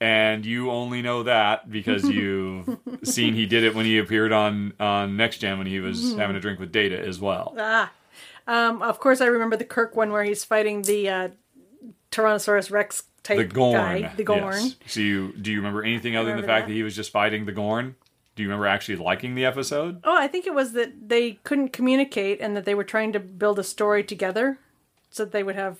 and 0.00 0.44
you 0.44 0.70
only 0.70 1.00
know 1.02 1.22
that 1.22 1.70
because 1.70 2.04
you've 2.08 2.78
seen 3.02 3.34
he 3.34 3.46
did 3.46 3.64
it 3.64 3.74
when 3.74 3.86
he 3.86 3.98
appeared 3.98 4.30
on 4.32 4.74
on 4.78 5.16
Next 5.16 5.38
Gen 5.38 5.58
when 5.58 5.66
he 5.66 5.80
was 5.80 6.14
having 6.14 6.36
a 6.36 6.40
drink 6.40 6.60
with 6.60 6.70
Data 6.70 6.98
as 7.00 7.18
well. 7.18 7.54
Ah. 7.58 7.90
Um, 8.46 8.80
of 8.82 9.00
course, 9.00 9.20
I 9.20 9.26
remember 9.26 9.56
the 9.56 9.64
Kirk 9.64 9.96
one 9.96 10.12
where 10.12 10.22
he's 10.22 10.44
fighting 10.44 10.82
the 10.82 11.08
uh, 11.08 11.28
Tyrannosaurus 12.12 12.70
Rex 12.70 13.02
type 13.26 13.38
The 13.38 13.44
Gorn, 13.54 14.02
guy. 14.02 14.12
The 14.16 14.24
Gorn. 14.24 14.54
Yes. 14.54 14.76
So 14.86 15.00
you 15.00 15.32
do 15.32 15.50
you 15.50 15.58
remember 15.58 15.82
anything 15.82 16.16
other 16.16 16.28
than 16.30 16.40
the 16.40 16.46
fact 16.46 16.66
that. 16.66 16.70
that 16.70 16.74
he 16.74 16.82
was 16.82 16.94
just 16.96 17.10
fighting 17.10 17.44
the 17.46 17.52
Gorn? 17.52 17.96
Do 18.34 18.42
you 18.42 18.48
remember 18.48 18.66
actually 18.66 18.96
liking 18.96 19.34
the 19.34 19.44
episode? 19.46 20.00
Oh, 20.04 20.16
I 20.16 20.28
think 20.28 20.46
it 20.46 20.54
was 20.54 20.72
that 20.72 21.08
they 21.08 21.32
couldn't 21.44 21.72
communicate 21.72 22.40
and 22.40 22.54
that 22.56 22.64
they 22.66 22.74
were 22.74 22.84
trying 22.84 23.12
to 23.14 23.20
build 23.20 23.58
a 23.58 23.64
story 23.64 24.04
together 24.04 24.58
so 25.10 25.24
that 25.24 25.32
they 25.32 25.42
would 25.42 25.56
have. 25.56 25.78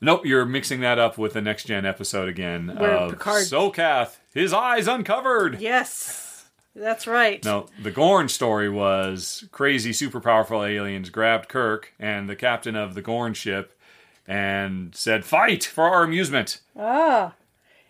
Nope, 0.00 0.24
you're 0.24 0.44
mixing 0.44 0.80
that 0.80 0.98
up 0.98 1.18
with 1.18 1.32
the 1.32 1.40
Next 1.40 1.64
Gen 1.64 1.84
episode 1.84 2.28
again. 2.28 2.68
Where 2.76 2.90
of 2.92 3.10
Picard- 3.12 3.44
Sokath, 3.44 4.18
his 4.32 4.52
eyes 4.52 4.86
uncovered. 4.86 5.60
Yes, 5.60 6.44
that's 6.76 7.06
right. 7.06 7.44
No, 7.44 7.66
the 7.82 7.90
Gorn 7.90 8.28
story 8.28 8.68
was 8.68 9.48
crazy, 9.50 9.92
super 9.92 10.20
powerful 10.20 10.62
aliens 10.62 11.10
grabbed 11.10 11.48
Kirk 11.48 11.92
and 11.98 12.28
the 12.28 12.36
captain 12.36 12.76
of 12.76 12.94
the 12.94 13.02
Gorn 13.02 13.34
ship 13.34 13.72
and 14.26 14.94
said, 14.94 15.24
"Fight 15.24 15.64
for 15.64 15.84
our 15.84 16.02
amusement." 16.02 16.60
Ah. 16.78 17.34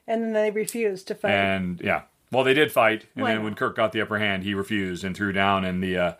And 0.07 0.23
then 0.23 0.33
they 0.33 0.51
refused 0.51 1.09
to 1.09 1.15
fight. 1.15 1.33
And 1.33 1.81
yeah, 1.81 2.03
well, 2.31 2.45
they 2.45 2.55
did 2.55 2.71
fight, 2.71 3.07
and 3.15 3.23
Why 3.23 3.31
then 3.31 3.39
not? 3.39 3.45
when 3.45 3.55
Kirk 3.55 3.77
got 3.77 3.93
the 3.93 4.01
upper 4.01 4.19
hand, 4.19 4.45
he 4.45 4.55
refused 4.55 5.05
and 5.05 5.17
threw 5.17 5.33
down, 5.33 5.65
and 5.65 5.83
the 5.83 5.97
uh, 5.99 6.13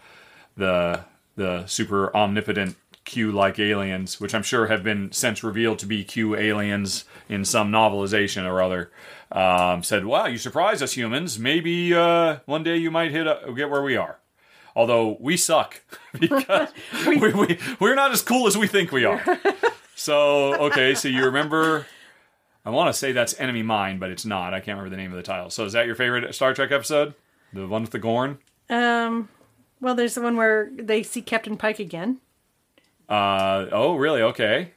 the 0.57 1.01
the 1.37 1.67
super 1.67 2.15
omnipotent 2.17 2.77
Q-like 3.05 3.59
aliens, 3.59 4.21
which 4.21 4.35
I'm 4.35 4.43
sure 4.43 4.67
have 4.67 4.83
been 4.83 5.13
since 5.13 5.45
revealed 5.45 5.79
to 5.81 5.87
be 5.87 6.03
Q 6.05 6.35
aliens 6.35 7.05
in 7.29 7.45
some 7.45 7.71
novelization 7.71 8.45
or 8.45 8.61
other, 8.61 8.91
um, 9.31 9.83
said, 9.83 10.05
"Wow, 10.05 10.27
you 10.27 10.39
surprised 10.39 10.83
us 10.83 10.93
humans. 10.95 11.39
Maybe 11.39 11.95
uh, 11.95 12.39
one 12.47 12.63
day 12.63 12.77
you 12.77 12.91
might 12.91 13.13
hit 13.13 13.27
a, 13.27 13.53
get 13.55 13.71
where 13.71 13.83
we 13.83 13.97
are." 13.97 14.19
Although 14.75 15.17
we 15.21 15.37
suck 15.37 15.83
because 16.21 16.69
we, 17.07 17.17
we, 17.17 17.59
we're 17.81 17.95
not 17.95 18.13
as 18.13 18.23
cool 18.23 18.47
as 18.47 18.59
we 18.59 18.67
think 18.67 18.93
we 18.93 19.05
are. 19.05 19.23
So 20.07 20.55
okay, 20.67 20.95
so 20.95 21.09
you 21.09 21.25
remember 21.25 21.85
I 22.65 22.71
want 22.71 22.87
to 22.87 22.93
say 22.93 23.11
that's 23.11 23.35
Enemy 23.41 23.65
Mine, 23.65 23.99
but 23.99 24.09
it's 24.09 24.25
not. 24.25 24.55
I 24.55 24.61
can't 24.61 24.79
remember 24.79 24.91
the 24.91 25.03
name 25.03 25.11
of 25.11 25.17
the 25.17 25.25
title. 25.25 25.51
So 25.51 25.65
is 25.65 25.73
that 25.73 25.85
your 25.87 25.97
favorite 25.97 26.33
Star 26.33 26.55
Trek 26.55 26.71
episode? 26.71 27.15
The 27.53 27.67
one 27.67 27.83
with 27.83 27.91
the 27.91 27.99
Gorn? 27.99 28.39
um, 28.71 29.29
well, 29.81 29.97
there's 29.97 30.15
the 30.15 30.21
one 30.21 30.37
where 30.37 30.71
they 30.73 31.03
see 31.03 31.23
Captain 31.23 31.57
Pike 31.57 31.81
again. 31.81 32.21
Uh 33.09 33.67
oh, 33.73 33.97
really? 33.97 34.23
Okay. 34.23 34.75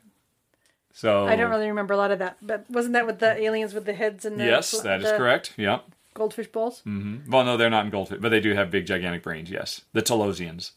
So 0.93 1.27
I 1.27 1.35
don't 1.35 1.51
really 1.51 1.67
remember 1.67 1.93
a 1.93 1.97
lot 1.97 2.09
of 2.09 2.17
that, 2.17 2.37
but 2.41 2.65
wasn't 2.67 2.93
that 2.93 3.05
with 3.05 3.19
the 3.19 3.39
aliens 3.39 3.75
with 3.75 3.85
the 3.85 3.93
heads 3.93 4.25
and 4.25 4.39
the 4.39 4.45
Yes, 4.45 4.71
that 4.81 5.03
is 5.03 5.11
the 5.11 5.15
correct. 5.15 5.53
Yeah. 5.57 5.81
Goldfish 6.15 6.47
bowls. 6.47 6.81
Well, 6.87 7.45
no, 7.45 7.55
they're 7.55 7.69
not 7.69 7.85
in 7.85 7.91
Goldfish, 7.91 8.17
but 8.19 8.29
they 8.29 8.39
do 8.39 8.55
have 8.55 8.71
big, 8.71 8.87
gigantic 8.87 9.21
brains. 9.21 9.51
Yes, 9.51 9.81
the 9.93 10.01
Talosians. 10.01 10.71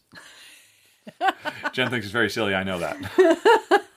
Jen 1.73 1.89
thinks 1.89 2.05
it's 2.05 2.13
very 2.13 2.29
silly. 2.29 2.53
I 2.53 2.61
know 2.61 2.77
that. 2.77 3.81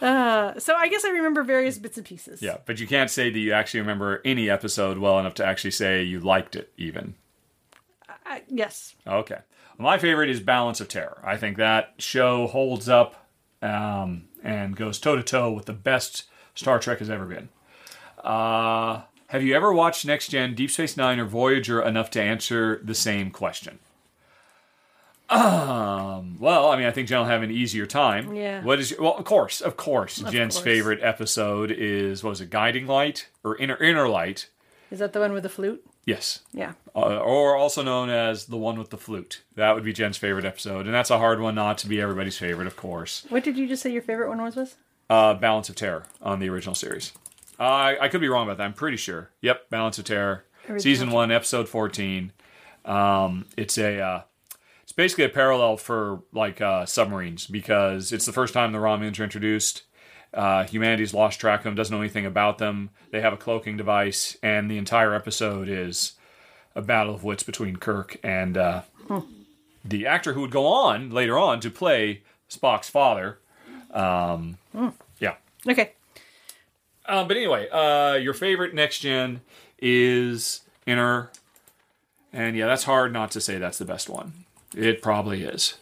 So 0.00 0.74
I 0.74 0.88
guess 0.88 1.04
I 1.04 1.10
remember 1.10 1.42
various 1.42 1.78
bits 1.78 1.96
and 1.96 2.06
pieces. 2.06 2.42
Yeah, 2.42 2.58
but 2.64 2.78
you 2.80 2.86
can't 2.86 3.10
say 3.10 3.30
that 3.30 3.38
you 3.38 3.52
actually 3.52 3.80
remember 3.80 4.20
any 4.24 4.50
episode 4.50 4.98
well 4.98 5.18
enough 5.18 5.34
to 5.34 5.46
actually 5.46 5.70
say 5.72 6.02
you 6.02 6.20
liked 6.20 6.56
it, 6.56 6.72
even. 6.76 7.14
I, 8.24 8.42
yes. 8.48 8.94
Okay. 9.06 9.38
My 9.78 9.98
favorite 9.98 10.30
is 10.30 10.40
Balance 10.40 10.80
of 10.80 10.88
Terror. 10.88 11.20
I 11.24 11.36
think 11.36 11.58
that 11.58 11.94
show 11.98 12.46
holds 12.46 12.88
up 12.88 13.28
um, 13.62 14.24
and 14.42 14.74
goes 14.74 14.98
toe 14.98 15.16
to 15.16 15.22
toe 15.22 15.52
with 15.52 15.66
the 15.66 15.72
best 15.72 16.24
Star 16.54 16.78
Trek 16.78 16.98
has 17.00 17.10
ever 17.10 17.26
been. 17.26 17.48
Uh, 18.24 19.02
have 19.28 19.42
you 19.42 19.54
ever 19.54 19.72
watched 19.72 20.06
Next 20.06 20.28
Gen, 20.28 20.54
Deep 20.54 20.70
Space 20.70 20.96
Nine, 20.96 21.18
or 21.18 21.26
Voyager 21.26 21.82
enough 21.82 22.10
to 22.12 22.22
answer 22.22 22.80
the 22.82 22.94
same 22.94 23.30
question? 23.30 23.78
Um. 25.28 26.36
Well, 26.38 26.70
I 26.70 26.76
mean, 26.76 26.86
I 26.86 26.90
think 26.90 27.08
Jen 27.08 27.18
will 27.20 27.26
have 27.26 27.42
an 27.42 27.50
easier 27.50 27.86
time. 27.86 28.34
Yeah. 28.34 28.62
What 28.62 28.78
is? 28.78 28.90
Your, 28.92 29.02
well, 29.02 29.16
of 29.16 29.24
course, 29.24 29.60
of 29.60 29.76
course. 29.76 30.16
Jen's 30.18 30.54
course. 30.56 30.64
favorite 30.64 31.00
episode 31.02 31.70
is 31.70 32.22
what 32.22 32.30
was 32.30 32.40
it? 32.40 32.50
Guiding 32.50 32.86
Light 32.86 33.28
or 33.44 33.56
Inner 33.56 33.76
Inner 33.82 34.08
Light? 34.08 34.48
Is 34.90 35.00
that 35.00 35.12
the 35.12 35.20
one 35.20 35.32
with 35.32 35.42
the 35.42 35.48
flute? 35.48 35.84
Yes 36.04 36.38
Yeah. 36.52 36.74
uh, 36.94 37.18
or 37.18 37.56
also 37.56 37.82
known 37.82 38.08
as 38.10 38.44
the 38.46 38.56
one 38.56 38.78
with 38.78 38.90
the 38.90 38.96
flute. 38.96 39.42
That 39.56 39.74
would 39.74 39.82
be 39.82 39.92
Jen's 39.92 40.16
favorite 40.16 40.44
episode, 40.44 40.86
and 40.86 40.94
that's 40.94 41.10
a 41.10 41.18
hard 41.18 41.40
one 41.40 41.56
not 41.56 41.78
to 41.78 41.88
be 41.88 42.00
everybody's 42.00 42.38
favorite, 42.38 42.68
of 42.68 42.76
course. 42.76 43.26
What 43.28 43.42
did 43.42 43.58
you 43.58 43.66
just 43.66 43.82
say 43.82 43.90
your 43.90 44.02
favorite 44.02 44.28
one 44.28 44.40
was? 44.40 44.54
Was 44.54 44.76
Uh, 45.10 45.34
Balance 45.34 45.68
of 45.68 45.74
Terror 45.74 46.04
on 46.22 46.38
the 46.38 46.48
original 46.48 46.76
series. 46.76 47.12
Uh, 47.58 47.62
I, 47.64 47.96
I 48.02 48.08
could 48.08 48.20
be 48.20 48.28
wrong 48.28 48.46
about 48.46 48.58
that. 48.58 48.62
I'm 48.64 48.72
pretty 48.74 48.96
sure. 48.98 49.30
Yep, 49.40 49.68
Balance 49.70 49.98
of 49.98 50.04
Terror, 50.04 50.44
Original. 50.68 50.78
season 50.80 51.10
one, 51.10 51.32
episode 51.32 51.68
14. 51.68 52.30
Um, 52.84 53.46
it's 53.56 53.76
a 53.76 53.98
uh, 54.00 54.20
basically 54.96 55.24
a 55.24 55.28
parallel 55.28 55.76
for 55.76 56.22
like 56.32 56.60
uh, 56.60 56.84
submarines 56.86 57.46
because 57.46 58.12
it's 58.12 58.26
the 58.26 58.32
first 58.32 58.52
time 58.54 58.72
the 58.72 58.78
Romulans 58.78 59.20
are 59.20 59.24
introduced. 59.24 59.82
Uh, 60.34 60.64
humanity's 60.64 61.14
lost 61.14 61.40
track 61.40 61.60
of 61.60 61.64
them, 61.64 61.74
doesn't 61.74 61.94
know 61.94 62.00
anything 62.02 62.26
about 62.26 62.58
them. 62.58 62.90
They 63.10 63.20
have 63.20 63.32
a 63.32 63.36
cloaking 63.38 63.76
device, 63.76 64.36
and 64.42 64.70
the 64.70 64.76
entire 64.76 65.14
episode 65.14 65.68
is 65.68 66.12
a 66.74 66.82
battle 66.82 67.14
of 67.14 67.24
wits 67.24 67.42
between 67.42 67.76
Kirk 67.76 68.16
and 68.22 68.56
uh, 68.58 68.82
the 69.84 70.06
actor 70.06 70.32
who 70.34 70.42
would 70.42 70.50
go 70.50 70.66
on 70.66 71.10
later 71.10 71.38
on 71.38 71.60
to 71.60 71.70
play 71.70 72.22
Spock's 72.50 72.90
father. 72.90 73.38
Um, 73.92 74.58
Yeah. 75.20 75.36
okay. 75.66 75.92
Uh, 77.06 77.24
but 77.24 77.36
anyway, 77.36 77.68
uh, 77.70 78.14
your 78.14 78.34
favorite 78.34 78.74
next 78.74 78.98
gen 78.98 79.40
is 79.78 80.62
Inner, 80.86 81.30
and 82.32 82.56
yeah, 82.56 82.66
that's 82.66 82.84
hard 82.84 83.12
not 83.12 83.30
to 83.30 83.40
say 83.40 83.58
that's 83.58 83.78
the 83.78 83.84
best 83.84 84.08
one. 84.10 84.44
It 84.74 85.02
probably 85.02 85.44
is. 85.44 85.74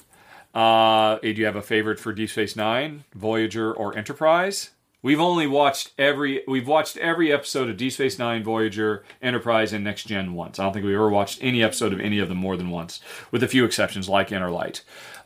Uh, 0.55 1.19
do 1.19 1.31
you 1.31 1.47
have 1.47 1.57
a 1.57 1.63
favorite 1.63 1.99
for 1.99 2.13
Deep 2.13 2.31
Space 2.31 2.55
Nine, 2.55 3.05
Voyager, 3.15 3.73
or 3.73 3.97
Enterprise? 3.97 4.71
We've 5.03 5.21
only 5.21 5.47
watched 5.47 5.91
every 5.99 6.43
we've 6.47 6.67
watched 6.67 6.97
every 6.97 7.31
episode 7.31 7.69
of 7.69 7.77
Deep 7.77 7.93
Space 7.93 8.19
Nine, 8.19 8.43
Voyager, 8.43 9.05
Enterprise, 9.21 9.73
and 9.73 9.85
Next 9.85 10.05
Gen 10.05 10.33
once. 10.33 10.59
I 10.59 10.63
don't 10.63 10.73
think 10.73 10.87
we've 10.87 10.95
ever 10.95 11.11
watched 11.11 11.41
any 11.43 11.63
episode 11.63 11.93
of 11.93 12.01
any 12.01 12.21
of 12.21 12.29
them 12.29 12.39
more 12.39 12.57
than 12.57 12.71
once, 12.71 13.01
with 13.31 13.43
a 13.43 13.49
few 13.49 13.65
exceptions 13.65 14.09
like 14.09 14.33
Inner 14.33 14.51
Light. 14.51 14.83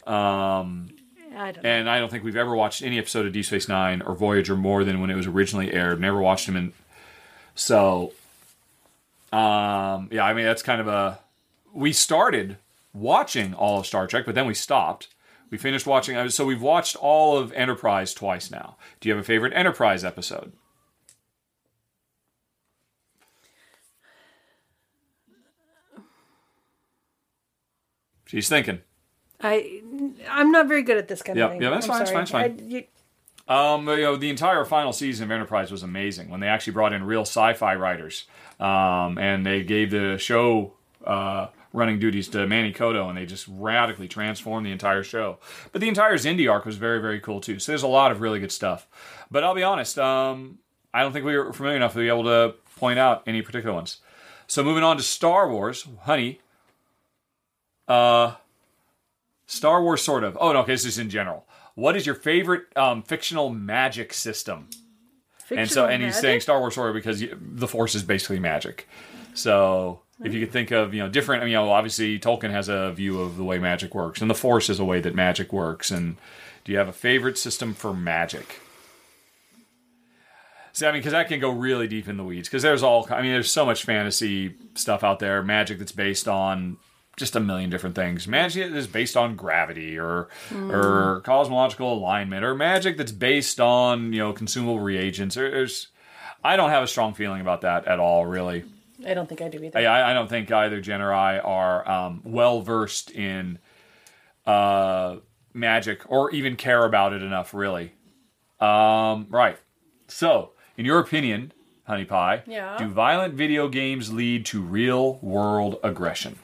Um, 0.07 0.89
I 1.37 1.55
and 1.63 1.89
I 1.89 2.01
don't 2.01 2.11
think 2.11 2.25
we've 2.25 2.37
ever 2.37 2.57
watched 2.57 2.83
any 2.83 2.99
episode 2.99 3.27
of 3.27 3.33
Deep 3.33 3.45
Space 3.45 3.69
Nine 3.69 4.03
or 4.03 4.17
Voyager 4.17 4.57
more 4.57 4.83
than 4.83 5.01
when 5.01 5.11
it 5.11 5.15
was 5.15 5.27
originally 5.27 5.73
aired. 5.73 6.01
Never 6.01 6.21
watched 6.21 6.47
them 6.47 6.57
in. 6.57 6.73
So, 7.55 8.15
um, 9.31 10.09
yeah, 10.11 10.25
I 10.25 10.33
mean 10.35 10.47
that's 10.47 10.63
kind 10.63 10.81
of 10.81 10.89
a. 10.89 11.21
We 11.73 11.93
started 11.93 12.57
watching 12.93 13.55
all 13.55 13.81
of 13.81 13.87
Star 13.87 14.07
Trek, 14.07 14.25
but 14.27 14.35
then 14.35 14.47
we 14.47 14.55
stopped. 14.55 15.09
We 15.51 15.57
finished 15.57 15.87
watching, 15.87 16.15
uh, 16.17 16.29
so 16.29 16.45
we've 16.45 16.61
watched 16.61 16.95
all 16.97 17.39
of 17.39 17.53
Enterprise 17.53 18.13
twice 18.13 18.51
now. 18.51 18.77
Do 19.01 19.09
you 19.09 19.15
have 19.15 19.23
a 19.23 19.27
favorite 19.27 19.55
Enterprise 19.55 20.05
episode? 20.05 20.53
She's 28.27 28.49
thinking. 28.49 28.81
I 29.41 29.83
I'm 30.29 30.51
not 30.51 30.67
very 30.69 30.83
good 30.83 30.97
at 30.99 31.09
this 31.09 31.23
kind 31.23 31.39
Yeah, 31.39 31.47
of 31.47 31.51
thing. 31.53 31.63
yeah, 31.63 31.71
that's 31.71 31.87
fine, 31.87 32.03
it's 32.03 32.11
fine, 32.11 32.23
it's 32.23 32.31
fine. 32.31 32.59
I, 32.59 32.63
you, 32.63 32.85
Um, 33.47 33.89
you 33.89 34.03
know, 34.03 34.17
the 34.17 34.29
entire 34.31 34.65
final 34.65 34.93
season 34.93 35.25
of 35.25 35.31
Enterprise 35.31 35.71
was 35.71 35.83
amazing 35.83 36.29
when 36.29 36.41
they 36.41 36.49
actually 36.49 36.73
brought 36.75 36.93
in 36.93 37.05
real 37.05 37.23
sci-fi 37.23 37.75
writers, 37.77 38.27
um, 38.61 39.17
and 39.19 39.47
they 39.47 39.63
gave 39.63 39.91
the 39.91 40.19
show 40.19 40.75
uh, 41.07 41.47
running 41.73 41.99
duties 41.99 42.29
to 42.29 42.47
Manny 42.47 42.73
Coto, 42.73 43.09
and 43.09 43.17
they 43.19 43.27
just 43.27 43.47
radically 43.49 44.09
transformed 44.09 44.67
the 44.67 44.73
entire 44.73 45.03
show. 45.03 45.39
But 45.73 45.81
the 45.81 45.89
entire 45.89 46.15
Xindi 46.15 46.51
arc 46.51 46.65
was 46.65 46.77
very, 46.77 47.01
very 47.01 47.21
cool 47.21 47.41
too. 47.41 47.59
So 47.59 47.73
there's 47.73 47.83
a 47.83 47.89
lot 47.89 48.11
of 48.11 48.21
really 48.21 48.41
good 48.41 48.53
stuff. 48.53 48.87
But 49.31 49.45
I'll 49.45 49.55
be 49.55 49.63
honest, 49.63 49.99
um, 49.99 50.59
I 50.95 51.03
don't 51.03 51.13
think 51.13 51.25
we 51.27 51.37
were 51.37 51.53
familiar 51.53 51.77
enough 51.77 51.93
to 51.93 51.99
be 51.99 52.09
able 52.09 52.25
to 52.25 52.55
point 52.77 52.99
out 52.99 53.23
any 53.27 53.43
particular 53.43 53.75
ones. 53.75 53.99
So 54.47 54.65
moving 54.65 54.83
on 54.83 54.97
to 54.97 55.03
Star 55.03 55.51
Wars, 55.51 55.87
honey. 56.03 56.41
Uh, 57.87 58.35
Star 59.47 59.83
Wars, 59.83 60.03
sort 60.03 60.25
of. 60.25 60.37
Oh 60.41 60.53
no, 60.53 60.61
okay, 60.61 60.73
this 60.73 60.85
is 60.85 60.99
in 60.99 61.11
general. 61.11 61.47
What 61.75 61.97
is 61.97 62.07
your 62.07 62.15
favorite 62.15 62.65
um, 62.77 63.03
fictional 63.03 63.51
magic 63.51 64.13
system? 64.13 64.69
and 65.51 65.69
so, 65.71 65.87
Fictional 65.87 65.87
and 65.87 66.03
he's 66.03 66.09
magic? 66.15 66.21
saying 66.23 66.41
Star 66.41 66.61
Wars 66.61 66.75
sort 66.75 66.89
of 66.91 66.95
because 66.95 67.23
the 67.41 67.69
Force 67.69 67.95
is 67.95 68.03
basically 68.03 68.39
magic. 68.39 68.89
So, 69.35 70.01
if 70.23 70.35
you 70.35 70.41
could 70.41 70.53
think 70.53 70.71
of 70.71 70.95
you 70.95 71.03
know 71.03 71.09
different, 71.09 71.47
you 71.47 71.55
know, 71.55 71.71
obviously 71.71 72.19
Tolkien 72.19 72.51
has 72.51 72.69
a 72.69 72.93
view 72.93 73.21
of 73.21 73.37
the 73.37 73.45
way 73.45 73.59
magic 73.59 73.95
works, 73.95 74.21
and 74.21 74.31
the 74.31 74.35
Force 74.35 74.69
is 74.69 74.81
a 74.81 74.85
way 74.85 75.01
that 75.01 75.15
magic 75.15 75.53
works. 75.53 75.91
And 75.91 76.17
do 76.65 76.73
you 76.73 76.79
have 76.79 76.89
a 76.89 76.93
favorite 76.93 77.39
system 77.39 77.75
for 77.75 77.95
magic? 77.95 78.61
See, 80.73 80.87
I 80.87 80.93
mean, 80.93 81.01
because 81.01 81.13
that 81.13 81.29
can 81.29 81.41
go 81.41 81.51
really 81.51 81.89
deep 81.89 82.09
in 82.09 82.17
the 82.17 82.25
weeds. 82.25 82.49
Because 82.49 82.63
there's 82.63 82.85
all, 82.85 83.07
I 83.11 83.21
mean, 83.21 83.33
there's 83.33 83.51
so 83.51 83.67
much 83.67 83.83
fantasy 83.83 84.55
stuff 84.75 85.03
out 85.03 85.19
there, 85.19 85.43
magic 85.43 85.79
that's 85.79 85.93
based 85.93 86.29
on 86.29 86.77
just 87.17 87.35
a 87.35 87.41
million 87.41 87.69
different 87.69 87.97
things. 87.97 88.29
Magic 88.29 88.73
that's 88.73 88.87
based 88.87 89.17
on 89.17 89.35
gravity 89.35 89.99
or 89.99 90.29
hmm. 90.49 90.71
or 90.71 91.21
cosmological 91.23 91.93
alignment, 91.93 92.45
or 92.45 92.55
magic 92.55 92.97
that's 92.97 93.13
based 93.13 93.61
on 93.61 94.13
you 94.13 94.21
know 94.21 94.33
consumable 94.33 94.81
reagents. 94.81 95.35
There's, 95.35 95.89
I 96.43 96.57
don't 96.57 96.71
have 96.71 96.83
a 96.83 96.89
strong 96.89 97.15
feeling 97.15 97.41
about 97.41 97.63
that 97.63 97.87
at 97.87 97.99
all, 97.99 98.27
really. 98.27 98.65
I 99.07 99.15
don't 99.15 99.29
think 99.29 99.41
I 99.41 99.49
do 99.49 99.63
either. 99.63 99.79
I, 99.79 100.11
I 100.11 100.13
don't 100.15 100.29
think 100.29 100.51
either 100.51 100.81
Jen 100.81 101.01
or 101.01 101.13
I 101.13 101.39
are 101.39 101.89
um, 101.89 102.21
well 102.25 102.61
versed 102.63 103.11
in 103.11 103.59
uh, 104.47 105.17
magic 105.55 106.03
or 106.11 106.31
even 106.31 106.57
care 106.57 106.85
about 106.85 107.13
it 107.13 107.23
enough, 107.23 107.55
really. 107.55 107.93
Um, 108.61 109.27
right. 109.31 109.59
So, 110.09 110.53
in 110.77 110.85
your 110.85 110.99
opinion, 110.99 111.53
Honey 111.87 112.05
Pie, 112.05 112.43
Yeah? 112.47 112.77
do 112.79 112.89
violent 112.89 113.35
video 113.35 113.69
games 113.69 114.13
lead 114.13 114.45
to 114.47 114.61
real 114.61 115.19
world 115.23 115.79
aggression? 115.83 116.39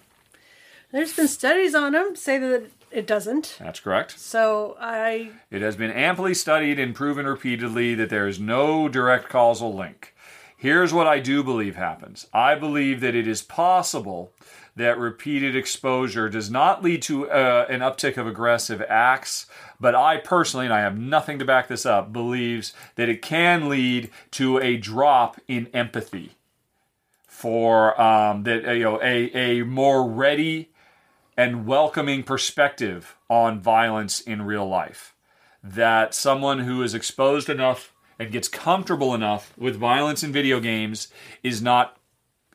There's 0.93 1.15
been 1.17 1.29
studies 1.29 1.75
on 1.75 1.93
them 1.93 2.15
say 2.15 2.39
that 2.39 2.71
it 2.93 3.07
doesn't. 3.09 3.57
That's 3.59 3.81
correct. 3.81 4.19
So 4.19 4.77
I 4.79 5.33
It 5.51 5.61
has 5.61 5.75
been 5.75 5.91
amply 5.91 6.35
studied 6.35 6.79
and 6.79 6.95
proven 6.95 7.27
repeatedly 7.27 7.97
that 7.97 8.11
there 8.11 8.29
is 8.29 8.39
no 8.39 8.89
direct 8.89 9.29
causal 9.29 9.75
link. 9.75 10.14
Here's 10.65 10.95
what 10.95 11.07
I 11.07 11.19
do 11.19 11.45
believe 11.45 11.77
happens 11.77 12.27
I 12.33 12.55
believe 12.55 13.01
that 13.03 13.15
it 13.15 13.29
is 13.29 13.43
possible 13.43 14.33
that 14.75 14.97
repeated 14.97 15.55
exposure 15.55 16.31
does 16.31 16.51
not 16.51 16.83
lead 16.83 17.03
to 17.03 17.31
uh, 17.31 17.67
an 17.69 17.81
uptick 17.81 18.17
of 18.17 18.27
aggressive 18.27 18.81
acts, 18.89 19.45
but 19.79 19.95
I 19.95 20.17
personally, 20.17 20.65
and 20.65 20.73
I 20.73 20.81
have 20.81 20.97
nothing 20.97 21.39
to 21.39 21.45
back 21.45 21.69
this 21.69 21.85
up, 21.85 22.15
believes 22.15 22.73
that 22.95 23.11
it 23.11 23.21
can 23.21 23.69
lead 23.69 24.09
to 24.31 24.57
a 24.57 24.79
drop 24.79 25.39
in 25.47 25.67
empathy 25.75 26.31
for 27.27 28.01
um, 28.01 28.45
that 28.45 28.67
uh, 28.67 28.73
you 28.73 28.85
know 28.85 29.03
a, 29.03 29.31
a 29.35 29.65
more 29.65 30.09
ready 30.09 30.71
and 31.37 31.67
welcoming 31.67 32.23
perspective 32.23 33.17
on 33.29 33.61
violence 33.61 34.19
in 34.19 34.41
real 34.41 34.67
life. 34.67 35.15
That 35.63 36.15
someone 36.15 36.61
who 36.61 36.83
is 36.83 36.95
exposed 36.95 37.51
enough 37.51 37.94
and 38.19 38.33
gets 38.33 38.49
comfortable 38.49 39.15
enough 39.15 39.53
with 39.57 39.77
violence 39.77 40.23
in 40.23 40.33
video 40.33 40.61
games 40.61 41.09
is 41.43 41.61
not 41.63 41.97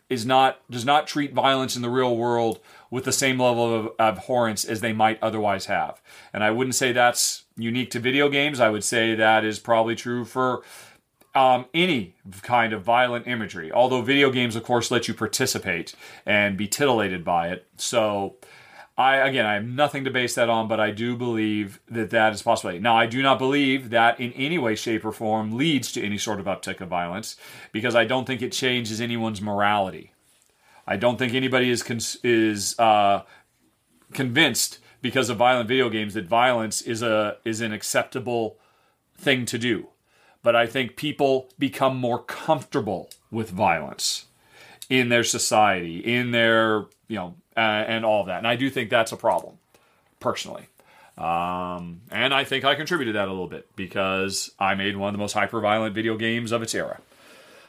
is 0.10 0.26
not 0.26 0.60
does 0.70 0.86
not 0.86 1.08
treat 1.08 1.34
violence 1.34 1.76
in 1.76 1.82
the 1.82 1.90
real 1.90 2.18
world 2.18 2.60
with 2.90 3.06
the 3.06 3.12
same 3.12 3.40
level 3.40 3.74
of 3.74 3.90
abhorrence 4.00 4.66
as 4.66 4.82
they 4.82 4.92
might 4.92 5.22
otherwise 5.22 5.68
have. 5.68 6.02
And 6.34 6.44
I 6.44 6.52
wouldn't 6.52 6.76
say 6.76 6.92
that's 6.92 7.44
unique 7.56 7.92
to 7.92 8.00
video 8.00 8.30
games. 8.30 8.60
I 8.60 8.70
would 8.70 8.84
say 8.84 9.14
that 9.16 9.46
is 9.46 9.60
probably 9.60 9.96
true 9.96 10.26
for 10.26 10.64
um, 11.36 11.66
any 11.74 12.16
kind 12.42 12.74
of 12.74 12.84
violent 12.84 13.28
imagery. 13.28 13.72
Although 13.72 14.02
video 14.02 14.32
games, 14.32 14.56
of 14.56 14.64
course, 14.64 14.90
let 14.90 15.08
you 15.08 15.14
participate 15.14 15.94
and 16.26 16.58
be 16.58 16.68
titillated 16.68 17.24
by 17.24 17.50
it. 17.50 17.68
So, 17.78 18.38
I 19.00 19.16
again, 19.16 19.46
I 19.46 19.54
have 19.54 19.66
nothing 19.66 20.04
to 20.04 20.12
base 20.12 20.36
that 20.36 20.50
on, 20.50 20.68
but 20.68 20.82
I 20.82 20.92
do 20.92 21.16
believe 21.16 21.80
that 21.88 22.10
that 22.10 22.34
is 22.34 22.42
possible. 22.42 22.78
Now, 22.82 22.98
I 22.98 23.06
do 23.06 23.24
not 23.24 23.40
believe 23.40 23.92
that 23.92 24.20
in 24.20 24.34
any 24.34 24.58
way, 24.58 24.76
shape, 24.76 25.06
or 25.06 25.14
form 25.14 25.56
leads 25.56 25.94
to 25.94 26.06
any 26.06 26.18
sort 26.18 26.42
of 26.42 26.48
uptick 26.48 26.82
of 26.82 26.90
violence 26.90 27.38
because 27.72 27.96
I 27.96 28.04
don't 28.04 28.26
think 28.26 28.42
it 28.42 28.52
changes 28.52 29.00
anyone's 29.00 29.42
morality. 29.42 30.12
I 30.86 30.98
don't 30.98 31.18
think 31.18 31.34
anybody 31.34 31.70
is 31.70 32.20
is 32.24 32.78
uh, 32.78 33.24
convinced 34.12 34.80
because 35.02 35.30
of 35.30 35.38
violent 35.38 35.70
video 35.70 35.90
games 35.90 36.14
that 36.16 36.26
violence 36.26 36.82
is 36.82 37.02
a 37.02 37.38
is 37.46 37.62
an 37.62 37.72
acceptable 37.72 38.58
thing 39.18 39.46
to 39.46 39.58
do. 39.58 39.88
But 40.44 40.58
I 40.58 40.68
think 40.68 40.98
people 40.98 41.50
become 41.58 41.96
more 41.96 42.22
comfortable 42.22 43.10
with 43.32 43.50
violence 43.50 44.26
in 44.90 45.08
their 45.08 45.24
society, 45.24 46.00
in 46.00 46.32
their 46.32 46.88
you 47.08 47.16
know, 47.16 47.36
uh, 47.58 47.60
and 47.60 48.06
all 48.06 48.22
of 48.22 48.28
that. 48.28 48.38
And 48.40 48.48
I 48.48 48.56
do 48.56 48.70
think 48.70 48.90
that's 48.90 49.12
a 49.12 49.18
problem, 49.18 49.58
personally. 50.20 50.68
Um, 51.18 52.02
and 52.12 52.34
I 52.34 52.44
think 52.46 52.64
I 52.64 52.76
contributed 52.76 53.16
that 53.16 53.28
a 53.28 53.32
little 53.32 53.48
bit 53.48 53.68
because 53.76 54.52
I 54.58 54.74
made 54.76 54.96
one 54.96 55.10
of 55.10 55.14
the 55.14 55.20
most 55.20 55.34
hyper 55.34 55.60
violent 55.60 55.94
video 55.94 56.16
games 56.18 56.52
of 56.54 56.62
its 56.62 56.74
era. 56.74 57.00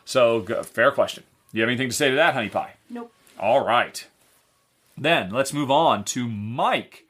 So, 0.04 0.42
g- 0.42 0.54
fair 0.62 0.92
question. 0.92 1.24
You 1.52 1.62
have 1.62 1.68
anything 1.68 1.88
to 1.88 1.94
say 1.94 2.10
to 2.10 2.16
that, 2.16 2.34
Honey 2.34 2.48
Pie? 2.48 2.74
nope. 2.88 3.12
All 3.38 3.64
right. 3.64 4.06
Then 4.96 5.30
let's 5.30 5.52
move 5.52 5.70
on 5.70 6.04
to 6.04 6.28
Mike, 6.28 7.06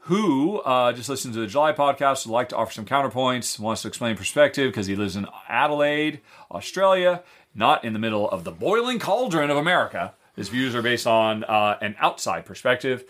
who 0.00 0.60
uh, 0.60 0.92
just 0.92 1.08
listened 1.08 1.34
to 1.34 1.40
the 1.40 1.46
July 1.46 1.72
podcast, 1.72 2.24
would 2.24 2.32
like 2.32 2.48
to 2.50 2.56
offer 2.56 2.72
some 2.72 2.86
counterpoints, 2.86 3.58
wants 3.58 3.82
to 3.82 3.88
explain 3.88 4.16
perspective 4.16 4.70
because 4.70 4.86
he 4.86 4.94
lives 4.96 5.16
in 5.16 5.26
Adelaide, 5.48 6.20
Australia, 6.50 7.22
not 7.54 7.84
in 7.84 7.92
the 7.92 7.98
middle 7.98 8.30
of 8.30 8.44
the 8.44 8.52
boiling 8.52 8.98
cauldron 8.98 9.50
of 9.50 9.56
America. 9.56 10.14
His 10.36 10.48
views 10.48 10.74
are 10.74 10.82
based 10.82 11.06
on 11.06 11.44
uh, 11.44 11.78
an 11.80 11.96
outside 11.98 12.44
perspective. 12.44 13.04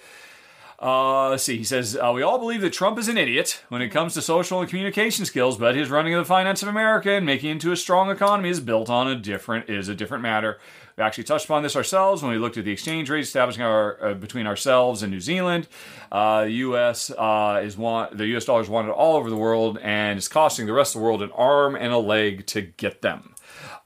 Uh, 0.81 1.31
let's 1.31 1.43
see. 1.43 1.57
He 1.57 1.65
says 1.65 1.97
uh, 1.97 2.13
we 2.15 2.23
all 2.23 2.39
believe 2.39 2.61
that 2.61 2.73
Trump 2.73 2.99
is 2.99 3.09
an 3.09 3.17
idiot 3.17 3.63
when 3.71 3.81
it 3.81 3.89
comes 3.89 4.13
to 4.15 4.23
social 4.23 4.61
and 4.61 4.69
communication 4.69 5.25
skills, 5.25 5.57
but 5.57 5.75
his 5.75 5.89
running 5.89 6.13
of 6.13 6.19
the 6.19 6.29
finance 6.29 6.63
of 6.63 6.69
America 6.69 7.13
and 7.13 7.25
making 7.25 7.49
it 7.49 7.53
into 7.53 7.73
a 7.73 7.77
strong 7.77 8.11
economy 8.11 8.51
is 8.51 8.61
built 8.61 8.91
on 8.91 9.09
a 9.09 9.17
different 9.17 9.71
is 9.71 9.89
a 9.89 9.95
different 9.95 10.23
matter. 10.23 10.59
We 10.97 11.03
actually 11.03 11.25
touched 11.25 11.47
upon 11.47 11.63
this 11.63 11.77
ourselves 11.77 12.23
when 12.23 12.31
we 12.31 12.39
looked 12.39 12.59
at 12.59 12.65
the 12.67 12.73
exchange 12.73 13.09
rate 13.09 13.21
establishing 13.21 13.63
our 13.63 14.03
uh, 14.05 14.15
between 14.15 14.47
ourselves 14.47 15.03
and 15.03 15.11
New 15.11 15.21
Zealand. 15.21 15.67
Uh, 16.13 16.45
the 16.45 16.53
U.S. 16.53 17.11
Uh, 17.11 17.63
is 17.65 17.79
want 17.79 18.17
the 18.17 18.27
U.S. 18.29 18.45
dollar 18.45 18.61
is 18.61 18.69
wanted 18.69 18.93
all 18.93 19.17
over 19.17 19.31
the 19.31 19.37
world, 19.37 19.79
and 19.79 20.19
it's 20.19 20.29
costing 20.29 20.67
the 20.67 20.75
rest 20.75 20.95
of 20.95 21.01
the 21.01 21.05
world 21.05 21.23
an 21.23 21.31
arm 21.33 21.75
and 21.75 21.93
a 21.93 21.99
leg 21.99 22.47
to 22.49 22.61
get 22.61 23.01
them. 23.01 23.35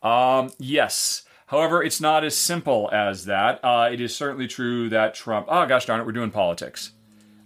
Um, 0.02 0.50
yes. 0.58 1.22
However, 1.50 1.82
it's 1.82 2.00
not 2.00 2.22
as 2.22 2.36
simple 2.36 2.88
as 2.92 3.24
that. 3.24 3.58
Uh, 3.64 3.88
it 3.92 4.00
is 4.00 4.14
certainly 4.14 4.46
true 4.46 4.88
that 4.90 5.14
Trump. 5.14 5.46
Oh 5.48 5.66
gosh 5.66 5.84
darn 5.84 6.00
it, 6.00 6.06
we're 6.06 6.12
doing 6.12 6.30
politics. 6.30 6.92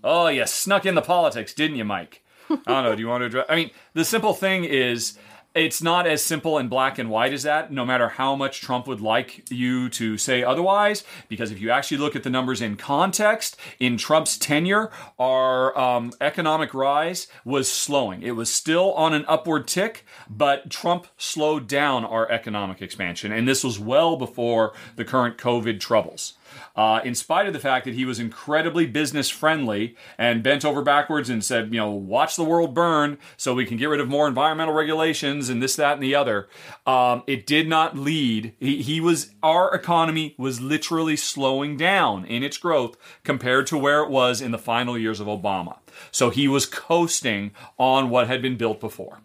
Oh, 0.03 0.27
you 0.29 0.47
snuck 0.47 0.85
in 0.85 0.95
the 0.95 1.01
politics, 1.01 1.55
didn't 1.55 1.79
you, 1.79 1.87
Mike? 1.87 2.23
I 2.51 2.57
don't 2.67 2.85
know. 2.85 2.95
Do 2.95 3.01
you 3.01 3.09
want 3.09 3.23
to 3.23 3.27
address? 3.27 3.47
I 3.49 3.57
mean, 3.57 3.71
the 3.95 4.05
simple 4.05 4.35
thing 4.35 4.65
is, 4.65 5.17
it's 5.55 5.81
not 5.81 6.07
as 6.07 6.23
simple 6.23 6.59
and 6.59 6.69
black 6.69 6.99
and 6.99 7.09
white 7.09 7.33
as 7.33 7.45
that. 7.45 7.73
No 7.73 7.85
matter 7.85 8.09
how 8.09 8.35
much 8.35 8.61
Trump 8.61 8.87
would 8.89 9.01
like 9.01 9.49
you 9.51 9.89
to 9.91 10.19
say 10.19 10.43
otherwise, 10.43 11.05
because 11.29 11.53
if 11.53 11.61
you 11.61 11.71
actually 11.71 11.99
look 11.99 12.17
at 12.17 12.25
the 12.25 12.31
numbers 12.31 12.61
in 12.61 12.77
context, 12.77 13.57
in 13.79 13.97
Trump's 13.97 14.37
tenure, 14.37 14.91
our 15.19 15.77
um, 15.79 16.13
economic 16.21 16.75
rise 16.75 17.29
was 17.45 17.71
slowing. 17.71 18.23
It 18.23 18.33
was 18.33 18.53
still 18.53 18.93
on 18.95 19.15
an 19.15 19.25
upward 19.29 19.69
tick, 19.69 20.05
but 20.29 20.71
Trump 20.71 21.07
slowed 21.17 21.69
down 21.69 22.05
our 22.05 22.31
economic 22.31 22.83
expansion, 22.83 23.31
and 23.31 23.47
this 23.47 23.63
was 23.63 23.79
well 23.79 24.17
before 24.17 24.73
the 24.97 25.05
current 25.05 25.39
COVID 25.39 25.79
troubles 25.79 26.35
uh, 26.77 27.01
in 27.05 27.15
spite 27.15 27.47
of 27.47 27.53
the 27.53 27.59
fact 27.59 27.85
that 27.85 27.95
he 27.95 28.05
was 28.05 28.19
incredibly 28.19 28.87
business 28.87 29.31
friendly 29.31 29.97
and 30.19 30.43
bent 30.43 30.65
over 30.65 30.83
backwards 30.83 31.31
and 31.31 31.45
said, 31.45 31.73
you 31.73 31.79
know, 31.79 31.91
watch 31.91 32.37
the 32.37 32.45
world 32.45 32.75
burn 32.75 33.19
so 33.37 33.55
we 33.55 33.65
can 33.65 33.77
get 33.77 33.89
rid 33.89 34.01
of 34.01 34.09
more 34.09 34.27
environmental 34.27 34.75
regulations 34.75 35.49
and 35.49 35.63
this, 35.63 35.77
that, 35.77 35.95
and 35.95 36.03
the 36.03 36.15
other. 36.15 36.49
Um, 36.87 37.23
it 37.27 37.47
did 37.47 37.69
not 37.69 37.97
lead. 37.97 38.55
He, 38.59 38.83
he 38.83 39.01
was, 39.01 39.35
our 39.43 39.73
economy 39.75 40.35
was 40.37 40.61
literally 40.61 41.17
slowing 41.17 41.77
down 41.77 42.25
in 42.25 42.43
its 42.43 42.59
growth 42.59 42.97
compared 43.23 43.67
to 43.69 43.79
where 43.79 44.03
it 44.03 44.11
was 44.11 44.41
in 44.41 44.51
the 44.51 44.59
final 44.59 44.99
years 44.99 45.21
of 45.21 45.27
Obama. 45.27 45.79
So 46.11 46.31
he 46.31 46.49
was 46.49 46.67
coasting 46.67 47.53
on 47.79 48.11
what 48.11 48.27
had 48.27 48.43
been 48.43 48.57
built 48.57 48.81
before. 48.81 49.21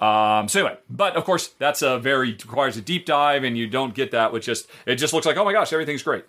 Um, 0.00 0.46
so 0.46 0.60
anyway, 0.60 0.78
but 0.88 1.16
of 1.16 1.24
course 1.24 1.48
that's 1.58 1.82
a 1.82 1.98
very 1.98 2.30
requires 2.30 2.76
a 2.76 2.80
deep 2.80 3.04
dive, 3.04 3.42
and 3.42 3.58
you 3.58 3.66
don't 3.66 3.94
get 3.94 4.12
that 4.12 4.32
with 4.32 4.44
just 4.44 4.68
it 4.86 4.94
just 4.94 5.12
looks 5.12 5.26
like 5.26 5.36
oh 5.36 5.44
my 5.44 5.52
gosh 5.52 5.72
everything's 5.72 6.04
great. 6.04 6.24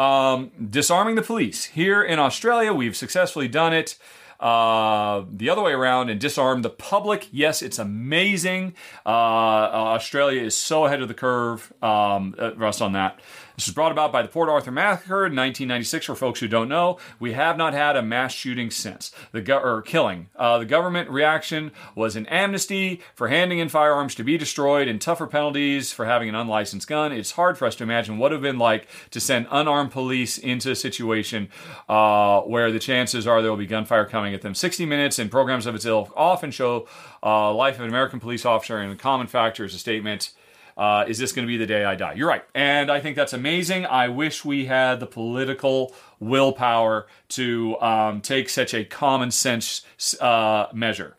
Um, 0.00 0.50
disarming 0.70 1.16
the 1.16 1.22
police 1.22 1.64
here 1.64 2.02
in 2.02 2.18
Australia, 2.18 2.72
we've 2.72 2.96
successfully 2.96 3.48
done 3.48 3.74
it. 3.74 3.96
uh, 4.40 5.24
the 5.30 5.50
other 5.50 5.62
way 5.62 5.72
around 5.72 6.08
and 6.08 6.18
disarm 6.18 6.62
the 6.62 6.70
public. 6.70 7.28
Yes, 7.30 7.60
it's 7.60 7.78
amazing. 7.78 8.74
Uh, 9.04 9.08
Australia 9.10 10.42
is 10.42 10.56
so 10.56 10.86
ahead 10.86 11.02
of 11.02 11.08
the 11.08 11.14
curve. 11.14 11.70
Um, 11.82 12.34
uh, 12.38 12.54
rest 12.56 12.80
on 12.80 12.92
that. 12.92 13.20
This 13.60 13.66
was 13.66 13.74
brought 13.74 13.92
about 13.92 14.10
by 14.10 14.22
the 14.22 14.28
Port 14.28 14.48
Arthur 14.48 14.70
massacre 14.70 15.26
in 15.26 15.36
1996. 15.36 16.06
For 16.06 16.14
folks 16.14 16.40
who 16.40 16.48
don't 16.48 16.70
know, 16.70 16.96
we 17.18 17.34
have 17.34 17.58
not 17.58 17.74
had 17.74 17.94
a 17.94 18.00
mass 18.00 18.32
shooting 18.32 18.70
since 18.70 19.12
the 19.32 19.42
go- 19.42 19.58
or 19.58 19.82
killing. 19.82 20.30
Uh, 20.34 20.60
the 20.60 20.64
government 20.64 21.10
reaction 21.10 21.70
was 21.94 22.16
an 22.16 22.24
amnesty 22.28 23.02
for 23.14 23.28
handing 23.28 23.58
in 23.58 23.68
firearms 23.68 24.14
to 24.14 24.24
be 24.24 24.38
destroyed 24.38 24.88
and 24.88 24.98
tougher 24.98 25.26
penalties 25.26 25.92
for 25.92 26.06
having 26.06 26.30
an 26.30 26.34
unlicensed 26.34 26.88
gun. 26.88 27.12
It's 27.12 27.32
hard 27.32 27.58
for 27.58 27.66
us 27.66 27.74
to 27.76 27.82
imagine 27.82 28.16
what 28.16 28.32
it 28.32 28.36
would 28.36 28.44
have 28.44 28.50
been 28.50 28.58
like 28.58 28.88
to 29.10 29.20
send 29.20 29.46
unarmed 29.50 29.90
police 29.90 30.38
into 30.38 30.70
a 30.70 30.74
situation 30.74 31.50
uh, 31.86 32.40
where 32.40 32.72
the 32.72 32.78
chances 32.78 33.26
are 33.26 33.42
there 33.42 33.50
will 33.50 33.58
be 33.58 33.66
gunfire 33.66 34.06
coming 34.06 34.32
at 34.32 34.40
them. 34.40 34.54
60 34.54 34.86
Minutes 34.86 35.18
and 35.18 35.30
programs 35.30 35.66
of 35.66 35.74
its 35.74 35.84
ilk 35.84 36.10
often 36.16 36.50
show 36.50 36.88
uh, 37.22 37.52
life 37.52 37.74
of 37.74 37.82
an 37.82 37.90
American 37.90 38.20
police 38.20 38.46
officer, 38.46 38.78
and 38.78 38.90
the 38.90 38.96
common 38.96 39.26
factor 39.26 39.66
is 39.66 39.74
a 39.74 39.78
statement 39.78 40.32
uh, 40.80 41.04
is 41.06 41.18
this 41.18 41.32
going 41.32 41.46
to 41.46 41.46
be 41.46 41.58
the 41.58 41.66
day 41.66 41.84
I 41.84 41.94
die? 41.94 42.14
You're 42.14 42.26
right. 42.26 42.42
And 42.54 42.90
I 42.90 43.00
think 43.00 43.14
that's 43.14 43.34
amazing. 43.34 43.84
I 43.84 44.08
wish 44.08 44.46
we 44.46 44.64
had 44.64 44.98
the 44.98 45.06
political 45.06 45.94
willpower 46.18 47.06
to 47.28 47.78
um, 47.82 48.22
take 48.22 48.48
such 48.48 48.72
a 48.72 48.86
common 48.86 49.30
sense 49.30 49.84
uh, 50.22 50.68
measure. 50.72 51.18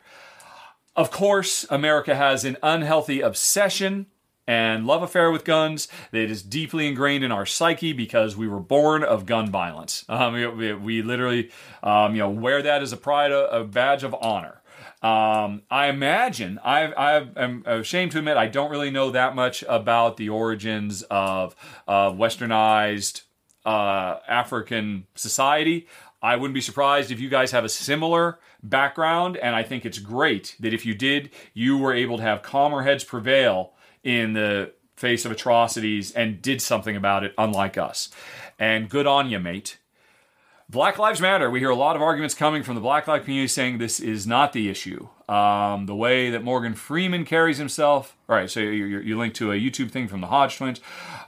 Of 0.95 1.11
course, 1.11 1.67
America 1.69 2.15
has 2.15 2.43
an 2.43 2.57
unhealthy 2.63 3.21
obsession 3.21 4.07
and 4.47 4.87
love 4.87 5.03
affair 5.03 5.29
with 5.29 5.45
guns 5.45 5.87
that 6.09 6.29
is 6.31 6.41
deeply 6.41 6.87
ingrained 6.87 7.23
in 7.23 7.31
our 7.31 7.45
psyche 7.45 7.93
because 7.93 8.35
we 8.35 8.47
were 8.47 8.59
born 8.59 9.03
of 9.03 9.27
gun 9.27 9.51
violence. 9.51 10.03
Um, 10.09 10.33
we, 10.33 10.73
we, 10.73 11.01
literally, 11.03 11.51
um, 11.83 12.15
you 12.15 12.19
know, 12.19 12.31
wear 12.31 12.63
that 12.63 12.81
as 12.81 12.91
a 12.91 12.97
pride, 12.97 13.31
a, 13.31 13.59
a 13.59 13.63
badge 13.63 14.03
of 14.03 14.15
honor. 14.21 14.60
Um, 15.01 15.63
I 15.71 15.87
imagine 15.87 16.59
I, 16.63 16.85
I 16.91 17.27
am 17.35 17.63
ashamed 17.65 18.11
to 18.11 18.19
admit 18.19 18.37
I 18.37 18.47
don't 18.47 18.69
really 18.69 18.91
know 18.91 19.09
that 19.11 19.35
much 19.35 19.63
about 19.67 20.17
the 20.17 20.29
origins 20.29 21.01
of 21.09 21.55
uh, 21.87 22.11
westernized 22.11 23.23
uh, 23.65 24.17
African 24.27 25.07
society. 25.15 25.87
I 26.21 26.35
wouldn't 26.35 26.53
be 26.53 26.61
surprised 26.61 27.09
if 27.09 27.19
you 27.19 27.29
guys 27.29 27.51
have 27.51 27.65
a 27.65 27.69
similar 27.69 28.39
background, 28.61 29.37
and 29.37 29.55
I 29.55 29.63
think 29.63 29.85
it's 29.85 29.97
great 29.97 30.55
that 30.59 30.71
if 30.71 30.85
you 30.85 30.93
did, 30.93 31.31
you 31.55 31.79
were 31.79 31.93
able 31.93 32.17
to 32.17 32.23
have 32.23 32.43
calmer 32.43 32.83
heads 32.83 33.03
prevail 33.03 33.73
in 34.03 34.33
the 34.33 34.71
face 34.95 35.25
of 35.25 35.31
atrocities 35.31 36.11
and 36.11 36.39
did 36.43 36.61
something 36.61 36.95
about 36.95 37.23
it, 37.23 37.33
unlike 37.39 37.75
us. 37.75 38.09
And 38.59 38.87
good 38.87 39.07
on 39.07 39.31
you, 39.31 39.39
mate. 39.39 39.77
Black 40.71 40.97
Lives 40.97 41.19
Matter. 41.19 41.51
We 41.51 41.59
hear 41.59 41.69
a 41.69 41.75
lot 41.75 41.97
of 41.97 42.01
arguments 42.01 42.33
coming 42.33 42.63
from 42.63 42.75
the 42.75 42.81
Black 42.81 43.05
Lives 43.05 43.25
community 43.25 43.49
saying 43.49 43.77
this 43.77 43.99
is 43.99 44.25
not 44.25 44.53
the 44.53 44.69
issue. 44.69 45.09
Um, 45.27 45.85
the 45.85 45.95
way 45.95 46.29
that 46.29 46.45
Morgan 46.45 46.75
Freeman 46.75 47.25
carries 47.25 47.57
himself. 47.57 48.15
All 48.29 48.37
right, 48.37 48.49
so 48.49 48.61
you, 48.61 48.85
you 48.85 49.17
link 49.17 49.33
to 49.33 49.51
a 49.51 49.55
YouTube 49.55 49.91
thing 49.91 50.07
from 50.07 50.21
the 50.21 50.27
Hodge 50.27 50.55
twins. 50.55 50.79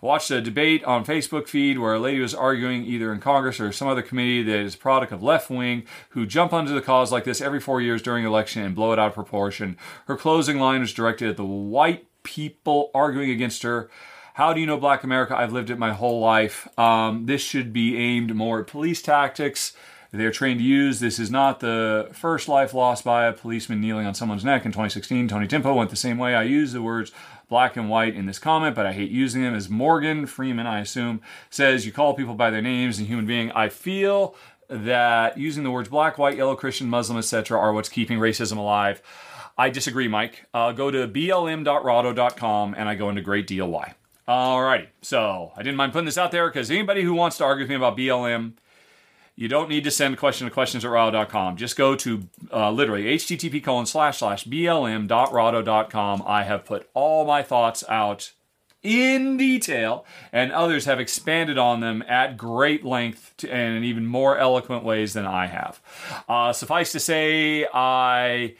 Watched 0.02 0.32
a 0.32 0.40
debate 0.40 0.82
on 0.86 1.04
Facebook 1.04 1.50
feed 1.50 1.78
where 1.78 1.94
a 1.94 2.00
lady 2.00 2.22
was 2.22 2.34
arguing 2.34 2.86
either 2.86 3.12
in 3.12 3.20
Congress 3.20 3.60
or 3.60 3.74
some 3.74 3.90
other 3.90 4.02
committee 4.02 4.44
that 4.44 4.60
is 4.60 4.76
a 4.76 4.78
product 4.78 5.12
of 5.12 5.22
left 5.22 5.50
wing 5.50 5.84
who 6.12 6.26
jump 6.26 6.54
onto 6.54 6.74
the 6.74 6.82
cause 6.82 7.12
like 7.12 7.26
this 7.26 7.42
every 7.42 7.60
four 7.60 7.82
years 7.82 8.02
during 8.02 8.24
election 8.24 8.64
and 8.64 8.76
blow 8.76 8.94
it 8.94 9.00
out 9.00 9.10
of 9.10 9.14
proportion. 9.14 9.76
Her 10.08 10.16
closing 10.16 10.58
line 10.58 10.80
was 10.80 10.94
directed 10.94 11.30
at 11.30 11.36
the 11.36 11.44
white 11.44 12.06
people 12.24 12.92
arguing 12.94 13.30
against 13.30 13.64
her. 13.64 13.90
How 14.34 14.54
do 14.54 14.60
you 14.60 14.66
know 14.66 14.78
Black 14.78 15.04
America? 15.04 15.38
I've 15.38 15.54
lived 15.54 15.70
it 15.70 15.78
my 15.78 15.94
whole 15.94 16.20
life. 16.20 16.68
Um, 16.78 17.28
this 17.28 17.42
should 17.42 17.72
be 17.72 17.98
aimed 17.98 18.36
more 18.36 18.62
at 18.62 18.68
police 18.68 19.02
tactics 19.02 19.74
they're 20.14 20.32
trained 20.32 20.60
to 20.60 20.64
use. 20.64 21.00
This 21.00 21.18
is 21.18 21.32
not 21.32 21.60
the 21.60 22.08
first 22.14 22.48
life 22.48 22.76
lost 22.76 23.04
by 23.04 23.26
a 23.26 23.34
policeman 23.34 23.82
kneeling 23.82 24.06
on 24.06 24.14
someone's 24.14 24.46
neck. 24.46 24.64
In 24.64 24.72
2016, 24.72 25.28
Tony 25.28 25.48
Timpa 25.48 25.76
went 25.76 25.90
the 25.90 25.96
same 25.96 26.20
way. 26.20 26.36
I 26.36 26.44
use 26.44 26.72
the 26.72 26.84
words 26.84 27.12
black 27.50 27.76
and 27.76 27.90
white 27.90 28.16
in 28.16 28.28
this 28.28 28.38
comment, 28.38 28.76
but 28.76 28.86
I 28.86 28.94
hate 28.94 29.10
using 29.10 29.42
them. 29.42 29.56
As 29.56 29.70
Morgan 29.70 30.28
Freeman, 30.28 30.68
I 30.68 30.82
assume, 30.82 31.20
says, 31.50 31.88
you 31.88 31.92
call 31.92 32.14
people 32.14 32.36
by 32.36 32.52
their 32.52 32.62
names 32.62 33.00
and 33.00 33.08
human 33.08 33.26
being. 33.26 33.52
I 33.54 33.70
feel 33.70 34.36
that 34.70 35.36
using 35.36 35.64
the 35.64 35.72
words 35.72 35.90
black, 35.90 36.20
white, 36.20 36.38
yellow, 36.38 36.56
Christian, 36.56 36.90
Muslim, 36.90 37.18
etc., 37.18 37.58
are 37.58 37.74
what's 37.74 37.90
keeping 37.90 38.20
racism 38.20 38.58
alive. 38.58 39.02
I 39.58 39.72
disagree, 39.72 40.08
Mike. 40.08 40.46
Uh, 40.54 40.74
go 40.74 40.92
to 40.92 41.08
blm.rahdo.com 41.08 42.76
and 42.78 42.88
I 42.88 42.94
go 42.94 43.10
into 43.10 43.22
great 43.22 43.48
deal 43.48 43.68
why. 43.68 43.96
Alrighty, 44.28 44.88
so 45.02 45.52
I 45.56 45.64
didn't 45.64 45.76
mind 45.76 45.92
putting 45.92 46.06
this 46.06 46.18
out 46.18 46.32
there 46.32 46.48
because 46.48 46.72
anybody 46.72 47.04
who 47.04 47.14
wants 47.14 47.38
to 47.38 47.44
argue 47.44 47.64
with 47.64 47.70
me 47.70 47.76
about 47.76 47.98
BLM, 47.98 48.54
you 49.36 49.50
don't 49.50 49.68
need 49.68 49.84
to 49.84 49.92
send 49.92 50.14
a 50.14 50.18
question 50.18 50.48
to 50.48 50.54
questions 50.54 50.86
at 50.86 50.92
rahdo.com. 50.92 51.58
Just 51.58 51.76
go 51.76 51.96
to 51.96 52.28
uh, 52.52 52.72
literally 52.72 53.04
http 53.04 53.62
colon 53.64 53.86
slash 53.86 54.20
slash 54.20 54.46
blm.rahdo.com. 54.46 56.24
I 56.26 56.44
have 56.44 56.64
put 56.64 56.90
all 56.94 57.26
my 57.26 57.44
thoughts 57.44 57.84
out 57.90 58.32
in 58.82 59.38
detail, 59.38 60.06
and 60.32 60.52
others 60.52 60.86
have 60.86 61.00
expanded 61.00 61.58
on 61.58 61.80
them 61.80 62.04
at 62.08 62.38
great 62.38 62.86
length 62.86 63.34
to, 63.38 63.50
and 63.50 63.78
in 63.78 63.84
even 63.84 64.06
more 64.06 64.38
eloquent 64.38 64.84
ways 64.84 65.14
than 65.14 65.26
I 65.26 65.48
have. 65.48 65.82
Uh, 66.28 66.54
suffice 66.54 66.92
to 66.92 67.00
say, 67.00 67.66
I 67.74 68.56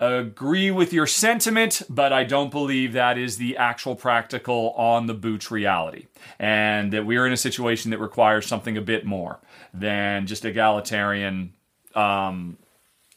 agree 0.00 0.70
with 0.70 0.92
your 0.92 1.06
sentiment, 1.06 1.82
but 1.88 2.12
I 2.12 2.24
don't 2.24 2.50
believe 2.50 2.92
that 2.92 3.18
is 3.18 3.36
the 3.36 3.56
actual 3.56 3.96
practical 3.96 4.70
on 4.70 5.06
the 5.06 5.14
boots 5.14 5.50
reality. 5.50 6.06
And 6.38 6.92
that 6.92 7.04
we're 7.04 7.26
in 7.26 7.32
a 7.32 7.36
situation 7.36 7.90
that 7.90 7.98
requires 7.98 8.46
something 8.46 8.76
a 8.76 8.80
bit 8.80 9.04
more 9.04 9.38
than 9.74 10.26
just 10.26 10.44
egalitarian. 10.44 11.52
Um, 11.94 12.58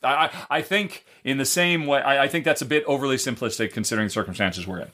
I, 0.04 0.30
I 0.50 0.62
think 0.62 1.06
in 1.24 1.38
the 1.38 1.46
same 1.46 1.86
way, 1.86 2.02
I, 2.02 2.24
I 2.24 2.28
think 2.28 2.46
that's 2.46 2.62
a 2.62 2.66
bit 2.66 2.84
overly 2.86 3.18
simplistic 3.18 3.74
considering 3.74 4.08
the 4.08 4.12
circumstances 4.12 4.66
we're 4.66 4.80
in. 4.80 4.92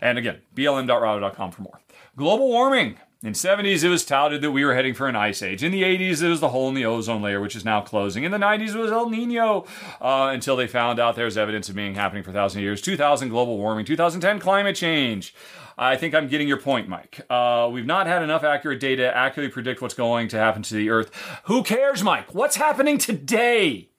And 0.00 0.18
again, 0.18 0.42
blm.rahdo.com 0.54 1.50
for 1.50 1.62
more. 1.62 1.80
Global 2.16 2.48
warming. 2.48 2.98
In 3.24 3.34
the 3.34 3.38
70s, 3.38 3.84
it 3.84 3.88
was 3.88 4.04
touted 4.04 4.42
that 4.42 4.50
we 4.50 4.64
were 4.64 4.74
heading 4.74 4.94
for 4.94 5.06
an 5.06 5.14
ice 5.14 5.42
age. 5.42 5.62
In 5.62 5.70
the 5.70 5.84
80s, 5.84 6.22
it 6.22 6.28
was 6.28 6.40
the 6.40 6.48
hole 6.48 6.68
in 6.68 6.74
the 6.74 6.84
ozone 6.84 7.22
layer, 7.22 7.40
which 7.40 7.54
is 7.54 7.64
now 7.64 7.80
closing. 7.80 8.24
In 8.24 8.32
the 8.32 8.38
90s, 8.38 8.74
it 8.74 8.78
was 8.78 8.90
El 8.90 9.10
Nino, 9.10 9.64
uh, 10.00 10.30
until 10.32 10.56
they 10.56 10.66
found 10.66 10.98
out 10.98 11.14
there's 11.14 11.36
evidence 11.36 11.68
of 11.68 11.76
being 11.76 11.94
happening 11.94 12.24
for 12.24 12.32
thousand 12.32 12.62
years. 12.62 12.82
2000, 12.82 13.28
global 13.28 13.58
warming. 13.58 13.84
2010, 13.84 14.40
climate 14.40 14.74
change. 14.74 15.36
I 15.78 15.96
think 15.96 16.16
I'm 16.16 16.26
getting 16.26 16.48
your 16.48 16.56
point, 16.56 16.88
Mike. 16.88 17.20
Uh, 17.30 17.70
we've 17.72 17.86
not 17.86 18.08
had 18.08 18.24
enough 18.24 18.42
accurate 18.42 18.80
data 18.80 19.02
to 19.02 19.16
accurately 19.16 19.52
predict 19.52 19.80
what's 19.80 19.94
going 19.94 20.26
to 20.26 20.36
happen 20.36 20.62
to 20.62 20.74
the 20.74 20.90
Earth. 20.90 21.12
Who 21.44 21.62
cares, 21.62 22.02
Mike? 22.02 22.34
What's 22.34 22.56
happening 22.56 22.98
today? 22.98 23.90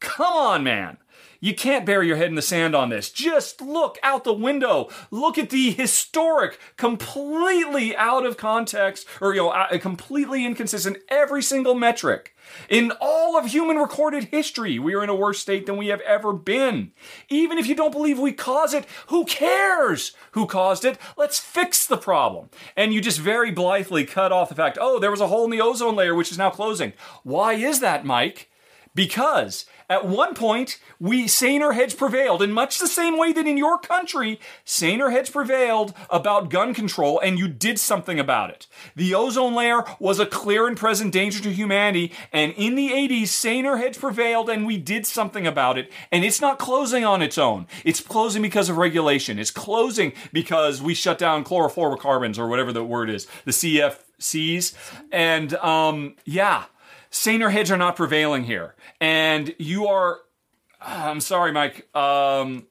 Come 0.00 0.34
on, 0.34 0.64
man. 0.64 0.98
You 1.42 1.56
can't 1.56 1.84
bury 1.84 2.06
your 2.06 2.18
head 2.18 2.28
in 2.28 2.36
the 2.36 2.40
sand 2.40 2.76
on 2.76 2.88
this. 2.88 3.10
Just 3.10 3.60
look 3.60 3.98
out 4.04 4.22
the 4.22 4.32
window. 4.32 4.88
Look 5.10 5.36
at 5.36 5.50
the 5.50 5.72
historic, 5.72 6.56
completely 6.76 7.96
out 7.96 8.24
of 8.24 8.36
context, 8.36 9.08
or, 9.20 9.34
you 9.34 9.40
know, 9.40 9.48
uh, 9.48 9.76
completely 9.78 10.46
inconsistent 10.46 10.98
every 11.08 11.42
single 11.42 11.74
metric. 11.74 12.36
In 12.68 12.92
all 13.00 13.36
of 13.36 13.46
human 13.46 13.76
recorded 13.76 14.28
history, 14.30 14.78
we 14.78 14.94
are 14.94 15.02
in 15.02 15.08
a 15.08 15.16
worse 15.16 15.40
state 15.40 15.66
than 15.66 15.76
we 15.76 15.88
have 15.88 16.00
ever 16.02 16.32
been. 16.32 16.92
Even 17.28 17.58
if 17.58 17.66
you 17.66 17.74
don't 17.74 17.90
believe 17.90 18.20
we 18.20 18.32
caused 18.32 18.72
it, 18.72 18.86
who 19.08 19.24
cares 19.24 20.12
who 20.32 20.46
caused 20.46 20.84
it? 20.84 20.96
Let's 21.16 21.40
fix 21.40 21.84
the 21.84 21.96
problem. 21.96 22.50
And 22.76 22.94
you 22.94 23.00
just 23.00 23.18
very 23.18 23.50
blithely 23.50 24.04
cut 24.04 24.30
off 24.30 24.48
the 24.48 24.54
fact, 24.54 24.78
oh, 24.80 25.00
there 25.00 25.10
was 25.10 25.20
a 25.20 25.26
hole 25.26 25.44
in 25.44 25.50
the 25.50 25.60
ozone 25.60 25.96
layer 25.96 26.14
which 26.14 26.30
is 26.30 26.38
now 26.38 26.50
closing. 26.50 26.92
Why 27.24 27.54
is 27.54 27.80
that, 27.80 28.04
Mike? 28.04 28.48
Because 28.94 29.64
at 29.92 30.06
one 30.06 30.34
point, 30.34 30.78
we 30.98 31.28
saner 31.28 31.72
heads 31.72 31.94
prevailed 31.94 32.42
in 32.42 32.50
much 32.50 32.78
the 32.78 32.86
same 32.86 33.18
way 33.18 33.32
that 33.32 33.46
in 33.46 33.58
your 33.58 33.78
country, 33.78 34.40
saner 34.64 35.10
heads 35.10 35.28
prevailed 35.28 35.92
about 36.08 36.48
gun 36.48 36.72
control 36.72 37.20
and 37.20 37.38
you 37.38 37.46
did 37.46 37.78
something 37.78 38.18
about 38.18 38.50
it. 38.50 38.66
The 38.96 39.14
ozone 39.14 39.54
layer 39.54 39.84
was 39.98 40.18
a 40.18 40.26
clear 40.26 40.66
and 40.66 40.76
present 40.76 41.12
danger 41.12 41.42
to 41.42 41.52
humanity, 41.52 42.12
and 42.32 42.54
in 42.56 42.74
the 42.74 42.88
80s, 42.90 43.28
saner 43.28 43.76
heads 43.76 43.98
prevailed 43.98 44.48
and 44.48 44.66
we 44.66 44.78
did 44.78 45.06
something 45.06 45.46
about 45.46 45.76
it. 45.76 45.92
And 46.10 46.24
it's 46.24 46.40
not 46.40 46.58
closing 46.58 47.04
on 47.04 47.20
its 47.20 47.36
own. 47.36 47.66
It's 47.84 48.00
closing 48.00 48.40
because 48.40 48.68
of 48.68 48.76
regulation. 48.78 49.38
It's 49.38 49.50
closing 49.50 50.12
because 50.32 50.80
we 50.80 50.94
shut 50.94 51.18
down 51.18 51.44
chlorofluorocarbons 51.44 52.38
or 52.38 52.46
whatever 52.46 52.72
the 52.72 52.84
word 52.84 53.10
is, 53.10 53.26
the 53.44 53.52
CFCs. 53.52 54.74
And 55.10 55.54
um, 55.56 56.14
yeah, 56.24 56.64
saner 57.10 57.50
heads 57.50 57.70
are 57.70 57.76
not 57.76 57.94
prevailing 57.94 58.44
here. 58.44 58.74
And 59.02 59.54
you 59.58 59.88
are, 59.88 60.20
I'm 60.80 61.20
sorry, 61.20 61.52
Mike, 61.52 61.94
um, 61.94 62.66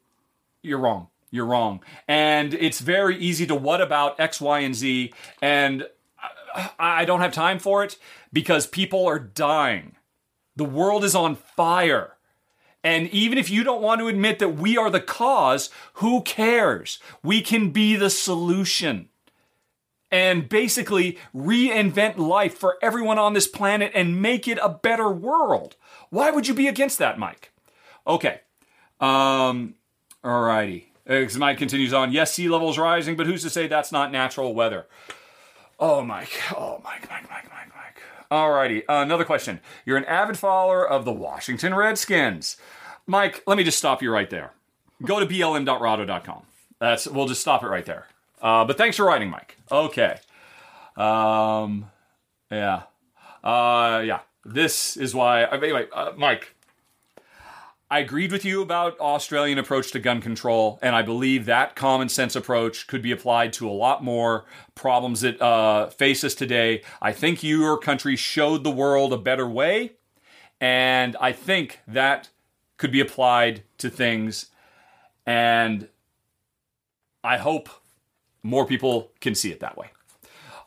you're 0.62 0.78
wrong. 0.78 1.08
You're 1.30 1.46
wrong. 1.46 1.80
And 2.08 2.54
it's 2.54 2.80
very 2.80 3.16
easy 3.18 3.46
to 3.46 3.54
what 3.54 3.80
about 3.80 4.18
X, 4.20 4.40
Y, 4.40 4.60
and 4.60 4.74
Z. 4.74 5.12
And 5.40 5.86
I 6.78 7.04
don't 7.06 7.20
have 7.20 7.32
time 7.32 7.58
for 7.58 7.84
it 7.84 7.96
because 8.32 8.66
people 8.66 9.06
are 9.06 9.18
dying. 9.18 9.96
The 10.56 10.64
world 10.64 11.04
is 11.04 11.14
on 11.14 11.36
fire. 11.36 12.16
And 12.84 13.08
even 13.10 13.38
if 13.38 13.48
you 13.50 13.64
don't 13.64 13.82
want 13.82 14.00
to 14.00 14.08
admit 14.08 14.40
that 14.40 14.56
we 14.56 14.76
are 14.76 14.90
the 14.90 15.00
cause, 15.00 15.70
who 15.94 16.22
cares? 16.22 16.98
We 17.22 17.40
can 17.40 17.70
be 17.70 17.96
the 17.96 18.10
solution. 18.10 19.08
and 20.10 20.48
basically 20.48 21.18
reinvent 21.34 22.18
life 22.18 22.56
for 22.58 22.76
everyone 22.82 23.18
on 23.18 23.32
this 23.32 23.48
planet 23.48 23.90
and 23.94 24.20
make 24.20 24.46
it 24.46 24.58
a 24.62 24.68
better 24.68 25.10
world. 25.10 25.76
Why 26.12 26.30
would 26.30 26.46
you 26.46 26.52
be 26.52 26.68
against 26.68 26.98
that, 26.98 27.18
Mike? 27.18 27.52
Okay. 28.06 28.42
Um, 29.00 29.76
alrighty. 30.22 30.84
Because 31.06 31.38
Mike 31.38 31.56
continues 31.56 31.94
on. 31.94 32.12
Yes, 32.12 32.34
sea 32.34 32.50
levels 32.50 32.76
rising, 32.76 33.16
but 33.16 33.24
who's 33.26 33.40
to 33.44 33.50
say 33.50 33.66
that's 33.66 33.90
not 33.90 34.12
natural 34.12 34.54
weather? 34.54 34.86
Oh, 35.80 36.02
Mike. 36.02 36.38
Oh, 36.54 36.82
Mike, 36.84 37.08
Mike, 37.08 37.30
Mike, 37.30 37.50
Mike, 37.50 37.72
Mike. 37.74 38.02
Alrighty. 38.30 38.80
Uh, 38.80 39.02
another 39.02 39.24
question. 39.24 39.60
You're 39.86 39.96
an 39.96 40.04
avid 40.04 40.36
follower 40.36 40.86
of 40.86 41.06
the 41.06 41.12
Washington 41.12 41.74
Redskins. 41.74 42.58
Mike, 43.06 43.42
let 43.46 43.56
me 43.56 43.64
just 43.64 43.78
stop 43.78 44.02
you 44.02 44.12
right 44.12 44.28
there. 44.28 44.52
Go 45.02 45.18
to 45.18 45.24
blm.rahdo.com. 45.24 46.42
That's 46.78 47.06
we'll 47.06 47.26
just 47.26 47.40
stop 47.40 47.64
it 47.64 47.68
right 47.68 47.86
there. 47.86 48.06
Uh, 48.42 48.66
but 48.66 48.76
thanks 48.76 48.98
for 48.98 49.06
writing, 49.06 49.30
Mike. 49.30 49.56
Okay. 49.70 50.18
Um, 50.94 51.90
yeah. 52.50 52.82
Uh, 53.42 54.02
yeah. 54.04 54.20
This 54.44 54.96
is 54.96 55.14
why. 55.14 55.44
Uh, 55.44 55.58
anyway, 55.58 55.86
uh, 55.92 56.12
Mike. 56.16 56.54
I 57.90 57.98
agreed 57.98 58.32
with 58.32 58.42
you 58.42 58.62
about 58.62 58.98
Australian 59.00 59.58
approach 59.58 59.92
to 59.92 59.98
gun 59.98 60.22
control, 60.22 60.78
and 60.80 60.96
I 60.96 61.02
believe 61.02 61.44
that 61.44 61.76
common 61.76 62.08
sense 62.08 62.34
approach 62.34 62.86
could 62.86 63.02
be 63.02 63.12
applied 63.12 63.52
to 63.54 63.68
a 63.68 63.70
lot 63.70 64.02
more 64.02 64.46
problems 64.74 65.20
that 65.20 65.38
uh, 65.42 65.90
face 65.90 66.24
us 66.24 66.34
today. 66.34 66.80
I 67.02 67.12
think 67.12 67.42
your 67.42 67.76
country 67.76 68.16
showed 68.16 68.64
the 68.64 68.70
world 68.70 69.12
a 69.12 69.18
better 69.18 69.46
way, 69.46 69.92
and 70.58 71.18
I 71.20 71.32
think 71.32 71.80
that 71.86 72.30
could 72.78 72.92
be 72.92 73.00
applied 73.00 73.62
to 73.76 73.90
things, 73.90 74.46
and 75.26 75.86
I 77.22 77.36
hope 77.36 77.68
more 78.42 78.66
people 78.66 79.12
can 79.20 79.34
see 79.34 79.52
it 79.52 79.60
that 79.60 79.76
way. 79.76 79.90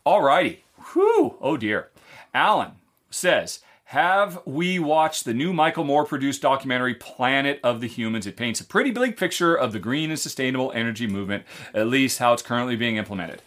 Alrighty. 0.05 0.59
Whew. 0.93 1.37
Oh 1.41 1.57
dear. 1.57 1.89
Alan 2.35 2.73
says, 3.15 3.59
have 3.89 4.41
we 4.45 4.79
watched 4.79 5.25
the 5.25 5.33
new 5.33 5.53
Michael 5.53 5.83
Moore 5.83 6.05
produced 6.05 6.41
documentary 6.41 6.95
Planet 6.95 7.59
of 7.63 7.81
the 7.81 7.87
Humans? 7.87 8.25
It 8.25 8.35
paints 8.35 8.59
a 8.59 8.65
pretty 8.65 8.89
bleak 8.89 9.15
picture 9.15 9.55
of 9.55 9.73
the 9.73 9.79
green 9.79 10.09
and 10.09 10.19
sustainable 10.19 10.71
energy 10.73 11.05
movement, 11.05 11.43
at 11.73 11.87
least 11.87 12.17
how 12.17 12.33
it's 12.33 12.41
currently 12.41 12.75
being 12.75 12.97
implemented. 12.97 13.43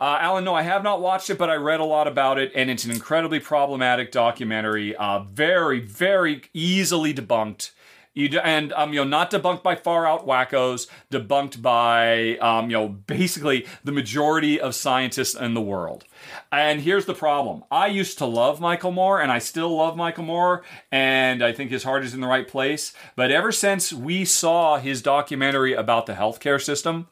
Uh, 0.00 0.16
Alan, 0.20 0.44
no, 0.44 0.54
I 0.54 0.62
have 0.62 0.84
not 0.84 1.02
watched 1.02 1.28
it, 1.28 1.38
but 1.38 1.50
I 1.50 1.56
read 1.56 1.80
a 1.80 1.84
lot 1.84 2.06
about 2.06 2.38
it, 2.38 2.52
and 2.54 2.70
it's 2.70 2.84
an 2.84 2.92
incredibly 2.92 3.40
problematic 3.40 4.12
documentary. 4.12 4.94
Uh, 4.94 5.24
very, 5.24 5.80
very 5.80 6.42
easily 6.54 7.12
debunked. 7.12 7.72
You 8.12 8.40
and 8.40 8.72
um, 8.72 8.92
you 8.92 9.00
know, 9.00 9.04
not 9.04 9.30
debunked 9.30 9.62
by 9.62 9.76
far 9.76 10.04
out 10.04 10.26
wackos, 10.26 10.88
debunked 11.12 11.62
by 11.62 12.36
um, 12.38 12.68
you 12.68 12.76
know, 12.76 12.88
basically 12.88 13.66
the 13.84 13.92
majority 13.92 14.60
of 14.60 14.74
scientists 14.74 15.36
in 15.36 15.54
the 15.54 15.60
world. 15.60 16.04
And 16.50 16.80
here's 16.80 17.06
the 17.06 17.14
problem: 17.14 17.62
I 17.70 17.86
used 17.86 18.18
to 18.18 18.26
love 18.26 18.60
Michael 18.60 18.90
Moore, 18.90 19.20
and 19.20 19.30
I 19.30 19.38
still 19.38 19.76
love 19.76 19.96
Michael 19.96 20.24
Moore, 20.24 20.64
and 20.90 21.40
I 21.40 21.52
think 21.52 21.70
his 21.70 21.84
heart 21.84 22.04
is 22.04 22.12
in 22.12 22.20
the 22.20 22.26
right 22.26 22.48
place. 22.48 22.92
But 23.14 23.30
ever 23.30 23.52
since 23.52 23.92
we 23.92 24.24
saw 24.24 24.78
his 24.78 25.02
documentary 25.02 25.74
about 25.74 26.06
the 26.06 26.14
healthcare 26.14 26.60
system, 26.60 27.06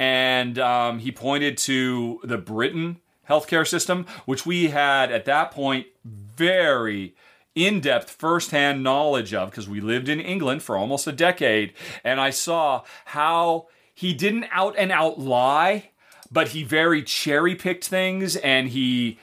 and 0.00 0.58
um, 0.58 0.98
he 0.98 1.12
pointed 1.12 1.58
to 1.58 2.20
the 2.24 2.38
Britain 2.38 2.96
healthcare 3.28 3.66
system, 3.66 4.04
which 4.26 4.44
we 4.44 4.68
had 4.68 5.12
at 5.12 5.24
that 5.26 5.52
point 5.52 5.86
very 6.04 7.14
in 7.54 7.80
depth, 7.80 8.10
firsthand 8.10 8.82
knowledge 8.82 9.34
of 9.34 9.50
because 9.50 9.68
we 9.68 9.80
lived 9.80 10.08
in 10.08 10.20
England 10.20 10.62
for 10.62 10.76
almost 10.76 11.06
a 11.06 11.12
decade. 11.12 11.72
And 12.04 12.20
I 12.20 12.30
saw 12.30 12.82
how 13.06 13.68
he 13.94 14.14
didn't 14.14 14.46
out 14.52 14.74
and 14.78 14.92
out 14.92 15.18
lie, 15.18 15.90
but 16.30 16.48
he 16.48 16.62
very 16.62 17.02
cherry 17.02 17.54
picked 17.54 17.84
things 17.86 18.36
and 18.36 18.68
he. 18.68 19.18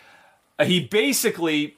He 0.60 0.80
basically 0.80 1.76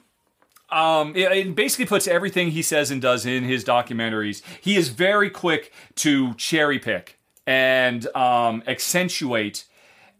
um, 0.70 1.14
it, 1.16 1.30
it, 1.32 1.54
basically 1.54 1.86
puts 1.86 2.06
everything 2.06 2.52
he 2.52 2.62
says 2.62 2.90
and 2.90 3.02
does 3.02 3.26
in 3.26 3.44
his 3.44 3.64
documentaries. 3.64 4.42
He 4.60 4.76
is 4.76 4.88
very 4.88 5.28
quick 5.28 5.72
to 5.96 6.34
cherry 6.34 6.78
pick 6.78 7.18
and 7.46 8.06
um, 8.14 8.62
accentuate 8.66 9.64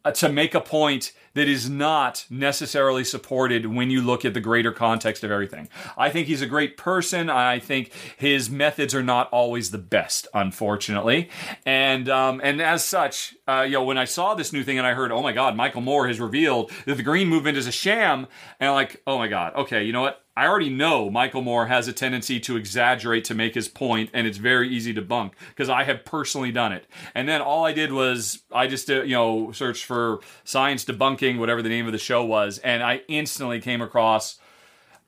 uh, 0.05 0.11
to 0.13 0.29
make 0.29 0.55
a 0.55 0.61
point 0.61 1.13
that 1.35 1.49
is 1.49 1.71
not 1.71 2.27
necessarily 2.29 3.05
supported 3.05 3.67
when 3.67 3.91
you 3.91 4.03
look 4.03 4.25
at 4.25 4.35
the 4.35 4.41
greater 4.41 4.73
context 4.73 5.23
of 5.23 5.31
everything. 5.31 5.69
I 5.97 6.11
think 6.11 6.27
he's 6.27 6.43
a 6.43 6.47
great 6.47 6.77
person. 6.77 7.31
I 7.31 7.59
think 7.59 7.93
his 8.17 8.51
methods 8.51 8.95
are 8.95 9.03
not 9.03 9.31
always 9.31 9.71
the 9.71 9.79
best, 9.79 10.27
unfortunately. 10.35 11.31
And 11.65 12.09
um, 12.09 12.41
and 12.43 12.61
as 12.61 12.85
such, 12.85 13.37
uh, 13.49 13.63
you 13.63 13.73
know, 13.73 13.85
when 13.85 13.99
I 13.99 14.05
saw 14.05 14.35
this 14.35 14.53
new 14.53 14.65
thing 14.65 14.79
and 14.79 14.87
I 14.87 14.95
heard, 14.95 15.13
oh 15.13 15.23
my 15.23 15.33
God, 15.33 15.57
Michael 15.57 15.83
Moore 15.83 16.09
has 16.09 16.19
revealed 16.21 16.73
that 16.87 16.97
the 16.97 17.03
Green 17.03 17.29
Movement 17.29 17.57
is 17.57 17.67
a 17.67 17.73
sham, 17.73 18.27
and 18.59 18.71
I'm 18.71 18.75
like, 18.75 19.03
oh 19.07 19.19
my 19.19 19.29
God, 19.29 19.55
okay, 19.55 19.85
you 19.85 19.93
know 19.93 20.03
what? 20.03 20.25
I 20.41 20.47
already 20.47 20.71
know 20.71 21.11
Michael 21.11 21.43
Moore 21.43 21.67
has 21.67 21.87
a 21.87 21.93
tendency 21.93 22.41
to 22.41 22.57
exaggerate 22.57 23.25
to 23.25 23.35
make 23.35 23.55
his 23.55 23.69
point, 23.69 24.09
and 24.15 24.27
it's 24.27 24.39
very 24.39 24.71
easy 24.71 24.95
to 24.95 25.03
bunk 25.03 25.35
because 25.51 25.69
I 25.69 25.85
have 25.85 26.07
personally 26.07 26.51
done 26.51 26.73
it. 26.73 26.87
And 27.15 27.29
then 27.29 27.43
all 27.43 27.67
I 27.67 27.75
did 27.75 27.93
was 27.93 28.43
I 28.51 28.67
just 28.67 28.89
uh, 28.89 29.03
you 29.03 29.15
know 29.15 29.53
searched 29.53 29.85
for 29.85 30.21
science 30.45 30.87
debunking, 30.87 31.39
whatever 31.39 31.61
the 31.61 31.69
name 31.69 31.85
of 31.85 31.93
the 31.93 31.99
show 31.99 32.25
was, 32.25 32.57
and 32.57 32.83
I 32.83 33.03
instantly 33.07 33.61
came 33.61 33.83
across 33.83 34.39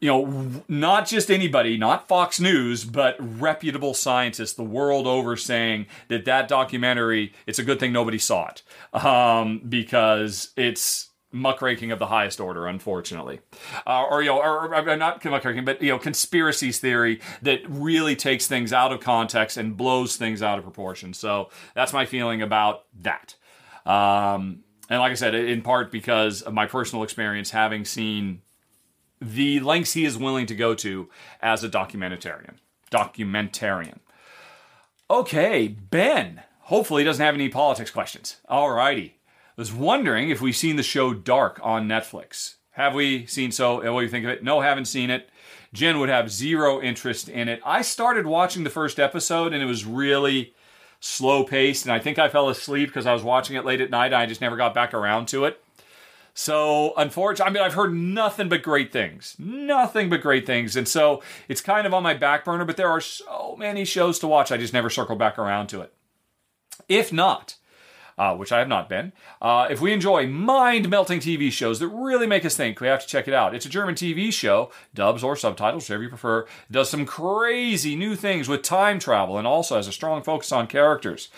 you 0.00 0.08
know, 0.08 0.64
not 0.68 1.06
just 1.06 1.30
anybody, 1.30 1.78
not 1.78 2.08
Fox 2.08 2.40
News, 2.40 2.84
but 2.84 3.16
reputable 3.20 3.94
scientists 3.94 4.52
the 4.52 4.64
world 4.64 5.06
over 5.06 5.36
saying 5.36 5.86
that 6.08 6.24
that 6.24 6.48
documentary, 6.48 7.32
it's 7.46 7.60
a 7.60 7.64
good 7.64 7.78
thing 7.78 7.92
nobody 7.92 8.18
saw 8.18 8.48
it 8.48 8.62
um, 8.92 9.62
because 9.66 10.50
it's 10.56 11.11
muckraking 11.32 11.90
of 11.90 11.98
the 11.98 12.06
highest 12.06 12.40
order, 12.40 12.66
unfortunately, 12.66 13.40
uh, 13.86 14.04
or 14.04 14.22
you 14.22 14.28
know, 14.28 14.38
or, 14.38 14.74
or, 14.74 14.96
not 14.96 15.22
muckraking, 15.24 15.64
but 15.64 15.80
you 15.82 15.88
know, 15.88 15.98
conspiracies 15.98 16.78
theory 16.78 17.20
that 17.40 17.60
really 17.68 18.14
takes 18.14 18.46
things 18.46 18.72
out 18.72 18.92
of 18.92 19.00
context 19.00 19.56
and 19.56 19.76
blows 19.76 20.16
things 20.16 20.42
out 20.42 20.58
of 20.58 20.64
proportion. 20.64 21.14
So 21.14 21.50
that's 21.74 21.92
my 21.92 22.04
feeling 22.06 22.42
about 22.42 22.84
that. 23.00 23.34
Um, 23.86 24.64
and 24.88 25.00
like 25.00 25.12
I 25.12 25.14
said, 25.14 25.34
in 25.34 25.62
part 25.62 25.90
because 25.90 26.42
of 26.42 26.52
my 26.52 26.66
personal 26.66 27.02
experience 27.02 27.50
having 27.50 27.84
seen 27.84 28.42
the 29.20 29.60
lengths 29.60 29.94
he 29.94 30.04
is 30.04 30.18
willing 30.18 30.46
to 30.46 30.54
go 30.54 30.74
to 30.74 31.08
as 31.40 31.64
a 31.64 31.68
documentarian. 31.68 32.56
Documentarian. 32.90 33.98
Okay, 35.10 35.68
Ben. 35.68 36.42
Hopefully, 36.66 37.02
he 37.02 37.04
doesn't 37.04 37.24
have 37.24 37.34
any 37.34 37.48
politics 37.48 37.90
questions. 37.90 38.36
Alrighty 38.48 39.12
was 39.56 39.72
wondering 39.72 40.30
if 40.30 40.40
we've 40.40 40.56
seen 40.56 40.76
the 40.76 40.82
show 40.82 41.12
Dark 41.14 41.60
on 41.62 41.88
Netflix. 41.88 42.56
Have 42.72 42.94
we 42.94 43.26
seen 43.26 43.52
so? 43.52 43.76
What 43.76 44.00
do 44.00 44.04
you 44.04 44.08
think 44.08 44.24
of 44.24 44.30
it? 44.30 44.42
No, 44.42 44.60
haven't 44.60 44.86
seen 44.86 45.10
it. 45.10 45.28
Jen 45.72 45.98
would 46.00 46.08
have 46.08 46.30
zero 46.30 46.80
interest 46.80 47.28
in 47.28 47.48
it. 47.48 47.60
I 47.64 47.82
started 47.82 48.26
watching 48.26 48.64
the 48.64 48.70
first 48.70 48.98
episode 48.98 49.52
and 49.52 49.62
it 49.62 49.66
was 49.66 49.84
really 49.84 50.54
slow 51.00 51.44
paced, 51.44 51.84
and 51.84 51.92
I 51.92 51.98
think 51.98 52.18
I 52.18 52.28
fell 52.28 52.48
asleep 52.48 52.88
because 52.88 53.06
I 53.06 53.12
was 53.12 53.22
watching 53.22 53.56
it 53.56 53.64
late 53.64 53.80
at 53.80 53.90
night. 53.90 54.14
I 54.14 54.26
just 54.26 54.40
never 54.40 54.56
got 54.56 54.72
back 54.72 54.94
around 54.94 55.26
to 55.28 55.44
it. 55.44 55.62
So, 56.34 56.94
unfortunately, 56.96 57.50
I 57.50 57.52
mean, 57.52 57.62
I've 57.62 57.74
heard 57.74 57.92
nothing 57.92 58.48
but 58.48 58.62
great 58.62 58.92
things. 58.92 59.36
Nothing 59.38 60.08
but 60.08 60.22
great 60.22 60.46
things. 60.46 60.76
And 60.76 60.88
so 60.88 61.22
it's 61.48 61.60
kind 61.60 61.86
of 61.86 61.92
on 61.92 62.02
my 62.02 62.14
back 62.14 62.44
burner, 62.44 62.64
but 62.64 62.76
there 62.78 62.88
are 62.88 63.02
so 63.02 63.54
many 63.58 63.84
shows 63.84 64.18
to 64.20 64.28
watch, 64.28 64.50
I 64.50 64.56
just 64.56 64.72
never 64.72 64.88
circle 64.88 65.16
back 65.16 65.38
around 65.38 65.66
to 65.68 65.82
it. 65.82 65.92
If 66.88 67.12
not, 67.12 67.56
uh, 68.18 68.36
which 68.36 68.52
I 68.52 68.58
have 68.58 68.68
not 68.68 68.88
been. 68.88 69.12
Uh, 69.40 69.66
if 69.70 69.80
we 69.80 69.92
enjoy 69.92 70.26
mind 70.26 70.88
melting 70.88 71.20
TV 71.20 71.50
shows 71.50 71.80
that 71.80 71.88
really 71.88 72.26
make 72.26 72.44
us 72.44 72.56
think, 72.56 72.80
we 72.80 72.88
have 72.88 73.02
to 73.02 73.06
check 73.06 73.28
it 73.28 73.34
out. 73.34 73.54
It's 73.54 73.66
a 73.66 73.70
German 73.70 73.94
TV 73.94 74.32
show, 74.32 74.70
dubs 74.94 75.22
or 75.22 75.36
subtitles, 75.36 75.84
whichever 75.84 76.02
you 76.02 76.08
prefer. 76.08 76.46
Does 76.70 76.90
some 76.90 77.06
crazy 77.06 77.96
new 77.96 78.16
things 78.16 78.48
with 78.48 78.62
time 78.62 78.98
travel 78.98 79.38
and 79.38 79.46
also 79.46 79.76
has 79.76 79.88
a 79.88 79.92
strong 79.92 80.22
focus 80.22 80.52
on 80.52 80.66
characters. 80.66 81.28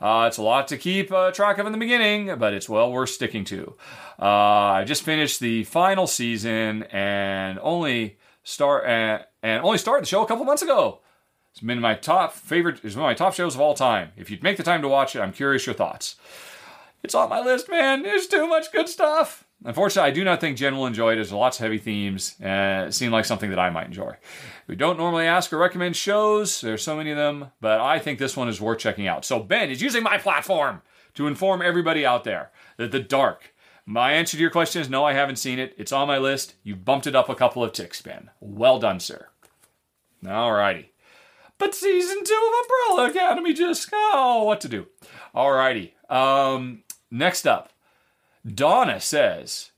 Uh, 0.00 0.24
it's 0.28 0.38
a 0.38 0.42
lot 0.42 0.68
to 0.68 0.76
keep 0.76 1.12
uh, 1.12 1.30
track 1.30 1.58
of 1.58 1.66
in 1.66 1.72
the 1.72 1.78
beginning, 1.78 2.38
but 2.38 2.54
it's 2.54 2.68
well 2.68 2.90
worth 2.90 3.10
sticking 3.10 3.44
to. 3.44 3.74
Uh, 4.20 4.24
I 4.24 4.84
just 4.84 5.02
finished 5.02 5.40
the 5.40 5.64
final 5.64 6.06
season 6.06 6.84
and 6.84 7.58
only 7.60 8.18
start 8.44 8.84
and, 8.86 9.24
and 9.42 9.62
only 9.64 9.78
started 9.78 10.04
the 10.04 10.08
show 10.08 10.22
a 10.22 10.26
couple 10.26 10.44
months 10.44 10.62
ago. 10.62 11.00
It's 11.54 11.60
been 11.60 11.78
my 11.78 11.94
top 11.94 12.32
favorite. 12.32 12.80
It's 12.82 12.96
one 12.96 13.04
of 13.04 13.08
my 13.10 13.14
top 13.14 13.32
shows 13.32 13.54
of 13.54 13.60
all 13.60 13.74
time. 13.74 14.10
If 14.16 14.28
you'd 14.28 14.42
make 14.42 14.56
the 14.56 14.64
time 14.64 14.82
to 14.82 14.88
watch 14.88 15.14
it, 15.14 15.20
I'm 15.20 15.32
curious 15.32 15.66
your 15.66 15.74
thoughts. 15.76 16.16
It's 17.04 17.14
on 17.14 17.28
my 17.28 17.40
list, 17.40 17.70
man. 17.70 18.02
There's 18.02 18.26
too 18.26 18.48
much 18.48 18.72
good 18.72 18.88
stuff. 18.88 19.44
Unfortunately, 19.64 20.10
I 20.10 20.12
do 20.12 20.24
not 20.24 20.40
think 20.40 20.56
Jen 20.56 20.76
will 20.76 20.86
enjoy 20.86 21.12
it. 21.12 21.14
There's 21.14 21.30
lots 21.32 21.60
of 21.60 21.62
heavy 21.62 21.78
themes. 21.78 22.34
Uh, 22.42 22.86
it 22.88 22.92
seemed 22.92 23.12
like 23.12 23.24
something 23.24 23.50
that 23.50 23.58
I 23.60 23.70
might 23.70 23.86
enjoy. 23.86 24.16
We 24.66 24.74
don't 24.74 24.98
normally 24.98 25.26
ask 25.26 25.52
or 25.52 25.58
recommend 25.58 25.94
shows. 25.94 26.60
There's 26.60 26.82
so 26.82 26.96
many 26.96 27.12
of 27.12 27.16
them, 27.16 27.52
but 27.60 27.80
I 27.80 28.00
think 28.00 28.18
this 28.18 28.36
one 28.36 28.48
is 28.48 28.60
worth 28.60 28.80
checking 28.80 29.06
out. 29.06 29.24
So 29.24 29.38
Ben 29.38 29.70
is 29.70 29.80
using 29.80 30.02
my 30.02 30.18
platform 30.18 30.82
to 31.14 31.28
inform 31.28 31.62
everybody 31.62 32.04
out 32.04 32.24
there 32.24 32.50
that 32.78 32.90
The 32.90 32.98
Dark. 32.98 33.54
My 33.86 34.10
answer 34.10 34.36
to 34.36 34.40
your 34.40 34.50
question 34.50 34.82
is 34.82 34.90
no, 34.90 35.04
I 35.04 35.12
haven't 35.12 35.36
seen 35.36 35.60
it. 35.60 35.72
It's 35.78 35.92
on 35.92 36.08
my 36.08 36.18
list. 36.18 36.54
You 36.64 36.74
bumped 36.74 37.06
it 37.06 37.14
up 37.14 37.28
a 37.28 37.36
couple 37.36 37.62
of 37.62 37.72
ticks, 37.72 38.02
Ben. 38.02 38.30
Well 38.40 38.80
done, 38.80 38.98
sir. 38.98 39.28
All 40.28 40.52
righty. 40.52 40.93
But 41.58 41.74
season 41.74 42.24
two 42.24 42.34
of 42.34 42.96
Umbrella 42.96 43.10
Academy 43.10 43.52
just 43.52 43.88
oh, 43.92 44.44
what 44.44 44.60
to 44.62 44.68
do? 44.68 44.86
Alrighty. 45.34 45.92
Um, 46.10 46.82
next 47.10 47.46
up, 47.46 47.70
Donna 48.46 49.00
says, 49.00 49.70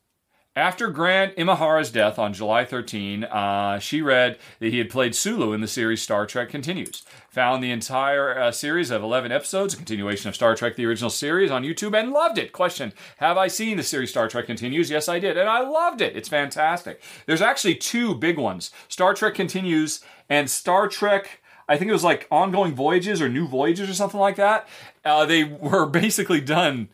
After 0.56 0.88
Grant 0.88 1.36
Imahara's 1.36 1.90
death 1.90 2.18
on 2.18 2.32
July 2.32 2.64
13, 2.64 3.24
uh, 3.24 3.78
she 3.78 4.02
read 4.02 4.38
that 4.58 4.72
he 4.72 4.78
had 4.78 4.90
played 4.90 5.14
Sulu 5.14 5.52
in 5.52 5.60
the 5.60 5.68
series 5.68 6.02
Star 6.02 6.26
Trek 6.26 6.48
Continues. 6.48 7.05
Found 7.30 7.62
the 7.62 7.70
entire 7.70 8.38
uh, 8.38 8.50
series 8.50 8.90
of 8.90 9.02
11 9.02 9.30
episodes, 9.30 9.74
a 9.74 9.76
continuation 9.76 10.28
of 10.28 10.34
Star 10.34 10.56
Trek 10.56 10.76
the 10.76 10.86
original 10.86 11.10
series, 11.10 11.50
on 11.50 11.62
YouTube 11.62 11.98
and 11.98 12.10
loved 12.10 12.38
it. 12.38 12.52
Question 12.52 12.92
Have 13.18 13.36
I 13.36 13.48
seen 13.48 13.76
the 13.76 13.82
series 13.82 14.10
Star 14.10 14.28
Trek 14.28 14.46
Continues? 14.46 14.90
Yes, 14.90 15.08
I 15.08 15.18
did. 15.18 15.36
And 15.36 15.48
I 15.48 15.60
loved 15.60 16.00
it. 16.00 16.16
It's 16.16 16.28
fantastic. 16.28 17.02
There's 17.26 17.42
actually 17.42 17.74
two 17.76 18.14
big 18.14 18.38
ones 18.38 18.70
Star 18.88 19.12
Trek 19.14 19.34
Continues 19.34 20.02
and 20.28 20.50
Star 20.50 20.88
Trek. 20.88 21.42
I 21.68 21.76
think 21.76 21.88
it 21.88 21.92
was 21.92 22.04
like 22.04 22.26
ongoing 22.30 22.74
voyages 22.74 23.20
or 23.20 23.28
new 23.28 23.46
voyages 23.46 23.88
or 23.88 23.94
something 23.94 24.20
like 24.20 24.36
that. 24.36 24.68
Uh, 25.04 25.26
they 25.26 25.44
were 25.44 25.86
basically 25.86 26.40
done 26.40 26.88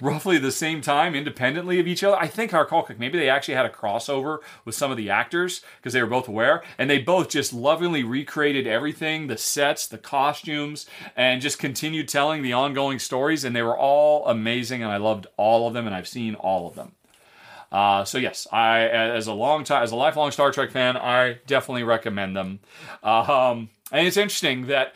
roughly 0.00 0.38
the 0.38 0.52
same 0.52 0.80
time 0.80 1.14
independently 1.14 1.78
of 1.78 1.86
each 1.86 2.02
other. 2.02 2.16
I 2.16 2.26
think 2.26 2.50
Harkolkic, 2.50 2.98
maybe 2.98 3.18
they 3.18 3.28
actually 3.28 3.54
had 3.54 3.66
a 3.66 3.70
crossover 3.70 4.38
with 4.64 4.74
some 4.74 4.90
of 4.90 4.96
the 4.96 5.10
actors 5.10 5.62
because 5.76 5.92
they 5.92 6.02
were 6.02 6.08
both 6.08 6.28
aware 6.28 6.62
and 6.78 6.88
they 6.88 6.98
both 6.98 7.28
just 7.28 7.52
lovingly 7.52 8.02
recreated 8.02 8.66
everything, 8.66 9.26
the 9.26 9.36
sets, 9.36 9.86
the 9.86 9.98
costumes, 9.98 10.86
and 11.16 11.42
just 11.42 11.58
continued 11.58 12.08
telling 12.08 12.42
the 12.42 12.52
ongoing 12.52 12.98
stories. 12.98 13.44
And 13.44 13.54
they 13.54 13.62
were 13.62 13.76
all 13.76 14.26
amazing 14.26 14.82
and 14.82 14.90
I 14.90 14.96
loved 14.96 15.26
all 15.36 15.68
of 15.68 15.74
them 15.74 15.86
and 15.86 15.94
I've 15.94 16.08
seen 16.08 16.34
all 16.34 16.66
of 16.66 16.74
them. 16.74 16.92
Uh, 17.72 18.04
so 18.04 18.18
yes, 18.18 18.46
I 18.52 18.80
as 18.88 19.26
a 19.26 19.32
long 19.32 19.64
time 19.64 19.82
as 19.82 19.92
a 19.92 19.96
lifelong 19.96 20.30
Star 20.30 20.50
Trek 20.50 20.70
fan, 20.70 20.96
I 20.96 21.38
definitely 21.46 21.84
recommend 21.84 22.36
them. 22.36 22.60
Um, 23.02 23.70
and 23.92 24.06
it's 24.06 24.16
interesting 24.16 24.66
that 24.66 24.94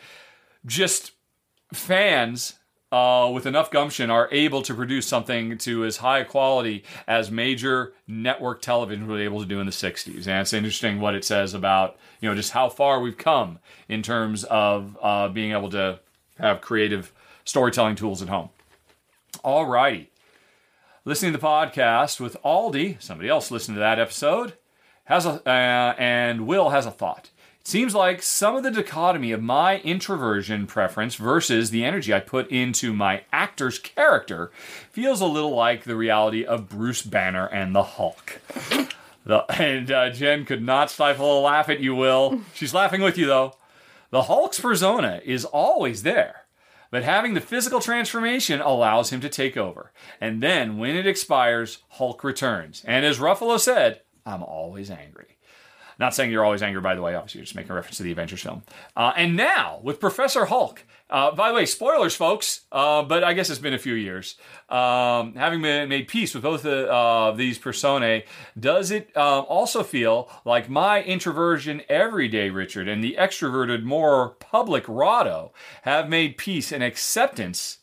just 0.65 1.11
fans 1.73 2.55
uh, 2.91 3.29
with 3.33 3.45
enough 3.45 3.71
gumption 3.71 4.09
are 4.09 4.29
able 4.31 4.61
to 4.61 4.73
produce 4.73 5.07
something 5.07 5.57
to 5.57 5.83
as 5.83 5.97
high 5.97 6.23
quality 6.23 6.83
as 7.07 7.31
major 7.31 7.93
network 8.07 8.61
television 8.61 9.07
was 9.07 9.19
able 9.19 9.41
to 9.41 9.45
do 9.45 9.59
in 9.59 9.65
the 9.65 9.71
60s. 9.71 10.27
And 10.27 10.41
it's 10.41 10.53
interesting 10.53 11.01
what 11.01 11.15
it 11.15 11.25
says 11.25 11.53
about, 11.53 11.97
you 12.21 12.29
know, 12.29 12.35
just 12.35 12.51
how 12.51 12.69
far 12.69 12.99
we've 12.99 13.17
come 13.17 13.59
in 13.89 14.01
terms 14.01 14.43
of 14.45 14.97
uh, 15.01 15.27
being 15.27 15.51
able 15.51 15.69
to 15.71 15.99
have 16.39 16.61
creative 16.61 17.11
storytelling 17.43 17.95
tools 17.95 18.21
at 18.21 18.29
home. 18.29 18.49
All 19.43 19.65
righty. 19.65 20.09
Listening 21.07 21.33
to 21.33 21.37
the 21.37 21.45
podcast 21.45 22.19
with 22.19 22.35
Aldi, 22.43 22.99
somebody 22.99 23.29
else 23.29 23.51
listened 23.51 23.75
to 23.75 23.79
that 23.79 23.99
episode, 23.99 24.53
has 25.03 25.27
a, 25.27 25.39
uh, 25.47 25.93
and 25.99 26.47
Will 26.47 26.71
has 26.71 26.87
a 26.87 26.91
thought. 26.91 27.29
It 27.61 27.67
seems 27.67 27.93
like 27.93 28.23
some 28.23 28.55
of 28.55 28.63
the 28.63 28.71
dichotomy 28.71 29.31
of 29.31 29.43
my 29.43 29.77
introversion 29.81 30.65
preference 30.65 31.13
versus 31.13 31.69
the 31.69 31.85
energy 31.85 32.11
I 32.11 32.21
put 32.21 32.49
into 32.49 32.91
my 32.91 33.21
actor's 33.31 33.77
character 33.77 34.49
feels 34.91 35.21
a 35.21 35.27
little 35.27 35.53
like 35.55 35.83
the 35.83 35.95
reality 35.95 36.43
of 36.43 36.69
Bruce 36.69 37.03
Banner 37.03 37.45
and 37.45 37.75
the 37.75 37.83
Hulk. 37.83 38.41
The, 39.25 39.45
and 39.61 39.91
uh, 39.91 40.09
Jen 40.09 40.43
could 40.43 40.63
not 40.63 40.89
stifle 40.89 41.39
a 41.39 41.41
laugh 41.41 41.69
at 41.69 41.81
you, 41.81 41.93
Will. 41.93 42.41
She's 42.55 42.73
laughing 42.73 43.01
with 43.01 43.15
you, 43.15 43.27
though. 43.27 43.53
The 44.09 44.23
Hulk's 44.23 44.59
persona 44.59 45.21
is 45.23 45.45
always 45.45 46.01
there, 46.01 46.44
but 46.95 47.03
having 47.03 47.33
the 47.33 47.41
physical 47.41 47.81
transformation 47.81 48.61
allows 48.61 49.09
him 49.09 49.19
to 49.19 49.27
take 49.27 49.57
over. 49.57 49.91
And 50.21 50.41
then, 50.41 50.77
when 50.77 50.95
it 50.95 51.05
expires, 51.05 51.79
Hulk 51.89 52.23
returns. 52.23 52.85
And 52.87 53.05
as 53.05 53.19
Ruffalo 53.19 53.59
said, 53.59 53.99
I'm 54.25 54.41
always 54.41 54.89
angry. 54.89 55.34
Not 55.99 56.13
saying 56.13 56.31
you're 56.31 56.43
always 56.43 56.61
angry, 56.61 56.81
by 56.81 56.95
the 56.95 57.01
way. 57.01 57.15
Obviously, 57.15 57.39
you're 57.39 57.45
just 57.45 57.55
making 57.55 57.73
reference 57.73 57.97
to 57.97 58.03
the 58.03 58.11
Avengers 58.11 58.41
film. 58.41 58.63
Uh, 58.95 59.13
and 59.15 59.35
now 59.35 59.79
with 59.83 59.99
Professor 59.99 60.45
Hulk. 60.45 60.83
Uh, 61.09 61.31
by 61.31 61.49
the 61.49 61.55
way, 61.55 61.65
spoilers, 61.65 62.15
folks. 62.15 62.61
Uh, 62.71 63.03
but 63.03 63.23
I 63.23 63.33
guess 63.33 63.49
it's 63.49 63.59
been 63.59 63.73
a 63.73 63.79
few 63.79 63.93
years. 63.93 64.35
Um, 64.69 65.35
having 65.35 65.61
made 65.61 66.07
peace 66.07 66.33
with 66.33 66.43
both 66.43 66.65
of 66.65 66.89
uh, 66.89 67.37
these 67.37 67.57
personae, 67.57 68.25
does 68.59 68.91
it 68.91 69.11
uh, 69.15 69.41
also 69.41 69.83
feel 69.83 70.29
like 70.43 70.69
my 70.69 71.03
introversion 71.03 71.81
everyday 71.87 72.49
Richard 72.49 72.87
and 72.87 73.03
the 73.03 73.15
extroverted, 73.19 73.83
more 73.83 74.29
public 74.39 74.83
Rahdo 74.87 75.53
have 75.83 76.09
made 76.09 76.37
peace 76.37 76.71
and 76.71 76.83
acceptance 76.83 77.79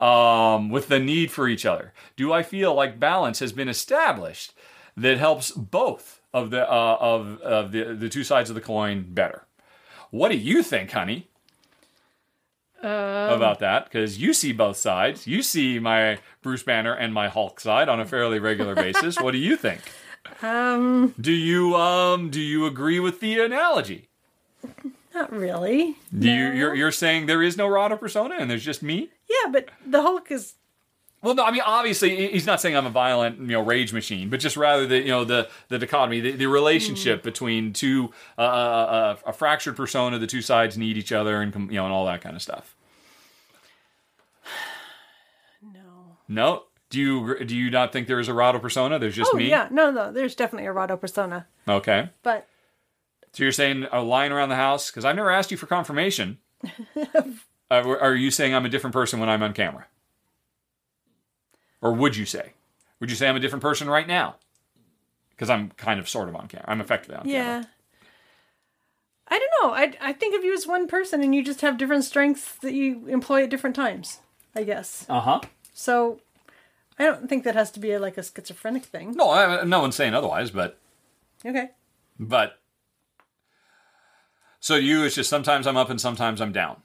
um, 0.00 0.68
with 0.68 0.88
the 0.88 0.98
need 0.98 1.30
for 1.30 1.48
each 1.48 1.64
other? 1.64 1.92
Do 2.16 2.32
I 2.32 2.42
feel 2.42 2.74
like 2.74 3.00
balance 3.00 3.38
has 3.38 3.52
been 3.52 3.68
established 3.68 4.54
that 4.96 5.18
helps 5.18 5.52
both? 5.52 6.15
Of 6.36 6.50
the 6.50 6.70
uh, 6.70 6.96
of 7.00 7.40
of 7.40 7.72
the 7.72 7.94
the 7.94 8.08
two 8.10 8.22
sides 8.22 8.50
of 8.50 8.54
the 8.54 8.60
coin 8.60 9.06
better. 9.08 9.46
What 10.10 10.30
do 10.30 10.36
you 10.36 10.62
think, 10.62 10.90
honey? 10.92 11.28
Um, 12.82 12.90
about 12.90 13.58
that 13.60 13.84
because 13.84 14.18
you 14.18 14.34
see 14.34 14.52
both 14.52 14.76
sides. 14.76 15.26
You 15.26 15.42
see 15.42 15.78
my 15.78 16.18
Bruce 16.42 16.62
Banner 16.62 16.92
and 16.92 17.14
my 17.14 17.28
Hulk 17.28 17.58
side 17.58 17.88
on 17.88 18.00
a 18.00 18.04
fairly 18.04 18.38
regular 18.38 18.74
basis. 18.86 19.18
What 19.18 19.32
do 19.32 19.38
you 19.38 19.56
think? 19.56 19.80
Um, 20.42 21.14
Do 21.18 21.32
you 21.32 21.74
um 21.76 22.28
do 22.30 22.40
you 22.40 22.66
agree 22.66 23.00
with 23.00 23.20
the 23.20 23.40
analogy? 23.40 24.08
not 25.14 25.32
really. 25.32 25.96
Do 26.16 26.30
you 26.30 26.48
you're, 26.52 26.74
you're 26.74 26.92
saying 26.92 27.26
there 27.26 27.42
is 27.42 27.56
no 27.56 27.66
Rahdo 27.66 27.96
persona 27.96 28.36
and 28.38 28.50
there's 28.50 28.64
just 28.64 28.82
me? 28.82 29.08
Yeah, 29.30 29.50
but 29.50 29.70
the 29.86 30.02
Hulk 30.02 30.30
is 30.30 30.54
Well, 31.26 31.34
no, 31.34 31.44
I 31.44 31.50
mean 31.50 31.62
obviously 31.66 32.30
he's 32.30 32.46
not 32.46 32.60
saying 32.60 32.76
I'm 32.76 32.86
a 32.86 32.90
violent, 32.90 33.40
you 33.40 33.48
know, 33.48 33.60
rage 33.60 33.92
machine, 33.92 34.30
but 34.30 34.38
just 34.38 34.56
rather 34.56 34.86
the 34.86 35.00
you 35.00 35.08
know 35.08 35.24
the 35.24 35.48
the 35.66 35.76
dichotomy, 35.76 36.20
the, 36.20 36.30
the 36.30 36.46
relationship 36.46 37.24
between 37.24 37.72
two 37.72 38.12
uh, 38.38 38.42
uh, 38.42 38.44
uh, 38.44 39.16
a 39.26 39.32
fractured 39.32 39.74
persona, 39.74 40.20
the 40.20 40.28
two 40.28 40.40
sides 40.40 40.78
need 40.78 40.96
each 40.96 41.10
other, 41.10 41.42
and 41.42 41.52
you 41.52 41.78
know, 41.78 41.84
and 41.84 41.92
all 41.92 42.06
that 42.06 42.20
kind 42.20 42.36
of 42.36 42.42
stuff. 42.42 42.76
no. 45.60 46.16
No, 46.28 46.62
do 46.90 47.00
you 47.00 47.44
do 47.44 47.56
you 47.56 47.70
not 47.72 47.92
think 47.92 48.06
there 48.06 48.20
is 48.20 48.28
a 48.28 48.34
Rahdo 48.34 48.60
persona? 48.60 49.00
There's 49.00 49.16
just 49.16 49.32
Oh 49.34 49.36
me. 49.36 49.48
yeah, 49.48 49.66
no, 49.72 49.90
no. 49.90 50.12
There's 50.12 50.36
definitely 50.36 50.68
a 50.68 50.72
Rahdo 50.72 50.96
persona, 50.96 51.48
Okay, 51.68 52.08
but 52.22 52.46
so 53.32 53.42
you're 53.42 53.50
saying 53.50 53.88
a 53.90 54.00
line 54.00 54.30
around 54.30 54.50
the 54.50 54.54
house 54.54 54.92
because 54.92 55.04
I've 55.04 55.16
never 55.16 55.32
asked 55.32 55.50
you 55.50 55.56
for 55.56 55.66
confirmation. 55.66 56.38
uh, 56.96 57.22
are 57.68 58.14
you 58.14 58.30
saying 58.30 58.54
I'm 58.54 58.64
a 58.64 58.68
different 58.68 58.94
person 58.94 59.18
when 59.18 59.28
I'm 59.28 59.42
on 59.42 59.54
camera, 59.54 59.86
or 61.82 61.92
would 61.92 62.16
you 62.16 62.24
say? 62.24 62.52
Would 63.00 63.10
you 63.10 63.16
say 63.16 63.28
I'm 63.28 63.36
a 63.36 63.40
different 63.40 63.62
person 63.62 63.88
right 63.88 64.06
now? 64.06 64.36
Because 65.30 65.50
I'm 65.50 65.70
kind 65.70 66.00
of 66.00 66.08
sort 66.08 66.28
of 66.28 66.34
on 66.36 66.48
camera. 66.48 66.64
I'm 66.68 66.80
effectively 66.80 67.16
on 67.16 67.24
camera. 67.24 67.36
yeah. 67.38 67.52
camera. 67.52 67.68
I 69.28 69.38
don't 69.38 69.50
know. 69.62 69.74
I 69.74 69.92
I 70.10 70.12
think 70.12 70.36
of 70.36 70.44
you 70.44 70.54
as 70.54 70.66
one 70.66 70.86
person, 70.86 71.20
and 71.22 71.34
you 71.34 71.42
just 71.44 71.60
have 71.60 71.76
different 71.78 72.04
strengths 72.04 72.52
that 72.60 72.72
you 72.74 73.06
employ 73.08 73.42
at 73.42 73.50
different 73.50 73.74
times. 73.76 74.20
I 74.54 74.62
guess. 74.62 75.04
Uh 75.08 75.20
huh. 75.20 75.40
So, 75.74 76.20
I 76.98 77.04
don't 77.04 77.28
think 77.28 77.44
that 77.44 77.54
has 77.54 77.70
to 77.72 77.80
be 77.80 77.90
a, 77.92 77.98
like 77.98 78.16
a 78.16 78.22
schizophrenic 78.22 78.84
thing. 78.84 79.12
No, 79.12 79.30
I, 79.30 79.64
no 79.64 79.80
one's 79.80 79.96
saying 79.96 80.14
otherwise, 80.14 80.50
but 80.50 80.78
Okay. 81.44 81.70
but. 82.18 82.58
So 84.60 84.76
you, 84.76 85.04
it's 85.04 85.14
just 85.14 85.28
sometimes 85.30 85.66
I'm 85.66 85.76
up 85.76 85.90
and 85.90 86.00
sometimes 86.00 86.40
I'm 86.40 86.52
down. 86.52 86.82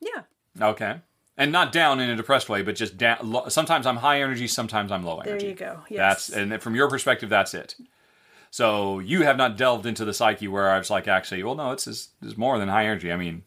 Yeah. 0.00 0.22
Okay. 0.60 1.00
And 1.36 1.52
not 1.52 1.72
down 1.72 2.00
in 2.00 2.10
a 2.10 2.16
depressed 2.16 2.48
way, 2.48 2.60
but 2.62 2.76
just 2.76 2.98
down. 2.98 3.18
Lo- 3.22 3.48
sometimes 3.48 3.86
I'm 3.86 3.96
high 3.96 4.20
energy, 4.20 4.46
sometimes 4.46 4.92
I'm 4.92 5.02
low 5.04 5.20
There 5.22 5.30
energy. 5.30 5.54
There 5.54 5.68
you 5.68 5.74
go. 5.76 5.82
Yes. 5.88 6.26
That's 6.26 6.36
and 6.36 6.62
from 6.62 6.74
your 6.74 6.88
perspective, 6.90 7.30
that's 7.30 7.54
it. 7.54 7.76
So 8.50 8.98
you 8.98 9.22
have 9.22 9.36
not 9.36 9.56
delved 9.56 9.86
into 9.86 10.04
the 10.04 10.12
psyche 10.12 10.48
where 10.48 10.70
I 10.70 10.78
was 10.78 10.90
like, 10.90 11.06
actually, 11.06 11.42
well, 11.42 11.54
no, 11.54 11.70
it's 11.70 11.86
it's, 11.86 12.08
it's 12.20 12.36
more 12.36 12.58
than 12.58 12.68
high 12.68 12.84
energy. 12.84 13.12
I 13.12 13.16
mean, 13.16 13.44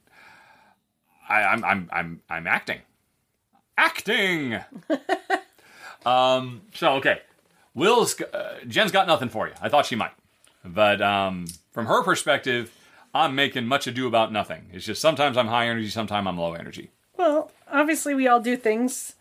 I, 1.27 1.43
I'm 1.43 1.63
I'm 1.65 1.89
I'm 1.91 2.21
I'm 2.29 2.47
acting, 2.47 2.79
acting. 3.77 4.59
um. 6.05 6.61
So 6.73 6.93
okay, 6.93 7.19
Will's 7.73 8.19
uh, 8.21 8.59
Jen's 8.67 8.91
got 8.91 9.07
nothing 9.07 9.29
for 9.29 9.47
you. 9.47 9.53
I 9.61 9.69
thought 9.69 9.85
she 9.85 9.95
might, 9.95 10.13
but 10.63 11.01
um, 11.01 11.47
from 11.73 11.85
her 11.87 12.01
perspective, 12.01 12.73
I'm 13.13 13.35
making 13.35 13.65
much 13.65 13.87
ado 13.87 14.07
about 14.07 14.31
nothing. 14.31 14.69
It's 14.71 14.85
just 14.85 15.01
sometimes 15.01 15.37
I'm 15.37 15.47
high 15.47 15.67
energy, 15.67 15.89
sometimes 15.89 16.27
I'm 16.27 16.37
low 16.37 16.53
energy. 16.53 16.91
Well, 17.17 17.51
obviously, 17.83 18.15
we 18.15 18.27
all 18.27 18.39
do 18.39 18.55
things 18.55 19.15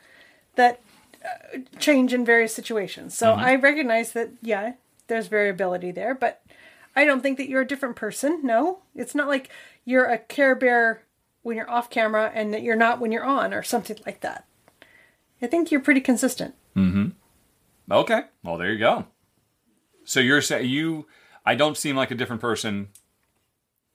that 0.55 0.81
uh, 1.25 1.59
change 1.79 2.15
in 2.15 2.25
various 2.25 2.55
situations. 2.55 3.19
So 3.19 3.33
I 3.33 3.57
recognize 3.57 4.13
that, 4.13 4.31
yeah, 4.41 4.75
there's 5.09 5.27
variability 5.27 5.91
there, 5.91 6.15
but 6.15 6.43
I 6.95 7.05
don't 7.05 7.23
think 7.23 7.39
that 7.39 7.49
you're 7.49 7.63
a 7.63 7.67
different 7.67 7.97
person. 7.97 8.41
No, 8.43 8.79
it's 8.95 9.15
not 9.15 9.27
like 9.27 9.51
you're 9.85 10.07
a 10.07 10.19
Care 10.19 10.55
Bear 10.55 11.03
when 11.43 11.57
you're 11.57 11.71
off 11.71 11.91
camera 11.91 12.31
and 12.33 12.55
that 12.55 12.63
you're 12.63 12.77
not 12.77 13.01
when 13.01 13.11
you're 13.11 13.25
on 13.25 13.53
or 13.53 13.63
something 13.63 13.99
like 14.07 14.21
that. 14.21 14.47
I 15.43 15.49
think 15.49 15.71
you're 15.71 15.81
pretty 15.81 16.01
consistent. 16.01 16.55
Mm-hmm. 16.77 17.09
Okay. 17.91 18.23
Well, 18.45 18.59
there 18.59 18.73
you 18.73 18.79
go. 18.79 19.07
So 20.05 20.21
you're 20.21 20.41
saying 20.41 20.71
you, 20.71 21.07
I 21.45 21.57
don't 21.57 21.77
seem 21.77 21.97
like 21.97 22.13
a 22.13 22.15
different 22.15 22.41
person 22.41 22.89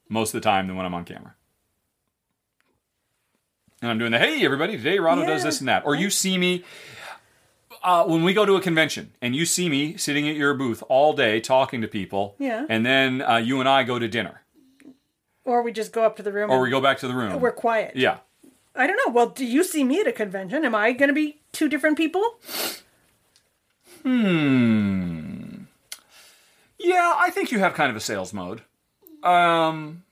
most 0.10 0.34
of 0.34 0.42
the 0.42 0.46
time 0.46 0.68
than 0.68 0.76
when 0.76 0.86
I'm 0.86 0.94
on 0.94 1.06
camera. 1.06 1.36
And 3.82 3.92
I'm 3.92 4.00
doing 4.00 4.12
the 4.12 4.20
hey 4.20 4.44
everybody 4.44 4.76
today 4.78 4.98
Rahdo 5.00 5.26
does 5.26 5.44
this 5.44 5.60
and 5.60 5.68
that, 5.70 5.86
or 5.86 5.96
you 5.96 6.10
see 6.10 6.38
me 6.38 6.64
uh, 7.84 8.06
when 8.06 8.24
we 8.24 8.34
go 8.34 8.46
to 8.46 8.56
a 8.56 8.62
convention 8.62 9.12
and 9.22 9.36
you 9.36 9.46
see 9.46 9.70
me 9.70 9.98
sitting 9.98 10.28
at 10.28 10.36
your 10.36 10.54
booth 10.56 10.82
all 10.90 11.14
day 11.14 11.40
talking 11.40 11.82
to 11.82 11.88
people, 11.88 12.36
Yeah. 12.40 12.66
and 12.70 12.86
then 12.86 13.22
uh, 13.22 13.38
you 13.38 13.60
and 13.60 13.70
I 13.70 13.84
go 13.84 14.00
to 14.00 14.08
dinner, 14.08 14.42
Or 15.46 15.62
we 15.62 15.72
just 15.72 15.92
go 15.94 16.04
up 16.04 16.16
to 16.18 16.24
the 16.24 16.32
room 16.34 16.50
or 16.50 16.60
we 16.60 16.70
go 16.72 16.82
back 16.82 16.98
to 17.00 17.08
the 17.08 17.14
room. 17.14 17.40
we're 17.40 17.52
quiet. 17.52 17.96
yeah. 17.96 18.18
I 18.76 18.86
don't 18.86 18.98
know. 19.08 19.12
Well, 19.12 19.30
do 19.30 19.44
you 19.44 19.64
see 19.64 19.84
me 19.84 20.00
at 20.02 20.08
a 20.08 20.12
convention? 20.12 20.64
Am 20.64 20.76
I 20.76 20.92
going 20.92 21.08
to 21.10 21.14
be 21.14 21.38
two 21.52 21.68
different 21.68 21.98
people? 21.98 22.24
Hmm. 24.04 25.64
Yeah, 26.80 27.14
I 27.18 27.32
think 27.32 27.52
you 27.52 27.58
have 27.60 27.74
kind 27.74 27.90
of 27.90 27.96
a 27.96 28.00
sales 28.00 28.34
mode. 28.34 28.62
Um, 29.24 30.04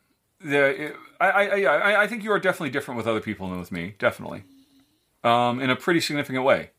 the 0.41 0.93
I 1.19 1.27
I 1.29 1.43
I, 1.61 1.61
I- 1.91 2.01
I 2.03 2.07
think 2.07 2.23
you 2.23 2.31
are 2.31 2.39
definitely 2.39 2.69
different 2.71 2.97
with 2.97 3.07
other 3.07 3.21
people 3.21 3.49
than 3.49 3.59
with 3.59 3.71
me. 3.71 3.95
Definitely, 3.99 4.43
um, 5.23 5.59
in 5.61 5.69
a 5.69 5.75
pretty 5.75 5.99
significant 5.99 6.43
way. 6.43 6.71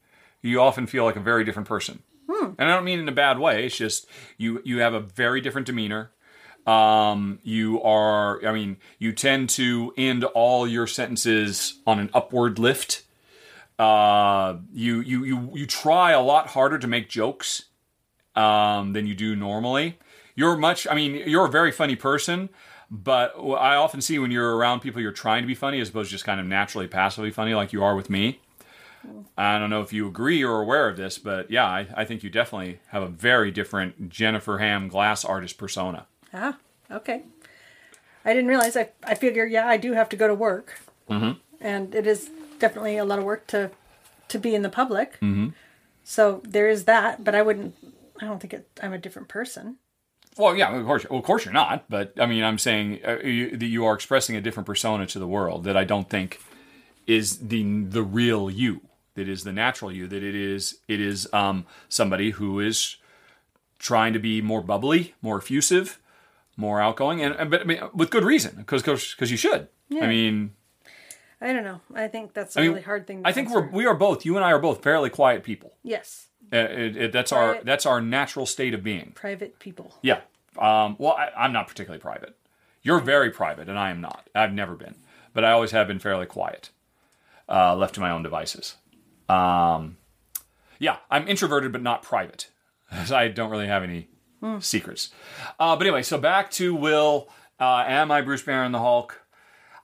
You 0.43 0.61
often 0.61 0.87
feel 0.87 1.05
like 1.05 1.17
a 1.17 1.21
very 1.21 1.45
different 1.45 1.67
person, 1.69 2.03
and 2.59 2.69
I 2.71 2.75
don't 2.75 2.85
mean 2.85 3.01
in 3.01 3.09
a 3.09 3.13
bad 3.13 3.39
way. 3.39 3.67
It's 3.67 3.77
just 3.77 4.07
you 4.39 4.61
you 4.65 4.79
have 4.79 4.95
a 4.95 5.01
very 5.01 5.41
different 5.41 5.67
demeanor. 5.67 6.11
Um, 6.67 7.39
you 7.45 7.81
are, 7.83 8.45
I 8.45 8.53
mean, 8.53 8.77
you 8.99 9.13
tend 9.13 9.49
to 9.51 9.95
end 9.97 10.25
all 10.25 10.67
your 10.67 10.87
sentences 10.89 11.81
on 11.87 11.99
an 12.01 12.11
upward 12.13 12.59
lift. 12.59 13.03
Uh, 13.79 14.57
you 14.73 15.01
you 15.01 15.25
you 15.25 15.51
you 15.55 15.67
try 15.67 16.13
a 16.13 16.21
lot 16.21 16.49
harder 16.49 16.79
to 16.79 16.87
make 16.87 17.09
jokes 17.09 17.65
um, 18.35 18.93
than 18.95 19.07
you 19.07 19.15
do 19.15 19.37
normally. 19.37 19.99
You're 20.35 20.57
much, 20.57 20.87
I 20.91 20.95
mean, 20.95 21.15
you're 21.27 21.47
a 21.47 21.51
very 21.51 21.73
funny 21.73 21.97
person, 21.97 22.51
but 22.91 23.35
I 23.37 23.77
often 23.77 24.01
see 24.01 24.19
when 24.19 24.31
you're 24.31 24.57
around 24.57 24.81
people, 24.81 25.01
you're 25.01 25.13
trying 25.13 25.43
to 25.43 25.47
be 25.47 25.55
funny 25.55 25.81
as 25.81 25.89
opposed 25.89 26.11
to 26.11 26.15
just 26.15 26.25
kind 26.25 26.41
of 26.41 26.47
naturally 26.47 26.87
passively 26.87 27.31
funny 27.31 27.55
like 27.55 27.73
you 27.73 27.83
are 27.83 27.97
with 27.97 28.11
me. 28.11 28.41
I 29.37 29.59
don't 29.59 29.71
know 29.71 29.83
if 29.83 29.93
you 29.93 30.09
agree 30.09 30.43
or 30.43 30.61
aware 30.61 30.89
of 30.89 30.97
this, 30.97 31.19
but 31.19 31.51
yeah, 31.51 31.67
I, 31.67 31.87
I 31.95 32.05
think 32.05 32.23
you 32.23 32.31
definitely 32.31 32.81
have 32.89 33.03
a 33.03 33.09
very 33.09 33.51
different 33.51 34.09
Jennifer 34.09 34.59
Ham 34.59 34.89
glass 34.89 35.25
artist 35.25 35.59
persona. 35.59 36.07
Ah, 36.33 36.57
okay. 36.91 37.23
I 38.25 38.33
didn't 38.33 38.49
realize. 38.49 38.77
I 38.77 38.91
I 39.05 39.15
figure, 39.15 39.47
yeah, 39.47 39.67
I 39.67 39.77
do 39.77 39.93
have 39.93 40.09
to 40.09 40.17
go 40.17 40.27
to 40.27 40.35
work, 40.35 40.81
mm-hmm. 41.09 41.39
and 41.61 41.95
it 41.95 42.07
is 42.07 42.31
definitely 42.59 42.97
a 42.97 43.05
lot 43.05 43.19
of 43.19 43.25
work 43.25 43.47
to 43.49 43.71
to 44.29 44.39
be 44.39 44.55
in 44.55 44.63
the 44.63 44.69
public. 44.69 45.13
Mm-hmm. 45.21 45.51
So 46.03 46.43
there 46.45 46.69
is 46.69 46.85
that, 46.85 47.23
but 47.23 47.35
I 47.35 47.43
wouldn't. 47.43 47.77
I 48.21 48.25
don't 48.25 48.41
think 48.41 48.55
it, 48.55 48.69
I'm 48.83 48.93
a 48.93 48.99
different 48.99 49.29
person. 49.29 49.77
Well, 50.39 50.55
yeah, 50.57 50.75
of 50.77 50.85
course, 50.85 51.07
well, 51.09 51.19
of 51.19 51.25
course 51.25 51.45
you're 51.45 51.55
not. 51.55 51.85
But 51.89 52.13
I 52.21 52.27
mean, 52.27 52.45
I'm 52.45 52.59
saying 52.59 53.01
uh, 53.07 53.19
you, 53.25 53.57
that 53.57 53.67
you 53.67 53.85
are 53.87 53.95
expressing 53.95 54.37
a 54.37 54.41
different 54.41 54.67
persona 54.67 55.07
to 55.07 55.19
the 55.19 55.27
world 55.27 55.65
that 55.65 55.77
I 55.77 55.85
don't 55.85 56.09
think 56.11 56.41
is 57.07 57.39
the 57.49 57.63
the 57.85 58.03
real 58.03 58.51
you. 58.51 58.81
That 59.15 59.29
is 59.29 59.45
the 59.45 59.53
natural 59.53 59.91
you. 59.91 60.07
That 60.07 60.23
it 60.23 60.35
is 60.35 60.79
it 60.89 61.01
is 61.01 61.27
um, 61.33 61.65
somebody 61.89 62.31
who 62.33 62.61
is 62.61 62.97
trying 63.79 64.13
to 64.13 64.19
be 64.19 64.41
more 64.43 64.61
bubbly, 64.63 65.15
more 65.23 65.39
effusive, 65.39 65.99
more 66.57 66.81
outgoing, 66.81 67.23
and 67.23 67.35
and- 67.35 67.51
but 67.51 67.63
I 67.63 67.65
mean, 67.65 67.81
with 67.95 68.11
good 68.11 68.25
reason, 68.25 68.57
because 68.57 68.83
because 68.83 69.31
you 69.31 69.37
should. 69.39 69.69
I 69.91 70.07
mean, 70.07 70.53
I 71.41 71.53
don't 71.53 71.65
know. 71.65 71.81
I 71.95 72.09
think 72.09 72.35
that's 72.35 72.57
a 72.57 72.59
I 72.59 72.63
mean, 72.63 72.71
really 72.73 72.83
hard 72.83 73.07
thing. 73.07 73.23
To 73.23 73.29
I 73.29 73.33
think 73.33 73.49
answer. 73.49 73.61
we're 73.61 73.71
we 73.71 73.87
are 73.87 73.95
both. 73.95 74.25
You 74.27 74.37
and 74.37 74.45
I 74.45 74.53
are 74.53 74.59
both 74.59 74.83
fairly 74.83 75.09
quiet 75.11 75.45
people. 75.45 75.75
yes, 75.83 76.27
Uh, 76.53 76.57
it, 76.57 76.97
it, 76.97 77.13
that's 77.13 77.33
our 77.33 77.59
that's 77.65 77.87
our 77.87 78.01
natural 78.01 78.47
state 78.47 78.75
of 78.75 78.83
being. 78.83 79.13
private 79.15 79.59
people. 79.59 79.95
Yeah. 80.03 80.21
Um, 80.59 80.97
well, 80.99 81.13
I, 81.13 81.31
I'm 81.37 81.53
not 81.53 81.69
particularly 81.69 82.01
private. 82.01 82.37
You're 82.83 83.01
very 83.01 83.31
private, 83.31 83.69
and 83.69 83.79
I 83.79 83.91
am 83.91 84.01
not. 84.01 84.29
I've 84.35 84.53
never 84.53 84.75
been, 84.75 84.95
but 85.35 85.45
I 85.45 85.51
always 85.53 85.73
have 85.73 85.89
been 85.89 85.99
fairly 85.99 86.27
quiet, 86.27 86.71
uh, 87.49 87.75
left 87.75 87.95
to 87.97 88.01
my 88.01 88.11
own 88.11 88.23
devices. 88.23 88.77
Um, 89.29 89.97
yeah, 90.79 90.99
I'm 91.11 91.27
introverted, 91.27 91.73
but 91.73 91.83
not 91.83 92.03
private. 92.03 92.49
I 92.91 93.29
don't 93.29 93.51
really 93.51 93.67
have 93.67 93.83
any 93.83 94.09
secrets. 94.61 95.11
Uh, 95.59 95.75
but 95.77 95.87
anyway, 95.87 96.03
so 96.03 96.19
back 96.19 96.51
to 96.53 96.75
Will. 96.75 97.29
Uh, 97.59 97.85
am 97.87 98.11
I 98.11 98.21
Bruce 98.21 98.43
Banner 98.43 98.65
and 98.65 98.75
the 98.75 98.79
Hulk? 98.79 99.21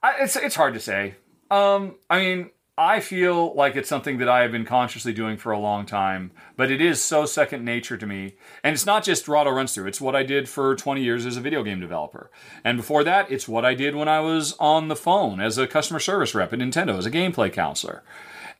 I, 0.02 0.22
it's 0.22 0.36
it's 0.36 0.54
hard 0.54 0.74
to 0.74 0.80
say. 0.80 1.16
Um, 1.50 1.96
I 2.08 2.20
mean, 2.20 2.50
I 2.78 3.00
feel 3.00 3.54
like 3.54 3.76
it's 3.76 3.88
something 3.88 4.16
that 4.18 4.30
I 4.30 4.40
have 4.40 4.52
been 4.52 4.64
consciously 4.64 5.12
doing 5.12 5.36
for 5.36 5.52
a 5.52 5.58
long 5.58 5.84
time, 5.84 6.32
but 6.56 6.70
it 6.70 6.80
is 6.80 7.04
so 7.04 7.26
second 7.26 7.66
nature 7.66 7.98
to 7.98 8.06
me. 8.06 8.36
And 8.64 8.72
it's 8.72 8.86
not 8.86 9.04
just 9.04 9.28
Rahdo 9.28 9.50
runs 9.50 9.74
through; 9.74 9.88
it's 9.88 10.00
what 10.00 10.16
I 10.16 10.22
did 10.22 10.48
for 10.48 10.74
20 10.74 11.02
years 11.02 11.26
as 11.26 11.36
a 11.36 11.42
video 11.42 11.62
game 11.62 11.80
developer, 11.80 12.30
and 12.64 12.78
before 12.78 13.04
that, 13.04 13.30
it's 13.30 13.46
what 13.46 13.66
I 13.66 13.74
did 13.74 13.94
when 13.94 14.08
I 14.08 14.20
was 14.20 14.54
on 14.58 14.88
the 14.88 14.96
phone 14.96 15.38
as 15.38 15.58
a 15.58 15.66
customer 15.66 16.00
service 16.00 16.34
rep 16.34 16.52
at 16.54 16.58
Nintendo 16.60 16.96
as 16.96 17.04
a 17.04 17.10
gameplay 17.10 17.52
counselor, 17.52 18.02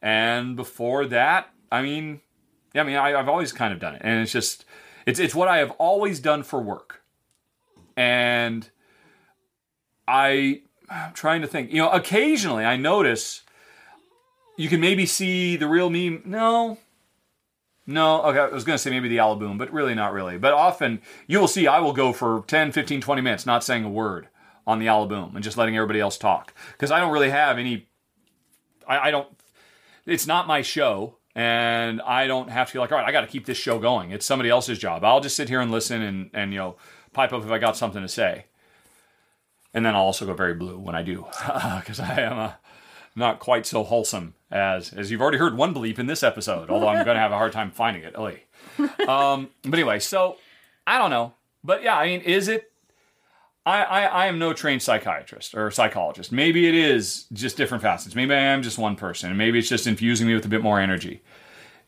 and 0.03 0.57
before 0.57 1.07
that, 1.07 1.49
I 1.71 1.81
mean, 1.81 2.21
yeah, 2.75 2.83
I 2.83 2.85
mean, 2.85 2.97
I, 2.97 3.19
I've 3.19 3.31
always 3.31 3.53
kind 3.53 3.73
of 3.73 3.81
done 3.81 3.95
it, 3.95 4.03
and 4.05 4.21
it's 4.21 4.33
just 4.33 4.67
it's 5.07 5.21
it's 5.21 5.35
what 5.35 5.49
I 5.49 5.57
have 5.59 5.71
always 5.73 6.21
done 6.21 6.43
for 6.43 6.61
work, 6.61 7.03
and 7.97 8.69
I 10.07 10.61
I'm 10.91 11.15
trying 11.15 11.41
to 11.41 11.47
think. 11.47 11.71
You 11.73 11.79
know, 11.79 11.91
occasionally 11.91 12.67
I 12.67 12.77
notice 12.77 13.42
you 14.57 14.69
can 14.69 14.81
maybe 14.81 15.07
see 15.07 15.57
the 15.57 15.67
real 15.67 15.91
me. 15.91 16.21
No. 16.25 16.79
No, 17.85 18.23
okay, 18.23 18.39
I 18.39 18.47
was 18.47 18.65
going 18.65 18.77
to 18.77 18.83
say 18.83 18.91
maybe 18.91 19.09
the 19.09 19.17
alaboom, 19.17 19.59
but 19.59 19.73
really 19.73 19.95
not 19.95 20.13
really. 20.13 20.39
But 20.39 20.53
often 20.53 21.01
you 21.27 21.41
will 21.41 21.49
see 21.49 21.67
I 21.67 21.81
will 21.81 21.93
go 21.93 22.13
for 22.13 22.45
10, 22.47 22.71
15, 22.71 23.01
20 23.01 23.23
minutes 23.23 23.45
not 23.45 23.65
saying 23.65 23.85
a 23.85 23.91
word 23.91 24.29
on 24.67 24.79
the 24.79 24.87
alaboom 24.87 25.35
and 25.35 25.43
just 25.43 25.57
letting 25.57 25.77
everybody 25.77 25.99
else 25.99 26.17
talk. 26.17 26.55
Because 26.73 26.93
I 26.93 27.01
don't 27.01 27.13
really 27.13 27.31
have 27.31 27.59
any. 27.59 27.89
I, 28.87 29.09
I 29.09 29.11
don't. 29.11 29.29
It's 30.07 30.27
not 30.27 30.47
my 30.47 30.63
show, 30.63 31.17
and 31.35 32.01
I 32.03 32.27
don't 32.27 32.51
have 32.51 32.69
to 32.69 32.73
be 32.73 32.79
like, 32.79 32.93
all 32.93 32.99
right, 32.99 33.07
I 33.07 33.13
got 33.13 33.23
to 33.23 33.27
keep 33.27 33.47
this 33.47 33.59
show 33.59 33.81
going. 33.81 34.13
It's 34.13 34.27
somebody 34.27 34.49
else's 34.49 34.79
job. 34.79 35.05
I'll 35.05 35.21
just 35.21 35.37
sit 35.37 35.49
here 35.49 35.61
and 35.61 35.71
listen 35.71 36.03
and, 36.03 36.31
and 36.33 36.53
you 36.53 36.59
know, 36.59 36.77
pipe 37.13 37.33
up 37.33 37.45
if 37.45 37.51
I 37.51 37.59
got 37.59 37.77
something 37.77 38.03
to 38.03 38.09
say 38.09 38.47
and 39.75 39.85
then 39.85 39.95
I'll 39.95 40.03
also 40.03 40.27
go 40.27 40.35
very 40.35 40.55
blue 40.55 40.79
when 40.79 40.95
I 40.95 41.03
do, 41.03 41.27
because 41.79 42.01
I 42.01 42.21
am 42.21 42.39
uh, 42.39 42.53
not 43.17 43.39
quite 43.39 43.67
so 43.67 43.85
wholesome 43.85 44.35
as 44.53 44.93
as 44.93 45.11
you've 45.11 45.21
already 45.23 45.39
heard 45.39 45.57
one 45.57 45.75
bleep 45.75 45.99
in 45.99 46.07
this 46.07 46.23
episode. 46.23 46.71
Although 46.71 46.89
I'm 46.89 47.05
going 47.05 47.17
to 47.17 47.21
have 47.21 47.33
a 47.33 47.37
hard 47.37 47.53
time 47.53 47.71
finding 47.71 48.03
it. 48.05 48.15
Um, 49.09 49.51
but 49.63 49.75
anyway, 49.75 49.99
so 49.99 50.37
I 50.87 50.99
don't 50.99 51.11
know, 51.11 51.35
but 51.65 51.83
yeah, 51.83 51.97
I 51.97 52.07
mean, 52.07 52.21
is 52.21 52.49
it? 52.49 52.71
I, 53.65 53.83
I 53.83 54.03
I 54.05 54.27
am 54.27 54.39
no 54.39 54.53
trained 54.53 54.83
psychiatrist 54.83 55.55
or 55.55 55.71
psychologist. 55.71 56.33
Maybe 56.33 56.69
it 56.69 56.75
is 56.75 57.27
just 57.33 57.57
different 57.57 57.83
facets. 57.83 58.15
Maybe 58.15 58.35
I 58.35 58.39
am 58.39 58.63
just 58.63 58.79
one 58.79 58.97
person, 58.97 59.31
and 59.31 59.39
maybe 59.39 59.59
it's 59.59 59.69
just 59.69 59.87
infusing 59.87 60.27
me 60.27 60.35
with 60.35 60.45
a 60.45 60.49
bit 60.49 60.63
more 60.63 60.81
energy. 60.81 61.23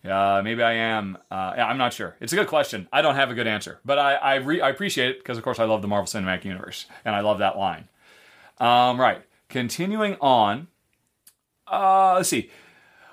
Uh, 0.04 0.42
maybe 0.44 0.62
I 0.62 0.74
am. 0.74 1.16
Uh, 1.30 1.34
I'm 1.34 1.78
not 1.78 1.92
sure. 1.92 2.14
It's 2.20 2.32
a 2.32 2.36
good 2.36 2.46
question. 2.46 2.88
I 2.92 3.02
don't 3.02 3.14
have 3.14 3.30
a 3.30 3.34
good 3.34 3.46
answer, 3.46 3.80
but 3.84 3.98
I 3.98 4.14
I, 4.14 4.34
re- 4.36 4.60
I 4.60 4.68
appreciate 4.68 5.10
it 5.10 5.18
because, 5.18 5.38
of 5.38 5.44
course, 5.44 5.58
I 5.58 5.64
love 5.64 5.82
the 5.82 5.88
Marvel 5.88 6.06
Cinematic 6.06 6.44
Universe 6.44 6.86
and 7.04 7.14
I 7.14 7.20
love 7.20 7.38
that 7.38 7.56
line. 7.56 7.88
Um, 8.58 9.00
right. 9.00 9.22
Continuing 9.48 10.16
on. 10.20 10.68
Uh, 11.66 12.14
let's 12.16 12.28
see. 12.28 12.50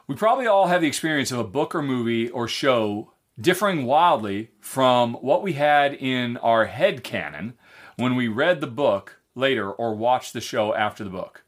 We 0.08 0.16
probably 0.16 0.48
all 0.48 0.68
have 0.68 0.82
the 0.82 0.88
experience 0.88 1.32
of 1.32 1.40
a 1.40 1.44
book 1.44 1.74
or 1.74 1.82
movie 1.82 2.30
or 2.30 2.48
show 2.48 3.14
differing 3.40 3.86
wildly 3.86 4.52
from 4.60 5.14
what 5.16 5.42
we 5.42 5.54
had 5.54 5.94
in 5.94 6.38
our 6.38 6.66
head 6.66 7.04
canon 7.04 7.54
when 7.96 8.16
we 8.16 8.28
read 8.28 8.62
the 8.62 8.68
book 8.68 9.20
later 9.36 9.72
or 9.72 9.96
watched 9.96 10.34
the 10.34 10.42
show 10.42 10.74
after 10.74 11.04
the 11.04 11.10
book. 11.10 11.44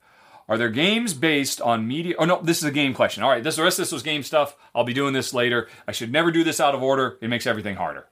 Are 0.48 0.58
there 0.58 0.70
games 0.70 1.14
based 1.14 1.62
on 1.62 1.88
media? 1.88 2.16
Oh 2.18 2.26
no, 2.26 2.42
this 2.42 2.58
is 2.58 2.66
a 2.66 2.72
game 2.72 2.94
question. 2.94 3.24
All 3.24 3.30
right, 3.30 3.44
this 3.44 3.56
the 3.56 3.64
rest 3.64 3.80
of 3.80 3.84
this 3.84 3.92
was 3.92 4.04
game 4.04 4.24
stuff. 4.24 4.56
I'll 4.76 4.84
be 4.84 4.94
doing 4.94 5.14
this 5.14 5.34
later. 5.34 5.70
I 5.88 5.94
should 5.94 6.12
never 6.12 6.32
do 6.32 6.44
this 6.44 6.60
out 6.60 6.76
of 6.76 6.84
order. 6.84 7.18
It 7.22 7.30
makes 7.30 7.48
everything 7.48 7.76
harder. 7.76 8.08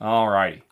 All 0.00 0.28
righty, 0.28 0.62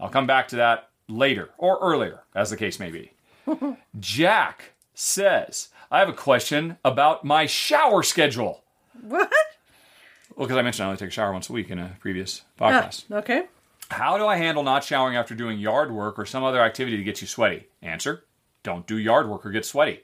I'll 0.00 0.08
come 0.08 0.26
back 0.26 0.48
to 0.48 0.56
that 0.56 0.90
later 1.08 1.50
or 1.58 1.78
earlier, 1.80 2.24
as 2.34 2.50
the 2.50 2.56
case 2.56 2.78
may 2.80 2.90
be. 2.90 3.12
Jack 4.00 4.72
says, 4.94 5.68
"I 5.92 6.00
have 6.00 6.08
a 6.08 6.12
question 6.12 6.78
about 6.84 7.24
my 7.24 7.46
shower 7.46 8.02
schedule." 8.02 8.62
What? 9.00 9.30
Well, 10.36 10.46
because 10.48 10.56
I 10.58 10.62
mentioned 10.62 10.84
I 10.84 10.88
only 10.88 10.98
take 10.98 11.08
a 11.08 11.12
shower 11.12 11.32
once 11.32 11.48
a 11.48 11.52
week 11.52 11.70
in 11.70 11.78
a 11.78 11.96
previous 12.00 12.42
Ah, 12.60 12.70
podcast. 12.70 13.04
okay. 13.12 13.44
How 13.90 14.16
do 14.16 14.26
I 14.26 14.36
handle 14.36 14.62
not 14.62 14.82
showering 14.82 15.16
after 15.16 15.34
doing 15.34 15.58
yard 15.58 15.92
work 15.92 16.18
or 16.18 16.24
some 16.24 16.42
other 16.42 16.60
activity 16.62 16.96
that 16.96 17.02
gets 17.04 17.20
you 17.20 17.28
sweaty? 17.28 17.66
Answer: 17.82 18.24
Don't 18.62 18.86
do 18.86 18.96
yard 18.96 19.28
work 19.28 19.44
or 19.46 19.50
get 19.50 19.64
sweaty. 19.66 20.00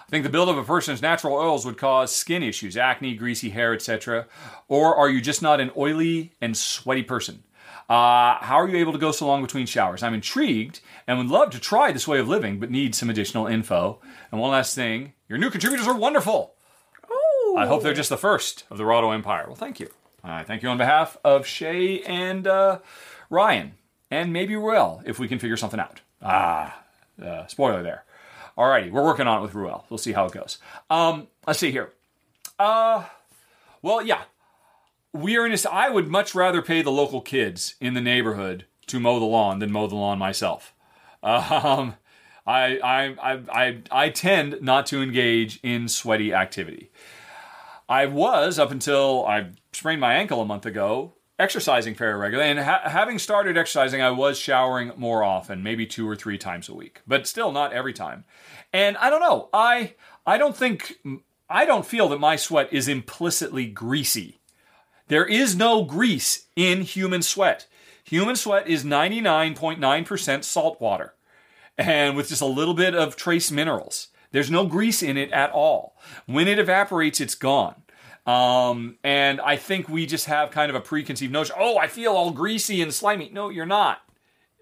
I 0.00 0.10
think 0.10 0.24
the 0.24 0.30
buildup 0.30 0.56
of 0.58 0.64
a 0.64 0.66
person's 0.66 1.00
natural 1.00 1.34
oils 1.34 1.64
would 1.64 1.78
cause 1.78 2.14
skin 2.14 2.42
issues, 2.42 2.76
acne, 2.76 3.14
greasy 3.14 3.48
hair, 3.50 3.72
etc. 3.72 4.26
Or 4.68 4.94
are 4.94 5.08
you 5.08 5.20
just 5.22 5.40
not 5.40 5.60
an 5.60 5.70
oily 5.76 6.32
and 6.40 6.54
sweaty 6.56 7.02
person? 7.02 7.44
Uh, 7.88 8.36
how 8.40 8.56
are 8.60 8.68
you 8.68 8.76
able 8.78 8.92
to 8.92 8.98
go 8.98 9.10
so 9.12 9.26
long 9.26 9.40
between 9.42 9.66
showers? 9.66 10.02
I'm 10.02 10.12
intrigued 10.14 10.80
and 11.06 11.16
would 11.18 11.28
love 11.28 11.50
to 11.50 11.58
try 11.60 11.92
this 11.92 12.06
way 12.08 12.18
of 12.18 12.28
living, 12.28 12.58
but 12.60 12.70
need 12.70 12.94
some 12.94 13.08
additional 13.08 13.46
info. 13.46 14.00
And 14.32 14.40
one 14.40 14.50
last 14.50 14.74
thing 14.74 15.12
your 15.28 15.38
new 15.38 15.50
contributors 15.50 15.86
are 15.86 15.96
wonderful. 15.96 16.54
Oh. 17.08 17.56
I 17.58 17.66
hope 17.66 17.82
they're 17.82 17.92
just 17.92 18.08
the 18.08 18.16
first 18.16 18.64
of 18.70 18.78
the 18.78 18.84
Rahdo 18.86 19.10
Empire. 19.10 19.44
Well, 19.46 19.54
thank 19.54 19.78
you. 19.78 19.90
I 20.24 20.42
thank 20.42 20.62
you 20.62 20.70
on 20.70 20.78
behalf 20.78 21.18
of 21.22 21.46
Shay 21.46 22.00
and 22.02 22.46
uh, 22.46 22.78
Ryan, 23.28 23.74
and 24.10 24.32
maybe 24.32 24.56
Ruel 24.56 25.02
if 25.04 25.18
we 25.18 25.28
can 25.28 25.38
figure 25.38 25.56
something 25.56 25.80
out. 25.80 26.00
Ah, 26.22 26.82
uh, 27.22 27.46
spoiler 27.46 27.82
there. 27.82 28.04
Alrighty, 28.56 28.90
we're 28.90 29.04
working 29.04 29.26
on 29.26 29.40
it 29.40 29.42
with 29.42 29.54
Ruel. 29.54 29.84
We'll 29.90 29.98
see 29.98 30.12
how 30.12 30.26
it 30.26 30.32
goes. 30.32 30.58
Um, 30.88 31.28
let's 31.46 31.58
see 31.58 31.70
here. 31.70 31.92
Uh, 32.58 33.04
well, 33.80 34.02
yeah, 34.02 34.22
we 35.12 35.36
are 35.36 35.44
in 35.44 35.52
this. 35.52 35.66
I 35.66 35.90
would 35.90 36.08
much 36.08 36.34
rather 36.34 36.62
pay 36.62 36.82
the 36.82 36.92
local 36.92 37.20
kids 37.20 37.74
in 37.80 37.94
the 37.94 38.00
neighborhood 38.00 38.66
to 38.86 39.00
mow 39.00 39.18
the 39.18 39.24
lawn 39.24 39.58
than 39.58 39.72
mow 39.72 39.86
the 39.86 39.96
lawn 39.96 40.18
myself. 40.18 40.72
Um, 41.24 41.94
I, 42.46 42.78
I, 42.78 43.38
I, 43.52 43.78
I, 43.90 44.08
tend 44.08 44.58
not 44.60 44.86
to 44.86 45.00
engage 45.00 45.60
in 45.62 45.88
sweaty 45.88 46.34
activity. 46.34 46.90
I 47.88 48.06
was 48.06 48.58
up 48.58 48.70
until 48.70 49.24
I 49.26 49.50
sprained 49.72 50.00
my 50.00 50.14
ankle 50.14 50.40
a 50.40 50.44
month 50.44 50.66
ago. 50.66 51.14
exercising 51.38 51.94
fairly 51.94 52.20
regularly, 52.20 52.50
and 52.50 52.60
ha- 52.60 52.82
having 52.84 53.18
started 53.18 53.56
exercising, 53.56 54.02
I 54.02 54.10
was 54.10 54.38
showering 54.38 54.92
more 54.96 55.22
often, 55.22 55.62
maybe 55.62 55.86
two 55.86 56.08
or 56.08 56.16
three 56.16 56.38
times 56.38 56.68
a 56.68 56.74
week, 56.74 57.00
but 57.06 57.26
still 57.26 57.52
not 57.52 57.72
every 57.72 57.92
time. 57.92 58.24
And 58.72 58.96
I 58.96 59.10
don't 59.10 59.20
know. 59.20 59.48
I 59.52 59.94
I 60.26 60.38
don't 60.38 60.56
think 60.56 60.98
I 61.48 61.64
don't 61.64 61.86
feel 61.86 62.08
that 62.08 62.18
my 62.18 62.36
sweat 62.36 62.72
is 62.72 62.88
implicitly 62.88 63.66
greasy. 63.66 64.40
There 65.08 65.26
is 65.26 65.54
no 65.54 65.84
grease 65.84 66.46
in 66.56 66.82
human 66.82 67.22
sweat. 67.22 67.66
Human 68.04 68.36
sweat 68.36 68.66
is 68.66 68.84
99.9% 68.84 70.44
salt 70.44 70.80
water 70.80 71.14
and 71.78 72.16
with 72.16 72.28
just 72.28 72.42
a 72.42 72.46
little 72.46 72.74
bit 72.74 72.94
of 72.94 73.16
trace 73.16 73.50
minerals. 73.50 74.08
There's 74.30 74.50
no 74.50 74.66
grease 74.66 75.02
in 75.02 75.16
it 75.16 75.30
at 75.32 75.50
all. 75.50 75.96
When 76.26 76.48
it 76.48 76.58
evaporates, 76.58 77.20
it's 77.20 77.34
gone. 77.34 77.76
Um, 78.26 78.96
and 79.02 79.40
I 79.40 79.56
think 79.56 79.88
we 79.88 80.06
just 80.06 80.26
have 80.26 80.50
kind 80.50 80.70
of 80.70 80.76
a 80.76 80.80
preconceived 80.80 81.32
notion. 81.32 81.56
Oh, 81.58 81.76
I 81.78 81.88
feel 81.88 82.12
all 82.12 82.30
greasy 82.30 82.80
and 82.80 82.94
slimy. 82.94 83.30
No, 83.32 83.48
you're 83.48 83.66
not. 83.66 84.00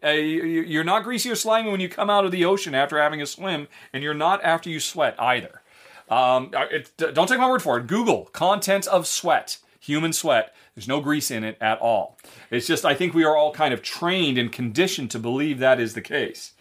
Uh, 0.02 0.08
you- 0.10 0.62
you're 0.62 0.82
not 0.84 1.04
greasy 1.04 1.30
or 1.30 1.34
slimy 1.34 1.70
when 1.70 1.80
you 1.80 1.88
come 1.88 2.08
out 2.08 2.24
of 2.24 2.30
the 2.30 2.44
ocean 2.44 2.74
after 2.74 2.98
having 3.00 3.20
a 3.20 3.26
swim, 3.26 3.68
and 3.92 4.02
you're 4.02 4.14
not 4.14 4.42
after 4.42 4.70
you 4.70 4.80
sweat 4.80 5.14
either. 5.18 5.60
Um, 6.08 6.50
it, 6.54 6.90
don't 6.96 7.28
take 7.28 7.38
my 7.38 7.48
word 7.50 7.62
for 7.62 7.78
it. 7.78 7.86
Google 7.86 8.24
contents 8.32 8.86
of 8.86 9.06
sweat, 9.06 9.58
human 9.78 10.12
sweat. 10.12 10.54
There's 10.80 10.88
no 10.88 11.02
grease 11.02 11.30
in 11.30 11.44
it 11.44 11.58
at 11.60 11.78
all. 11.78 12.16
It's 12.50 12.66
just 12.66 12.86
I 12.86 12.94
think 12.94 13.12
we 13.12 13.22
are 13.22 13.36
all 13.36 13.52
kind 13.52 13.74
of 13.74 13.82
trained 13.82 14.38
and 14.38 14.50
conditioned 14.50 15.10
to 15.10 15.18
believe 15.18 15.58
that 15.58 15.78
is 15.78 15.92
the 15.92 16.00
case. 16.00 16.54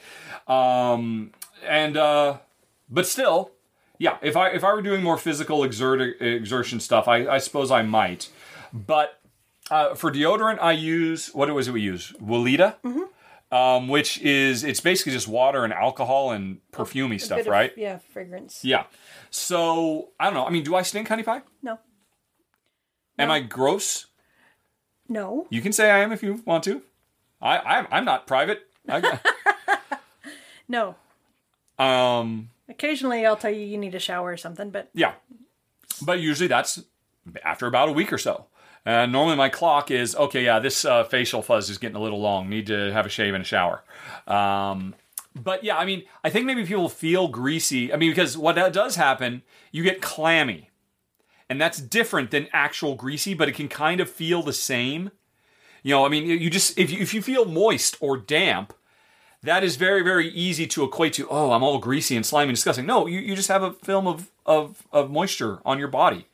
Um, 0.46 1.32
and 1.66 1.96
uh, 1.96 2.40
but 2.90 3.08
still, 3.08 3.52
yeah. 3.98 4.18
If 4.22 4.36
I 4.36 4.50
if 4.50 4.66
I 4.66 4.74
were 4.74 4.82
doing 4.82 5.02
more 5.02 5.16
physical 5.18 5.64
exert, 5.64 6.22
exertion 6.22 6.82
stuff, 6.82 7.08
I, 7.08 7.28
I 7.28 7.38
suppose 7.38 7.72
I 7.72 7.82
might. 7.82 8.30
But 8.74 9.22
uh, 9.72 9.96
for 9.96 10.12
deodorant, 10.12 10.60
I 10.62 10.74
use 10.74 11.28
what 11.34 11.50
was 11.54 11.70
it 11.70 11.72
we 11.72 11.80
use? 11.80 12.12
Weleda, 12.22 12.76
um, 13.56 13.88
which 13.88 14.20
is 14.20 14.66
it's 14.66 14.82
basically 14.82 15.14
just 15.14 15.30
water 15.30 15.64
and 15.64 15.72
alcohol 15.72 16.32
and 16.32 16.58
perfumey 16.74 17.16
A 17.16 17.20
stuff, 17.20 17.40
of- 17.40 17.48
right? 17.48 17.72
yeah, 17.78 18.00
fragrance. 18.12 18.66
Yeah. 18.66 18.84
So 19.30 20.10
I 20.20 20.26
don't 20.26 20.34
know. 20.34 20.46
I 20.46 20.50
mean, 20.50 20.64
do 20.64 20.76
I 20.76 20.82
stink, 20.82 21.08
honey 21.08 21.24
pie? 21.24 21.42
No. 21.64 21.80
Am 23.18 23.30
I 23.30 23.42
gross? 23.42 24.06
No. 25.10 25.48
You 25.50 25.62
can 25.62 25.74
say 25.74 25.90
I 25.92 26.00
am 26.00 26.12
if 26.12 26.22
you 26.24 26.42
want 26.46 26.64
to. 26.66 26.82
I 27.42 27.58
I'm, 27.58 27.88
I'm 27.92 28.06
not 28.06 28.28
private. 28.28 28.62
I, 28.88 29.20
No. 30.68 30.96
um. 31.78 32.50
Occasionally 32.70 33.26
I'll 33.26 33.36
tell 33.36 33.52
you 33.52 33.62
you 33.66 33.78
need 33.78 33.96
a 33.96 34.00
shower 34.00 34.30
or 34.32 34.38
something, 34.38 34.70
but 34.70 34.90
Yeah. 34.94 35.14
But 36.02 36.20
usually 36.20 36.48
that's 36.48 36.84
after 37.44 37.66
about 37.68 37.90
a 37.90 37.92
week 37.92 38.14
or 38.14 38.18
so. 38.18 38.46
And 38.86 39.12
normally 39.12 39.36
my 39.36 39.50
clock 39.50 39.92
is 39.92 40.16
okay. 40.16 40.46
Yeah, 40.46 40.60
this 40.60 40.86
uh, 40.86 41.04
facial 41.04 41.42
fuzz 41.42 41.70
is 41.70 41.78
getting 41.78 41.98
a 41.98 42.02
little 42.02 42.22
long. 42.22 42.50
Need 42.50 42.68
to 42.68 42.92
have 42.94 43.06
a 43.06 43.10
shave 43.10 43.34
and 43.34 43.42
a 43.42 43.46
shower. 43.46 43.84
Um, 44.28 44.96
but 45.36 45.64
yeah, 45.64 45.78
I 45.78 45.86
mean, 45.86 46.04
I 46.24 46.30
think 46.30 46.46
maybe 46.46 46.66
people 46.66 46.90
feel 46.90 47.28
greasy. 47.28 47.92
I 47.94 47.98
mean, 47.98 48.12
because 48.12 48.38
what 48.38 48.56
that 48.56 48.72
does 48.72 48.96
happen, 48.96 49.42
you 49.72 49.84
get 49.84 50.02
clammy, 50.02 50.70
and 51.50 51.60
that's 51.60 51.82
different 51.82 52.32
than 52.32 52.48
actual 52.54 52.96
greasy, 52.96 53.34
but 53.34 53.50
it 53.50 53.56
can 53.56 53.68
kind 53.68 54.00
of 54.00 54.10
feel 54.10 54.44
the 54.44 54.54
same. 54.54 55.12
You 55.82 55.96
know, 55.96 56.06
I 56.06 56.10
mean, 56.10 56.26
you 56.26 56.50
just 56.50 56.78
if 56.78 56.92
you, 56.92 57.00
if 57.00 57.14
you 57.14 57.22
feel 57.22 57.46
moist 57.46 57.98
or 58.00 58.18
damp, 58.18 58.74
that 59.42 59.64
is 59.64 59.76
very 59.76 60.04
very 60.04 60.30
easy 60.30 60.68
to 60.68 60.84
equate 60.84 61.14
to. 61.14 61.28
Oh, 61.30 61.52
I'm 61.52 61.64
all 61.64 61.80
greasy 61.80 62.16
and 62.16 62.26
slimy 62.26 62.50
and 62.50 62.56
disgusting. 62.56 62.86
No, 62.86 63.08
you, 63.08 63.20
you 63.20 63.36
just 63.36 63.48
have 63.48 63.64
a 63.64 63.72
film 63.74 64.08
of 64.08 64.30
of 64.46 64.84
of 64.92 65.10
moisture 65.10 65.60
on 65.66 65.80
your 65.80 65.88
body. 65.88 66.28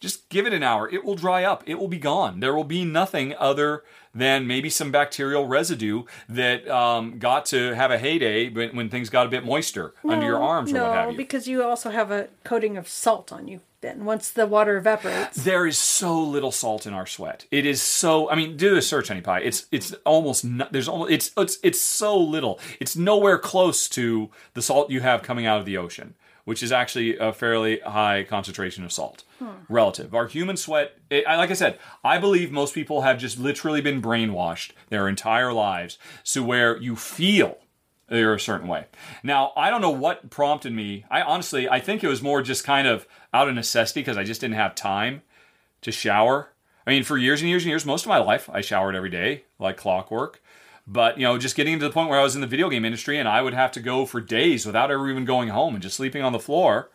Just 0.00 0.28
give 0.28 0.46
it 0.46 0.52
an 0.52 0.62
hour. 0.62 0.88
It 0.88 1.02
will 1.02 1.14
dry 1.14 1.44
up. 1.44 1.62
It 1.66 1.76
will 1.76 1.88
be 1.88 1.98
gone. 1.98 2.40
There 2.40 2.54
will 2.54 2.64
be 2.64 2.84
nothing 2.84 3.34
other 3.38 3.84
than 4.14 4.46
maybe 4.46 4.68
some 4.68 4.90
bacterial 4.90 5.46
residue 5.46 6.02
that 6.28 6.68
um, 6.68 7.18
got 7.18 7.46
to 7.46 7.74
have 7.74 7.90
a 7.90 7.98
heyday 7.98 8.50
when, 8.50 8.76
when 8.76 8.90
things 8.90 9.08
got 9.08 9.26
a 9.26 9.30
bit 9.30 9.44
moister 9.44 9.94
under 10.06 10.26
your 10.26 10.42
arms 10.42 10.70
or 10.72 10.74
no, 10.74 10.84
what 10.84 10.94
have 10.94 11.10
you. 11.12 11.16
because 11.16 11.48
you 11.48 11.62
also 11.62 11.90
have 11.90 12.10
a 12.10 12.28
coating 12.44 12.76
of 12.76 12.86
salt 12.86 13.32
on 13.32 13.48
you. 13.48 13.60
Then 13.84 14.06
once 14.06 14.30
the 14.30 14.46
water 14.46 14.78
evaporates, 14.78 15.44
There 15.44 15.66
is 15.66 15.76
so 15.76 16.18
little 16.18 16.50
salt 16.50 16.86
in 16.86 16.94
our 16.94 17.04
sweat. 17.04 17.44
It 17.50 17.66
is 17.66 17.82
so. 17.82 18.30
I 18.30 18.34
mean, 18.34 18.56
do 18.56 18.76
a 18.76 18.82
search, 18.82 19.08
honey 19.08 19.20
pie. 19.20 19.40
It's 19.40 19.66
it's 19.70 19.92
almost 20.06 20.42
not, 20.42 20.72
there's 20.72 20.88
almost 20.88 21.12
it's 21.12 21.30
it's 21.36 21.58
it's 21.62 21.82
so 21.82 22.16
little. 22.16 22.58
It's 22.80 22.96
nowhere 22.96 23.38
close 23.38 23.86
to 23.90 24.30
the 24.54 24.62
salt 24.62 24.88
you 24.88 25.02
have 25.02 25.22
coming 25.22 25.44
out 25.44 25.60
of 25.60 25.66
the 25.66 25.76
ocean, 25.76 26.14
which 26.46 26.62
is 26.62 26.72
actually 26.72 27.18
a 27.18 27.30
fairly 27.30 27.80
high 27.80 28.24
concentration 28.24 28.84
of 28.84 28.90
salt 28.90 29.24
hmm. 29.38 29.50
relative. 29.68 30.14
Our 30.14 30.28
human 30.28 30.56
sweat, 30.56 30.96
it, 31.10 31.26
I- 31.26 31.36
like 31.36 31.50
I 31.50 31.54
said, 31.54 31.78
I 32.02 32.16
believe 32.16 32.50
most 32.50 32.72
people 32.72 33.02
have 33.02 33.18
just 33.18 33.38
literally 33.38 33.82
been 33.82 34.00
brainwashed 34.00 34.70
their 34.88 35.08
entire 35.08 35.52
lives, 35.52 35.98
so 36.22 36.42
where 36.42 36.78
you 36.78 36.96
feel 36.96 37.58
they're 38.08 38.34
a 38.34 38.40
certain 38.40 38.68
way. 38.68 38.84
Now, 39.22 39.52
I 39.56 39.70
don't 39.70 39.80
know 39.80 39.90
what 39.90 40.30
prompted 40.30 40.72
me. 40.72 41.04
I 41.10 41.22
honestly, 41.22 41.68
I 41.68 41.80
think 41.80 42.04
it 42.04 42.08
was 42.08 42.22
more 42.22 42.42
just 42.42 42.64
kind 42.64 42.86
of 42.86 43.06
out 43.34 43.48
of 43.48 43.54
necessity 43.54 44.00
because 44.00 44.16
I 44.16 44.24
just 44.24 44.40
didn't 44.40 44.54
have 44.54 44.74
time 44.74 45.20
to 45.82 45.92
shower. 45.92 46.48
I 46.86 46.90
mean, 46.90 47.04
for 47.04 47.18
years 47.18 47.40
and 47.40 47.50
years 47.50 47.64
and 47.64 47.70
years, 47.70 47.84
most 47.84 48.04
of 48.04 48.08
my 48.08 48.18
life, 48.18 48.48
I 48.48 48.62
showered 48.62 48.94
every 48.94 49.10
day 49.10 49.44
like 49.58 49.76
clockwork. 49.76 50.40
But, 50.86 51.18
you 51.18 51.24
know, 51.24 51.38
just 51.38 51.56
getting 51.56 51.78
to 51.78 51.84
the 51.84 51.92
point 51.92 52.10
where 52.10 52.20
I 52.20 52.22
was 52.22 52.34
in 52.34 52.42
the 52.42 52.46
video 52.46 52.68
game 52.68 52.84
industry 52.84 53.18
and 53.18 53.28
I 53.28 53.42
would 53.42 53.54
have 53.54 53.72
to 53.72 53.80
go 53.80 54.06
for 54.06 54.20
days 54.20 54.66
without 54.66 54.90
ever 54.90 55.10
even 55.10 55.24
going 55.24 55.48
home 55.48 55.74
and 55.74 55.82
just 55.82 55.96
sleeping 55.96 56.22
on 56.22 56.32
the 56.32 56.38
floor. 56.38 56.90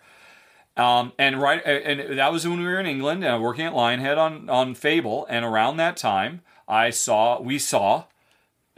Um, 0.78 1.12
and 1.18 1.42
right, 1.42 1.62
and 1.66 2.18
that 2.18 2.32
was 2.32 2.48
when 2.48 2.60
we 2.60 2.66
were 2.66 2.80
in 2.80 2.86
England 2.86 3.24
and 3.26 3.44
working 3.44 3.66
at 3.66 3.74
Lionhead 3.74 4.18
on 4.18 4.50
on 4.50 4.76
Fable. 4.76 5.26
And 5.30 5.44
around 5.44 5.78
that 5.78 5.98
time, 5.98 6.42
I 6.68 6.92
saw, 6.92 7.42
we 7.42 7.60
saw. 7.60 8.06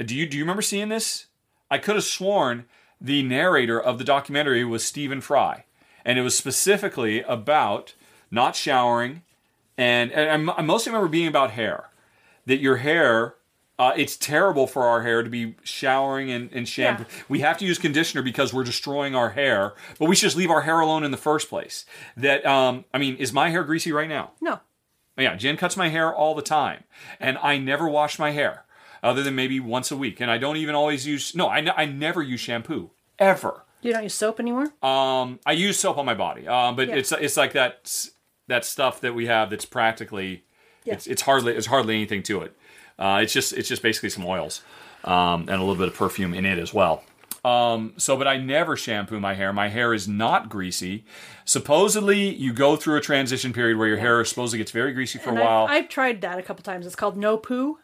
Do 0.04 0.16
you 0.16 0.26
do 0.26 0.38
you 0.38 0.44
remember 0.44 0.64
seeing 0.64 0.90
this? 0.90 1.28
I 1.70 1.78
could 1.78 1.96
have 1.96 2.04
sworn 2.06 2.66
the 3.00 3.22
narrator 3.22 3.80
of 3.80 3.98
the 3.98 4.04
documentary 4.04 4.64
was 4.64 4.84
Stephen 4.84 5.22
Fry, 5.22 5.66
and 6.06 6.18
it 6.18 6.22
was 6.22 6.38
specifically 6.38 7.22
about 7.22 7.94
not 8.30 8.56
showering, 8.56 9.24
and, 9.78 10.12
and 10.12 10.50
I, 10.52 10.62
mostly 10.62 10.92
remember 10.92 11.10
being 11.10 11.28
about 11.28 11.52
hair. 11.52 11.90
That 12.46 12.60
your 12.60 12.78
hair, 12.78 13.36
uh, 13.78 13.94
it's 13.96 14.18
terrible 14.18 14.68
for 14.68 14.84
our 14.84 15.04
hair 15.04 15.22
to 15.24 15.30
be 15.30 15.56
showering 15.64 16.32
and, 16.32 16.52
and 16.52 16.68
shampoo. 16.68 17.06
Yeah. 17.08 17.24
We 17.30 17.40
have 17.42 17.58
to 17.60 17.66
use 17.66 17.78
conditioner 17.78 18.24
because 18.24 18.54
we're 18.54 18.64
destroying 18.64 19.16
our 19.16 19.32
hair, 19.32 19.74
but 20.00 20.08
we 20.10 20.16
should 20.16 20.28
just 20.28 20.38
leave 20.38 20.50
our 20.50 20.62
hair 20.62 20.80
alone 20.80 21.04
in 21.04 21.12
the 21.12 21.18
first 21.18 21.50
place. 21.50 21.86
That 22.18 22.46
um, 22.46 22.86
I 22.94 22.98
mean, 22.98 23.16
is 23.18 23.32
my 23.34 23.50
hair 23.50 23.64
greasy 23.64 23.92
right 23.92 24.10
now? 24.10 24.32
no. 24.42 24.60
Yeah, 25.18 25.36
Jen 25.36 25.58
cuts 25.58 25.78
my 25.78 25.90
hair 25.90 26.12
all 26.12 26.34
the 26.34 26.42
time, 26.42 26.86
and 27.20 27.38
I 27.40 27.58
never 27.58 27.88
wash 27.88 28.18
my 28.18 28.32
hair, 28.32 28.64
other 29.04 29.22
than 29.22 29.36
maybe 29.36 29.60
once 29.60 29.92
a 29.92 29.98
week. 29.98 30.20
And 30.20 30.32
I 30.32 30.40
don't 30.40 30.58
even 30.58 30.74
always 30.74 31.06
use. 31.06 31.36
No, 31.36 31.48
I, 31.50 31.62
ne- 31.62 31.74
I 31.76 31.86
never 31.86 32.24
use 32.24 32.40
shampoo 32.40 32.90
ever. 33.20 33.66
You 33.82 33.94
don't 33.94 34.04
use 34.04 34.14
soap 34.14 34.40
anymore. 34.40 34.68
Um, 34.84 35.40
I 35.46 35.54
use 35.54 35.80
soap 35.80 35.98
on 35.98 36.06
my 36.06 36.14
body, 36.14 36.48
um, 36.48 36.76
but 36.76 36.88
Yeah. 36.88 36.96
it's 36.96 37.12
it's 37.12 37.38
like 37.38 37.54
that 37.54 38.08
that 38.48 38.66
stuff 38.66 39.02
that 39.02 39.14
we 39.16 39.28
have 39.28 39.50
that's 39.50 39.66
practically 39.66 40.44
Yeah. 40.84 40.94
it's 40.96 41.08
it's 41.08 41.22
hardly 41.24 41.54
it's 41.54 41.68
hardly 41.68 41.96
anything 41.96 42.24
to 42.24 42.42
it. 42.42 42.56
Uh, 43.00 43.20
it's 43.24 43.34
just 43.34 43.54
it's 43.54 43.68
just 43.68 43.82
basically 43.82 44.10
some 44.10 44.26
oils 44.26 44.62
um, 45.04 45.42
and 45.42 45.52
a 45.52 45.60
little 45.60 45.76
bit 45.76 45.88
of 45.88 45.96
perfume 45.96 46.34
in 46.34 46.46
it 46.46 46.60
as 46.60 46.74
well. 46.74 47.04
Um, 47.44 47.94
so, 47.98 48.16
but 48.18 48.28
I 48.28 48.38
never 48.38 48.78
shampoo 48.78 49.20
my 49.20 49.34
hair. 49.34 49.52
My 49.52 49.70
hair 49.70 49.96
is 49.96 50.08
not 50.08 50.48
greasy. 50.48 51.06
Supposedly, 51.44 52.34
you 52.36 52.54
go 52.54 52.76
through 52.76 52.98
a 52.98 53.02
transition 53.02 53.52
period 53.52 53.78
where 53.78 53.88
your 53.88 53.98
hair 53.98 54.24
supposedly 54.26 54.60
gets 54.60 54.70
very 54.72 54.94
greasy 54.94 55.18
for 55.18 55.30
And 55.32 55.40
a 55.40 55.42
while. 55.44 55.64
I've, 55.66 55.86
I've 55.86 55.90
tried 55.90 56.22
that 56.22 56.38
a 56.38 56.44
couple 56.44 56.62
times. 56.64 56.86
It's 56.86 56.96
called 56.96 57.18
no 57.18 57.38
poo. 57.38 57.80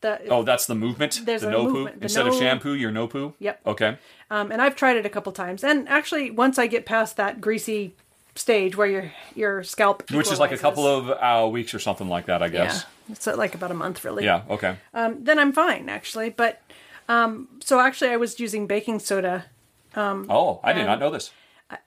That 0.00 0.22
Oh, 0.30 0.42
that's 0.44 0.66
the 0.66 0.74
movement. 0.74 1.22
There's 1.24 1.42
the 1.42 1.48
a 1.48 1.50
no 1.50 1.64
movement. 1.64 1.94
poo 1.94 1.98
The 2.00 2.04
instead 2.04 2.26
of 2.26 2.32
no- 2.34 2.38
shampoo. 2.38 2.74
Your 2.74 2.90
no 2.92 3.06
poo. 3.08 3.34
Yep. 3.40 3.60
Okay. 3.66 3.96
Um, 4.30 4.52
and 4.52 4.62
I've 4.62 4.76
tried 4.76 4.96
it 4.96 5.04
a 5.06 5.08
couple 5.08 5.32
times. 5.32 5.64
And 5.64 5.88
actually, 5.88 6.30
once 6.30 6.58
I 6.58 6.66
get 6.68 6.86
past 6.86 7.16
that 7.16 7.40
greasy 7.40 7.94
stage 8.34 8.76
where 8.76 8.86
your 8.86 9.12
your 9.34 9.64
scalp, 9.64 10.08
Which 10.12 10.30
is 10.30 10.38
like 10.38 10.52
a 10.52 10.58
couple 10.58 10.86
of 10.86 11.10
uh, 11.10 11.48
weeks 11.48 11.74
or 11.74 11.78
something 11.80 12.08
like 12.08 12.26
that, 12.26 12.42
I 12.42 12.46
yeah, 12.46 12.50
guess. 12.66 12.84
it's 13.10 13.26
uh, 13.26 13.36
like 13.36 13.54
about 13.56 13.70
a 13.72 13.74
month 13.74 14.04
really. 14.04 14.24
Yeah. 14.24 14.42
okay. 14.48 14.76
Um, 14.94 15.24
then 15.24 15.38
I'm 15.40 15.52
fine 15.52 15.88
actually. 15.88 16.30
But 16.30 16.62
um, 17.08 17.48
so 17.64 17.80
actually, 17.80 18.10
I 18.10 18.16
was 18.16 18.38
using 18.38 18.66
baking 18.68 19.00
soda, 19.00 19.46
oh, 19.96 20.60
I 20.62 20.72
did 20.72 20.84
not 20.86 21.00
know 21.00 21.10
this. 21.10 21.32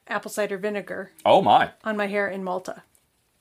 apple 0.06 0.30
cider 0.30 0.58
vinegar 0.58 1.10
Oh 1.24 1.40
my. 1.40 1.70
on 1.84 1.96
my 1.96 2.06
hair 2.08 2.28
in 2.28 2.44
Malta. 2.44 2.82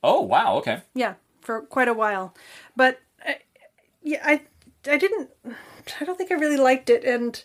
Oh 0.04 0.22
wow. 0.22 0.56
Okay. 0.58 0.82
Yeah, 0.94 1.16
for 1.42 1.62
quite 1.62 1.88
a 1.90 1.94
while. 1.94 2.34
But 2.78 3.00
uh, 3.28 3.34
yeah, 4.04 4.22
I 4.24 4.42
I 4.88 4.98
didn't. 4.98 5.30
I 6.00 6.06
don't 6.06 6.18
think 6.18 6.32
I 6.32 6.36
really 6.36 6.58
liked 6.58 6.90
it, 6.90 7.04
and 7.04 7.44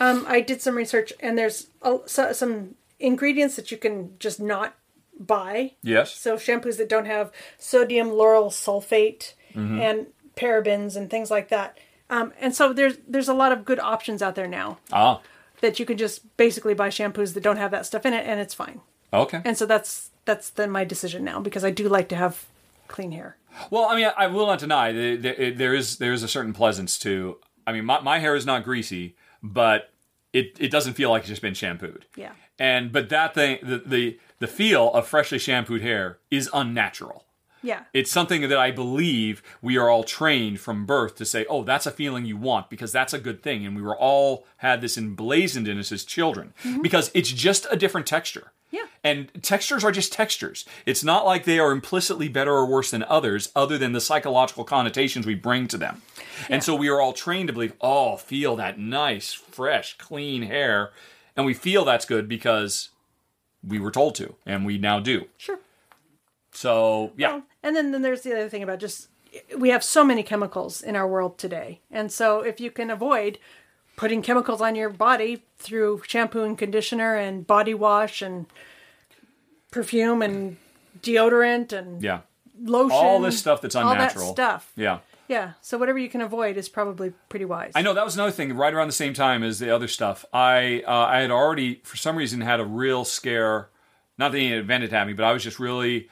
um, 0.00 0.24
I 0.28 0.40
did 0.40 0.60
some 0.62 0.74
research, 0.76 1.12
and 1.20 1.36
there's 1.36 1.68
a, 1.82 1.98
so, 2.06 2.32
some 2.32 2.74
ingredients 3.00 3.56
that 3.56 3.70
you 3.70 3.76
can 3.76 4.16
just 4.18 4.40
not 4.40 4.74
buy. 5.18 5.72
Yes. 5.82 6.14
So 6.14 6.36
shampoos 6.36 6.76
that 6.78 6.88
don't 6.88 7.06
have 7.06 7.32
sodium 7.58 8.08
lauryl 8.08 8.50
sulfate 8.50 9.34
and 9.54 10.06
parabens 10.36 10.94
and 10.96 11.10
things 11.10 11.30
like 11.32 11.48
that. 11.48 11.78
Um, 12.10 12.32
and 12.40 12.54
so 12.54 12.72
there's 12.72 12.96
there's 13.08 13.28
a 13.28 13.34
lot 13.34 13.50
of 13.50 13.64
good 13.64 13.80
options 13.80 14.22
out 14.22 14.36
there 14.36 14.46
now 14.46 14.78
Ah. 14.92 15.20
that 15.60 15.80
you 15.80 15.84
can 15.86 15.96
just 15.98 16.36
basically 16.36 16.74
buy 16.74 16.90
shampoos 16.90 17.34
that 17.34 17.42
don't 17.42 17.56
have 17.56 17.72
that 17.72 17.84
stuff 17.86 18.06
in 18.06 18.14
it, 18.14 18.24
and 18.24 18.38
it's 18.38 18.54
fine. 18.54 18.80
Okay. 19.12 19.40
And 19.44 19.58
so 19.58 19.66
that's 19.66 20.10
that's 20.26 20.50
then 20.50 20.70
my 20.70 20.84
decision 20.84 21.24
now 21.24 21.40
because 21.40 21.64
I 21.64 21.70
do 21.70 21.88
like 21.88 22.08
to 22.10 22.16
have 22.16 22.46
clean 22.86 23.10
hair. 23.12 23.36
Well, 23.70 23.86
I 23.86 23.96
mean, 23.96 24.10
I 24.16 24.26
will 24.26 24.46
not 24.46 24.58
deny 24.58 24.92
that 24.92 25.22
there- 25.22 25.50
there 25.50 25.74
is 25.74 25.98
there 25.98 26.12
is 26.12 26.22
a 26.22 26.28
certain 26.28 26.52
pleasance 26.52 26.98
to. 27.00 27.38
I 27.66 27.72
mean, 27.72 27.84
my, 27.84 28.00
my 28.00 28.18
hair 28.18 28.34
is 28.34 28.46
not 28.46 28.64
greasy, 28.64 29.16
but 29.42 29.90
it, 30.32 30.56
it 30.58 30.70
doesn't 30.70 30.94
feel 30.94 31.10
like 31.10 31.20
it's 31.20 31.28
just 31.28 31.42
been 31.42 31.54
shampooed. 31.54 32.06
Yeah. 32.16 32.32
And 32.58 32.92
but 32.92 33.08
that 33.10 33.34
thing, 33.34 33.58
the 33.62 33.78
the 33.78 34.18
the 34.38 34.46
feel 34.46 34.92
of 34.92 35.06
freshly 35.06 35.38
shampooed 35.38 35.82
hair 35.82 36.18
is 36.30 36.48
unnatural. 36.52 37.24
Yeah. 37.62 37.84
It's 37.92 38.10
something 38.10 38.48
that 38.48 38.58
I 38.58 38.70
believe 38.70 39.42
we 39.60 39.76
are 39.76 39.88
all 39.88 40.04
trained 40.04 40.60
from 40.60 40.86
birth 40.86 41.16
to 41.16 41.24
say, 41.24 41.44
oh, 41.48 41.64
that's 41.64 41.86
a 41.86 41.90
feeling 41.90 42.24
you 42.24 42.36
want 42.36 42.70
because 42.70 42.92
that's 42.92 43.12
a 43.12 43.18
good 43.18 43.42
thing. 43.42 43.66
And 43.66 43.74
we 43.74 43.82
were 43.82 43.96
all 43.96 44.46
had 44.58 44.80
this 44.80 44.96
emblazoned 44.96 45.66
in 45.66 45.78
us 45.78 45.90
as 45.90 46.04
children 46.04 46.54
mm-hmm. 46.62 46.82
because 46.82 47.10
it's 47.14 47.30
just 47.30 47.66
a 47.70 47.76
different 47.76 48.06
texture. 48.06 48.52
Yeah. 48.70 48.84
And 49.02 49.30
textures 49.42 49.82
are 49.82 49.92
just 49.92 50.12
textures. 50.12 50.64
It's 50.84 51.02
not 51.02 51.24
like 51.24 51.44
they 51.44 51.58
are 51.58 51.72
implicitly 51.72 52.28
better 52.28 52.52
or 52.52 52.66
worse 52.66 52.90
than 52.90 53.02
others, 53.04 53.50
other 53.56 53.78
than 53.78 53.92
the 53.92 54.00
psychological 54.00 54.64
connotations 54.64 55.26
we 55.26 55.34
bring 55.34 55.68
to 55.68 55.78
them. 55.78 56.02
And 56.50 56.62
so 56.62 56.74
we 56.74 56.88
are 56.88 57.00
all 57.00 57.12
trained 57.12 57.46
to 57.46 57.52
believe, 57.52 57.72
oh, 57.80 58.16
feel 58.16 58.56
that 58.56 58.78
nice, 58.78 59.32
fresh, 59.32 59.96
clean 59.96 60.42
hair. 60.42 60.90
And 61.36 61.46
we 61.46 61.54
feel 61.54 61.84
that's 61.84 62.04
good 62.04 62.28
because 62.28 62.90
we 63.66 63.78
were 63.78 63.90
told 63.90 64.14
to, 64.16 64.34
and 64.44 64.66
we 64.66 64.76
now 64.78 65.00
do. 65.00 65.28
Sure. 65.36 65.58
So, 66.52 67.12
yeah. 67.16 67.32
Well, 67.32 67.42
and 67.62 67.74
then, 67.74 67.92
then 67.92 68.02
there's 68.02 68.22
the 68.22 68.32
other 68.32 68.48
thing 68.48 68.62
about 68.62 68.80
just 68.80 69.08
we 69.56 69.70
have 69.70 69.84
so 69.84 70.04
many 70.04 70.22
chemicals 70.22 70.82
in 70.82 70.96
our 70.96 71.06
world 71.06 71.38
today. 71.38 71.80
And 71.90 72.10
so 72.10 72.40
if 72.40 72.60
you 72.60 72.70
can 72.70 72.90
avoid 72.90 73.38
putting 73.98 74.22
chemicals 74.22 74.60
on 74.62 74.74
your 74.76 74.88
body 74.88 75.42
through 75.58 76.00
shampoo 76.06 76.44
and 76.44 76.56
conditioner 76.56 77.16
and 77.16 77.46
body 77.46 77.74
wash 77.74 78.22
and 78.22 78.46
perfume 79.70 80.22
and 80.22 80.56
deodorant 81.02 81.72
and 81.72 82.02
Yeah. 82.02 82.20
lotion. 82.64 82.96
All 82.96 83.20
this 83.20 83.38
stuff 83.38 83.60
that's 83.60 83.74
all 83.74 83.90
unnatural. 83.90 84.26
that 84.28 84.32
stuff. 84.32 84.72
Yeah. 84.76 85.00
Yeah. 85.26 85.52
So 85.60 85.76
whatever 85.76 85.98
you 85.98 86.08
can 86.08 86.20
avoid 86.22 86.56
is 86.56 86.68
probably 86.68 87.12
pretty 87.28 87.44
wise. 87.44 87.72
I 87.74 87.82
know 87.82 87.92
that 87.92 88.04
was 88.04 88.14
another 88.14 88.30
thing. 88.32 88.54
Right 88.56 88.72
around 88.72 88.86
the 88.86 88.92
same 88.92 89.12
time 89.14 89.42
as 89.42 89.58
the 89.58 89.74
other 89.74 89.88
stuff, 89.88 90.24
I 90.32 90.82
uh, 90.86 90.92
I 90.92 91.18
had 91.18 91.30
already 91.30 91.80
for 91.84 91.96
some 91.96 92.16
reason 92.16 92.40
had 92.40 92.60
a 92.60 92.64
real 92.64 93.04
scare. 93.04 93.68
Not 94.16 94.32
that 94.32 94.38
it 94.38 94.52
invented 94.52 94.92
at 94.94 95.06
me, 95.06 95.12
but 95.12 95.24
I 95.24 95.32
was 95.32 95.42
just 95.44 95.58
really 95.58 96.08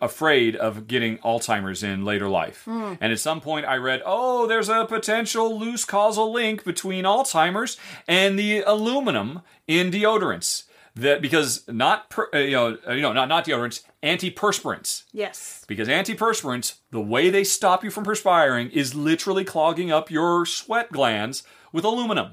afraid 0.00 0.56
of 0.56 0.86
getting 0.86 1.18
Alzheimer's 1.18 1.82
in 1.82 2.04
later 2.04 2.28
life. 2.28 2.64
Hmm. 2.64 2.94
And 3.00 3.12
at 3.12 3.20
some 3.20 3.40
point, 3.40 3.66
I 3.66 3.76
read, 3.76 4.02
oh, 4.04 4.46
there's 4.46 4.68
a 4.68 4.84
potential 4.86 5.58
loose 5.58 5.84
causal 5.84 6.32
link 6.32 6.64
between 6.64 7.04
Alzheimer's 7.04 7.76
and 8.08 8.38
the 8.38 8.62
aluminum 8.62 9.42
in 9.66 9.90
deodorants. 9.90 10.64
That 10.94 11.20
because 11.20 11.68
not 11.68 12.08
per, 12.08 12.30
uh, 12.32 12.38
you 12.38 12.52
know 12.52 12.78
uh, 12.88 12.92
you 12.92 13.02
know 13.02 13.12
not 13.12 13.28
not 13.28 13.44
deodorants 13.44 13.82
antiperspirants 14.02 15.02
yes. 15.12 15.62
because 15.68 15.88
antiperspirants, 15.88 16.78
the 16.90 17.02
way 17.02 17.28
they 17.28 17.44
stop 17.44 17.84
you 17.84 17.90
from 17.90 18.04
perspiring 18.04 18.70
is 18.70 18.94
literally 18.94 19.44
clogging 19.44 19.92
up 19.92 20.10
your 20.10 20.46
sweat 20.46 20.90
glands 20.90 21.42
with 21.70 21.84
aluminum. 21.84 22.32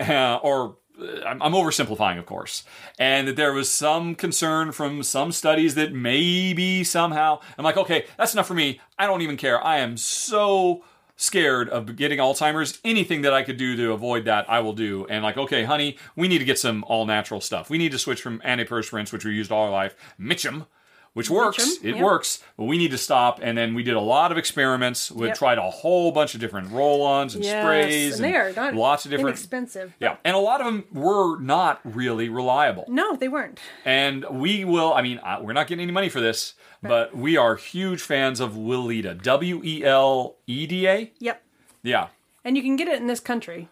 Uh, 0.00 0.40
or 0.42 0.78
Uh, 1.00 1.22
I'm, 1.26 1.42
I'm 1.42 1.52
oversimplifying, 1.52 2.18
of 2.18 2.26
course. 2.26 2.64
And 2.98 3.28
that 3.28 3.36
there 3.36 3.52
was 3.52 3.70
some 3.70 4.14
concern 4.14 4.72
from 4.72 5.02
some 5.02 5.32
studies 5.32 5.74
that 5.74 5.92
maybe 5.92 6.84
somehow 6.84 7.40
I'm 7.58 7.64
like, 7.64 7.76
okay, 7.76 8.06
that's 8.16 8.32
enough 8.32 8.46
for 8.46 8.54
me. 8.54 8.80
I 8.98 9.06
don't 9.06 9.22
even 9.22 9.36
care. 9.36 9.64
I 9.64 9.78
am 9.78 9.96
so 9.96 10.84
scared 11.16 11.68
of 11.68 11.96
getting 11.96 12.18
Alzheimer's. 12.18 12.80
Anything 12.84 13.22
that 13.22 13.32
I 13.32 13.42
could 13.42 13.56
do 13.56 13.76
to 13.76 13.92
avoid 13.92 14.24
that, 14.24 14.48
I 14.50 14.60
will 14.60 14.72
do. 14.72 15.06
And 15.08 15.22
like, 15.22 15.36
okay, 15.36 15.64
honey, 15.64 15.96
we 16.16 16.28
need 16.28 16.38
to 16.38 16.44
get 16.44 16.58
some 16.58 16.84
all 16.88 17.06
natural 17.06 17.40
stuff. 17.40 17.70
We 17.70 17.78
need 17.78 17.92
to 17.92 17.98
switch 17.98 18.20
from 18.20 18.40
antiperspirants, 18.40 19.12
which 19.12 19.24
we 19.24 19.32
used 19.32 19.52
all 19.52 19.64
our 19.64 19.70
life, 19.70 19.94
Mitchum, 20.18 20.66
which 21.14 21.30
works. 21.30 21.78
It 21.82 21.96
works, 21.96 22.42
but 22.56 22.64
we 22.64 22.76
need 22.76 22.90
to 22.90 22.98
stop. 22.98 23.40
And 23.42 23.56
then 23.56 23.74
we 23.74 23.82
did 23.82 23.94
a 23.94 24.00
lot 24.00 24.30
of 24.30 24.38
experiments. 24.38 25.10
We 25.10 25.28
Yep. 25.28 25.36
tried 25.38 25.58
a 25.58 25.70
whole 25.70 26.12
bunch 26.12 26.34
of 26.34 26.40
different 26.40 26.70
roll-ons 26.70 27.34
and 27.34 27.42
Yes. 27.44 27.62
sprays 27.64 28.14
and 28.16 28.24
they 28.24 28.34
are 28.36 28.52
lots 28.72 29.04
of 29.04 29.10
different. 29.10 29.30
inexpensive. 29.30 29.94
Yeah, 29.98 30.16
and 30.24 30.36
a 30.36 30.38
lot 30.40 30.60
of 30.60 30.66
them 30.66 30.84
were 30.92 31.38
not 31.40 31.80
really 31.84 32.28
reliable. 32.28 32.84
No, 32.88 33.16
they 33.16 33.28
weren't. 33.28 33.58
And 33.84 34.24
we 34.30 34.64
will, 34.64 34.92
I 34.92 35.02
mean, 35.02 35.20
we're 35.40 35.52
not 35.54 35.66
getting 35.68 35.82
any 35.82 35.92
money 35.92 36.08
for 36.08 36.20
this, 36.20 36.54
but 36.82 37.16
we 37.16 37.36
are 37.36 37.56
huge 37.56 38.02
fans 38.02 38.40
of 38.40 38.52
Weleda. 38.52 39.22
W 39.22 39.62
E 39.64 39.84
L 39.84 40.36
E 40.46 40.66
D 40.66 40.86
A? 40.86 41.12
Yep. 41.18 41.42
Yeah. 41.82 42.08
And 42.44 42.56
you 42.56 42.62
can 42.62 42.76
get 42.76 42.88
it 42.88 43.00
in 43.00 43.06
this 43.06 43.20
country, 43.20 43.68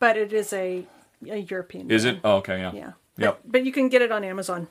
but 0.00 0.16
it 0.16 0.32
is 0.32 0.52
a, 0.52 0.86
a 1.30 1.36
European. 1.38 1.90
Is 1.90 2.02
brand. 2.02 2.16
it? 2.16 2.20
Oh, 2.24 2.36
okay, 2.36 2.58
yeah. 2.58 2.72
Yeah. 2.72 2.92
Yep. 3.18 3.40
But 3.44 3.64
you 3.66 3.72
can 3.72 3.88
get 3.88 4.00
it 4.02 4.10
on 4.10 4.24
Amazon. 4.24 4.68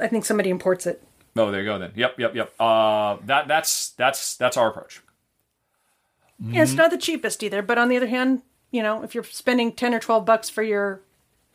I 0.00 0.06
think 0.08 0.24
somebody 0.24 0.48
imports 0.50 0.86
it. 0.86 1.02
Oh, 1.38 1.50
there 1.50 1.60
you 1.60 1.66
go 1.66 1.78
then. 1.78 1.92
Yep, 1.94 2.18
yep, 2.18 2.34
yep. 2.34 2.52
Uh, 2.60 3.16
that 3.26 3.48
that's 3.48 3.90
that's 3.90 4.36
that's 4.36 4.56
our 4.56 4.68
approach. 4.68 5.02
Mm-hmm. 6.42 6.54
it's 6.56 6.74
not 6.74 6.90
the 6.90 6.98
cheapest 6.98 7.42
either, 7.42 7.62
but 7.62 7.78
on 7.78 7.88
the 7.88 7.96
other 7.96 8.06
hand, 8.06 8.42
you 8.70 8.82
know, 8.82 9.02
if 9.02 9.14
you're 9.14 9.24
spending 9.24 9.72
10 9.72 9.92
or 9.92 9.98
12 9.98 10.24
bucks 10.24 10.48
for 10.48 10.62
your 10.62 11.00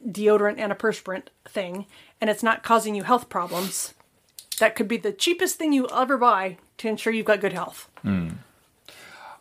deodorant 0.05 0.57
and 0.57 0.71
a 0.71 0.75
antiperspirant 0.75 1.27
thing 1.45 1.85
and 2.19 2.29
it's 2.29 2.43
not 2.43 2.63
causing 2.63 2.93
you 2.93 3.03
health 3.03 3.29
problems, 3.29 3.93
that 4.59 4.75
could 4.75 4.87
be 4.87 4.97
the 4.97 5.13
cheapest 5.13 5.57
thing 5.57 5.71
you 5.71 5.87
ever 5.87 6.17
buy 6.17 6.57
to 6.79 6.89
ensure 6.89 7.13
you've 7.13 7.25
got 7.25 7.39
good 7.39 7.53
health. 7.53 7.89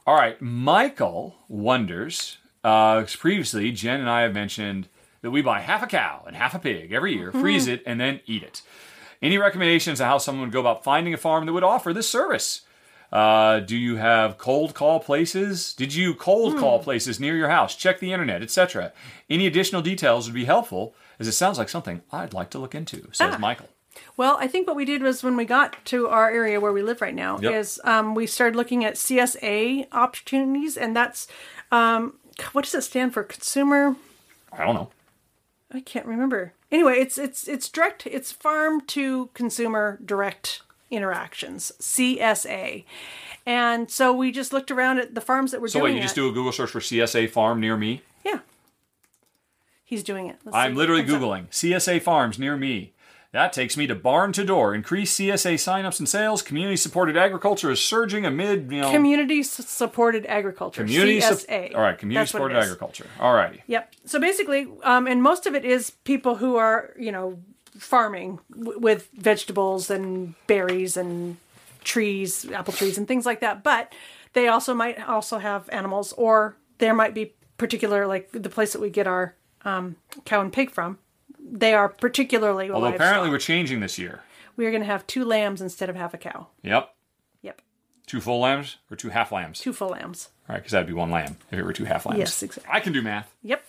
All 0.06 0.14
right, 0.14 0.40
Michael 0.40 1.36
wonders. 1.48 2.38
Uh, 2.64 3.04
previously, 3.18 3.72
Jen 3.72 4.00
and 4.00 4.10
I 4.10 4.22
have 4.22 4.34
mentioned 4.34 4.88
that 5.22 5.30
we 5.30 5.42
buy 5.42 5.60
half 5.60 5.82
a 5.82 5.86
cow 5.86 6.22
and 6.26 6.36
half 6.36 6.54
a 6.54 6.58
pig 6.58 6.92
every 6.92 7.14
year, 7.14 7.32
freeze 7.32 7.66
it, 7.68 7.82
and 7.86 8.00
then 8.00 8.20
eat 8.26 8.42
it. 8.42 8.62
Any 9.22 9.38
recommendations 9.38 10.00
on 10.00 10.08
how 10.08 10.18
someone 10.18 10.42
would 10.46 10.52
go 10.52 10.60
about 10.60 10.82
finding 10.84 11.14
a 11.14 11.16
farm 11.16 11.46
that 11.46 11.52
would 11.52 11.62
offer 11.62 11.92
this 11.92 12.08
service? 12.10 12.62
Uh, 13.12 13.60
do 13.60 13.76
you 13.76 13.96
have 13.96 14.38
cold 14.38 14.74
call 14.74 14.98
places? 14.98 15.74
Did 15.74 15.94
you 15.94 16.14
cold 16.14 16.58
call 16.58 16.78
places 16.78 17.20
near 17.20 17.36
your 17.36 17.50
house? 17.50 17.76
Check 17.76 18.00
the 18.00 18.12
internet, 18.12 18.42
etc. 18.42 18.92
Any 19.28 19.46
additional 19.46 19.82
details 19.82 20.26
would 20.26 20.34
be 20.34 20.46
helpful, 20.46 20.94
as 21.20 21.28
it 21.28 21.32
sounds 21.32 21.58
like 21.58 21.68
something 21.68 22.00
I'd 22.10 22.32
like 22.34 22.48
to 22.50 22.58
look 22.58 22.74
into. 22.74 23.02
Says 23.12 23.34
Ah. 23.34 23.38
Michael. 23.38 23.68
Well, 24.16 24.38
I 24.40 24.46
think 24.48 24.66
what 24.66 24.76
we 24.76 24.86
did 24.86 25.02
was 25.02 25.22
when 25.22 25.36
we 25.36 25.44
got 25.44 25.76
to 25.86 26.08
our 26.08 26.30
area 26.30 26.58
where 26.58 26.72
we 26.72 26.82
live 26.82 27.02
right 27.02 27.14
now 27.14 27.38
Yep. 27.38 27.52
is 27.52 27.80
um, 27.84 28.14
we 28.14 28.26
started 28.26 28.56
looking 28.56 28.82
at 28.84 28.94
CSA 28.94 29.86
opportunities, 29.92 30.78
and 30.78 30.96
that's 30.96 31.28
um, 31.70 32.14
what 32.52 32.64
does 32.64 32.74
it 32.74 32.82
stand 32.82 33.12
for? 33.12 33.22
Consumer. 33.22 33.94
I 34.50 34.64
don't 34.64 34.74
know. 34.74 34.90
I 35.70 35.80
can't 35.80 36.06
remember. 36.06 36.54
Anyway, 36.72 36.94
it's 36.94 37.18
it's 37.18 37.46
it's 37.46 37.68
direct. 37.68 38.06
It's 38.06 38.32
farm 38.32 38.80
to 38.88 39.28
consumer 39.34 39.98
direct 40.04 40.62
interactions. 40.90 41.70
CSA, 41.78 42.84
and 43.44 43.90
so 43.90 44.12
we 44.12 44.32
just 44.32 44.54
looked 44.54 44.70
around 44.70 44.98
at 44.98 45.14
the 45.14 45.20
farms 45.20 45.52
that 45.52 45.60
were 45.60 45.68
So 45.68 45.80
doing 45.80 45.92
So 45.92 45.94
wait, 45.94 45.96
you 45.96 46.02
just 46.02 46.14
do 46.14 46.28
a 46.28 46.32
Google 46.32 46.50
search 46.50 46.70
for 46.70 46.80
CSA 46.80 47.28
farm 47.28 47.60
near 47.60 47.76
me? 47.76 48.00
Yeah, 48.24 48.38
he's 49.84 50.02
doing 50.02 50.28
it. 50.28 50.36
Let's 50.46 50.56
I'm 50.56 50.74
what 50.74 50.78
literally 50.78 51.02
comes 51.02 51.14
up. 51.14 51.20
Googling 51.20 51.50
CSA 51.50 52.00
farms 52.00 52.38
near 52.38 52.56
me. 52.56 52.94
That 53.32 53.54
takes 53.54 53.78
me 53.78 53.86
to 53.86 53.94
barn 53.94 54.32
to 54.34 54.44
door. 54.44 54.74
Increased 54.74 55.18
CSA 55.18 55.54
signups 55.54 55.98
and 55.98 56.06
sales. 56.08 56.42
Community 56.42 56.76
supported 56.76 57.16
agriculture 57.16 57.70
is 57.70 57.80
surging 57.82 58.26
amid, 58.26 58.70
you 58.70 58.82
know, 58.82 58.90
Community 58.90 59.42
supported 59.42 60.26
agriculture. 60.26 60.82
community 60.82 61.18
CSA. 61.20 61.74
All 61.74 61.80
right, 61.80 61.96
community 61.96 62.26
supported 62.28 62.58
agriculture. 62.58 63.06
All 63.18 63.32
righty. 63.32 63.62
Yep. 63.68 63.94
So 64.04 64.20
basically, 64.20 64.68
um, 64.82 65.06
and 65.06 65.22
most 65.22 65.46
of 65.46 65.54
it 65.54 65.64
is 65.64 65.90
people 66.04 66.36
who 66.36 66.56
are, 66.56 66.92
you 66.98 67.10
know, 67.10 67.38
farming 67.78 68.38
w- 68.56 68.78
with 68.78 69.08
vegetables 69.14 69.88
and 69.90 70.34
berries 70.46 70.98
and 70.98 71.38
trees, 71.84 72.44
apple 72.52 72.74
trees 72.74 72.98
and 72.98 73.08
things 73.08 73.24
like 73.24 73.40
that. 73.40 73.62
But 73.62 73.94
they 74.34 74.48
also 74.48 74.74
might 74.74 75.00
also 75.08 75.38
have 75.38 75.70
animals, 75.70 76.12
or 76.18 76.54
there 76.78 76.92
might 76.92 77.14
be 77.14 77.32
particular, 77.56 78.06
like 78.06 78.30
the 78.32 78.50
place 78.50 78.74
that 78.74 78.80
we 78.82 78.90
get 78.90 79.06
our 79.06 79.34
um, 79.64 79.96
cow 80.26 80.42
and 80.42 80.52
pig 80.52 80.70
from. 80.70 80.98
They 81.52 81.74
are 81.74 81.88
particularly. 81.88 82.70
Although 82.70 82.86
livestock. 82.86 83.00
apparently 83.06 83.30
we're 83.30 83.38
changing 83.38 83.80
this 83.80 83.98
year. 83.98 84.22
we 84.56 84.64
are 84.66 84.70
going 84.70 84.80
to 84.82 84.86
have 84.86 85.06
two 85.06 85.24
lambs 85.24 85.60
instead 85.60 85.88
of 85.90 85.96
half 85.96 86.14
a 86.14 86.18
cow. 86.18 86.46
Yep. 86.62 86.92
Yep. 87.42 87.60
Two 88.06 88.20
full 88.22 88.40
lambs 88.40 88.78
or 88.90 88.96
two 88.96 89.10
half 89.10 89.30
lambs? 89.32 89.60
Two 89.60 89.72
full 89.74 89.88
lambs. 89.90 90.30
All 90.48 90.54
right, 90.54 90.58
because 90.60 90.72
that'd 90.72 90.86
be 90.88 90.92
one 90.94 91.10
lamb 91.10 91.36
if 91.50 91.58
it 91.58 91.62
were 91.64 91.72
two 91.74 91.84
half 91.84 92.06
lambs. 92.06 92.18
Yes, 92.18 92.42
exactly. 92.42 92.72
I 92.74 92.80
can 92.80 92.92
do 92.94 93.02
math. 93.02 93.32
Yep. 93.42 93.64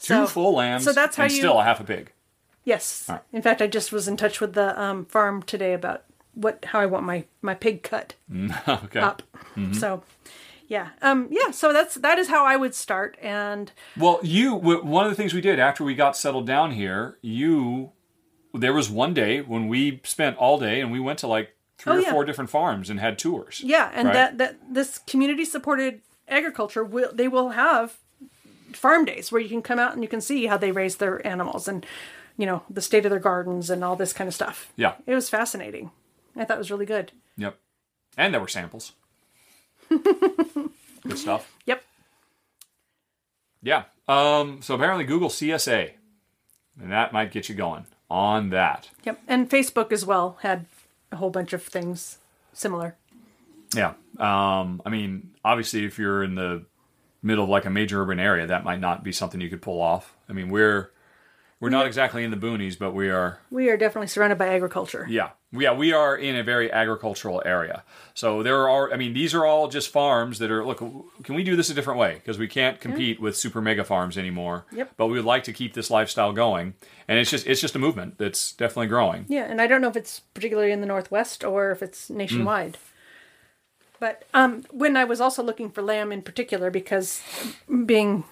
Two 0.00 0.14
So- 0.14 0.26
full 0.26 0.54
lambs 0.56 0.84
so 0.84 0.92
that's 0.92 1.16
how 1.16 1.24
and 1.24 1.32
you- 1.32 1.38
still 1.38 1.58
a 1.58 1.64
half 1.64 1.80
a 1.80 1.84
pig. 1.84 2.12
Yes. 2.64 3.06
right. 3.08 3.22
In 3.32 3.40
fact, 3.40 3.62
I 3.62 3.66
just 3.66 3.90
was 3.92 4.06
in 4.08 4.18
touch 4.18 4.40
with 4.42 4.52
the 4.52 4.78
um, 4.78 5.06
farm 5.06 5.42
today 5.42 5.72
about 5.72 6.04
what 6.34 6.66
how 6.66 6.80
I 6.80 6.86
want 6.86 7.04
my 7.06 7.24
my 7.40 7.54
pig 7.54 7.82
cut 7.82 8.14
okay. 8.68 9.00
up. 9.00 9.22
Mm-hmm. 9.56 9.72
So, 9.72 10.02
yeah, 10.68 10.90
um, 11.02 11.26
yeah. 11.30 11.50
So 11.50 11.72
that's 11.72 11.96
that 11.96 12.18
is 12.18 12.28
how 12.28 12.44
I 12.44 12.56
would 12.56 12.74
start. 12.74 13.16
And 13.20 13.72
Well, 13.96 14.20
you 14.22 14.54
one 14.54 15.04
of 15.04 15.10
the 15.10 15.16
things 15.16 15.34
we 15.34 15.40
did 15.40 15.58
after 15.58 15.82
we 15.82 15.94
got 15.94 16.16
settled 16.16 16.46
down 16.46 16.70
here, 16.72 17.18
you 17.22 17.90
there 18.54 18.72
was 18.72 18.88
one 18.90 19.12
day 19.14 19.40
when 19.40 19.68
we 19.68 20.00
spent 20.04 20.36
all 20.36 20.58
day 20.58 20.80
and 20.80 20.90
we 20.92 21.00
went 21.00 21.18
to 21.20 21.26
like 21.26 21.54
three 21.78 21.92
Oh, 21.92 21.96
or 21.96 22.00
yeah. 22.00 22.10
four 22.12 22.24
different 22.24 22.50
farms 22.50 22.90
and 22.90 22.98
had 23.00 23.18
tours. 23.18 23.60
yeah, 23.64 23.90
and 23.94 24.06
Right. 24.08 24.14
that 24.14 24.38
that 24.38 24.56
this 24.70 24.98
community 24.98 25.44
supported 25.44 26.00
agriculture 26.28 26.84
will 26.84 27.10
they 27.12 27.28
will 27.28 27.50
have 27.50 27.98
farm 28.72 29.04
days 29.04 29.32
where 29.32 29.40
you 29.40 29.48
can 29.48 29.62
come 29.62 29.78
out 29.78 29.94
and 29.94 30.02
you 30.02 30.08
can 30.08 30.20
see 30.20 30.46
how 30.46 30.56
they 30.58 30.70
raise 30.72 30.96
their 30.96 31.26
animals 31.26 31.66
and 31.68 31.86
you 32.36 32.44
know 32.46 32.62
the 32.68 32.82
state 32.82 33.06
of 33.06 33.10
their 33.10 33.18
gardens 33.20 33.70
and 33.70 33.82
all 33.82 33.96
this 33.96 34.12
kind 34.12 34.28
of 34.28 34.34
stuff. 34.34 34.70
Yeah. 34.76 34.94
It 35.06 35.14
was 35.14 35.30
fascinating. 35.30 35.90
I 36.36 36.44
thought 36.44 36.56
it 36.56 36.58
was 36.58 36.70
really 36.70 36.86
good. 36.86 37.12
Yep. 37.36 37.56
And 38.16 38.34
there 38.34 38.40
were 38.40 38.48
samples. 38.48 38.92
Good 39.88 41.18
stuff. 41.18 41.52
Yep. 41.66 41.82
Yeah. 43.62 43.84
Um, 44.06 44.62
so 44.62 44.74
apparently 44.74 45.04
Google 45.04 45.28
CSA. 45.28 45.92
And 46.80 46.92
that 46.92 47.12
might 47.12 47.32
get 47.32 47.48
you 47.48 47.54
going 47.54 47.86
on 48.10 48.50
that. 48.50 48.90
Yep. 49.04 49.20
And 49.26 49.50
Facebook 49.50 49.92
as 49.92 50.04
well 50.06 50.38
had 50.42 50.66
a 51.10 51.16
whole 51.16 51.30
bunch 51.30 51.52
of 51.52 51.62
things 51.62 52.18
similar. 52.52 52.96
Yeah. 53.74 53.94
Um, 54.18 54.80
I 54.86 54.90
mean, 54.90 55.30
obviously, 55.44 55.84
if 55.84 55.98
you're 55.98 56.22
in 56.22 56.34
the 56.34 56.64
middle 57.22 57.44
of 57.44 57.50
like 57.50 57.66
a 57.66 57.70
major 57.70 58.02
urban 58.02 58.20
area, 58.20 58.46
that 58.46 58.64
might 58.64 58.80
not 58.80 59.04
be 59.04 59.12
something 59.12 59.40
you 59.40 59.50
could 59.50 59.62
pull 59.62 59.80
off. 59.80 60.16
I 60.28 60.32
mean, 60.32 60.48
we're 60.48 60.92
we're 61.60 61.70
not 61.70 61.86
exactly 61.86 62.24
in 62.24 62.30
the 62.30 62.36
boonies, 62.36 62.78
but 62.78 62.92
we 62.92 63.10
are. 63.10 63.40
We 63.50 63.68
are 63.68 63.76
definitely 63.76 64.06
surrounded 64.08 64.38
by 64.38 64.48
agriculture. 64.48 65.06
Yeah, 65.08 65.30
yeah, 65.50 65.72
we 65.72 65.92
are 65.92 66.16
in 66.16 66.36
a 66.36 66.42
very 66.42 66.70
agricultural 66.70 67.42
area. 67.44 67.82
So 68.14 68.42
there 68.42 68.68
are. 68.68 68.92
I 68.92 68.96
mean, 68.96 69.14
these 69.14 69.34
are 69.34 69.46
all 69.46 69.68
just 69.68 69.90
farms 69.90 70.38
that 70.40 70.50
are. 70.50 70.64
Look, 70.64 70.78
can 71.22 71.34
we 71.34 71.42
do 71.42 71.56
this 71.56 71.70
a 71.70 71.74
different 71.74 71.98
way? 71.98 72.14
Because 72.14 72.38
we 72.38 72.48
can't 72.48 72.80
compete 72.80 73.20
with 73.20 73.36
super 73.36 73.60
mega 73.60 73.84
farms 73.84 74.18
anymore. 74.18 74.66
Yep. 74.72 74.92
But 74.96 75.06
we 75.06 75.14
would 75.14 75.24
like 75.24 75.44
to 75.44 75.52
keep 75.52 75.72
this 75.74 75.90
lifestyle 75.90 76.32
going, 76.32 76.74
and 77.06 77.18
it's 77.18 77.30
just 77.30 77.46
it's 77.46 77.60
just 77.60 77.74
a 77.74 77.78
movement 77.78 78.18
that's 78.18 78.52
definitely 78.52 78.88
growing. 78.88 79.24
Yeah, 79.28 79.44
and 79.44 79.60
I 79.60 79.66
don't 79.66 79.80
know 79.80 79.88
if 79.88 79.96
it's 79.96 80.20
particularly 80.34 80.72
in 80.72 80.80
the 80.80 80.86
Northwest 80.86 81.44
or 81.44 81.70
if 81.70 81.82
it's 81.82 82.10
nationwide. 82.10 82.76
But 84.00 84.24
um, 84.32 84.64
when 84.70 84.96
I 84.96 85.04
was 85.04 85.20
also 85.20 85.42
looking 85.42 85.70
for 85.70 85.82
lamb 85.82 86.12
in 86.12 86.22
particular, 86.22 86.70
because 86.70 87.20
being 87.86 88.24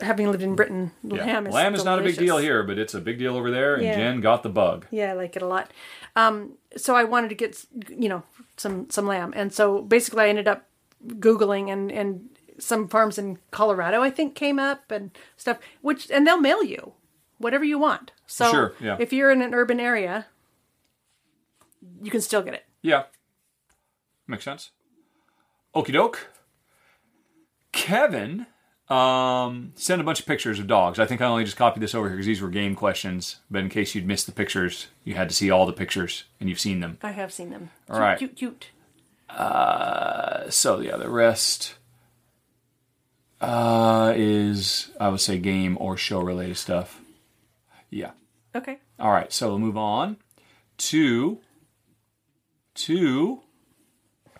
having 0.00 0.30
lived 0.30 0.42
in 0.42 0.54
Britain, 0.54 0.90
Yeah. 1.02 1.24
lamb 1.24 1.46
is 1.46 1.54
Lamb 1.54 1.74
is 1.74 1.84
not 1.84 1.98
a 1.98 2.02
big 2.02 2.18
deal 2.18 2.36
here, 2.38 2.62
but 2.62 2.78
it's 2.78 2.94
a 2.94 3.00
big 3.00 3.18
deal 3.18 3.36
over 3.36 3.50
there, 3.50 3.74
and 3.76 3.84
Yeah. 3.84 3.96
Jen 3.96 4.20
got 4.20 4.42
the 4.42 4.48
bug. 4.48 4.86
Yeah, 4.90 5.10
I 5.10 5.14
like 5.14 5.36
it 5.36 5.42
a 5.42 5.46
lot. 5.46 5.70
Um, 6.16 6.52
so 6.76 6.94
I 6.96 7.04
wanted 7.04 7.28
to 7.28 7.34
get 7.34 7.64
you 7.88 8.08
know 8.08 8.22
some 8.56 8.88
some 8.90 9.06
lamb, 9.06 9.32
and 9.36 9.52
so 9.52 9.82
basically 9.82 10.24
I 10.24 10.28
ended 10.28 10.48
up 10.48 10.66
googling 11.06 11.70
and 11.72 11.90
and 11.92 12.28
some 12.58 12.88
farms 12.88 13.18
in 13.18 13.38
Colorado 13.50 14.00
I 14.00 14.10
think 14.10 14.34
came 14.34 14.58
up 14.58 14.90
and 14.90 15.10
stuff, 15.36 15.58
which 15.82 16.10
and 16.10 16.26
they'll 16.26 16.40
mail 16.40 16.62
you 16.62 16.92
whatever 17.38 17.64
you 17.64 17.78
want. 17.78 18.12
So 18.26 18.50
Sure, 18.50 18.72
yeah. 18.80 18.96
if 19.00 19.12
you're 19.12 19.30
in 19.30 19.42
an 19.42 19.54
urban 19.54 19.80
area, 19.80 20.26
you 22.02 22.10
can 22.10 22.20
still 22.20 22.42
get 22.42 22.54
it. 22.54 22.64
Yeah. 22.80 23.04
Makes 24.26 24.44
sense. 24.44 24.70
Okie 25.74 25.92
doke. 25.92 26.28
Kevin 27.72 28.46
um, 28.88 29.72
sent 29.76 30.00
a 30.00 30.04
bunch 30.04 30.20
of 30.20 30.26
pictures 30.26 30.58
of 30.58 30.66
dogs. 30.66 30.98
I 30.98 31.06
think 31.06 31.20
I 31.20 31.26
only 31.26 31.44
just 31.44 31.56
copied 31.56 31.82
this 31.82 31.94
over 31.94 32.08
here 32.08 32.16
because 32.16 32.26
these 32.26 32.40
were 32.40 32.50
game 32.50 32.74
questions. 32.74 33.36
But 33.50 33.60
in 33.60 33.68
case 33.68 33.94
you'd 33.94 34.06
missed 34.06 34.26
the 34.26 34.32
pictures, 34.32 34.88
you 35.04 35.14
had 35.14 35.28
to 35.28 35.34
see 35.34 35.50
all 35.50 35.66
the 35.66 35.72
pictures 35.72 36.24
and 36.40 36.48
you've 36.48 36.60
seen 36.60 36.80
them. 36.80 36.98
I 37.02 37.12
have 37.12 37.32
seen 37.32 37.50
them. 37.50 37.70
All 37.88 37.96
cute, 37.96 38.00
right. 38.00 38.18
cute, 38.18 38.36
cute. 38.36 38.66
Uh, 39.30 40.50
so, 40.50 40.80
yeah, 40.80 40.96
the 40.96 41.08
rest 41.08 41.76
uh, 43.40 44.12
is, 44.16 44.90
I 45.00 45.08
would 45.08 45.20
say, 45.20 45.38
game 45.38 45.76
or 45.80 45.96
show 45.96 46.20
related 46.20 46.56
stuff. 46.56 47.00
Yeah. 47.90 48.12
Okay. 48.54 48.78
All 48.98 49.10
right, 49.10 49.32
so 49.32 49.48
we'll 49.48 49.58
move 49.58 49.76
on 49.76 50.16
to 50.78 51.38
to. 52.74 53.40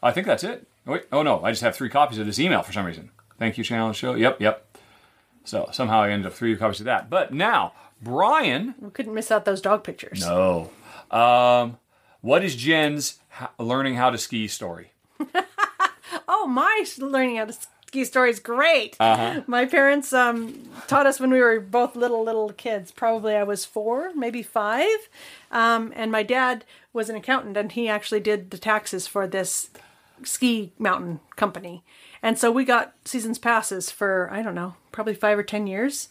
I 0.03 0.13
think 0.13 0.27
that's 0.27 0.45
it. 0.45 0.67
Wait, 0.87 1.05
oh 1.13 1.23
no, 1.23 1.43
I 1.43 1.51
just 1.51 1.63
have 1.63 1.75
three 1.75 1.89
copies 1.89 2.19
of 2.19 2.27
this 2.27 2.39
email 2.39 2.63
for 2.63 2.73
some 2.73 2.85
reason. 2.87 3.11
Thank 3.39 3.59
you, 3.59 3.65
channel 3.65 3.93
show. 3.93 4.15
Yep, 4.15 4.41
yep. 4.41 4.79
So 5.45 5.69
somehow 5.73 6.03
I 6.03 6.11
ended 6.11 6.27
up 6.27 6.33
three 6.35 6.57
copies 6.57 6.81
of 6.81 6.87
that. 6.87 7.11
But 7.11 7.33
now, 7.33 7.73
Brian. 8.01 8.75
We 8.81 8.91
couldn't 8.91 9.15
miss 9.15 9.31
out 9.31 9.45
those 9.45 9.61
dog 9.61 9.85
pictures. 9.85 10.21
No. 10.21 10.71
Um, 11.11 11.79
what 12.21 12.43
is 12.45 12.57
Jen's 12.57 13.19
learning 13.59 13.97
how 13.97 14.11
to 14.11 14.19
ski 14.19 14.49
story? 14.49 14.93
Oh, 16.27 16.47
my 16.47 16.85
learning 16.99 17.37
how 17.37 17.47
to 17.47 17.57
ski 17.87 18.05
story 18.05 18.31
is 18.31 18.41
great. 18.41 18.97
Uh-huh. 19.01 19.43
My 19.47 19.65
parents 19.67 20.13
um, 20.13 20.69
taught 20.87 21.07
us 21.07 21.21
when 21.21 21.31
we 21.31 21.41
were 21.41 21.61
both 21.61 21.97
little, 21.97 22.23
little 22.23 22.51
kids. 22.53 22.91
Probably 22.91 23.35
I 23.35 23.45
was 23.45 23.65
four, 23.65 24.13
maybe 24.15 24.43
five. 24.43 25.09
Um, 25.51 25.93
and 25.97 26.11
my 26.13 26.23
dad 26.23 26.65
was 26.93 27.09
an 27.09 27.17
accountant, 27.17 27.57
and 27.57 27.73
he 27.73 27.89
actually 27.89 28.21
did 28.21 28.51
the 28.51 28.59
taxes 28.59 29.07
for 29.07 29.27
this 29.27 29.71
ski 30.23 30.73
mountain 30.79 31.21
company. 31.37 31.83
And 32.25 32.39
so 32.39 32.51
we 32.51 32.65
got 32.65 32.95
seasons 33.05 33.39
passes 33.39 33.91
for 33.91 34.29
I 34.33 34.43
don't 34.43 34.55
know, 34.55 34.75
probably 34.93 35.15
five 35.15 35.39
or 35.39 35.43
ten 35.45 35.67
years, 35.67 36.09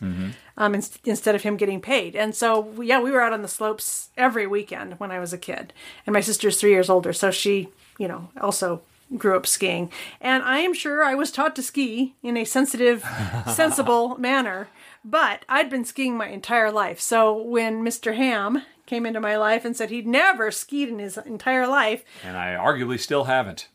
um, 0.57 0.75
in, 0.75 0.83
instead 1.03 1.33
of 1.35 1.41
him 1.41 1.57
getting 1.57 1.81
paid. 1.81 2.15
And 2.15 2.35
so 2.35 2.81
yeah, 2.81 3.01
we 3.01 3.11
were 3.11 3.21
out 3.21 3.33
on 3.33 3.41
the 3.41 3.47
slopes 3.47 4.09
every 4.15 4.45
weekend 4.47 4.99
when 4.99 5.11
I 5.11 5.19
was 5.19 5.33
a 5.33 5.37
kid. 5.39 5.73
And 6.05 6.13
my 6.13 6.21
sister's 6.21 6.59
three 6.59 6.69
years 6.69 6.89
older, 6.89 7.13
so 7.13 7.31
she, 7.31 7.67
you 7.97 8.07
know, 8.07 8.29
also 8.39 8.81
grew 9.17 9.35
up 9.35 9.47
skiing. 9.47 9.91
And 10.21 10.43
I 10.43 10.59
am 10.59 10.73
sure 10.73 11.03
I 11.03 11.15
was 11.15 11.31
taught 11.31 11.55
to 11.55 11.63
ski 11.63 12.13
in 12.21 12.37
a 12.37 12.45
sensitive, 12.45 13.03
sensible 13.51 14.17
manner. 14.17 14.67
But 15.03 15.45
I'd 15.49 15.69
been 15.69 15.83
skiing 15.85 16.15
my 16.15 16.27
entire 16.27 16.71
life. 16.71 16.99
So 17.01 17.35
when 17.35 17.83
Mr. 17.83 18.15
Ham 18.15 18.61
came 18.85 19.05
into 19.05 19.19
my 19.19 19.35
life 19.35 19.65
and 19.65 19.75
said 19.75 19.89
he'd 19.89 20.07
never 20.07 20.51
skied 20.51 20.89
in 20.89 20.99
his 20.99 21.17
entire 21.17 21.67
life, 21.67 22.03
And 22.23 22.37
I 22.37 22.55
arguably 22.55 22.99
still 22.99 23.25
haven't. 23.25 23.67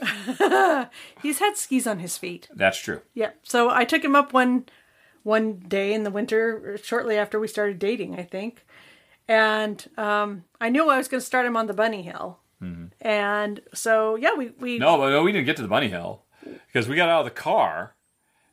he's 1.22 1.38
had 1.38 1.56
skis 1.56 1.86
on 1.86 1.98
his 1.98 2.16
feet. 2.16 2.48
That's 2.54 2.78
true. 2.78 3.02
Yep. 3.14 3.38
So 3.42 3.70
I 3.70 3.84
took 3.84 4.04
him 4.04 4.16
up 4.16 4.32
one 4.32 4.66
one 5.22 5.58
day 5.68 5.92
in 5.92 6.04
the 6.04 6.10
winter, 6.10 6.78
shortly 6.82 7.16
after 7.16 7.38
we 7.38 7.46
started 7.46 7.78
dating, 7.78 8.18
I 8.18 8.22
think, 8.22 8.64
and 9.28 9.86
um, 9.98 10.44
I 10.60 10.70
knew 10.70 10.88
I 10.88 10.96
was 10.96 11.08
going 11.08 11.20
to 11.20 11.26
start 11.26 11.44
him 11.44 11.56
on 11.56 11.66
the 11.66 11.74
bunny 11.74 12.02
hill, 12.02 12.38
and 13.00 13.60
so 13.74 14.16
yeah, 14.16 14.34
we 14.34 14.50
we 14.58 14.78
No, 14.78 14.96
but 14.98 15.10
no, 15.10 15.22
we 15.22 15.32
didn't 15.32 15.46
get 15.46 15.56
to 15.56 15.62
the 15.62 15.68
bunny 15.68 15.88
hill 15.88 16.22
because 16.66 16.88
we 16.88 16.96
got 16.96 17.08
out 17.08 17.20
of 17.20 17.24
the 17.26 17.30
car 17.30 17.94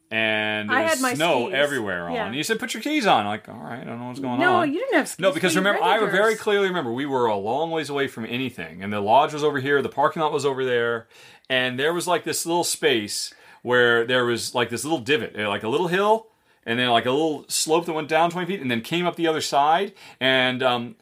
and 0.09 0.69
there 0.69 0.77
I 0.77 0.83
was 0.83 0.99
snow 0.99 1.47
skis. 1.47 1.55
everywhere 1.55 2.07
on. 2.07 2.13
Yeah. 2.13 2.27
And 2.27 2.35
you 2.35 2.43
said, 2.43 2.59
"Put 2.59 2.73
your 2.73 2.81
keys 2.81 3.05
on." 3.05 3.21
I'm 3.21 3.27
like, 3.27 3.49
all 3.49 3.55
right, 3.55 3.81
I 3.81 3.83
don't 3.83 3.99
know 3.99 4.07
what's 4.07 4.19
going 4.19 4.39
no, 4.39 4.55
on. 4.55 4.67
No, 4.67 4.73
you 4.73 4.79
didn't 4.79 4.95
have 4.95 5.07
skis. 5.07 5.19
No, 5.19 5.33
because 5.33 5.55
remember, 5.55 5.83
I 5.83 5.99
very 5.99 6.35
clearly 6.35 6.67
remember 6.67 6.93
we 6.93 7.05
were 7.05 7.25
a 7.25 7.35
long 7.35 7.71
ways 7.71 7.89
away 7.89 8.07
from 8.07 8.25
anything, 8.25 8.81
and 8.81 8.93
the 8.93 9.01
lodge 9.01 9.33
was 9.33 9.43
over 9.43 9.59
here, 9.59 9.81
the 9.81 9.89
parking 9.89 10.21
lot 10.21 10.31
was 10.31 10.45
over 10.45 10.63
there, 10.63 11.07
and 11.49 11.79
there 11.79 11.93
was 11.93 12.07
like 12.07 12.23
this 12.23 12.45
little 12.45 12.63
space 12.63 13.33
where 13.61 14.05
there 14.05 14.25
was 14.25 14.53
like 14.55 14.69
this 14.69 14.83
little 14.83 14.99
divot, 14.99 15.37
uh, 15.37 15.47
like 15.49 15.63
a 15.63 15.69
little 15.69 15.87
hill, 15.87 16.27
and 16.65 16.79
then 16.79 16.89
like 16.89 17.05
a 17.05 17.11
little 17.11 17.45
slope 17.47 17.85
that 17.85 17.93
went 17.93 18.07
down 18.07 18.29
20 18.29 18.47
feet, 18.47 18.61
and 18.61 18.69
then 18.69 18.81
came 18.81 19.05
up 19.05 19.15
the 19.15 19.27
other 19.27 19.41
side, 19.41 19.93
and 20.19 20.61
um, 20.61 20.95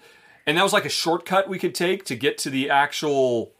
and 0.45 0.57
that 0.57 0.63
was 0.63 0.73
like 0.73 0.85
a 0.85 0.89
shortcut 0.89 1.49
we 1.49 1.59
could 1.59 1.75
take 1.75 2.05
to 2.05 2.15
get 2.15 2.37
to 2.39 2.49
the 2.49 2.69
actual 2.69 3.51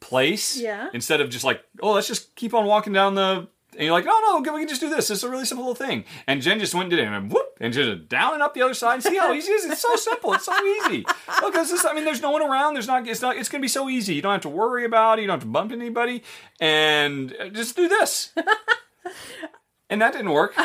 place. 0.00 0.56
Yeah. 0.56 0.88
Instead 0.92 1.20
of 1.20 1.30
just 1.30 1.44
like, 1.44 1.64
oh, 1.82 1.92
let's 1.92 2.08
just 2.08 2.34
keep 2.34 2.54
on 2.54 2.66
walking 2.66 2.92
down 2.92 3.14
the. 3.14 3.48
And 3.74 3.82
you're 3.84 3.92
like, 3.92 4.04
no, 4.04 4.18
no, 4.20 4.52
we 4.52 4.60
can 4.60 4.68
just 4.68 4.80
do 4.80 4.88
this. 4.88 5.10
It's 5.10 5.22
a 5.22 5.28
really 5.30 5.44
simple 5.44 5.66
little 5.66 5.86
thing. 5.86 6.04
And 6.26 6.40
Jen 6.42 6.58
just 6.60 6.74
went 6.74 6.84
and 6.84 6.90
did 6.90 7.00
it, 7.00 7.06
and 7.06 7.30
whoop, 7.32 7.56
and 7.60 7.72
just 7.72 8.08
down 8.08 8.34
and 8.34 8.42
up 8.42 8.54
the 8.54 8.62
other 8.62 8.74
side. 8.74 9.02
See 9.02 9.16
how 9.16 9.32
easy 9.32 9.50
it 9.52 9.56
is? 9.56 9.64
It's 9.66 9.80
so 9.82 9.96
simple. 9.96 10.32
It's 10.34 10.44
so 10.44 10.52
easy. 10.64 11.04
Look, 11.42 11.54
it's 11.56 11.70
just, 11.70 11.84
I 11.86 11.92
mean, 11.94 12.04
there's 12.04 12.22
no 12.22 12.30
one 12.30 12.42
around. 12.42 12.74
There's 12.74 12.86
not. 12.86 13.06
It's 13.08 13.20
not. 13.22 13.36
It's 13.36 13.48
gonna 13.48 13.62
be 13.62 13.68
so 13.68 13.88
easy. 13.88 14.14
You 14.14 14.22
don't 14.22 14.32
have 14.32 14.42
to 14.42 14.48
worry 14.48 14.84
about 14.84 15.18
it. 15.18 15.22
You 15.22 15.26
don't 15.28 15.34
have 15.36 15.42
to 15.42 15.48
bump 15.48 15.72
anybody, 15.72 16.22
and 16.60 17.34
uh, 17.40 17.48
just 17.48 17.76
do 17.76 17.88
this. 17.88 18.30
and 19.90 20.00
that 20.00 20.12
didn't 20.12 20.30
work. 20.30 20.54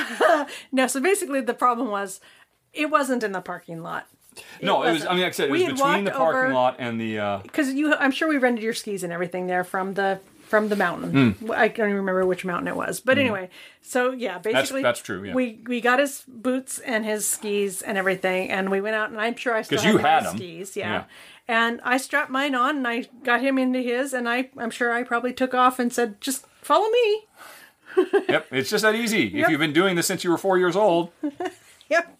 No, 0.71 0.87
so 0.87 0.99
basically 0.99 1.41
the 1.41 1.53
problem 1.53 1.89
was 1.89 2.19
it 2.73 2.89
wasn't 2.89 3.23
in 3.23 3.31
the 3.33 3.41
parking 3.41 3.81
lot 3.83 4.07
No, 4.61 4.83
it 4.83 4.85
was. 4.85 4.93
wasn't. 4.93 5.11
I 5.11 5.13
mean, 5.15 5.23
like 5.23 5.29
I 5.29 5.31
said, 5.33 5.49
it 5.49 5.51
We 5.51 5.63
was 5.65 5.73
between 5.73 6.03
the 6.05 6.11
parking 6.11 6.39
over- 6.45 6.53
lot 6.53 6.75
and 6.79 6.99
the. 6.99 7.19
Uh, 7.19 7.37
because 7.39 7.73
you. 7.73 7.93
I'm 7.95 8.11
sure 8.11 8.27
we 8.29 8.37
rented 8.37 8.63
your 8.63 8.73
skis 8.73 9.03
and 9.03 9.11
everything 9.13 9.47
there 9.47 9.63
from 9.63 9.93
the 9.95 10.19
from 10.49 10.69
the 10.69 10.75
mountain. 10.75 11.35
Hmm. 11.35 11.51
I 11.51 11.67
don't 11.67 11.89
even 11.89 11.97
remember 11.97 12.25
which 12.25 12.43
mountain 12.43 12.67
it 12.67 12.75
was, 12.75 12.99
but 12.99 13.19
anyway. 13.19 13.49
So 13.81 14.11
yeah, 14.11 14.39
basically 14.39 14.81
that's 14.81 14.99
true, 15.01 15.23
yeah. 15.23 15.33
We 15.33 15.59
we 15.67 15.79
got 15.79 15.99
his 15.99 16.23
boots 16.27 16.79
and 16.79 17.05
his 17.05 17.27
skis 17.27 17.83
and 17.83 17.97
everything, 17.97 18.49
and 18.49 18.69
we 18.71 18.81
went 18.81 18.95
out, 18.95 19.11
and 19.11 19.21
I'm 19.21 19.35
sure 19.35 19.53
I 19.55 19.61
still 19.61 19.79
had, 19.79 19.91
you 19.93 19.97
had 19.99 20.29
skis, 20.31 20.75
yeah. 20.75 20.91
Yeah. 20.91 21.03
And 21.47 21.81
I 21.83 21.97
strapped 21.97 22.31
mine 22.31 22.55
on, 22.55 22.77
and 22.77 22.87
I 22.87 23.07
got 23.23 23.41
him 23.41 23.57
into 23.59 23.79
his, 23.79 24.11
and 24.13 24.27
I 24.27 24.49
I'm 24.57 24.71
sure 24.71 24.91
I 24.91 25.03
probably 25.03 25.33
took 25.33 25.53
off 25.53 25.77
and 25.79 25.93
said, 25.93 26.19
"Just 26.19 26.45
follow 26.61 26.89
me." 26.89 27.25
yep, 28.27 28.47
it's 28.51 28.69
just 28.71 28.81
that 28.81 28.95
easy. 28.95 29.39
If 29.39 29.49
you've 29.49 29.59
been 29.59 29.73
doing 29.73 29.95
this 29.95 30.07
since 30.07 30.23
you 30.23 30.31
were 30.31 30.37
four 30.37 30.57
years 30.57 30.75
old, 30.75 31.11
Yep. 31.89 32.15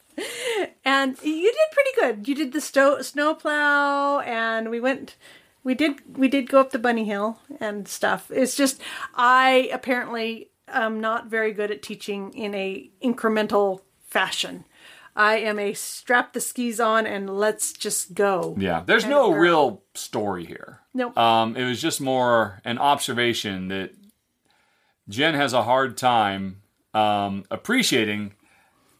And 0.83 1.17
you 1.23 1.43
did 1.43 1.55
pretty 1.71 1.89
good. 1.99 2.27
You 2.27 2.35
did 2.35 2.51
the 2.53 2.61
sto- 2.61 3.01
snow 3.01 3.33
plow, 3.33 4.19
and 4.19 4.69
we 4.69 4.79
went. 4.79 5.15
We 5.63 5.75
did. 5.75 6.17
We 6.17 6.27
did 6.27 6.49
go 6.49 6.59
up 6.59 6.71
the 6.71 6.79
bunny 6.79 7.05
hill 7.05 7.39
and 7.59 7.87
stuff. 7.87 8.31
It's 8.31 8.55
just 8.55 8.81
I 9.15 9.69
apparently 9.73 10.49
am 10.67 11.01
not 11.01 11.27
very 11.27 11.51
good 11.51 11.71
at 11.71 11.81
teaching 11.81 12.33
in 12.33 12.53
a 12.55 12.89
incremental 13.03 13.81
fashion. 14.01 14.65
I 15.15 15.37
am 15.37 15.59
a 15.59 15.73
strap 15.73 16.33
the 16.33 16.39
skis 16.39 16.79
on 16.79 17.05
and 17.05 17.29
let's 17.29 17.73
just 17.73 18.13
go. 18.13 18.55
Yeah, 18.57 18.83
there's 18.85 19.05
no 19.05 19.31
girl. 19.31 19.39
real 19.39 19.83
story 19.93 20.45
here. 20.45 20.79
Nope. 20.93 21.17
Um, 21.17 21.57
it 21.57 21.65
was 21.65 21.81
just 21.81 21.99
more 21.99 22.61
an 22.63 22.77
observation 22.77 23.67
that 23.67 23.93
Jen 25.09 25.33
has 25.33 25.53
a 25.53 25.63
hard 25.63 25.97
time 25.97 26.61
um, 26.93 27.43
appreciating 27.51 28.33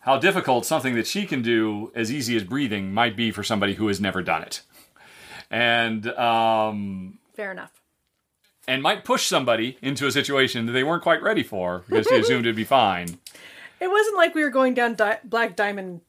how 0.01 0.17
difficult 0.17 0.65
something 0.65 0.95
that 0.95 1.07
she 1.07 1.25
can 1.25 1.41
do 1.41 1.91
as 1.95 2.11
easy 2.11 2.35
as 2.35 2.43
breathing 2.43 2.93
might 2.93 3.15
be 3.15 3.31
for 3.31 3.43
somebody 3.43 3.75
who 3.75 3.87
has 3.87 4.01
never 4.01 4.21
done 4.21 4.41
it. 4.41 4.61
And 5.51 6.07
um, 6.11 7.19
Fair 7.35 7.51
enough. 7.51 7.71
and 8.67 8.81
might 8.83 9.03
push 9.03 9.25
somebody 9.25 9.77
into 9.81 10.05
a 10.07 10.11
situation 10.11 10.65
that 10.67 10.73
they 10.73 10.83
weren't 10.83 11.03
quite 11.03 11.21
ready 11.23 11.43
for 11.43 11.83
because 11.87 12.07
they 12.07 12.19
assumed 12.19 12.45
it'd 12.45 12.55
be 12.55 12.63
fine. 12.63 13.17
It 13.79 13.89
wasn't 13.89 14.17
like 14.17 14.35
we 14.35 14.43
were 14.43 14.49
going 14.49 14.73
down 14.73 14.95
di- 14.95 15.19
black 15.23 15.55
diamond 15.55 16.01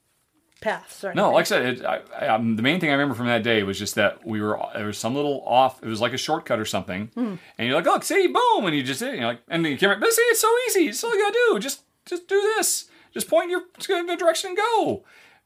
paths. 0.60 1.02
Or 1.04 1.14
No, 1.14 1.30
like 1.30 1.42
I 1.42 1.44
said, 1.44 1.66
it, 1.78 1.84
I, 1.86 2.00
I, 2.20 2.26
um, 2.28 2.56
the 2.56 2.62
main 2.62 2.80
thing 2.80 2.90
I 2.90 2.92
remember 2.92 3.14
from 3.14 3.26
that 3.28 3.42
day 3.42 3.62
was 3.62 3.78
just 3.78 3.94
that 3.94 4.26
we 4.26 4.42
were 4.42 4.60
there 4.74 4.86
was 4.86 4.98
some 4.98 5.14
little 5.14 5.42
off. 5.46 5.82
It 5.82 5.86
was 5.86 6.00
like 6.02 6.12
a 6.12 6.18
shortcut 6.18 6.58
or 6.58 6.66
something, 6.66 7.06
Hmm. 7.14 7.36
and 7.56 7.66
you're 7.68 7.76
like, 7.76 7.86
"Look, 7.86 8.02
see, 8.04 8.26
boom!" 8.26 8.66
And 8.66 8.74
you 8.76 8.82
just 8.82 9.00
say 9.00 9.14
you 9.14 9.20
know, 9.20 9.28
like, 9.28 9.40
and 9.48 9.64
then 9.64 9.72
you 9.72 9.78
came 9.78 9.88
right, 9.88 10.00
but 10.00 10.12
see, 10.12 10.20
it's 10.22 10.40
so 10.40 10.52
easy. 10.68 10.88
It's 10.88 11.02
all 11.02 11.14
you 11.16 11.22
gotta 11.22 11.38
do. 11.52 11.58
Just 11.60 11.82
just 12.04 12.28
do 12.28 12.38
this. 12.56 12.90
Just 13.14 13.28
point 13.28 13.50
your 13.50 13.62
in 13.88 14.06
the 14.06 14.16
direction 14.16 14.48
and 14.50 14.58
go. 14.58 15.04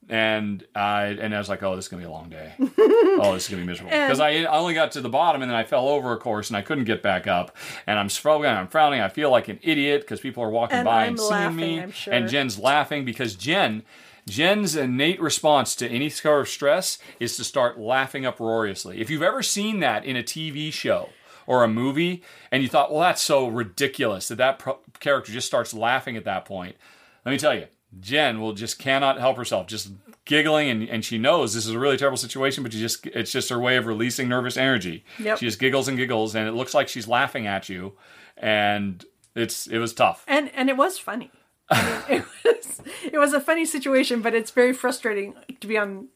And 0.08 0.62
I 0.74 1.04
and 1.06 1.34
I 1.34 1.38
was 1.38 1.48
like, 1.48 1.62
"Oh, 1.62 1.76
this 1.76 1.86
is 1.86 1.88
gonna 1.88 2.02
be 2.02 2.06
a 2.06 2.10
long 2.10 2.28
day. 2.28 2.52
oh, 2.60 3.32
this 3.32 3.44
is 3.44 3.48
gonna 3.48 3.62
be 3.62 3.66
miserable." 3.66 3.90
Because 3.90 4.20
I, 4.20 4.42
I 4.42 4.58
only 4.58 4.74
got 4.74 4.92
to 4.92 5.00
the 5.00 5.08
bottom 5.08 5.40
and 5.40 5.50
then 5.50 5.56
I 5.56 5.64
fell 5.64 5.88
over, 5.88 6.12
of 6.12 6.20
course, 6.20 6.50
and 6.50 6.56
I 6.58 6.62
couldn't 6.62 6.84
get 6.84 7.02
back 7.02 7.26
up. 7.26 7.56
And 7.86 7.98
I'm 7.98 8.10
struggling. 8.10 8.50
I'm 8.50 8.68
frowning. 8.68 9.00
I 9.00 9.08
feel 9.08 9.30
like 9.30 9.48
an 9.48 9.58
idiot 9.62 10.02
because 10.02 10.20
people 10.20 10.42
are 10.44 10.50
walking 10.50 10.76
And 10.78 10.84
by 10.84 11.02
I'm 11.04 11.08
and 11.08 11.18
seeing 11.18 11.30
laughing, 11.30 11.56
me. 11.56 11.80
I'm 11.80 11.90
sure. 11.92 12.12
And 12.12 12.28
Jen's 12.28 12.58
laughing 12.58 13.04
because 13.06 13.34
Jen, 13.34 13.82
Jen's 14.28 14.76
innate 14.76 15.20
response 15.22 15.74
to 15.76 15.88
any 15.88 16.10
sort 16.10 16.42
of 16.42 16.48
stress 16.48 16.98
is 17.18 17.36
to 17.38 17.44
start 17.44 17.78
laughing 17.78 18.26
uproariously. 18.26 19.00
If 19.00 19.08
you've 19.08 19.22
ever 19.22 19.42
seen 19.42 19.80
that 19.80 20.04
in 20.04 20.16
a 20.16 20.22
TV 20.22 20.70
show 20.72 21.08
or 21.46 21.64
a 21.64 21.68
movie, 21.68 22.22
and 22.52 22.62
you 22.62 22.68
thought, 22.68 22.90
"Well, 22.90 23.00
that's 23.00 23.22
so 23.22 23.48
ridiculous 23.48 24.28
that 24.28 24.36
that 24.36 24.58
pro- 24.58 24.80
character 25.00 25.32
just 25.32 25.46
starts 25.46 25.72
laughing 25.74 26.16
at 26.16 26.24
that 26.24 26.44
point," 26.44 26.76
let 27.24 27.32
me 27.32 27.38
tell 27.38 27.54
you, 27.54 27.66
Jen 28.00 28.40
will 28.40 28.52
just 28.52 28.78
cannot 28.78 29.18
help 29.18 29.36
herself, 29.36 29.66
just 29.66 29.90
giggling, 30.24 30.68
and, 30.68 30.88
and 30.88 31.04
she 31.04 31.18
knows 31.18 31.54
this 31.54 31.66
is 31.66 31.74
a 31.74 31.78
really 31.78 31.96
terrible 31.96 32.16
situation, 32.16 32.62
but 32.62 32.72
she 32.72 32.80
just 32.80 33.06
it's 33.08 33.32
just 33.32 33.48
her 33.50 33.60
way 33.60 33.76
of 33.76 33.86
releasing 33.86 34.28
nervous 34.28 34.56
energy. 34.56 35.04
Yep. 35.18 35.38
She 35.38 35.46
just 35.46 35.58
giggles 35.58 35.88
and 35.88 35.96
giggles, 35.96 36.34
and 36.34 36.48
it 36.48 36.52
looks 36.52 36.74
like 36.74 36.88
she's 36.88 37.08
laughing 37.08 37.46
at 37.46 37.68
you, 37.68 37.94
and 38.36 39.04
it's 39.34 39.66
it 39.66 39.78
was 39.78 39.92
tough. 39.92 40.24
and 40.26 40.50
and 40.54 40.68
it 40.68 40.76
was 40.76 40.98
funny. 40.98 41.30
I 41.70 42.04
mean, 42.08 42.24
it 42.44 42.56
was 42.56 42.80
it 43.12 43.18
was 43.18 43.32
a 43.32 43.40
funny 43.40 43.64
situation, 43.64 44.22
but 44.22 44.34
it's 44.34 44.50
very 44.50 44.72
frustrating 44.72 45.34
to 45.60 45.66
be 45.66 45.78
on 45.78 46.08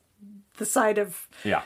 the 0.59 0.67
side 0.67 0.99
of 0.99 1.29
Yeah, 1.45 1.63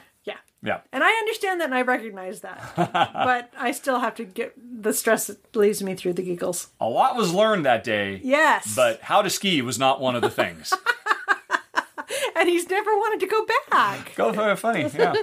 yeah. 0.63 0.75
yeah. 0.75 0.81
And 0.93 1.03
I 1.05 1.11
understand 1.11 1.61
that 1.61 1.65
and 1.67 1.75
I 1.75 1.83
recognize 1.83 2.41
that. 2.41 2.61
but 2.77 3.53
I 3.59 3.73
still 3.73 4.01
have 4.01 4.15
to 4.17 4.25
get 4.25 4.55
the 4.83 4.93
stress 4.93 5.27
that 5.27 5.55
leaves 5.57 5.83
me 5.83 5.95
through 5.95 6.15
the 6.15 6.23
giggles. 6.23 6.69
A 6.81 6.89
lot 6.89 7.17
was 7.17 7.33
learned 7.33 7.65
that 7.67 7.85
day. 7.85 8.21
Yes. 8.23 8.75
But 8.75 9.01
how 9.03 9.23
to 9.23 9.31
ski 9.31 9.63
was 9.63 9.79
not 9.79 10.01
one 10.01 10.15
of 10.17 10.23
the 10.23 10.31
things. 10.31 10.73
and 12.37 12.49
he's 12.49 12.69
never 12.69 12.91
wanted 12.93 13.21
to 13.21 13.27
go 13.27 13.47
back. 13.71 14.15
Go 14.17 14.33
for 14.33 14.51
it, 14.51 14.57
funny, 14.57 14.89
yeah. 14.97 15.15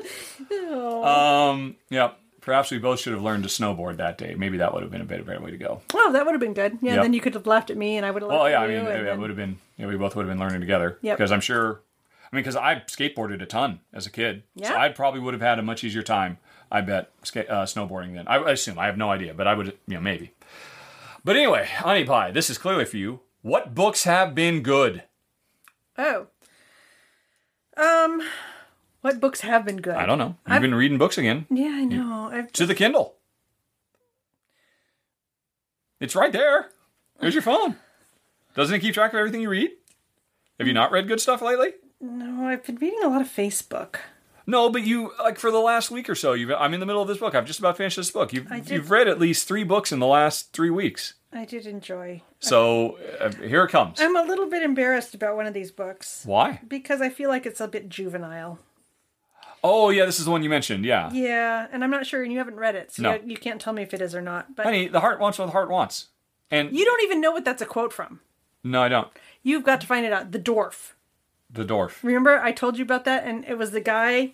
um, 1.52 1.76
yeah. 1.90 2.12
Perhaps 2.42 2.72
we 2.72 2.80
both 2.80 3.00
should 3.02 3.14
have 3.14 3.22
learned 3.22 3.44
to 3.44 3.50
snowboard 3.50 3.98
that 3.98 4.18
day. 4.18 4.34
Maybe 4.34 4.58
that 4.58 4.74
would 4.74 4.82
have 4.82 4.92
been 4.92 5.02
a 5.02 5.06
better, 5.06 5.24
better 5.24 5.42
way 5.42 5.52
to 5.52 5.58
go. 5.58 5.82
Oh, 5.94 6.12
that 6.14 6.26
would 6.26 6.32
have 6.32 6.40
been 6.40 6.54
good. 6.54 6.80
Yeah, 6.82 6.94
Yep. 6.96 7.04
then 7.04 7.14
you 7.14 7.22
could 7.22 7.34
have 7.36 7.46
laughed 7.46 7.70
at 7.70 7.78
me 7.78 7.98
and 7.98 8.06
I 8.06 8.12
would 8.12 8.22
have 8.24 8.30
laughed 8.30 8.42
Well, 8.42 8.50
yeah, 8.50 8.62
I 8.62 8.68
mean, 8.68 8.78
it 8.78 9.04
then- 9.04 9.20
would 9.20 9.30
have 9.30 9.38
been. 9.38 9.60
Yeah, 9.78 9.88
we 9.88 9.98
both 9.98 10.16
would 10.16 10.26
have 10.26 10.32
been 10.32 10.40
learning 10.40 10.62
together. 10.62 10.98
Yep. 11.02 11.18
Because 11.18 11.32
I'm 11.32 11.42
sure. 11.42 11.82
I 12.32 12.36
mean, 12.36 12.44
because 12.44 12.56
I 12.56 12.76
skateboarded 12.88 13.42
a 13.42 13.46
ton 13.46 13.80
as 13.94 14.06
a 14.06 14.12
kid, 14.12 14.44
so 14.64 14.76
I 14.76 14.90
probably 14.90 15.20
would 15.20 15.34
have 15.34 15.42
had 15.42 15.58
a 15.60 15.64
much 15.64 15.84
easier 15.84 16.04
time. 16.04 16.38
I 16.72 16.82
bet 16.82 17.12
ska- 17.24 17.50
uh, 17.50 17.66
snowboarding 17.66 18.14
then. 18.14 18.28
I 18.28 18.36
I 18.38 18.52
assume 18.52 18.78
I 18.78 18.86
have 18.86 18.98
no 18.98 19.10
idea, 19.10 19.34
but 19.34 19.48
I 19.48 19.56
would, 19.56 19.68
you 19.88 19.96
know, 19.96 20.02
maybe. 20.02 20.34
But 21.24 21.36
anyway, 21.36 21.66
Honey 21.68 22.06
Pie, 22.06 22.32
this 22.32 22.50
is 22.50 22.58
clearly 22.60 22.86
for 22.86 22.98
you. 22.98 23.22
What 23.42 23.74
books 23.74 24.04
have 24.04 24.36
been 24.36 24.62
good? 24.62 25.04
Oh. 25.98 26.28
Um, 27.76 28.22
what 29.02 29.20
books 29.20 29.42
have 29.42 29.66
been 29.66 29.78
good? 29.82 29.96
I 29.96 30.06
don't 30.06 30.18
know. 30.20 30.36
You've 30.46 30.54
I've- 30.58 30.62
been 30.62 30.76
reading 30.76 30.98
books 30.98 31.18
again 31.18 31.48
Yeah, 31.50 31.72
I 31.74 31.86
know. 31.86 32.30
I've 32.32 32.52
to 32.54 32.66
the 32.68 32.76
Kindle. 32.76 33.16
It's 36.00 36.16
right 36.16 36.32
there. 36.32 36.70
There's 37.20 37.34
your 37.34 37.42
phone. 37.44 37.76
Doesn't 38.56 38.76
it 38.76 38.80
keep 38.80 38.94
track 38.94 39.14
of 39.14 39.20
everything 39.20 39.42
you 39.42 39.50
read? 39.50 39.72
Have 40.60 40.68
you 40.68 40.74
not 40.74 40.92
read 40.92 41.08
good 41.08 41.20
stuff 41.22 41.42
lately? 41.42 41.74
No, 42.02 42.46
I've 42.48 42.64
been 42.64 42.76
reading 42.78 43.00
a 43.04 43.08
lot 43.10 43.22
of 43.22 43.28
Facebook. 43.28 43.96
No, 44.48 44.70
but 44.70 44.84
you 44.84 45.12
like 45.20 45.38
for 45.38 45.52
the 45.52 45.60
last 45.60 45.92
week 45.92 46.10
or 46.10 46.16
so. 46.16 46.34
You've, 46.34 46.52
I'm 46.52 46.74
in 46.74 46.80
the 46.80 46.86
middle 46.88 47.02
of 47.04 47.08
this 47.08 47.20
book. 47.20 47.36
I've 47.36 47.46
just 47.46 47.60
about 47.60 47.78
finished 47.78 47.98
this 47.98 48.10
book. 48.10 48.34
You've, 48.34 48.50
did- 48.50 48.70
you've 48.70 48.90
read 48.90 49.08
at 49.08 49.20
least 49.20 49.48
three 49.48 49.64
books 49.64 49.92
in 49.92 50.00
the 50.00 50.08
last 50.08 50.52
three 50.54 50.72
weeks. 50.72 51.14
I 51.32 51.46
did 51.46 51.68
enjoy. 51.68 52.24
So 52.40 52.98
uh, 53.20 53.32
here 53.34 53.64
it 53.64 53.70
comes. 53.70 54.02
I'm 54.02 54.16
a 54.16 54.24
little 54.24 54.50
bit 54.50 54.64
embarrassed 54.64 55.14
about 55.14 55.36
one 55.36 55.46
of 55.46 55.54
these 55.54 55.70
books 55.72 56.24
Why? 56.26 56.62
because 56.68 57.02
I 57.02 57.10
feel 57.10 57.30
like 57.30 57.46
it's 57.46 57.62
a 57.62 57.68
bit 57.68 57.90
juvenile. 57.90 58.58
Oh 59.64 59.90
yeah, 59.92 60.06
this 60.06 60.18
is 60.20 60.26
the 60.26 60.32
one 60.32 60.42
you 60.42 60.50
mentioned. 60.50 60.86
Yeah, 60.86 61.12
Yeah, 61.12 61.68
and 61.72 61.84
I'm 61.84 61.92
not 61.92 62.08
sure, 62.08 62.24
and 62.24 62.32
you 62.32 62.38
haven't 62.40 62.56
read 62.56 62.76
it, 62.76 62.92
so 62.94 63.04
No. 63.04 63.14
you, 63.16 63.22
you 63.26 63.38
can't 63.38 63.60
tell 63.62 63.74
me 63.74 63.84
if 63.84 63.94
it 63.94 64.02
is 64.02 64.16
or 64.16 64.22
not. 64.22 64.56
But 64.56 64.66
honey, 64.66 64.88
the 64.88 65.02
heart 65.02 65.20
wants 65.20 65.38
what 65.38 65.46
the 65.48 65.52
heart 65.52 65.70
wants. 65.70 66.08
And 66.50 66.76
you 66.76 66.86
don't 66.86 67.04
even 67.04 67.22
know 67.22 67.32
what 67.32 67.46
that's 67.46 67.62
a 67.62 67.66
quote 67.68 67.94
from. 67.94 68.22
no, 68.64 68.82
I 68.82 68.88
don't. 68.90 69.10
You've 69.44 69.64
got 69.66 69.80
to 69.82 69.88
find 69.88 70.06
it 70.06 70.14
out. 70.14 70.32
The 70.32 70.40
dwarf. 70.40 70.94
The 71.52 71.66
dwarf. 71.66 72.04
Remember, 72.04 72.40
I 72.40 72.52
told 72.52 72.78
you 72.78 72.84
about 72.84 73.06
that, 73.06 73.24
and 73.26 73.44
it 73.46 73.58
was 73.58 73.72
the 73.72 73.82
guy. 73.82 74.34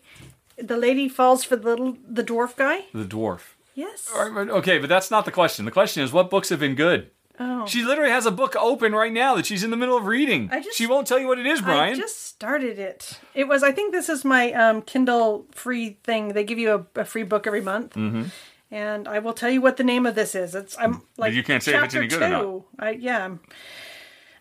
The 0.58 0.78
lady 0.78 1.08
falls 1.10 1.44
for 1.44 1.56
the 1.56 1.68
little 1.70 1.98
the 2.08 2.24
dwarf 2.24 2.56
guy. 2.56 2.86
The 2.94 3.06
dwarf. 3.06 3.42
Yes. 3.74 4.10
All 4.14 4.30
right, 4.30 4.50
Okay, 4.50 4.78
but 4.80 4.88
that's 4.90 5.12
not 5.12 5.26
the 5.26 5.32
question. 5.32 5.66
The 5.66 5.72
question 5.72 6.02
is, 6.04 6.12
what 6.14 6.30
books 6.30 6.50
have 6.50 6.60
been 6.60 6.76
good? 6.76 7.12
Oh. 7.38 7.66
She 7.66 7.84
literally 7.84 8.12
has 8.12 8.26
a 8.26 8.32
book 8.32 8.56
open 8.58 8.94
right 8.94 9.12
now 9.12 9.36
that 9.36 9.46
she's 9.46 9.64
in 9.64 9.70
the 9.70 9.76
middle 9.76 9.98
of 9.98 10.06
reading. 10.06 10.50
I 10.52 10.62
just- 10.62 10.78
she 10.78 10.88
won't 10.88 11.06
tell 11.08 11.20
you 11.20 11.28
what 11.28 11.38
it 11.40 11.46
is, 11.46 11.62
Brian. 11.62 11.94
I 11.94 11.96
just 11.98 12.26
started 12.26 12.80
it. 12.80 13.20
It 13.34 13.48
was. 13.50 13.64
I 13.64 13.74
think 13.74 13.92
this 13.92 14.08
is 14.08 14.24
my 14.24 14.54
um, 14.54 14.82
Kindle 14.82 15.46
free 15.52 15.98
thing. 16.06 16.30
They 16.30 16.46
give 16.46 16.58
you 16.60 16.88
a, 16.96 17.02
a 17.02 17.06
free 17.06 17.24
book 17.24 17.46
every 17.48 17.60
month. 17.62 17.96
Mm-hmm. 17.96 18.24
And 18.72 19.08
I 19.08 19.20
will 19.20 19.34
tell 19.34 19.50
you 19.50 19.62
what 19.62 19.76
the 19.78 19.84
name 19.84 20.06
of 20.06 20.16
this 20.16 20.36
is. 20.36 20.56
It's 20.56 20.78
I'm 20.80 21.02
like 21.18 21.34
you 21.34 21.44
can't 21.44 21.62
say 21.62 21.76
if 21.76 21.84
it's 21.84 21.96
any 21.96 22.08
good 22.08 22.22
or 22.22 22.30
not. 22.30 22.42
two. 22.42 22.66
I 22.80 22.90
yeah. 22.92 23.26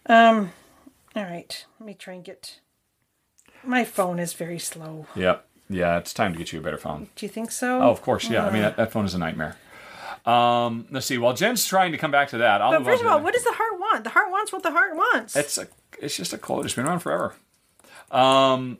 Um. 0.07 0.51
All 1.17 1.23
right. 1.25 1.67
Let 1.81 1.87
me 1.87 1.95
try 1.95 2.15
and 2.15 2.25
get. 2.25 2.61
My 3.67 3.85
phone 3.85 4.19
is 4.19 4.33
very 4.33 4.59
slow. 4.59 5.07
Yep. 5.15 5.47
Yeah, 5.71 5.99
it's 5.99 6.13
time 6.13 6.33
to 6.33 6.39
get 6.39 6.53
you 6.53 6.61
a 6.61 6.63
better 6.63 6.77
phone. 6.77 7.09
Do 7.17 7.25
you 7.25 7.31
think 7.31 7.51
so? 7.51 7.81
Oh, 7.81 7.91
of 7.91 8.03
course. 8.03 8.29
Yeah. 8.29 8.47
I 8.47 8.51
mean, 8.53 8.63
that, 8.63 8.77
that 8.77 8.93
phone 8.93 9.05
is 9.05 9.15
a 9.15 9.19
nightmare. 9.19 9.57
Um, 10.27 10.87
let's 10.91 11.07
see. 11.07 11.19
While 11.19 11.35
Jen's 11.35 11.67
trying 11.67 11.93
to 11.93 11.99
come 11.99 12.11
back 12.11 12.29
to 12.29 12.39
that, 12.39 12.63
I'll 12.63 12.73
But 12.73 12.85
first 12.85 13.03
of 13.03 13.09
all, 13.09 13.21
what 13.21 13.35
does 13.35 13.45
the 13.45 13.53
heart 13.53 13.79
want? 13.79 14.05
The 14.05 14.11
heart 14.11 14.31
wants 14.31 14.53
what 14.53 14.63
the 14.63 14.71
heart 14.71 14.95
wants. 14.95 15.37
It's 15.37 15.59
a. 15.59 15.69
It's 16.01 16.17
just 16.17 16.33
a 16.33 16.39
quote. 16.39 16.65
It's 16.65 16.75
been 16.75 16.87
around 16.87 17.01
forever. 17.01 17.35
Um. 18.11 18.79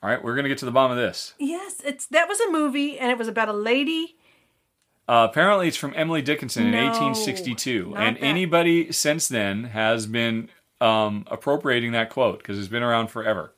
All 0.00 0.08
right, 0.08 0.22
we're 0.22 0.36
gonna 0.36 0.48
get 0.48 0.58
to 0.58 0.64
the 0.64 0.70
bottom 0.70 0.96
of 0.96 0.96
this. 0.96 1.34
yes, 1.38 1.82
it's 1.84 2.06
that 2.06 2.28
was 2.28 2.38
a 2.40 2.50
movie, 2.50 2.98
and 2.98 3.10
it 3.10 3.18
was 3.18 3.26
about 3.26 3.48
a 3.48 3.52
lady. 3.52 4.16
Uh, 5.08 5.26
apparently, 5.28 5.66
it's 5.66 5.76
from 5.76 5.92
Emily 5.96 6.22
Dickinson 6.22 6.66
in 6.66 6.72
1862, 6.74 7.94
and 7.96 8.16
that. 8.16 8.22
anybody 8.22 8.92
since 8.92 9.26
then 9.26 9.64
has 9.64 10.06
been 10.06 10.50
um, 10.80 11.24
appropriating 11.28 11.92
that 11.92 12.10
quote 12.10 12.38
because 12.38 12.58
it's 12.58 12.68
been 12.68 12.82
around 12.82 13.08
forever. 13.08 13.52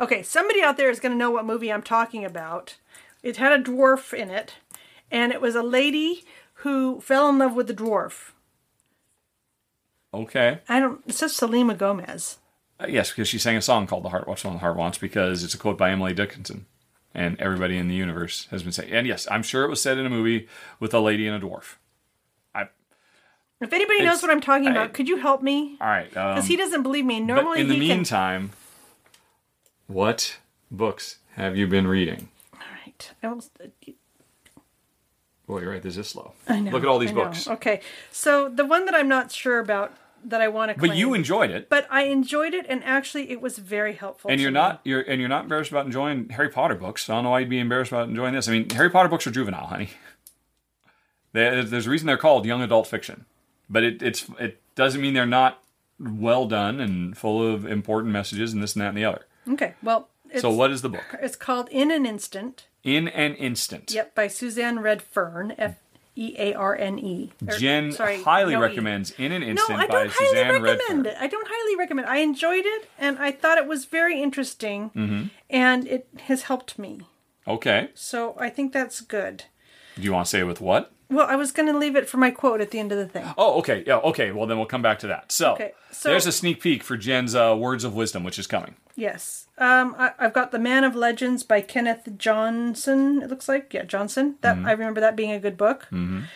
Okay, 0.00 0.22
somebody 0.22 0.62
out 0.62 0.76
there 0.76 0.90
is 0.90 0.98
going 1.00 1.12
to 1.12 1.18
know 1.18 1.30
what 1.30 1.44
movie 1.44 1.70
I'm 1.72 1.82
talking 1.82 2.24
about. 2.24 2.76
It 3.22 3.36
had 3.36 3.52
a 3.52 3.62
dwarf 3.62 4.14
in 4.14 4.30
it, 4.30 4.54
and 5.10 5.30
it 5.32 5.40
was 5.42 5.54
a 5.54 5.62
lady 5.62 6.24
who 6.54 7.00
fell 7.00 7.28
in 7.28 7.38
love 7.38 7.54
with 7.54 7.66
the 7.66 7.74
dwarf. 7.74 8.30
Okay. 10.12 10.60
I 10.68 10.80
don't. 10.80 11.02
It 11.06 11.14
says 11.14 11.34
Selena 11.36 11.74
Gomez. 11.74 12.38
Uh, 12.80 12.86
yes, 12.88 13.10
because 13.10 13.28
she 13.28 13.38
sang 13.38 13.56
a 13.56 13.62
song 13.62 13.86
called 13.86 14.04
"The 14.04 14.08
Heart 14.08 14.26
What's 14.26 14.44
on 14.44 14.54
the 14.54 14.58
Heart 14.58 14.76
Wants" 14.76 14.98
because 14.98 15.44
it's 15.44 15.54
a 15.54 15.58
quote 15.58 15.78
by 15.78 15.90
Emily 15.90 16.14
Dickinson, 16.14 16.66
and 17.14 17.38
everybody 17.40 17.76
in 17.76 17.88
the 17.88 17.94
universe 17.94 18.48
has 18.50 18.62
been 18.62 18.72
saying. 18.72 18.90
And 18.90 19.06
yes, 19.06 19.28
I'm 19.30 19.42
sure 19.42 19.64
it 19.64 19.68
was 19.70 19.80
said 19.82 19.98
in 19.98 20.06
a 20.06 20.10
movie 20.10 20.48
with 20.80 20.92
a 20.94 21.00
lady 21.00 21.26
and 21.28 21.40
a 21.40 21.46
dwarf. 21.46 21.74
I 22.54 22.68
If 23.60 23.72
anybody 23.72 24.02
knows 24.02 24.22
what 24.22 24.30
I'm 24.32 24.40
talking 24.40 24.68
I- 24.68 24.70
about, 24.72 24.94
could 24.94 25.08
you 25.08 25.18
help 25.18 25.42
me? 25.42 25.76
all 25.80 25.86
right. 25.86 26.14
Um, 26.16 26.34
Because 26.34 26.46
he 26.48 26.56
doesn't 26.56 26.82
believe 26.82 27.04
me. 27.04 27.20
but 27.20 27.26
Normally, 27.26 27.60
in 27.60 27.68
the 27.68 27.74
he 27.78 27.86
can. 27.88 28.50
What 29.90 30.38
books 30.70 31.18
have 31.34 31.56
you 31.56 31.66
been 31.66 31.86
reading? 31.86 32.28
All 32.54 32.60
right. 32.84 33.10
I 33.22 33.28
will, 33.28 33.42
uh, 33.62 33.66
Boy, 35.46 35.60
you're 35.62 35.72
right. 35.72 35.82
This 35.82 35.96
is 35.96 36.06
slow. 36.06 36.32
I 36.48 36.60
know. 36.60 36.70
Look 36.70 36.82
at 36.84 36.88
all 36.88 36.98
these 37.00 37.10
books. 37.12 37.48
Okay, 37.48 37.80
so 38.12 38.48
the 38.48 38.64
one 38.64 38.84
that 38.84 38.94
I'm 38.94 39.08
not 39.08 39.32
sure 39.32 39.58
about 39.58 39.92
that 40.24 40.40
I 40.40 40.46
want 40.48 40.72
to. 40.72 40.78
But 40.78 40.94
you 40.94 41.12
enjoyed 41.14 41.50
it. 41.50 41.68
But 41.68 41.88
I 41.90 42.02
enjoyed 42.04 42.54
it, 42.54 42.66
and 42.68 42.84
actually, 42.84 43.30
it 43.30 43.40
was 43.40 43.58
very 43.58 43.94
helpful. 43.94 44.30
and 44.30 44.40
you're 44.40 44.50
me. 44.50 44.54
not 44.54 44.80
you're 44.84 45.00
and 45.00 45.18
you're 45.18 45.28
not 45.28 45.44
embarrassed 45.44 45.72
about 45.72 45.86
enjoying 45.86 46.28
Harry 46.28 46.50
Potter 46.50 46.76
books. 46.76 47.10
I 47.10 47.14
don't 47.14 47.24
know 47.24 47.30
why 47.30 47.40
you'd 47.40 47.48
be 47.48 47.58
embarrassed 47.58 47.90
about 47.90 48.08
enjoying 48.08 48.34
this. 48.34 48.46
I 48.48 48.52
mean, 48.52 48.70
Harry 48.70 48.90
Potter 48.90 49.08
books 49.08 49.26
are 49.26 49.30
juvenile, 49.30 49.66
honey. 49.66 49.90
They, 51.32 51.62
there's 51.62 51.86
a 51.86 51.90
reason 51.90 52.08
they're 52.08 52.16
called 52.16 52.44
young 52.44 52.60
adult 52.60 52.88
fiction, 52.88 53.24
but 53.68 53.84
it 53.84 54.02
it's 54.02 54.26
it 54.40 54.60
doesn't 54.74 55.00
mean 55.00 55.14
they're 55.14 55.26
not 55.26 55.62
well 56.00 56.46
done 56.46 56.80
and 56.80 57.16
full 57.16 57.54
of 57.54 57.64
important 57.64 58.12
messages 58.12 58.52
and 58.52 58.60
this 58.60 58.74
and 58.74 58.82
that 58.82 58.88
and 58.88 58.96
the 58.98 59.04
other. 59.04 59.26
Okay. 59.48 59.74
Well, 59.82 60.08
it's, 60.30 60.42
so 60.42 60.50
what 60.50 60.70
is 60.70 60.82
the 60.82 60.88
book? 60.88 61.04
It's 61.20 61.36
called 61.36 61.68
In 61.70 61.90
an 61.90 62.06
Instant. 62.06 62.66
In 62.84 63.08
an 63.08 63.34
instant. 63.34 63.92
Yep, 63.92 64.14
by 64.14 64.28
Suzanne 64.28 64.78
Redfearn. 64.78 65.54
F 65.58 65.76
E 66.16 66.34
A 66.38 66.54
R 66.54 66.74
N 66.76 66.98
E. 66.98 67.30
Jen 67.58 67.92
sorry, 67.92 68.22
highly 68.22 68.54
no 68.54 68.60
E. 68.60 68.62
recommends 68.62 69.12
In 69.12 69.32
an 69.32 69.42
Instant 69.42 69.70
No, 69.78 69.84
I 69.84 69.86
by 69.86 69.92
don't 69.94 70.12
highly 70.12 70.28
Suzanne 70.30 70.62
recommend 70.62 71.06
Redfearn. 71.06 71.10
it. 71.12 71.16
I 71.20 71.26
don't 71.26 71.48
highly 71.50 71.76
recommend. 71.76 72.08
it. 72.08 72.10
I 72.10 72.16
enjoyed 72.18 72.64
it, 72.66 72.90
and 72.98 73.18
I 73.18 73.32
thought 73.32 73.58
it 73.58 73.66
was 73.66 73.84
very 73.84 74.20
interesting, 74.22 74.90
Mm-hmm. 74.96 75.22
and 75.50 75.86
it 75.86 76.08
has 76.24 76.42
helped 76.42 76.78
me. 76.78 77.02
Okay. 77.46 77.90
So 77.94 78.36
I 78.38 78.50
think 78.50 78.72
that's 78.72 79.00
good. 79.00 79.44
Do 79.96 80.02
you 80.02 80.12
want 80.12 80.26
to 80.26 80.30
say 80.30 80.42
with 80.42 80.60
what? 80.60 80.92
Well, 81.10 81.26
I 81.28 81.36
was 81.36 81.50
going 81.52 81.70
to 81.72 81.76
leave 81.78 81.96
it 81.96 82.08
for 82.08 82.16
my 82.18 82.30
quote 82.30 82.60
at 82.60 82.70
the 82.70 82.78
end 82.78 82.92
of 82.92 82.98
the 82.98 83.06
thing. 83.06 83.24
Oh, 83.36 83.58
okay. 83.58 83.82
Yeah, 83.86 83.96
okay. 83.98 84.30
Well, 84.32 84.46
then 84.46 84.56
we'll 84.58 84.66
come 84.66 84.82
back 84.82 84.98
to 85.00 85.06
that. 85.08 85.32
So, 85.32 85.52
Okay, 85.54 85.72
so- 85.90 86.08
there's 86.08 86.26
a 86.26 86.32
sneak 86.32 86.60
peek 86.62 86.82
for 86.84 86.96
Jen's 86.96 87.34
uh, 87.34 87.56
words 87.58 87.82
of 87.84 87.94
wisdom, 87.94 88.22
which 88.24 88.38
is 88.38 88.46
coming. 88.46 88.76
Yes. 88.96 89.48
Um, 89.58 89.94
I, 89.98 90.12
I've 90.18 90.32
got 90.32 90.52
The 90.52 90.58
Man 90.58 90.84
of 90.84 90.94
Legends 90.94 91.42
by 91.42 91.60
Kenneth 91.62 92.08
Johnson, 92.16 93.22
it 93.22 93.28
looks 93.30 93.48
like. 93.48 93.74
Yeah, 93.74 93.82
Johnson. 93.84 94.36
That 94.42 94.58
I 94.64 94.72
remember 94.72 95.00
that 95.00 95.16
being 95.16 95.32
a 95.32 95.40
good 95.40 95.56
book. 95.56 95.88
Um, 95.92 96.28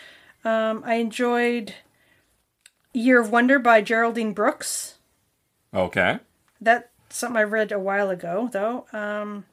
I 0.85 0.95
enjoyed 0.95 1.73
Year 2.93 3.19
of 3.19 3.31
Wonder 3.31 3.59
by 3.59 3.81
Geraldine 3.81 4.33
Brooks. 4.33 4.97
Okay. 5.73 6.19
That's 6.61 6.87
something 7.09 7.37
I 7.37 7.43
read 7.43 7.71
a 7.71 7.79
while 7.79 8.09
ago, 8.09 8.49
though. 8.51 8.85
Um, 8.93 9.45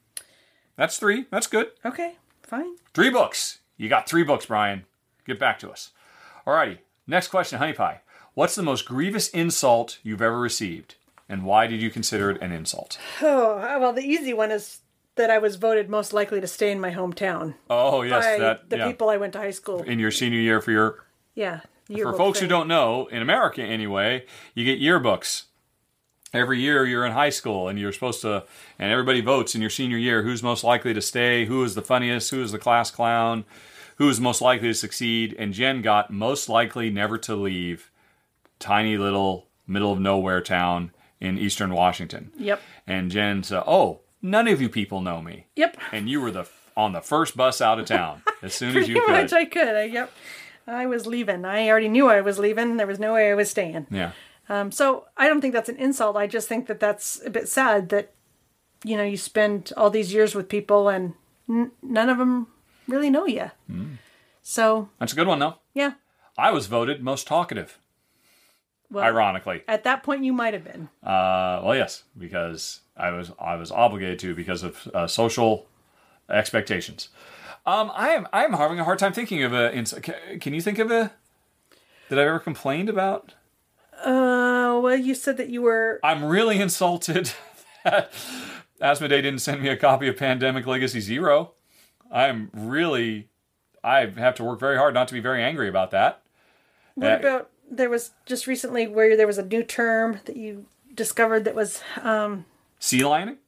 That's 0.77 0.99
three. 0.99 1.27
That's 1.31 1.47
good. 1.47 1.69
okay, 1.85 2.17
fine. 2.43 2.77
Three 2.95 3.11
books. 3.11 3.61
You 3.77 3.89
got 3.89 4.09
three 4.09 4.23
books, 4.23 4.47
Brian. 4.47 4.85
Get 5.27 5.39
back 5.39 5.59
to 5.61 5.71
us. 5.71 5.91
Alrighty. 6.47 6.79
Next 7.07 7.29
question, 7.29 7.59
Honey 7.59 7.73
Pie. 7.73 8.01
What's 8.35 8.55
the 8.55 8.63
most 8.63 8.87
grievous 8.87 9.29
insult 9.29 9.99
you've 10.03 10.23
ever 10.23 10.39
received? 10.41 10.95
And 11.29 11.45
why 11.45 11.67
did 11.67 11.81
you 11.81 11.91
consider 11.91 12.31
it 12.31 12.41
an 12.43 12.53
insult? 12.53 12.99
Oh, 13.21 13.57
well, 13.81 13.93
the 13.93 14.03
easy 14.05 14.33
one 14.33 14.51
is 14.51 14.81
that 15.17 15.31
I 15.31 15.39
was 15.39 15.57
voted 15.57 15.89
most 15.91 16.13
likely 16.13 16.41
to 16.41 16.47
stay 16.47 16.71
in 16.73 16.81
my 16.81 16.91
hometown 16.91 17.55
Oh, 17.69 18.03
yes. 18.03 18.25
by 18.25 18.39
that, 18.39 18.71
the 18.71 18.79
yeah. 18.79 18.87
people 18.87 19.11
I 19.11 19.17
went 19.19 19.35
to 19.35 19.39
high 19.39 19.51
school. 19.51 19.83
In 19.83 19.99
your 19.99 20.11
senior 20.11 20.41
year 20.41 20.61
for 20.61 20.71
your 20.73 21.05
Yeah. 21.35 21.61
For 21.89 22.15
folks 22.15 22.39
who 22.39 22.47
don't 22.47 22.69
know, 22.69 23.07
in 23.09 23.21
America 23.21 23.63
anyway, 23.63 24.25
you 24.55 24.65
get 24.65 24.81
yearbooks. 24.81 25.45
Every 26.33 26.61
year 26.61 26.87
you're 26.87 27.05
in 27.05 27.13
high 27.13 27.29
school 27.29 27.69
and 27.69 27.79
you're 27.79 27.93
supposed 27.93 28.23
to, 28.23 28.45
and 28.79 28.91
everybody 28.91 29.21
votes 29.21 29.55
in 29.55 29.61
your 29.61 29.69
senior 29.69 29.99
year 29.99 30.23
who's 30.23 30.43
most 30.43 30.65
likely 30.65 30.95
to 30.95 31.03
stay, 31.03 31.45
who 31.45 31.63
is 31.63 31.75
the 31.75 31.83
funniest, 31.83 32.31
who 32.31 32.43
is 32.43 32.53
the 32.53 32.59
class 32.59 32.91
clown, 32.91 33.45
who 34.03 34.09
is 34.09 34.21
most 34.21 34.41
likely 34.41 34.67
to 34.67 34.75
succeed. 34.75 35.33
And 35.39 35.53
Jen 35.53 35.81
got 35.81 36.11
most 36.13 36.49
likely 36.49 36.91
never 36.91 37.17
to 37.19 37.37
leave 37.37 37.89
tiny 38.59 38.97
little 38.97 39.47
middle 39.65 39.93
of 39.93 40.01
nowhere 40.01 40.41
town 40.41 40.91
in 41.21 41.39
eastern 41.39 41.73
Washington. 41.73 42.33
Yep. 42.37 42.61
And 42.85 43.13
Jen 43.13 43.45
said, 43.45 43.63
Oh, 43.65 44.01
none 44.21 44.49
of 44.49 44.61
you 44.61 44.69
people 44.69 45.01
know 45.03 45.23
me. 45.23 45.47
Yep. 45.55 45.77
And 45.93 46.11
you 46.11 46.21
were 46.21 46.33
the 46.33 46.49
on 46.77 46.91
the 46.93 47.01
first 47.01 47.37
bus 47.37 47.61
out 47.61 47.79
of 47.79 47.87
town 47.87 48.25
as 48.43 48.55
soon 48.55 48.77
as 48.77 48.89
you 48.89 49.01
could. 49.01 49.09
much 49.09 49.33
I 49.33 49.45
could. 49.45 49.69
I, 49.69 49.85
yep. 49.85 50.11
I 50.67 50.87
was 50.87 51.07
leaving. 51.07 51.45
I 51.45 51.69
already 51.69 51.87
knew 51.89 52.09
I 52.09 52.23
was 52.23 52.41
leaving. 52.41 52.79
There 52.79 52.89
was 52.89 52.99
no 52.99 53.13
way 53.15 53.31
I 53.31 53.35
was 53.35 53.51
staying. 53.51 53.87
yeah. 53.89 54.13
Um, 54.49 54.73
so 54.73 55.05
I 55.17 55.29
don't 55.29 55.41
think 55.41 55.55
that's 55.55 55.69
an 55.69 55.77
insult. 55.77 56.17
I 56.17 56.27
just 56.27 56.49
think 56.49 56.67
that 56.67 56.81
that's 56.81 57.25
a 57.25 57.31
bit 57.31 57.49
sad 57.49 57.91
that, 57.91 58.15
you 58.83 58.97
know, 58.97 59.05
you 59.05 59.17
spend 59.17 59.73
all 59.77 59.91
these 59.91 60.13
years 60.13 60.35
with 60.35 60.49
people 60.49 60.89
and 60.89 61.15
n- 61.49 61.71
none 61.83 62.11
of 62.11 62.19
them 62.19 62.49
really 62.89 63.11
know 63.11 63.27
you. 63.27 63.51
Hmm. 63.67 63.95
So, 64.43 64.89
That's 64.99 65.13
a 65.13 65.17
good 65.17 65.27
one 65.29 65.39
though. 65.39 65.57
yeah. 65.75 65.93
I 66.39 66.51
was 66.51 66.67
voted 66.67 67.03
most 67.03 67.27
talkative. 67.27 67.79
Well, 68.91 69.05
ironically. 69.05 69.63
At 69.69 69.85
that 69.85 70.03
point, 70.03 70.25
you 70.25 70.33
might 70.33 70.55
have 70.55 70.65
been. 70.65 70.89
Uh, 71.03 71.61
well, 71.63 71.75
yes, 71.75 72.05
because 72.17 72.81
I 72.97 73.11
was 73.11 73.31
I 73.39 73.57
was 73.57 73.71
obligated 73.71 74.19
to 74.21 74.35
because 74.35 74.63
of 74.63 74.87
uh, 74.95 75.07
social 75.07 75.67
expectations. 76.31 77.09
Um, 77.65 77.91
I 77.95 78.11
am 78.11 78.27
I 78.33 78.45
am 78.45 78.55
having 78.55 78.81
a 78.81 78.85
hard 78.85 78.99
time 78.99 79.13
thinking 79.13 79.43
of 79.45 79.53
a. 79.53 79.71
Can 80.41 80.55
you 80.55 80.61
think 80.61 80.79
of 80.79 80.91
a? 80.91 81.13
Did 82.09 82.19
I've 82.19 82.27
ever 82.27 82.39
complained 82.39 82.89
about? 82.89 83.35
Uh, 84.05 84.81
well, 84.83 84.97
you 84.97 85.15
said 85.15 85.37
that 85.37 85.49
you 85.49 85.63
were. 85.63 86.01
I'm 86.03 86.25
really 86.25 86.61
insulted 86.61 87.33
that 87.85 88.13
Asmodee 88.81 89.09
didn't 89.23 89.39
send 89.39 89.63
me 89.63 89.69
a 89.69 89.77
copy 89.77 90.09
of 90.09 90.17
Pandemic 90.17 90.67
Legacy 90.67 91.01
Zero. 91.01 91.53
I'm 92.13 92.51
really, 92.53 93.29
I 93.83 94.07
have 94.07 94.35
to 94.37 94.45
work 94.45 94.61
very 94.61 94.77
hard 94.77 94.95
not 94.95 95.09
to 95.09 95.15
be 95.15 95.21
very 95.21 95.43
angry 95.43 95.69
about 95.69 95.91
that. 95.93 96.23
What 96.95 97.11
Uh, 97.13 97.17
about 97.17 97.51
there 97.71 97.89
was 97.89 98.11
just 98.27 98.47
recently 98.47 98.87
where 98.87 99.17
there 99.17 99.27
was 99.27 99.39
a 99.39 99.45
new 99.45 99.63
term 99.63 100.21
that 100.27 100.37
you 100.37 100.67
discovered 100.95 101.45
that 101.45 101.55
was 101.55 101.83
um, 102.03 102.45
Sea 102.79 103.05
lining? 103.05 103.39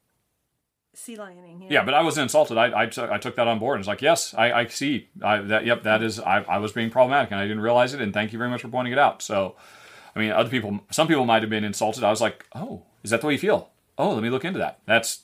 sea 0.97 1.17
lioning. 1.17 1.67
Yeah, 1.69 1.85
but 1.85 1.93
I 1.93 2.03
wasn't 2.03 2.23
insulted. 2.23 2.57
I, 2.57 2.83
I, 2.83 2.87
took- 2.87 3.11
I 3.11 3.19
took 3.19 3.35
that 3.35 3.49
on 3.49 3.59
board. 3.59 3.75
and 3.77 3.81
It's 3.83 3.89
like, 3.89 4.01
yes, 4.01 4.33
I, 4.33 4.53
I 4.53 4.67
see. 4.69 5.09
I, 5.23 5.39
that, 5.39 5.67
yep, 5.67 5.83
that 5.83 6.03
is. 6.05 6.21
I, 6.21 6.43
I 6.43 6.59
was 6.59 6.71
being 6.73 6.89
problematic, 6.89 7.33
and 7.33 7.41
I 7.41 7.45
didn't 7.45 7.61
realize 7.63 7.95
it. 7.95 8.01
And 8.01 8.15
thank 8.15 8.33
you 8.33 8.39
very 8.39 8.49
much 8.49 8.63
for 8.63 8.69
pointing 8.69 8.93
it 8.93 8.99
out. 8.99 9.21
So, 9.21 9.57
I 10.15 10.21
mean, 10.21 10.31
other 10.31 10.49
people, 10.49 10.81
some 10.93 11.09
people 11.09 11.25
might 11.25 11.43
have 11.43 11.51
been 11.51 11.65
insulted. 11.65 12.05
I 12.05 12.11
was 12.11 12.21
like, 12.21 12.47
oh, 12.55 12.83
is 13.03 13.11
that 13.11 13.21
the 13.23 13.27
way 13.27 13.33
you 13.33 13.41
feel? 13.41 13.71
Oh, 13.99 14.15
let 14.15 14.23
me 14.23 14.31
look 14.31 14.45
into 14.45 14.61
that. 14.61 14.79
That's. 14.87 15.23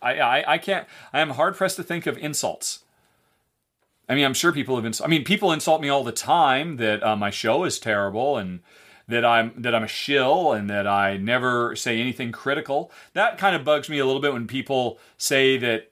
I, 0.00 0.18
I, 0.18 0.52
I 0.54 0.58
can't. 0.58 0.86
I 1.12 1.20
am 1.20 1.30
hard 1.30 1.56
pressed 1.56 1.76
to 1.76 1.82
think 1.82 2.06
of 2.06 2.16
insults. 2.18 2.80
I 4.08 4.14
mean, 4.14 4.24
I'm 4.24 4.34
sure 4.34 4.52
people 4.52 4.76
have. 4.76 4.84
Ins- 4.84 5.00
I 5.00 5.06
mean, 5.06 5.24
people 5.24 5.52
insult 5.52 5.80
me 5.80 5.88
all 5.88 6.04
the 6.04 6.12
time 6.12 6.76
that 6.76 7.02
uh, 7.02 7.16
my 7.16 7.30
show 7.30 7.64
is 7.64 7.78
terrible 7.78 8.36
and 8.36 8.60
that 9.08 9.24
I'm 9.24 9.52
that 9.56 9.74
I'm 9.74 9.82
a 9.82 9.88
shill 9.88 10.52
and 10.52 10.68
that 10.70 10.86
I 10.86 11.16
never 11.16 11.74
say 11.76 12.00
anything 12.00 12.32
critical. 12.32 12.90
That 13.14 13.38
kind 13.38 13.56
of 13.56 13.64
bugs 13.64 13.88
me 13.88 13.98
a 13.98 14.06
little 14.06 14.20
bit 14.20 14.32
when 14.32 14.46
people 14.46 14.98
say 15.18 15.56
that 15.58 15.90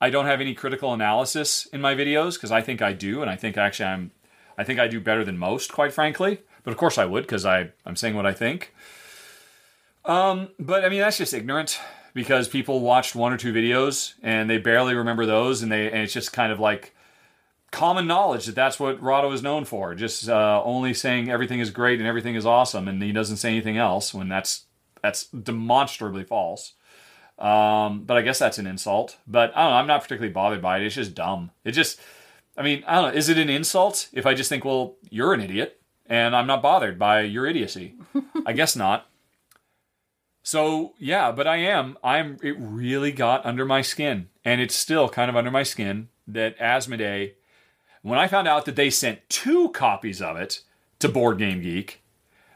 I 0.00 0.10
don't 0.10 0.26
have 0.26 0.40
any 0.40 0.54
critical 0.54 0.92
analysis 0.92 1.66
in 1.66 1.80
my 1.80 1.94
videos 1.94 2.34
because 2.34 2.52
I 2.52 2.60
think 2.62 2.82
I 2.82 2.92
do, 2.92 3.22
and 3.22 3.30
I 3.30 3.36
think 3.36 3.56
actually 3.56 3.86
I'm 3.86 4.10
I 4.58 4.64
think 4.64 4.78
I 4.78 4.88
do 4.88 5.00
better 5.00 5.24
than 5.24 5.38
most, 5.38 5.72
quite 5.72 5.92
frankly. 5.92 6.40
But 6.62 6.72
of 6.72 6.76
course 6.76 6.98
I 6.98 7.06
would 7.06 7.22
because 7.22 7.46
I 7.46 7.70
I'm 7.86 7.96
saying 7.96 8.14
what 8.14 8.26
I 8.26 8.32
think. 8.32 8.74
Um, 10.04 10.48
but 10.58 10.84
I 10.84 10.88
mean 10.88 11.00
that's 11.00 11.18
just 11.18 11.34
ignorant 11.34 11.78
because 12.14 12.48
people 12.48 12.80
watched 12.80 13.14
one 13.14 13.32
or 13.32 13.36
two 13.36 13.52
videos 13.52 14.14
and 14.22 14.48
they 14.48 14.58
barely 14.58 14.94
remember 14.94 15.26
those, 15.26 15.62
and 15.62 15.70
they 15.70 15.90
and 15.90 16.02
it's 16.02 16.12
just 16.12 16.32
kind 16.32 16.52
of 16.52 16.60
like 16.60 16.94
common 17.70 18.06
knowledge 18.06 18.46
that 18.46 18.54
that's 18.54 18.80
what 18.80 19.00
Rahdo 19.00 19.30
is 19.32 19.42
known 19.42 19.64
for. 19.64 19.94
Just 19.94 20.28
uh, 20.28 20.62
only 20.64 20.92
saying 20.92 21.30
everything 21.30 21.60
is 21.60 21.70
great 21.70 22.00
and 22.00 22.08
everything 22.08 22.34
is 22.34 22.46
awesome, 22.46 22.88
and 22.88 23.02
he 23.02 23.12
doesn't 23.12 23.36
say 23.36 23.50
anything 23.50 23.76
else 23.76 24.12
when 24.12 24.28
that's 24.28 24.64
that's 25.02 25.26
demonstrably 25.26 26.24
false. 26.24 26.74
Um, 27.38 28.04
but 28.04 28.18
I 28.18 28.22
guess 28.22 28.38
that's 28.38 28.58
an 28.58 28.66
insult. 28.66 29.16
But 29.26 29.56
I 29.56 29.62
don't 29.62 29.70
know. 29.70 29.76
I'm 29.76 29.86
not 29.86 30.02
particularly 30.02 30.32
bothered 30.32 30.60
by 30.60 30.78
it. 30.78 30.84
It's 30.84 30.94
just 30.94 31.14
dumb. 31.14 31.50
It 31.64 31.72
just, 31.72 31.98
I 32.56 32.62
mean, 32.62 32.84
I 32.86 33.00
don't 33.00 33.12
know. 33.12 33.18
Is 33.18 33.30
it 33.30 33.38
an 33.38 33.48
insult 33.48 34.10
if 34.12 34.26
I 34.26 34.34
just 34.34 34.50
think, 34.50 34.64
well, 34.64 34.96
you're 35.08 35.32
an 35.32 35.40
idiot, 35.40 35.80
and 36.06 36.36
I'm 36.36 36.46
not 36.46 36.60
bothered 36.60 36.98
by 36.98 37.22
your 37.22 37.46
idiocy? 37.46 37.94
I 38.44 38.52
guess 38.52 38.76
not. 38.76 39.06
So 40.42 40.94
yeah, 40.98 41.32
but 41.32 41.46
I 41.46 41.56
am. 41.58 41.96
I'm. 42.02 42.38
It 42.42 42.56
really 42.58 43.12
got 43.12 43.44
under 43.44 43.64
my 43.64 43.82
skin, 43.82 44.28
and 44.44 44.60
it's 44.60 44.74
still 44.74 45.08
kind 45.08 45.28
of 45.28 45.36
under 45.36 45.50
my 45.50 45.62
skin 45.62 46.08
that 46.26 46.58
Asmodee 46.58 47.32
when 48.02 48.18
I 48.18 48.28
found 48.28 48.48
out 48.48 48.64
that 48.64 48.76
they 48.76 48.90
sent 48.90 49.28
two 49.28 49.70
copies 49.70 50.22
of 50.22 50.36
it 50.36 50.62
to 51.00 51.08
Board 51.08 51.38
Game 51.38 51.60
Geek, 51.60 52.02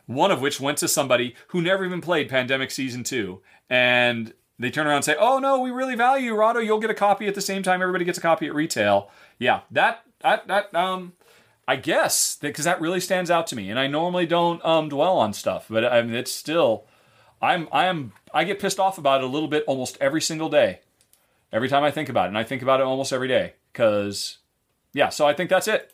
one 0.06 0.30
of 0.30 0.40
which 0.40 0.60
went 0.60 0.78
to 0.78 0.88
somebody 0.88 1.34
who 1.48 1.60
never 1.60 1.84
even 1.84 2.00
played 2.00 2.28
Pandemic 2.28 2.70
Season 2.70 3.04
2, 3.04 3.40
and 3.68 4.32
they 4.58 4.70
turn 4.70 4.86
around 4.86 4.96
and 4.96 5.04
say, 5.04 5.16
Oh 5.18 5.38
no, 5.38 5.60
we 5.60 5.70
really 5.70 5.96
value 5.96 6.26
you, 6.26 6.36
Rahdo. 6.36 6.60
You'll 6.60 6.80
get 6.80 6.90
a 6.90 6.94
copy 6.94 7.26
at 7.26 7.34
the 7.34 7.40
same 7.40 7.62
time 7.62 7.82
everybody 7.82 8.04
gets 8.04 8.18
a 8.18 8.22
copy 8.22 8.46
at 8.46 8.54
retail. 8.54 9.10
Yeah, 9.38 9.60
that, 9.70 10.04
that, 10.20 10.46
that, 10.46 10.74
um, 10.74 11.14
I 11.66 11.76
guess, 11.76 12.36
because 12.40 12.64
that 12.64 12.80
really 12.80 13.00
stands 13.00 13.30
out 13.30 13.46
to 13.48 13.56
me. 13.56 13.70
And 13.70 13.78
I 13.78 13.86
normally 13.86 14.26
don't 14.26 14.64
um, 14.64 14.88
dwell 14.88 15.18
on 15.18 15.32
stuff, 15.32 15.66
but 15.68 15.84
I 15.84 16.02
mean, 16.02 16.14
it's 16.14 16.32
still, 16.32 16.86
I'm, 17.42 17.68
I 17.72 17.86
am, 17.86 18.12
I 18.32 18.44
get 18.44 18.58
pissed 18.58 18.80
off 18.80 18.98
about 18.98 19.20
it 19.20 19.24
a 19.24 19.28
little 19.28 19.48
bit 19.48 19.64
almost 19.66 19.98
every 20.00 20.20
single 20.20 20.48
day. 20.48 20.80
Every 21.52 21.68
time 21.68 21.84
I 21.84 21.90
think 21.90 22.08
about 22.08 22.26
it, 22.26 22.28
and 22.28 22.38
I 22.38 22.42
think 22.42 22.62
about 22.62 22.80
it 22.80 22.84
almost 22.84 23.12
every 23.12 23.28
day, 23.28 23.54
because 23.72 24.38
yeah, 24.92 25.08
so 25.08 25.26
I 25.26 25.34
think 25.34 25.50
that's 25.50 25.68
it. 25.68 25.92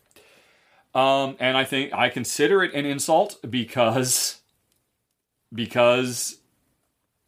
Um, 0.94 1.36
and 1.38 1.56
I 1.56 1.64
think 1.64 1.92
I 1.92 2.08
consider 2.08 2.62
it 2.64 2.74
an 2.74 2.86
insult 2.86 3.38
because 3.48 4.40
because 5.52 6.38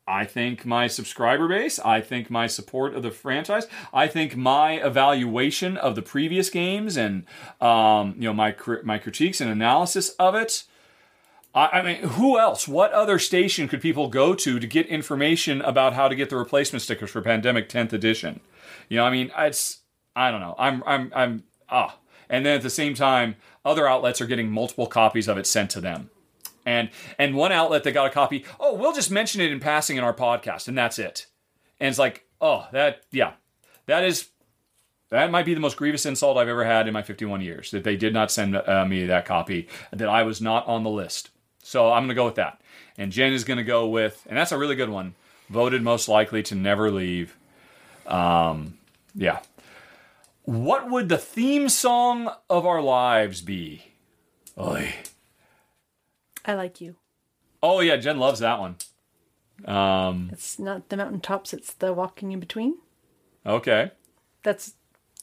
I 0.07 0.25
think 0.25 0.67
my 0.67 0.89
subscriber 0.89 1.47
base, 1.49 1.79
I 1.79 2.01
think 2.01 2.29
my 2.29 2.47
support 2.47 2.95
of 2.95 3.03
the 3.03 3.11
franchise, 3.11 3.67
I 3.93 4.09
think 4.09 4.37
my 4.37 4.85
evaluation 4.85 5.77
of 5.77 5.95
the 5.95 6.03
previous 6.03 6.51
games 6.51 6.97
and 6.97 7.25
um, 7.61 8.15
you 8.17 8.25
know 8.25 8.35
my 8.35 8.55
my 8.83 8.99
critiques 8.99 9.41
and 9.41 9.51
analysis 9.51 10.11
of 10.19 10.35
it. 10.35 10.65
I, 11.55 11.83
mean, 11.83 11.97
who 12.03 12.39
else? 12.39 12.67
What 12.67 12.93
other 12.93 13.19
station 13.19 13.69
could 13.69 13.83
people 13.83 14.09
go 14.09 14.35
to 14.35 14.59
to 14.59 14.67
get 14.67 14.87
information 14.87 15.61
about 15.61 15.93
how 15.93 16.09
to 16.09 16.15
get 16.15 16.31
the 16.31 16.37
replacement 16.37 16.83
stickers 16.83 17.11
for 17.11 17.21
Pandemic 17.21 17.69
10th 17.69 17.93
Edition? 17.93 18.41
You 18.89 18.97
know, 18.99 19.05
I 19.05 19.11
mean, 19.11 19.31
it's 19.37 19.81
I 20.17 20.31
don't 20.31 20.41
know. 20.41 20.55
I'm 20.59 20.83
I'm 20.87 21.13
I'm 21.15 21.45
ah. 21.69 21.99
And 22.31 22.47
then 22.47 22.57
at 22.57 22.63
the 22.63 22.71
same 22.71 22.95
time, 22.95 23.37
other 23.65 23.87
outlets 23.87 24.21
are 24.23 24.27
getting 24.27 24.51
multiple 24.51 24.87
copies 24.87 25.29
of 25.29 25.37
it 25.37 25.47
sent 25.47 25.71
to 25.73 25.81
them. 25.81 26.09
And 26.65 26.89
and 27.19 27.35
one 27.35 27.53
outlet 27.53 27.85
that 27.85 27.93
got 27.93 28.07
a 28.07 28.11
copy, 28.11 28.47
oh, 28.59 28.75
we'll 28.75 28.95
just 28.95 29.11
mention 29.11 29.41
it 29.41 29.53
in 29.53 29.61
passing 29.61 29.99
in 29.99 30.05
our 30.05 30.15
podcast, 30.15 30.69
and 30.69 30.79
that's 30.79 30.99
it. 30.99 31.27
And 31.81 31.89
it's 31.89 31.99
like, 31.99 32.25
oh, 32.41 32.67
that 32.73 33.03
yeah, 33.11 33.33
that 33.87 34.05
is 34.05 34.29
that 35.11 35.31
might 35.31 35.45
be 35.45 35.53
the 35.53 35.61
most 35.61 35.77
grievous 35.77 36.07
insult 36.07 36.39
I've 36.39 36.49
ever 36.49 36.65
had 36.65 36.89
in 36.89 36.95
my 36.95 37.03
51 37.03 37.43
years 37.43 37.71
that 37.73 37.85
they 37.85 37.97
did 37.97 38.15
not 38.15 38.31
send 38.31 38.57
uh, 38.57 38.87
me 38.87 39.05
that 39.05 39.27
copy, 39.27 39.69
that 39.93 40.09
I 40.09 40.23
was 40.23 40.41
not 40.41 40.67
on 40.67 40.85
the 40.85 40.91
list. 40.91 41.32
So 41.63 41.93
I'm 41.93 42.03
going 42.03 42.09
to 42.09 42.15
go 42.15 42.25
with 42.27 42.35
that. 42.37 42.61
And 42.99 43.11
Jen 43.13 43.33
is 43.33 43.45
going 43.45 43.57
to 43.59 43.65
go 43.65 43.87
with, 43.89 44.25
and 44.29 44.37
that's 44.37 44.53
a 44.53 44.59
really 44.59 44.75
good 44.75 44.91
one, 44.91 45.15
voted 45.49 45.83
most 45.83 46.09
likely 46.09 46.43
to 46.45 46.55
never 46.55 46.91
leave. 46.91 47.37
Um, 48.07 48.79
yeah. 49.15 49.41
What 50.45 50.91
would 50.91 51.09
the 51.09 51.19
theme 51.19 51.69
song 51.69 52.29
of 52.51 52.67
our 52.67 52.83
lives 52.83 53.41
be? 53.41 53.93
Oy. 54.59 54.95
I 56.45 56.55
like 56.55 56.81
you. 56.81 56.97
Oh 57.63 57.81
yeah, 57.81 57.97
Jen 57.97 58.19
loves 58.19 58.41
that 58.41 58.59
one. 58.59 58.77
Um, 59.65 60.31
It's 60.33 60.59
not 60.59 60.89
the 60.89 60.97
mountaintops, 60.97 61.53
it's 61.55 61.73
the 61.75 61.93
walking 61.93 62.33
in 62.33 62.41
between. 62.41 62.75
okay. 63.47 63.93
That's 64.43 64.75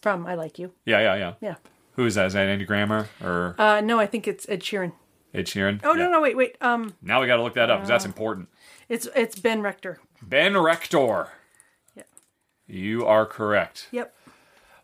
from 0.02 0.26
I 0.26 0.36
Like 0.36 0.58
You. 0.58 0.72
Yeah, 0.86 1.00
yeah, 1.02 1.16
yeah. 1.16 1.34
Yeah. 1.42 1.56
Who 1.96 2.06
is 2.06 2.16
that? 2.16 2.28
Is 2.28 2.34
that 2.34 2.48
Andy 2.48 2.64
Grammer 2.64 3.10
or 3.22 3.56
Uh, 3.58 3.82
no, 3.82 4.00
I 4.00 4.06
think 4.06 4.26
it's 4.30 4.48
Ed 4.48 4.62
Sheeran. 4.62 4.94
Ed 5.34 5.46
Sheeran? 5.46 5.80
Oh, 5.84 5.94
Yeah. 5.96 6.06
no, 6.06 6.12
no, 6.12 6.22
wait, 6.22 6.36
wait. 6.36 6.56
Um, 6.62 6.96
Now 7.02 7.22
we 7.22 7.28
got 7.28 7.36
to 7.38 7.44
look 7.44 7.54
that 7.56 7.70
up 7.70 7.80
because 7.80 7.90
that's 7.90 8.06
important. 8.06 8.50
It's 8.88 9.08
it's 9.16 9.38
Ben 9.40 9.62
Rector. 9.62 10.00
Ben 10.22 10.58
Rector. 10.58 11.28
Yeah. 11.96 12.04
You 12.68 13.06
are 13.06 13.26
correct. 13.26 13.88
Yep. 13.92 14.16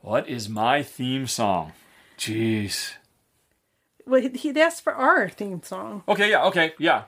What 0.01 0.27
is 0.29 0.47
my 0.47 0.83
theme 0.83 1.25
song? 1.25 1.71
Jeez. 2.17 2.93
Well, 4.05 4.21
he, 4.21 4.29
he 4.29 4.61
asked 4.61 4.83
for 4.83 4.93
our 4.93 5.29
theme 5.29 5.63
song. 5.63 6.03
Okay, 6.07 6.29
yeah, 6.29 6.45
okay, 6.45 6.73
yeah. 6.77 7.05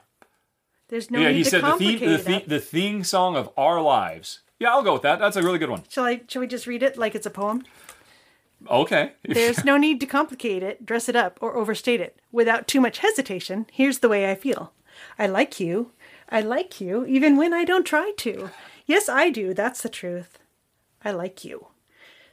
There's 0.90 1.12
no 1.12 1.20
yeah, 1.20 1.28
need 1.28 1.38
he 1.38 1.44
to 1.44 1.50
said 1.50 1.64
the 1.64 1.74
theme, 1.74 2.00
the, 2.00 2.18
theme, 2.18 2.42
the 2.48 2.60
theme 2.60 3.04
song 3.04 3.36
of 3.36 3.50
our 3.56 3.80
lives. 3.82 4.40
Yeah, 4.60 4.72
I'll 4.72 4.82
go 4.82 4.94
with 4.94 5.04
that. 5.04 5.20
That's 5.20 5.36
a 5.36 5.44
really 5.44 5.60
good 5.60 5.70
one. 5.70 5.84
Shall 5.90 6.06
I? 6.06 6.22
Shall 6.28 6.40
we 6.40 6.48
just 6.48 6.66
read 6.66 6.82
it 6.82 6.98
like 6.98 7.14
it's 7.14 7.28
a 7.28 7.30
poem? 7.30 7.64
Okay. 8.70 9.14
There's 9.24 9.64
no 9.64 9.78
need 9.78 10.00
to 10.00 10.06
complicate 10.06 10.64
it, 10.64 10.86
dress 10.86 11.08
it 11.08 11.16
up, 11.16 11.38
or 11.42 11.56
overstate 11.56 12.02
it. 12.02 12.20
Without 12.32 12.68
too 12.68 12.82
much 12.82 13.00
hesitation, 13.00 13.68
here's 13.72 14.00
the 14.00 14.10
way 14.10 14.30
I 14.30 14.36
feel. 14.36 14.74
I 15.18 15.28
like 15.28 15.60
you. 15.60 15.92
I 16.30 16.42
like 16.42 16.82
you, 16.82 17.06
even 17.06 17.38
when 17.38 17.54
I 17.54 17.64
don't 17.64 17.86
try 17.86 18.12
to. 18.18 18.50
Yes, 18.86 19.08
I 19.08 19.30
do. 19.30 19.54
That's 19.54 19.82
the 19.82 19.90
truth. 19.90 20.40
I 21.04 21.12
like 21.12 21.46
you. 21.46 21.68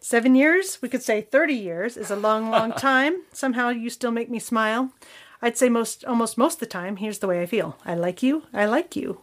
Seven 0.00 0.34
years, 0.34 0.78
we 0.82 0.88
could 0.88 1.02
say 1.02 1.20
30 1.20 1.54
years, 1.54 1.96
is 1.96 2.10
a 2.10 2.16
long, 2.16 2.50
long 2.50 2.72
time. 2.76 3.22
Somehow 3.32 3.68
you 3.68 3.88
still 3.90 4.10
make 4.10 4.30
me 4.30 4.38
smile. 4.38 4.92
I'd 5.40 5.56
say 5.56 5.68
most, 5.68 6.04
almost 6.04 6.38
most 6.38 6.54
of 6.54 6.60
the 6.60 6.66
time, 6.66 6.96
here's 6.96 7.18
the 7.20 7.26
way 7.26 7.42
I 7.42 7.46
feel. 7.46 7.76
I 7.84 7.94
like 7.94 8.22
you. 8.22 8.44
I 8.52 8.66
like 8.66 8.96
you. 8.96 9.20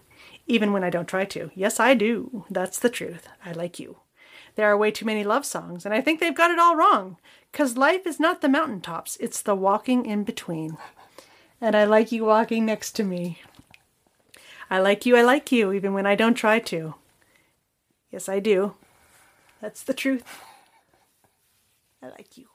Even 0.47 0.71
when 0.71 0.83
I 0.83 0.89
don't 0.89 1.07
try 1.07 1.25
to. 1.25 1.51
Yes, 1.55 1.79
I 1.79 1.93
do. 1.93 2.45
That's 2.49 2.79
the 2.79 2.89
truth. 2.89 3.27
I 3.45 3.51
like 3.51 3.79
you. 3.79 3.97
There 4.55 4.67
are 4.67 4.77
way 4.77 4.91
too 4.91 5.05
many 5.05 5.23
love 5.23 5.45
songs, 5.45 5.85
and 5.85 5.93
I 5.93 6.01
think 6.01 6.19
they've 6.19 6.35
got 6.35 6.51
it 6.51 6.59
all 6.59 6.75
wrong. 6.75 7.17
Because 7.51 7.77
life 7.77 8.05
is 8.05 8.19
not 8.19 8.41
the 8.41 8.49
mountaintops, 8.49 9.17
it's 9.19 9.41
the 9.41 9.55
walking 9.55 10.05
in 10.05 10.23
between. 10.23 10.77
And 11.59 11.75
I 11.75 11.85
like 11.85 12.11
you 12.11 12.25
walking 12.25 12.65
next 12.65 12.93
to 12.93 13.03
me. 13.03 13.39
I 14.69 14.79
like 14.79 15.05
you, 15.05 15.17
I 15.17 15.21
like 15.21 15.51
you, 15.51 15.73
even 15.73 15.93
when 15.93 16.05
I 16.05 16.15
don't 16.15 16.33
try 16.33 16.59
to. 16.59 16.95
Yes, 18.09 18.29
I 18.29 18.39
do. 18.39 18.75
That's 19.61 19.83
the 19.83 19.93
truth. 19.93 20.41
I 22.01 22.07
like 22.07 22.37
you. 22.37 22.47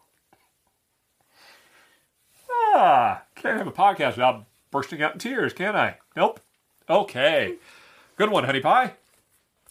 Ah, 2.50 3.22
can't 3.34 3.58
have 3.58 3.66
a 3.66 3.72
podcast 3.72 4.16
without 4.16 4.44
bursting 4.70 5.02
out 5.02 5.12
in 5.12 5.18
tears, 5.18 5.52
can 5.52 5.76
I? 5.76 5.98
Nope. 6.16 6.40
Okay. 6.88 7.56
Good 8.16 8.30
one, 8.30 8.44
honey 8.44 8.60
pie. 8.60 8.94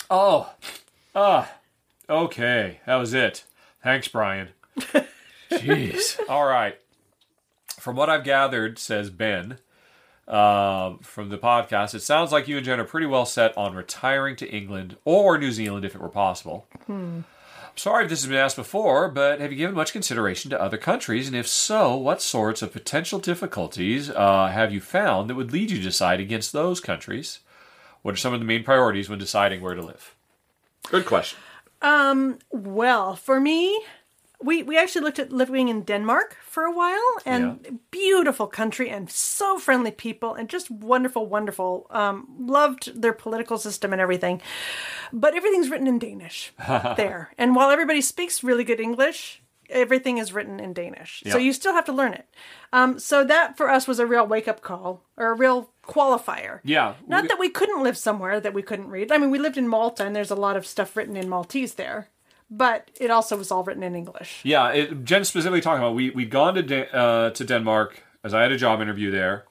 Oh. 0.10 0.54
Ah. 1.16 1.52
Okay. 2.10 2.80
That 2.86 2.96
was 2.96 3.14
it. 3.14 3.44
Thanks, 3.84 4.08
Brian. 4.08 4.50
Jeez. 5.52 6.20
All 6.30 6.46
right. 6.46 6.78
From 7.80 7.96
what 7.96 8.10
I've 8.10 8.24
gathered, 8.24 8.80
says 8.80 9.10
Ben, 9.10 9.60
uh, 10.28 10.96
from 11.02 11.30
the 11.30 11.38
podcast, 11.38 11.94
it 11.94 12.02
sounds 12.02 12.32
like 12.32 12.48
you 12.48 12.58
and 12.58 12.66
Jen 12.66 12.80
are 12.80 12.86
pretty 12.86 13.06
well 13.06 13.26
set 13.26 13.56
on 13.58 13.76
retiring 13.76 14.36
to 14.38 14.50
England 14.50 14.98
or 15.06 15.38
New 15.38 15.52
Zealand 15.52 15.86
if 15.86 15.94
it 15.94 16.02
were 16.02 16.10
possible. 16.10 16.68
Sorry 17.76 18.06
if 18.06 18.10
this 18.10 18.22
has 18.22 18.30
been 18.30 18.38
asked 18.38 18.56
before, 18.56 19.10
but 19.10 19.40
have 19.42 19.52
you 19.52 19.58
given 19.58 19.76
much 19.76 19.92
consideration 19.92 20.50
to 20.50 20.62
other 20.62 20.78
countries? 20.78 21.28
And 21.28 21.36
if 21.36 21.48
so, 21.48 21.96
what 21.96 22.22
sorts 22.22 22.62
of 22.62 22.72
potential 22.72 23.20
difficulties 23.20 24.10
uh, 24.10 24.48
have 24.48 24.72
you 24.74 24.80
found 24.80 25.30
that 25.30 25.36
would 25.36 25.52
lead 25.52 25.70
you 25.72 25.78
to 25.78 25.84
decide 25.84 26.20
against 26.20 26.54
those 26.54 26.80
countries? 26.80 27.40
What 28.02 28.14
are 28.14 28.18
some 28.18 28.34
of 28.34 28.40
the 28.40 28.46
main 28.46 28.64
priorities 28.64 29.10
when 29.10 29.20
deciding 29.20 29.62
where 29.62 29.76
to 29.76 29.82
live? 29.82 30.16
Good 30.90 31.06
question. 31.06 31.38
Well, 32.52 33.16
for 33.16 33.40
me, 33.40 33.82
we, 34.42 34.64
we 34.64 34.78
actually 34.78 35.02
looked 35.04 35.20
at 35.20 35.32
living 35.32 35.70
in 35.70 35.84
Denmark 35.84 36.38
for 36.42 36.64
a 36.64 36.72
while, 36.72 37.18
and 37.26 37.80
beautiful 37.92 38.48
country, 38.48 38.90
and 38.90 39.10
so 39.10 39.58
friendly 39.58 39.92
people, 39.92 40.34
and 40.34 40.50
just 40.50 40.70
wonderful, 40.70 41.26
wonderful. 41.26 41.88
Um, 41.90 42.28
loved 42.40 43.02
their 43.02 43.14
political 43.14 43.58
system 43.58 43.92
and 43.94 44.02
everything, 44.02 44.42
but 45.12 45.36
everything's 45.36 45.70
written 45.70 45.88
in 45.88 46.00
Danish 46.00 46.54
there. 46.98 47.34
And 47.38 47.56
while 47.56 47.72
everybody 47.72 48.02
speaks 48.02 48.44
really 48.44 48.64
good 48.64 48.80
English, 48.80 49.42
everything 49.70 50.18
is 50.18 50.34
written 50.34 50.60
in 50.60 50.74
Danish, 50.74 51.24
so 51.30 51.38
you 51.38 51.54
still 51.54 51.74
have 51.74 51.86
to 51.86 51.94
learn 51.94 52.14
it. 52.14 52.26
Um, 52.74 53.00
so 53.00 53.24
that 53.24 53.58
for 53.58 53.70
us 53.70 53.88
was 53.88 54.00
a 54.00 54.06
real 54.06 54.26
wake 54.28 54.48
up 54.48 54.62
call 54.62 55.02
or 55.18 55.32
a 55.32 55.36
real 55.36 55.70
qualifier. 55.84 56.60
Yeah. 56.64 56.94
Not 57.08 57.24
we- 57.24 57.28
that 57.30 57.40
we 57.40 57.50
couldn't 57.50 57.84
live 57.84 57.98
somewhere 57.98 58.40
that 58.40 58.54
we 58.54 58.62
couldn't 58.62 58.90
read. 58.90 59.12
I 59.12 59.18
mean, 59.18 59.32
we 59.32 59.40
lived 59.40 59.58
in 59.58 59.68
Malta, 59.68 60.06
and 60.06 60.16
there's 60.16 60.32
a 60.32 60.36
lot 60.36 60.58
of 60.58 60.66
stuff 60.66 60.96
written 60.98 61.16
in 61.18 61.30
Maltese 61.30 61.76
there, 61.76 62.10
but 62.50 62.90
it 63.00 63.10
also 63.12 63.38
was 63.38 63.52
all 63.52 63.64
written 63.64 63.84
in 63.84 63.96
English. 63.96 64.42
Yeah, 64.44 64.72
it, 64.72 65.04
Jen 65.06 65.24
specifically 65.26 65.62
talking 65.62 65.82
about 65.84 65.96
we 65.96 66.10
we'd 66.12 66.30
gone 66.30 66.56
to 66.56 66.62
Dan- 66.64 66.90
uh, 66.94 67.30
to 67.32 67.44
Denmark 67.46 68.04
as 68.24 68.34
I 68.34 68.42
had 68.42 68.52
a 68.52 68.58
job 68.58 68.82
interview 68.82 69.12
there, 69.12 69.46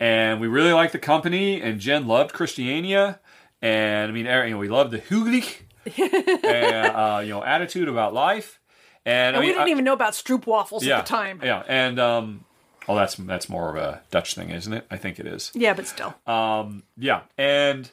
and 0.00 0.40
we 0.40 0.46
really 0.48 0.72
liked 0.72 0.92
the 0.92 0.98
company. 0.98 1.60
And 1.62 1.80
Jen 1.80 2.06
loved 2.06 2.32
Christiania, 2.32 3.20
and 3.62 4.10
I 4.10 4.12
mean, 4.12 4.26
er- 4.26 4.44
you 4.46 4.52
know, 4.54 4.58
we 4.58 4.68
loved 4.68 4.90
the 4.90 4.98
hygge, 4.98 5.62
and 6.44 6.86
uh, 6.96 7.20
you 7.22 7.30
know, 7.30 7.42
attitude 7.44 7.88
about 7.88 8.12
life. 8.14 8.58
And, 9.06 9.36
I 9.36 9.38
And 9.38 9.46
we 9.46 9.52
didn't 9.52 9.68
I- 9.68 9.70
even 9.70 9.84
know 9.84 9.92
about 9.94 10.12
Stroop 10.14 10.46
waffles 10.46 10.84
yeah, 10.84 10.98
at 10.98 11.06
the 11.06 11.08
time. 11.16 11.40
Yeah, 11.42 11.62
and 11.68 11.98
um, 12.00 12.44
oh, 12.88 12.96
that's 12.96 13.14
that's 13.14 13.48
more 13.48 13.70
of 13.70 13.76
a 13.76 14.02
Dutch 14.10 14.34
thing, 14.34 14.50
isn't 14.50 14.72
it? 14.72 14.84
I 14.90 14.96
think 14.98 15.18
it 15.20 15.26
is. 15.26 15.52
Yeah, 15.54 15.74
but 15.74 15.86
still. 15.86 16.12
Um, 16.26 16.82
yeah, 16.98 17.20
and 17.38 17.88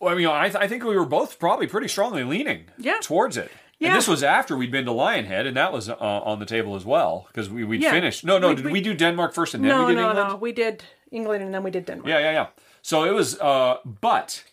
well, 0.00 0.12
I 0.12 0.16
mean, 0.16 0.26
I, 0.26 0.48
th- 0.48 0.56
I 0.62 0.66
think 0.66 0.82
we 0.84 0.96
were 0.96 1.06
both 1.06 1.38
probably 1.38 1.66
pretty 1.66 1.88
strongly 1.88 2.24
leaning 2.24 2.64
Yeah. 2.78 2.98
towards 3.02 3.36
it. 3.36 3.50
Yeah. 3.78 3.88
And 3.88 3.96
this 3.96 4.08
was 4.08 4.22
after 4.22 4.56
we'd 4.56 4.70
been 4.72 4.84
to 4.86 4.90
Lionhead, 4.92 5.46
and 5.46 5.56
that 5.56 5.72
was 5.72 5.88
uh, 5.88 5.94
on 5.98 6.38
the 6.38 6.46
table 6.46 6.74
as 6.76 6.84
well 6.84 7.26
because 7.28 7.48
we 7.48 7.64
we'd 7.64 7.82
Yeah. 7.82 7.92
finished. 7.92 8.24
No, 8.24 8.38
no, 8.38 8.48
We- 8.48 8.54
did 8.56 8.64
we- 8.66 8.72
we, 8.72 8.80
do 8.80 8.92
Denmark 8.94 9.34
first 9.34 9.54
and 9.54 9.64
then 9.64 9.70
no, 9.70 9.86
we 9.86 9.94
did 9.94 10.00
no, 10.00 10.08
England? 10.10 10.28
no. 10.30 10.36
We 10.36 10.52
did 10.52 10.82
England 11.10 11.44
and 11.44 11.54
then 11.54 11.62
we 11.62 11.70
did 11.70 11.86
Denmark. 11.86 12.08
Yeah, 12.08 12.18
yeah, 12.18 12.32
yeah. 12.32 12.46
So 12.82 13.04
it 13.04 13.12
was, 13.14 13.38
uh, 13.40 13.76
but 13.84 14.44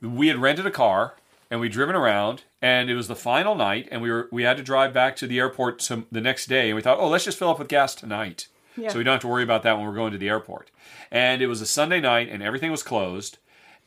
we 0.00 0.28
had 0.28 0.36
rented 0.38 0.66
a 0.66 0.70
car 0.70 1.16
and 1.50 1.60
we'd 1.60 1.72
driven 1.72 1.94
around, 1.94 2.44
and 2.60 2.90
it 2.90 2.94
was 2.96 3.08
the 3.08 3.16
final 3.16 3.54
night, 3.54 3.88
and 3.90 4.02
we 4.02 4.10
were 4.10 4.28
we 4.32 4.42
had 4.42 4.56
to 4.56 4.62
drive 4.62 4.92
back 4.92 5.16
to 5.16 5.26
the 5.26 5.38
airport 5.38 5.78
to, 5.80 6.04
the 6.10 6.20
next 6.20 6.46
day, 6.46 6.68
and 6.68 6.76
we 6.76 6.82
thought, 6.82 6.98
oh, 6.98 7.08
let's 7.08 7.24
just 7.24 7.38
fill 7.38 7.50
up 7.50 7.58
with 7.58 7.68
gas 7.68 7.94
tonight, 7.94 8.48
Yeah. 8.76 8.88
so 8.90 8.98
we 8.98 9.04
don't 9.04 9.12
have 9.14 9.20
to 9.22 9.28
worry 9.28 9.42
about 9.44 9.62
that 9.62 9.76
when 9.76 9.86
we're 9.86 9.94
going 9.94 10.12
to 10.12 10.18
the 10.18 10.28
airport. 10.28 10.70
And 11.10 11.40
it 11.42 11.46
was 11.46 11.60
a 11.60 11.66
Sunday 11.66 12.00
night, 12.00 12.28
and 12.28 12.42
everything 12.42 12.70
was 12.70 12.82
closed, 12.82 13.38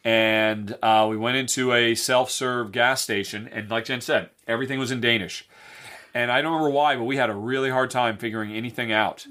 and 0.03 0.77
uh, 0.81 1.05
we 1.09 1.17
went 1.17 1.38
into 1.38 1.73
a 1.73 1.95
self-serve 1.95 2.71
gas 2.71 3.01
station, 3.01 3.49
and 3.51 3.69
like 3.69 3.85
Jen 3.85 4.01
said, 4.01 4.29
everything 4.47 4.79
was 4.79 4.91
in 4.91 5.01
Danish. 5.01 5.47
And 6.13 6.31
I 6.31 6.41
don't 6.41 6.53
remember 6.53 6.71
why, 6.75 6.95
but 6.95 7.03
we 7.03 7.17
had 7.17 7.29
a 7.29 7.35
really 7.35 7.69
hard 7.69 7.91
time 7.91 8.17
figuring 8.17 8.51
anything 8.51 8.91
out 8.91 9.27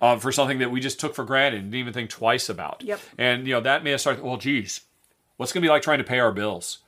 uh, 0.00 0.18
for 0.18 0.30
something 0.30 0.58
that 0.60 0.70
we 0.70 0.78
just 0.80 1.00
took 1.00 1.16
for 1.16 1.24
granted 1.24 1.62
and 1.62 1.72
didn't 1.72 1.80
even 1.80 1.92
think 1.92 2.10
twice 2.10 2.48
about. 2.48 2.80
Yep. 2.84 3.00
And 3.18 3.46
you 3.48 3.54
know 3.54 3.60
that 3.60 3.82
made 3.82 3.94
us 3.94 4.02
start. 4.02 4.22
Well, 4.22 4.36
geez, 4.36 4.82
what's 5.36 5.52
going 5.52 5.62
to 5.62 5.66
be 5.66 5.70
like 5.70 5.82
trying 5.82 5.98
to 5.98 6.04
pay 6.04 6.20
our 6.20 6.30
bills? 6.30 6.78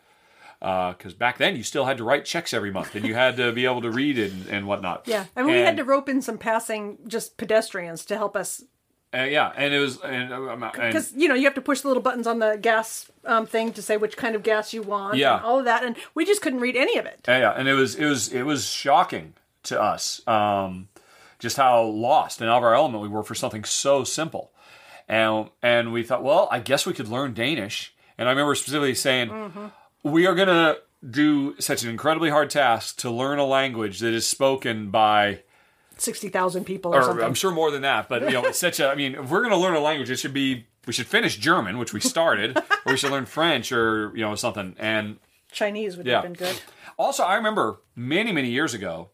Because 0.61 1.13
back 1.13 1.37
then 1.39 1.57
you 1.57 1.63
still 1.63 1.85
had 1.85 1.99
to 1.99 2.05
write 2.05 2.25
checks 2.25 2.55
every 2.55 2.71
month, 2.71 2.95
and 2.95 3.05
you 3.05 3.15
had 3.15 3.37
to 3.37 3.53
be 3.53 3.67
able 3.67 3.83
to 3.83 3.91
read 3.91 4.19
and, 4.19 4.47
and 4.49 4.67
whatnot. 4.67 5.03
Yeah. 5.07 5.27
I 5.37 5.43
mean, 5.43 5.55
we 5.55 5.61
had 5.61 5.77
to 5.77 5.85
rope 5.85 6.09
in 6.09 6.23
some 6.23 6.39
passing 6.39 6.99
just 7.07 7.37
pedestrians 7.37 8.05
to 8.07 8.17
help 8.17 8.35
us. 8.35 8.63
uh, 9.15 9.25
yeah, 9.25 9.53
and 9.57 9.73
it 9.75 9.79
was 9.79 10.01
and, 10.01 10.33
uh, 10.33 10.37
and 10.53 10.73
Because, 10.73 11.13
you 11.15 11.29
know, 11.29 11.35
you 11.35 11.45
have 11.45 11.55
to 11.55 11.61
push 11.61 11.83
the 11.83 11.89
little 11.89 12.03
buttons 12.03 12.27
on 12.27 12.39
the 12.39 12.59
gas 12.61 13.11
um, 13.27 13.47
thing 13.47 13.73
to 13.75 13.83
say 13.83 13.97
which 13.97 14.17
kind 14.17 14.35
of 14.35 14.43
gas 14.43 14.73
you 14.73 14.83
want. 14.83 15.17
Yeah. 15.17 15.37
And 15.37 15.45
all 15.45 15.59
of 15.59 15.67
that. 15.67 15.85
And 15.85 15.97
we 16.15 16.25
just 16.25 16.41
couldn't 16.43 16.61
read 16.61 16.77
any 16.77 16.99
of 16.99 17.07
it. 17.07 17.21
Yeah, 17.29 17.39
yeah, 17.39 17.51
and 17.53 17.69
it 17.69 17.75
was 17.75 17.95
it 17.95 18.07
was 18.07 18.33
it 18.33 18.43
was 18.43 18.67
shocking 18.67 19.35
to 19.65 19.81
us, 19.81 20.27
um, 20.27 20.89
just 21.39 21.57
how 21.57 21.83
lost 21.83 22.41
and 22.41 22.51
out 22.51 22.59
of 22.59 22.65
our 22.65 22.75
element 22.75 23.03
we 23.03 23.09
were 23.09 23.23
for 23.23 23.35
something 23.35 23.65
so 23.65 24.03
simple, 24.03 24.51
and 25.09 25.51
and 25.63 25.93
we 25.93 26.03
thought, 26.03 26.23
well, 26.23 26.49
I 26.51 26.59
guess 26.61 26.87
we 26.87 26.93
could 26.95 27.09
learn 27.09 27.35
Danish. 27.35 27.95
And 28.17 28.29
I 28.29 28.33
remember 28.33 28.55
specifically 28.55 28.95
saying, 28.95 29.31
we 30.05 30.27
are 30.27 30.35
gonna 30.35 30.77
do 31.09 31.59
such 31.61 31.83
an 31.83 31.91
incredibly 31.91 32.31
hard 32.31 32.51
task 32.51 32.99
to 32.99 33.11
learn 33.11 33.39
a 33.39 33.45
language 33.45 33.99
that 34.01 34.15
is 34.15 34.27
spoken 34.27 34.91
by, 34.91 35.41
60,000 35.97 36.65
people 36.65 36.95
or, 36.95 37.01
or 37.01 37.03
something. 37.05 37.25
I'm 37.25 37.35
sure 37.35 37.51
more 37.53 37.71
than 37.71 37.83
that, 37.83 38.09
but 38.09 38.23
you 38.23 38.31
know, 38.31 38.45
it's 38.45 38.59
such 38.59 38.81
a. 38.81 38.89
I 38.89 38.95
mean, 38.95 39.15
if 39.15 39.31
we're 39.31 39.43
gonna 39.43 39.57
learn 39.57 39.75
a 39.75 39.81
language, 39.81 40.11
it 40.11 40.17
should 40.17 40.35
be 40.35 40.67
we 40.87 40.93
should 40.93 41.07
finish 41.07 41.37
German, 41.37 41.79
which 41.79 41.93
we 41.93 42.01
started, 42.01 42.57
or 42.59 42.93
we 42.93 42.97
should 42.97 43.11
learn 43.11 43.27
French 43.27 43.73
or 43.73 44.13
you 44.15 44.23
know 44.23 44.35
something, 44.35 44.75
and 44.79 45.19
Chinese 45.53 45.97
would 45.97 46.07
Yeah. 46.07 46.15
have 46.15 46.23
been 46.25 46.33
good. 46.35 46.61
Also, 46.99 47.23
I 47.25 47.35
remember 47.37 47.81
many, 47.97 48.33
many 48.33 48.51
years 48.51 48.75
ago, 48.75 49.11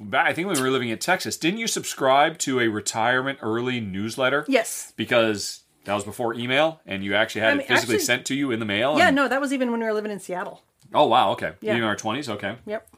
back, 0.00 0.28
I 0.28 0.32
think 0.32 0.46
when 0.48 0.56
we 0.56 0.62
were 0.62 0.70
living 0.70 0.88
in 0.90 0.98
Texas, 0.98 1.36
didn't 1.36 1.58
you 1.58 1.66
subscribe 1.68 2.38
to 2.38 2.60
a 2.60 2.68
retirement 2.68 3.38
early 3.42 3.80
newsletter? 3.80 4.44
Yes. 4.48 4.92
Because 4.96 5.62
that 5.86 5.94
was 5.94 6.04
before 6.04 6.34
email 6.34 6.80
and 6.86 7.02
you 7.02 7.14
actually 7.14 7.40
had 7.40 7.50
I 7.50 7.54
mean, 7.54 7.60
it 7.62 7.68
physically 7.68 7.94
actually- 7.96 8.04
sent 8.06 8.26
to 8.26 8.34
you 8.34 8.50
in 8.50 8.60
the 8.60 8.66
mail? 8.66 8.98
Yeah, 8.98 9.08
and- 9.08 9.16
no, 9.16 9.26
that 9.28 9.40
was 9.40 9.52
even 9.52 9.70
when 9.70 9.80
we 9.80 9.86
were 9.86 9.94
living 9.94 10.12
in 10.12 10.20
Seattle. 10.20 10.62
Oh, 10.94 11.06
wow. 11.06 11.32
Okay. 11.32 11.52
Yeah. 11.60 11.72
Even 11.72 11.82
in 11.82 11.88
our 11.88 11.96
20s? 11.96 12.28
Okay. 12.28 12.56
Yep. 12.66 12.88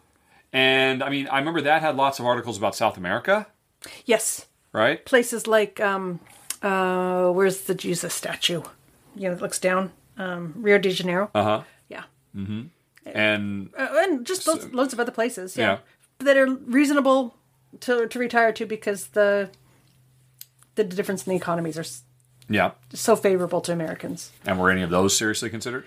And 0.52 1.02
I 1.02 1.08
mean, 1.10 1.26
I 1.28 1.38
remember 1.38 1.60
that 1.62 1.80
had 1.82 1.96
lots 1.96 2.18
of 2.18 2.26
articles 2.26 2.58
about 2.58 2.74
South 2.74 2.96
America, 2.96 3.46
Yes, 4.04 4.46
right? 4.72 5.04
places 5.04 5.46
like 5.46 5.78
um, 5.80 6.20
uh, 6.62 7.28
where's 7.30 7.62
the 7.62 7.74
Jesus 7.74 8.12
statue? 8.14 8.62
You 9.14 9.28
know, 9.28 9.34
it 9.34 9.40
looks 9.42 9.58
down. 9.58 9.92
Um, 10.16 10.54
Rio 10.56 10.78
de 10.78 10.90
Janeiro. 10.90 11.30
Uh 11.34 11.42
huh. 11.44 11.62
Yeah, 11.88 12.04
And 13.06 13.70
uh, 13.78 13.88
and 13.98 14.26
just 14.26 14.46
loads, 14.46 14.72
loads 14.72 14.92
of 14.92 15.00
other 15.00 15.12
places. 15.12 15.56
Yeah. 15.56 15.64
Yeah. 16.20 16.24
that 16.24 16.36
are 16.36 16.46
reasonable 16.46 17.36
to 17.80 18.06
to 18.08 18.18
retire 18.18 18.52
to 18.52 18.66
because 18.66 19.08
the 19.08 19.50
the 20.74 20.84
difference 20.84 21.26
in 21.26 21.30
the 21.30 21.36
economies 21.36 21.78
are 21.78 21.84
yeah. 22.48 22.72
so 22.92 23.14
favorable 23.16 23.60
to 23.62 23.72
Americans. 23.72 24.32
And 24.46 24.58
were 24.58 24.70
any 24.70 24.82
of 24.82 24.90
those 24.90 25.16
seriously 25.16 25.50
considered 25.50 25.84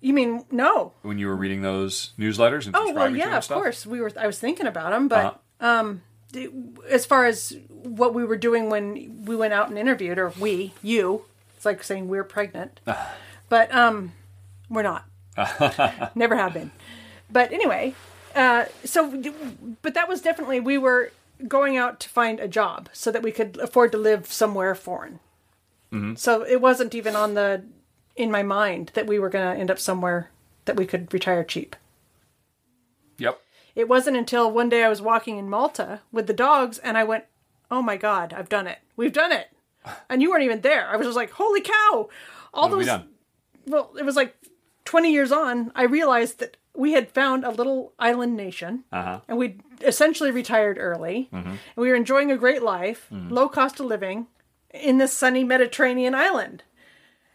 You 0.00 0.12
mean 0.12 0.44
no? 0.50 0.92
when 1.02 1.18
you 1.18 1.26
were 1.28 1.36
reading 1.36 1.62
those 1.62 2.12
newsletters 2.18 2.66
and 2.66 2.74
Oh 2.76 2.80
well, 2.80 2.86
subscribing 2.88 3.14
to 3.14 3.18
yeah, 3.20 3.36
of 3.38 3.44
stuff? 3.44 3.58
course. 3.58 3.86
We 3.86 4.00
were. 4.00 4.12
I 4.18 4.26
was 4.26 4.38
thinking 4.38 4.66
about 4.66 4.90
them, 4.92 5.08
but 5.08 5.40
Uh-huh. 5.60 5.66
um, 5.80 6.02
as 6.88 7.06
far 7.06 7.24
as 7.24 7.56
what 7.68 8.12
we 8.14 8.24
were 8.24 8.36
doing 8.36 8.68
when 8.70 9.24
we 9.24 9.34
went 9.34 9.52
out 9.54 9.68
and 9.70 9.78
interviewed, 9.78 10.18
or 10.18 10.30
we, 10.38 10.72
you, 10.82 11.24
it's 11.56 11.64
like 11.64 11.82
saying 11.82 12.08
we're 12.08 12.22
pregnant, 12.24 12.80
but 13.48 13.74
um, 13.74 14.12
we're 14.68 14.82
not. 14.82 15.04
Never 16.14 16.36
have 16.36 16.52
been. 16.54 16.70
But 17.30 17.52
anyway, 17.52 17.94
uh, 18.34 18.66
so 18.84 19.22
but 19.82 19.94
that 19.94 20.08
was 20.08 20.20
definitely 20.20 20.60
we 20.60 20.76
were 20.78 21.12
going 21.46 21.76
out 21.76 22.00
to 22.00 22.08
find 22.08 22.40
a 22.40 22.48
job 22.48 22.88
so 22.92 23.10
that 23.12 23.22
we 23.22 23.30
could 23.32 23.56
afford 23.58 23.92
to 23.92 23.98
live 23.98 24.26
somewhere 24.32 24.74
foreign. 24.74 25.20
So 26.16 26.42
it 26.42 26.60
wasn't 26.60 26.94
even 26.94 27.16
on 27.16 27.34
the 27.34 27.62
in 28.16 28.30
my 28.30 28.42
mind 28.42 28.90
that 28.94 29.06
we 29.06 29.18
were 29.18 29.28
going 29.30 29.54
to 29.54 29.60
end 29.60 29.70
up 29.70 29.78
somewhere 29.78 30.30
that 30.66 30.76
we 30.76 30.84
could 30.86 31.12
retire 31.14 31.44
cheap. 31.44 31.76
Yep. 33.18 33.40
It 33.74 33.88
wasn't 33.88 34.16
until 34.16 34.50
one 34.50 34.68
day 34.68 34.82
I 34.84 34.88
was 34.88 35.00
walking 35.02 35.38
in 35.38 35.48
Malta 35.48 36.00
with 36.12 36.26
the 36.26 36.32
dogs 36.34 36.78
and 36.78 36.98
I 36.98 37.04
went, 37.04 37.24
"Oh 37.70 37.80
my 37.82 37.96
god, 37.96 38.32
I've 38.32 38.48
done 38.48 38.66
it. 38.66 38.78
We've 38.96 39.12
done 39.12 39.32
it." 39.32 39.48
And 40.10 40.20
you 40.20 40.30
weren't 40.30 40.42
even 40.44 40.60
there. 40.60 40.88
I 40.88 40.96
was 40.96 41.06
just 41.06 41.16
like, 41.16 41.30
"Holy 41.32 41.60
cow." 41.62 42.08
All 42.52 42.68
we 42.68 42.76
those 42.78 42.86
done? 42.86 43.08
well, 43.66 43.92
it 43.98 44.04
was 44.04 44.16
like 44.16 44.34
20 44.84 45.12
years 45.12 45.30
on, 45.32 45.70
I 45.74 45.84
realized 45.84 46.38
that 46.40 46.56
we 46.74 46.92
had 46.92 47.10
found 47.10 47.44
a 47.44 47.50
little 47.50 47.92
island 47.98 48.36
nation 48.36 48.84
Uh-huh. 48.92 49.20
and 49.28 49.36
we 49.38 49.58
essentially 49.82 50.30
retired 50.30 50.76
early. 50.80 51.28
Mm-hmm. 51.32 51.48
And 51.50 51.58
we 51.76 51.88
were 51.88 51.94
enjoying 51.94 52.30
a 52.30 52.36
great 52.38 52.62
life, 52.62 53.06
low 53.10 53.48
cost 53.48 53.80
of 53.80 53.86
living 53.86 54.26
in 54.72 54.98
this 54.98 55.12
sunny 55.12 55.44
Mediterranean 55.44 56.14
island. 56.14 56.62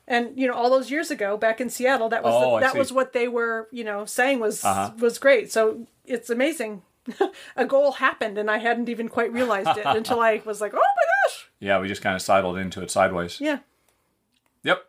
And 0.07 0.37
you 0.37 0.47
know, 0.47 0.53
all 0.53 0.69
those 0.69 0.91
years 0.91 1.09
ago, 1.11 1.37
back 1.37 1.61
in 1.61 1.69
Seattle, 1.69 2.09
that 2.09 2.23
was 2.23 2.33
Oh, 2.35 2.55
the, 2.55 2.61
that 2.61 2.75
was 2.75 2.91
what 2.91 3.13
they 3.13 3.27
were, 3.27 3.69
you 3.71 3.83
know, 3.83 4.05
saying 4.05 4.39
was 4.39 4.63
Uh-huh. 4.63 4.91
was 4.99 5.17
great. 5.17 5.51
So 5.51 5.87
it's 6.05 6.29
amazing. 6.29 6.81
a 7.55 7.65
goal 7.65 7.93
happened, 7.93 8.37
and 8.37 8.49
I 8.49 8.57
hadn't 8.59 8.87
even 8.89 9.09
quite 9.09 9.31
realized 9.33 9.77
it 9.77 9.85
until 9.85 10.21
I 10.21 10.41
was 10.45 10.61
like, 10.61 10.73
"Oh 10.73 10.77
my 10.77 11.27
gosh!" 11.27 11.49
Yeah, 11.59 11.79
we 11.79 11.89
just 11.89 12.01
kind 12.01 12.15
of 12.15 12.21
sidled 12.21 12.57
into 12.57 12.81
it 12.81 12.89
sideways. 12.91 13.41
Yeah, 13.41 13.59
Yep. 14.63 14.85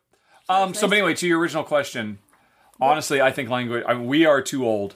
Um, 0.48 0.74
so, 0.74 0.86
but 0.88 0.96
anyway, 0.98 1.14
to 1.14 1.26
your 1.26 1.40
original 1.40 1.64
question, 1.64 2.18
honestly, 2.80 3.20
I 3.20 3.32
think 3.32 3.48
language. 3.50 3.82
I 3.88 3.94
mean, 3.94 4.06
we 4.06 4.26
are 4.26 4.40
too 4.42 4.64
old 4.64 4.94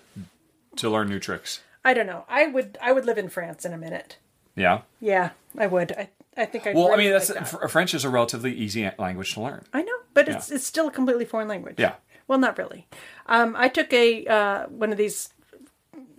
to 0.76 0.88
learn 0.90 1.08
new 1.08 1.18
tricks. 1.18 1.60
I 1.84 1.92
don't 1.94 2.06
know. 2.06 2.24
I 2.28 2.46
would 2.46 2.78
I 2.80 2.92
would 2.92 3.04
live 3.04 3.18
in 3.18 3.28
France 3.28 3.64
in 3.64 3.72
a 3.72 3.78
minute. 3.78 4.18
Yeah. 4.54 4.82
Yeah, 5.00 5.30
I 5.56 5.66
would. 5.66 5.92
I 5.92 6.10
I 6.38 6.44
think 6.46 6.66
I. 6.66 6.72
Well, 6.72 6.92
I 6.92 6.96
mean, 6.96 7.10
that's 7.10 7.28
like 7.30 7.50
that. 7.50 7.70
French 7.70 7.92
is 7.94 8.04
a 8.04 8.08
relatively 8.08 8.54
easy 8.54 8.88
language 8.98 9.34
to 9.34 9.40
learn. 9.42 9.64
I 9.72 9.82
know, 9.82 9.92
but 10.14 10.28
it's 10.28 10.50
it's 10.50 10.64
still 10.64 10.88
a 10.88 10.90
completely 10.90 11.24
foreign 11.24 11.48
language. 11.48 11.74
Yeah. 11.78 11.94
Well, 12.28 12.38
not 12.38 12.56
really. 12.58 12.86
Um, 13.26 13.54
I 13.58 13.68
took 13.68 13.92
a 13.92 14.26
uh, 14.26 14.66
one 14.66 14.92
of 14.92 14.98
these 14.98 15.30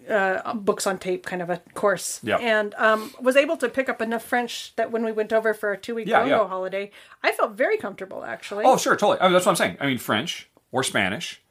uh, 0.09 0.53
books 0.56 0.88
on 0.88 0.98
tape 0.98 1.25
kind 1.25 1.41
of 1.41 1.49
a 1.49 1.57
course, 1.75 2.19
Yeah. 2.23 2.38
and 2.38 2.73
um, 2.75 3.14
was 3.22 3.35
able 3.35 3.57
to 3.57 3.69
pick 3.69 3.89
up 3.89 4.01
enough 4.01 4.23
French 4.23 4.75
that 4.75 4.91
when 4.91 5.06
we 5.06 5.11
went 5.11 5.31
over 5.31 5.53
for 5.53 5.72
a 5.72 5.77
two 5.77 5.95
week 5.95 6.07
Yeah, 6.07 6.25
yeah. 6.25 6.48
holiday, 6.48 6.91
I 7.23 7.31
felt 7.31 7.51
very 7.53 7.77
comfortable 7.77 8.23
actually. 8.23 8.65
Oh, 8.65 8.75
sure, 8.77 8.95
totally. 8.95 9.19
I 9.22 9.25
mean, 9.25 9.33
that's 9.33 9.45
what 9.45 9.51
I'm 9.51 9.56
saying. 9.56 9.77
I 9.80 9.85
mean, 9.85 9.99
French 9.99 10.49
or 10.72 10.83
Spanish, 10.83 11.41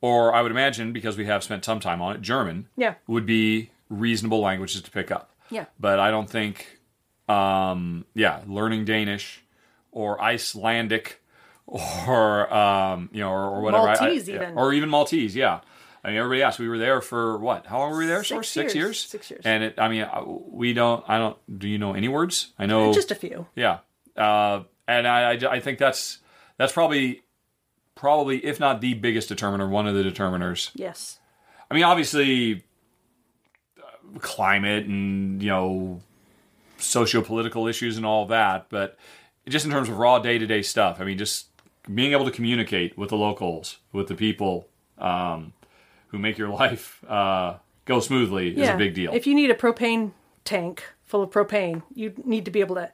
or 0.00 0.32
I 0.32 0.40
would 0.42 0.52
imagine 0.52 0.92
because 0.92 1.16
we 1.18 1.26
have 1.26 1.42
spent 1.42 1.64
some 1.64 1.80
time 1.80 2.00
on 2.00 2.14
it, 2.14 2.22
German. 2.22 2.68
Yeah. 2.76 2.94
Would 3.08 3.26
be 3.26 3.70
reasonable 3.88 4.40
languages 4.40 4.82
to 4.82 4.90
pick 4.90 5.10
up. 5.10 5.34
Yeah. 5.50 5.64
But 5.80 5.98
I 5.98 6.12
don't 6.12 6.30
think, 6.30 6.78
um, 7.30 8.04
yeah, 8.14 8.40
learning 8.46 8.84
Danish 8.84 9.42
or 9.92 10.20
Icelandic 10.22 11.20
or 11.66 12.52
um, 12.52 13.08
you 13.12 13.20
know, 13.20 13.30
or, 13.30 13.44
or 13.56 13.60
whatever, 13.62 13.88
I- 13.88 13.94
I- 13.94 14.00
Maltese 14.00 14.28
yeah, 14.28 14.34
even. 14.36 14.58
or 14.58 14.72
even 14.72 14.88
Maltese. 14.88 15.36
Yeah. 15.36 15.60
I 16.02 16.08
mean, 16.08 16.16
everybody 16.16 16.42
asked. 16.42 16.58
We 16.58 16.66
were 16.66 16.78
there 16.78 17.02
for 17.02 17.36
what? 17.36 17.66
How 17.66 17.78
long 17.80 17.90
were 17.92 17.98
we 17.98 18.06
there? 18.06 18.20
for? 18.22 18.42
Six 18.42 18.48
six 18.48 18.74
years. 18.74 18.74
years. 18.74 19.00
Six 19.02 19.30
years. 19.30 19.42
And 19.44 19.62
it. 19.62 19.74
I 19.78 19.88
mean, 19.88 20.08
we 20.50 20.72
don't. 20.72 21.04
I 21.06 21.18
don't. 21.18 21.36
Do 21.58 21.68
you 21.68 21.76
know 21.76 21.92
any 21.92 22.08
words? 22.08 22.52
I 22.58 22.64
know 22.64 22.90
just 22.94 23.10
a 23.10 23.14
few. 23.14 23.46
yeah, 23.54 23.80
uh, 24.16 24.62
and 24.88 25.06
I, 25.06 25.32
I, 25.32 25.56
I 25.56 25.60
think 25.60 25.78
that's 25.78 26.20
that's 26.56 26.72
probably 26.72 27.20
probably 27.94 28.42
if 28.42 28.58
not 28.58 28.80
the 28.80 28.94
biggest 28.94 29.28
determiner, 29.28 29.68
one 29.68 29.86
of 29.86 29.94
the 29.94 30.02
determiners. 30.02 30.70
Yes. 30.74 31.18
I 31.70 31.74
mean, 31.74 31.84
obviously, 31.84 32.64
uh, 33.78 34.18
climate 34.20 34.86
and 34.86 35.42
you 35.42 35.50
know 35.50 36.00
socio-political 36.80 37.66
issues 37.66 37.96
and 37.96 38.04
all 38.06 38.26
that, 38.26 38.66
but 38.70 38.96
just 39.48 39.64
in 39.64 39.70
terms 39.70 39.88
of 39.88 39.98
raw 39.98 40.18
day-to-day 40.18 40.62
stuff, 40.62 41.00
I 41.00 41.04
mean, 41.04 41.18
just 41.18 41.46
being 41.92 42.12
able 42.12 42.24
to 42.24 42.30
communicate 42.30 42.96
with 42.96 43.10
the 43.10 43.16
locals, 43.16 43.78
with 43.92 44.08
the 44.08 44.14
people 44.14 44.68
um, 44.98 45.52
who 46.08 46.18
make 46.18 46.38
your 46.38 46.48
life 46.62 47.02
uh, 47.08 47.56
go 47.84 48.00
smoothly 48.00 48.56
is 48.60 48.68
a 48.68 48.76
big 48.76 48.94
deal. 48.94 49.12
If 49.12 49.26
you 49.26 49.34
need 49.34 49.50
a 49.50 49.54
propane 49.54 50.12
tank 50.44 50.84
full 51.04 51.22
of 51.22 51.30
propane, 51.30 51.82
you 51.94 52.12
need 52.24 52.44
to 52.44 52.50
be 52.50 52.60
able 52.60 52.76
to 52.76 52.92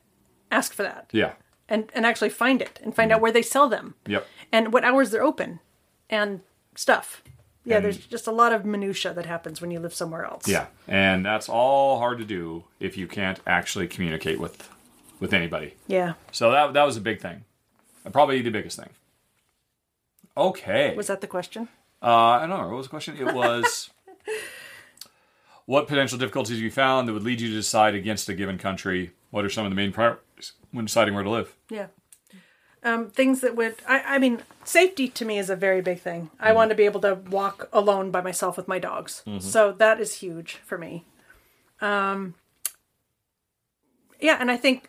ask 0.51 0.73
for 0.73 0.85
that 0.85 1.09
yeah. 1.13 1.33
and 1.69 1.91
and 1.95 2.07
actually 2.07 2.31
find 2.31 2.63
it 2.63 2.79
and 2.83 2.93
Mm-hmm. 2.93 2.97
find 2.97 3.13
out 3.13 3.21
where 3.21 3.33
they 3.33 3.43
sell 3.43 3.69
them. 3.69 3.95
Yep. 4.07 4.27
and 4.53 4.73
what 4.73 4.85
hours 4.85 5.11
they're 5.11 5.23
open 5.25 5.61
and 6.09 6.41
stuff. 6.77 7.23
Yeah, 7.67 7.81
there's 7.81 7.99
just 7.99 8.27
a 8.27 8.31
lot 8.33 8.53
of 8.53 8.65
minutia 8.65 9.13
that 9.13 9.27
happens 9.27 9.61
when 9.61 9.71
you 9.73 9.81
live 9.81 9.93
somewhere 9.93 10.25
else. 10.25 10.47
Yeah, 10.49 10.67
and 10.87 11.27
that's 11.27 11.49
all 11.49 11.99
hard 11.99 12.19
to 12.19 12.25
do 12.25 12.65
if 12.81 12.97
you 12.97 13.07
can't 13.09 13.41
actually 13.47 13.89
communicate 13.89 14.39
with 14.41 14.69
with 15.21 15.33
anybody. 15.33 15.75
Yeah. 15.89 16.15
So 16.33 16.51
that 16.53 16.73
that 16.75 16.85
was 16.85 16.97
a 16.97 17.01
big 17.01 17.21
thing, 17.21 17.45
probably 18.13 18.41
the 18.41 18.51
biggest 18.51 18.79
thing. 18.79 18.91
Okay, 20.37 20.95
Was 20.95 21.07
that 21.09 21.21
the 21.23 21.27
question? 21.27 21.69
uh, 22.03 22.07
I 22.07 22.41
don't 22.47 22.51
know. 22.51 22.69
What 22.69 22.77
was 22.77 22.87
the 22.87 22.91
question? 22.91 23.17
It 23.17 23.35
was 23.35 23.91
what 25.67 25.89
potential 25.89 26.19
difficulties 26.19 26.61
you 26.61 26.71
found 26.71 27.09
that 27.09 27.13
would 27.15 27.23
lead 27.25 27.41
you 27.41 27.49
to 27.49 27.55
decide 27.55 27.95
against 27.95 28.29
a 28.29 28.35
given 28.35 28.59
country. 28.59 29.13
What 29.31 29.45
are 29.45 29.51
some 29.51 29.65
of 29.67 29.71
the 29.73 29.77
main 29.77 29.93
priorities 29.93 30.53
when 30.71 30.85
deciding 30.85 31.15
where 31.15 31.25
to 31.25 31.31
live? 31.31 31.55
Yeah. 31.71 31.87
Um, 32.87 33.11
things 33.11 33.41
that 33.41 33.57
would, 33.57 33.75
I, 33.89 34.15
I 34.15 34.19
mean, 34.19 34.43
safety 34.63 35.09
to 35.09 35.25
me 35.25 35.39
is 35.39 35.51
a 35.51 35.57
very 35.57 35.81
big 35.81 35.99
thing. 35.99 36.31
I 36.39 36.53
want 36.53 36.71
to 36.71 36.77
be 36.77 36.85
able 36.85 37.01
to 37.01 37.15
walk 37.15 37.69
alone 37.73 38.13
by 38.13 38.21
myself 38.21 38.57
with 38.57 38.69
my 38.69 38.79
dogs. 38.79 39.25
So 39.41 39.73
that 39.73 39.99
is 39.99 40.15
huge 40.15 40.61
for 40.65 40.79
me. 40.79 41.05
Um, 41.81 42.35
yeah, 44.21 44.37
and 44.39 44.53
I 44.53 44.57
think 44.57 44.89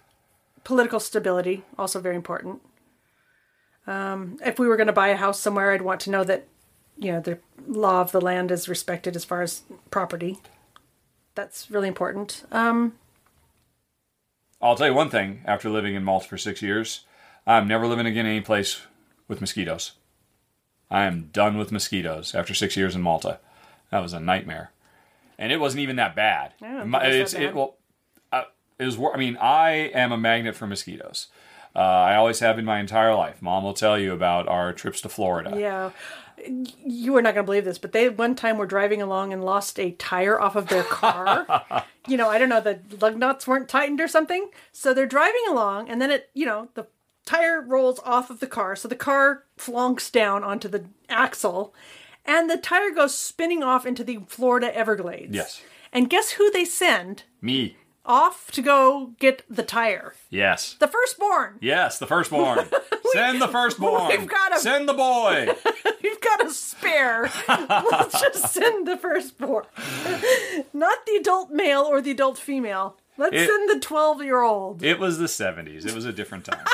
political 0.64 1.00
stability 1.00 1.64
also 1.76 2.00
very 2.00 2.16
important. 2.16 2.62
Um, 3.88 4.38
if 4.46 4.60
we 4.60 4.68
were 4.68 4.78
going 4.78 4.88
to 4.88 4.94
buy 4.94 5.08
a 5.08 5.18
house 5.18 5.40
somewhere, 5.40 5.72
I'd 5.72 5.82
want 5.82 6.02
to 6.02 6.12
know 6.12 6.24
that, 6.24 6.46
you 7.00 7.12
know, 7.12 7.20
the 7.20 7.40
law 7.66 8.02
of 8.02 8.12
the 8.12 8.22
land 8.22 8.52
is 8.52 8.70
respected 8.70 9.16
as 9.16 9.26
far 9.26 9.42
as 9.42 9.64
property. 9.90 10.38
That's 11.34 11.72
really 11.72 11.88
important. 11.88 12.44
Um, 12.52 12.94
I'll 14.62 14.76
tell 14.76 14.88
you 14.88 14.94
one 14.94 15.10
thing. 15.10 15.42
After 15.46 15.68
living 15.68 15.96
in 15.96 16.04
Malta 16.04 16.28
for 16.28 16.38
six 16.38 16.62
years, 16.62 17.06
I'm 17.48 17.68
never 17.68 17.88
living 17.88 18.06
again 18.06 18.26
any 18.26 18.42
place 18.42 18.82
with 19.28 19.42
mosquitoes. 19.42 19.94
I 20.92 21.06
am 21.06 21.30
done 21.32 21.58
with 21.58 21.72
mosquitoes 21.72 22.36
after 22.36 22.54
six 22.54 22.76
years 22.78 22.94
in 22.94 23.02
Malta. 23.02 23.40
That 23.90 24.02
was 24.02 24.14
a 24.14 24.20
nightmare, 24.20 24.72
and 25.40 25.52
it 25.52 25.60
wasn't 25.60 25.82
even 25.82 25.96
that 25.96 26.16
bad. 26.16 26.54
I 26.62 26.68
don't 26.68 26.90
My- 26.90 27.06
it 27.06 27.08
was 27.08 27.16
it's 27.16 27.32
that 27.34 27.42
it 27.42 27.56
well, 27.56 27.78
uh, 28.34 28.44
it 28.78 28.86
was. 28.86 29.00
I 29.00 29.18
mean, 29.18 29.38
I 29.38 29.72
am 29.94 30.12
a 30.12 30.18
magnet 30.18 30.56
for 30.56 30.68
mosquitoes. 30.68 31.28
Uh, 31.76 31.80
I 31.80 32.16
always 32.16 32.40
have 32.40 32.58
in 32.58 32.66
my 32.66 32.80
entire 32.80 33.14
life. 33.14 33.42
Mom 33.42 33.64
will 33.64 33.74
tell 33.74 34.00
you 34.00 34.12
about 34.12 34.48
our 34.48 34.74
trips 34.74 35.00
to 35.02 35.10
Florida. 35.10 35.56
Yeah. 35.58 35.92
You 36.48 37.16
are 37.16 37.22
not 37.22 37.34
going 37.34 37.44
to 37.44 37.48
believe 37.48 37.66
this, 37.66 37.78
but 37.78 37.92
they 37.94 38.10
one 38.10 38.36
time 38.36 38.58
were 38.58 38.66
driving 38.66 39.02
along 39.02 39.34
and 39.34 39.44
lost 39.44 39.80
a 39.80 39.92
tire 39.92 40.40
off 40.40 40.56
of 40.56 40.68
their 40.68 40.84
car. 40.84 41.86
you 42.08 42.18
know, 42.18 42.30
I 42.30 42.38
don't 42.38 42.50
know, 42.50 42.62
the 42.62 42.80
lug 43.00 43.18
nuts 43.18 43.48
weren't 43.48 43.68
tightened 43.68 44.00
or 44.02 44.08
something. 44.08 44.50
So 44.72 44.94
they're 44.94 45.08
driving 45.08 45.42
along 45.50 45.90
and 45.90 46.02
then 46.02 46.10
it, 46.12 46.30
you 46.34 46.46
know, 46.46 46.70
the 46.76 46.88
tire 47.28 47.62
rolls 47.62 48.00
off 48.04 48.30
of 48.32 48.40
the 48.40 48.48
car. 48.48 48.76
So 48.76 48.88
the 48.88 48.96
car 48.96 49.44
flunks 49.58 50.10
down 50.10 50.44
onto 50.44 50.68
the 50.68 50.86
axle 51.10 51.74
and 52.26 52.50
the 52.50 52.58
tire 52.58 52.90
goes 52.92 53.16
spinning 53.18 53.62
off 53.62 53.86
into 53.86 54.04
the 54.04 54.20
Florida 54.28 54.76
Everglades. 54.76 55.36
Yes. 55.36 55.62
And 55.94 56.10
guess 56.10 56.32
who 56.32 56.50
they 56.52 56.66
send 56.66 57.24
Me. 57.42 57.78
off 58.06 58.52
to 58.52 58.62
go 58.62 59.14
get 59.20 59.44
the 59.50 59.64
tire? 59.64 60.14
Yes. 60.30 60.76
The 60.80 60.88
firstborn. 60.88 61.58
Yes, 61.62 62.00
the 62.00 62.08
firstborn. 62.08 62.68
Send 63.14 63.42
the 63.42 63.48
firstborn. 63.48 64.10
We've 64.10 64.28
got 64.28 64.52
'em. 64.52 64.60
Send 64.60 64.90
the 64.90 64.94
boy. 64.94 65.48
we've 66.04 66.20
got 66.20 66.46
a 66.46 66.50
spare, 66.52 67.32
Let's 67.48 68.20
just 68.22 68.54
send 68.54 68.86
the 68.86 68.98
firstborn. 68.98 69.64
Not 70.74 71.06
the 71.06 71.16
adult 71.16 71.50
male 71.52 71.84
or 71.84 72.02
the 72.02 72.12
adult 72.12 72.38
female. 72.38 72.98
Let's 73.18 73.34
It- 73.36 73.48
send 73.48 73.70
the 73.70 73.80
12 73.80 74.24
year 74.24 74.42
old. 74.42 74.84
It 74.84 75.00
was 75.00 75.18
the 75.20 75.28
70s. 75.28 75.86
It 75.86 75.96
was 75.96 76.04
a 76.04 76.12
different 76.12 76.44
time. 76.46 76.66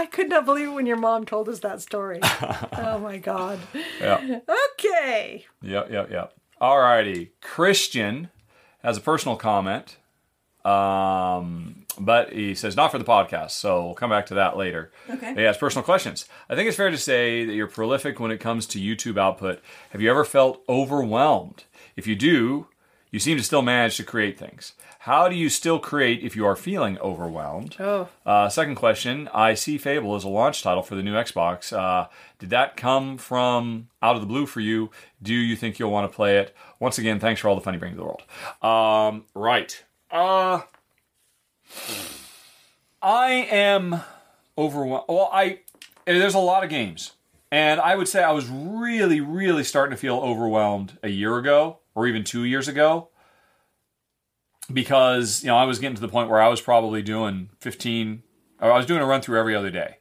I 0.00 0.06
could 0.06 0.30
not 0.30 0.46
believe 0.46 0.68
it 0.68 0.72
when 0.72 0.86
your 0.86 0.96
mom 0.96 1.26
told 1.26 1.46
us 1.50 1.58
that 1.60 1.82
story. 1.82 2.20
oh 2.22 2.98
my 3.02 3.18
God. 3.18 3.58
yeah. 4.00 4.40
Okay. 4.72 5.44
Yep, 5.60 5.90
yep, 5.90 6.10
yep. 6.10 6.32
Alrighty. 6.58 7.28
Christian 7.42 8.30
has 8.82 8.96
a 8.96 9.02
personal 9.02 9.36
comment. 9.36 9.98
Um, 10.64 11.84
but 11.98 12.32
he 12.32 12.54
says 12.54 12.76
not 12.76 12.90
for 12.92 12.98
the 12.98 13.04
podcast, 13.04 13.50
so 13.50 13.84
we'll 13.84 13.94
come 13.94 14.08
back 14.08 14.24
to 14.26 14.34
that 14.34 14.56
later. 14.56 14.90
Okay. 15.10 15.34
He 15.34 15.42
has 15.42 15.58
personal 15.58 15.84
questions. 15.84 16.24
I 16.48 16.54
think 16.54 16.66
it's 16.68 16.78
fair 16.78 16.90
to 16.90 16.96
say 16.96 17.44
that 17.44 17.52
you're 17.52 17.66
prolific 17.66 18.18
when 18.18 18.30
it 18.30 18.38
comes 18.38 18.66
to 18.68 18.80
YouTube 18.80 19.18
output. 19.18 19.60
Have 19.90 20.00
you 20.00 20.08
ever 20.10 20.24
felt 20.24 20.62
overwhelmed? 20.66 21.64
If 21.94 22.06
you 22.06 22.16
do, 22.16 22.68
you 23.10 23.18
seem 23.18 23.36
to 23.36 23.42
still 23.42 23.62
manage 23.62 23.96
to 23.96 24.04
create 24.04 24.38
things. 24.38 24.74
How 25.00 25.28
do 25.28 25.34
you 25.34 25.48
still 25.48 25.78
create 25.78 26.22
if 26.22 26.36
you 26.36 26.46
are 26.46 26.56
feeling 26.56 26.98
overwhelmed? 26.98 27.76
Oh. 27.80 28.08
Uh, 28.24 28.48
second 28.48 28.74
question 28.74 29.28
I 29.32 29.54
see 29.54 29.78
Fable 29.78 30.14
as 30.14 30.24
a 30.24 30.28
launch 30.28 30.62
title 30.62 30.82
for 30.82 30.94
the 30.94 31.02
new 31.02 31.14
Xbox. 31.14 31.72
Uh, 31.72 32.08
did 32.38 32.50
that 32.50 32.76
come 32.76 33.16
from 33.16 33.88
out 34.02 34.14
of 34.14 34.20
the 34.20 34.26
blue 34.26 34.46
for 34.46 34.60
you? 34.60 34.90
Do 35.22 35.34
you 35.34 35.56
think 35.56 35.78
you'll 35.78 35.90
want 35.90 36.10
to 36.10 36.14
play 36.14 36.38
it? 36.38 36.54
Once 36.78 36.98
again, 36.98 37.18
thanks 37.18 37.40
for 37.40 37.48
all 37.48 37.54
the 37.54 37.60
fun 37.60 37.74
you 37.74 37.80
bring 37.80 37.92
to 37.92 37.98
the 37.98 38.04
world. 38.04 38.22
Um, 38.62 39.24
right. 39.34 39.82
Uh, 40.10 40.60
I 43.02 43.30
am 43.50 44.00
overwhelmed. 44.58 45.04
Well, 45.08 45.30
I 45.32 45.60
there's 46.04 46.34
a 46.34 46.38
lot 46.38 46.64
of 46.64 46.70
games, 46.70 47.12
and 47.50 47.80
I 47.80 47.96
would 47.96 48.08
say 48.08 48.22
I 48.22 48.32
was 48.32 48.48
really, 48.48 49.20
really 49.20 49.64
starting 49.64 49.92
to 49.92 50.00
feel 50.00 50.16
overwhelmed 50.18 50.98
a 51.02 51.08
year 51.08 51.38
ago, 51.38 51.78
or 52.00 52.06
even 52.06 52.24
two 52.24 52.44
years 52.44 52.66
ago 52.66 53.08
because 54.72 55.42
you 55.42 55.48
know 55.48 55.56
I 55.56 55.64
was 55.64 55.78
getting 55.78 55.96
to 55.96 56.00
the 56.00 56.08
point 56.08 56.30
where 56.30 56.40
I 56.40 56.48
was 56.48 56.60
probably 56.60 57.02
doing 57.02 57.50
15 57.60 58.22
or 58.60 58.72
I 58.72 58.76
was 58.76 58.86
doing 58.86 59.02
a 59.02 59.06
run 59.06 59.20
through 59.20 59.38
every 59.38 59.54
other 59.54 59.70
day. 59.70 59.98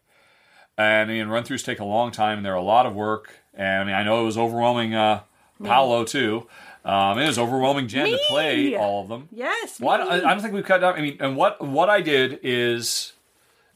And 0.77 1.11
I 1.11 1.13
mean 1.13 1.27
run 1.27 1.43
throughs 1.43 1.65
take 1.65 1.79
a 1.79 1.85
long 1.85 2.11
time 2.11 2.37
and 2.37 2.45
they're 2.45 2.53
a 2.53 2.61
lot 2.61 2.85
of 2.85 2.95
work. 2.95 3.33
And 3.53 3.81
I 3.81 3.83
mean 3.83 3.95
I 3.95 4.03
know 4.03 4.21
it 4.21 4.25
was 4.25 4.37
overwhelming 4.37 4.95
uh 4.95 5.21
Paolo 5.61 6.05
too. 6.05 6.47
Um, 6.85 7.19
it 7.19 7.27
was 7.27 7.37
overwhelming 7.37 7.89
Jen 7.89 8.07
to 8.07 8.19
play 8.29 8.77
all 8.77 9.01
of 9.01 9.09
them. 9.09 9.27
Yes. 9.33 9.81
What 9.81 9.99
me. 9.99 10.07
I, 10.07 10.15
I 10.15 10.33
don't 10.33 10.39
think 10.39 10.53
we've 10.53 10.63
cut 10.63 10.79
down. 10.79 10.95
I 10.95 11.01
mean, 11.01 11.17
and 11.19 11.35
what 11.35 11.61
what 11.61 11.89
I 11.89 11.99
did 11.99 12.39
is 12.41 13.11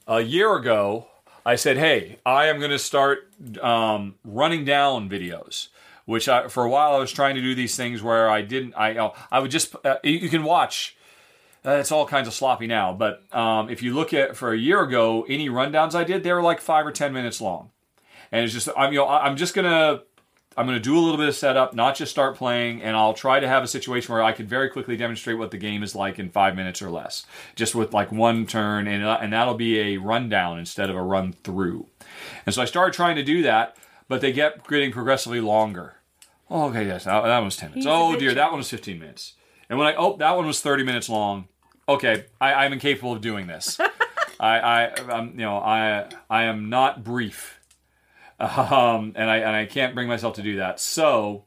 a 0.07 0.21
year 0.21 0.55
ago, 0.55 1.07
I 1.45 1.55
said, 1.55 1.77
"Hey, 1.77 2.19
I 2.25 2.45
am 2.45 2.59
going 2.59 2.71
to 2.71 2.79
start 2.79 3.29
um, 3.61 4.15
running 4.23 4.63
down 4.63 5.09
videos." 5.09 5.67
Which 6.05 6.27
I, 6.27 6.47
for 6.49 6.63
a 6.63 6.69
while 6.69 6.95
I 6.95 6.99
was 6.99 7.11
trying 7.11 7.35
to 7.35 7.41
do 7.41 7.55
these 7.55 7.77
things 7.77 8.01
where 8.01 8.29
I 8.29 8.41
didn't. 8.41 8.73
I 8.75 8.97
uh, 8.97 9.13
I 9.31 9.39
would 9.39 9.51
just 9.51 9.75
uh, 9.85 9.97
you 10.03 10.29
can 10.29 10.43
watch. 10.43 10.97
Uh, 11.65 11.71
it's 11.71 11.93
all 11.93 12.05
kinds 12.05 12.27
of 12.27 12.33
sloppy 12.33 12.67
now, 12.67 12.91
but 12.91 13.23
um, 13.33 13.69
if 13.69 13.81
you 13.81 13.93
look 13.93 14.13
at 14.13 14.35
for 14.35 14.51
a 14.51 14.57
year 14.57 14.81
ago, 14.81 15.25
any 15.29 15.47
rundowns 15.47 15.95
I 15.95 16.03
did, 16.03 16.23
they 16.23 16.33
were 16.33 16.41
like 16.41 16.59
five 16.59 16.85
or 16.85 16.91
ten 16.91 17.13
minutes 17.13 17.39
long, 17.39 17.71
and 18.33 18.43
it's 18.43 18.53
just 18.53 18.67
I'm 18.75 18.91
you 18.91 18.99
know 18.99 19.07
I'm 19.07 19.37
just 19.37 19.53
gonna 19.53 20.01
I'm 20.55 20.67
to 20.67 20.79
do 20.79 20.97
a 20.97 20.99
little 20.99 21.17
bit 21.17 21.27
of 21.27 21.35
setup, 21.35 21.73
not 21.73 21.95
just 21.95 22.11
start 22.11 22.35
playing, 22.35 22.81
and 22.81 22.95
I'll 22.95 23.13
try 23.13 23.39
to 23.39 23.47
have 23.47 23.63
a 23.63 23.67
situation 23.67 24.13
where 24.13 24.23
I 24.23 24.31
could 24.31 24.47
very 24.47 24.69
quickly 24.69 24.95
demonstrate 24.95 25.37
what 25.37 25.51
the 25.51 25.57
game 25.57 25.83
is 25.83 25.95
like 25.95 26.19
in 26.19 26.29
five 26.29 26.55
minutes 26.55 26.81
or 26.81 26.91
less, 26.91 27.25
just 27.55 27.73
with 27.75 27.93
like 27.93 28.11
one 28.11 28.45
turn, 28.45 28.87
and 28.87 29.03
uh, 29.03 29.17
and 29.21 29.33
that'll 29.33 29.55
be 29.55 29.79
a 29.79 29.97
rundown 29.97 30.59
instead 30.59 30.89
of 30.89 30.95
a 30.95 31.01
run 31.01 31.33
through. 31.43 31.87
And 32.45 32.53
so 32.53 32.61
I 32.61 32.65
started 32.65 32.93
trying 32.93 33.15
to 33.15 33.23
do 33.23 33.43
that, 33.43 33.77
but 34.13 34.21
they 34.21 34.31
get 34.31 34.67
getting 34.67 34.91
progressively 34.91 35.41
longer. 35.41 35.95
Oh, 36.47 36.69
okay, 36.69 36.85
yes, 36.85 37.05
that, 37.05 37.23
that 37.23 37.37
one 37.37 37.45
was 37.45 37.57
ten 37.57 37.71
minutes. 37.71 37.85
He's 37.85 37.91
oh 37.91 38.15
dear, 38.15 38.35
that 38.35 38.51
one 38.51 38.59
was 38.59 38.69
fifteen 38.69 38.99
minutes. 38.99 39.33
And 39.69 39.79
when 39.79 39.87
I 39.87 39.95
oh 39.95 40.17
that 40.17 40.35
one 40.35 40.45
was 40.45 40.61
thirty 40.61 40.83
minutes 40.83 41.09
long. 41.09 41.47
Okay, 41.89 42.25
I, 42.39 42.53
I'm 42.53 42.73
incapable 42.73 43.13
of 43.13 43.21
doing 43.21 43.47
this. 43.47 43.79
I, 44.39 44.59
I 44.59 44.93
I'm, 45.11 45.31
you 45.31 45.45
know 45.45 45.57
I 45.57 46.09
I 46.29 46.43
am 46.43 46.69
not 46.69 47.03
brief 47.03 47.59
um, 48.39 49.13
and 49.15 49.31
I 49.31 49.37
and 49.37 49.55
I 49.55 49.65
can't 49.65 49.95
bring 49.95 50.07
myself 50.07 50.35
to 50.35 50.43
do 50.43 50.57
that. 50.57 50.79
So, 50.79 51.45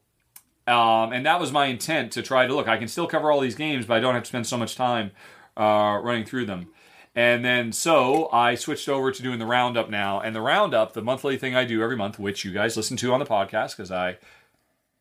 um, 0.66 1.12
and 1.12 1.24
that 1.24 1.38
was 1.38 1.52
my 1.52 1.66
intent 1.66 2.10
to 2.12 2.22
try 2.22 2.48
to 2.48 2.52
look. 2.52 2.66
I 2.66 2.78
can 2.78 2.88
still 2.88 3.06
cover 3.06 3.30
all 3.30 3.40
these 3.40 3.54
games, 3.54 3.86
but 3.86 3.96
I 3.96 4.00
don't 4.00 4.14
have 4.14 4.24
to 4.24 4.28
spend 4.28 4.48
so 4.48 4.56
much 4.56 4.74
time 4.74 5.12
uh, 5.56 6.00
running 6.02 6.24
through 6.24 6.46
them. 6.46 6.70
And 7.16 7.42
then 7.42 7.72
so 7.72 8.28
I 8.30 8.54
switched 8.54 8.90
over 8.90 9.10
to 9.10 9.22
doing 9.22 9.38
the 9.38 9.46
roundup 9.46 9.88
now, 9.88 10.20
and 10.20 10.36
the 10.36 10.42
roundup, 10.42 10.92
the 10.92 11.02
monthly 11.02 11.38
thing 11.38 11.56
I 11.56 11.64
do 11.64 11.82
every 11.82 11.96
month, 11.96 12.18
which 12.18 12.44
you 12.44 12.52
guys 12.52 12.76
listen 12.76 12.98
to 12.98 13.12
on 13.14 13.20
the 13.20 13.26
podcast, 13.26 13.74
because 13.74 13.90
I 13.90 14.18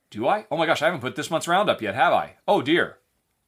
do 0.10 0.26
I? 0.26 0.46
Oh 0.50 0.56
my 0.56 0.66
gosh, 0.66 0.82
I 0.82 0.86
haven't 0.86 1.02
put 1.02 1.18
this 1.18 1.30
month's 1.30 1.48
roundup 1.48 1.82
yet, 1.82 1.94
have 1.94 2.14
I? 2.14 2.36
Oh 2.48 2.62
dear, 2.62 3.00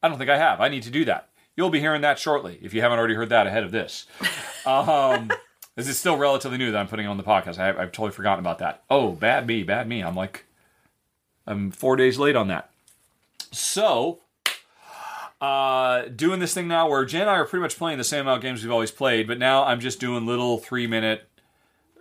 I 0.04 0.10
don't 0.10 0.18
think 0.18 0.30
I 0.30 0.38
have. 0.38 0.60
I 0.60 0.68
need 0.68 0.84
to 0.84 0.92
do 0.92 1.06
that. 1.06 1.30
You'll 1.56 1.70
be 1.70 1.80
hearing 1.80 2.02
that 2.02 2.20
shortly 2.20 2.60
if 2.62 2.74
you 2.74 2.82
haven't 2.82 3.00
already 3.00 3.16
heard 3.16 3.30
that 3.30 3.48
ahead 3.48 3.64
of 3.64 3.72
this. 3.72 4.06
Um, 4.66 5.32
this 5.78 5.88
is 5.88 5.98
still 5.98 6.18
relatively 6.18 6.58
new 6.58 6.74
that 6.74 6.78
I'm 6.78 6.90
putting 6.90 7.08
on 7.08 7.16
the 7.16 7.24
podcast. 7.24 7.58
I, 7.58 7.70
I've 7.70 7.94
totally 7.94 8.12
forgotten 8.12 8.40
about 8.44 8.58
that. 8.58 8.84
Oh, 8.90 9.14
bad 9.14 9.48
me, 9.48 9.64
bad 9.64 9.88
me. 9.88 10.04
I'm 10.04 10.14
like, 10.14 10.44
I'm 11.46 11.72
four 11.72 11.96
days 11.96 12.20
late 12.20 12.36
on 12.36 12.50
that. 12.50 12.70
So, 13.54 14.20
uh, 15.42 16.04
doing 16.16 16.40
this 16.40 16.54
thing 16.54 16.68
now 16.68 16.90
where 16.90 17.06
Jen 17.06 17.22
and 17.22 17.30
I 17.30 17.34
are 17.36 17.46
pretty 17.46 17.62
much 17.62 17.78
playing 17.78 17.98
the 17.98 18.04
same 18.04 18.22
amount 18.22 18.38
of 18.38 18.42
games 18.44 18.64
we've 18.64 18.72
always 18.72 18.92
played, 18.92 19.28
but 19.28 19.38
now 19.38 19.64
I'm 19.64 19.80
just 19.80 20.00
doing 20.00 20.26
little 20.26 20.58
three 20.58 20.88
minute 20.88 21.28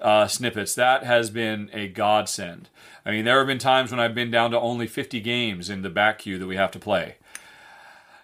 uh, 0.01 0.27
snippets. 0.27 0.75
That 0.75 1.05
has 1.05 1.31
been 1.31 1.71
a 1.73 1.89
godsend. 1.89 2.69
I 3.05 3.11
mean, 3.11 3.25
there 3.25 3.39
have 3.39 3.47
been 3.47 3.59
times 3.59 3.91
when 3.91 4.01
I've 4.01 4.15
been 4.15 4.31
down 4.31 4.51
to 4.51 4.59
only 4.59 4.87
50 4.87 5.21
games 5.21 5.71
in 5.71 5.83
the 5.83 5.91
back 5.91 6.19
queue 6.21 6.39
that 6.39 6.47
we 6.47 6.57
have 6.57 6.71
to 6.73 6.79
play. 6.79 7.17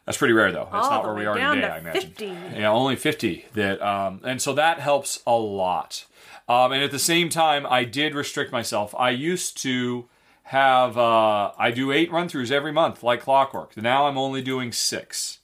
That's 0.05 0.19
pretty 0.19 0.35
rare, 0.35 0.51
though. 0.51 0.69
That's 0.73 0.87
All 0.87 0.91
not 0.91 1.05
where 1.05 1.15
we 1.15 1.27
are 1.27 1.35
today, 1.35 1.61
to 1.61 1.75
I 1.75 1.79
imagine. 1.79 2.01
50. 2.11 2.27
Yeah, 2.57 2.73
only 2.73 2.97
50. 2.97 3.47
That, 3.55 3.81
um, 3.81 4.21
and 4.25 4.43
so 4.43 4.53
that 4.55 4.81
helps 4.81 5.23
a 5.27 5.37
lot. 5.37 6.07
Um, 6.49 6.73
and 6.73 6.83
at 6.83 6.91
the 6.91 6.99
same 6.99 7.29
time, 7.29 7.65
I 7.71 7.85
did 7.85 8.15
restrict 8.15 8.51
myself. 8.51 8.95
I 8.99 9.11
used 9.11 9.57
to 9.63 10.09
have 10.45 10.99
uh, 10.99 11.53
I 11.59 11.71
do 11.71 11.93
eight 11.93 12.11
run 12.11 12.29
throughs 12.29 12.51
every 12.51 12.73
month, 12.73 13.03
like 13.03 13.23
clockwork. 13.23 13.77
Now 13.77 14.07
I'm 14.07 14.19
only 14.19 14.43
doing 14.43 14.73
six. 14.73 15.39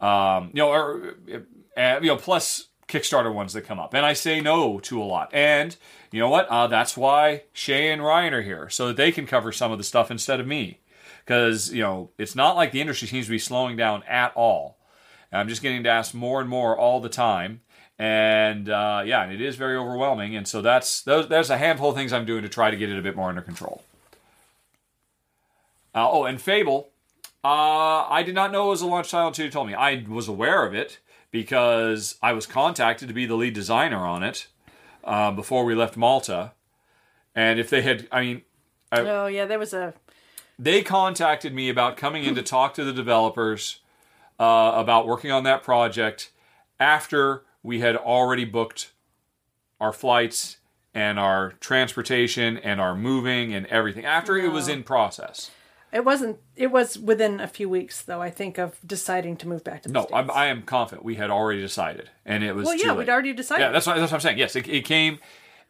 Um, 0.00 0.50
you 0.52 0.62
know, 0.62 0.68
or, 0.68 1.14
uh, 1.76 2.00
you 2.00 2.08
know, 2.08 2.16
plus 2.16 2.68
Kickstarter 2.88 3.32
ones 3.32 3.52
that 3.54 3.62
come 3.62 3.80
up, 3.80 3.94
and 3.94 4.04
I 4.04 4.12
say 4.12 4.40
no 4.40 4.78
to 4.80 5.02
a 5.02 5.04
lot. 5.04 5.30
And 5.32 5.76
you 6.12 6.20
know 6.20 6.28
what? 6.28 6.46
Uh, 6.48 6.66
that's 6.66 6.96
why 6.96 7.44
Shay 7.52 7.90
and 7.90 8.04
Ryan 8.04 8.34
are 8.34 8.42
here, 8.42 8.68
so 8.68 8.88
that 8.88 8.96
they 8.96 9.10
can 9.10 9.26
cover 9.26 9.50
some 9.50 9.72
of 9.72 9.78
the 9.78 9.84
stuff 9.84 10.10
instead 10.10 10.38
of 10.38 10.46
me. 10.46 10.80
Because 11.24 11.72
you 11.72 11.82
know, 11.82 12.10
it's 12.18 12.36
not 12.36 12.54
like 12.54 12.72
the 12.72 12.80
industry 12.80 13.08
seems 13.08 13.26
to 13.26 13.32
be 13.32 13.38
slowing 13.38 13.76
down 13.76 14.02
at 14.04 14.32
all. 14.36 14.78
And 15.32 15.40
I'm 15.40 15.48
just 15.48 15.62
getting 15.62 15.82
to 15.82 15.88
ask 15.88 16.14
more 16.14 16.40
and 16.40 16.48
more 16.48 16.78
all 16.78 17.00
the 17.00 17.08
time, 17.08 17.62
and 17.98 18.68
uh, 18.68 19.02
yeah, 19.04 19.22
and 19.22 19.32
it 19.32 19.40
is 19.40 19.56
very 19.56 19.76
overwhelming. 19.76 20.36
And 20.36 20.46
so 20.46 20.62
that's 20.62 21.02
those, 21.02 21.28
there's 21.28 21.50
a 21.50 21.58
handful 21.58 21.90
of 21.90 21.96
things 21.96 22.12
I'm 22.12 22.24
doing 22.24 22.42
to 22.42 22.48
try 22.48 22.70
to 22.70 22.76
get 22.76 22.90
it 22.90 22.98
a 22.98 23.02
bit 23.02 23.16
more 23.16 23.28
under 23.28 23.42
control. 23.42 23.82
Uh, 25.94 26.10
oh, 26.10 26.24
and 26.24 26.40
Fable. 26.40 26.90
Uh, 27.42 28.06
I 28.08 28.22
did 28.24 28.34
not 28.34 28.50
know 28.50 28.66
it 28.66 28.70
was 28.70 28.82
a 28.82 28.86
launch 28.86 29.10
title 29.10 29.28
until 29.28 29.44
you 29.44 29.50
told 29.50 29.68
me. 29.68 29.74
I 29.74 30.04
was 30.08 30.26
aware 30.26 30.66
of 30.66 30.74
it 30.74 30.98
because 31.30 32.16
I 32.20 32.32
was 32.32 32.44
contacted 32.44 33.06
to 33.08 33.14
be 33.14 33.24
the 33.24 33.36
lead 33.36 33.54
designer 33.54 34.04
on 34.04 34.24
it 34.24 34.48
uh, 35.04 35.30
before 35.30 35.64
we 35.64 35.74
left 35.74 35.96
Malta. 35.96 36.52
And 37.36 37.60
if 37.60 37.70
they 37.70 37.82
had, 37.82 38.08
I 38.10 38.20
mean, 38.22 38.42
Oh 38.92 39.26
yeah, 39.26 39.44
there 39.46 39.58
was 39.58 39.74
a 39.74 39.94
they 40.58 40.82
contacted 40.82 41.52
me 41.52 41.68
about 41.68 41.96
coming 41.96 42.24
in 42.24 42.34
to 42.34 42.42
talk 42.42 42.74
to 42.74 42.84
the 42.84 42.92
developers 42.92 43.80
uh, 44.38 44.72
about 44.74 45.06
working 45.06 45.30
on 45.30 45.44
that 45.44 45.62
project 45.62 46.30
after 46.80 47.42
we 47.66 47.80
had 47.80 47.96
already 47.96 48.44
booked 48.44 48.92
our 49.80 49.92
flights 49.92 50.58
and 50.94 51.18
our 51.18 51.52
transportation 51.60 52.56
and 52.56 52.80
our 52.80 52.96
moving 52.96 53.52
and 53.52 53.66
everything 53.66 54.04
after 54.06 54.38
it 54.38 54.50
was 54.50 54.68
in 54.68 54.82
process. 54.82 55.50
It 55.92 56.04
wasn't. 56.04 56.38
It 56.56 56.68
was 56.68 56.98
within 56.98 57.40
a 57.40 57.46
few 57.46 57.68
weeks, 57.68 58.02
though. 58.02 58.20
I 58.22 58.30
think 58.30 58.58
of 58.58 58.78
deciding 58.86 59.36
to 59.38 59.48
move 59.48 59.62
back 59.64 59.82
to 59.82 59.88
the 59.88 59.92
No, 59.92 60.02
States. 60.02 60.14
I'm, 60.14 60.30
I 60.30 60.46
am 60.46 60.62
confident 60.62 61.04
we 61.04 61.14
had 61.16 61.30
already 61.30 61.60
decided, 61.60 62.10
and 62.24 62.42
it 62.42 62.54
was 62.54 62.66
well, 62.66 62.76
yeah, 62.76 62.88
late. 62.88 62.98
we'd 62.98 63.08
already 63.08 63.32
decided. 63.32 63.62
Yeah, 63.62 63.70
that's 63.70 63.86
what, 63.86 63.96
that's 63.96 64.10
what 64.10 64.16
I'm 64.16 64.20
saying. 64.20 64.38
Yes, 64.38 64.56
it, 64.56 64.68
it 64.68 64.84
came, 64.84 65.20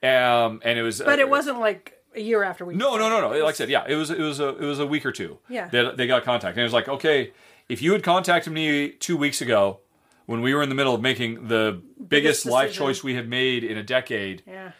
um, 0.03 0.61
and 0.65 0.79
it 0.79 0.83
was. 0.83 1.01
but 1.01 1.19
uh, 1.19 1.23
it 1.23 1.29
wasn't 1.29 1.61
like 1.61 1.93
a 2.15 2.21
year 2.21 2.43
after 2.43 2.65
we. 2.65 2.75
No, 2.75 2.97
no, 2.97 3.09
no, 3.09 3.21
no. 3.21 3.29
Like 3.45 3.55
I 3.55 3.57
said, 3.57 3.69
yeah, 3.69 3.85
it 3.87 3.95
was 3.95 4.11
it 4.11 4.19
was 4.19 4.41
a 4.41 4.49
it 4.49 4.65
was 4.65 4.81
a 4.81 4.87
week 4.87 5.05
or 5.05 5.13
two. 5.13 5.39
Yeah. 5.49 5.69
that 5.69 5.97
they 5.97 6.07
got 6.07 6.25
contact, 6.25 6.57
and 6.57 6.61
it 6.61 6.65
was 6.65 6.73
like, 6.73 6.89
okay, 6.89 7.33
if 7.69 7.83
you 7.83 7.93
had 7.93 8.03
contacted 8.03 8.53
me 8.53 8.91
two 8.91 9.17
weeks 9.17 9.41
ago 9.41 9.81
when 10.27 10.41
we 10.43 10.55
were 10.55 10.63
in 10.63 10.69
the 10.69 10.75
middle 10.75 10.95
of 10.95 11.01
making 11.01 11.49
the 11.49 11.81
biggest, 11.99 12.09
Biggest 12.09 12.47
life 12.47 12.73
choice 12.73 13.03
we 13.03 13.15
had 13.15 13.29
made 13.29 13.65
in 13.65 13.77
a 13.79 13.83
decade, 13.83 14.43
Yeah. 14.47 14.73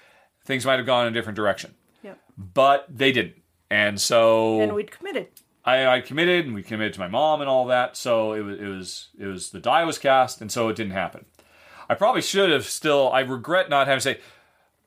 things 0.45 0.65
might 0.67 0.77
have 0.77 0.87
gone 0.87 1.07
in 1.07 1.13
a 1.13 1.15
different 1.15 1.37
direction, 1.37 1.75
Yep. 2.03 2.19
but 2.37 2.87
they 2.89 3.13
didn't, 3.13 3.37
and 3.71 4.01
so 4.01 4.61
And 4.61 4.75
we'd 4.75 4.91
committed. 4.91 5.29
I, 5.65 5.87
I 5.87 6.01
committed, 6.01 6.47
and 6.47 6.55
we 6.55 6.63
committed 6.63 6.93
to 6.95 7.01
my 7.01 7.09
mom 7.09 7.41
and 7.41 7.51
all 7.51 7.67
that. 7.67 7.97
So 7.97 8.33
it 8.35 8.43
was, 8.43 8.59
it 8.61 8.67
was, 8.67 9.09
it 9.19 9.27
was 9.27 9.51
the 9.51 9.59
die 9.59 9.83
was 9.83 9.99
cast, 9.99 10.41
and 10.41 10.53
so 10.53 10.69
it 10.69 10.77
didn't 10.77 10.93
happen. 10.93 11.25
I 11.89 11.95
probably 11.95 12.23
should 12.23 12.51
have 12.51 12.65
still. 12.67 13.11
I 13.13 13.21
regret 13.21 13.69
not 13.69 13.89
having 13.89 13.99
to 13.99 14.03
say, 14.15 14.21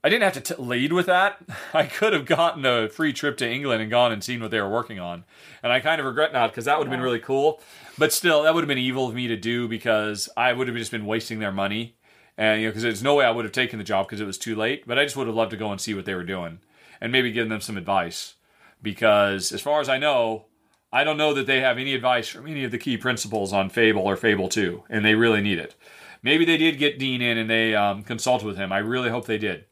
I 0.01 0.07
didn't 0.07 0.23
have 0.23 0.41
to 0.41 0.55
t- 0.55 0.61
lead 0.61 0.93
with 0.93 1.07
that. 1.07 1.37
I 1.73 1.85
could 1.85 2.13
have 2.13 2.25
gotten 2.25 2.65
a 2.65 2.87
free 2.87 3.11
trip 3.11 3.35
to 3.39 3.49
England 3.49 3.81
and 3.81 3.91
gone 3.91 4.13
and 4.13 4.23
seen 4.23 4.41
what 4.41 4.51
they 4.51 4.61
were 4.61 4.69
working 4.69 4.99
on. 5.01 5.25
And 5.61 5.73
I 5.73 5.81
kind 5.81 5.99
of 5.99 6.05
regret 6.07 6.31
not 6.31 6.51
because 6.51 6.63
that 6.65 6.77
would 6.77 6.87
have 6.87 6.91
been 6.91 7.01
really 7.03 7.19
cool. 7.19 7.61
But 7.99 8.13
still, 8.13 8.43
that 8.43 8.55
would 8.55 8.63
have 8.63 8.69
been 8.69 8.77
evil 8.77 9.09
of 9.09 9.13
me 9.13 9.27
to 9.27 9.35
do 9.35 9.67
because 9.67 10.29
I 10.37 10.53
would 10.53 10.69
have 10.69 10.77
just 10.77 10.89
been 10.89 11.05
wasting 11.05 11.39
their 11.39 11.51
money. 11.51 11.97
And, 12.37 12.61
you 12.61 12.67
know, 12.67 12.71
because 12.71 12.83
there's 12.83 13.03
no 13.03 13.15
way 13.15 13.25
I 13.25 13.31
would 13.31 13.43
have 13.43 13.51
taken 13.51 13.77
the 13.77 13.83
job 13.83 14.07
because 14.07 14.21
it 14.21 14.25
was 14.25 14.37
too 14.37 14.55
late. 14.55 14.87
But 14.87 14.97
I 14.97 15.03
just 15.03 15.17
would 15.17 15.27
have 15.27 15.35
loved 15.35 15.51
to 15.51 15.57
go 15.57 15.69
and 15.69 15.81
see 15.81 15.93
what 15.93 16.05
they 16.05 16.15
were 16.15 16.23
doing 16.23 16.59
and 17.01 17.11
maybe 17.11 17.29
give 17.33 17.49
them 17.49 17.59
some 17.59 17.75
advice. 17.75 18.35
Because 18.81 19.51
as 19.51 19.59
far 19.59 19.81
as 19.81 19.89
I 19.89 19.97
know, 19.97 20.45
I 20.93 21.03
don't 21.03 21.17
know 21.17 21.33
that 21.33 21.45
they 21.45 21.59
have 21.59 21.77
any 21.77 21.93
advice 21.93 22.29
from 22.29 22.47
any 22.47 22.63
of 22.63 22.71
the 22.71 22.77
key 22.77 22.95
principles 22.95 23.51
on 23.51 23.69
Fable 23.69 24.03
or 24.03 24.15
Fable 24.15 24.47
2, 24.47 24.85
and 24.89 25.03
they 25.03 25.15
really 25.15 25.41
need 25.41 25.59
it. 25.59 25.75
Maybe 26.23 26.45
they 26.45 26.57
did 26.57 26.79
get 26.79 26.97
Dean 26.97 27.21
in 27.21 27.37
and 27.37 27.49
they 27.49 27.75
um, 27.75 28.03
consulted 28.03 28.47
with 28.47 28.55
him. 28.55 28.71
I 28.71 28.77
really 28.77 29.09
hope 29.09 29.25
they 29.25 29.37
did. 29.37 29.65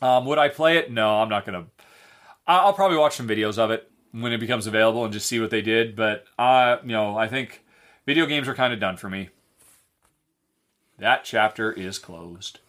Um, 0.00 0.24
would 0.26 0.38
I 0.38 0.48
play 0.48 0.78
it? 0.78 0.92
No, 0.92 1.20
I'm 1.20 1.28
not 1.28 1.44
going 1.44 1.64
to. 1.64 1.70
I'll 2.46 2.72
probably 2.72 2.96
watch 2.96 3.16
some 3.16 3.28
videos 3.28 3.58
of 3.58 3.72
it 3.72 3.91
when 4.12 4.32
it 4.32 4.38
becomes 4.38 4.66
available 4.66 5.04
and 5.04 5.12
just 5.12 5.26
see 5.26 5.40
what 5.40 5.50
they 5.50 5.62
did. 5.62 5.96
But 5.96 6.24
I, 6.38 6.78
you 6.82 6.88
know, 6.92 7.16
I 7.16 7.28
think 7.28 7.62
video 8.06 8.26
games 8.26 8.46
are 8.48 8.54
kind 8.54 8.72
of 8.72 8.78
done 8.80 8.96
for 8.96 9.08
me. 9.10 9.30
That 10.98 11.24
chapter 11.24 11.72
is 11.72 11.98
closed. 11.98 12.60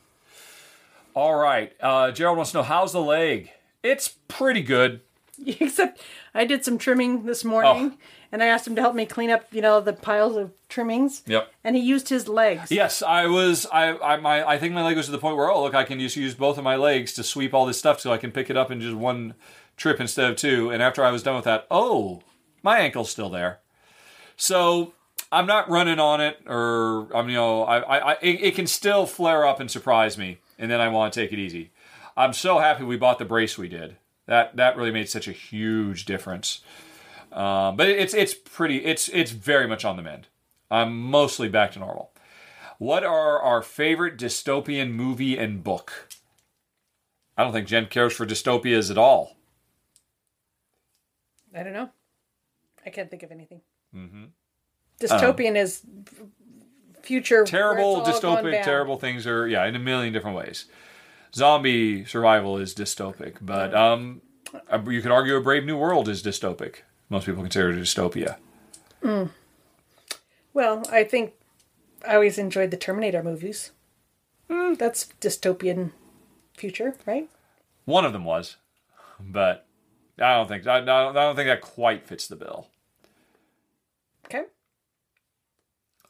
All 1.13 1.35
right, 1.35 1.73
uh, 1.79 2.11
Gerald 2.11 2.37
wants 2.37 2.51
to 2.51 2.57
know 2.57 2.63
how's 2.63 2.91
the 2.93 3.01
leg. 3.01 3.51
It's 3.83 4.15
pretty 4.27 4.61
good. 4.61 5.01
Except 5.45 5.99
I 6.33 6.45
did 6.45 6.65
some 6.65 6.77
trimming 6.79 7.25
this 7.25 7.43
morning, 7.43 7.91
Oh. 7.93 7.97
and 8.31 8.41
I 8.41 8.47
asked 8.47 8.65
him 8.67 8.75
to 8.75 8.81
help 8.81 8.95
me 8.95 9.05
clean 9.05 9.29
up, 9.29 9.45
you 9.51 9.61
know, 9.61 9.79
the 9.79 9.93
piles 9.93 10.35
of 10.37 10.51
trimmings. 10.69 11.21
Yep. 11.27 11.51
And 11.63 11.75
he 11.75 11.81
used 11.83 12.09
his 12.09 12.27
legs. 12.27 12.71
Yes, 12.71 13.03
I 13.03 13.27
was. 13.27 13.67
I 13.71 13.95
I 13.97 14.17
my 14.17 14.47
I 14.47 14.57
think 14.57 14.73
my 14.73 14.83
leg 14.83 14.97
was 14.97 15.05
to 15.07 15.11
the 15.11 15.19
point 15.19 15.37
where 15.37 15.51
oh 15.51 15.61
look, 15.63 15.75
I 15.75 15.83
can 15.83 15.99
just 15.99 16.15
use 16.15 16.33
both 16.33 16.57
of 16.57 16.63
my 16.63 16.75
legs 16.75 17.13
to 17.13 17.23
sweep 17.23 17.53
all 17.53 17.65
this 17.67 17.77
stuff 17.77 17.99
so 17.99 18.11
I 18.11 18.17
can 18.17 18.31
pick 18.31 18.49
it 18.49 18.57
up 18.57 18.71
in 18.71 18.79
just 18.81 18.95
one 18.95 19.35
trip 19.83 19.99
instead 19.99 20.31
of 20.31 20.37
two. 20.37 20.71
And 20.71 20.81
after 20.81 21.03
I 21.03 21.11
was 21.11 21.21
done 21.21 21.35
with 21.35 21.43
that, 21.43 21.67
oh, 21.69 22.23
my 22.63 22.79
ankle's 22.79 23.11
still 23.11 23.29
there. 23.29 23.59
So 24.37 24.93
I'm 25.31 25.45
not 25.45 25.69
running 25.69 25.99
on 25.99 26.21
it, 26.21 26.39
or 26.47 27.13
I'm 27.13 27.29
you 27.29 27.35
know 27.35 27.63
I 27.63 27.79
I, 27.79 28.11
I 28.13 28.17
it, 28.21 28.41
it 28.41 28.55
can 28.55 28.65
still 28.65 29.05
flare 29.05 29.45
up 29.45 29.59
and 29.59 29.69
surprise 29.69 30.17
me, 30.17 30.39
and 30.57 30.71
then 30.71 30.79
I 30.79 30.87
want 30.87 31.13
to 31.13 31.19
take 31.19 31.33
it 31.33 31.39
easy. 31.39 31.71
I'm 32.15 32.33
so 32.33 32.59
happy 32.59 32.83
we 32.83 32.97
bought 32.97 33.19
the 33.19 33.25
brace 33.25 33.57
we 33.57 33.67
did. 33.67 33.97
That 34.25 34.55
that 34.55 34.77
really 34.77 34.91
made 34.91 35.09
such 35.09 35.27
a 35.27 35.33
huge 35.33 36.05
difference. 36.05 36.61
Um, 37.31 37.75
but 37.75 37.89
it's 37.89 38.13
it's 38.13 38.33
pretty 38.33 38.85
it's 38.85 39.09
it's 39.09 39.31
very 39.31 39.67
much 39.67 39.83
on 39.83 39.97
the 39.97 40.03
mend. 40.03 40.27
I'm 40.71 40.97
mostly 40.97 41.49
back 41.49 41.73
to 41.73 41.79
normal. 41.79 42.11
What 42.79 43.03
are 43.03 43.39
our 43.39 43.61
favorite 43.61 44.17
dystopian 44.17 44.91
movie 44.91 45.37
and 45.37 45.63
book? 45.63 46.09
I 47.37 47.43
don't 47.43 47.53
think 47.53 47.67
Jen 47.67 47.87
cares 47.87 48.13
for 48.13 48.25
dystopias 48.25 48.89
at 48.89 48.97
all. 48.97 49.35
I 51.55 51.63
don't 51.63 51.73
know. 51.73 51.89
I 52.85 52.89
can't 52.89 53.09
think 53.09 53.23
of 53.23 53.31
anything. 53.31 53.61
Mm-hmm. 53.95 54.25
Dystopian 54.99 55.55
is 55.55 55.81
future. 57.01 57.43
Terrible, 57.45 58.01
dystopic, 58.01 58.63
terrible 58.63 58.97
things 58.97 59.27
are 59.27 59.47
yeah 59.47 59.65
in 59.65 59.75
a 59.75 59.79
million 59.79 60.13
different 60.13 60.37
ways. 60.37 60.65
Zombie 61.33 62.05
survival 62.05 62.57
is 62.57 62.75
dystopic, 62.75 63.37
but 63.41 63.73
um, 63.73 64.21
you 64.87 65.01
could 65.01 65.11
argue 65.11 65.35
a 65.35 65.41
Brave 65.41 65.65
New 65.65 65.77
World 65.77 66.07
is 66.07 66.21
dystopic. 66.21 66.77
Most 67.09 67.25
people 67.25 67.41
consider 67.41 67.71
it 67.71 67.77
a 67.77 67.81
dystopia. 67.81 68.37
Well, 70.53 70.83
I 70.91 71.03
think 71.03 71.33
I 72.07 72.15
always 72.15 72.37
enjoyed 72.37 72.71
the 72.71 72.77
Terminator 72.77 73.23
movies. 73.23 73.71
Hmm. 74.49 74.73
That's 74.75 75.07
dystopian 75.19 75.91
future, 76.55 76.95
right? 77.05 77.29
One 77.85 78.05
of 78.05 78.13
them 78.13 78.25
was, 78.25 78.57
but 79.19 79.65
I 80.19 80.35
don't 80.35 80.47
think 80.47 80.67
I, 80.67 80.77
I 80.77 80.81
don't 80.81 81.17
I 81.17 81.23
don't 81.23 81.35
think 81.35 81.47
that 81.47 81.61
quite 81.61 82.05
fits 82.07 82.27
the 82.27 82.35
bill. 82.35 82.67
Okay. 84.25 84.45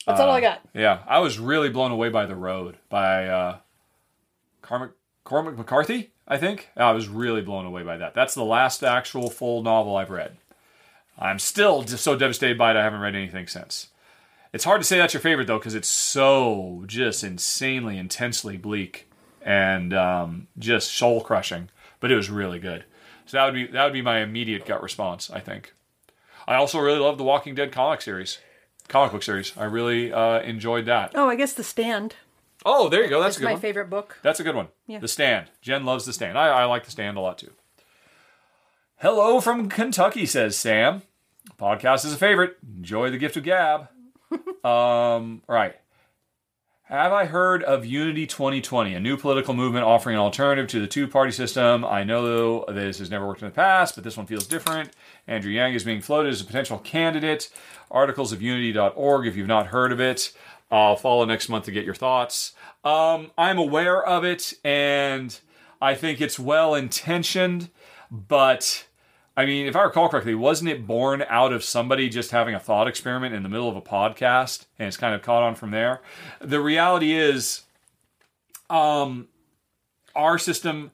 That's 0.05 0.19
all 0.19 0.29
I 0.29 0.41
got. 0.41 0.61
Yeah, 0.73 0.99
I 1.07 1.19
was 1.19 1.39
really 1.39 1.69
blown 1.69 1.91
away 1.91 2.09
by 2.09 2.25
The 2.25 2.35
Road 2.35 2.77
by 2.89 3.27
uh, 3.27 3.57
Cormac, 4.61 4.91
Cormac 5.23 5.57
McCarthy, 5.57 6.11
I 6.27 6.37
think. 6.37 6.69
I 6.75 6.91
was 6.91 7.07
really 7.07 7.41
blown 7.41 7.65
away 7.65 7.83
by 7.83 7.97
that. 7.97 8.13
That's 8.13 8.35
the 8.35 8.43
last 8.43 8.83
actual 8.83 9.29
full 9.29 9.63
novel 9.63 9.95
I've 9.95 10.09
read. 10.09 10.37
I'm 11.17 11.39
still 11.39 11.83
just 11.83 12.03
so 12.03 12.17
devastated 12.17 12.57
by 12.57 12.71
it, 12.71 12.77
I 12.77 12.83
haven't 12.83 12.99
read 12.99 13.15
anything 13.15 13.47
since. 13.47 13.87
It's 14.51 14.65
hard 14.65 14.81
to 14.81 14.87
say 14.87 14.97
that's 14.97 15.13
your 15.13 15.21
favorite, 15.21 15.47
though, 15.47 15.57
because 15.57 15.75
it's 15.75 15.87
so 15.87 16.83
just 16.85 17.23
insanely, 17.23 17.97
intensely 17.97 18.57
bleak 18.57 19.09
and 19.41 19.93
um, 19.93 20.47
just 20.59 20.91
soul 20.91 21.21
crushing, 21.21 21.69
but 21.99 22.11
it 22.11 22.15
was 22.15 22.29
really 22.29 22.59
good. 22.59 22.83
So 23.25 23.37
that 23.37 23.45
would 23.45 23.53
be 23.53 23.67
that 23.67 23.83
would 23.83 23.93
be 23.93 24.01
my 24.01 24.19
immediate 24.19 24.65
gut 24.65 24.83
response, 24.83 25.29
I 25.31 25.39
think. 25.39 25.73
I 26.47 26.55
also 26.55 26.79
really 26.79 26.99
love 26.99 27.17
the 27.17 27.23
Walking 27.23 27.55
Dead 27.55 27.71
comic 27.71 28.01
series, 28.01 28.39
comic 28.87 29.11
book 29.13 29.23
series. 29.23 29.53
I 29.57 29.63
really 29.65 30.11
uh, 30.11 30.41
enjoyed 30.41 30.85
that. 30.85 31.11
Oh, 31.15 31.29
I 31.29 31.35
guess 31.35 31.53
The 31.53 31.63
Stand 31.63 32.15
Oh, 32.65 32.89
there 32.89 33.03
you 33.03 33.09
go. 33.09 33.21
That's 33.21 33.37
a 33.37 33.39
good 33.39 33.45
my 33.45 33.51
one. 33.53 33.61
favorite 33.61 33.89
book. 33.89 34.17
That's 34.21 34.39
a 34.39 34.43
good 34.43 34.55
one. 34.55 34.67
Yeah. 34.87 34.99
The 34.99 35.07
Stand. 35.07 35.47
Jen 35.61 35.85
loves 35.85 36.05
The 36.05 36.13
Stand. 36.13 36.37
I, 36.37 36.47
I 36.47 36.65
like 36.65 36.85
The 36.85 36.91
Stand 36.91 37.17
a 37.17 37.21
lot 37.21 37.37
too. 37.37 37.51
Hello 38.97 39.41
from 39.41 39.69
Kentucky, 39.69 40.25
says 40.25 40.55
Sam. 40.55 41.01
Podcast 41.59 42.05
is 42.05 42.13
a 42.13 42.17
favorite. 42.17 42.57
Enjoy 42.77 43.09
the 43.09 43.17
gift 43.17 43.35
of 43.35 43.43
gab. 43.43 43.89
um, 44.63 45.41
right. 45.47 45.75
Have 46.93 47.11
I 47.11 47.25
heard 47.25 47.63
of 47.63 47.87
Unity 47.87 48.27
2020, 48.27 48.93
a 48.93 48.99
new 48.99 49.17
political 49.17 49.55
movement 49.55 49.83
offering 49.83 50.15
an 50.15 50.21
alternative 50.21 50.67
to 50.67 50.79
the 50.79 50.85
two 50.85 51.07
party 51.07 51.31
system? 51.31 51.83
I 51.83 52.03
know 52.03 52.65
this 52.65 52.99
has 52.99 53.09
never 53.09 53.25
worked 53.25 53.41
in 53.41 53.47
the 53.47 53.51
past, 53.51 53.95
but 53.95 54.03
this 54.03 54.15
one 54.15 54.27
feels 54.27 54.45
different. 54.45 54.91
Andrew 55.25 55.51
Yang 55.51 55.73
is 55.73 55.83
being 55.83 56.01
floated 56.01 56.29
as 56.29 56.41
a 56.41 56.45
potential 56.45 56.77
candidate. 56.77 57.49
Articles 57.89 58.31
of 58.31 58.43
unity.org 58.43 59.25
if 59.25 59.35
you've 59.35 59.47
not 59.47 59.65
heard 59.65 59.91
of 59.91 59.99
it. 59.99 60.33
I'll 60.69 60.95
follow 60.95 61.25
next 61.25 61.49
month 61.49 61.65
to 61.65 61.71
get 61.71 61.83
your 61.83 61.95
thoughts. 61.95 62.53
Um, 62.83 63.31
I'm 63.39 63.57
aware 63.57 64.05
of 64.05 64.23
it, 64.23 64.53
and 64.63 65.35
I 65.81 65.95
think 65.95 66.21
it's 66.21 66.37
well 66.37 66.75
intentioned, 66.75 67.71
but 68.11 68.85
I 69.35 69.45
mean, 69.45 69.65
if 69.65 69.75
I 69.75 69.83
recall 69.83 70.09
correctly, 70.09 70.35
wasn't 70.35 70.69
it 70.69 70.85
born 70.85 71.23
out 71.27 71.51
of 71.53 71.63
somebody 71.63 72.07
just 72.07 72.29
having 72.31 72.53
a 72.53 72.59
thought 72.59 72.87
experiment 72.87 73.33
in 73.33 73.41
the 73.41 73.49
middle 73.49 73.67
of 73.67 73.75
a 73.75 73.81
podcast 73.81 74.65
and 74.77 74.87
it's 74.87 74.97
kind 74.97 75.15
of 75.15 75.23
caught 75.23 75.41
on 75.41 75.55
from 75.55 75.71
there? 75.71 76.01
The 76.39 76.61
reality 76.61 77.13
is, 77.13 77.63
um, 78.69 79.27
our 80.15 80.37
system, 80.37 80.91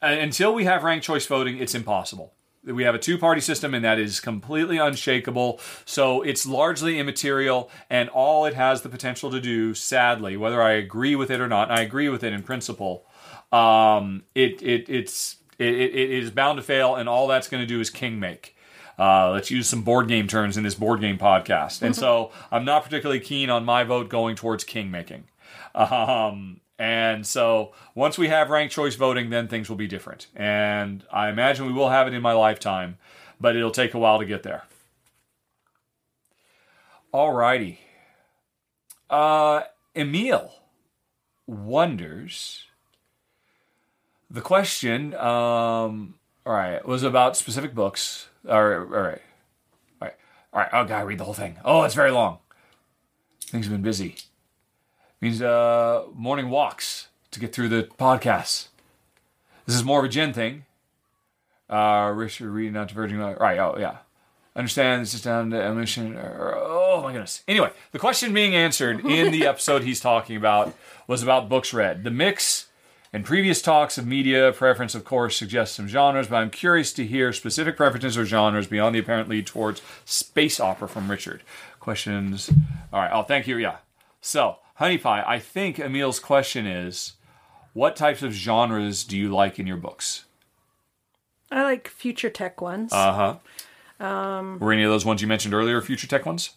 uh, 0.00 0.06
until 0.06 0.54
we 0.54 0.64
have 0.64 0.84
ranked 0.84 1.04
choice 1.04 1.26
voting, 1.26 1.58
it's 1.58 1.74
impossible. 1.74 2.34
We 2.62 2.84
have 2.84 2.94
a 2.94 3.00
two 3.00 3.18
party 3.18 3.40
system 3.40 3.74
and 3.74 3.84
that 3.84 3.98
is 3.98 4.20
completely 4.20 4.78
unshakable. 4.78 5.60
So 5.84 6.22
it's 6.22 6.46
largely 6.46 7.00
immaterial 7.00 7.68
and 7.90 8.08
all 8.10 8.44
it 8.46 8.54
has 8.54 8.82
the 8.82 8.88
potential 8.88 9.30
to 9.32 9.40
do, 9.40 9.74
sadly, 9.74 10.36
whether 10.36 10.62
I 10.62 10.72
agree 10.72 11.16
with 11.16 11.32
it 11.32 11.40
or 11.40 11.48
not, 11.48 11.70
I 11.72 11.80
agree 11.80 12.08
with 12.08 12.22
it 12.22 12.32
in 12.32 12.44
principle, 12.44 13.06
um, 13.50 14.22
it, 14.36 14.62
it, 14.62 14.88
it's, 14.88 15.36
it, 15.58 15.74
it, 15.74 15.94
it 15.94 16.10
is 16.10 16.30
bound 16.30 16.56
to 16.56 16.62
fail 16.62 16.94
and 16.94 17.08
all 17.08 17.26
that's 17.26 17.48
going 17.48 17.62
to 17.62 17.66
do 17.66 17.80
is 17.80 17.90
king 17.90 18.18
make. 18.20 18.56
Uh, 18.98 19.30
let's 19.32 19.50
use 19.50 19.68
some 19.68 19.82
board 19.82 20.08
game 20.08 20.26
terms 20.26 20.56
in 20.56 20.62
this 20.62 20.74
board 20.74 21.00
game 21.00 21.18
podcast. 21.18 21.82
And 21.82 21.94
so 21.94 22.30
I'm 22.50 22.64
not 22.64 22.84
particularly 22.84 23.20
keen 23.20 23.50
on 23.50 23.64
my 23.64 23.84
vote 23.84 24.08
going 24.08 24.36
towards 24.36 24.64
king 24.64 24.90
making. 24.90 25.24
Um, 25.74 26.60
and 26.78 27.26
so 27.26 27.72
once 27.94 28.16
we 28.16 28.28
have 28.28 28.50
ranked 28.50 28.74
choice 28.74 28.94
voting, 28.94 29.30
then 29.30 29.48
things 29.48 29.68
will 29.68 29.76
be 29.76 29.86
different. 29.86 30.26
And 30.34 31.04
I 31.12 31.28
imagine 31.28 31.66
we 31.66 31.72
will 31.72 31.90
have 31.90 32.06
it 32.06 32.14
in 32.14 32.22
my 32.22 32.32
lifetime, 32.32 32.98
but 33.40 33.56
it'll 33.56 33.70
take 33.70 33.94
a 33.94 33.98
while 33.98 34.18
to 34.18 34.24
get 34.24 34.42
there. 34.42 34.64
Alrighty. 37.12 37.78
Uh, 39.08 39.62
Emil 39.94 40.52
wonders. 41.46 42.65
The 44.30 44.40
question, 44.40 45.14
um, 45.14 46.14
all 46.44 46.52
right, 46.52 46.84
was 46.86 47.02
about 47.02 47.36
specific 47.36 47.74
books. 47.74 48.28
All 48.48 48.64
right, 48.64 48.76
all 48.76 48.84
right, 48.84 48.94
all 48.94 50.08
right, 50.08 50.14
all 50.52 50.60
right. 50.60 50.70
Oh, 50.72 50.84
God, 50.84 51.06
read 51.06 51.18
the 51.18 51.24
whole 51.24 51.34
thing. 51.34 51.56
Oh, 51.64 51.82
it's 51.82 51.94
very 51.94 52.10
long. 52.10 52.38
Things 53.40 53.66
have 53.66 53.72
been 53.72 53.82
busy 53.82 54.16
means 55.20 55.42
uh, 55.42 56.04
morning 56.14 56.50
walks 56.50 57.08
to 57.30 57.40
get 57.40 57.52
through 57.52 57.68
the 57.68 57.88
podcasts. 57.98 58.68
This 59.66 59.74
is 59.74 59.84
more 59.84 60.00
of 60.00 60.04
a 60.04 60.08
Jen 60.08 60.32
thing. 60.32 60.64
Uh, 61.68 62.12
Richard 62.14 62.50
reading 62.50 62.76
out 62.76 62.88
diverging. 62.88 63.18
Right. 63.18 63.58
Oh, 63.58 63.76
yeah. 63.78 63.98
Understand 64.54 65.02
this 65.02 65.14
is 65.14 65.22
down 65.22 65.50
to 65.50 65.60
emission. 65.60 66.16
Or, 66.16 66.54
oh, 66.56 67.02
my 67.02 67.12
goodness. 67.12 67.42
Anyway, 67.48 67.70
the 67.92 67.98
question 67.98 68.32
being 68.32 68.54
answered 68.54 69.04
in 69.04 69.32
the 69.32 69.46
episode 69.48 69.82
he's 69.82 70.00
talking 70.00 70.36
about 70.36 70.74
was 71.06 71.22
about 71.22 71.48
books 71.48 71.74
read. 71.74 72.04
The 72.04 72.10
mix 72.10 72.65
and 73.12 73.24
previous 73.24 73.62
talks 73.62 73.98
of 73.98 74.06
media 74.06 74.52
preference, 74.52 74.94
of 74.94 75.04
course, 75.04 75.36
suggest 75.36 75.74
some 75.74 75.88
genres, 75.88 76.28
but 76.28 76.36
I'm 76.36 76.50
curious 76.50 76.92
to 76.94 77.06
hear 77.06 77.32
specific 77.32 77.76
preferences 77.76 78.18
or 78.18 78.24
genres 78.26 78.66
beyond 78.66 78.94
the 78.94 78.98
apparent 78.98 79.28
lead 79.28 79.46
towards 79.46 79.80
space 80.04 80.60
opera 80.60 80.88
from 80.88 81.10
Richard. 81.10 81.42
Questions? 81.80 82.50
All 82.92 83.00
right. 83.00 83.10
Oh, 83.12 83.22
thank 83.22 83.46
you. 83.46 83.56
Yeah. 83.56 83.76
So, 84.20 84.56
Honey 84.74 84.98
Pie, 84.98 85.24
I 85.26 85.38
think 85.38 85.78
Emil's 85.78 86.18
question 86.18 86.66
is 86.66 87.12
What 87.72 87.94
types 87.96 88.22
of 88.22 88.32
genres 88.32 89.04
do 89.04 89.16
you 89.16 89.32
like 89.32 89.58
in 89.58 89.66
your 89.66 89.76
books? 89.76 90.24
I 91.50 91.62
like 91.62 91.86
future 91.88 92.28
tech 92.30 92.60
ones. 92.60 92.92
Uh 92.92 93.38
huh. 94.00 94.04
Um, 94.04 94.58
Were 94.58 94.72
any 94.72 94.82
of 94.82 94.90
those 94.90 95.04
ones 95.06 95.22
you 95.22 95.28
mentioned 95.28 95.54
earlier 95.54 95.80
future 95.80 96.06
tech 96.08 96.26
ones? 96.26 96.50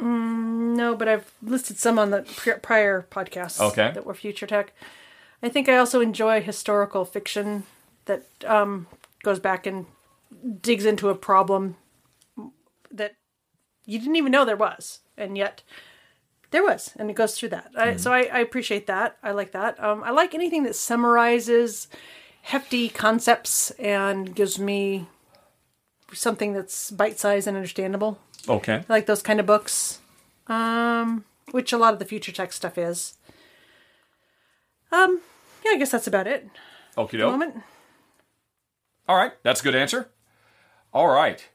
no, 0.00 0.94
but 0.94 1.08
I've 1.08 1.32
listed 1.42 1.76
some 1.76 1.98
on 1.98 2.10
the 2.10 2.22
prior 2.62 3.04
podcasts 3.10 3.60
Okay. 3.60 3.90
that 3.92 4.06
were 4.06 4.14
future 4.14 4.46
tech. 4.46 4.72
I 5.42 5.48
think 5.48 5.68
I 5.68 5.76
also 5.76 6.00
enjoy 6.00 6.40
historical 6.40 7.04
fiction 7.04 7.64
that 8.06 8.24
um, 8.44 8.86
goes 9.22 9.38
back 9.38 9.66
and 9.66 9.86
digs 10.60 10.84
into 10.84 11.08
a 11.08 11.14
problem 11.14 11.76
that 12.90 13.14
you 13.84 13.98
didn't 13.98 14.16
even 14.16 14.32
know 14.32 14.44
there 14.44 14.56
was, 14.56 15.00
and 15.16 15.38
yet 15.38 15.62
there 16.50 16.62
was, 16.62 16.92
and 16.96 17.10
it 17.10 17.14
goes 17.14 17.38
through 17.38 17.50
that. 17.50 17.70
I, 17.76 17.96
so 17.96 18.12
I, 18.12 18.22
I 18.32 18.38
appreciate 18.38 18.86
that. 18.86 19.16
I 19.22 19.32
like 19.32 19.52
that. 19.52 19.82
Um, 19.82 20.02
I 20.02 20.10
like 20.10 20.34
anything 20.34 20.64
that 20.64 20.74
summarizes 20.74 21.88
hefty 22.42 22.88
concepts 22.88 23.70
and 23.72 24.34
gives 24.34 24.58
me 24.58 25.06
something 26.12 26.52
that's 26.52 26.90
bite-sized 26.90 27.46
and 27.46 27.56
understandable. 27.56 28.18
Okay. 28.48 28.76
I 28.88 28.92
like 28.92 29.06
those 29.06 29.22
kind 29.22 29.40
of 29.40 29.46
books, 29.46 30.00
um, 30.46 31.24
which 31.50 31.72
a 31.72 31.78
lot 31.78 31.92
of 31.92 31.98
the 31.98 32.06
future 32.06 32.32
tech 32.32 32.52
stuff 32.52 32.78
is. 32.78 33.14
Um, 34.92 35.20
yeah, 35.64 35.72
I 35.72 35.76
guess 35.78 35.90
that's 35.90 36.06
about 36.06 36.26
it. 36.26 36.48
Okie 36.96 37.04
At 37.04 37.10
the 37.12 37.18
doke. 37.18 37.32
moment. 37.32 37.56
All 39.08 39.16
right, 39.16 39.32
that's 39.42 39.60
a 39.60 39.64
good 39.64 39.74
answer. 39.74 40.08
All 40.92 41.08
right, 41.08 41.46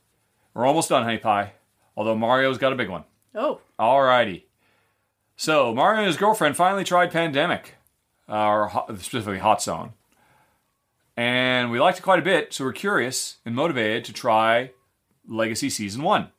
we're 0.54 0.66
almost 0.66 0.90
done, 0.90 1.04
Honey 1.04 1.18
Pie. 1.18 1.54
Although 1.96 2.16
Mario's 2.16 2.58
got 2.58 2.74
a 2.74 2.76
big 2.76 2.90
one. 2.90 3.04
Oh, 3.36 3.62
All 3.78 4.02
righty. 4.02 4.48
So 5.36 5.74
Mario 5.74 6.00
and 6.00 6.08
his 6.08 6.18
girlfriend 6.18 6.56
finally 6.56 6.84
tried 6.84 7.12
Pandemic, 7.12 7.76
uh, 8.30 8.48
or 8.48 8.68
Hot- 8.68 8.88
specifically 9.00 9.40
Hot 9.40 9.62
Zone, 9.62 9.94
and 11.18 11.72
we 11.72 11.80
liked 11.80 11.98
it 12.00 12.04
quite 12.04 12.20
a 12.20 12.24
bit. 12.24 12.54
So 12.54 12.64
we're 12.64 12.74
curious 12.74 13.38
and 13.46 13.56
motivated 13.56 14.06
to 14.06 14.14
try 14.14 14.72
Legacy 15.28 15.70
Season 15.70 16.02
One. 16.04 16.30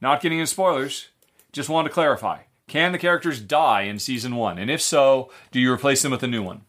Not 0.00 0.20
getting 0.20 0.38
into 0.38 0.48
spoilers, 0.48 1.08
just 1.52 1.68
wanted 1.68 1.88
to 1.88 1.94
clarify: 1.94 2.40
Can 2.68 2.90
the 2.90 2.98
characters 2.98 3.40
die 3.40 3.82
in 3.82 3.98
Season 4.00 4.34
One, 4.34 4.58
and 4.58 4.70
if 4.70 4.82
so, 4.82 5.30
do 5.52 5.60
you 5.60 5.72
replace 5.72 6.02
them 6.02 6.10
with 6.10 6.24
a 6.24 6.28
new 6.28 6.42
one? 6.42 6.62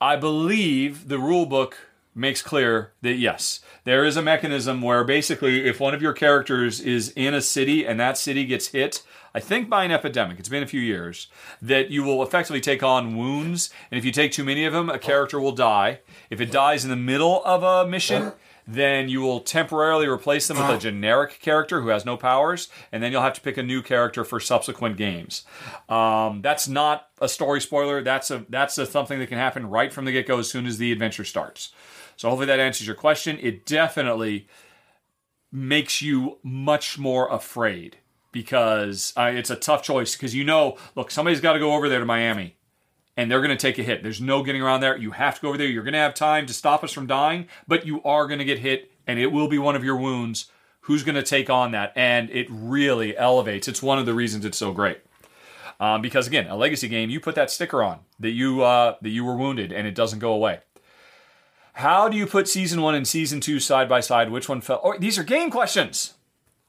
I 0.00 0.16
believe 0.16 1.08
the 1.08 1.18
rule 1.18 1.46
book 1.46 1.76
makes 2.14 2.42
clear 2.42 2.92
that 3.02 3.14
yes, 3.14 3.60
there 3.84 4.04
is 4.04 4.16
a 4.16 4.22
mechanism 4.22 4.82
where 4.82 5.04
basically 5.04 5.64
if 5.64 5.80
one 5.80 5.94
of 5.94 6.02
your 6.02 6.12
characters 6.12 6.80
is 6.80 7.12
in 7.16 7.34
a 7.34 7.40
city 7.40 7.86
and 7.86 7.98
that 8.00 8.18
city 8.18 8.44
gets 8.44 8.68
hit, 8.68 9.02
I 9.32 9.40
think 9.40 9.68
by 9.68 9.84
an 9.84 9.90
epidemic, 9.90 10.38
it's 10.38 10.48
been 10.48 10.62
a 10.62 10.66
few 10.66 10.80
years, 10.80 11.28
that 11.60 11.90
you 11.90 12.02
will 12.02 12.22
effectively 12.22 12.60
take 12.60 12.82
on 12.82 13.16
wounds. 13.16 13.70
And 13.90 13.98
if 13.98 14.04
you 14.04 14.12
take 14.12 14.30
too 14.30 14.44
many 14.44 14.64
of 14.64 14.72
them, 14.72 14.88
a 14.88 14.98
character 14.98 15.40
will 15.40 15.52
die. 15.52 16.00
If 16.30 16.40
it 16.40 16.52
dies 16.52 16.84
in 16.84 16.90
the 16.90 16.96
middle 16.96 17.44
of 17.44 17.62
a 17.62 17.88
mission, 17.88 18.32
then 18.66 19.08
you 19.08 19.20
will 19.20 19.40
temporarily 19.40 20.06
replace 20.06 20.48
them 20.48 20.56
with 20.56 20.70
a 20.70 20.78
generic 20.78 21.38
character 21.40 21.82
who 21.82 21.88
has 21.88 22.04
no 22.04 22.16
powers, 22.16 22.68
and 22.90 23.02
then 23.02 23.12
you'll 23.12 23.22
have 23.22 23.34
to 23.34 23.40
pick 23.40 23.58
a 23.58 23.62
new 23.62 23.82
character 23.82 24.24
for 24.24 24.40
subsequent 24.40 24.96
games. 24.96 25.44
Um, 25.88 26.40
that's 26.40 26.66
not 26.66 27.08
a 27.20 27.28
story 27.28 27.60
spoiler. 27.60 28.02
That's 28.02 28.30
a 28.30 28.46
that's 28.48 28.78
a, 28.78 28.86
something 28.86 29.18
that 29.18 29.28
can 29.28 29.38
happen 29.38 29.66
right 29.66 29.92
from 29.92 30.06
the 30.06 30.12
get 30.12 30.26
go 30.26 30.38
as 30.38 30.50
soon 30.50 30.66
as 30.66 30.78
the 30.78 30.92
adventure 30.92 31.24
starts. 31.24 31.72
So 32.16 32.28
hopefully 32.28 32.46
that 32.46 32.60
answers 32.60 32.86
your 32.86 32.96
question. 32.96 33.38
It 33.40 33.66
definitely 33.66 34.46
makes 35.52 36.00
you 36.00 36.38
much 36.42 36.98
more 36.98 37.28
afraid 37.28 37.98
because 38.32 39.12
uh, 39.16 39.30
it's 39.32 39.50
a 39.50 39.56
tough 39.56 39.82
choice 39.82 40.16
because 40.16 40.34
you 40.34 40.44
know, 40.44 40.76
look, 40.96 41.10
somebody's 41.10 41.40
got 41.40 41.52
to 41.52 41.58
go 41.58 41.74
over 41.74 41.88
there 41.88 42.00
to 42.00 42.06
Miami 42.06 42.56
and 43.16 43.30
they're 43.30 43.40
going 43.40 43.50
to 43.50 43.56
take 43.56 43.78
a 43.78 43.82
hit. 43.82 44.02
There's 44.02 44.20
no 44.20 44.42
getting 44.42 44.62
around 44.62 44.80
there. 44.80 44.96
You 44.96 45.12
have 45.12 45.36
to 45.36 45.40
go 45.40 45.48
over 45.48 45.58
there. 45.58 45.66
You're 45.66 45.82
going 45.82 45.92
to 45.92 45.98
have 45.98 46.14
time 46.14 46.46
to 46.46 46.52
stop 46.52 46.82
us 46.82 46.92
from 46.92 47.06
dying, 47.06 47.48
but 47.68 47.86
you 47.86 48.02
are 48.02 48.26
going 48.26 48.38
to 48.38 48.44
get 48.44 48.58
hit 48.58 48.90
and 49.06 49.18
it 49.18 49.28
will 49.28 49.48
be 49.48 49.58
one 49.58 49.76
of 49.76 49.84
your 49.84 49.96
wounds. 49.96 50.50
Who's 50.82 51.02
going 51.02 51.14
to 51.14 51.22
take 51.22 51.48
on 51.48 51.72
that? 51.72 51.92
And 51.96 52.28
it 52.30 52.46
really 52.50 53.16
elevates. 53.16 53.68
It's 53.68 53.82
one 53.82 53.98
of 53.98 54.06
the 54.06 54.14
reasons 54.14 54.44
it's 54.44 54.58
so 54.58 54.72
great. 54.72 55.00
Um, 55.80 56.02
because 56.02 56.26
again, 56.26 56.46
a 56.48 56.56
legacy 56.56 56.88
game, 56.88 57.10
you 57.10 57.20
put 57.20 57.34
that 57.34 57.50
sticker 57.50 57.82
on 57.82 58.00
that 58.20 58.30
you 58.30 58.62
uh, 58.62 58.94
that 59.02 59.08
you 59.08 59.24
were 59.24 59.36
wounded, 59.36 59.72
and 59.72 59.88
it 59.88 59.94
doesn't 59.94 60.20
go 60.20 60.32
away. 60.32 60.60
How 61.74 62.08
do 62.08 62.16
you 62.16 62.26
put 62.26 62.48
season 62.48 62.80
one 62.80 62.94
and 62.94 63.08
season 63.08 63.40
two 63.40 63.58
side 63.58 63.88
by 63.88 63.98
side? 63.98 64.30
Which 64.30 64.48
one 64.48 64.60
fell? 64.60 64.80
Oh, 64.84 64.96
these 64.96 65.18
are 65.18 65.24
game 65.24 65.50
questions. 65.50 66.14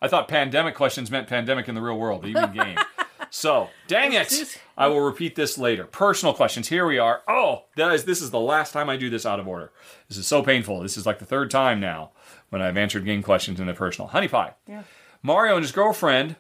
I 0.02 0.08
thought 0.08 0.28
pandemic 0.28 0.76
questions 0.76 1.12
meant 1.12 1.28
pandemic 1.28 1.68
in 1.68 1.76
the 1.76 1.82
real 1.82 1.98
world, 1.98 2.26
even 2.26 2.52
game. 2.52 2.78
So, 3.30 3.70
dang 3.88 4.14
it! 4.14 4.60
I 4.78 4.88
will 4.88 5.02
repeat 5.02 5.36
this 5.36 5.58
later. 5.58 5.86
Personal 5.86 6.34
questions. 6.34 6.68
Here 6.70 6.86
we 6.86 6.98
are. 7.00 7.22
Oh, 7.28 7.66
that 7.76 7.92
is 7.94 8.06
this 8.06 8.22
is 8.22 8.32
the 8.32 8.40
last 8.40 8.72
time 8.74 8.90
I 8.90 8.98
do 8.98 9.10
this 9.10 9.26
out 9.26 9.40
of 9.40 9.48
order. 9.48 9.72
This 10.08 10.18
is 10.18 10.28
so 10.28 10.42
painful. 10.44 10.82
This 10.82 10.98
is 10.98 11.06
like 11.06 11.20
the 11.20 11.26
third 11.26 11.50
time 11.52 11.80
now 11.80 12.12
when 12.50 12.62
I've 12.62 12.78
answered 12.78 13.06
game 13.06 13.24
questions 13.24 13.60
in 13.60 13.68
the 13.68 13.74
personal. 13.74 14.08
Honey 14.10 14.28
pie. 14.28 14.54
Yeah. 14.68 14.84
Mario 15.24 15.56
and 15.56 15.64
his 15.64 15.72
girlfriend 15.72 16.36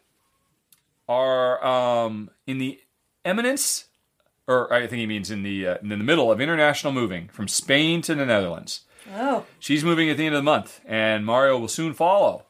are 1.07 1.63
um, 1.65 2.29
in 2.47 2.57
the 2.57 2.79
eminence, 3.23 3.85
or 4.47 4.71
I 4.73 4.81
think 4.87 4.99
he 4.99 5.07
means 5.07 5.31
in 5.31 5.43
the 5.43 5.67
uh, 5.67 5.77
in 5.81 5.89
the 5.89 5.97
middle 5.97 6.31
of 6.31 6.41
international 6.41 6.93
moving 6.93 7.27
from 7.29 7.47
Spain 7.47 8.01
to 8.03 8.15
the 8.15 8.25
Netherlands. 8.25 8.81
oh, 9.15 9.45
She's 9.59 9.83
moving 9.83 10.09
at 10.09 10.17
the 10.17 10.25
end 10.25 10.35
of 10.35 10.39
the 10.39 10.43
month, 10.43 10.81
and 10.85 11.25
Mario 11.25 11.57
will 11.57 11.67
soon 11.67 11.93
follow 11.93 12.45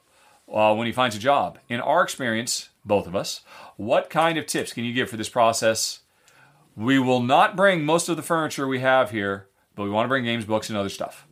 uh, 0.52 0.74
when 0.74 0.86
he 0.86 0.92
finds 0.92 1.16
a 1.16 1.18
job. 1.18 1.58
In 1.68 1.80
our 1.80 2.02
experience, 2.02 2.70
both 2.84 3.06
of 3.06 3.14
us, 3.16 3.40
what 3.76 4.10
kind 4.10 4.38
of 4.38 4.46
tips 4.46 4.72
can 4.72 4.84
you 4.84 4.92
give 4.92 5.08
for 5.10 5.16
this 5.16 5.28
process? 5.28 6.00
We 6.76 6.98
will 6.98 7.20
not 7.22 7.56
bring 7.56 7.84
most 7.84 8.08
of 8.08 8.16
the 8.16 8.22
furniture 8.22 8.66
we 8.68 8.80
have 8.80 9.10
here, 9.10 9.48
but 9.74 9.84
we 9.84 9.90
want 9.90 10.06
to 10.06 10.08
bring 10.08 10.24
games, 10.24 10.44
books, 10.44 10.68
and 10.68 10.78
other 10.78 10.88
stuff. 10.88 11.26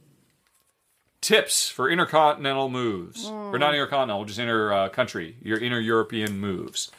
Tips 1.20 1.68
for 1.68 1.88
intercontinental 1.90 2.68
moves, 2.68 3.26
or 3.26 3.58
not 3.58 3.74
intercontinental, 3.74 4.24
just 4.26 4.38
inter 4.38 4.72
uh, 4.72 4.88
country, 4.90 5.36
your 5.42 5.56
inter 5.58 5.78
European 5.80 6.38
moves. 6.38 6.90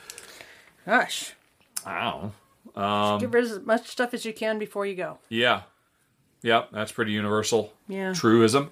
gosh. 0.85 1.33
Wow. 1.85 2.31
Um, 2.75 3.19
Get 3.19 3.31
rid 3.31 3.43
of 3.45 3.51
as 3.51 3.59
much 3.59 3.87
stuff 3.87 4.13
as 4.15 4.25
you 4.25 4.33
can 4.33 4.57
before 4.57 4.85
you 4.85 4.95
go. 4.95 5.19
Yeah. 5.29 5.61
Yeah, 6.41 6.65
that's 6.71 6.91
pretty 6.91 7.11
universal. 7.11 7.73
Yeah. 7.87 8.13
Truism. 8.13 8.71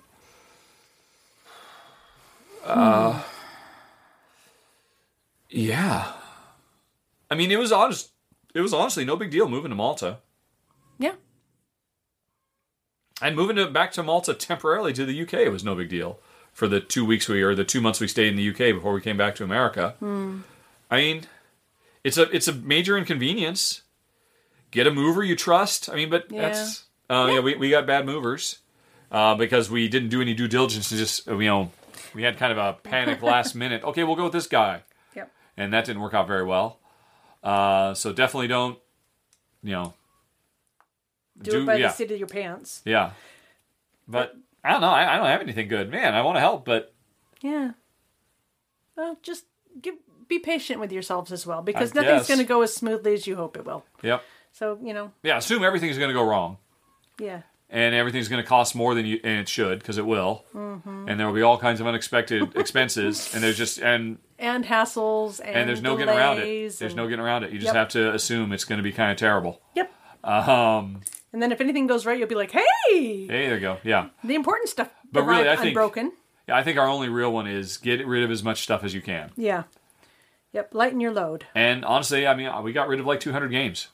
Uh, 2.65 3.21
yeah. 5.49 6.13
I 7.33 7.35
mean, 7.35 7.49
it 7.49 7.57
was 7.57 7.71
honest. 7.71 8.11
It 8.53 8.61
was 8.61 8.75
honestly 8.75 9.03
no 9.05 9.15
big 9.15 9.31
deal 9.31 9.49
moving 9.49 9.69
to 9.71 9.75
Malta 9.75 10.17
Yeah. 10.99 11.13
and 13.21 13.35
moving 13.35 13.55
to, 13.55 13.67
back 13.67 13.91
to 13.93 14.03
Malta 14.03 14.35
temporarily 14.35 14.93
to 14.93 15.03
the 15.03 15.19
UK 15.23 15.51
was 15.51 15.63
no 15.63 15.73
big 15.73 15.89
deal 15.89 16.19
for 16.51 16.67
the 16.67 16.79
two 16.79 17.03
weeks 17.03 17.27
we 17.27 17.41
or 17.41 17.55
the 17.55 17.63
two 17.63 17.81
months 17.81 17.99
we 17.99 18.07
stayed 18.07 18.27
in 18.27 18.35
the 18.35 18.47
UK 18.49 18.75
before 18.75 18.93
we 18.93 19.01
came 19.01 19.17
back 19.17 19.33
to 19.35 19.43
America. 19.43 19.95
I 20.91 20.95
mean, 20.97 21.23
it's 22.03 22.17
a 22.19 22.29
it's 22.29 22.47
a 22.47 22.53
major 22.53 22.95
inconvenience. 22.97 23.81
Get 24.69 24.85
a 24.85 24.91
mover 24.91 25.23
you 25.23 25.35
trust. 25.35 25.89
I 25.89 25.95
mean, 25.95 26.11
but 26.11 26.31
Yeah. 26.31 26.41
that's 26.43 26.83
uh, 27.09 27.29
yeah. 27.33 27.39
we 27.39 27.55
we 27.55 27.71
got 27.71 27.87
bad 27.87 28.05
movers 28.05 28.59
uh, 29.11 29.33
because 29.33 29.71
we 29.71 29.87
didn't 29.87 30.09
do 30.09 30.21
any 30.21 30.35
due 30.35 30.47
diligence. 30.47 30.91
And 30.91 30.99
just 30.99 31.25
you 31.25 31.39
know, 31.39 31.71
we 32.13 32.21
had 32.21 32.37
kind 32.37 32.51
of 32.51 32.59
a 32.59 32.73
panic 32.83 33.21
last 33.33 33.55
minute. 33.55 33.83
Okay, 33.83 34.03
we'll 34.03 34.15
go 34.15 34.25
with 34.25 34.33
this 34.33 34.45
guy, 34.47 34.83
Yep. 35.15 35.31
and 35.57 35.73
that 35.73 35.85
didn't 35.85 36.03
work 36.03 36.13
out 36.13 36.27
very 36.27 36.43
well. 36.45 36.77
Uh, 37.43 37.93
so 37.93 38.13
definitely 38.13 38.47
don't, 38.47 38.79
you 39.61 39.71
know, 39.73 39.93
Do, 41.41 41.61
it 41.61 41.65
by 41.65 41.75
yeah. 41.75 41.87
the 41.87 41.93
seat 41.93 42.11
of 42.11 42.17
your 42.17 42.27
pants. 42.27 42.81
yeah. 42.85 43.11
But 44.07 44.33
I 44.63 44.71
don't 44.71 44.81
know. 44.81 44.89
I, 44.89 45.13
I 45.13 45.17
don't 45.17 45.27
have 45.27 45.41
anything 45.41 45.67
good, 45.67 45.89
man. 45.91 46.13
I 46.13 46.21
want 46.21 46.35
to 46.37 46.39
help, 46.41 46.65
but 46.65 46.93
Yeah. 47.41 47.71
Well, 48.95 49.17
just 49.23 49.45
give 49.81 49.95
be 50.27 50.39
patient 50.39 50.79
with 50.79 50.91
yourselves 50.91 51.31
as 51.31 51.45
well 51.45 51.61
because 51.61 51.95
I 51.97 52.01
nothing's 52.01 52.27
going 52.27 52.39
to 52.39 52.45
go 52.45 52.61
as 52.61 52.73
smoothly 52.73 53.13
as 53.13 53.27
you 53.27 53.35
hope 53.35 53.57
it 53.57 53.65
will. 53.65 53.83
yep, 54.01 54.23
So 54.53 54.77
you 54.81 54.93
know, 54.93 55.11
yeah. 55.21 55.37
Assume 55.37 55.63
everything's 55.63 55.97
going 55.97 56.09
to 56.09 56.13
go 56.13 56.23
wrong. 56.23 56.57
yeah. 57.19 57.41
And 57.73 57.95
everything's 57.95 58.29
going 58.29 58.41
to 58.41 58.47
cost 58.47 58.75
more 58.75 58.93
than 58.93 59.03
you 59.05 59.19
and 59.23 59.39
it 59.39 59.49
should 59.49 59.79
because 59.79 59.97
it 59.97 60.05
will 60.05 60.45
and 60.53 61.19
there 61.19 61.25
will 61.27 61.33
be 61.33 61.41
all 61.41 61.57
kinds 61.57 61.81
of 61.81 61.87
unexpected 61.87 62.55
expenses 62.55 63.33
and 63.33 63.43
there's 63.43 63.57
just 63.57 63.79
and 63.79 64.19
And 64.39 64.63
hassles 64.63 65.39
and, 65.43 65.55
and 65.55 65.67
there's 65.69 65.81
no 65.81 65.97
getting 65.97 66.13
around 66.15 66.37
it 66.39 66.77
there's 66.79 66.95
no 66.95 67.07
getting 67.07 67.25
around 67.25 67.43
it 67.43 67.51
you 67.51 67.57
just 67.59 67.67
Yep. 67.73 67.75
have 67.75 67.89
to 67.89 68.13
assume 68.13 68.53
it's 68.53 68.63
going 68.65 68.77
to 68.77 68.83
be 68.83 68.91
kind 68.91 69.11
of 69.11 69.17
terrible 69.17 69.59
Yep. 69.75 69.91
um 70.23 71.01
And 71.33 71.41
then 71.41 71.51
if 71.51 71.59
anything 71.61 71.87
goes 71.87 72.05
right, 72.05 72.17
you'll 72.19 72.27
be 72.27 72.35
like, 72.35 72.51
"Hey, 72.51 72.61
hey 72.91 73.25
there 73.27 73.55
you 73.55 73.59
go 73.59 73.77
yeah 73.83 74.09
the 74.23 74.35
important 74.35 74.69
stuff 74.69 74.89
But 75.11 75.23
really, 75.23 75.49
I 75.49 75.55
think- 75.55 75.69
unbroken." 75.69 76.11
yeah 76.47 76.55
i 76.57 76.63
think 76.63 76.77
our 76.77 76.87
only 76.87 77.09
real 77.09 77.31
one 77.33 77.47
is 77.47 77.77
get 77.77 78.05
rid 78.05 78.23
of 78.23 78.29
as 78.29 78.43
much 78.43 78.61
stuff 78.61 78.83
as 78.83 78.93
you 78.93 79.01
can 79.01 79.31
Yeah. 79.35 79.63
Yep. 80.51 80.75
Lighten 80.75 80.99
your 80.99 81.11
load. 81.11 81.45
and 81.55 81.83
honestly 81.83 82.27
i 82.27 82.35
mean 82.35 82.49
we 82.63 82.71
got 82.73 82.87
rid 82.87 82.99
of 82.99 83.05
like 83.07 83.19
200 83.19 83.47
games 83.49 83.87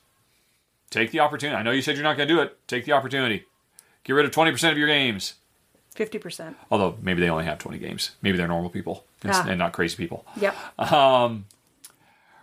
take 0.90 1.10
the 1.12 1.20
opportunity 1.20 1.56
i 1.56 1.62
know 1.62 1.70
you 1.70 1.80
said 1.82 1.94
you're 1.96 2.04
not 2.04 2.16
going 2.16 2.28
to 2.28 2.34
do 2.34 2.40
it 2.40 2.58
take 2.68 2.84
the 2.84 2.92
opportunity 2.92 3.46
get 4.04 4.12
rid 4.14 4.24
of 4.26 4.30
20% 4.32 4.70
of 4.72 4.78
your 4.78 4.88
games 4.88 5.34
Fifty 5.94 6.18
percent. 6.18 6.56
although 6.70 6.96
maybe 7.02 7.20
they 7.20 7.28
only 7.28 7.44
have 7.44 7.58
20 7.58 7.78
games 7.78 8.12
maybe 8.22 8.36
they're 8.38 8.48
normal 8.48 8.70
people 8.70 9.04
and, 9.22 9.32
Ah. 9.32 9.46
and 9.48 9.58
not 9.58 9.72
crazy 9.72 9.96
people 9.96 10.24
Yep. 10.40 10.54
Um, 10.92 11.46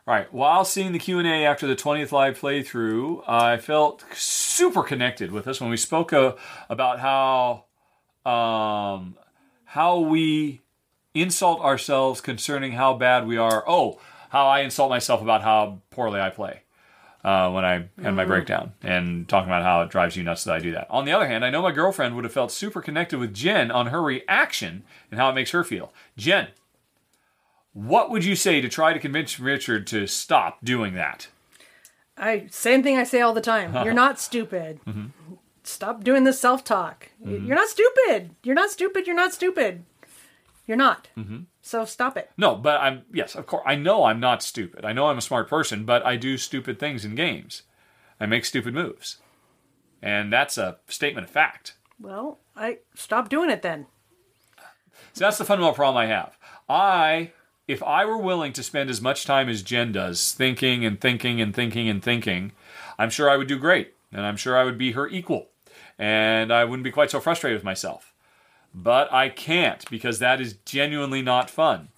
All 0.10 0.14
right. 0.14 0.32
While 0.34 0.64
seeing 0.64 0.92
the 0.94 1.00
Q 1.00 1.20
and 1.20 1.28
A 1.28 1.46
after 1.46 1.68
the 1.68 1.76
20th 1.76 2.12
live 2.14 2.40
playthrough, 2.40 3.28
I 3.28 3.58
felt 3.58 4.06
super 4.14 4.82
connected 4.84 5.32
with 5.34 5.48
us 5.50 5.60
when 5.60 5.70
we 5.70 5.76
spoke 5.76 6.14
uh, 6.14 6.34
about 6.70 7.00
how 7.00 7.66
um, 8.32 9.18
how 9.66 10.00
we 10.00 10.62
insult 11.14 11.60
ourselves 11.62 12.22
concerning 12.22 12.74
how 12.74 12.94
bad 12.94 13.28
we 13.28 13.38
are. 13.38 13.64
Oh, 13.68 14.00
how 14.30 14.48
I 14.48 14.62
insult 14.62 14.90
myself 14.90 15.22
about 15.22 15.42
how 15.42 15.82
poorly 15.90 16.20
I 16.22 16.30
play 16.30 16.62
uh, 17.28 17.52
when 17.52 17.66
I 17.66 17.90
had 18.02 18.16
my 18.16 18.24
mm. 18.24 18.28
breakdown, 18.28 18.72
and 18.82 19.28
talking 19.28 19.50
about 19.50 19.62
how 19.62 19.82
it 19.82 19.90
drives 19.90 20.16
you 20.16 20.24
nuts 20.24 20.46
that 20.46 20.56
I 20.56 20.60
do 20.60 20.72
that. 20.72 20.88
On 20.90 21.04
the 21.04 21.12
other 21.12 21.28
hand, 21.28 21.44
I 21.44 21.50
know 21.50 21.62
my 21.62 21.74
girlfriend 21.74 22.16
would 22.16 22.24
have 22.24 22.32
felt 22.32 22.54
super 22.54 22.82
connected 22.82 23.20
with 23.20 23.34
Jen 23.34 23.70
on 23.70 23.88
her 23.88 24.02
reaction 24.02 24.84
and 25.12 25.20
how 25.20 25.30
it 25.30 25.34
makes 25.34 25.52
her 25.52 25.66
feel. 25.66 25.92
Jen, 26.16 26.48
what 27.74 28.10
would 28.10 28.24
you 28.24 28.38
say 28.38 28.62
to 28.62 28.70
try 28.70 28.94
to 28.94 29.00
convince 29.00 29.42
Richard 29.42 29.86
to 29.88 30.08
stop 30.08 30.64
doing 30.64 30.94
that? 30.94 31.28
I 32.18 32.48
same 32.50 32.82
thing 32.82 32.98
I 32.98 33.04
say 33.04 33.20
all 33.20 33.34
the 33.34 33.42
time. 33.42 33.74
You're 33.84 33.94
not 33.94 34.22
stupid. 34.22 34.80
Mm-hmm. 34.88 35.34
Stop 35.64 36.06
doing 36.06 36.24
this 36.24 36.40
self 36.40 36.64
talk. 36.64 37.10
Mm-hmm. 37.22 37.46
You're 37.46 37.58
not 37.58 37.68
stupid. 37.68 38.36
You're 38.42 38.56
not 38.56 38.70
stupid. 38.70 39.06
You're 39.06 39.18
not 39.18 39.34
stupid. 39.34 39.84
You're 40.66 40.78
not. 40.78 41.10
Mm-hmm. 41.18 41.40
So 41.68 41.84
stop 41.84 42.16
it. 42.16 42.32
No, 42.38 42.56
but 42.56 42.80
I'm 42.80 43.02
yes, 43.14 43.36
of 43.36 43.46
course. 43.46 43.64
I 43.66 43.76
know 43.76 44.06
I'm 44.06 44.22
not 44.22 44.42
stupid. 44.42 44.86
I 44.86 44.94
know 44.94 45.08
I'm 45.08 45.18
a 45.18 45.22
smart 45.22 45.50
person, 45.50 45.84
but 45.84 46.06
I 46.06 46.16
do 46.16 46.38
stupid 46.38 46.80
things 46.80 47.04
in 47.04 47.14
games. 47.14 47.64
I 48.22 48.26
make 48.26 48.46
stupid 48.46 48.74
moves, 48.74 49.18
and 50.02 50.32
that's 50.32 50.58
a 50.58 50.78
statement 50.88 51.28
of 51.28 51.32
fact. 51.32 51.74
Well, 52.00 52.40
I 52.56 52.78
stop 52.96 53.28
doing 53.28 53.50
it 53.50 53.64
then. 53.64 53.88
So 55.12 55.26
that's 55.26 55.38
the 55.38 55.44
fundamental 55.44 55.76
problem 55.76 55.98
I 56.02 56.06
have. 56.08 56.38
I, 56.70 57.34
if 57.68 57.84
I 57.84 58.06
were 58.06 58.18
willing 58.18 58.54
to 58.54 58.64
spend 58.64 58.90
as 58.90 59.02
much 59.02 59.26
time 59.26 59.50
as 59.50 59.62
Jen 59.62 59.92
does 59.92 60.32
thinking 60.32 60.86
and 60.86 61.02
thinking 61.02 61.42
and 61.42 61.54
thinking 61.54 61.90
and 61.90 62.02
thinking, 62.02 62.54
I'm 62.98 63.10
sure 63.10 63.30
I 63.30 63.36
would 63.36 63.48
do 63.48 63.60
great. 63.60 63.94
And 64.14 64.26
I'm 64.26 64.38
sure 64.38 64.58
I 64.58 64.64
would 64.64 64.78
be 64.78 64.94
her 64.94 65.08
equal. 65.10 65.50
And 66.00 66.54
I 66.54 66.64
wouldn't 66.64 66.86
be 66.86 66.92
quite 66.92 67.12
so 67.12 67.20
frustrated 67.20 67.58
with 67.58 67.66
myself. 67.66 68.14
But 68.74 69.12
I 69.12 69.30
can't 69.30 69.90
because 69.90 70.20
that 70.20 70.40
is 70.40 70.54
genuinely 70.66 71.22
not 71.22 71.50
fun. 71.50 71.90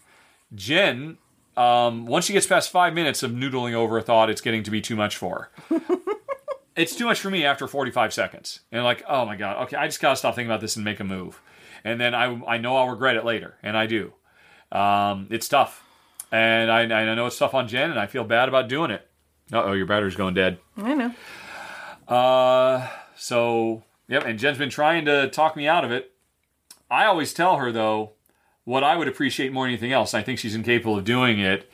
Jen, 0.56 1.18
um, 1.58 2.06
once 2.06 2.26
she 2.26 2.34
gets 2.34 2.48
past 2.48 2.70
five 2.70 2.94
minutes 2.94 3.22
of 3.22 3.32
noodling 3.32 3.74
over 3.74 3.98
a 3.98 4.02
thought, 4.02 4.30
it's 4.30 4.42
getting 4.42 4.64
to 4.64 4.72
be 4.72 4.82
too 4.82 4.96
much 4.96 5.18
for 5.18 5.50
her. 5.70 5.80
it's 6.76 6.96
too 6.96 7.06
much 7.06 7.20
for 7.20 7.30
me 7.30 7.44
after 7.44 7.68
45 7.68 8.14
seconds. 8.14 8.62
And 8.72 8.84
like, 8.84 9.04
oh 9.08 9.26
my 9.26 9.36
God, 9.36 9.64
okay, 9.64 9.76
I 9.76 9.88
just 9.88 10.00
got 10.00 10.12
to 10.12 10.16
stop 10.16 10.36
thinking 10.36 10.50
about 10.50 10.62
this 10.62 10.78
and 10.78 10.86
make 10.86 11.00
a 11.00 11.04
move. 11.04 11.42
And 11.84 12.00
then 12.00 12.16
I, 12.16 12.42
I 12.48 12.58
know 12.58 12.78
I'll 12.78 12.90
regret 12.90 13.16
it 13.16 13.26
later, 13.26 13.56
and 13.62 13.78
I 13.78 13.86
do. 13.86 14.14
Um, 14.72 15.28
it's 15.30 15.48
tough. 15.48 15.84
And 16.32 16.72
I, 16.72 16.82
I 16.84 17.16
know 17.16 17.26
it's 17.26 17.38
tough 17.38 17.54
on 17.54 17.68
Jen, 17.68 17.90
and 17.90 18.00
I 18.00 18.06
feel 18.06 18.24
bad 18.24 18.48
about 18.48 18.70
doing 18.70 18.92
it. 18.92 19.08
Uh 19.52 19.64
oh, 19.64 19.72
your 19.74 19.86
battery's 19.86 20.16
going 20.16 20.36
dead. 20.36 20.60
I 20.78 20.94
know. 20.94 21.14
Uh, 22.08 22.88
so, 23.16 23.84
yep, 24.08 24.26
and 24.26 24.38
Jen's 24.40 24.58
been 24.58 24.70
trying 24.70 25.06
to 25.06 25.30
talk 25.30 25.56
me 25.56 25.68
out 25.68 25.84
of 25.84 25.92
it. 25.92 26.09
I 26.90 27.06
always 27.06 27.34
tell 27.34 27.58
her, 27.58 27.72
though, 27.72 28.14
what 28.64 28.84
I 28.84 28.95
would 28.95 29.08
appreciate 29.08 29.51
more 29.51 29.66
than 29.66 29.74
anything 29.74 29.93
else, 29.93 30.14
and 30.14 30.22
I 30.22 30.24
think 30.24 30.40
she's 30.40 30.56
incapable 30.56 30.98
of 30.98 31.03
doing 31.03 31.40
it, 31.40 31.69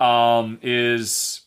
um, 0.00 0.58
is 0.62 1.42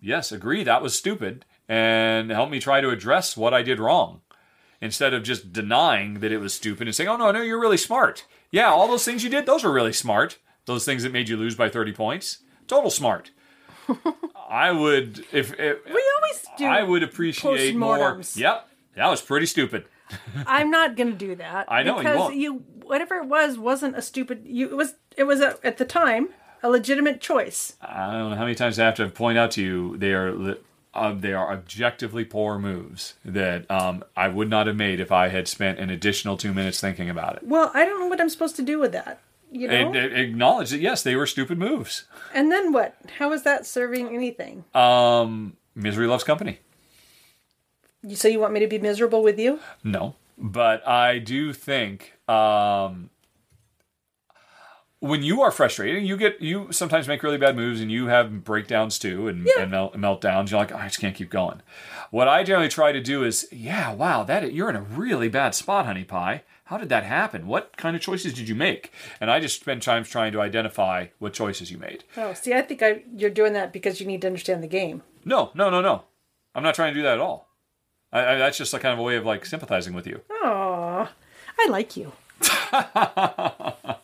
yes, 0.00 0.32
agree 0.32 0.64
that 0.64 0.82
was 0.82 0.96
stupid, 0.96 1.44
and 1.68 2.30
help 2.30 2.50
me 2.50 2.60
try 2.60 2.80
to 2.80 2.90
address 2.90 3.36
what 3.36 3.54
I 3.54 3.62
did 3.62 3.78
wrong. 3.78 4.22
Instead 4.80 5.12
of 5.12 5.24
just 5.24 5.52
denying 5.52 6.20
that 6.20 6.30
it 6.30 6.38
was 6.38 6.54
stupid 6.54 6.86
and 6.86 6.94
saying, 6.94 7.08
oh, 7.08 7.16
no, 7.16 7.32
no, 7.32 7.42
you're 7.42 7.60
really 7.60 7.76
smart. 7.76 8.24
Yeah, 8.52 8.68
all 8.68 8.86
those 8.86 9.04
things 9.04 9.24
you 9.24 9.30
did, 9.30 9.44
those 9.44 9.64
were 9.64 9.72
really 9.72 9.92
smart. 9.92 10.38
Those 10.66 10.84
things 10.84 11.02
that 11.02 11.12
made 11.12 11.28
you 11.28 11.36
lose 11.36 11.56
by 11.56 11.68
30 11.68 11.92
points, 11.92 12.38
total 12.68 12.90
smart. 12.90 13.32
I 14.48 14.70
would, 14.70 15.24
if, 15.32 15.52
if 15.58 15.84
We 15.84 16.04
always 16.16 16.46
do. 16.56 16.64
I 16.66 16.82
would 16.82 17.02
appreciate 17.02 17.76
more. 17.76 18.20
Yep, 18.36 18.68
that 18.94 19.08
was 19.08 19.20
pretty 19.20 19.46
stupid. 19.46 19.86
I'm 20.46 20.70
not 20.70 20.96
going 20.96 21.10
to 21.10 21.16
do 21.16 21.34
that. 21.36 21.70
I 21.70 21.82
know, 21.82 21.96
you 21.96 22.02
because 22.02 22.18
won't. 22.18 22.36
you 22.36 22.54
whatever 22.82 23.16
it 23.16 23.26
was 23.26 23.58
wasn't 23.58 23.96
a 23.96 24.02
stupid. 24.02 24.42
You 24.46 24.68
it 24.68 24.76
was 24.76 24.94
it 25.16 25.24
was 25.24 25.40
a, 25.40 25.58
at 25.64 25.78
the 25.78 25.84
time 25.84 26.28
a 26.62 26.70
legitimate 26.70 27.20
choice. 27.20 27.76
I 27.80 28.12
don't 28.12 28.30
know 28.30 28.36
how 28.36 28.42
many 28.42 28.54
times 28.54 28.78
I 28.78 28.84
have 28.84 28.94
to 28.96 29.08
point 29.08 29.38
out 29.38 29.50
to 29.52 29.62
you 29.62 29.96
they 29.96 30.12
are 30.12 30.56
uh, 30.94 31.14
they 31.14 31.32
are 31.32 31.52
objectively 31.52 32.24
poor 32.24 32.58
moves 32.58 33.14
that 33.24 33.70
um, 33.70 34.04
I 34.16 34.28
would 34.28 34.48
not 34.48 34.66
have 34.66 34.76
made 34.76 35.00
if 35.00 35.12
I 35.12 35.28
had 35.28 35.46
spent 35.46 35.78
an 35.78 35.90
additional 35.90 36.36
two 36.36 36.52
minutes 36.52 36.80
thinking 36.80 37.10
about 37.10 37.36
it. 37.36 37.42
Well, 37.44 37.70
I 37.74 37.84
don't 37.84 38.00
know 38.00 38.06
what 38.06 38.20
I'm 38.20 38.30
supposed 38.30 38.56
to 38.56 38.62
do 38.62 38.78
with 38.78 38.92
that. 38.92 39.20
You 39.50 39.68
know. 39.68 39.74
And, 39.74 39.96
and 39.96 40.12
acknowledge 40.14 40.70
that 40.70 40.80
yes, 40.80 41.02
they 41.02 41.16
were 41.16 41.26
stupid 41.26 41.58
moves. 41.58 42.04
And 42.34 42.50
then 42.52 42.72
what? 42.72 42.96
How 43.18 43.32
is 43.32 43.44
that 43.44 43.66
serving 43.66 44.08
anything? 44.14 44.64
Um, 44.74 45.56
misery 45.74 46.06
loves 46.06 46.24
company. 46.24 46.58
You 48.02 48.16
so 48.16 48.28
you 48.28 48.38
want 48.40 48.52
me 48.52 48.60
to 48.60 48.66
be 48.68 48.78
miserable 48.78 49.22
with 49.22 49.38
you? 49.38 49.60
No, 49.82 50.14
but 50.36 50.86
I 50.86 51.18
do 51.18 51.52
think 51.52 52.12
um, 52.28 53.10
when 55.00 55.22
you 55.22 55.42
are 55.42 55.50
frustrated, 55.50 56.02
you 56.04 56.16
get 56.16 56.40
you 56.40 56.68
sometimes 56.72 57.06
make 57.08 57.22
really 57.22 57.38
bad 57.38 57.56
moves, 57.56 57.80
and 57.80 57.90
you 57.90 58.06
have 58.06 58.44
breakdowns 58.44 58.98
too, 58.98 59.28
and, 59.28 59.46
Yeah. 59.46 59.62
and 59.62 59.70
melt, 59.70 59.94
meltdowns. 59.96 60.50
You're 60.50 60.60
like, 60.60 60.72
"Oh, 60.72 60.76
I 60.76 60.84
just 60.84 61.00
can't 61.00 61.14
keep 61.14 61.30
going. 61.30 61.62
What 62.10 62.28
I 62.28 62.42
generally 62.44 62.68
try 62.68 62.92
to 62.92 63.00
do 63.00 63.24
is, 63.24 63.48
yeah, 63.52 63.92
wow, 63.92 64.22
that 64.24 64.52
you're 64.52 64.70
in 64.70 64.76
a 64.76 64.80
really 64.82 65.28
bad 65.28 65.54
spot, 65.54 65.86
honey 65.86 66.04
pie. 66.04 66.42
How 66.64 66.76
did 66.78 66.88
that 66.90 67.04
happen? 67.04 67.46
What 67.46 67.76
kind 67.76 67.96
of 67.96 68.02
choices 68.02 68.34
did 68.34 68.48
you 68.48 68.54
make? 68.54 68.92
And 69.20 69.30
I 69.30 69.40
just 69.40 69.58
spend 69.60 69.82
time 69.82 70.04
trying 70.04 70.32
to 70.32 70.40
identify 70.40 71.06
what 71.18 71.32
choices 71.32 71.70
you 71.70 71.78
made. 71.78 72.04
Oh, 72.16 72.34
see, 72.34 72.52
I 72.52 72.60
think 72.62 72.82
I, 72.82 73.04
you're 73.16 73.30
doing 73.30 73.54
that 73.54 73.72
because 73.72 74.00
you 74.00 74.06
need 74.06 74.20
to 74.20 74.26
understand 74.26 74.62
the 74.62 74.68
game. 74.68 75.02
No, 75.24 75.50
no, 75.54 75.70
no, 75.70 75.80
no. 75.80 76.04
I'm 76.54 76.62
not 76.62 76.74
trying 76.74 76.92
to 76.92 76.98
do 77.00 77.02
that 77.04 77.14
at 77.14 77.20
all. 77.20 77.47
I, 78.12 78.20
I, 78.34 78.34
that's 78.36 78.58
just 78.58 78.72
a 78.74 78.78
kind 78.78 78.92
of 78.92 78.98
a 78.98 79.02
way 79.02 79.16
of 79.16 79.24
like 79.26 79.44
sympathizing 79.46 79.94
with 79.94 80.06
you. 80.06 80.20
Oh, 80.30 81.08
I 81.58 81.68
like 81.68 81.96
you. 81.96 82.12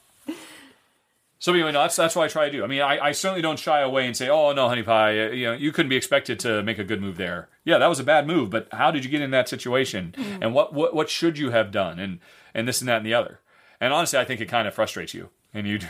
So 1.41 1.53
anyway, 1.53 1.73
no, 1.73 1.83
that's 1.83 1.97
that's 1.97 2.17
what 2.17 2.25
I 2.25 2.29
try 2.29 2.47
to 2.47 2.51
do. 2.51 2.65
I 2.65 2.67
mean, 2.67 2.81
I, 2.81 2.99
I 2.99 3.13
certainly 3.13 3.43
don't 3.43 3.59
shy 3.59 3.81
away 3.83 4.07
and 4.07 4.17
say, 4.17 4.31
"Oh 4.31 4.55
no, 4.55 4.67
honey 4.67 4.83
pie, 4.83 5.13
you 5.33 5.45
know, 5.45 5.53
you 5.53 5.73
couldn't 5.73 5.91
be 5.91 5.97
expected 5.97 6.41
to 6.41 6.63
make 6.63 6.79
a 6.79 6.85
good 6.85 7.03
move 7.03 7.19
there." 7.19 7.49
Yeah, 7.67 7.77
that 7.77 7.87
was 7.87 8.01
a 8.01 8.03
bad 8.05 8.27
move, 8.27 8.49
but 8.49 8.67
how 8.73 8.91
did 8.91 9.05
you 9.05 9.11
get 9.11 9.21
in 9.21 9.31
that 9.33 9.47
situation? 9.47 10.15
Mm. 10.17 10.39
And 10.41 10.55
what, 10.55 10.73
what 10.73 10.95
what 10.95 11.11
should 11.11 11.37
you 11.37 11.51
have 11.51 11.71
done? 11.71 11.99
And 11.99 12.21
and 12.55 12.67
this 12.67 12.81
and 12.81 12.89
that 12.89 12.97
and 12.97 13.05
the 13.05 13.13
other. 13.13 13.41
And 13.79 13.93
honestly, 13.93 14.19
I 14.19 14.25
think 14.25 14.41
it 14.41 14.47
kind 14.47 14.67
of 14.67 14.73
frustrates 14.73 15.13
you, 15.13 15.29
and 15.53 15.67
you. 15.67 15.81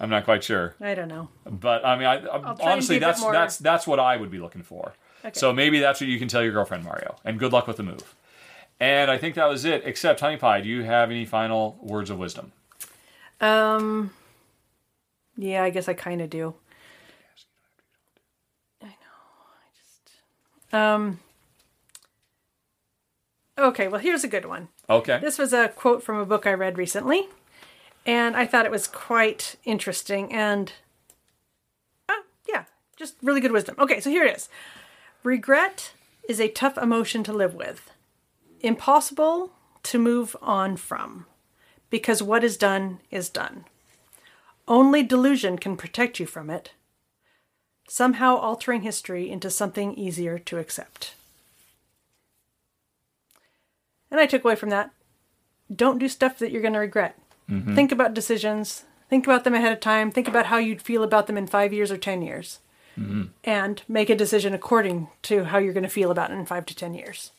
I'm 0.00 0.08
not 0.08 0.24
quite 0.24 0.42
sure, 0.42 0.74
I 0.80 0.94
don't 0.94 1.08
know. 1.08 1.28
but 1.44 1.84
I 1.84 1.98
mean, 1.98 2.06
I, 2.06 2.24
honestly, 2.62 2.94
be 2.94 2.96
a 2.96 3.00
bit 3.00 3.06
that's 3.06 3.20
more- 3.20 3.32
that's 3.34 3.58
that's 3.58 3.86
what 3.86 4.00
I 4.00 4.16
would 4.16 4.30
be 4.30 4.38
looking 4.38 4.62
for. 4.62 4.94
So 5.32 5.52
maybe 5.52 5.80
that's 5.80 6.00
what 6.00 6.08
you 6.08 6.18
can 6.18 6.28
tell 6.28 6.42
your 6.42 6.52
girlfriend, 6.52 6.84
Mario. 6.84 7.16
And 7.24 7.38
good 7.38 7.52
luck 7.52 7.66
with 7.66 7.76
the 7.76 7.82
move. 7.82 8.14
And 8.78 9.10
I 9.10 9.18
think 9.18 9.34
that 9.34 9.46
was 9.46 9.64
it. 9.64 9.82
Except, 9.84 10.20
honey 10.20 10.38
pie, 10.38 10.62
do 10.62 10.68
you 10.68 10.84
have 10.84 11.10
any 11.10 11.26
final 11.26 11.78
words 11.82 12.08
of 12.08 12.18
wisdom? 12.18 12.52
Um, 13.40 14.12
yeah, 15.36 15.62
I 15.62 15.70
guess 15.70 15.88
I 15.88 15.94
kind 15.94 16.20
of 16.22 16.30
do. 16.30 16.54
I 18.82 18.86
know. 18.86 18.92
I 18.92 19.66
just 19.74 20.74
um. 20.74 21.20
Okay, 23.58 23.88
well, 23.88 24.00
here's 24.00 24.24
a 24.24 24.28
good 24.28 24.46
one. 24.46 24.68
Okay. 24.88 25.18
This 25.20 25.38
was 25.38 25.52
a 25.52 25.68
quote 25.68 26.02
from 26.02 26.16
a 26.16 26.24
book 26.24 26.46
I 26.46 26.54
read 26.54 26.78
recently, 26.78 27.28
and 28.06 28.34
I 28.34 28.46
thought 28.46 28.64
it 28.64 28.70
was 28.70 28.86
quite 28.86 29.56
interesting 29.64 30.32
and 30.32 30.72
uh, 32.08 32.14
yeah, 32.48 32.64
just 32.96 33.16
really 33.22 33.40
good 33.40 33.52
wisdom. 33.52 33.74
Okay, 33.78 34.00
so 34.00 34.08
here 34.08 34.24
it 34.24 34.36
is. 34.36 34.48
Regret 35.22 35.92
is 36.28 36.40
a 36.40 36.48
tough 36.48 36.78
emotion 36.78 37.22
to 37.24 37.32
live 37.32 37.54
with, 37.54 37.90
impossible 38.60 39.52
to 39.82 39.98
move 39.98 40.36
on 40.40 40.76
from, 40.76 41.26
because 41.90 42.22
what 42.22 42.44
is 42.44 42.56
done 42.56 43.00
is 43.10 43.28
done. 43.28 43.64
Only 44.66 45.02
delusion 45.02 45.58
can 45.58 45.76
protect 45.76 46.20
you 46.20 46.26
from 46.26 46.48
it, 46.48 46.72
somehow 47.88 48.36
altering 48.36 48.82
history 48.82 49.30
into 49.30 49.50
something 49.50 49.94
easier 49.94 50.38
to 50.38 50.58
accept. 50.58 51.14
And 54.10 54.20
I 54.20 54.26
took 54.26 54.44
away 54.44 54.56
from 54.56 54.70
that 54.70 54.90
don't 55.74 55.98
do 55.98 56.08
stuff 56.08 56.38
that 56.38 56.50
you're 56.50 56.62
going 56.62 56.74
to 56.74 56.80
regret. 56.80 57.18
Mm-hmm. 57.48 57.74
Think 57.74 57.92
about 57.92 58.14
decisions, 58.14 58.84
think 59.08 59.26
about 59.26 59.44
them 59.44 59.54
ahead 59.54 59.72
of 59.72 59.80
time, 59.80 60.10
think 60.10 60.28
about 60.28 60.46
how 60.46 60.58
you'd 60.58 60.82
feel 60.82 61.02
about 61.02 61.26
them 61.26 61.36
in 61.36 61.46
five 61.46 61.72
years 61.72 61.90
or 61.90 61.96
10 61.96 62.22
years, 62.22 62.58
and 63.44 63.82
make 63.88 64.10
a 64.10 64.14
decision 64.14 64.52
according 64.54 65.08
to 65.22 65.44
how 65.44 65.58
you're 65.58 65.72
going 65.72 65.82
to 65.84 65.88
feel 65.88 66.10
about 66.10 66.30
it 66.30 66.34
in 66.38 66.44
five 66.46 66.66
to 66.66 66.74
10 66.74 66.94
years. 66.94 67.32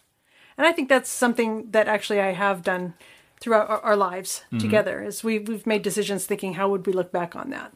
And 0.57 0.65
I 0.67 0.71
think 0.71 0.89
that's 0.89 1.09
something 1.09 1.69
that 1.71 1.87
actually 1.87 2.19
I 2.19 2.31
have 2.33 2.63
done 2.63 2.93
throughout 3.39 3.69
our, 3.69 3.79
our 3.81 3.95
lives 3.95 4.43
together 4.59 5.01
is 5.03 5.23
we, 5.23 5.39
we've 5.39 5.65
made 5.67 5.81
decisions 5.81 6.25
thinking 6.25 6.53
how 6.53 6.69
would 6.69 6.85
we 6.85 6.93
look 6.93 7.11
back 7.11 7.35
on 7.35 7.49
that 7.49 7.73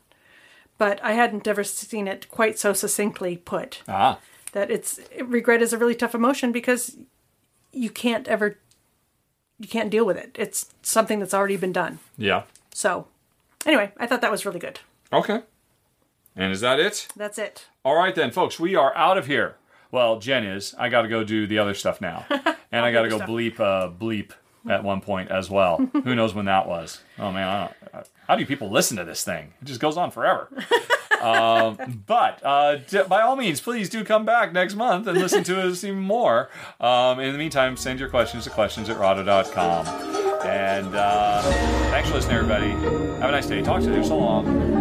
but 0.77 1.03
i 1.03 1.13
hadn't 1.13 1.47
ever 1.47 1.63
seen 1.63 2.07
it 2.07 2.29
quite 2.29 2.59
so 2.59 2.71
succinctly 2.71 3.35
put 3.37 3.81
Ah. 3.87 4.19
that 4.51 4.69
it's 4.69 4.99
regret 5.23 5.63
is 5.63 5.73
a 5.73 5.77
really 5.79 5.95
tough 5.95 6.13
emotion 6.13 6.51
because 6.51 6.97
you 7.73 7.89
can't 7.89 8.27
ever 8.27 8.59
you 9.59 9.67
can't 9.67 9.89
deal 9.89 10.05
with 10.05 10.17
it 10.17 10.35
it's 10.37 10.69
something 10.83 11.17
that's 11.19 11.33
already 11.33 11.57
been 11.57 11.73
done 11.73 11.97
Yeah. 12.15 12.43
so 12.71 13.07
anyway 13.65 13.91
i 13.97 14.05
thought 14.05 14.21
that 14.21 14.31
was 14.31 14.45
really 14.45 14.59
good 14.59 14.81
Okay. 15.11 15.41
And 16.35 16.51
is 16.51 16.61
that 16.61 16.79
it? 16.79 17.07
That's 17.15 17.37
it. 17.37 17.67
All 17.83 17.95
right, 17.95 18.13
then, 18.13 18.31
folks, 18.31 18.59
we 18.59 18.75
are 18.75 18.95
out 18.95 19.17
of 19.17 19.27
here. 19.27 19.55
Well, 19.91 20.19
Jen 20.19 20.43
is. 20.43 20.75
I 20.77 20.89
got 20.89 21.03
to 21.03 21.07
go 21.07 21.23
do 21.23 21.47
the 21.47 21.59
other 21.59 21.73
stuff 21.73 22.01
now. 22.01 22.25
And 22.71 22.83
I 22.83 22.91
got 22.91 23.03
to 23.03 23.09
go 23.09 23.17
stuff. 23.17 23.29
bleep, 23.29 23.57
uh, 23.61 23.89
bleep 23.89 24.31
at 24.69 24.83
one 24.83 24.99
point 24.99 25.31
as 25.31 25.49
well. 25.49 25.77
Who 26.03 26.13
knows 26.13 26.33
when 26.33 26.45
that 26.45 26.67
was? 26.67 26.99
Oh, 27.17 27.31
man. 27.31 27.47
I 27.47 27.59
don't, 27.93 28.07
how 28.27 28.35
do 28.35 28.45
people 28.45 28.69
listen 28.69 28.97
to 28.97 29.05
this 29.05 29.23
thing? 29.23 29.53
It 29.61 29.65
just 29.65 29.79
goes 29.79 29.95
on 29.95 30.11
forever. 30.11 30.49
um, 31.21 32.03
but 32.05 32.43
uh, 32.43 32.77
d- 32.77 33.03
by 33.07 33.21
all 33.21 33.37
means, 33.37 33.61
please 33.61 33.89
do 33.89 34.03
come 34.03 34.25
back 34.25 34.51
next 34.51 34.75
month 34.75 35.07
and 35.07 35.17
listen 35.17 35.45
to 35.45 35.61
us 35.61 35.83
even 35.85 35.99
more. 36.01 36.49
Um, 36.81 37.21
in 37.21 37.31
the 37.31 37.37
meantime, 37.39 37.77
send 37.77 37.97
your 37.97 38.09
questions 38.09 38.43
to 38.43 38.49
questions 38.49 38.89
at 38.89 38.97
rahdo.com. 38.97 39.85
And 40.45 40.93
uh, 40.93 41.41
thanks 41.91 42.09
for 42.09 42.15
listening, 42.15 42.35
everybody. 42.35 42.71
Have 43.21 43.29
a 43.29 43.31
nice 43.31 43.47
day. 43.47 43.61
Talk 43.61 43.83
to 43.83 43.95
you 43.95 44.03
so 44.03 44.17
long. 44.17 44.74